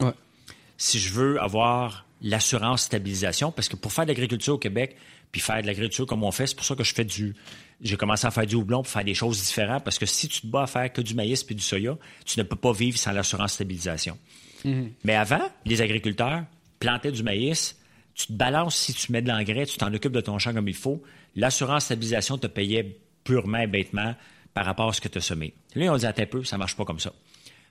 Si 0.76 0.98
je 0.98 1.12
veux 1.12 1.40
avoir 1.42 2.06
l'assurance 2.22 2.82
stabilisation, 2.82 3.50
parce 3.52 3.68
que 3.68 3.76
pour 3.76 3.92
faire 3.92 4.04
de 4.04 4.10
l'agriculture 4.10 4.54
au 4.54 4.58
Québec, 4.58 4.96
puis 5.32 5.40
faire 5.40 5.60
de 5.60 5.66
l'agriculture 5.66 6.06
comme 6.06 6.22
on 6.22 6.30
fait, 6.30 6.46
c'est 6.46 6.54
pour 6.54 6.64
ça 6.64 6.74
que 6.74 6.84
je 6.84 6.94
fais 6.94 7.04
du, 7.04 7.34
j'ai 7.80 7.96
commencé 7.96 8.26
à 8.26 8.30
faire 8.30 8.46
du 8.46 8.56
houblon 8.56 8.82
pour 8.82 8.88
faire 8.88 9.04
des 9.04 9.14
choses 9.14 9.42
différentes 9.42 9.84
parce 9.84 9.98
que 9.98 10.06
si 10.06 10.28
tu 10.28 10.42
te 10.42 10.46
bats 10.46 10.64
à 10.64 10.66
faire 10.66 10.92
que 10.92 11.00
du 11.00 11.14
maïs 11.14 11.42
puis 11.42 11.54
du 11.54 11.62
soya, 11.62 11.96
tu 12.24 12.38
ne 12.38 12.44
peux 12.44 12.56
pas 12.56 12.72
vivre 12.72 12.98
sans 12.98 13.12
l'assurance 13.12 13.54
stabilisation. 13.54 14.18
Mhm. 14.64 14.92
Mais 15.04 15.14
avant, 15.14 15.40
les 15.64 15.80
agriculteurs 15.80 16.44
plantaient 16.78 17.12
du 17.12 17.22
maïs, 17.22 17.78
tu 18.14 18.26
te 18.26 18.32
balances 18.32 18.76
si 18.76 18.92
tu 18.92 19.12
mets 19.12 19.22
de 19.22 19.28
l'engrais, 19.28 19.66
tu 19.66 19.78
t'en 19.78 19.92
occupes 19.92 20.12
de 20.12 20.20
ton 20.20 20.38
champ 20.38 20.52
comme 20.52 20.68
il 20.68 20.74
faut. 20.74 21.02
L'assurance 21.36 21.86
stabilisation 21.86 22.38
te 22.38 22.46
payait 22.46 22.98
purement 23.24 23.58
et 23.58 23.66
bêtement 23.66 24.14
par 24.52 24.64
rapport 24.64 24.88
à 24.88 24.92
ce 24.92 25.00
que 25.00 25.08
tu 25.08 25.18
as 25.18 25.22
semé. 25.22 25.54
Là, 25.74 25.92
on 25.92 25.96
dit, 25.96 26.06
un 26.06 26.12
peu, 26.12 26.44
ça 26.44 26.58
marche 26.58 26.76
pas 26.76 26.84
comme 26.84 26.98
ça. 26.98 27.12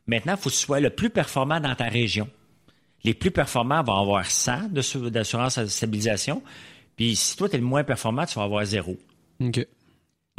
Maintenant, 0.08 0.34
il 0.34 0.42
faut 0.42 0.50
que 0.50 0.56
tu 0.56 0.62
sois 0.62 0.80
le 0.80 0.90
plus 0.90 1.10
performant 1.10 1.60
dans 1.60 1.76
ta 1.76 1.86
région. 1.86 2.28
Les 3.04 3.14
plus 3.14 3.32
performants 3.32 3.84
vont 3.84 3.96
avoir 3.96 4.26
100 4.26 4.70
d'assurance 5.10 5.64
stabilisation. 5.66 6.42
Puis 6.96 7.16
si 7.16 7.38
toi, 7.38 7.48
tu 7.48 7.56
es 7.56 7.60
le 7.60 7.66
moins 7.66 7.84
performant, 7.84 8.26
tu 8.26 8.36
vas 8.36 8.46
avoir 8.46 8.66
zéro. 8.66 8.98
OK. 9.40 9.66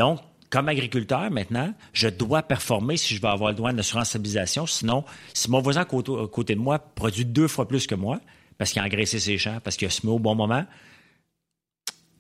Donc, 0.01 0.19
comme 0.49 0.71
agriculteur, 0.71 1.31
maintenant, 1.31 1.75
je 1.93 2.09
dois 2.09 2.43
performer 2.43 2.97
si 2.97 3.15
je 3.15 3.21
veux 3.21 3.29
avoir 3.29 3.51
le 3.51 3.55
droit 3.55 3.71
d'assurance 3.71 4.09
stabilisation. 4.09 4.67
Sinon, 4.67 5.05
si 5.35 5.51
mon 5.51 5.61
voisin 5.61 5.83
à 5.83 5.85
côté, 5.85 6.55
de 6.55 6.59
moi 6.59 6.79
produit 6.79 7.27
deux 7.27 7.49
fois 7.49 7.69
plus 7.69 7.87
que 7.87 7.95
moi, 7.95 8.19
parce 8.57 8.73
qu'il 8.73 8.81
a 8.81 8.87
engraissé 8.87 9.21
ses 9.21 9.37
champs, 9.37 9.61
parce 9.63 9.77
qu'il 9.77 9.87
a 9.87 9.91
semé 9.91 10.11
au 10.11 10.19
bon 10.19 10.35
moment, 10.35 10.65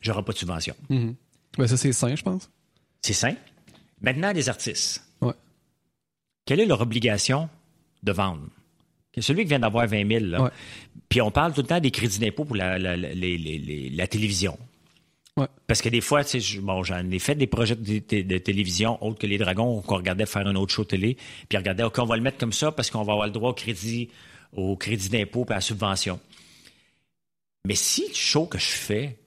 j'aurai 0.02 0.22
pas 0.22 0.32
de 0.32 0.36
subvention. 0.36 0.74
Ben, 0.90 1.66
ça, 1.66 1.78
c'est 1.78 1.92
sain, 1.92 2.14
je 2.14 2.22
pense. 2.22 2.50
C'est 3.00 3.14
sain. 3.14 3.34
Maintenant, 4.02 4.30
les 4.32 4.50
artistes. 4.50 5.02
Ouais. 5.22 5.32
Quelle 6.44 6.60
est 6.60 6.66
leur 6.66 6.82
obligation 6.82 7.48
de 8.02 8.12
vendre? 8.12 8.46
Celui 9.18 9.44
qui 9.44 9.48
vient 9.48 9.60
d'avoir 9.60 9.86
20 9.86 10.20
000, 10.36 10.50
puis 11.08 11.22
on 11.22 11.30
parle 11.30 11.54
tout 11.54 11.62
le 11.62 11.66
temps 11.66 11.80
des 11.80 11.90
crédits 11.90 12.18
d'impôt 12.18 12.44
pour 12.44 12.56
la 12.56 14.06
télévision. 14.06 14.58
Parce 15.66 15.80
que 15.80 15.88
des 15.88 16.00
fois, 16.00 16.24
tu 16.24 16.40
sais, 16.40 16.58
bon, 16.60 16.82
j'en 16.82 17.08
ai 17.10 17.18
fait 17.18 17.34
des 17.34 17.46
projets 17.46 17.76
de, 17.76 18.38
télévision 18.38 19.02
autres 19.02 19.18
que 19.18 19.26
les 19.26 19.38
Dragons, 19.38 19.80
qu'on 19.82 19.96
regardait 19.96 20.26
faire 20.26 20.46
un 20.46 20.54
autre 20.56 20.72
show 20.72 20.84
télé, 20.84 21.16
puis 21.48 21.56
regardait, 21.56 21.82
OK, 21.82 21.98
on 21.98 22.04
va 22.04 22.16
le 22.16 22.22
mettre 22.22 22.38
comme 22.38 22.52
ça 22.52 22.72
parce 22.72 22.90
qu'on 22.90 23.04
va 23.04 23.12
avoir 23.12 23.26
le 23.26 23.32
droit 23.32 23.50
au 23.50 23.54
crédit, 23.54 24.08
au 24.52 24.76
crédit 24.76 25.08
d'impôt 25.08 25.46
et 25.48 25.52
à 25.52 25.56
la 25.56 25.60
subvention. 25.60 26.20
Mais 27.66 27.74
si 27.74 28.08
le 28.08 28.14
show 28.14 28.46
que 28.46 28.58
je 28.58 28.70
fais, 28.70 29.18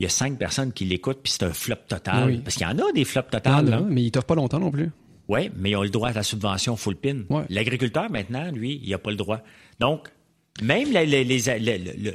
il 0.00 0.04
y 0.04 0.06
a 0.06 0.10
cinq 0.10 0.38
personnes 0.38 0.72
qui 0.72 0.84
l'écoutent, 0.84 1.20
puis 1.22 1.32
c'est 1.32 1.44
un 1.44 1.52
flop 1.52 1.76
total. 1.88 2.40
Parce 2.42 2.56
qu'il 2.56 2.66
y 2.66 2.70
en 2.70 2.78
a 2.78 2.92
des 2.92 3.04
flops 3.04 3.30
total. 3.30 3.84
mais 3.88 4.04
ils 4.04 4.10
t'offrent 4.10 4.26
pas 4.26 4.34
longtemps 4.34 4.60
non 4.60 4.70
plus. 4.70 4.90
Oui, 5.28 5.50
mais 5.56 5.70
ils 5.70 5.76
ont 5.76 5.82
le 5.82 5.90
droit 5.90 6.08
à 6.08 6.12
la 6.12 6.22
subvention 6.22 6.76
full 6.76 6.96
pin. 6.96 7.24
L'agriculteur, 7.50 8.10
maintenant, 8.10 8.50
lui, 8.50 8.80
il 8.82 8.90
n'a 8.90 8.98
pas 8.98 9.10
le 9.10 9.16
droit. 9.16 9.40
Donc, 9.78 10.08
même 10.62 10.90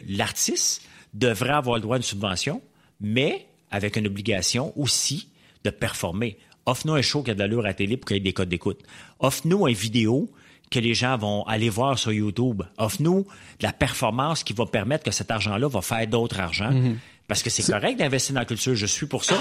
l'artiste 0.07 0.81
devrait 1.13 1.51
avoir 1.51 1.77
le 1.77 1.81
droit 1.81 1.95
à 1.95 1.97
une 1.97 2.03
subvention, 2.03 2.61
mais 2.99 3.47
avec 3.71 3.95
une 3.95 4.07
obligation 4.07 4.73
aussi 4.79 5.29
de 5.63 5.69
performer. 5.69 6.37
Offre-nous 6.65 6.93
un 6.93 7.01
show 7.01 7.23
qui 7.23 7.31
a 7.31 7.33
de 7.33 7.39
l'allure 7.39 7.61
à 7.61 7.69
la 7.69 7.73
télé 7.73 7.97
pour 7.97 8.07
qu'il 8.07 8.17
y 8.17 8.19
ait 8.19 8.23
des 8.23 8.33
codes 8.33 8.49
d'écoute. 8.49 8.79
Offre-nous 9.19 9.67
une 9.67 9.75
vidéo 9.75 10.31
que 10.71 10.79
les 10.79 10.93
gens 10.93 11.17
vont 11.17 11.43
aller 11.43 11.69
voir 11.69 11.99
sur 11.99 12.11
YouTube. 12.11 12.63
Offre-nous 12.77 13.27
de 13.59 13.63
la 13.63 13.73
performance 13.73 14.43
qui 14.43 14.53
va 14.53 14.65
permettre 14.65 15.03
que 15.03 15.11
cet 15.11 15.29
argent-là 15.29 15.67
va 15.67 15.81
faire 15.81 16.07
d'autres 16.07 16.39
argent. 16.39 16.71
Mhm. 16.71 16.97
Parce 17.27 17.43
que 17.43 17.49
c'est 17.49 17.71
correct 17.71 17.99
d'investir 17.99 18.33
dans 18.33 18.41
la 18.41 18.45
culture, 18.45 18.75
je 18.75 18.85
suis 18.85 19.05
pour 19.05 19.23
ça. 19.23 19.37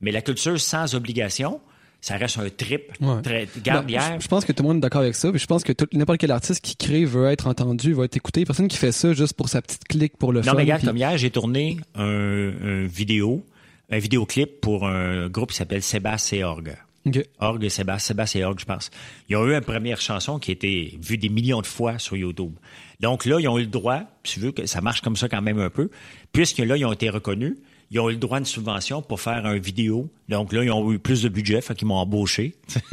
Mais 0.00 0.12
la 0.12 0.22
culture 0.22 0.60
sans 0.60 0.94
obligation, 0.94 1.60
ça 2.00 2.16
reste 2.16 2.38
un 2.38 2.48
trip. 2.48 2.92
Très, 3.22 3.48
garde 3.62 3.86
ben, 3.86 4.20
Je, 4.20 4.28
pense 4.28 4.44
que 4.44 4.52
tout 4.52 4.62
le 4.62 4.68
monde 4.68 4.78
est 4.78 4.80
d'accord 4.80 5.02
avec 5.02 5.14
ça. 5.14 5.30
je 5.34 5.46
pense 5.46 5.64
que 5.64 5.72
n'importe 5.92 6.18
quel 6.18 6.30
artiste 6.30 6.60
qui 6.60 6.76
crée 6.76 7.04
veut 7.04 7.26
être 7.26 7.48
entendu, 7.48 7.92
veut 7.92 8.04
être 8.04 8.16
écouté. 8.16 8.44
Personne 8.44 8.68
qui 8.68 8.76
fait 8.76 8.92
ça 8.92 9.12
juste 9.12 9.34
pour 9.34 9.48
sa 9.48 9.62
petite 9.62 9.84
clique 9.84 10.16
pour 10.16 10.32
le 10.32 10.40
non, 10.40 10.44
fun. 10.44 10.50
Non, 10.52 10.56
mais 10.56 10.62
regarde, 10.62 10.84
comme 10.84 10.96
hier, 10.96 11.18
j'ai 11.18 11.30
tourné 11.30 11.78
un, 11.94 12.86
vidéo, 12.86 13.44
un 13.90 13.98
vidéoclip 13.98 14.60
pour 14.60 14.86
un 14.86 15.28
groupe 15.28 15.50
qui 15.50 15.56
s'appelle 15.56 15.82
Sébastien 15.82 16.38
et 16.38 16.44
Orgue. 16.44 16.76
Okay. 17.06 17.26
Orgue, 17.38 17.68
Sébastien, 17.68 18.06
Sébastien 18.08 18.40
et 18.42 18.44
Orgue, 18.44 18.60
je 18.60 18.64
pense. 18.64 18.90
Ils 19.28 19.36
ont 19.36 19.46
eu 19.46 19.54
une 19.54 19.60
première 19.60 20.00
chanson 20.00 20.38
qui 20.38 20.50
a 20.50 20.54
été 20.54 20.98
vue 21.00 21.18
des 21.18 21.28
millions 21.28 21.60
de 21.60 21.66
fois 21.66 21.98
sur 21.98 22.16
YouTube. 22.16 22.52
Donc 23.00 23.24
là, 23.24 23.38
ils 23.40 23.48
ont 23.48 23.58
eu 23.58 23.62
le 23.62 23.68
droit, 23.68 24.02
tu 24.22 24.40
veux 24.40 24.52
que 24.52 24.66
ça 24.66 24.80
marche 24.80 25.00
comme 25.00 25.16
ça 25.16 25.28
quand 25.28 25.42
même 25.42 25.58
un 25.58 25.70
peu, 25.70 25.90
puisque 26.32 26.58
là, 26.58 26.76
ils 26.76 26.84
ont 26.84 26.92
été 26.92 27.10
reconnus 27.10 27.56
ils 27.90 28.00
ont 28.00 28.10
eu 28.10 28.12
le 28.12 28.18
droit 28.18 28.36
à 28.36 28.40
une 28.40 28.46
subvention 28.46 29.00
pour 29.00 29.20
faire 29.20 29.46
un 29.46 29.56
vidéo. 29.56 30.10
Donc 30.28 30.52
là, 30.52 30.62
ils 30.62 30.70
ont 30.70 30.92
eu 30.92 30.98
plus 30.98 31.22
de 31.22 31.28
budget, 31.28 31.60
fait 31.62 31.74
qu'ils 31.74 31.88
m'ont 31.88 31.96
embauché. 31.96 32.54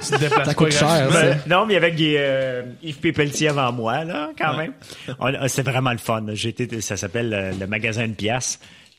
ça 0.00 0.54
coûte 0.54 0.72
cher, 0.72 1.08
ben, 1.12 1.38
Non, 1.46 1.66
mais 1.66 1.74
il 1.74 1.76
y 1.76 1.84
avait 1.84 1.94
euh, 2.00 2.62
Yves 2.82 2.98
Pépeltier 2.98 3.48
avant 3.48 3.70
moi, 3.72 4.04
là, 4.04 4.30
quand 4.36 4.56
même. 4.56 4.72
C'était 5.46 5.70
vraiment 5.70 5.92
le 5.92 5.98
fun. 5.98 6.24
J'étais, 6.32 6.80
ça 6.80 6.96
s'appelle 6.96 7.32
euh, 7.32 7.52
le 7.58 7.66
magasin 7.66 8.08
de 8.08 8.14
pièces. 8.14 8.58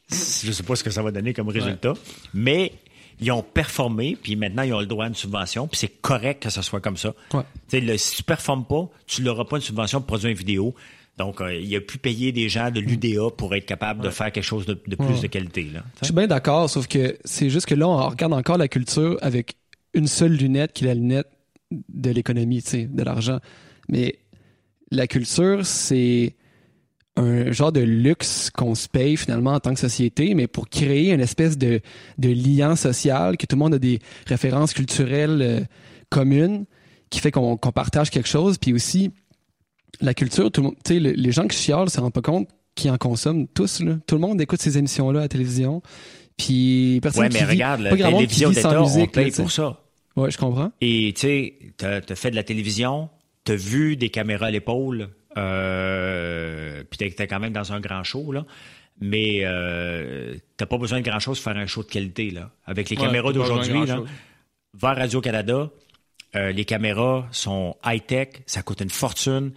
Je 0.09 0.51
sais 0.51 0.63
pas 0.63 0.75
ce 0.77 0.85
que 0.85 0.89
ça 0.89 1.01
va 1.01 1.11
donner 1.11 1.33
comme 1.33 1.49
résultat. 1.49 1.93
Mais 2.33 2.71
ils 3.19 3.31
ont 3.31 3.41
performé, 3.41 4.17
puis 4.21 4.35
maintenant 4.35 4.63
ils 4.63 4.73
ont 4.73 4.79
le 4.79 4.85
droit 4.85 5.05
à 5.05 5.07
une 5.07 5.15
subvention, 5.15 5.67
puis 5.67 5.77
c'est 5.77 6.01
correct 6.01 6.43
que 6.43 6.49
ça 6.49 6.61
soit 6.61 6.79
comme 6.81 6.97
ça. 6.97 7.13
Ouais. 7.33 7.97
si 7.97 8.15
tu 8.15 8.23
performes 8.23 8.65
pas, 8.65 8.87
tu 9.05 9.21
n'auras 9.23 9.45
pas 9.45 9.57
une 9.57 9.63
subvention 9.63 9.99
pour 9.99 10.07
produire 10.07 10.31
une 10.31 10.37
vidéo. 10.37 10.75
Donc, 11.17 11.41
euh, 11.41 11.55
il 11.55 11.75
a 11.75 11.81
pu 11.81 11.97
payer 11.97 12.31
des 12.31 12.47
gens 12.47 12.69
de 12.69 12.79
l'UDA 12.79 13.31
pour 13.35 13.55
être 13.55 13.65
capable 13.65 14.03
de 14.03 14.09
faire 14.09 14.31
quelque 14.31 14.43
chose 14.43 14.65
de, 14.65 14.73
plus 14.73 15.21
de 15.21 15.27
qualité. 15.27 15.63
Là, 15.73 15.83
Je 16.01 16.05
suis 16.05 16.13
bien 16.13 16.27
d'accord, 16.27 16.69
sauf 16.69 16.87
que 16.87 17.17
c'est 17.25 17.49
juste 17.49 17.65
que 17.65 17.75
là, 17.75 17.87
on 17.87 18.07
regarde 18.07 18.33
encore 18.33 18.57
la 18.57 18.67
culture 18.67 19.17
avec 19.21 19.55
une 19.93 20.07
seule 20.07 20.33
lunette 20.33 20.73
qui 20.73 20.83
est 20.83 20.87
la 20.87 20.93
lunette 20.93 21.27
de 21.71 22.11
l'économie, 22.11 22.63
de 22.71 23.03
l'argent. 23.03 23.39
Mais 23.89 24.19
la 24.91 25.07
culture, 25.07 25.65
c'est 25.65 26.35
un 27.15 27.51
genre 27.51 27.71
de 27.71 27.81
luxe 27.81 28.51
qu'on 28.51 28.75
se 28.75 28.87
paye 28.87 29.17
finalement 29.17 29.53
en 29.53 29.59
tant 29.59 29.73
que 29.73 29.79
société, 29.79 30.35
mais 30.35 30.45
pour 30.45 30.69
créer 30.69 31.11
une 31.11 31.19
espèce 31.19 31.57
de, 31.57 31.81
de 32.19 32.29
lien 32.29 32.75
social, 32.75 33.37
que 33.37 33.47
tout 33.47 33.55
le 33.55 33.59
monde 33.59 33.73
a 33.73 33.79
des 33.79 33.99
références 34.27 34.73
culturelles 34.73 35.41
euh, 35.41 35.59
communes, 36.09 36.65
qui 37.09 37.19
fait 37.19 37.31
qu'on 37.31 37.57
partage 37.57 38.11
quelque 38.11 38.27
chose, 38.27 38.57
puis 38.57 38.73
aussi 38.73 39.11
la 40.01 40.13
culture, 40.13 40.51
tout 40.51 40.61
le 40.61 40.67
monde, 40.67 40.75
les 40.89 41.31
gens 41.31 41.47
qui 41.47 41.57
chialent 41.57 41.89
se 41.89 41.99
rendent 41.99 42.13
pas 42.13 42.21
compte 42.21 42.49
qu'ils 42.75 42.91
en 42.91 42.97
consomment 42.97 43.47
tous. 43.47 43.81
Là. 43.81 43.97
Tout 44.07 44.15
le 44.15 44.21
monde 44.21 44.39
écoute 44.39 44.61
ces 44.61 44.77
émissions-là 44.77 45.19
à 45.19 45.23
la 45.23 45.27
télévision. 45.27 45.81
Puis 46.37 46.99
personne 47.01 47.23
ouais, 47.23 47.29
mais 47.33 47.43
regarde, 47.43 47.81
la 47.81 47.95
télévision 47.95 48.51
d'État, 48.51 48.81
on 48.81 49.07
paye 49.07 49.31
pour 49.31 49.51
ça. 49.51 49.81
Ouais, 50.15 50.31
je 50.31 50.37
comprends. 50.37 50.71
Et 50.81 51.13
tu 51.15 51.21
sais, 51.21 51.53
t'as 51.77 51.99
as 52.07 52.15
fait 52.15 52.31
de 52.31 52.35
la 52.35 52.43
télévision, 52.43 53.09
t'as 53.43 53.55
vu 53.55 53.97
des 53.97 54.09
caméras 54.09 54.47
à 54.47 54.51
l'épaule, 54.51 55.09
euh, 55.37 56.83
puis 56.89 56.97
t'es 56.97 57.27
quand 57.27 57.39
même 57.39 57.53
dans 57.53 57.73
un 57.73 57.79
grand 57.79 58.03
show, 58.03 58.31
là. 58.31 58.45
Mais 58.99 59.41
euh, 59.43 60.35
t'as 60.57 60.65
pas 60.65 60.79
besoin 60.79 60.99
de 60.99 61.05
grand-chose 61.05 61.39
pour 61.39 61.51
faire 61.51 61.61
un 61.61 61.67
show 61.67 61.83
de 61.83 61.87
qualité, 61.87 62.31
là. 62.31 62.51
Avec 62.65 62.89
les 62.89 62.95
caméras 62.95 63.31
d'aujourd'hui, 63.31 63.85
là, 63.85 64.01
vers 64.73 64.95
Radio-Canada, 64.95 65.69
euh, 66.35 66.51
les 66.51 66.65
caméras 66.65 67.27
sont 67.31 67.75
high-tech, 67.85 68.29
ça 68.47 68.63
coûte 68.63 68.81
une 68.81 68.89
fortune 68.89 69.51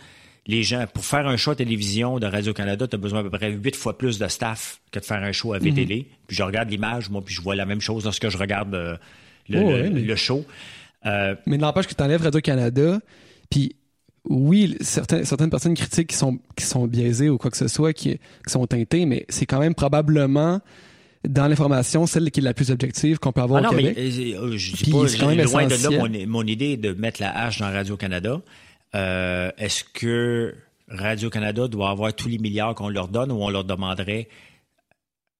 les 0.46 0.62
gens, 0.62 0.84
pour 0.92 1.04
faire 1.04 1.26
un 1.26 1.36
show 1.36 1.52
à 1.52 1.56
télévision 1.56 2.18
de 2.18 2.26
Radio-Canada, 2.26 2.86
tu 2.88 2.96
as 2.96 2.98
besoin 2.98 3.20
à 3.20 3.22
peu 3.22 3.30
près 3.30 3.50
huit 3.52 3.76
fois 3.76 3.96
plus 3.96 4.18
de 4.18 4.26
staff 4.28 4.80
que 4.90 4.98
de 4.98 5.04
faire 5.04 5.22
un 5.22 5.32
show 5.32 5.52
à 5.52 5.58
VTL. 5.58 5.98
Mhm. 5.98 6.04
Puis 6.26 6.36
je 6.36 6.42
regarde 6.42 6.70
l'image, 6.70 7.10
moi, 7.10 7.22
puis 7.24 7.34
je 7.34 7.40
vois 7.40 7.54
la 7.54 7.66
même 7.66 7.80
chose 7.80 8.04
lorsque 8.04 8.28
je 8.28 8.38
regarde 8.38 8.74
euh, 8.74 8.96
le, 9.48 10.16
show. 10.16 10.44
Euh, 11.06 11.34
mais 11.46 11.58
n'empêche 11.58 11.86
que 11.86 11.94
tu 11.94 12.02
enlèves 12.02 12.22
Radio-Canada, 12.22 13.00
puis 13.50 13.76
oui, 14.28 14.76
certaines, 14.80 15.24
certaines 15.24 15.50
personnes 15.50 15.74
critiquent 15.74 16.08
qui 16.08 16.16
sont, 16.16 16.38
qui 16.56 16.64
sont 16.64 16.86
biaisées 16.86 17.28
ou 17.28 17.38
quoi 17.38 17.50
que 17.50 17.56
ce 17.56 17.68
soit, 17.68 17.92
qui, 17.92 18.18
sont 18.46 18.66
teintées, 18.66 19.06
mais 19.06 19.26
c'est 19.28 19.46
quand 19.46 19.60
même 19.60 19.74
probablement 19.74 20.60
dans 21.28 21.48
l'information, 21.48 22.06
celle 22.06 22.30
qui 22.30 22.40
est 22.40 22.42
la 22.42 22.54
plus 22.54 22.70
objective 22.70 23.18
qu'on 23.18 23.32
peut 23.32 23.42
avoir 23.42 23.62
ah 23.64 23.68
au 23.68 23.76
Québec. 23.76 23.94
Mais, 23.96 24.34
euh, 24.34 24.56
je 24.56 24.72
dis 24.72 24.90
pas, 24.90 24.98
loin 24.98 25.66
de 25.66 25.82
là, 25.82 26.08
mon, 26.08 26.26
mon, 26.26 26.46
idée 26.46 26.78
de 26.78 26.92
mettre 26.92 27.20
la 27.20 27.36
hache 27.44 27.58
dans 27.58 27.70
Radio-Canada. 27.70 28.40
Euh, 28.94 29.50
est-ce 29.58 29.84
que 29.84 30.54
Radio-Canada 30.88 31.68
doit 31.68 31.90
avoir 31.90 32.14
tous 32.14 32.28
les 32.28 32.38
milliards 32.38 32.74
qu'on 32.74 32.88
leur 32.88 33.08
donne 33.08 33.30
ou 33.32 33.36
on 33.36 33.50
leur 33.50 33.64
demanderait? 33.64 34.28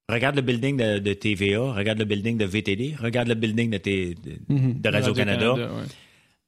Regarde 0.09 0.35
le 0.35 0.41
building 0.41 0.77
de, 0.77 1.13
TVA, 1.13 1.73
regarde 1.73 1.99
le 1.99 2.05
building 2.05 2.37
de 2.37 2.45
VTD, 2.45 2.95
regarde 2.99 3.29
le 3.29 3.35
building 3.35 3.69
de, 3.71 4.15
mhm. 4.49 4.81
Radio-Canada. 4.83 5.55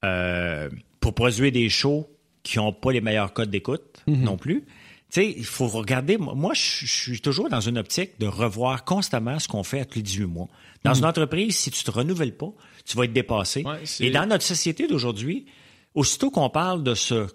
Euh, 0.03 0.69
pour 0.99 1.13
produire 1.13 1.51
des 1.51 1.69
shows 1.69 2.09
qui 2.43 2.57
n'ont 2.57 2.73
pas 2.73 2.91
les 2.91 2.99
meilleurs 2.99 3.31
codes 3.31 3.49
d'écoute 3.49 4.03
mhm. 4.05 4.23
non 4.23 4.37
plus. 4.37 4.61
Tu 4.61 5.21
sais, 5.21 5.33
il 5.37 5.45
faut 5.45 5.67
regarder. 5.67 6.17
Moi, 6.17 6.53
je 6.53 6.85
suis 6.85 7.21
toujours 7.21 7.47
dans 7.47 7.61
une 7.61 7.77
optique 7.77 8.19
de 8.19 8.25
revoir 8.25 8.83
constamment 8.83 9.39
ce 9.39 9.47
qu'on 9.47 9.63
fait 9.63 9.79
à 9.79 9.85
tous 9.85 9.99
les 9.99 10.01
18 10.01 10.25
mois. 10.25 10.47
Dans 10.83 10.91
mhm. 10.91 10.99
une 10.99 11.05
entreprise, 11.05 11.55
si 11.55 11.71
tu 11.71 11.83
te 11.83 11.91
renouvelles 11.91 12.35
pas, 12.35 12.51
tu 12.85 12.97
vas 12.97 13.05
être 13.05 13.13
dépassé. 13.13 13.63
Et 13.99 14.11
dans 14.11 14.25
notre 14.25 14.43
société 14.43 14.87
d'aujourd'hui, 14.87 15.45
Aussitôt 15.93 16.31
qu'on 16.31 16.49
parle 16.49 16.83
de 16.83 16.95
ce 16.95 17.27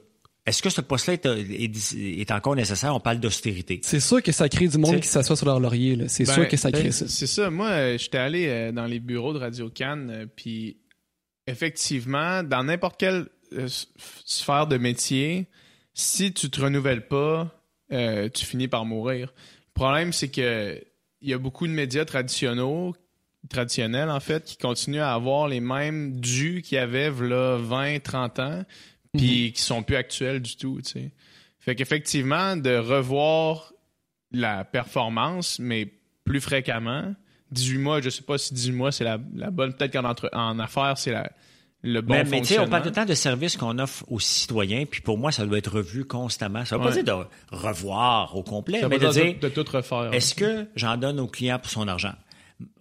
est-ce 0.49 0.63
que 0.63 0.71
ce 0.71 0.81
poste-là 0.81 1.15
est, 1.15 2.31
encore 2.31 2.57
nécessaire? 2.57 2.95
On 2.95 3.01
parle 3.01 3.21
d'austérité. 3.21 3.81
C'est 3.83 4.01
sûr 4.01 4.23
que 4.23 4.33
ça 4.33 4.49
crée 4.49 4.67
du 4.67 4.79
monde 4.79 4.99
qui 5.01 5.07
s'assoit 5.07 5.37
sur 5.37 5.45
leur 5.45 5.61
laurier. 5.61 6.09
C'est 6.09 6.25
sûr 6.25 6.39
ben, 6.39 6.49
que 6.49 6.57
ça 6.57 6.73
crée 6.73 6.85
ben, 6.85 6.93
ça. 6.93 7.07
C'est 7.07 7.27
ça. 7.27 7.51
Moi, 7.51 7.69
euh, 7.69 7.99
j'étais 7.99 8.17
allé 8.17 8.47
euh, 8.49 8.73
dans 8.73 8.87
les 8.87 8.99
bureaux 8.99 9.35
de 9.35 9.39
Radio 9.39 9.69
Cannes, 9.69 10.11
euh, 10.11 10.27
puis 10.27 10.79
effectivement, 11.47 12.43
dans 12.43 12.65
n'importe 12.65 12.99
quelle 12.99 13.27
sphère 14.25 14.67
de 14.67 14.79
métier, 14.79 15.49
si 15.93 16.33
tu 16.33 16.49
te 16.49 16.63
renouvelles 16.63 17.07
pas, 17.07 17.51
tu 17.91 18.47
finis 18.47 18.69
par 18.69 18.87
mourir. 18.87 19.35
Le 19.67 19.73
problème, 19.75 20.15
c'est 20.15 20.29
que 20.29 20.83
il 21.21 21.29
y 21.29 21.35
a 21.35 21.39
beaucoup 21.39 21.67
de 21.67 21.73
médias 21.73 22.05
traditionnels 22.05 22.93
traditionnels, 23.49 24.11
en 24.11 24.21
fait, 24.21 24.45
qui 24.45 24.57
continuent 24.57 25.01
à 25.01 25.13
avoir 25.13 25.49
les 25.49 25.61
mêmes 25.61 26.21
dus 26.21 26.63
qu'il 26.63 26.77
y 26.77 26.79
avait 26.79 27.11
là 27.11 27.57
20, 27.59 28.03
30 28.03 28.39
ans, 28.39 28.65
puis 29.17 29.47
mhm. 29.47 29.53
qui 29.53 29.63
sont 29.63 29.83
plus 29.83 29.97
actuels 29.97 30.41
du 30.41 30.57
tout, 30.57 30.81
tu 30.85 30.93
sais. 30.93 31.13
Fait 31.59 31.75
qu'effectivement, 31.75 32.57
de 32.57 32.77
revoir 32.77 33.73
la 34.33 34.65
performance, 34.65 35.59
mais 35.59 35.93
plus 36.25 36.41
fréquemment, 36.41 37.15
18 37.51 37.79
mois, 37.79 38.01
je 38.01 38.11
sais 38.11 38.23
pas 38.23 38.39
si 38.39 38.55
18 38.55 38.73
mois 38.73 38.93
c'est 38.93 39.05
la, 39.05 39.19
bonne, 39.19 39.75
peut-être 39.75 39.93
qu'en 39.93 40.15
en 40.33 40.59
affaires, 40.59 40.99
c'est 40.99 41.13
la, 41.13 41.31
le 41.83 42.01
bon 42.01 42.15
mais, 42.15 42.25
mais 42.25 42.41
tu 42.41 42.49
sais, 42.49 42.59
on 42.59 42.69
parle 42.69 42.83
tout 42.83 42.89
le 42.89 42.95
temps 42.95 43.05
de 43.05 43.15
services 43.15 43.57
qu'on 43.57 43.79
offre 43.79 44.05
aux 44.09 44.19
citoyens, 44.19 44.85
puis 44.85 45.01
pour 45.01 45.17
moi, 45.17 45.31
ça 45.31 45.47
doit 45.47 45.59
être 45.59 45.73
revu 45.73 46.05
constamment. 46.05 46.65
Ça 46.65 46.77
ne 46.77 46.83
veut 46.83 46.89
pas 46.89 46.95
dire 46.95 47.05
de 47.05 47.57
revoir 47.57 48.37
au 48.37 48.43
complet, 48.43 48.83
mais 48.89 48.99
de 48.99 49.09
dire 49.09 49.35
de, 49.41 49.49
tout 49.49 49.65
refaire. 49.71 50.13
Est-ce 50.13 50.35
que 50.35 50.67
j'en 50.75 50.97
donne 50.97 51.21
au 51.21 51.29
client 51.29 51.59
pour 51.59 51.71
son 51.71 51.87
argent? 51.87 52.15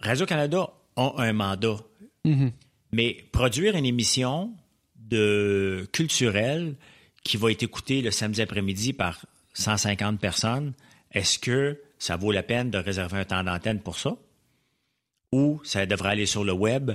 Radio-Canada 0.01 0.69
a 0.95 1.13
un 1.17 1.33
mandat. 1.33 1.77
Mhm. 2.25 2.51
Mais 2.91 3.25
produire 3.31 3.75
une 3.75 3.85
émission 3.85 4.51
de 4.95 5.87
culturelle 5.91 6.75
qui 7.23 7.37
va 7.37 7.51
être 7.51 7.63
écoutée 7.63 8.01
le 8.01 8.11
samedi 8.11 8.41
après-midi 8.41 8.93
par 8.93 9.25
150 9.53 10.19
personnes, 10.19 10.73
est-ce 11.11 11.39
que 11.39 11.79
ça 11.99 12.15
vaut 12.15 12.31
la 12.31 12.43
peine 12.43 12.69
de 12.69 12.77
réserver 12.77 13.19
un 13.19 13.25
temps 13.25 13.43
d'antenne 13.43 13.79
pour 13.79 13.97
ça? 13.97 14.15
Ou 15.31 15.59
ça 15.63 15.85
devrait 15.85 16.11
aller 16.11 16.25
sur 16.25 16.43
le 16.43 16.53
web? 16.53 16.91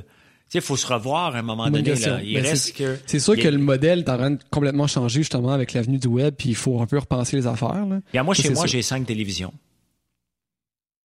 il 0.54 0.60
faut 0.60 0.76
se 0.76 0.86
revoir 0.86 1.34
à 1.34 1.38
un 1.38 1.42
moment 1.42 1.70
donné. 1.70 1.96
C'est 1.96 3.18
sûr 3.18 3.36
que 3.36 3.48
le 3.48 3.56
modèle 3.56 4.00
est 4.00 4.09
en 4.10 4.18
train 4.18 4.30
de 4.32 4.38
complètement 4.50 4.86
changer 4.86 5.20
justement 5.20 5.52
avec 5.52 5.72
l'avenue 5.72 5.98
du 5.98 6.09
web, 6.09 6.34
puis 6.36 6.50
il 6.50 6.54
faut 6.54 6.78
un 6.82 6.86
peu 6.86 6.98
repenser 6.98 7.36
les 7.36 7.46
affaires. 7.46 7.86
moi, 7.86 8.34
chez 8.34 8.50
moi, 8.50 8.66
j'ai 8.66 8.82
cinq 8.82 9.06
télévisions. 9.06 9.54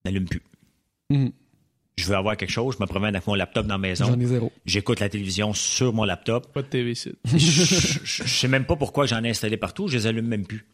N'allume 0.03 0.25
plus. 0.25 0.41
Mhm 1.09 1.31
je 1.97 2.05
veux 2.05 2.15
avoir 2.15 2.37
quelque 2.37 2.51
chose, 2.51 2.75
je 2.77 2.83
me 2.83 2.87
promène 2.87 3.15
avec 3.15 3.27
mon 3.27 3.33
laptop 3.33 3.65
dans 3.65 3.73
la 3.73 3.79
maison. 3.79 4.05
J'en 4.05 4.19
ai 4.19 4.25
zéro. 4.25 4.51
J'écoute 4.65 4.99
la 4.99 5.09
télévision 5.09 5.53
sur 5.53 5.93
mon 5.93 6.03
laptop. 6.03 6.53
Pas 6.53 6.61
de 6.61 6.67
TV 6.67 6.91
ici. 6.91 7.11
je, 7.25 8.23
ne 8.23 8.27
sais 8.27 8.47
même 8.47 8.65
pas 8.65 8.75
pourquoi 8.75 9.07
j'en 9.07 9.23
ai 9.23 9.29
installé 9.29 9.57
partout, 9.57 9.87
je 9.87 9.97
les 9.97 10.07
allume 10.07 10.27
même 10.27 10.45
plus. 10.45 10.65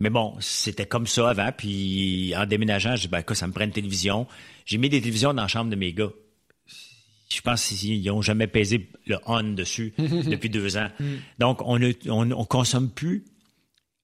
Mais 0.00 0.10
bon, 0.10 0.34
c'était 0.40 0.86
comme 0.86 1.06
ça 1.06 1.30
avant, 1.30 1.50
puis 1.56 2.34
en 2.36 2.46
déménageant, 2.46 2.96
je 2.96 3.02
dis, 3.02 3.08
ben, 3.08 3.22
quoi, 3.22 3.36
ça 3.36 3.46
me 3.46 3.52
prend 3.52 3.64
une 3.64 3.72
télévision. 3.72 4.26
J'ai 4.64 4.78
mis 4.78 4.88
des 4.88 5.00
télévisions 5.00 5.34
dans 5.34 5.42
la 5.42 5.48
chambre 5.48 5.70
de 5.70 5.76
mes 5.76 5.92
gars. 5.92 6.10
Je 7.32 7.40
pense 7.42 7.66
qu'ils 7.66 8.02
n'ont 8.04 8.22
jamais 8.22 8.46
pesé 8.46 8.88
le 9.06 9.18
on 9.26 9.42
dessus 9.42 9.94
depuis 9.98 10.50
deux 10.50 10.76
ans. 10.76 10.88
Mm. 10.98 11.04
Donc, 11.38 11.62
on 11.62 11.78
ne 11.78 11.92
on, 12.08 12.44
consomme 12.44 12.90
plus. 12.90 13.24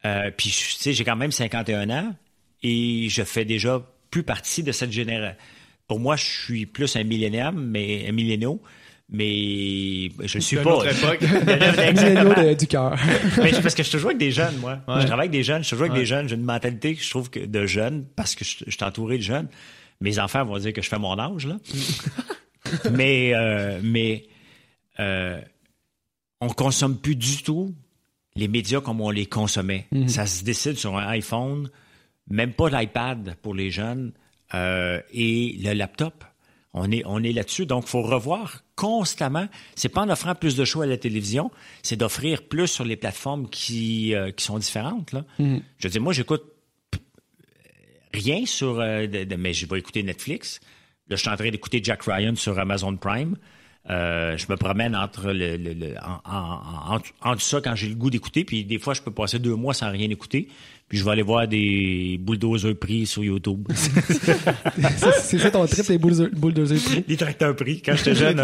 Euh, 0.05 0.31
puis, 0.37 0.51
tu 0.51 0.73
sais, 0.73 0.93
j'ai 0.93 1.05
quand 1.05 1.17
même 1.17 1.33
51 1.33 1.91
ans 1.91 2.15
et 2.63 3.09
je 3.09 3.23
fais 3.25 3.45
déjà 3.45 3.83
plus 4.11 4.23
partie 4.23 4.63
de 4.63 4.73
cette 4.73 4.93
génération 4.93 5.37
pour 5.87 6.01
moi, 6.01 6.17
je 6.17 6.25
suis 6.25 6.67
plus 6.67 6.97
un 6.97 7.05
millénaire, 7.05 7.53
mais 7.53 8.09
un 8.09 8.13
millénaire, 8.13 8.57
mais 9.09 10.11
je 10.25 10.39
ne 10.39 10.43
suis 10.43 10.57
pas. 10.57 10.83
Époque. 10.85 11.21
du 12.59 12.67
cœur. 12.67 12.97
mais 13.43 13.53
parce 13.53 13.75
que 13.75 13.83
je 13.83 13.91
te 13.91 13.97
joue 13.97 14.09
avec 14.09 14.19
des 14.19 14.33
jeunes, 14.33 14.57
moi. 14.59 14.81
Je 14.89 15.07
travaille 15.07 15.29
avec 15.29 15.31
des 15.31 15.45
jeunes, 15.45 15.63
je 15.63 15.71
te 15.71 15.77
joue 15.77 15.83
avec 15.83 15.95
des 15.95 16.07
jeunes. 16.07 16.29
J'ai 16.29 16.35
une 16.35 16.43
mentalité 16.43 16.95
que 16.95 17.03
je 17.03 17.11
trouve 17.11 17.31
que 17.31 17.41
de 17.41 17.67
jeunes, 17.67 18.05
parce 18.17 18.35
que 18.35 18.45
je, 18.45 18.65
je 18.67 18.71
suis 18.71 18.85
entouré 18.85 19.19
de 19.19 19.23
jeunes. 19.23 19.49
Mes 20.01 20.19
enfants 20.19 20.45
vont 20.45 20.59
dire 20.59 20.73
que 20.73 20.83
je 20.83 20.89
fais 20.89 20.99
mon 20.99 21.19
âge, 21.19 21.47
là. 21.47 21.57
mais 22.91 23.33
euh, 23.35 23.81
mais 23.83 24.27
euh, 24.99 25.41
on 26.41 26.49
consomme 26.49 26.99
plus 26.99 27.17
du 27.17 27.43
tout 27.43 27.75
les 28.35 28.49
médias 28.49 28.81
comme 28.81 29.01
on 29.01 29.11
les 29.11 29.27
consommait. 29.27 29.87
Mhm. 29.93 30.09
Ça 30.09 30.27
se 30.27 30.45
décide 30.45 30.77
sur 30.77 30.97
un 30.97 31.07
iPhone, 31.09 31.71
même 32.29 32.53
pas 32.53 32.69
l'iPad 32.69 33.37
pour 33.41 33.55
les 33.55 33.71
jeunes 33.71 34.13
euh, 34.55 35.01
et 35.13 35.57
le 35.63 35.73
laptop. 35.73 36.25
On 36.73 36.91
est, 36.91 37.03
on 37.07 37.23
est 37.23 37.33
là-dessus. 37.33 37.65
Donc, 37.65 37.85
il 37.87 37.89
faut 37.89 38.03
revoir 38.03 38.63
constamment. 38.75 39.49
C'est 39.75 39.89
pas 39.89 40.03
en 40.03 40.11
offrant 40.11 40.35
plus 40.35 40.57
de 40.57 40.65
choix 40.65 40.85
à 40.85 40.87
la 40.87 40.99
télévision, 40.99 41.51
c'est 41.83 41.97
d'offrir 41.97 42.43
plus 42.43 42.67
sur 42.67 42.85
les 42.85 42.97
plateformes 42.97 43.49
qui, 43.49 44.15
euh, 44.15 44.31
qui 44.31 44.45
sont 44.45 44.59
différentes. 44.59 45.13
Là. 45.13 45.25
Mhm. 45.39 45.63
Je 45.79 45.89
veux 45.89 45.93
dire, 45.93 46.03
moi, 46.03 46.13
j'écoute 46.13 46.45
rien 48.13 48.45
sur... 48.45 48.79
Euh, 48.81 49.07
mais 49.39 49.55
je 49.55 49.67
vais 49.67 49.79
écouter 49.79 50.03
Netflix. 50.03 50.61
Là, 51.09 51.17
je 51.17 51.23
suis 51.23 51.31
en 51.31 51.37
train 51.37 51.51
d'écouter 51.51 51.81
Jack 51.83 52.03
Ryan 52.03 52.35
sur 52.35 52.59
Amazon 52.59 52.97
Prime. 52.97 53.37
Euh, 53.89 54.37
je 54.37 54.47
me 54.49 54.57
promène 54.57 54.97
entre 54.97 55.31
le, 55.31 55.57
le, 55.57 55.95
en, 56.05 56.99
entre 57.23 57.41
ça 57.41 57.61
quand 57.61 57.77
j'ai 57.77 57.89
le 57.89 57.95
goût 57.95 58.11
d'écouter, 58.11 58.45
puis 58.45 58.65
des 58.65 58.81
fois 58.81 58.95
je 58.95 59.03
peux 59.03 59.13
passer 59.13 59.39
deux 59.39 59.55
mois 59.55 59.75
sans 59.75 59.91
rien 59.93 60.11
écouter, 60.11 60.49
puis 60.89 60.99
je 60.99 61.05
vais 61.05 61.11
aller 61.11 61.23
voir 61.23 61.49
des 61.49 62.17
bulldozers 62.21 62.77
pris 62.77 63.07
sur 63.07 63.25
YouTube. 63.25 63.67
c'est 63.75 65.39
ça 65.39 65.51
ton 65.51 65.67
trip, 65.67 65.89
les 65.89 65.99
bulldozers 65.99 66.79
pris? 66.81 67.05
Les 67.09 67.17
tracteurs 67.17 67.57
pris. 67.57 67.83
Quand 67.83 67.97
j'étais 67.97 68.15
jeune, 68.15 68.41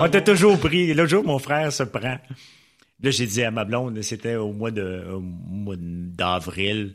on 0.00 0.06
était 0.06 0.24
toujours 0.24 0.58
pris. 0.58 0.94
L'autre 0.94 1.10
jour, 1.10 1.24
mon 1.24 1.38
frère 1.38 1.70
se 1.72 1.82
prend. 1.82 2.18
Là, 3.02 3.10
j'ai 3.10 3.26
dit 3.26 3.42
à 3.42 3.50
ma 3.50 3.66
blonde, 3.66 4.00
c'était 4.00 4.36
au 4.36 4.52
mois 4.52 4.70
de 4.70 5.04
d'avril, 6.16 6.94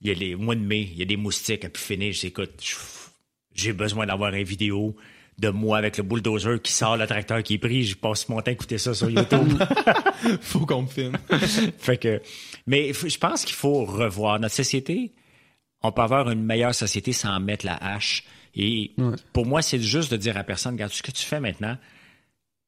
il 0.00 0.08
y 0.08 0.10
a 0.10 0.14
les 0.14 0.36
mois 0.36 0.54
de 0.54 0.60
mai, 0.60 0.88
il 0.92 0.98
y 0.98 1.02
a 1.02 1.04
des 1.04 1.18
moustiques 1.18 1.66
à 1.66 1.68
pu 1.68 1.80
finir. 1.80 2.14
J'écoute, 2.14 2.50
j'ai 3.54 3.74
besoin 3.74 4.06
d'avoir 4.06 4.32
une 4.32 4.44
vidéo 4.44 4.96
de 5.38 5.48
moi 5.48 5.78
avec 5.78 5.96
le 5.96 6.02
bulldozer 6.02 6.60
qui 6.62 6.72
sort 6.72 6.96
le 6.96 7.06
tracteur 7.06 7.42
qui 7.42 7.54
est 7.54 7.58
pris. 7.58 7.84
Je 7.84 7.96
passe 7.96 8.28
mon 8.28 8.40
temps 8.40 8.50
à 8.50 8.52
écouter 8.52 8.78
ça 8.78 8.94
sur 8.94 9.10
YouTube. 9.10 9.60
faut 10.40 10.66
qu'on 10.66 10.82
me 10.82 10.86
filme. 10.86 11.16
fait 11.78 11.96
que, 11.96 12.22
mais 12.66 12.92
je 12.92 13.18
pense 13.18 13.44
qu'il 13.44 13.54
faut 13.54 13.84
revoir 13.84 14.38
notre 14.38 14.54
société. 14.54 15.12
On 15.82 15.92
peut 15.92 16.02
avoir 16.02 16.30
une 16.30 16.42
meilleure 16.42 16.74
société 16.74 17.12
sans 17.12 17.38
mettre 17.40 17.66
la 17.66 17.76
hache. 17.76 18.24
Et 18.54 18.94
pour 19.32 19.46
moi, 19.46 19.62
c'est 19.62 19.80
juste 19.80 20.10
de 20.12 20.16
dire 20.16 20.36
à 20.36 20.44
personne, 20.44 20.74
regarde, 20.74 20.92
ce 20.92 21.02
que 21.02 21.10
tu 21.10 21.24
fais 21.24 21.40
maintenant, 21.40 21.76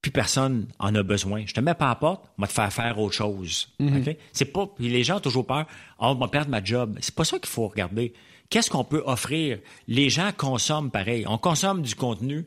plus 0.03 0.11
personne 0.11 0.67
en 0.79 0.95
a 0.95 1.03
besoin. 1.03 1.45
Je 1.47 1.55
te 1.55 1.61
mets 1.61 1.75
pas 1.75 1.87
à 1.87 1.91
la 1.91 1.95
porte, 1.95 2.25
on 2.39 2.43
va 2.43 2.49
te 2.49 2.53
faire 2.53 2.73
faire 2.73 2.99
autre 2.99 3.15
chose. 3.15 3.73
Mm-hmm. 3.81 4.17
C'est 4.33 4.47
pas. 4.47 4.69
les 4.79 5.05
gens 5.05 5.17
ont 5.17 5.21
toujours 5.21 5.47
peur. 5.47 5.67
Oh, 5.99 6.07
on 6.09 6.15
va 6.15 6.29
perdre 6.29 6.51
ma 6.51 6.63
job. 6.63 6.99
C'est 7.01 7.15
pas 7.15 7.25
ça 7.25 7.39
qu'il 7.39 7.49
faut 7.49 7.69
regarder 7.69 8.13
qu'est-ce 8.51 8.70
qu'on 8.70 8.85
peut 8.85 9.02
offrir? 9.06 9.59
Les 9.89 10.10
gens 10.10 10.31
consomment 10.36 10.90
pareil. 10.90 11.24
On 11.28 11.39
consomme 11.39 11.82
du 11.82 11.94
contenu 11.94 12.47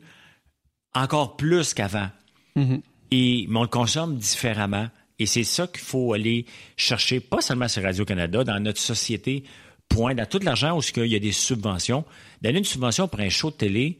encore 0.94 1.36
plus 1.36 1.74
qu'avant. 1.74 2.10
Mm-hmm. 2.56 2.80
Et, 3.12 3.46
mais 3.48 3.58
on 3.58 3.62
le 3.62 3.68
consomme 3.68 4.16
différemment. 4.16 4.88
Et 5.18 5.26
c'est 5.26 5.44
ça 5.44 5.66
qu'il 5.66 5.80
faut 5.80 6.12
aller 6.12 6.46
chercher, 6.76 7.20
pas 7.20 7.40
seulement 7.40 7.68
sur 7.68 7.82
Radio-Canada, 7.82 8.44
dans 8.44 8.58
notre 8.60 8.80
société, 8.80 9.44
point, 9.88 10.14
dans 10.14 10.26
tout 10.26 10.38
l'argent 10.38 10.78
où 10.78 10.80
il 10.96 11.06
y 11.06 11.16
a 11.16 11.18
des 11.18 11.32
subventions. 11.32 12.04
Donner 12.40 12.58
une 12.58 12.64
subvention 12.64 13.06
pour 13.06 13.20
un 13.20 13.28
show 13.28 13.50
de 13.50 13.56
télé, 13.56 13.98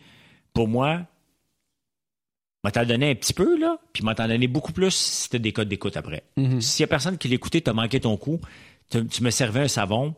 pour 0.55 0.67
moi, 0.67 1.03
m'a 2.65 2.71
t'en 2.71 2.85
donné 2.85 3.11
un 3.11 3.15
petit 3.15 3.35
peu, 3.35 3.59
là, 3.59 3.79
puis 3.93 4.03
m'a 4.03 4.15
t'en 4.15 4.29
donné 4.29 4.47
beaucoup 4.47 4.73
plus 4.73 4.91
si 4.91 5.23
c'était 5.23 5.39
des 5.39 5.53
codes 5.53 5.69
d'écoute 5.69 5.97
après. 5.97 6.23
Mm-hmm. 6.39 6.61
S'il 6.61 6.83
y 6.83 6.85
a 6.85 6.89
personne 6.89 7.19
qui 7.19 7.29
l'écoutait, 7.29 7.61
t'as 7.61 7.73
manqué 7.73 8.01
ton 8.01 8.17
coup, 8.17 8.41
tu 8.91 9.23
me 9.23 9.31
servais 9.31 9.61
un 9.61 9.69
savon, 9.69 10.15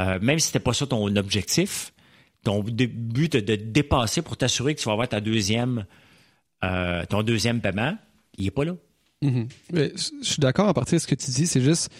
euh, 0.00 0.18
même 0.20 0.38
si 0.38 0.46
c'était 0.46 0.60
pas 0.60 0.72
ça 0.72 0.86
ton 0.86 1.14
objectif, 1.16 1.92
ton 2.44 2.60
but 2.62 3.32
de, 3.32 3.40
de 3.40 3.56
dépasser 3.56 4.22
pour 4.22 4.36
t'assurer 4.36 4.74
que 4.74 4.80
tu 4.80 4.86
vas 4.86 4.92
avoir 4.92 5.08
ta 5.08 5.20
deuxième, 5.20 5.84
euh, 6.64 7.04
ton 7.06 7.22
deuxième 7.22 7.60
paiement, 7.60 7.96
il 8.38 8.46
est 8.46 8.50
pas 8.50 8.64
là. 8.64 8.74
Mm-hmm. 9.22 9.48
je 10.22 10.26
suis 10.26 10.40
d'accord 10.40 10.68
à 10.68 10.74
partir 10.74 10.96
de 10.96 11.02
ce 11.02 11.06
que 11.06 11.14
tu 11.14 11.30
dis, 11.30 11.46
c'est 11.46 11.60
juste 11.60 11.90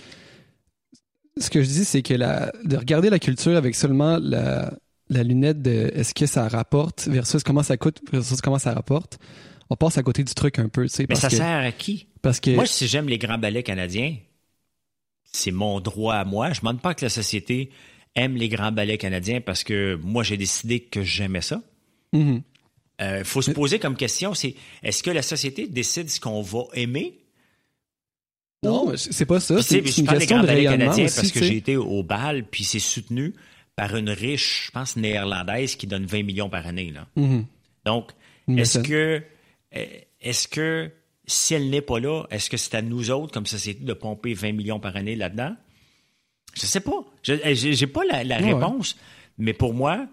ce 1.36 1.50
que 1.50 1.62
je 1.62 1.68
dis, 1.68 1.84
c'est 1.84 2.02
que 2.02 2.14
la, 2.14 2.50
de 2.64 2.76
regarder 2.76 3.10
la 3.10 3.18
culture 3.18 3.56
avec 3.56 3.74
seulement 3.74 4.18
la, 4.18 4.72
la 5.10 5.22
lunette 5.22 5.60
de 5.60 5.90
est-ce 5.94 6.14
que 6.14 6.26
ça 6.26 6.48
rapporte 6.48 7.08
versus 7.08 7.42
comment 7.42 7.62
ça 7.62 7.76
coûte 7.76 8.00
versus 8.10 8.40
comment 8.40 8.58
ça 8.58 8.72
rapporte, 8.72 9.18
on 9.68 9.76
passe 9.76 9.98
à 9.98 10.02
côté 10.02 10.24
du 10.24 10.34
truc 10.34 10.58
un 10.58 10.68
peu. 10.68 10.86
Mais 11.08 11.14
ça 11.14 11.28
sert 11.28 11.64
à 11.64 11.72
qui? 11.72 12.06
Parce 12.22 12.40
que... 12.40 12.50
Moi, 12.52 12.66
si 12.66 12.86
j'aime 12.86 13.08
les 13.08 13.18
grands 13.18 13.38
ballets 13.38 13.62
canadiens, 13.62 14.16
c'est 15.32 15.50
mon 15.50 15.80
droit 15.80 16.14
à 16.14 16.24
moi. 16.24 16.52
Je 16.52 16.58
ne 16.58 16.60
demande 16.60 16.80
pas 16.80 16.94
que 16.94 17.04
la 17.04 17.10
société 17.10 17.70
aime 18.14 18.36
les 18.36 18.48
grands 18.48 18.72
ballets 18.72 18.98
canadiens 18.98 19.40
parce 19.40 19.64
que 19.64 19.98
moi, 20.02 20.22
j'ai 20.22 20.36
décidé 20.36 20.80
que 20.80 21.02
j'aimais 21.02 21.40
ça. 21.40 21.62
Il 22.12 22.20
mm-hmm. 22.20 22.42
euh, 23.02 23.24
faut 23.24 23.42
se 23.42 23.52
poser 23.52 23.78
comme 23.78 23.96
question, 23.96 24.34
c'est 24.34 24.54
est-ce 24.82 25.02
que 25.02 25.10
la 25.10 25.22
société 25.22 25.68
décide 25.68 26.10
ce 26.10 26.20
qu'on 26.20 26.42
va 26.42 26.64
aimer? 26.74 27.18
Non, 28.62 28.92
c'est 28.96 29.24
pas 29.24 29.40
ça. 29.40 29.62
C'est 29.62 29.78
une 29.78 29.84
question 29.84 30.42
de 30.42 30.62
canadien 30.62 31.04
parce 31.04 31.32
que 31.32 31.42
j'ai 31.42 31.56
été 31.56 31.76
au 31.76 32.02
bal, 32.02 32.44
puis 32.44 32.64
c'est 32.64 32.78
soutenu 32.78 33.32
par 33.74 33.96
une 33.96 34.10
riche, 34.10 34.66
je 34.66 34.70
pense, 34.72 34.96
néerlandaise 34.96 35.76
qui 35.76 35.86
donne 35.86 36.04
20 36.04 36.24
millions 36.24 36.50
par 36.50 36.66
année. 36.66 36.90
Là. 36.90 37.06
Mm-hmm. 37.16 37.44
Donc, 37.86 38.10
est-ce 38.48 38.80
que, 38.80 39.22
est-ce 40.20 40.48
que 40.48 40.90
si 41.30 41.54
elle 41.54 41.70
n'est 41.70 41.80
pas 41.80 42.00
là, 42.00 42.24
est-ce 42.30 42.50
que 42.50 42.56
c'est 42.56 42.74
à 42.74 42.82
nous 42.82 43.10
autres, 43.10 43.32
comme 43.32 43.46
société, 43.46 43.84
de 43.84 43.92
pomper 43.92 44.34
20 44.34 44.52
millions 44.52 44.80
par 44.80 44.96
année 44.96 45.16
là-dedans? 45.16 45.54
Je 46.54 46.66
sais 46.66 46.80
pas. 46.80 47.04
Je 47.22 47.34
n'ai 47.34 47.86
pas 47.86 48.02
la, 48.04 48.36
réponse. 48.38 48.96
Mais 49.38 49.52
pour 49.52 49.72
moi, 49.72 50.06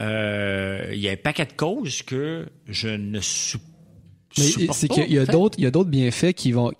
euh, 0.00 0.90
il 0.92 1.00
y 1.00 1.08
a 1.08 1.12
un 1.12 1.16
paquet 1.16 1.46
de 1.46 1.52
causes 1.52 2.02
que 2.02 2.48
je 2.66 2.88
ne 2.88 3.20
suis 3.20 3.58
c'est 4.34 4.88
qu'il 4.88 5.12
y 5.12 5.18
a 5.18 5.26
d'autres, 5.26 5.58
il 5.58 5.64
y 5.64 5.66
a 5.66 5.70
d'autres 5.70 5.90
bienfaits 5.90 6.32
qui 6.32 6.52
vont, 6.52 6.72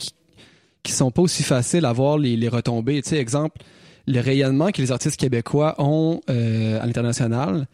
qui, 0.82 0.92
sont 0.92 1.10
pas 1.10 1.22
aussi 1.22 1.42
faciles 1.42 1.84
à 1.84 1.92
voir 1.92 2.18
les, 2.18 2.36
les 2.36 2.48
retombées. 2.48 3.02
Tu 3.02 3.10
sais, 3.10 3.18
exemple, 3.18 3.62
le 4.06 4.20
rayonnement 4.20 4.70
que 4.70 4.80
les 4.80 4.92
artistes 4.92 5.18
québécois 5.18 5.74
ont 5.78 6.20
euh, 6.30 6.80
à 6.80 6.86
l'international, 6.86 7.66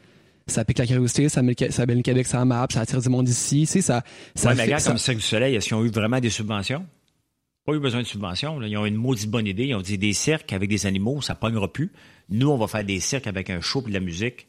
ça 0.49 0.65
pique 0.65 0.79
la 0.79 0.87
curiosité, 0.87 1.29
ça 1.29 1.43
met, 1.43 1.55
ça 1.71 1.87
met 1.87 1.95
le 1.95 2.03
Québec 2.03 2.27
sur 2.27 2.39
la 2.39 2.45
map, 2.45 2.67
ça 2.71 2.81
attire 2.81 3.01
du 3.01 3.09
monde 3.09 3.29
ici, 3.29 3.67
ça, 3.67 4.03
ça 4.35 4.49
ouais, 4.49 4.55
mais 4.55 4.65
regarde, 4.65 4.85
comme 4.85 4.99
Cirque 4.99 5.19
du 5.19 5.23
Soleil, 5.23 5.55
est-ce 5.55 5.69
qu'ils 5.69 5.77
ont 5.77 5.85
eu 5.85 5.91
vraiment 5.91 6.21
des 6.21 6.31
subventions? 6.31 6.85
Pas 7.65 7.75
eu 7.75 7.81
besoin 7.81 8.01
de 8.01 8.07
subventions. 8.07 8.63
Ils 8.63 8.79
ont 8.79 8.87
une 8.87 8.97
maudite 8.97 9.29
bonne 9.29 9.47
idée. 9.47 9.67
Ils 9.67 9.75
ont 9.75 9.83
dit 9.83 9.99
des 9.99 10.15
cirques 10.15 10.55
avec 10.55 10.71
des 10.71 10.87
animaux, 10.87 11.21
ça 11.21 11.35
pognera 11.35 11.71
plus. 11.71 11.93
Nous, 12.31 12.49
on 12.49 12.57
va 12.57 12.67
faire 12.67 12.83
des 12.83 12.99
cirques 12.99 13.27
avec 13.27 13.51
un 13.51 13.61
show 13.61 13.83
et 13.87 13.91
de 13.91 13.93
la 13.93 14.01
musique. 14.01 14.47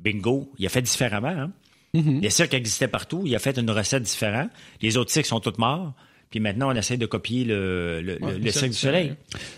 Bingo. 0.00 0.50
Il 0.58 0.66
a 0.66 0.68
fait 0.68 0.82
différemment. 0.82 1.28
Hein? 1.28 1.52
Mm-hmm. 1.94 2.20
Les 2.22 2.30
cirques 2.30 2.54
existaient 2.54 2.88
partout. 2.88 3.22
Il 3.24 3.36
a 3.36 3.38
fait 3.38 3.56
une 3.56 3.70
recette 3.70 4.02
différente. 4.02 4.50
Les 4.82 4.96
autres 4.96 5.12
cirques 5.12 5.26
sont 5.26 5.38
tous 5.38 5.56
morts. 5.58 5.94
Puis 6.30 6.40
maintenant, 6.40 6.72
on 6.72 6.74
essaie 6.74 6.96
de 6.96 7.06
copier 7.06 7.44
le, 7.44 8.00
le, 8.00 8.50
Cirque 8.50 8.70
du 8.70 8.76
Soleil. 8.76 9.14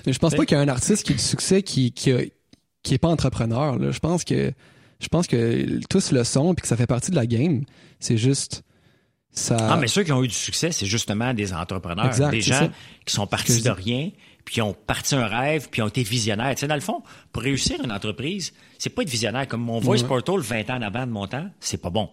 Mais 0.07 0.13
je 0.13 0.19
pense 0.19 0.35
pas 0.35 0.45
qu'il 0.45 0.59
y 0.59 0.61
a 0.61 0.63
un 0.63 0.69
artiste 0.69 1.07
qui 1.07 1.13
a 1.13 1.17
du 1.17 1.23
succès 1.23 1.63
qui, 1.63 1.93
qui, 1.93 2.13
qui 2.83 2.95
est 2.95 2.99
pas 2.99 3.09
entrepreneur. 3.09 3.79
Là. 3.79 3.91
Je 3.91 3.99
pense 4.01 4.25
que 4.25 4.53
je 5.01 5.09
pense 5.09 5.27
que 5.27 5.81
tous 5.89 6.13
le 6.13 6.25
sont 6.25 6.55
puis 6.55 6.63
que 6.63 6.69
ça 6.69 6.77
fait 6.77 6.87
partie 6.87 7.11
de 7.11 7.17
la 7.17 7.27
game. 7.27 7.65
C'est 8.01 8.17
juste 8.17 8.63
ça. 9.31 9.57
Ah, 9.61 9.77
mais 9.77 9.89
ceux 9.89 10.03
qui 10.03 10.13
ont 10.13 10.23
eu 10.23 10.29
du 10.29 10.35
succès, 10.35 10.73
c'est 10.73 10.87
justement 10.87 11.35
des 11.35 11.53
entrepreneurs, 11.53 12.31
des 12.31 12.41
gens 12.41 12.71
qui 13.05 13.15
sont 13.15 13.27
partis 13.27 13.63
de 13.63 13.71
rien, 13.71 14.11
puis 14.45 14.61
ont 14.63 14.75
parti 14.75 15.15
un 15.15 15.27
rêve, 15.27 15.69
puis 15.71 15.83
ont 15.83 15.89
été 15.89 16.03
visionnaires. 16.03 16.55
Tu 16.55 16.61
sais, 16.61 16.67
dans 16.67 16.75
le 16.75 16.81
fond, 16.81 17.03
pour 17.33 17.43
réussir 17.43 17.83
une 17.83 17.93
entreprise, 17.93 18.53
c'est 18.79 18.91
pas 18.91 19.03
être 19.03 19.11
visionnaire. 19.11 19.47
Comme 19.47 19.63
mon 19.63 19.79
Voice 19.79 20.05
Portal, 20.05 20.41
20 20.41 20.71
ans 20.71 20.77
en 20.77 20.83
avant 20.83 21.07
de 21.07 21.13
mon 21.13 21.27
temps, 21.27 21.49
c'est 21.61 21.81
pas 21.81 21.91
bon. 21.91 22.11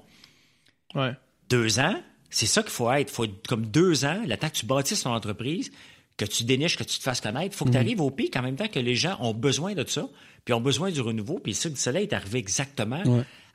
Ouais. 0.93 1.13
Deux 1.49 1.79
ans, 1.79 1.95
c'est 2.29 2.45
ça 2.45 2.61
qu'il 2.61 2.71
faut 2.71 2.91
être. 2.91 3.11
Il 3.11 3.13
faut 3.13 3.23
être 3.25 3.47
comme 3.47 3.65
deux 3.65 4.05
ans, 4.05 4.21
le 4.27 4.35
temps 4.37 4.49
que 4.49 4.55
tu 4.55 4.65
bâtisses 4.65 5.03
ton 5.03 5.13
entreprise, 5.13 5.71
que 6.17 6.25
tu 6.25 6.43
déniches, 6.43 6.77
que 6.77 6.83
tu 6.83 6.97
te 6.97 7.03
fasses 7.03 7.21
connaître. 7.21 7.53
Il 7.53 7.57
faut 7.57 7.65
que 7.65 7.71
tu 7.71 7.77
mhm. 7.77 7.83
arrives 7.83 8.01
au 8.01 8.11
pic 8.11 8.35
en 8.35 8.41
même 8.41 8.55
temps 8.55 8.67
que 8.67 8.79
les 8.79 8.95
gens 8.95 9.17
ont 9.19 9.33
besoin 9.33 9.73
de 9.73 9.85
ça 9.87 10.07
puis 10.45 10.53
ont 10.53 10.61
besoin 10.61 10.91
du 10.91 11.01
renouveau. 11.01 11.39
Puis 11.39 11.51
le 11.51 11.57
Cirque 11.57 11.73
du 11.73 11.79
Soleil 11.79 12.03
est 12.03 12.13
arrivé 12.13 12.39
exactement 12.39 13.03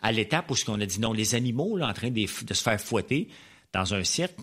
à 0.02 0.12
l'étape 0.12 0.50
où 0.50 0.56
ce 0.56 0.64
qu'on 0.64 0.80
a 0.80 0.86
dit 0.86 1.00
non, 1.00 1.12
les 1.12 1.34
animaux 1.34 1.76
là, 1.76 1.88
en 1.88 1.92
train 1.92 2.10
de, 2.10 2.26
se 2.26 2.62
faire 2.62 2.80
fouetter 2.80 3.28
dans 3.72 3.94
un 3.94 4.02
cirque, 4.02 4.36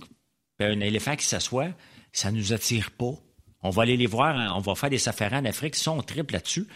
un 0.60 0.80
éléphant 0.80 1.16
qui 1.16 1.26
s'assoit, 1.26 1.68
ça 2.14 2.32
nous 2.32 2.54
attire 2.54 2.92
pas. 2.92 3.14
On 3.62 3.70
va 3.70 3.84
aller 3.84 3.98
les 3.98 4.06
voir, 4.06 4.38
hein, 4.38 4.54
on 4.56 4.62
va 4.62 4.76
faire 4.76 4.90
des 4.90 4.98
safaris 4.98 5.36
en 5.36 5.46
Afrique, 5.46 5.76
ça, 5.76 5.92
on 5.92 6.02
triple 6.02 6.34
là-dessus. 6.34 6.68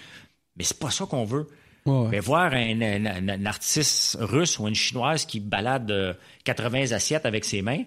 Mais 0.57 0.63
c'est 0.63 0.77
pas 0.77 0.91
ça 0.91 1.05
qu'on 1.05 1.23
veut. 1.23 1.47
Mais 1.85 2.19
voir 2.19 2.53
un, 2.53 3.45
artiste 3.45 4.15
russe 4.19 4.59
ou 4.59 4.67
une 4.67 4.75
chinoise 4.75 5.25
qui 5.25 5.39
balade 5.39 6.17
80 6.43 6.91
assiettes 6.91 7.25
avec 7.25 7.45
ses 7.45 7.61
mains, 7.61 7.83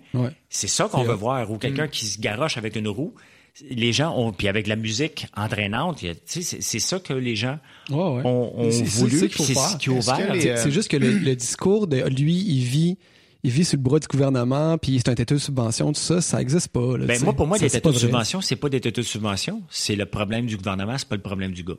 c'est 0.49 0.69
ça 0.69 0.89
qu'on 0.89 1.05
veut 1.05 1.15
voir. 1.15 1.51
Ou 1.51 1.59
quelqu'un 1.59 1.87
mm. 1.87 1.91
qui 1.91 2.07
se 2.07 2.21
garoche 2.21 2.57
avec 2.57 2.75
une 2.77 2.89
roue 2.89 3.15
les 3.63 3.93
gens 3.93 4.17
ont, 4.17 4.33
puis 4.33 4.49
avec 4.49 4.67
la 4.67 4.77
musique 4.77 5.27
entraînante, 5.37 6.05
c'est 6.25 6.79
ça 6.79 6.99
que 6.99 7.13
les 7.13 7.37
gens 7.37 7.59
ont, 7.91 8.69
voulu, 8.69 9.31
c'est 9.31 9.55
ce 9.55 9.77
qui 9.77 9.91
est 9.91 9.93
ouvert. 9.93 10.35
C'est 10.59 10.71
juste 10.71 10.91
que 10.91 10.97
le, 10.97 11.37
discours 11.37 11.87
de 11.87 12.03
lui, 12.09 12.37
il 12.37 12.65
vit 12.65 12.99
il 13.47 13.51
vit 13.51 13.65
sur 13.67 13.77
le 13.77 13.83
bras 13.83 13.99
du 13.99 14.07
gouvernement, 14.07 14.79
puis 14.79 14.99
c'est 14.99 15.11
un 15.11 15.15
têteux 15.15 15.35
de 15.35 15.41
subvention, 15.41 15.93
tout 15.93 16.01
ça, 16.01 16.23
ça 16.23 16.41
existe 16.41 16.69
pas. 16.69 16.97
ben, 16.97 17.23
moi, 17.23 17.35
pour 17.35 17.47
moi, 17.47 17.59
des 17.59 17.69
têteux 17.69 17.93
de 17.93 17.99
subvention, 17.99 18.41
c'est 18.41 18.57
pas 18.57 18.71
des 18.71 18.81
têteux 18.81 19.03
de 19.03 19.07
subvention, 19.07 19.63
c'est 19.69 19.97
le 19.97 20.07
problème 20.07 20.47
du 20.47 20.57
gouvernement, 20.57 20.97
c'est 20.97 21.09
pas 21.09 21.17
le 21.17 21.23
problème 21.23 21.53
du 21.53 21.63
gars. 21.63 21.77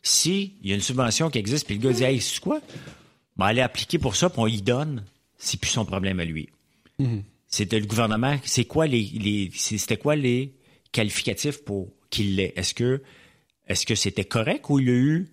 Si 0.00 0.54
il 0.62 0.70
y 0.70 0.72
a 0.72 0.76
une 0.76 0.80
subvention 0.80 1.28
qui 1.28 1.38
existe, 1.38 1.66
puis 1.66 1.74
le 1.74 1.80
gars 1.80 1.92
dit, 1.92 2.04
hey, 2.04 2.20
c'est 2.20 2.38
quoi? 2.38 2.60
Ben, 3.36 3.46
aller 3.46 3.62
appliquer 3.62 3.98
pour 3.98 4.14
ça, 4.14 4.30
puis 4.30 4.38
on 4.40 4.46
y 4.46 4.62
donne, 4.62 5.02
c'est 5.38 5.58
plus 5.58 5.70
son 5.70 5.84
problème 5.84 6.20
à 6.20 6.24
lui. 6.24 6.50
Mhm. 7.00 7.24
C'était 7.48 7.80
le 7.80 7.86
gouvernement. 7.86 8.36
C'est 8.44 8.66
quoi 8.66 8.86
les, 8.86 9.50
c'était 9.54 9.96
quoi 9.96 10.14
les 10.14 10.52
qualificatifs 10.92 11.64
pour 11.64 11.92
qu'il 12.10 12.36
l'ait? 12.36 12.52
Est-ce 12.56 12.74
que, 12.74 13.02
est-ce 13.66 13.86
que 13.86 13.94
c'était 13.94 14.24
correct 14.24 14.66
ou 14.68 14.78
il 14.80 14.86
y 14.86 14.90
a 14.90 14.94
eu 14.94 15.28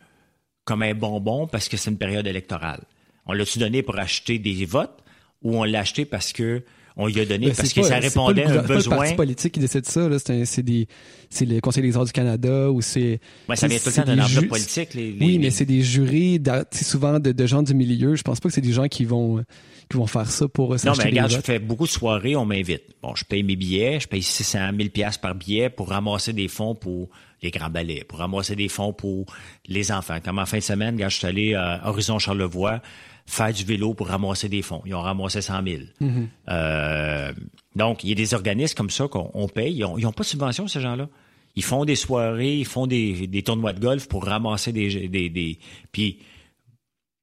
comme 0.64 0.82
un 0.82 0.94
bonbon 0.94 1.48
parce 1.48 1.70
que 1.70 1.78
c'est 1.78 1.90
une 1.90 1.98
période 1.98 2.28
électorale? 2.28 2.84
On 3.26 3.34
l'a-tu 3.34 3.60
donné 3.60 3.82
pour 3.82 3.98
acheter 3.98 4.40
des 4.40 4.66
votes 4.66 5.04
ou 5.42 5.58
on 5.58 5.64
l'a 5.64 5.80
acheté 5.80 6.06
parce 6.06 6.34
que 6.34 6.64
on 6.98 7.08
lui 7.08 7.20
a 7.20 7.26
donné 7.26 7.52
parce 7.52 7.74
que 7.74 7.84
ça 7.84 8.00
répondait 8.00 8.46
à 8.46 8.60
un 8.60 8.62
besoin. 8.62 8.80
C'est 8.80 8.90
le 8.90 8.96
parti 8.96 9.16
politique 9.16 9.54
qui 9.54 9.60
décide 9.60 9.86
ça. 9.86 10.08
C'est 10.20 11.46
le 11.46 11.60
Conseil 11.60 11.84
des 11.84 11.98
arts 11.98 12.06
du 12.06 12.12
Canada 12.12 12.72
ou 12.72 12.82
c'est. 12.82 13.20
Ouais, 13.50 13.56
ça 13.56 13.68
vient 13.68 13.78
tout 13.78 13.90
le 13.90 13.94
temps 13.94 14.04
d'un 14.04 14.20
enveloppe 14.20 14.48
politique. 14.48 14.94
Les, 14.94 15.16
oui, 15.20 15.40
mais 15.40 15.50
c'est 15.50 15.66
des 15.66 15.82
jurys, 15.82 16.42
souvent 16.72 17.20
de, 17.20 17.32
de, 17.32 17.46
gens 17.46 17.64
du 17.64 17.74
milieu. 17.74 18.16
Je 18.16 18.24
pense 18.24 18.40
pas 18.40 18.50
que 18.50 18.56
c'est 18.56 18.62
des 18.62 18.74
gens 18.74 18.88
qui 18.88 19.06
vont 19.06 19.44
qui 19.90 19.98
vont 19.98 20.08
faire 20.08 20.30
ça 20.30 20.48
pour 20.48 20.72
Non, 20.72 20.94
mais 20.98 21.04
regarde, 21.04 21.32
je 21.32 21.42
fais 21.42 21.60
beaucoup 21.60 21.86
de 21.86 21.92
soirées, 21.92 22.36
on 22.36 22.46
m'invite. 22.46 22.84
Bon, 23.02 23.14
je 23.16 23.24
paye 23.24 23.44
mes 23.44 23.56
billets, 23.56 24.00
je 24.00 24.08
paye 24.08 24.24
600 24.24 24.60
000 24.78 24.90
pièces 24.90 25.18
par 25.18 25.36
billet 25.36 25.70
pour 25.70 25.90
ramasser 25.90 26.34
des 26.34 26.48
fonds 26.48 26.76
pour 26.76 27.10
les 27.44 27.52
grands 27.52 27.70
ballets, 27.70 28.04
pour 28.08 28.20
ramasser 28.20 28.56
des 28.56 28.70
fonds 28.70 28.94
pour 28.94 29.26
les 29.68 29.92
enfants. 29.92 30.18
Comme 30.24 30.40
en 30.40 30.46
fin 30.46 30.58
de 30.58 30.64
semaine, 30.64 30.98
quand 30.98 31.10
je 31.10 31.18
suis 31.18 31.28
allé 31.28 31.54
à 31.54 31.82
Horizon 31.86 32.18
Charlevoix, 32.18 32.82
faire 33.26 33.52
du 33.52 33.64
vélo 33.64 33.94
pour 33.94 34.08
ramasser 34.08 34.50
des 34.50 34.62
fonds. 34.62 34.82
Ils 34.86 34.94
ont 34.94 35.02
ramassé 35.02 35.42
100 35.42 35.64
000. 35.64 35.78
Mm-hmm. 36.02 36.28
euh, 36.50 37.34
donc, 37.76 38.04
il 38.04 38.10
y 38.10 38.12
a 38.12 38.16
des 38.16 38.34
organismes 38.34 38.76
comme 38.76 38.90
ça 38.90 39.08
qu'on 39.08 39.48
paye. 39.48 39.78
Ils 39.78 40.04
n'ont 40.04 40.12
pas 40.12 40.24
de 40.24 40.28
subvention, 40.28 40.68
ces 40.68 40.82
gens-là. 40.82 41.10
Ils 41.56 41.64
font 41.64 41.86
des 41.86 41.96
soirées, 41.96 42.58
ils 42.58 42.66
font 42.66 42.86
des, 42.86 43.28
des 43.28 43.42
tournois 43.42 43.74
de 43.74 43.80
golf 43.80 44.08
pour 44.08 44.26
ramasser 44.26 44.72
des... 44.72 45.08
des, 45.08 45.30
des... 45.30 45.58
Puis, 45.92 46.20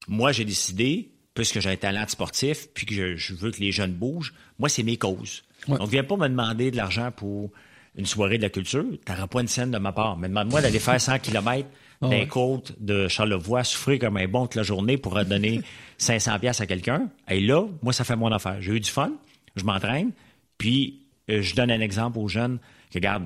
moi, 0.09 0.33
j'ai 0.33 0.45
décidé, 0.45 1.13
puisque 1.35 1.61
j'ai 1.61 1.71
un 1.71 1.77
talent 1.77 2.05
sportif, 2.09 2.69
puis 2.75 2.87
que 2.87 3.17
je, 3.17 3.35
veux 3.35 3.51
que 3.51 3.61
les 3.61 3.73
jeunes 3.73 3.93
bougent, 3.93 4.35
moi, 4.59 4.69
c'est 4.69 4.83
mes 4.83 4.97
causes. 4.97 5.45
Donc, 5.69 5.89
viens 5.89 6.03
pas 6.03 6.17
me 6.17 6.29
demander 6.29 6.71
de 6.71 6.77
l'argent 6.77 7.11
pour 7.13 7.51
une 7.95 8.07
soirée 8.07 8.39
de 8.39 8.43
la 8.43 8.51
culture. 8.51 8.85
Tu 9.07 9.13
n'auras 9.13 9.27
pas 9.29 9.41
une 9.41 9.49
scène 9.49 9.71
de 9.71 9.79
ma 9.79 9.93
part. 9.93 10.17
Mais 10.17 10.29
demande-moi 10.29 10.61
d'aller 10.61 10.81
faire 10.81 11.01
100 11.01 11.21
km 11.21 11.69
ah 12.03 12.09
d'un 12.09 12.27
côte 12.27 12.75
de 12.81 13.09
Charlevoix, 13.09 13.65
souffrir 13.65 13.99
comme 13.99 14.17
un 14.17 14.29
bon 14.29 14.47
toute 14.47 14.57
la 14.57 14.63
journée 14.63 14.97
pour 14.97 15.25
donner 15.25 15.61
500 15.99 16.39
pièces 16.41 16.61
à 16.61 16.67
quelqu'un. 16.67 17.09
Et 17.29 17.41
là, 17.41 17.65
moi, 17.83 17.93
ça 17.93 18.05
fait 18.05 18.17
mon 18.17 18.33
affaire. 18.33 18.61
J'ai 18.61 18.73
eu 18.73 18.81
du 18.81 18.91
fun, 18.91 19.13
je 19.57 19.65
m'entraîne, 19.65 20.11
puis 20.59 21.01
euh, 21.31 21.43
je 21.43 21.55
donne 21.55 21.71
un 21.71 21.81
exemple 21.81 22.19
aux 22.19 22.29
jeunes 22.29 22.59
que, 22.91 22.99
regarde, 22.99 23.25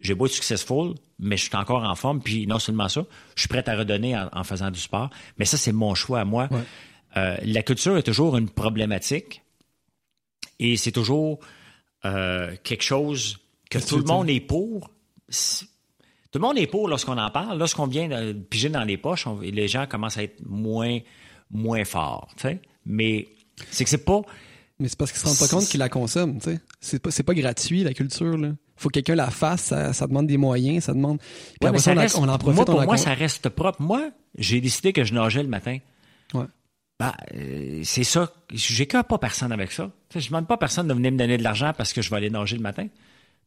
j'ai 0.00 0.14
beau 0.14 0.26
être 0.26 0.32
successful, 0.32 0.94
mais 1.18 1.36
je 1.36 1.44
suis 1.44 1.56
encore 1.56 1.84
en 1.84 1.94
forme, 1.94 2.20
puis 2.20 2.46
non 2.46 2.58
seulement 2.58 2.88
ça, 2.88 3.04
je 3.36 3.42
suis 3.42 3.48
prêt 3.48 3.68
à 3.68 3.76
redonner 3.76 4.16
en, 4.16 4.44
faisant 4.44 4.70
du 4.70 4.80
sport. 4.80 5.10
Mais 5.38 5.44
ça, 5.44 5.56
c'est 5.56 5.72
mon 5.72 5.94
choix 5.94 6.20
à 6.20 6.24
moi. 6.24 6.48
Euh, 7.16 7.36
la 7.44 7.62
culture 7.62 7.96
est 7.96 8.02
toujours 8.02 8.36
une 8.36 8.48
problématique 8.48 9.42
et 10.58 10.76
c'est 10.76 10.92
toujours 10.92 11.38
euh, 12.04 12.56
quelque 12.64 12.82
chose 12.82 13.38
que 13.70 13.78
tout 13.78 13.98
le 13.98 14.04
monde 14.04 14.28
est 14.28 14.40
pour. 14.40 14.90
Tout 16.32 16.38
le 16.38 16.40
monde 16.40 16.58
est 16.58 16.66
pour 16.66 16.88
lorsqu'on 16.88 17.18
en 17.18 17.30
parle. 17.30 17.58
Lorsqu'on 17.58 17.86
vient 17.86 18.08
de 18.08 18.32
piger 18.32 18.70
dans 18.70 18.84
les 18.84 18.96
poches, 18.96 19.26
les 19.42 19.68
gens 19.68 19.86
commencent 19.86 20.18
à 20.18 20.24
être 20.24 20.40
moins, 20.44 20.98
moins 21.50 21.84
forts. 21.84 22.34
Mais 22.84 23.28
c'est 23.70 23.84
que 23.84 23.90
c'est 23.90 24.04
pas. 24.04 24.22
Mais 24.80 24.88
c'est 24.88 24.98
parce 24.98 25.12
qu'ils 25.12 25.20
se 25.20 25.26
rendent 25.26 25.38
pas 25.38 25.54
compte 25.54 25.68
qu'ils 25.68 25.78
la 25.78 25.88
consomment. 25.88 26.40
C'est 26.80 26.98
pas, 26.98 27.10
pas 27.10 27.34
gratuit, 27.34 27.84
la 27.84 27.94
culture. 27.94 28.36
Là 28.36 28.52
faut 28.82 28.88
que 28.88 28.94
quelqu'un 28.94 29.14
la 29.14 29.30
fasse, 29.30 29.72
ça, 29.92 30.06
demande 30.06 30.26
des 30.26 30.36
moyens, 30.36 30.84
ça 30.84 30.92
demande. 30.92 31.18
Puis 31.60 31.68
après 31.68 31.78
ça, 31.78 31.92
on, 32.18 32.28
en 32.28 32.38
profite. 32.38 32.56
Moi, 32.56 32.64
pour 32.64 32.82
moi, 32.82 32.96
ça 32.96 33.14
reste 33.14 33.48
propre. 33.48 33.80
Moi, 33.80 34.10
j'ai 34.36 34.60
décidé 34.60 34.92
que 34.92 35.04
je 35.04 35.14
nageais 35.14 35.42
le 35.42 35.48
matin. 35.48 35.78
Ouais. 36.34 36.44
Ben, 36.98 37.12
euh, 37.34 37.80
c'est 37.84 38.04
ça. 38.04 38.32
J'ai 38.52 38.86
pas 38.86 39.18
personne 39.18 39.52
avec 39.52 39.72
ça. 39.72 39.90
Je 40.12 40.20
je 40.20 40.28
demande 40.28 40.46
pas 40.46 40.54
à 40.54 40.58
personne 40.58 40.88
de 40.88 40.94
venir 40.94 41.12
me 41.12 41.16
donner 41.16 41.38
de 41.38 41.42
l'argent 41.42 41.72
parce 41.76 41.92
que 41.92 42.02
je 42.02 42.10
vais 42.10 42.16
aller 42.16 42.30
nager 42.30 42.56
le 42.56 42.62
matin. 42.62 42.88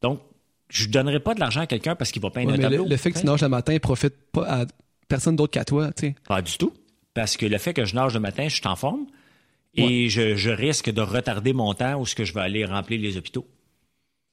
Donc, 0.01 0.21
je 0.69 0.87
donnerai 0.87 1.19
pas 1.19 1.33
de 1.33 1.39
l'argent 1.39 1.61
à 1.61 1.67
quelqu'un 1.67 1.95
parce 1.95 2.11
qu'il 2.11 2.21
va 2.21 2.29
peindre 2.29 2.53
un 2.53 2.57
tableau. 2.57 2.87
Le, 2.87 2.97
fait 2.97 3.11
que 3.11 3.19
tu 3.19 3.25
nages 3.25 3.41
le 3.41 3.49
matin 3.49 3.73
ne 3.73 3.79
profite 3.79 4.15
pas 4.31 4.61
à 4.61 4.65
personne 5.07 5.35
d'autre 5.35 5.51
qu'à 5.51 5.65
toi, 5.65 5.91
tu 5.93 6.07
sais. 6.07 6.15
Pas 6.27 6.41
du 6.41 6.57
tout. 6.57 6.73
Parce 7.13 7.37
que 7.37 7.45
le 7.45 7.57
fait 7.57 7.73
que 7.73 7.85
je 7.85 7.95
nage 7.95 8.13
le 8.13 8.19
matin, 8.19 8.47
je 8.47 8.55
suis 8.55 8.67
en 8.67 8.75
forme 8.75 9.05
et 9.75 10.09
je, 10.09 10.49
risque 10.49 10.91
de 10.91 11.01
retarder 11.01 11.53
mon 11.53 11.73
temps 11.73 11.99
où 11.99 12.05
ce 12.05 12.15
que 12.15 12.25
je 12.25 12.33
vais 12.33 12.41
aller 12.41 12.65
remplir 12.65 12.99
les 12.99 13.17
hôpitaux. 13.17 13.47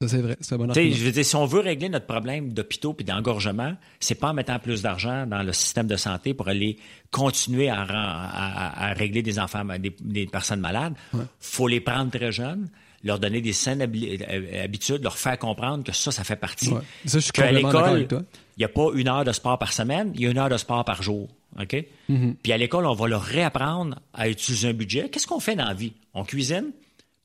Ça, 0.00 0.08
c'est 0.08 0.20
vrai. 0.20 0.36
C'est 0.40 0.54
un 0.54 0.58
bon 0.58 0.72
Je 0.72 1.04
veux 1.04 1.12
dire, 1.12 1.24
si 1.24 1.36
on 1.36 1.46
veut 1.46 1.60
régler 1.60 1.88
notre 1.88 2.06
problème 2.06 2.52
d'hôpitaux 2.52 2.96
et 2.98 3.04
d'engorgement, 3.04 3.76
c'est 4.00 4.16
pas 4.16 4.30
en 4.30 4.34
mettant 4.34 4.58
plus 4.58 4.82
d'argent 4.82 5.26
dans 5.26 5.44
le 5.44 5.52
système 5.52 5.86
de 5.86 5.96
santé 5.96 6.34
pour 6.34 6.48
aller 6.48 6.76
continuer 7.12 7.68
à, 7.68 8.94
régler 8.96 9.22
des 9.22 9.38
enfants, 9.38 9.64
des, 9.78 10.26
personnes 10.26 10.60
malades. 10.60 10.94
Il 11.14 11.20
faut 11.38 11.68
les 11.68 11.80
prendre 11.80 12.10
très 12.10 12.32
jeunes 12.32 12.68
leur 13.04 13.18
donner 13.18 13.40
des 13.40 13.52
saines 13.52 13.82
euh, 13.82 14.64
habitudes, 14.64 15.02
leur 15.02 15.18
faire 15.18 15.38
comprendre 15.38 15.84
que 15.84 15.92
ça, 15.92 16.12
ça 16.12 16.24
fait 16.24 16.36
partie. 16.36 16.66
Ça, 16.66 16.80
je 17.04 17.18
suis 17.18 17.32
Qu'à 17.32 17.50
l'école, 17.52 18.06
il 18.10 18.24
n'y 18.58 18.64
a 18.64 18.68
pas 18.68 18.88
une 18.94 19.08
heure 19.08 19.24
de 19.24 19.32
sport 19.32 19.58
par 19.58 19.72
semaine, 19.72 20.12
il 20.14 20.20
y 20.22 20.26
a 20.26 20.30
une 20.30 20.38
heure 20.38 20.48
de 20.48 20.56
sport 20.56 20.84
par 20.84 21.02
jour. 21.02 21.28
OK? 21.60 21.84
Mm-hmm. 22.08 22.34
Puis 22.42 22.52
à 22.52 22.56
l'école, 22.56 22.86
on 22.86 22.94
va 22.94 23.08
leur 23.08 23.22
réapprendre 23.22 23.98
à 24.14 24.28
utiliser 24.28 24.68
un 24.68 24.72
budget. 24.72 25.08
Qu'est-ce 25.08 25.26
qu'on 25.26 25.40
fait 25.40 25.56
dans 25.56 25.66
la 25.66 25.74
vie? 25.74 25.92
On 26.14 26.24
cuisine, 26.24 26.70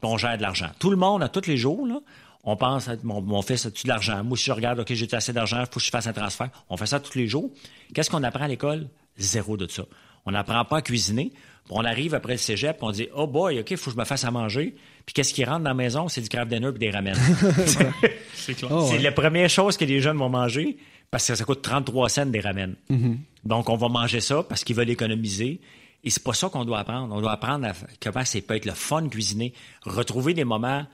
puis 0.02 0.10
on 0.10 0.18
gère 0.18 0.38
de 0.38 0.42
l'argent. 0.42 0.70
Tout 0.80 0.90
le 0.90 0.98
monde, 0.98 1.24
à 1.24 1.30
tous 1.30 1.48
les 1.48 1.58
jours, 1.58 1.86
là, 1.88 2.00
on 2.44 2.56
pense, 2.56 2.90
mon, 3.04 3.22
mon 3.22 3.42
fils 3.42 3.66
a-tu 3.66 3.84
de 3.84 3.90
l'argent? 3.90 4.24
Moi, 4.24 4.38
si 4.38 4.46
je 4.46 4.52
regarde, 4.54 4.80
OK, 4.80 4.94
j'ai 4.94 5.14
assez 5.14 5.34
d'argent, 5.34 5.60
il 5.60 5.66
faut 5.66 5.80
que 5.80 5.86
je 5.86 5.90
fasse 5.90 6.08
un 6.08 6.14
transfert. 6.14 6.50
On 6.70 6.78
fait 6.78 6.86
ça 6.86 7.00
tous 7.00 7.18
les 7.18 7.28
jours. 7.28 7.50
Qu'est-ce 7.94 8.10
qu'on 8.10 8.24
apprend 8.24 8.46
à 8.46 8.48
l'école? 8.48 8.88
Zéro 9.18 9.58
de 9.58 9.68
ça. 9.68 9.84
On 10.26 10.32
n'apprend 10.32 10.64
pas 10.66 10.78
à 10.78 10.82
cuisiner. 10.82 11.32
On 11.70 11.84
arrive 11.84 12.14
après 12.16 12.34
le 12.34 12.40
cégep, 12.40 12.78
on 12.82 12.92
dit, 12.92 13.08
oh 13.16 13.28
boy, 13.28 13.60
OK, 13.60 13.72
il 13.72 13.78
faut 13.78 13.92
que 13.92 13.96
je 13.96 14.00
me 14.00 14.06
fasse 14.06 14.24
à 14.24 14.32
manger. 14.32 14.76
Puis 15.06 15.14
qu'est-ce 15.14 15.34
qui 15.34 15.44
rentre 15.44 15.60
dans 15.60 15.70
la 15.70 15.74
maison? 15.74 16.08
C'est 16.08 16.22
du 16.22 16.30
craft 16.30 16.50
dinner 16.50 16.70
et 16.74 16.80
des 16.80 16.92
ramen. 16.92 17.16
c'est 18.34 18.64
oh, 18.64 18.90
la 19.02 19.12
première 19.12 19.50
chose 19.50 19.76
que 19.78 19.86
les 19.86 20.00
jeunes 20.00 20.18
vont 20.18 20.30
manger 20.30 20.78
parce 21.12 21.28
que 21.28 21.36
ça 21.36 21.44
coûte 21.44 21.62
33 21.62 22.10
cents 22.10 22.26
des 22.26 22.40
ramen. 22.40 22.76
Mm-hmm. 22.90 23.18
Donc, 23.44 23.70
on 23.70 23.76
va 23.76 23.90
manger 23.90 24.22
ça 24.22 24.44
parce 24.44 24.64
qu'ils 24.64 24.76
veulent 24.76 24.90
économiser. 24.90 25.60
Et 26.04 26.10
c'est 26.10 26.24
pas 26.24 26.34
ça 26.34 26.50
qu'on 26.50 26.64
doit 26.64 26.80
apprendre. 26.80 27.14
On 27.14 27.22
doit 27.22 27.32
apprendre 27.32 27.68
à, 27.68 27.74
comment 28.02 28.24
c'est 28.24 28.42
peut 28.42 28.56
être 28.56 28.66
le 28.66 28.74
fun 28.74 29.04
de 29.04 29.10
cuisiner, 29.10 29.54
retrouver 29.84 30.34
des 30.34 30.46
moments 30.46 30.86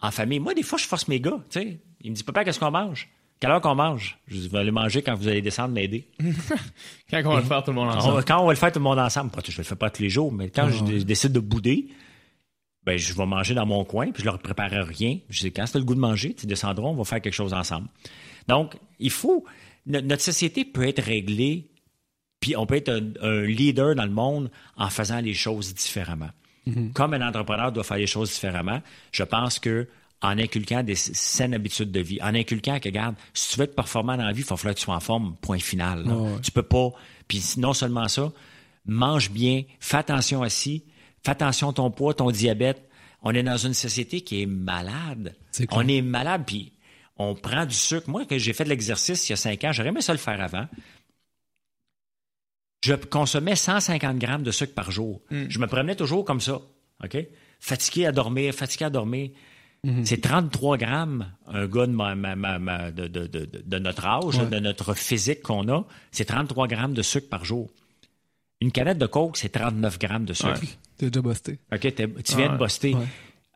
en 0.00 0.10
famille. 0.10 0.40
Moi, 0.40 0.54
des 0.54 0.62
fois, 0.62 0.78
je 0.78 0.84
force 0.84 1.08
mes 1.08 1.20
gars. 1.20 1.38
Tu 1.50 1.60
sais, 1.60 1.78
ils 2.02 2.10
me 2.10 2.14
disent, 2.14 2.22
papa, 2.22 2.44
qu'est-ce 2.44 2.60
qu'on 2.60 2.70
mange? 2.70 3.08
Quelle 3.40 3.50
heure 3.50 3.60
qu'on 3.60 3.74
mange? 3.74 4.18
Je 4.26 4.48
vais 4.48 4.58
aller 4.58 4.70
manger 4.70 5.02
quand 5.02 5.14
vous 5.14 5.28
allez 5.28 5.42
descendre 5.42 5.72
m'aider. 5.72 6.08
quand 7.10 7.22
on 7.24 7.34
va 7.34 7.40
le 7.40 7.46
faire 7.46 7.62
tout 7.62 7.70
le 7.70 7.76
monde 7.76 7.90
ensemble. 7.90 8.24
quand 8.24 8.40
on 8.40 8.46
va 8.46 8.52
le 8.52 8.58
faire 8.58 8.72
tout 8.72 8.80
le 8.80 8.84
monde 8.84 8.98
ensemble. 8.98 9.30
Je 9.44 9.52
ne 9.52 9.56
le 9.58 9.62
fais 9.62 9.76
pas 9.76 9.90
tous 9.90 10.02
les 10.02 10.10
jours, 10.10 10.32
mais 10.32 10.50
quand 10.50 10.68
je 10.68 11.02
décide 11.02 11.32
de 11.32 11.40
bouder, 11.40 11.88
ben, 12.84 12.96
je 12.96 13.12
vais 13.12 13.26
manger 13.26 13.54
dans 13.54 13.66
mon 13.66 13.84
coin, 13.84 14.10
puis 14.10 14.22
je 14.22 14.24
leur 14.24 14.38
prépare 14.38 14.70
rien. 14.70 15.18
Je 15.28 15.40
dis, 15.40 15.52
quand 15.52 15.66
c'est 15.66 15.78
le 15.78 15.84
goût 15.84 15.94
de 15.94 16.00
manger, 16.00 16.34
tu 16.34 16.46
descendras, 16.46 16.88
on 16.88 16.94
va 16.94 17.04
faire 17.04 17.20
quelque 17.20 17.34
chose 17.34 17.52
ensemble. 17.52 17.86
Donc, 18.48 18.76
il 18.98 19.10
faut, 19.10 19.44
notre 19.86 20.22
société 20.22 20.64
peut 20.64 20.88
être 20.88 21.02
réglée, 21.02 21.70
puis 22.40 22.56
on 22.56 22.66
peut 22.66 22.76
être 22.76 23.02
un, 23.20 23.42
leader 23.42 23.94
dans 23.94 24.06
le 24.06 24.10
monde 24.10 24.50
en 24.76 24.88
faisant 24.88 25.20
les 25.20 25.34
choses 25.34 25.74
différemment. 25.74 26.30
Mm-hmm. 26.66 26.92
Comme 26.92 27.14
un 27.14 27.28
entrepreneur 27.28 27.72
doit 27.72 27.84
faire 27.84 27.98
les 27.98 28.06
choses 28.06 28.30
différemment, 28.30 28.80
je 29.12 29.22
pense 29.22 29.58
que 29.58 29.86
en 30.20 30.38
inculquant 30.38 30.82
des 30.82 30.96
saines 30.96 31.54
habitudes 31.54 31.92
de 31.92 32.00
vie, 32.00 32.18
en 32.22 32.34
inculquant 32.34 32.80
que, 32.80 32.88
regarde, 32.88 33.14
si 33.34 33.50
tu 33.50 33.58
veux 33.58 33.64
être 33.64 33.76
performant 33.76 34.16
dans 34.16 34.24
la 34.24 34.32
vie, 34.32 34.40
il 34.40 34.44
faut 34.44 34.56
falloir 34.56 34.74
que 34.74 34.80
tu 34.80 34.84
sois 34.84 34.96
en 34.96 35.00
forme, 35.00 35.36
point 35.40 35.58
final. 35.58 36.04
Tu 36.36 36.42
Tu 36.42 36.50
peux 36.50 36.62
pas. 36.62 36.90
Puis 37.28 37.54
non 37.58 37.72
seulement 37.72 38.08
ça, 38.08 38.32
mange 38.86 39.30
bien, 39.30 39.62
fais 39.80 39.98
attention 39.98 40.42
à 40.42 40.48
ci, 40.48 40.84
fais 41.24 41.30
attention 41.30 41.70
à 41.70 41.72
ton 41.72 41.90
poids, 41.90 42.14
ton 42.14 42.30
diabète. 42.30 42.88
On 43.22 43.32
est 43.34 43.42
dans 43.42 43.56
une 43.56 43.74
société 43.74 44.22
qui 44.22 44.42
est 44.42 44.46
malade. 44.46 45.36
on 45.70 45.86
est 45.86 46.02
malade, 46.02 46.42
puis 46.46 46.72
on 47.16 47.34
prend 47.34 47.66
du 47.66 47.74
sucre. 47.74 48.08
Moi, 48.08 48.24
que 48.24 48.38
j'ai 48.38 48.52
fait 48.52 48.64
de 48.64 48.68
l'exercice 48.68 49.28
il 49.28 49.32
y 49.32 49.34
a 49.34 49.36
cinq 49.36 49.64
ans, 49.64 49.72
j'aurais 49.72 49.90
aimé 49.90 50.00
ça 50.00 50.12
le 50.12 50.18
faire 50.18 50.40
avant. 50.40 50.66
Je 52.84 52.94
consommais 52.94 53.56
150 53.56 54.18
grammes 54.18 54.44
de 54.44 54.52
sucre 54.52 54.74
par 54.74 54.90
jour. 54.90 55.20
Hmm. 55.30 55.46
Je 55.48 55.58
me 55.58 55.66
promenais 55.66 55.96
toujours 55.96 56.24
comme 56.24 56.40
ça. 56.40 56.60
OK? 57.04 57.16
Fatigué 57.60 58.06
à 58.06 58.12
dormir, 58.12 58.54
fatigué 58.54 58.84
à 58.84 58.90
dormir. 58.90 59.30
Mhm. 59.88 60.04
C'est 60.04 60.20
33 60.20 60.76
grammes, 60.76 61.32
un 61.46 61.66
gars 61.66 61.86
de, 61.86 61.92
notre 63.78 64.06
âge, 64.06 64.38
de 64.38 64.58
notre 64.58 64.92
physique 64.94 65.40
qu'on 65.42 65.66
a, 65.68 65.86
c'est 66.10 66.26
33 66.26 66.68
grammes 66.68 66.92
de 66.92 67.00
sucre 67.02 67.28
par 67.30 67.46
jour. 67.46 67.70
Une 68.60 68.70
canette 68.70 68.98
de 68.98 69.06
coke, 69.06 69.38
c'est 69.38 69.48
39 69.48 69.98
grammes 69.98 70.26
de 70.26 70.34
sucre. 70.34 70.60
T'es 70.98 71.10
déjà 71.10 71.22
busté. 71.22 71.58
OK, 71.72 71.94
tu 72.24 72.36
viens 72.36 72.52
de 72.52 72.58
buster. 72.58 72.94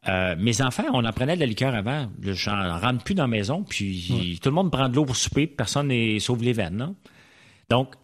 Euh, 0.09 0.35
mes 0.39 0.63
enfants, 0.63 0.85
on 0.93 1.05
en 1.05 1.13
prenait 1.13 1.35
de 1.35 1.41
la 1.41 1.47
liqueur 1.47 1.75
avant. 1.75 2.09
J'en 2.23 2.79
rentre 2.79 3.05
plus 3.05 3.15
dans 3.15 3.25
la 3.25 3.29
maison, 3.29 3.63
puis 3.63 4.39
tout 4.43 4.49
le 4.49 4.55
monde 4.55 4.73
prend 4.73 4.89
de 4.89 4.97
l'eau 4.97 5.05
pour 5.05 5.17
souper, 5.17 5.47
personne 5.47 5.89
ne 5.89 6.19
sauve 6.19 6.43
les 6.43 6.55
veines. 6.55 6.95
Donc, 7.69 7.95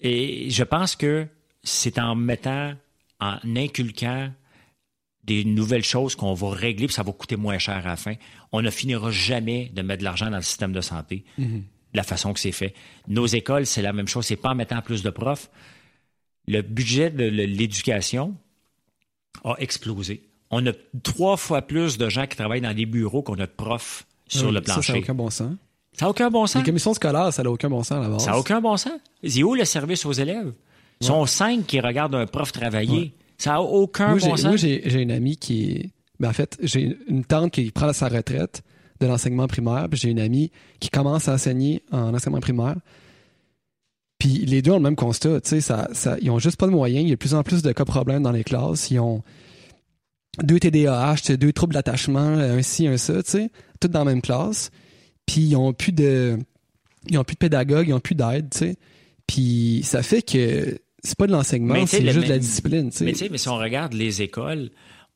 et 0.00 0.50
je 0.50 0.64
pense 0.64 0.96
que 0.96 1.26
c'est 1.62 1.98
en 1.98 2.14
mettant, 2.14 2.74
en 3.20 3.38
inculquant 3.56 4.30
des 5.26 5.44
nouvelles 5.44 5.84
choses 5.84 6.14
qu'on 6.14 6.34
va 6.34 6.50
régler, 6.50 6.86
puis 6.86 6.94
ça 6.94 7.02
va 7.02 7.12
coûter 7.12 7.36
moins 7.36 7.58
cher 7.58 7.76
à 7.84 7.88
la 7.88 7.96
fin. 7.96 8.14
On 8.52 8.62
ne 8.62 8.70
finira 8.70 9.10
jamais 9.10 9.70
de 9.74 9.82
mettre 9.82 10.00
de 10.00 10.04
l'argent 10.04 10.30
dans 10.30 10.36
le 10.36 10.42
système 10.42 10.72
de 10.72 10.80
santé 10.80 11.24
de 11.38 11.96
la 11.96 12.02
façon 12.02 12.32
que 12.32 12.40
c'est 12.40 12.52
fait. 12.52 12.74
Nos 13.08 13.26
écoles, 13.26 13.66
c'est 13.66 13.82
la 13.82 13.92
même 13.92 14.06
chose. 14.08 14.26
C'est 14.26 14.36
pas 14.36 14.50
en 14.50 14.54
mettant 14.54 14.82
plus 14.82 15.02
de 15.02 15.10
profs. 15.10 15.50
Le 16.46 16.62
budget 16.62 17.10
de 17.10 17.24
l'éducation 17.24 18.34
a 19.44 19.54
explosé. 19.58 20.22
on 20.50 20.64
a 20.66 20.72
trois 21.02 21.36
fois 21.36 21.62
plus 21.62 21.98
de 21.98 22.08
gens 22.08 22.26
qui 22.26 22.36
travaillent 22.36 22.60
dans 22.60 22.74
des 22.74 22.86
bureaux 22.86 23.22
qu'on 23.22 23.34
a 23.34 23.46
de 23.46 23.52
profs 23.56 24.06
sur 24.28 24.52
le 24.52 24.60
plancher. 24.60 24.82
Ça, 24.82 24.92
n'a 24.92 24.98
aucun 25.00 25.14
bon 25.14 25.30
sens. 25.30 25.52
Ça 25.92 26.04
n'a 26.04 26.10
aucun 26.10 26.30
bon 26.30 26.46
sens. 26.46 26.56
Les 26.56 26.66
commissions 26.66 26.94
scolaires, 26.94 27.32
ça 27.32 27.42
n'a 27.42 27.50
aucun 27.50 27.68
bon 27.68 27.82
sens 27.82 27.98
à 27.98 28.00
la 28.00 28.08
base. 28.08 28.24
Ça 28.24 28.30
n'a 28.32 28.38
aucun 28.38 28.60
bon 28.60 28.76
sens. 28.76 29.00
C'est 29.24 29.42
où 29.42 29.54
le 29.54 29.64
service 29.64 30.04
aux 30.04 30.12
élèves? 30.12 30.52
Ils 31.00 31.06
sont 31.06 31.26
cinq 31.26 31.66
qui 31.66 31.80
regardent 31.80 32.14
un 32.14 32.26
prof 32.26 32.52
travailler. 32.52 33.12
Ça 33.38 33.52
n'a 33.52 33.60
aucun 33.60 34.16
bon 34.16 34.36
sens. 34.36 34.44
Moi, 34.44 34.56
j'ai 34.56 35.00
une 35.00 35.10
amie 35.10 35.36
qui 35.36 35.92
Ben, 36.18 36.30
en 36.30 36.32
fait, 36.32 36.56
j'ai 36.62 36.96
une 37.08 37.24
tante 37.24 37.52
qui 37.52 37.70
prend 37.70 37.92
sa 37.92 38.08
retraite 38.08 38.62
de 39.00 39.06
l'enseignement 39.06 39.46
primaire, 39.46 39.88
puis 39.90 39.98
j'ai 39.98 40.08
une 40.08 40.20
amie 40.20 40.50
qui 40.80 40.88
commence 40.88 41.28
à 41.28 41.34
enseigner 41.34 41.82
en 41.92 42.14
enseignement 42.14 42.40
primaire. 42.40 42.76
Puis 44.18 44.46
les 44.46 44.62
deux 44.62 44.70
ont 44.70 44.76
le 44.76 44.82
même 44.82 44.96
constat, 44.96 45.42
tu 45.42 45.50
sais, 45.50 45.60
ça, 45.60 45.88
ça, 45.92 46.16
ils 46.22 46.30
ont 46.30 46.38
juste 46.38 46.56
pas 46.56 46.66
de 46.66 46.72
moyens. 46.72 47.04
Il 47.04 47.08
y 47.08 47.12
a 47.12 47.16
de 47.16 47.18
plus 47.18 47.34
en 47.34 47.42
plus 47.42 47.62
de 47.62 47.72
cas 47.72 47.84
problèmes 47.84 48.22
dans 48.22 48.32
les 48.32 48.44
classes. 48.44 48.90
Ils 48.90 48.98
ont 48.98 49.22
deux 50.42 50.58
TDAH, 50.58 51.36
deux 51.38 51.52
troubles 51.52 51.74
d'attachement, 51.74 52.20
un 52.20 52.62
ci, 52.62 52.86
un 52.86 52.96
ça, 52.96 53.22
tu 53.22 53.30
sais, 53.30 53.50
toutes 53.78 53.90
dans 53.90 54.04
la 54.04 54.12
même 54.12 54.22
classe. 54.22 54.70
Puis 55.26 55.42
ils 55.42 55.56
ont 55.56 55.74
plus 55.74 55.92
de, 55.92 56.38
ils 57.08 57.18
ont 57.18 57.24
plus 57.24 57.34
de 57.34 57.40
pédagogues, 57.40 57.88
ils 57.88 57.92
ont 57.92 58.00
plus 58.00 58.14
d'aide, 58.14 58.48
tu 58.50 58.58
sais. 58.58 58.76
Puis 59.26 59.82
ça 59.84 60.02
fait 60.02 60.22
que 60.22 60.78
c'est 61.02 61.16
pas 61.16 61.26
de 61.26 61.32
l'enseignement, 61.32 61.86
c'est 61.86 62.04
juste 62.04 62.26
de 62.26 62.32
la 62.32 62.38
discipline. 62.38 62.90
Mais 63.00 63.12
tu 63.12 63.18
sais, 63.18 63.28
mais 63.28 63.38
si 63.38 63.48
on 63.48 63.56
regarde 63.56 63.92
les 63.92 64.22
écoles, 64.22 64.70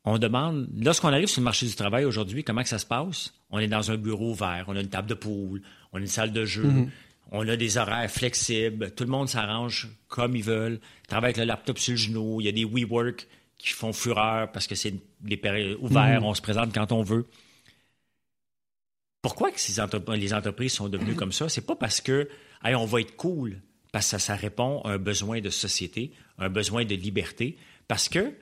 on 0.05 0.18
demande, 0.18 0.68
lorsqu'on 0.76 1.09
arrive 1.09 1.28
sur 1.28 1.41
le 1.41 1.44
marché 1.44 1.67
du 1.67 1.75
travail 1.75 2.05
aujourd'hui, 2.05 2.44
comment 2.44 2.62
que 2.62 2.68
ça 2.68 2.78
se 2.78 2.86
passe? 2.86 3.34
On 3.50 3.59
est 3.59 3.68
dans 3.68 3.91
un 3.91 3.97
bureau 3.97 4.31
ouvert, 4.31 4.65
on 4.68 4.76
a 4.76 4.81
une 4.81 4.89
table 4.89 5.09
de 5.09 5.15
poule, 5.15 5.62
on 5.92 5.99
a 5.99 6.00
une 6.00 6.07
salle 6.07 6.33
de 6.33 6.44
jeu, 6.44 6.65
mm-hmm. 6.65 6.89
on 7.33 7.49
a 7.49 7.57
des 7.57 7.76
horaires 7.76 8.10
flexibles, 8.10 8.92
tout 8.92 9.05
le 9.05 9.10
monde 9.10 9.28
s'arrange 9.28 9.89
comme 10.09 10.36
ils 10.36 10.44
veulent, 10.44 10.81
travaille 11.09 11.28
avec 11.28 11.39
le 11.39 11.44
laptop 11.44 11.78
sur 11.78 11.92
le 11.92 11.99
genou, 11.99 12.41
il 12.41 12.44
y 12.44 12.49
a 12.49 12.52
des 12.52 12.65
WeWork 12.65 13.26
qui 13.59 13.70
font 13.70 13.92
fureur 13.92 14.50
parce 14.52 14.67
que 14.67 14.75
c'est 14.75 14.94
des 15.20 15.36
périodes 15.36 15.76
ouvertes, 15.81 16.23
mm-hmm. 16.23 16.26
on 16.26 16.34
se 16.34 16.42
présente 16.42 16.73
quand 16.73 16.92
on 16.92 17.02
veut. 17.02 17.26
Pourquoi 19.23 19.50
que 19.50 19.60
ces 19.60 19.83
les 20.17 20.33
entreprises 20.33 20.73
sont 20.73 20.89
devenues 20.89 21.15
comme 21.15 21.33
ça? 21.33 21.50
C'est 21.50 21.67
pas 21.67 21.76
parce 21.76 22.00
que 22.00 22.26
on 22.65 22.86
va 22.86 23.00
être 23.02 23.17
cool, 23.17 23.60
parce 23.93 24.10
que 24.10 24.19
ça, 24.19 24.35
répond 24.36 24.81
à 24.83 24.93
un 24.93 24.99
besoin 24.99 25.41
de 25.41 25.51
société, 25.51 26.12
un 26.39 26.49
besoin 26.49 26.85
de 26.85 26.94
liberté, 26.94 27.57
parce 27.89 28.09
que 28.09 28.35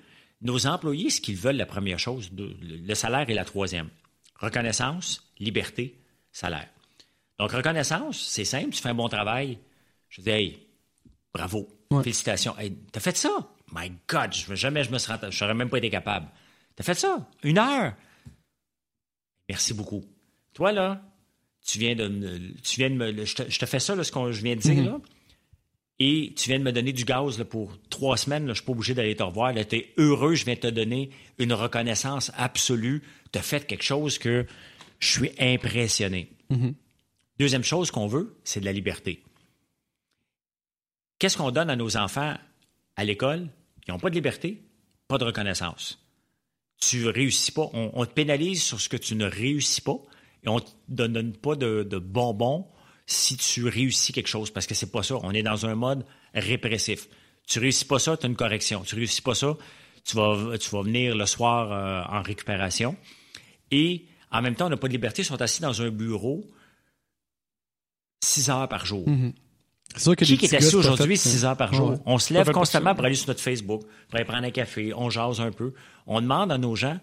nos 0.42 0.66
employés, 0.66 1.10
ce 1.10 1.20
qu'ils 1.20 1.36
veulent, 1.36 1.56
la 1.56 1.66
première 1.66 1.98
chose, 1.98 2.30
le 2.36 2.94
salaire 2.94 3.28
est 3.28 3.34
la 3.34 3.44
troisième. 3.44 3.88
Reconnaissance, 4.36 5.32
liberté, 5.38 5.98
salaire. 6.32 6.68
Donc, 7.38 7.52
reconnaissance, 7.52 8.20
c'est 8.28 8.44
simple, 8.44 8.70
tu 8.70 8.82
fais 8.82 8.90
un 8.90 8.94
bon 8.94 9.08
travail. 9.08 9.58
Je 10.10 10.20
dis, 10.20 10.30
hey, 10.30 10.58
bravo, 11.32 11.68
félicitations. 12.02 12.56
Hey, 12.58 12.76
t'as 12.92 13.00
fait 13.00 13.16
ça? 13.16 13.30
My 13.72 13.92
God, 14.08 14.32
je, 14.32 14.54
jamais 14.54 14.84
je 14.84 14.90
me 14.90 14.98
serais, 14.98 15.18
je 15.30 15.44
n'aurais 15.44 15.54
même 15.54 15.68
pas 15.68 15.78
été 15.78 15.90
capable. 15.90 16.28
T'as 16.76 16.84
fait 16.84 16.94
ça? 16.94 17.28
Une 17.42 17.58
heure? 17.58 17.94
Merci 19.48 19.74
beaucoup. 19.74 20.04
Toi, 20.52 20.72
là, 20.72 21.02
tu 21.64 21.78
viens 21.78 21.94
de 21.94 22.54
tu 22.62 22.80
viens 22.80 22.90
de 22.90 22.94
me, 22.94 23.24
je 23.24 23.34
te, 23.34 23.66
fais 23.66 23.80
ça, 23.80 23.94
là, 23.94 24.04
ce 24.04 24.12
que 24.12 24.32
je 24.32 24.42
viens 24.42 24.56
de 24.56 24.60
dire, 24.60 24.74
mm-hmm. 24.74 24.86
là 24.86 25.00
et 26.00 26.32
tu 26.36 26.48
viens 26.48 26.60
de 26.60 26.64
me 26.64 26.72
donner 26.72 26.92
du 26.92 27.04
gaz 27.04 27.42
pour 27.50 27.76
trois 27.90 28.16
semaines, 28.16 28.46
là, 28.46 28.52
je 28.52 28.58
suis 28.58 28.66
pas 28.66 28.72
obligé 28.72 28.94
d'aller 28.94 29.16
te 29.16 29.22
revoir. 29.22 29.52
Tu 29.52 29.76
es 29.76 29.92
heureux, 29.96 30.34
je 30.34 30.44
viens 30.44 30.54
te 30.54 30.68
donner 30.68 31.10
une 31.38 31.52
reconnaissance 31.52 32.30
absolue. 32.36 33.02
Tu 33.32 33.38
as 33.38 33.42
fait 33.42 33.66
quelque 33.66 33.82
chose 33.82 34.18
que 34.18 34.46
je 35.00 35.08
suis 35.08 35.32
impressionné. 35.40 36.30
Mm-hmm. 36.50 36.74
Deuxième 37.40 37.64
chose 37.64 37.90
qu'on 37.90 38.06
veut, 38.06 38.36
c'est 38.44 38.60
de 38.60 38.64
la 38.64 38.72
liberté. 38.72 39.24
Qu'est-ce 41.18 41.36
qu'on 41.36 41.50
donne 41.50 41.70
à 41.70 41.76
nos 41.76 41.96
enfants 41.96 42.36
à 42.94 43.04
l'école? 43.04 43.48
Qui 43.84 43.90
n'ont 43.90 43.98
pas 43.98 44.10
de 44.10 44.14
liberté, 44.14 44.62
pas 45.08 45.18
de 45.18 45.24
reconnaissance? 45.24 46.00
Tu 46.80 47.08
réussis 47.08 47.50
pas, 47.50 47.68
on, 47.72 48.06
te 48.06 48.12
pénalise 48.12 48.62
sur 48.62 48.80
ce 48.80 48.88
que 48.88 48.96
tu 48.96 49.16
ne 49.16 49.24
réussis 49.24 49.80
pas 49.80 50.00
et 50.44 50.48
on 50.48 50.56
ne 50.56 50.60
te 50.60 50.68
donne 50.88 51.32
pas 51.32 51.56
de 51.56 51.98
bonbons 51.98 52.68
si 53.10 53.38
tu 53.38 53.66
réussis 53.66 54.12
quelque 54.12 54.28
chose, 54.28 54.50
parce 54.50 54.66
que 54.66 54.74
c'est 54.74 54.92
pas 54.92 55.02
ça. 55.02 55.16
On 55.22 55.32
est 55.32 55.42
dans 55.42 55.64
un 55.64 55.74
mode 55.74 56.04
répressif. 56.34 57.08
Tu 57.46 57.58
réussis 57.58 57.86
pas 57.86 57.98
ça, 57.98 58.18
tu 58.18 58.26
as 58.26 58.28
une 58.28 58.36
correction. 58.36 58.82
Tu 58.82 58.94
réussis 58.96 59.22
pas 59.22 59.34
ça, 59.34 59.56
tu 60.04 60.14
vas, 60.14 60.58
tu 60.58 60.68
vas 60.68 60.82
venir 60.82 61.16
le 61.16 61.24
soir 61.24 61.72
euh, 61.72 62.18
en 62.18 62.20
récupération. 62.20 62.96
Et 63.70 64.04
en 64.30 64.42
même 64.42 64.54
temps, 64.54 64.66
on 64.66 64.68
n'a 64.68 64.76
pas 64.76 64.88
de 64.88 64.92
liberté, 64.92 65.22
ils 65.22 65.24
sont 65.24 65.40
assis 65.40 65.62
dans 65.62 65.80
un 65.80 65.88
bureau 65.88 66.44
six 68.22 68.50
heures 68.50 68.68
par 68.68 68.84
jour. 68.84 69.08
Mm-hmm. 69.08 69.32
Qui 70.16 70.44
est 70.44 70.54
assis 70.54 70.76
aujourd'hui 70.76 71.16
six 71.16 71.46
heures 71.46 71.56
par 71.56 71.72
jour? 71.72 71.94
On 72.04 72.18
se 72.18 72.34
lève 72.34 72.50
constamment 72.50 72.94
pour 72.94 73.06
aller 73.06 73.14
sur 73.14 73.28
notre 73.28 73.40
Facebook, 73.40 73.84
pour 74.10 74.16
aller 74.16 74.26
prendre 74.26 74.44
un 74.44 74.50
café, 74.50 74.92
on 74.92 75.08
jase 75.08 75.40
un 75.40 75.50
peu. 75.50 75.72
On 76.06 76.20
demande 76.20 76.52
à 76.52 76.58
nos 76.58 76.76
gens, 76.76 77.00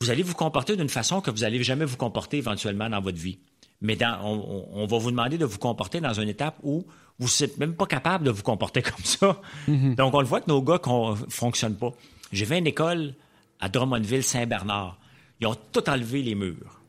vous 0.00 0.10
allez 0.10 0.22
vous 0.22 0.34
comporter 0.34 0.76
d'une 0.76 0.88
façon 0.88 1.20
que 1.20 1.32
vous 1.32 1.38
n'allez 1.38 1.60
jamais 1.64 1.84
vous 1.84 1.96
comporter 1.96 2.36
éventuellement 2.36 2.88
dans 2.88 3.00
votre 3.00 3.18
vie 3.18 3.40
mais 3.80 3.96
on, 4.22 4.86
va 4.86 4.98
vous 4.98 5.10
demander 5.10 5.38
de 5.38 5.44
vous 5.44 5.58
comporter 5.58 6.00
dans 6.00 6.12
une 6.12 6.28
étape 6.28 6.56
où 6.62 6.84
vous 7.18 7.28
n'êtes 7.40 7.58
même 7.58 7.74
pas 7.74 7.86
capable 7.86 8.24
de 8.24 8.30
vous 8.30 8.42
comporter 8.42 8.82
comme 8.82 9.04
ça. 9.04 9.40
Mhm. 9.66 9.94
Donc, 9.94 10.14
on 10.14 10.20
le 10.20 10.26
voit 10.26 10.40
que 10.40 10.48
nos 10.48 10.62
gars 10.62 10.80
ne 10.84 11.14
fonctionnent 11.28 11.76
pas. 11.76 11.92
J'ai 12.32 12.44
fait 12.44 12.58
une 12.58 12.66
école 12.66 13.14
à 13.60 13.68
Drummondville-Saint-Bernard. 13.68 14.98
Ils 15.40 15.46
ont 15.46 15.56
tout 15.72 15.88
enlevé 15.88 16.22
les 16.22 16.34
murs. 16.34 16.80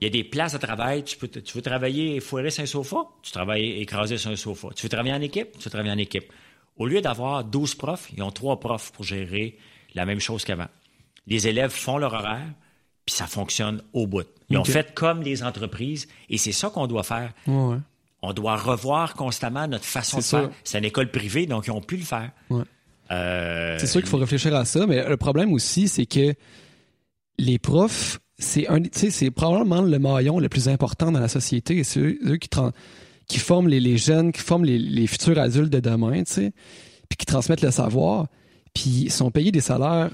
Il 0.00 0.04
y 0.04 0.06
a 0.06 0.10
des 0.10 0.24
places 0.24 0.52
de 0.52 0.58
travail. 0.58 1.02
Tu, 1.04 1.16
peux, 1.16 1.28
tu 1.28 1.54
veux 1.54 1.62
travailler 1.62 2.20
foirer 2.20 2.50
sur 2.50 2.62
un 2.62 2.66
sofa? 2.66 2.98
Tu 3.22 3.32
travailles 3.32 3.80
écrasé 3.80 4.16
sur 4.16 4.30
un 4.30 4.36
sofa. 4.36 4.68
Tu 4.76 4.84
veux 4.84 4.88
travailler 4.88 5.14
en 5.14 5.20
équipe? 5.20 5.52
Tu 5.58 5.64
veux 5.64 5.70
travailler 5.70 5.92
en 5.92 5.98
équipe. 5.98 6.32
Au 6.76 6.86
lieu 6.86 7.00
d'avoir 7.00 7.42
12 7.44 7.74
profs, 7.74 8.08
ils 8.16 8.22
ont 8.22 8.30
trois 8.30 8.60
profs 8.60 8.92
pour 8.92 9.04
gérer 9.04 9.58
la 9.94 10.06
même 10.06 10.20
chose 10.20 10.44
qu'avant. 10.44 10.68
Les 11.26 11.48
élèves 11.48 11.70
font 11.70 11.98
leur 11.98 12.14
horaire, 12.14 12.46
puis 13.08 13.16
ça 13.16 13.26
fonctionne 13.26 13.80
au 13.94 14.06
bout. 14.06 14.26
Ils 14.50 14.58
ont 14.58 14.64
fait 14.64 14.92
comme 14.92 15.22
les 15.22 15.42
entreprises 15.42 16.08
et 16.28 16.36
c'est 16.36 16.52
ça 16.52 16.68
qu'on 16.68 16.86
doit 16.86 17.04
faire. 17.04 17.32
On 17.46 18.32
doit 18.34 18.56
revoir 18.56 19.14
constamment 19.14 19.66
notre 19.66 19.86
façon 19.86 20.18
de 20.18 20.22
faire. 20.22 20.50
C'est 20.62 20.76
une 20.76 20.84
école 20.84 21.10
privée, 21.10 21.46
donc 21.46 21.68
ils 21.68 21.70
ont 21.70 21.80
pu 21.80 21.96
le 21.96 22.04
faire. 22.04 22.30
Euh, 23.10 23.78
c'est 23.78 23.86
sûr 23.86 24.02
qu'il 24.02 24.10
faut 24.10 24.18
réfléchir 24.18 24.54
à 24.54 24.66
ça, 24.66 24.86
mais 24.86 25.08
le 25.08 25.16
problème 25.16 25.54
aussi, 25.54 25.88
c'est 25.88 26.04
que 26.04 26.34
les 27.38 27.58
profs, 27.58 28.20
c'est 28.38 28.68
un, 28.68 28.82
c'est 28.92 29.30
probablement 29.30 29.80
le 29.80 29.98
maillon 29.98 30.38
le 30.38 30.50
plus 30.50 30.68
important 30.68 31.10
dans 31.10 31.20
la 31.20 31.28
société. 31.28 31.82
C'est 31.84 32.00
eux, 32.00 32.36
qui, 32.36 32.50
qui 33.26 33.38
forment 33.38 33.68
les, 33.68 33.96
jeunes, 33.96 34.32
qui 34.32 34.42
forment 34.42 34.66
les, 34.66 35.06
futurs 35.06 35.38
adultes 35.38 35.72
de 35.72 35.80
demain, 35.80 36.24
puis 36.24 37.16
qui 37.16 37.24
transmettent 37.24 37.62
le 37.62 37.70
savoir. 37.70 38.26
Puis 38.74 39.04
ils 39.04 39.12
sont 39.12 39.30
payés 39.30 39.50
des 39.50 39.62
salaires 39.62 40.10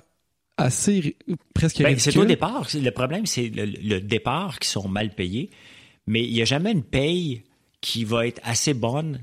assez 0.56 1.16
presque 1.54 1.82
ben, 1.82 1.98
C'est 1.98 2.16
au 2.16 2.24
départ. 2.24 2.66
Le 2.74 2.90
problème, 2.90 3.26
c'est 3.26 3.50
le, 3.54 4.00
départ 4.00 4.58
qui 4.58 4.68
sont 4.68 4.88
mal 4.88 5.10
payés, 5.10 5.50
mais 6.06 6.22
il 6.24 6.32
n'y 6.32 6.42
a 6.42 6.44
jamais 6.44 6.72
une 6.72 6.82
paye 6.82 7.42
qui 7.80 8.04
va 8.04 8.26
être 8.26 8.40
assez 8.44 8.72
bonne. 8.72 9.20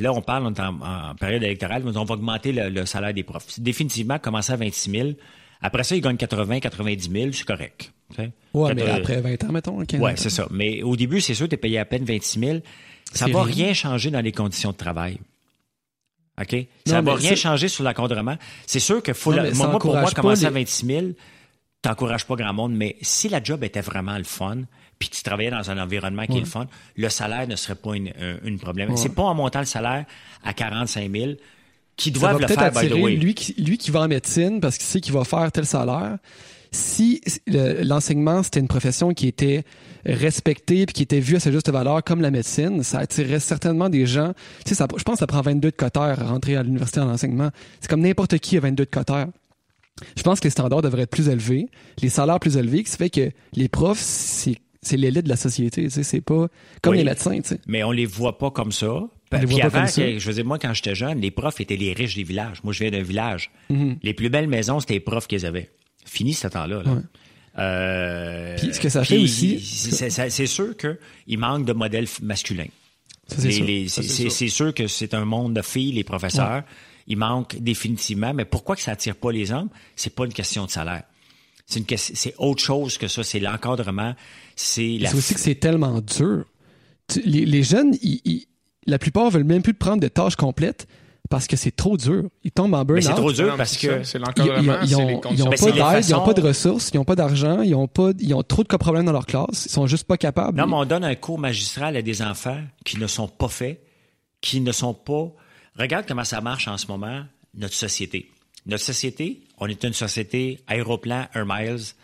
Là, 0.00 0.12
on 0.12 0.20
parle 0.20 0.46
en, 0.46 1.14
période 1.14 1.42
électorale, 1.42 1.82
mais 1.84 1.96
on 1.96 2.04
va 2.04 2.14
augmenter 2.14 2.52
le, 2.52 2.84
salaire 2.86 3.14
des 3.14 3.22
profs. 3.22 3.58
Définitivement, 3.58 4.18
commencer 4.18 4.52
à 4.52 4.56
26 4.56 4.90
000. 4.90 5.08
Après 5.60 5.84
ça, 5.84 5.96
ils 5.96 6.00
gagnent 6.00 6.16
80, 6.16 6.60
90 6.60 7.10
000, 7.10 7.32
c'est 7.32 7.46
correct. 7.46 7.92
Oui, 8.54 8.70
mais 8.74 8.88
après 8.88 9.20
20 9.20 9.44
ans, 9.44 9.52
mettons. 9.52 9.78
Oui, 9.78 10.10
c'est 10.16 10.30
ça. 10.30 10.46
Mais 10.50 10.82
au 10.82 10.96
début, 10.96 11.20
c'est 11.20 11.34
sûr, 11.34 11.48
tu 11.48 11.54
es 11.54 11.58
payé 11.58 11.78
à 11.78 11.84
peine 11.84 12.04
26 12.04 12.40
000. 12.40 12.58
Ça 13.12 13.26
ne 13.26 13.32
va 13.32 13.42
rien 13.42 13.72
changer 13.72 14.10
dans 14.10 14.20
les 14.20 14.32
conditions 14.32 14.72
de 14.72 14.76
travail. 14.76 15.18
OK? 16.40 16.56
Ça 16.86 17.00
ne 17.00 17.06
va 17.06 17.14
rien 17.14 17.34
changer 17.34 17.68
sur 17.68 17.84
l'encadrement. 17.84 18.36
C'est 18.66 18.80
sûr 18.80 19.02
que 19.02 19.12
faut 19.12 19.32
moi, 19.32 19.78
pour 19.78 19.94
moi, 19.94 20.10
commencer 20.10 20.46
à 20.46 20.50
26 20.50 20.86
000, 20.86 21.06
t'encourages 21.82 22.26
pas 22.26 22.36
grand 22.36 22.52
monde, 22.52 22.74
mais 22.74 22.96
si 23.02 23.28
la 23.28 23.42
job 23.42 23.64
était 23.64 23.80
vraiment 23.80 24.16
le 24.18 24.24
fun, 24.24 24.58
puis 24.98 25.08
tu 25.08 25.22
travaillais 25.22 25.50
dans 25.50 25.70
un 25.70 25.78
environnement 25.78 26.26
qui 26.26 26.38
est 26.38 26.40
le 26.40 26.46
fun, 26.46 26.66
le 26.96 27.08
salaire 27.08 27.46
ne 27.46 27.56
serait 27.56 27.76
pas 27.76 27.94
une, 27.94 28.12
une 28.44 28.58
problème. 28.58 28.96
C'est 28.96 29.14
pas 29.14 29.22
en 29.22 29.34
montant 29.34 29.60
le 29.60 29.64
salaire 29.66 30.04
à 30.44 30.52
45 30.52 31.10
000 31.10 31.32
qui 31.96 32.10
doivent 32.12 32.40
le 32.40 32.46
faire, 32.46 32.72
by 32.72 32.88
the 32.88 32.94
way. 32.94 33.16
Lui 33.16 33.34
qui, 33.34 33.54
lui 33.60 33.76
qui 33.76 33.90
va 33.90 34.00
en 34.00 34.08
médecine 34.08 34.60
parce 34.60 34.78
qu'il 34.78 34.86
sait 34.86 35.00
qu'il 35.00 35.12
va 35.12 35.24
faire 35.24 35.50
tel 35.52 35.66
salaire. 35.66 36.18
Si 36.70 37.20
l'enseignement, 37.46 38.42
c'était 38.42 38.60
une 38.60 38.68
profession 38.68 39.14
qui 39.14 39.26
était 39.26 39.64
respecté 40.04 40.86
puis 40.86 40.92
qui 40.92 41.02
était 41.02 41.20
vu 41.20 41.36
à 41.36 41.40
sa 41.40 41.50
juste 41.50 41.70
valeur 41.70 42.04
comme 42.04 42.20
la 42.20 42.30
médecine, 42.30 42.82
ça 42.82 42.98
attirait 42.98 43.40
certainement 43.40 43.88
des 43.88 44.06
gens. 44.06 44.32
Tu 44.64 44.70
sais, 44.70 44.74
ça, 44.74 44.86
je 44.96 45.02
pense 45.02 45.14
que 45.14 45.20
ça 45.20 45.26
prend 45.26 45.40
22 45.40 45.70
de 45.70 45.76
cotère 45.76 46.22
à 46.22 46.28
rentrer 46.28 46.56
à 46.56 46.62
l'université 46.62 47.00
en 47.00 47.08
enseignement. 47.08 47.50
C'est 47.80 47.88
comme 47.88 48.02
n'importe 48.02 48.38
qui 48.38 48.56
a 48.56 48.60
22 48.60 48.84
de 48.84 48.90
cotère. 48.90 49.28
Je 50.16 50.22
pense 50.22 50.40
que 50.40 50.44
les 50.44 50.50
standards 50.50 50.82
devraient 50.82 51.02
être 51.02 51.10
plus 51.10 51.28
élevés, 51.28 51.66
les 52.02 52.08
salaires 52.08 52.38
plus 52.38 52.56
élevés, 52.56 52.84
qui 52.84 52.96
fait 52.96 53.10
que 53.10 53.30
les 53.54 53.68
profs, 53.68 53.98
c'est 53.98 54.56
c'est 54.80 54.96
l'élite 54.96 55.24
de 55.24 55.28
la 55.28 55.36
société, 55.36 55.84
tu 55.84 55.90
sais, 55.90 56.02
c'est 56.02 56.20
pas 56.20 56.46
comme 56.82 56.94
les 56.94 57.04
médecins, 57.04 57.40
tu 57.40 57.48
sais. 57.48 57.60
Mais 57.66 57.82
on 57.82 57.90
les 57.90 58.06
voit 58.06 58.38
pas 58.38 58.50
comme 58.50 58.72
ça. 58.72 59.08
Puis 59.30 59.60
avant, 59.60 59.86
je 59.86 60.26
veux 60.26 60.34
dire, 60.34 60.44
moi, 60.44 60.58
quand 60.58 60.72
j'étais 60.72 60.94
jeune, 60.94 61.20
les 61.20 61.30
profs 61.30 61.60
étaient 61.60 61.76
les 61.76 61.92
riches 61.92 62.14
des 62.14 62.22
villages. 62.22 62.62
Moi, 62.64 62.72
je 62.72 62.84
viens 62.84 62.90
d'un 62.90 63.02
village. 63.02 63.50
Mm-hmm. 63.70 63.96
Les 64.02 64.14
plus 64.14 64.30
belles 64.30 64.48
maisons, 64.48 64.80
c'était 64.80 64.94
les 64.94 65.00
profs 65.00 65.26
qu'ils 65.26 65.44
avaient. 65.44 65.70
Fini 66.08 66.34
ce 66.34 66.48
temps-là. 66.48 66.82
Là. 66.82 67.02
Euh, 67.58 68.56
puis 68.56 68.72
ce 68.72 68.80
que 68.80 68.88
ça 68.88 69.04
fait 69.04 69.18
aussi. 69.18 69.60
C'est 69.60 70.46
sûr 70.46 70.74
qu'il 70.76 71.38
manque 71.38 71.64
de 71.64 71.72
modèles 71.72 72.06
masculins. 72.22 72.68
C'est 73.26 74.48
sûr. 74.48 74.74
que 74.74 74.86
c'est 74.86 75.14
un 75.14 75.24
monde 75.24 75.54
de 75.54 75.62
filles, 75.62 75.92
les 75.92 76.04
professeurs. 76.04 76.62
Il 77.06 77.16
manque 77.16 77.56
définitivement. 77.58 78.34
Mais 78.34 78.44
pourquoi 78.44 78.76
que 78.76 78.82
ça 78.82 78.92
attire 78.92 79.16
pas 79.16 79.32
les 79.32 79.50
hommes? 79.50 79.70
C'est 79.96 80.14
pas 80.14 80.24
une 80.24 80.32
question 80.32 80.66
de 80.66 80.70
salaire. 80.70 81.04
C'est 81.66 81.80
une 81.80 81.98
c'est 81.98 82.34
autre 82.38 82.62
chose 82.62 82.96
que 82.96 83.08
ça. 83.08 83.22
C'est 83.22 83.40
l'encadrement. 83.40 84.14
C'est 84.56 84.98
la... 84.98 85.14
aussi 85.14 85.34
que 85.34 85.40
c'est 85.40 85.56
tellement 85.56 86.00
dur. 86.00 86.44
les, 87.24 87.62
jeunes, 87.62 87.94
la 88.86 88.98
plupart 88.98 89.30
veulent 89.30 89.44
même 89.44 89.62
plus 89.62 89.74
prendre 89.74 90.00
de 90.00 90.08
tâches 90.08 90.36
complètes 90.36 90.86
parce 91.28 91.46
que 91.46 91.56
c'est 91.56 91.74
trop 91.74 91.96
dur. 91.96 92.24
Ils 92.44 92.50
tombent 92.50 92.74
en 92.74 92.84
burn-out. 92.84 93.02
C'est 93.02 93.14
trop 93.14 93.32
dur 93.32 93.56
parce 93.56 93.76
que 93.76 94.02
c'est 94.02 94.18
l'encadrement, 94.18 94.78
ils, 94.82 94.92
n'ont 94.92 95.20
pas 95.20 95.70
d'aide, 95.70 96.04
ils 96.08 96.12
n'ont 96.12 96.24
pas 96.24 96.34
de 96.34 96.40
ressources, 96.40 96.90
ils 96.92 96.96
n'ont 96.96 97.04
pas 97.04 97.16
d'argent, 97.16 97.62
ils 97.62 97.74
ont 97.74 97.86
pas, 97.88 98.10
ils 98.18 98.34
ont 98.34 98.42
trop 98.42 98.62
de 98.62 98.68
problèmes 98.68 99.04
dans 99.04 99.12
leur 99.12 99.26
classe, 99.26 99.66
ils 99.66 99.70
sont 99.70 99.86
juste 99.86 100.06
pas 100.06 100.16
capables. 100.16 100.58
Non, 100.58 100.66
mais 100.66 100.74
on 100.74 100.84
donne 100.84 101.04
un 101.04 101.14
cours 101.14 101.38
magistral 101.38 101.96
à 101.96 102.02
des 102.02 102.22
enfants 102.22 102.60
qui 102.84 102.98
ne 102.98 103.06
sont 103.06 103.28
pas 103.28 103.48
faits, 103.48 103.82
qui 104.40 104.60
ne 104.60 104.72
sont 104.72 104.94
pas. 104.94 105.32
Regarde 105.78 106.06
comment 106.08 106.24
ça 106.24 106.40
marche 106.40 106.68
en 106.68 106.76
ce 106.76 106.86
moment 106.86 107.24
notre 107.54 107.74
société. 107.74 108.30
Notre 108.66 108.84
société, 108.84 109.42
on 109.58 109.66
est 109.66 109.82
une 109.84 109.92
société 109.92 110.60
aéroplan, 110.66 111.26
Air 111.34 111.46
Miles, 111.46 111.94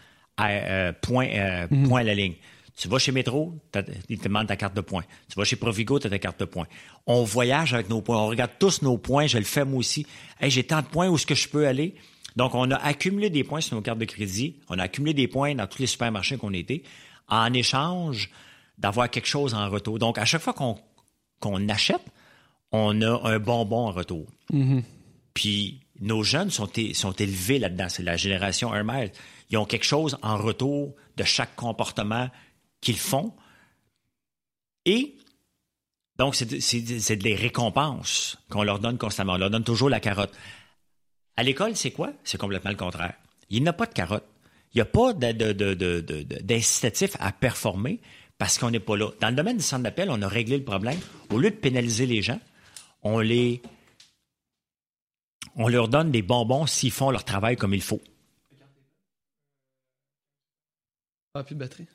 euh, 0.41 0.93
point, 1.01 1.29
euh, 1.29 1.67
mhm. 1.71 1.89
point 1.89 2.01
à 2.01 2.05
la 2.05 2.15
ligne. 2.15 2.35
Tu 2.77 2.89
vas 2.89 2.99
chez 2.99 3.13
Métro, 3.13 3.55
ils 4.09 4.19
te 4.19 4.25
demandent 4.25 4.49
ta 4.49 4.57
carte 4.57 4.75
de 4.75 4.81
points. 4.81 5.05
Tu 5.29 5.39
vas 5.39 5.45
chez 5.45 5.57
Provigo, 5.57 5.99
tu 6.01 6.09
as 6.09 6.11
ta 6.11 6.19
carte 6.19 6.41
de 6.41 6.45
points. 6.45 6.67
On 7.07 7.23
voyage 7.23 7.73
avec 7.73 7.89
nos 7.89 8.03
points. 8.03 8.19
On 8.19 8.27
regarde 8.27 8.51
tous 8.59 8.83
nos 8.83 8.99
points. 8.99 9.27
Je 9.29 9.39
le 9.39 9.45
fais 9.45 9.65
moi 9.65 9.79
aussi. 9.79 10.07
Hey, 10.41 10.51
j'ai 10.51 10.65
tant 10.65 10.83
de 10.83 10.87
points, 10.87 11.09
où 11.09 11.15
est-ce 11.15 11.27
que 11.27 11.37
je 11.37 11.49
peux 11.49 11.69
aller? 11.69 11.95
Donc, 12.35 12.55
on 12.55 12.69
a 12.73 12.77
accumulé 12.77 13.31
des 13.31 13.45
points 13.45 13.61
sur 13.61 13.77
nos 13.77 13.83
cartes 13.83 14.01
de 14.01 14.05
crédit. 14.05 14.57
On 14.69 14.79
a 14.81 14.85
accumulé 14.85 15.15
des 15.15 15.29
points 15.29 15.55
dans 15.55 15.69
tous 15.69 15.79
les 15.79 15.87
supermarchés 15.87 16.37
qu'on 16.37 16.53
était 16.53 16.83
en 17.29 17.53
échange 17.53 18.31
d'avoir 18.77 19.09
quelque 19.09 19.29
chose 19.29 19.55
en 19.55 19.71
retour. 19.71 20.01
Donc, 20.01 20.19
à 20.19 20.25
chaque 20.25 20.43
fois 20.43 20.53
qu'on 20.53 21.69
achète, 21.69 22.03
on 22.73 23.01
a 23.03 23.31
un 23.31 23.39
bonbon 23.39 23.87
en 23.87 23.93
retour. 23.93 24.27
Mm-hmm. 24.53 24.83
Puis, 25.33 25.81
nos 26.01 26.25
jeunes 26.25 26.51
sont, 26.51 26.69
sont 26.95 27.13
élevés 27.13 27.61
là-dedans. 27.61 27.87
C'est 27.89 28.03
la 28.03 28.17
génération 28.17 28.75
Hermès. 28.75 29.13
Ils 29.51 29.59
ont 29.59 29.65
quelque 29.65 29.87
chose 29.87 30.19
en 30.23 30.37
retour 30.37 30.95
de 31.17 31.23
chaque 31.23 31.55
comportement 31.55 32.29
qu'ils 32.85 32.99
font. 32.99 33.33
Et 34.85 35.17
donc, 36.19 36.37
c'est 36.37 37.17
des 37.17 37.35
récompenses 37.35 38.39
qu'on 38.49 38.63
leur 38.63 38.79
donne 38.79 38.99
constamment. 38.99 39.33
On 39.33 39.39
leur 39.39 39.51
donne 39.51 39.65
toujours 39.65 39.91
la 39.91 39.99
carotte. 39.99 40.33
À 41.37 41.43
l'école, 41.43 41.75
c'est 41.75 41.91
quoi? 41.91 42.13
C'est 42.23 42.39
complètement 42.39 42.71
le 42.71 42.77
contraire. 42.77 43.15
Il 43.51 43.63
n'y 43.63 43.69
a 43.69 43.73
pas 43.73 43.87
de 43.87 43.93
carotte. 43.93 44.25
Il 44.73 44.79
n'y 44.79 44.83
a 44.83 44.87
pas 44.87 45.13
d'incitatif 45.13 47.17
à 47.19 47.33
performer 47.33 48.01
parce 48.39 48.59
qu'on 48.59 48.71
n'est 48.71 48.81
pas 48.81 48.97
là. 48.97 49.11
Dans 49.21 49.31
le 49.31 49.37
domaine 49.37 49.57
du 49.57 49.63
centre 49.63 49.83
d'appel, 49.83 50.11
on 50.11 50.21
a 50.23 50.29
réglé 50.29 50.59
le 50.59 50.65
problème. 50.65 50.99
Au 51.31 51.39
lieu 51.39 51.51
de 51.51 51.57
pénaliser 51.57 52.07
les 52.07 52.23
gens, 52.23 52.41
on 53.03 53.21
les 53.21 53.63
on 55.57 55.69
leur 55.69 55.89
donne 55.89 56.11
des 56.11 56.23
bonbons 56.23 56.67
s'ils 56.67 56.91
font 56.91 57.11
leur 57.11 57.25
travail 57.25 57.57
comme 57.57 57.75
il 57.75 57.83
faut. 57.83 58.01
Plus 61.47 61.55
de 61.55 61.61
batterie. 61.61 61.87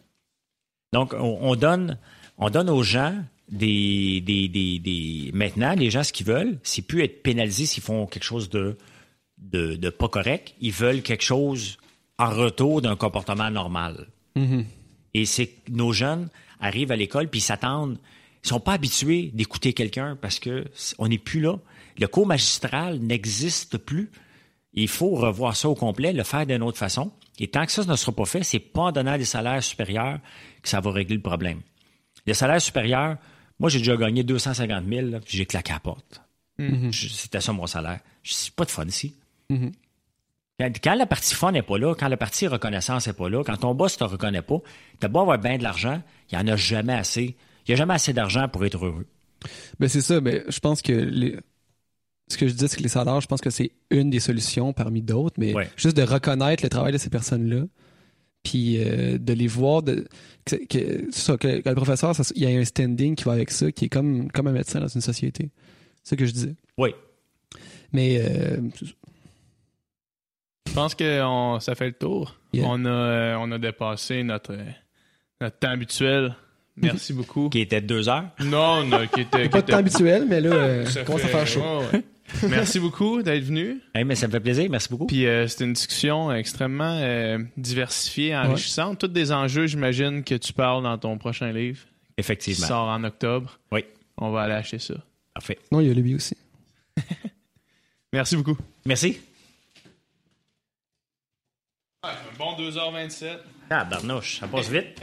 Donc, 0.91 1.13
on, 1.13 1.55
donne, 1.55 1.97
on 2.37 2.49
donne 2.49 2.69
aux 2.69 2.83
gens 2.83 3.15
des, 3.51 4.21
des, 4.21 4.47
des, 4.47 5.31
Maintenant, 5.33 5.73
les 5.73 5.89
gens, 5.89 6.03
ce 6.03 6.13
qu'ils 6.13 6.25
veulent, 6.25 6.59
c'est 6.63 6.81
plus 6.81 7.03
être 7.03 7.21
pénalisés 7.23 7.65
s'ils 7.65 7.83
font 7.83 8.05
quelque 8.05 8.23
chose 8.23 8.49
de, 8.49 8.77
de, 9.37 9.89
pas 9.89 10.07
correct. 10.07 10.53
Ils 10.61 10.71
veulent 10.71 11.01
quelque 11.01 11.23
chose 11.23 11.77
en 12.17 12.29
retour 12.29 12.81
d'un 12.81 12.95
comportement 12.95 13.49
normal. 13.49 14.07
Mm-hmm. 14.35 14.65
Et 15.13 15.25
c'est 15.25 15.47
que 15.47 15.71
nos 15.71 15.91
jeunes 15.93 16.29
arrivent 16.59 16.91
à 16.91 16.95
l'école 16.95 17.27
puis 17.27 17.39
ils 17.39 17.43
s'attendent. 17.43 17.97
Ils 18.43 18.47
sont 18.47 18.59
pas 18.59 18.73
habitués 18.73 19.31
d'écouter 19.33 19.73
quelqu'un 19.73 20.17
parce 20.19 20.39
que 20.39 20.65
on 20.97 21.07
n'est 21.07 21.17
plus 21.17 21.41
là. 21.41 21.57
Le 21.99 22.07
cours 22.07 22.27
magistral 22.27 22.99
n'existe 22.99 23.77
plus. 23.77 24.09
Il 24.73 24.87
faut 24.87 25.09
revoir 25.09 25.55
ça 25.55 25.67
au 25.67 25.75
complet, 25.75 26.13
le 26.13 26.23
faire 26.23 26.45
d'une 26.45 26.63
autre 26.63 26.77
façon. 26.77 27.11
Et 27.39 27.47
tant 27.47 27.65
que 27.65 27.71
ça 27.71 27.83
ne 27.83 27.95
sera 27.95 28.11
pas 28.11 28.25
fait, 28.25 28.43
c'est 28.43 28.59
pas 28.59 28.81
en 28.81 28.91
donnant 28.91 29.17
des 29.17 29.25
salaires 29.25 29.63
supérieurs 29.63 30.19
que 30.61 30.69
ça 30.69 30.81
va 30.81 30.91
régler 30.91 31.15
le 31.15 31.21
problème. 31.21 31.61
Les 32.25 32.33
salaires 32.33 32.61
supérieurs, 32.61 33.17
moi, 33.59 33.69
j'ai 33.69 33.79
déjà 33.79 33.95
gagné 33.95 34.23
250 34.23 34.85
000, 34.87 35.07
j'ai 35.25 35.45
claqué 35.45 35.71
à 35.71 35.75
la 35.75 35.79
porte. 35.79 36.21
Mm-hmm. 36.59 36.91
C'était 36.91 37.41
ça 37.41 37.53
mon 37.53 37.67
salaire. 37.67 37.99
C'est 38.23 38.53
pas 38.53 38.65
de 38.65 38.71
fun 38.71 38.85
ici. 38.85 39.15
Mm-hmm. 39.49 39.71
Quand, 40.83 40.95
la 40.95 41.05
partie 41.05 41.35
fun 41.35 41.53
n'est 41.53 41.61
pas 41.61 41.77
là, 41.77 41.95
quand 41.95 42.09
la 42.09 42.17
partie 42.17 42.47
reconnaissance 42.47 43.07
n'est 43.07 43.13
pas 43.13 43.29
là, 43.29 43.43
quand 43.45 43.55
ton 43.57 43.73
boss 43.73 43.99
ne 43.99 44.05
te 44.05 44.11
reconnaît 44.11 44.41
pas, 44.41 44.59
tu 44.99 45.07
beau 45.07 45.21
avoir 45.21 45.37
bien 45.37 45.57
de 45.57 45.63
l'argent, 45.63 46.01
il 46.31 46.37
n'y 46.37 46.43
en 46.43 46.53
a 46.53 46.57
jamais 46.57 46.93
assez. 46.93 47.37
Il 47.65 47.69
n'y 47.69 47.73
a 47.73 47.77
jamais 47.77 47.93
assez 47.93 48.11
d'argent 48.11 48.47
pour 48.49 48.65
être 48.65 48.83
heureux. 48.83 49.07
Ben 49.79 49.87
c'est 49.87 50.01
ça, 50.01 50.19
mais 50.19 50.43
je 50.49 50.59
pense 50.59 50.81
que 50.81 50.91
les, 50.91 51.37
ce 52.29 52.37
que 52.37 52.47
je 52.47 52.53
dis, 52.53 52.67
c'est 52.67 52.77
que 52.77 52.83
les 52.83 52.89
salaires, 52.89 53.19
je 53.21 53.27
pense 53.27 53.41
que 53.41 53.49
c'est 53.49 53.71
une 53.89 54.09
des 54.09 54.19
solutions 54.19 54.71
parmi 54.71 55.01
d'autres, 55.01 55.35
mais 55.37 55.53
juste 55.75 55.97
de 55.97 56.03
reconnaître 56.03 56.63
le 56.63 56.69
travail 56.69 56.93
de 56.93 56.97
ces 56.97 57.09
personnes-là, 57.09 57.63
puis 58.43 58.77
euh, 58.79 59.17
de 59.17 59.33
les 59.33 59.47
voir, 59.47 59.81
de, 59.83 60.05
que, 60.45 60.57
le 60.77 61.73
professeur, 61.73 62.13
il 62.35 62.43
y 62.43 62.45
a 62.45 62.57
un 62.57 62.63
standing 62.63 63.15
qui 63.15 63.23
va 63.25 63.33
avec 63.33 63.51
ça, 63.51 63.71
qui 63.71 63.85
est 63.85 63.89
comme, 63.89 64.31
comme 64.31 64.47
un 64.47 64.51
médecin 64.51 64.79
dans 64.79 64.87
une 64.87 65.01
société. 65.01 65.49
C'est 66.03 66.11
ce 66.11 66.15
que 66.15 66.25
je 66.25 66.31
disais. 66.31 66.55
Oui. 66.77 66.91
Mais. 67.91 68.21
Euh, 68.21 68.57
je 70.67 70.73
pense 70.73 70.93
que 70.93 71.21
ça 71.59 71.75
fait 71.75 71.87
le 71.87 71.93
tour. 71.93 72.35
On, 72.53 72.85
a, 72.85 72.89
euh, 72.89 73.35
on 73.39 73.51
a 73.51 73.57
dépassé 73.57 74.23
notre, 74.23 74.55
notre 75.41 75.57
temps 75.57 75.71
habituel. 75.71 76.35
Merci 76.77 77.11
beaucoup. 77.13 77.49
Qui 77.49 77.61
était 77.61 77.81
deux 77.81 78.07
heures? 78.07 78.29
Non, 78.39 78.83
non, 78.83 79.05
qui 79.07 79.21
était. 79.21 79.49
Pas 79.49 79.61
de 79.61 79.71
temps 79.71 79.77
habituel, 79.77 80.25
mais 80.29 80.41
là, 80.41 80.85
ça 80.89 81.03
commence 81.03 81.23
à 81.23 81.27
faire 81.27 81.47
chaud. 81.47 81.81
Merci 82.49 82.79
beaucoup 82.79 83.21
d'être 83.21 83.43
venu. 83.43 83.81
mais 83.93 84.15
ça 84.15 84.27
me 84.27 84.31
fait 84.31 84.39
plaisir. 84.39 84.69
Merci 84.69 84.89
beaucoup. 84.89 85.07
Puis 85.07 85.25
euh, 85.25 85.47
c'était 85.47 85.65
une 85.65 85.73
discussion 85.73 86.31
extrêmement 86.31 86.97
euh, 87.01 87.39
diversifiée, 87.57 88.35
enrichissante. 88.35 88.99
Tous 88.99 89.07
des 89.07 89.31
enjeux, 89.31 89.67
j'imagine, 89.67 90.23
que 90.23 90.35
tu 90.35 90.53
parles 90.53 90.83
dans 90.83 90.97
ton 90.97 91.17
prochain 91.17 91.51
livre. 91.51 91.79
Effectivement. 92.17 92.65
Qui 92.65 92.67
sort 92.67 92.87
en 92.87 93.03
octobre. 93.03 93.59
Oui. 93.71 93.85
On 94.17 94.31
va 94.31 94.41
aller 94.41 94.53
acheter 94.53 94.79
ça. 94.79 94.95
Parfait. 95.33 95.57
Non, 95.71 95.79
il 95.79 95.87
y 95.87 95.91
a 95.91 95.93
lui 95.93 96.15
aussi. 96.15 96.35
Merci 98.13 98.35
beaucoup. 98.35 98.57
Merci. 98.85 99.19
un 102.03 102.09
bon 102.37 102.57
2h27. 102.57 103.37
Ah, 103.69 103.85
barnouche, 103.85 104.39
ça 104.39 104.47
passe 104.47 104.69
vite. 104.69 104.99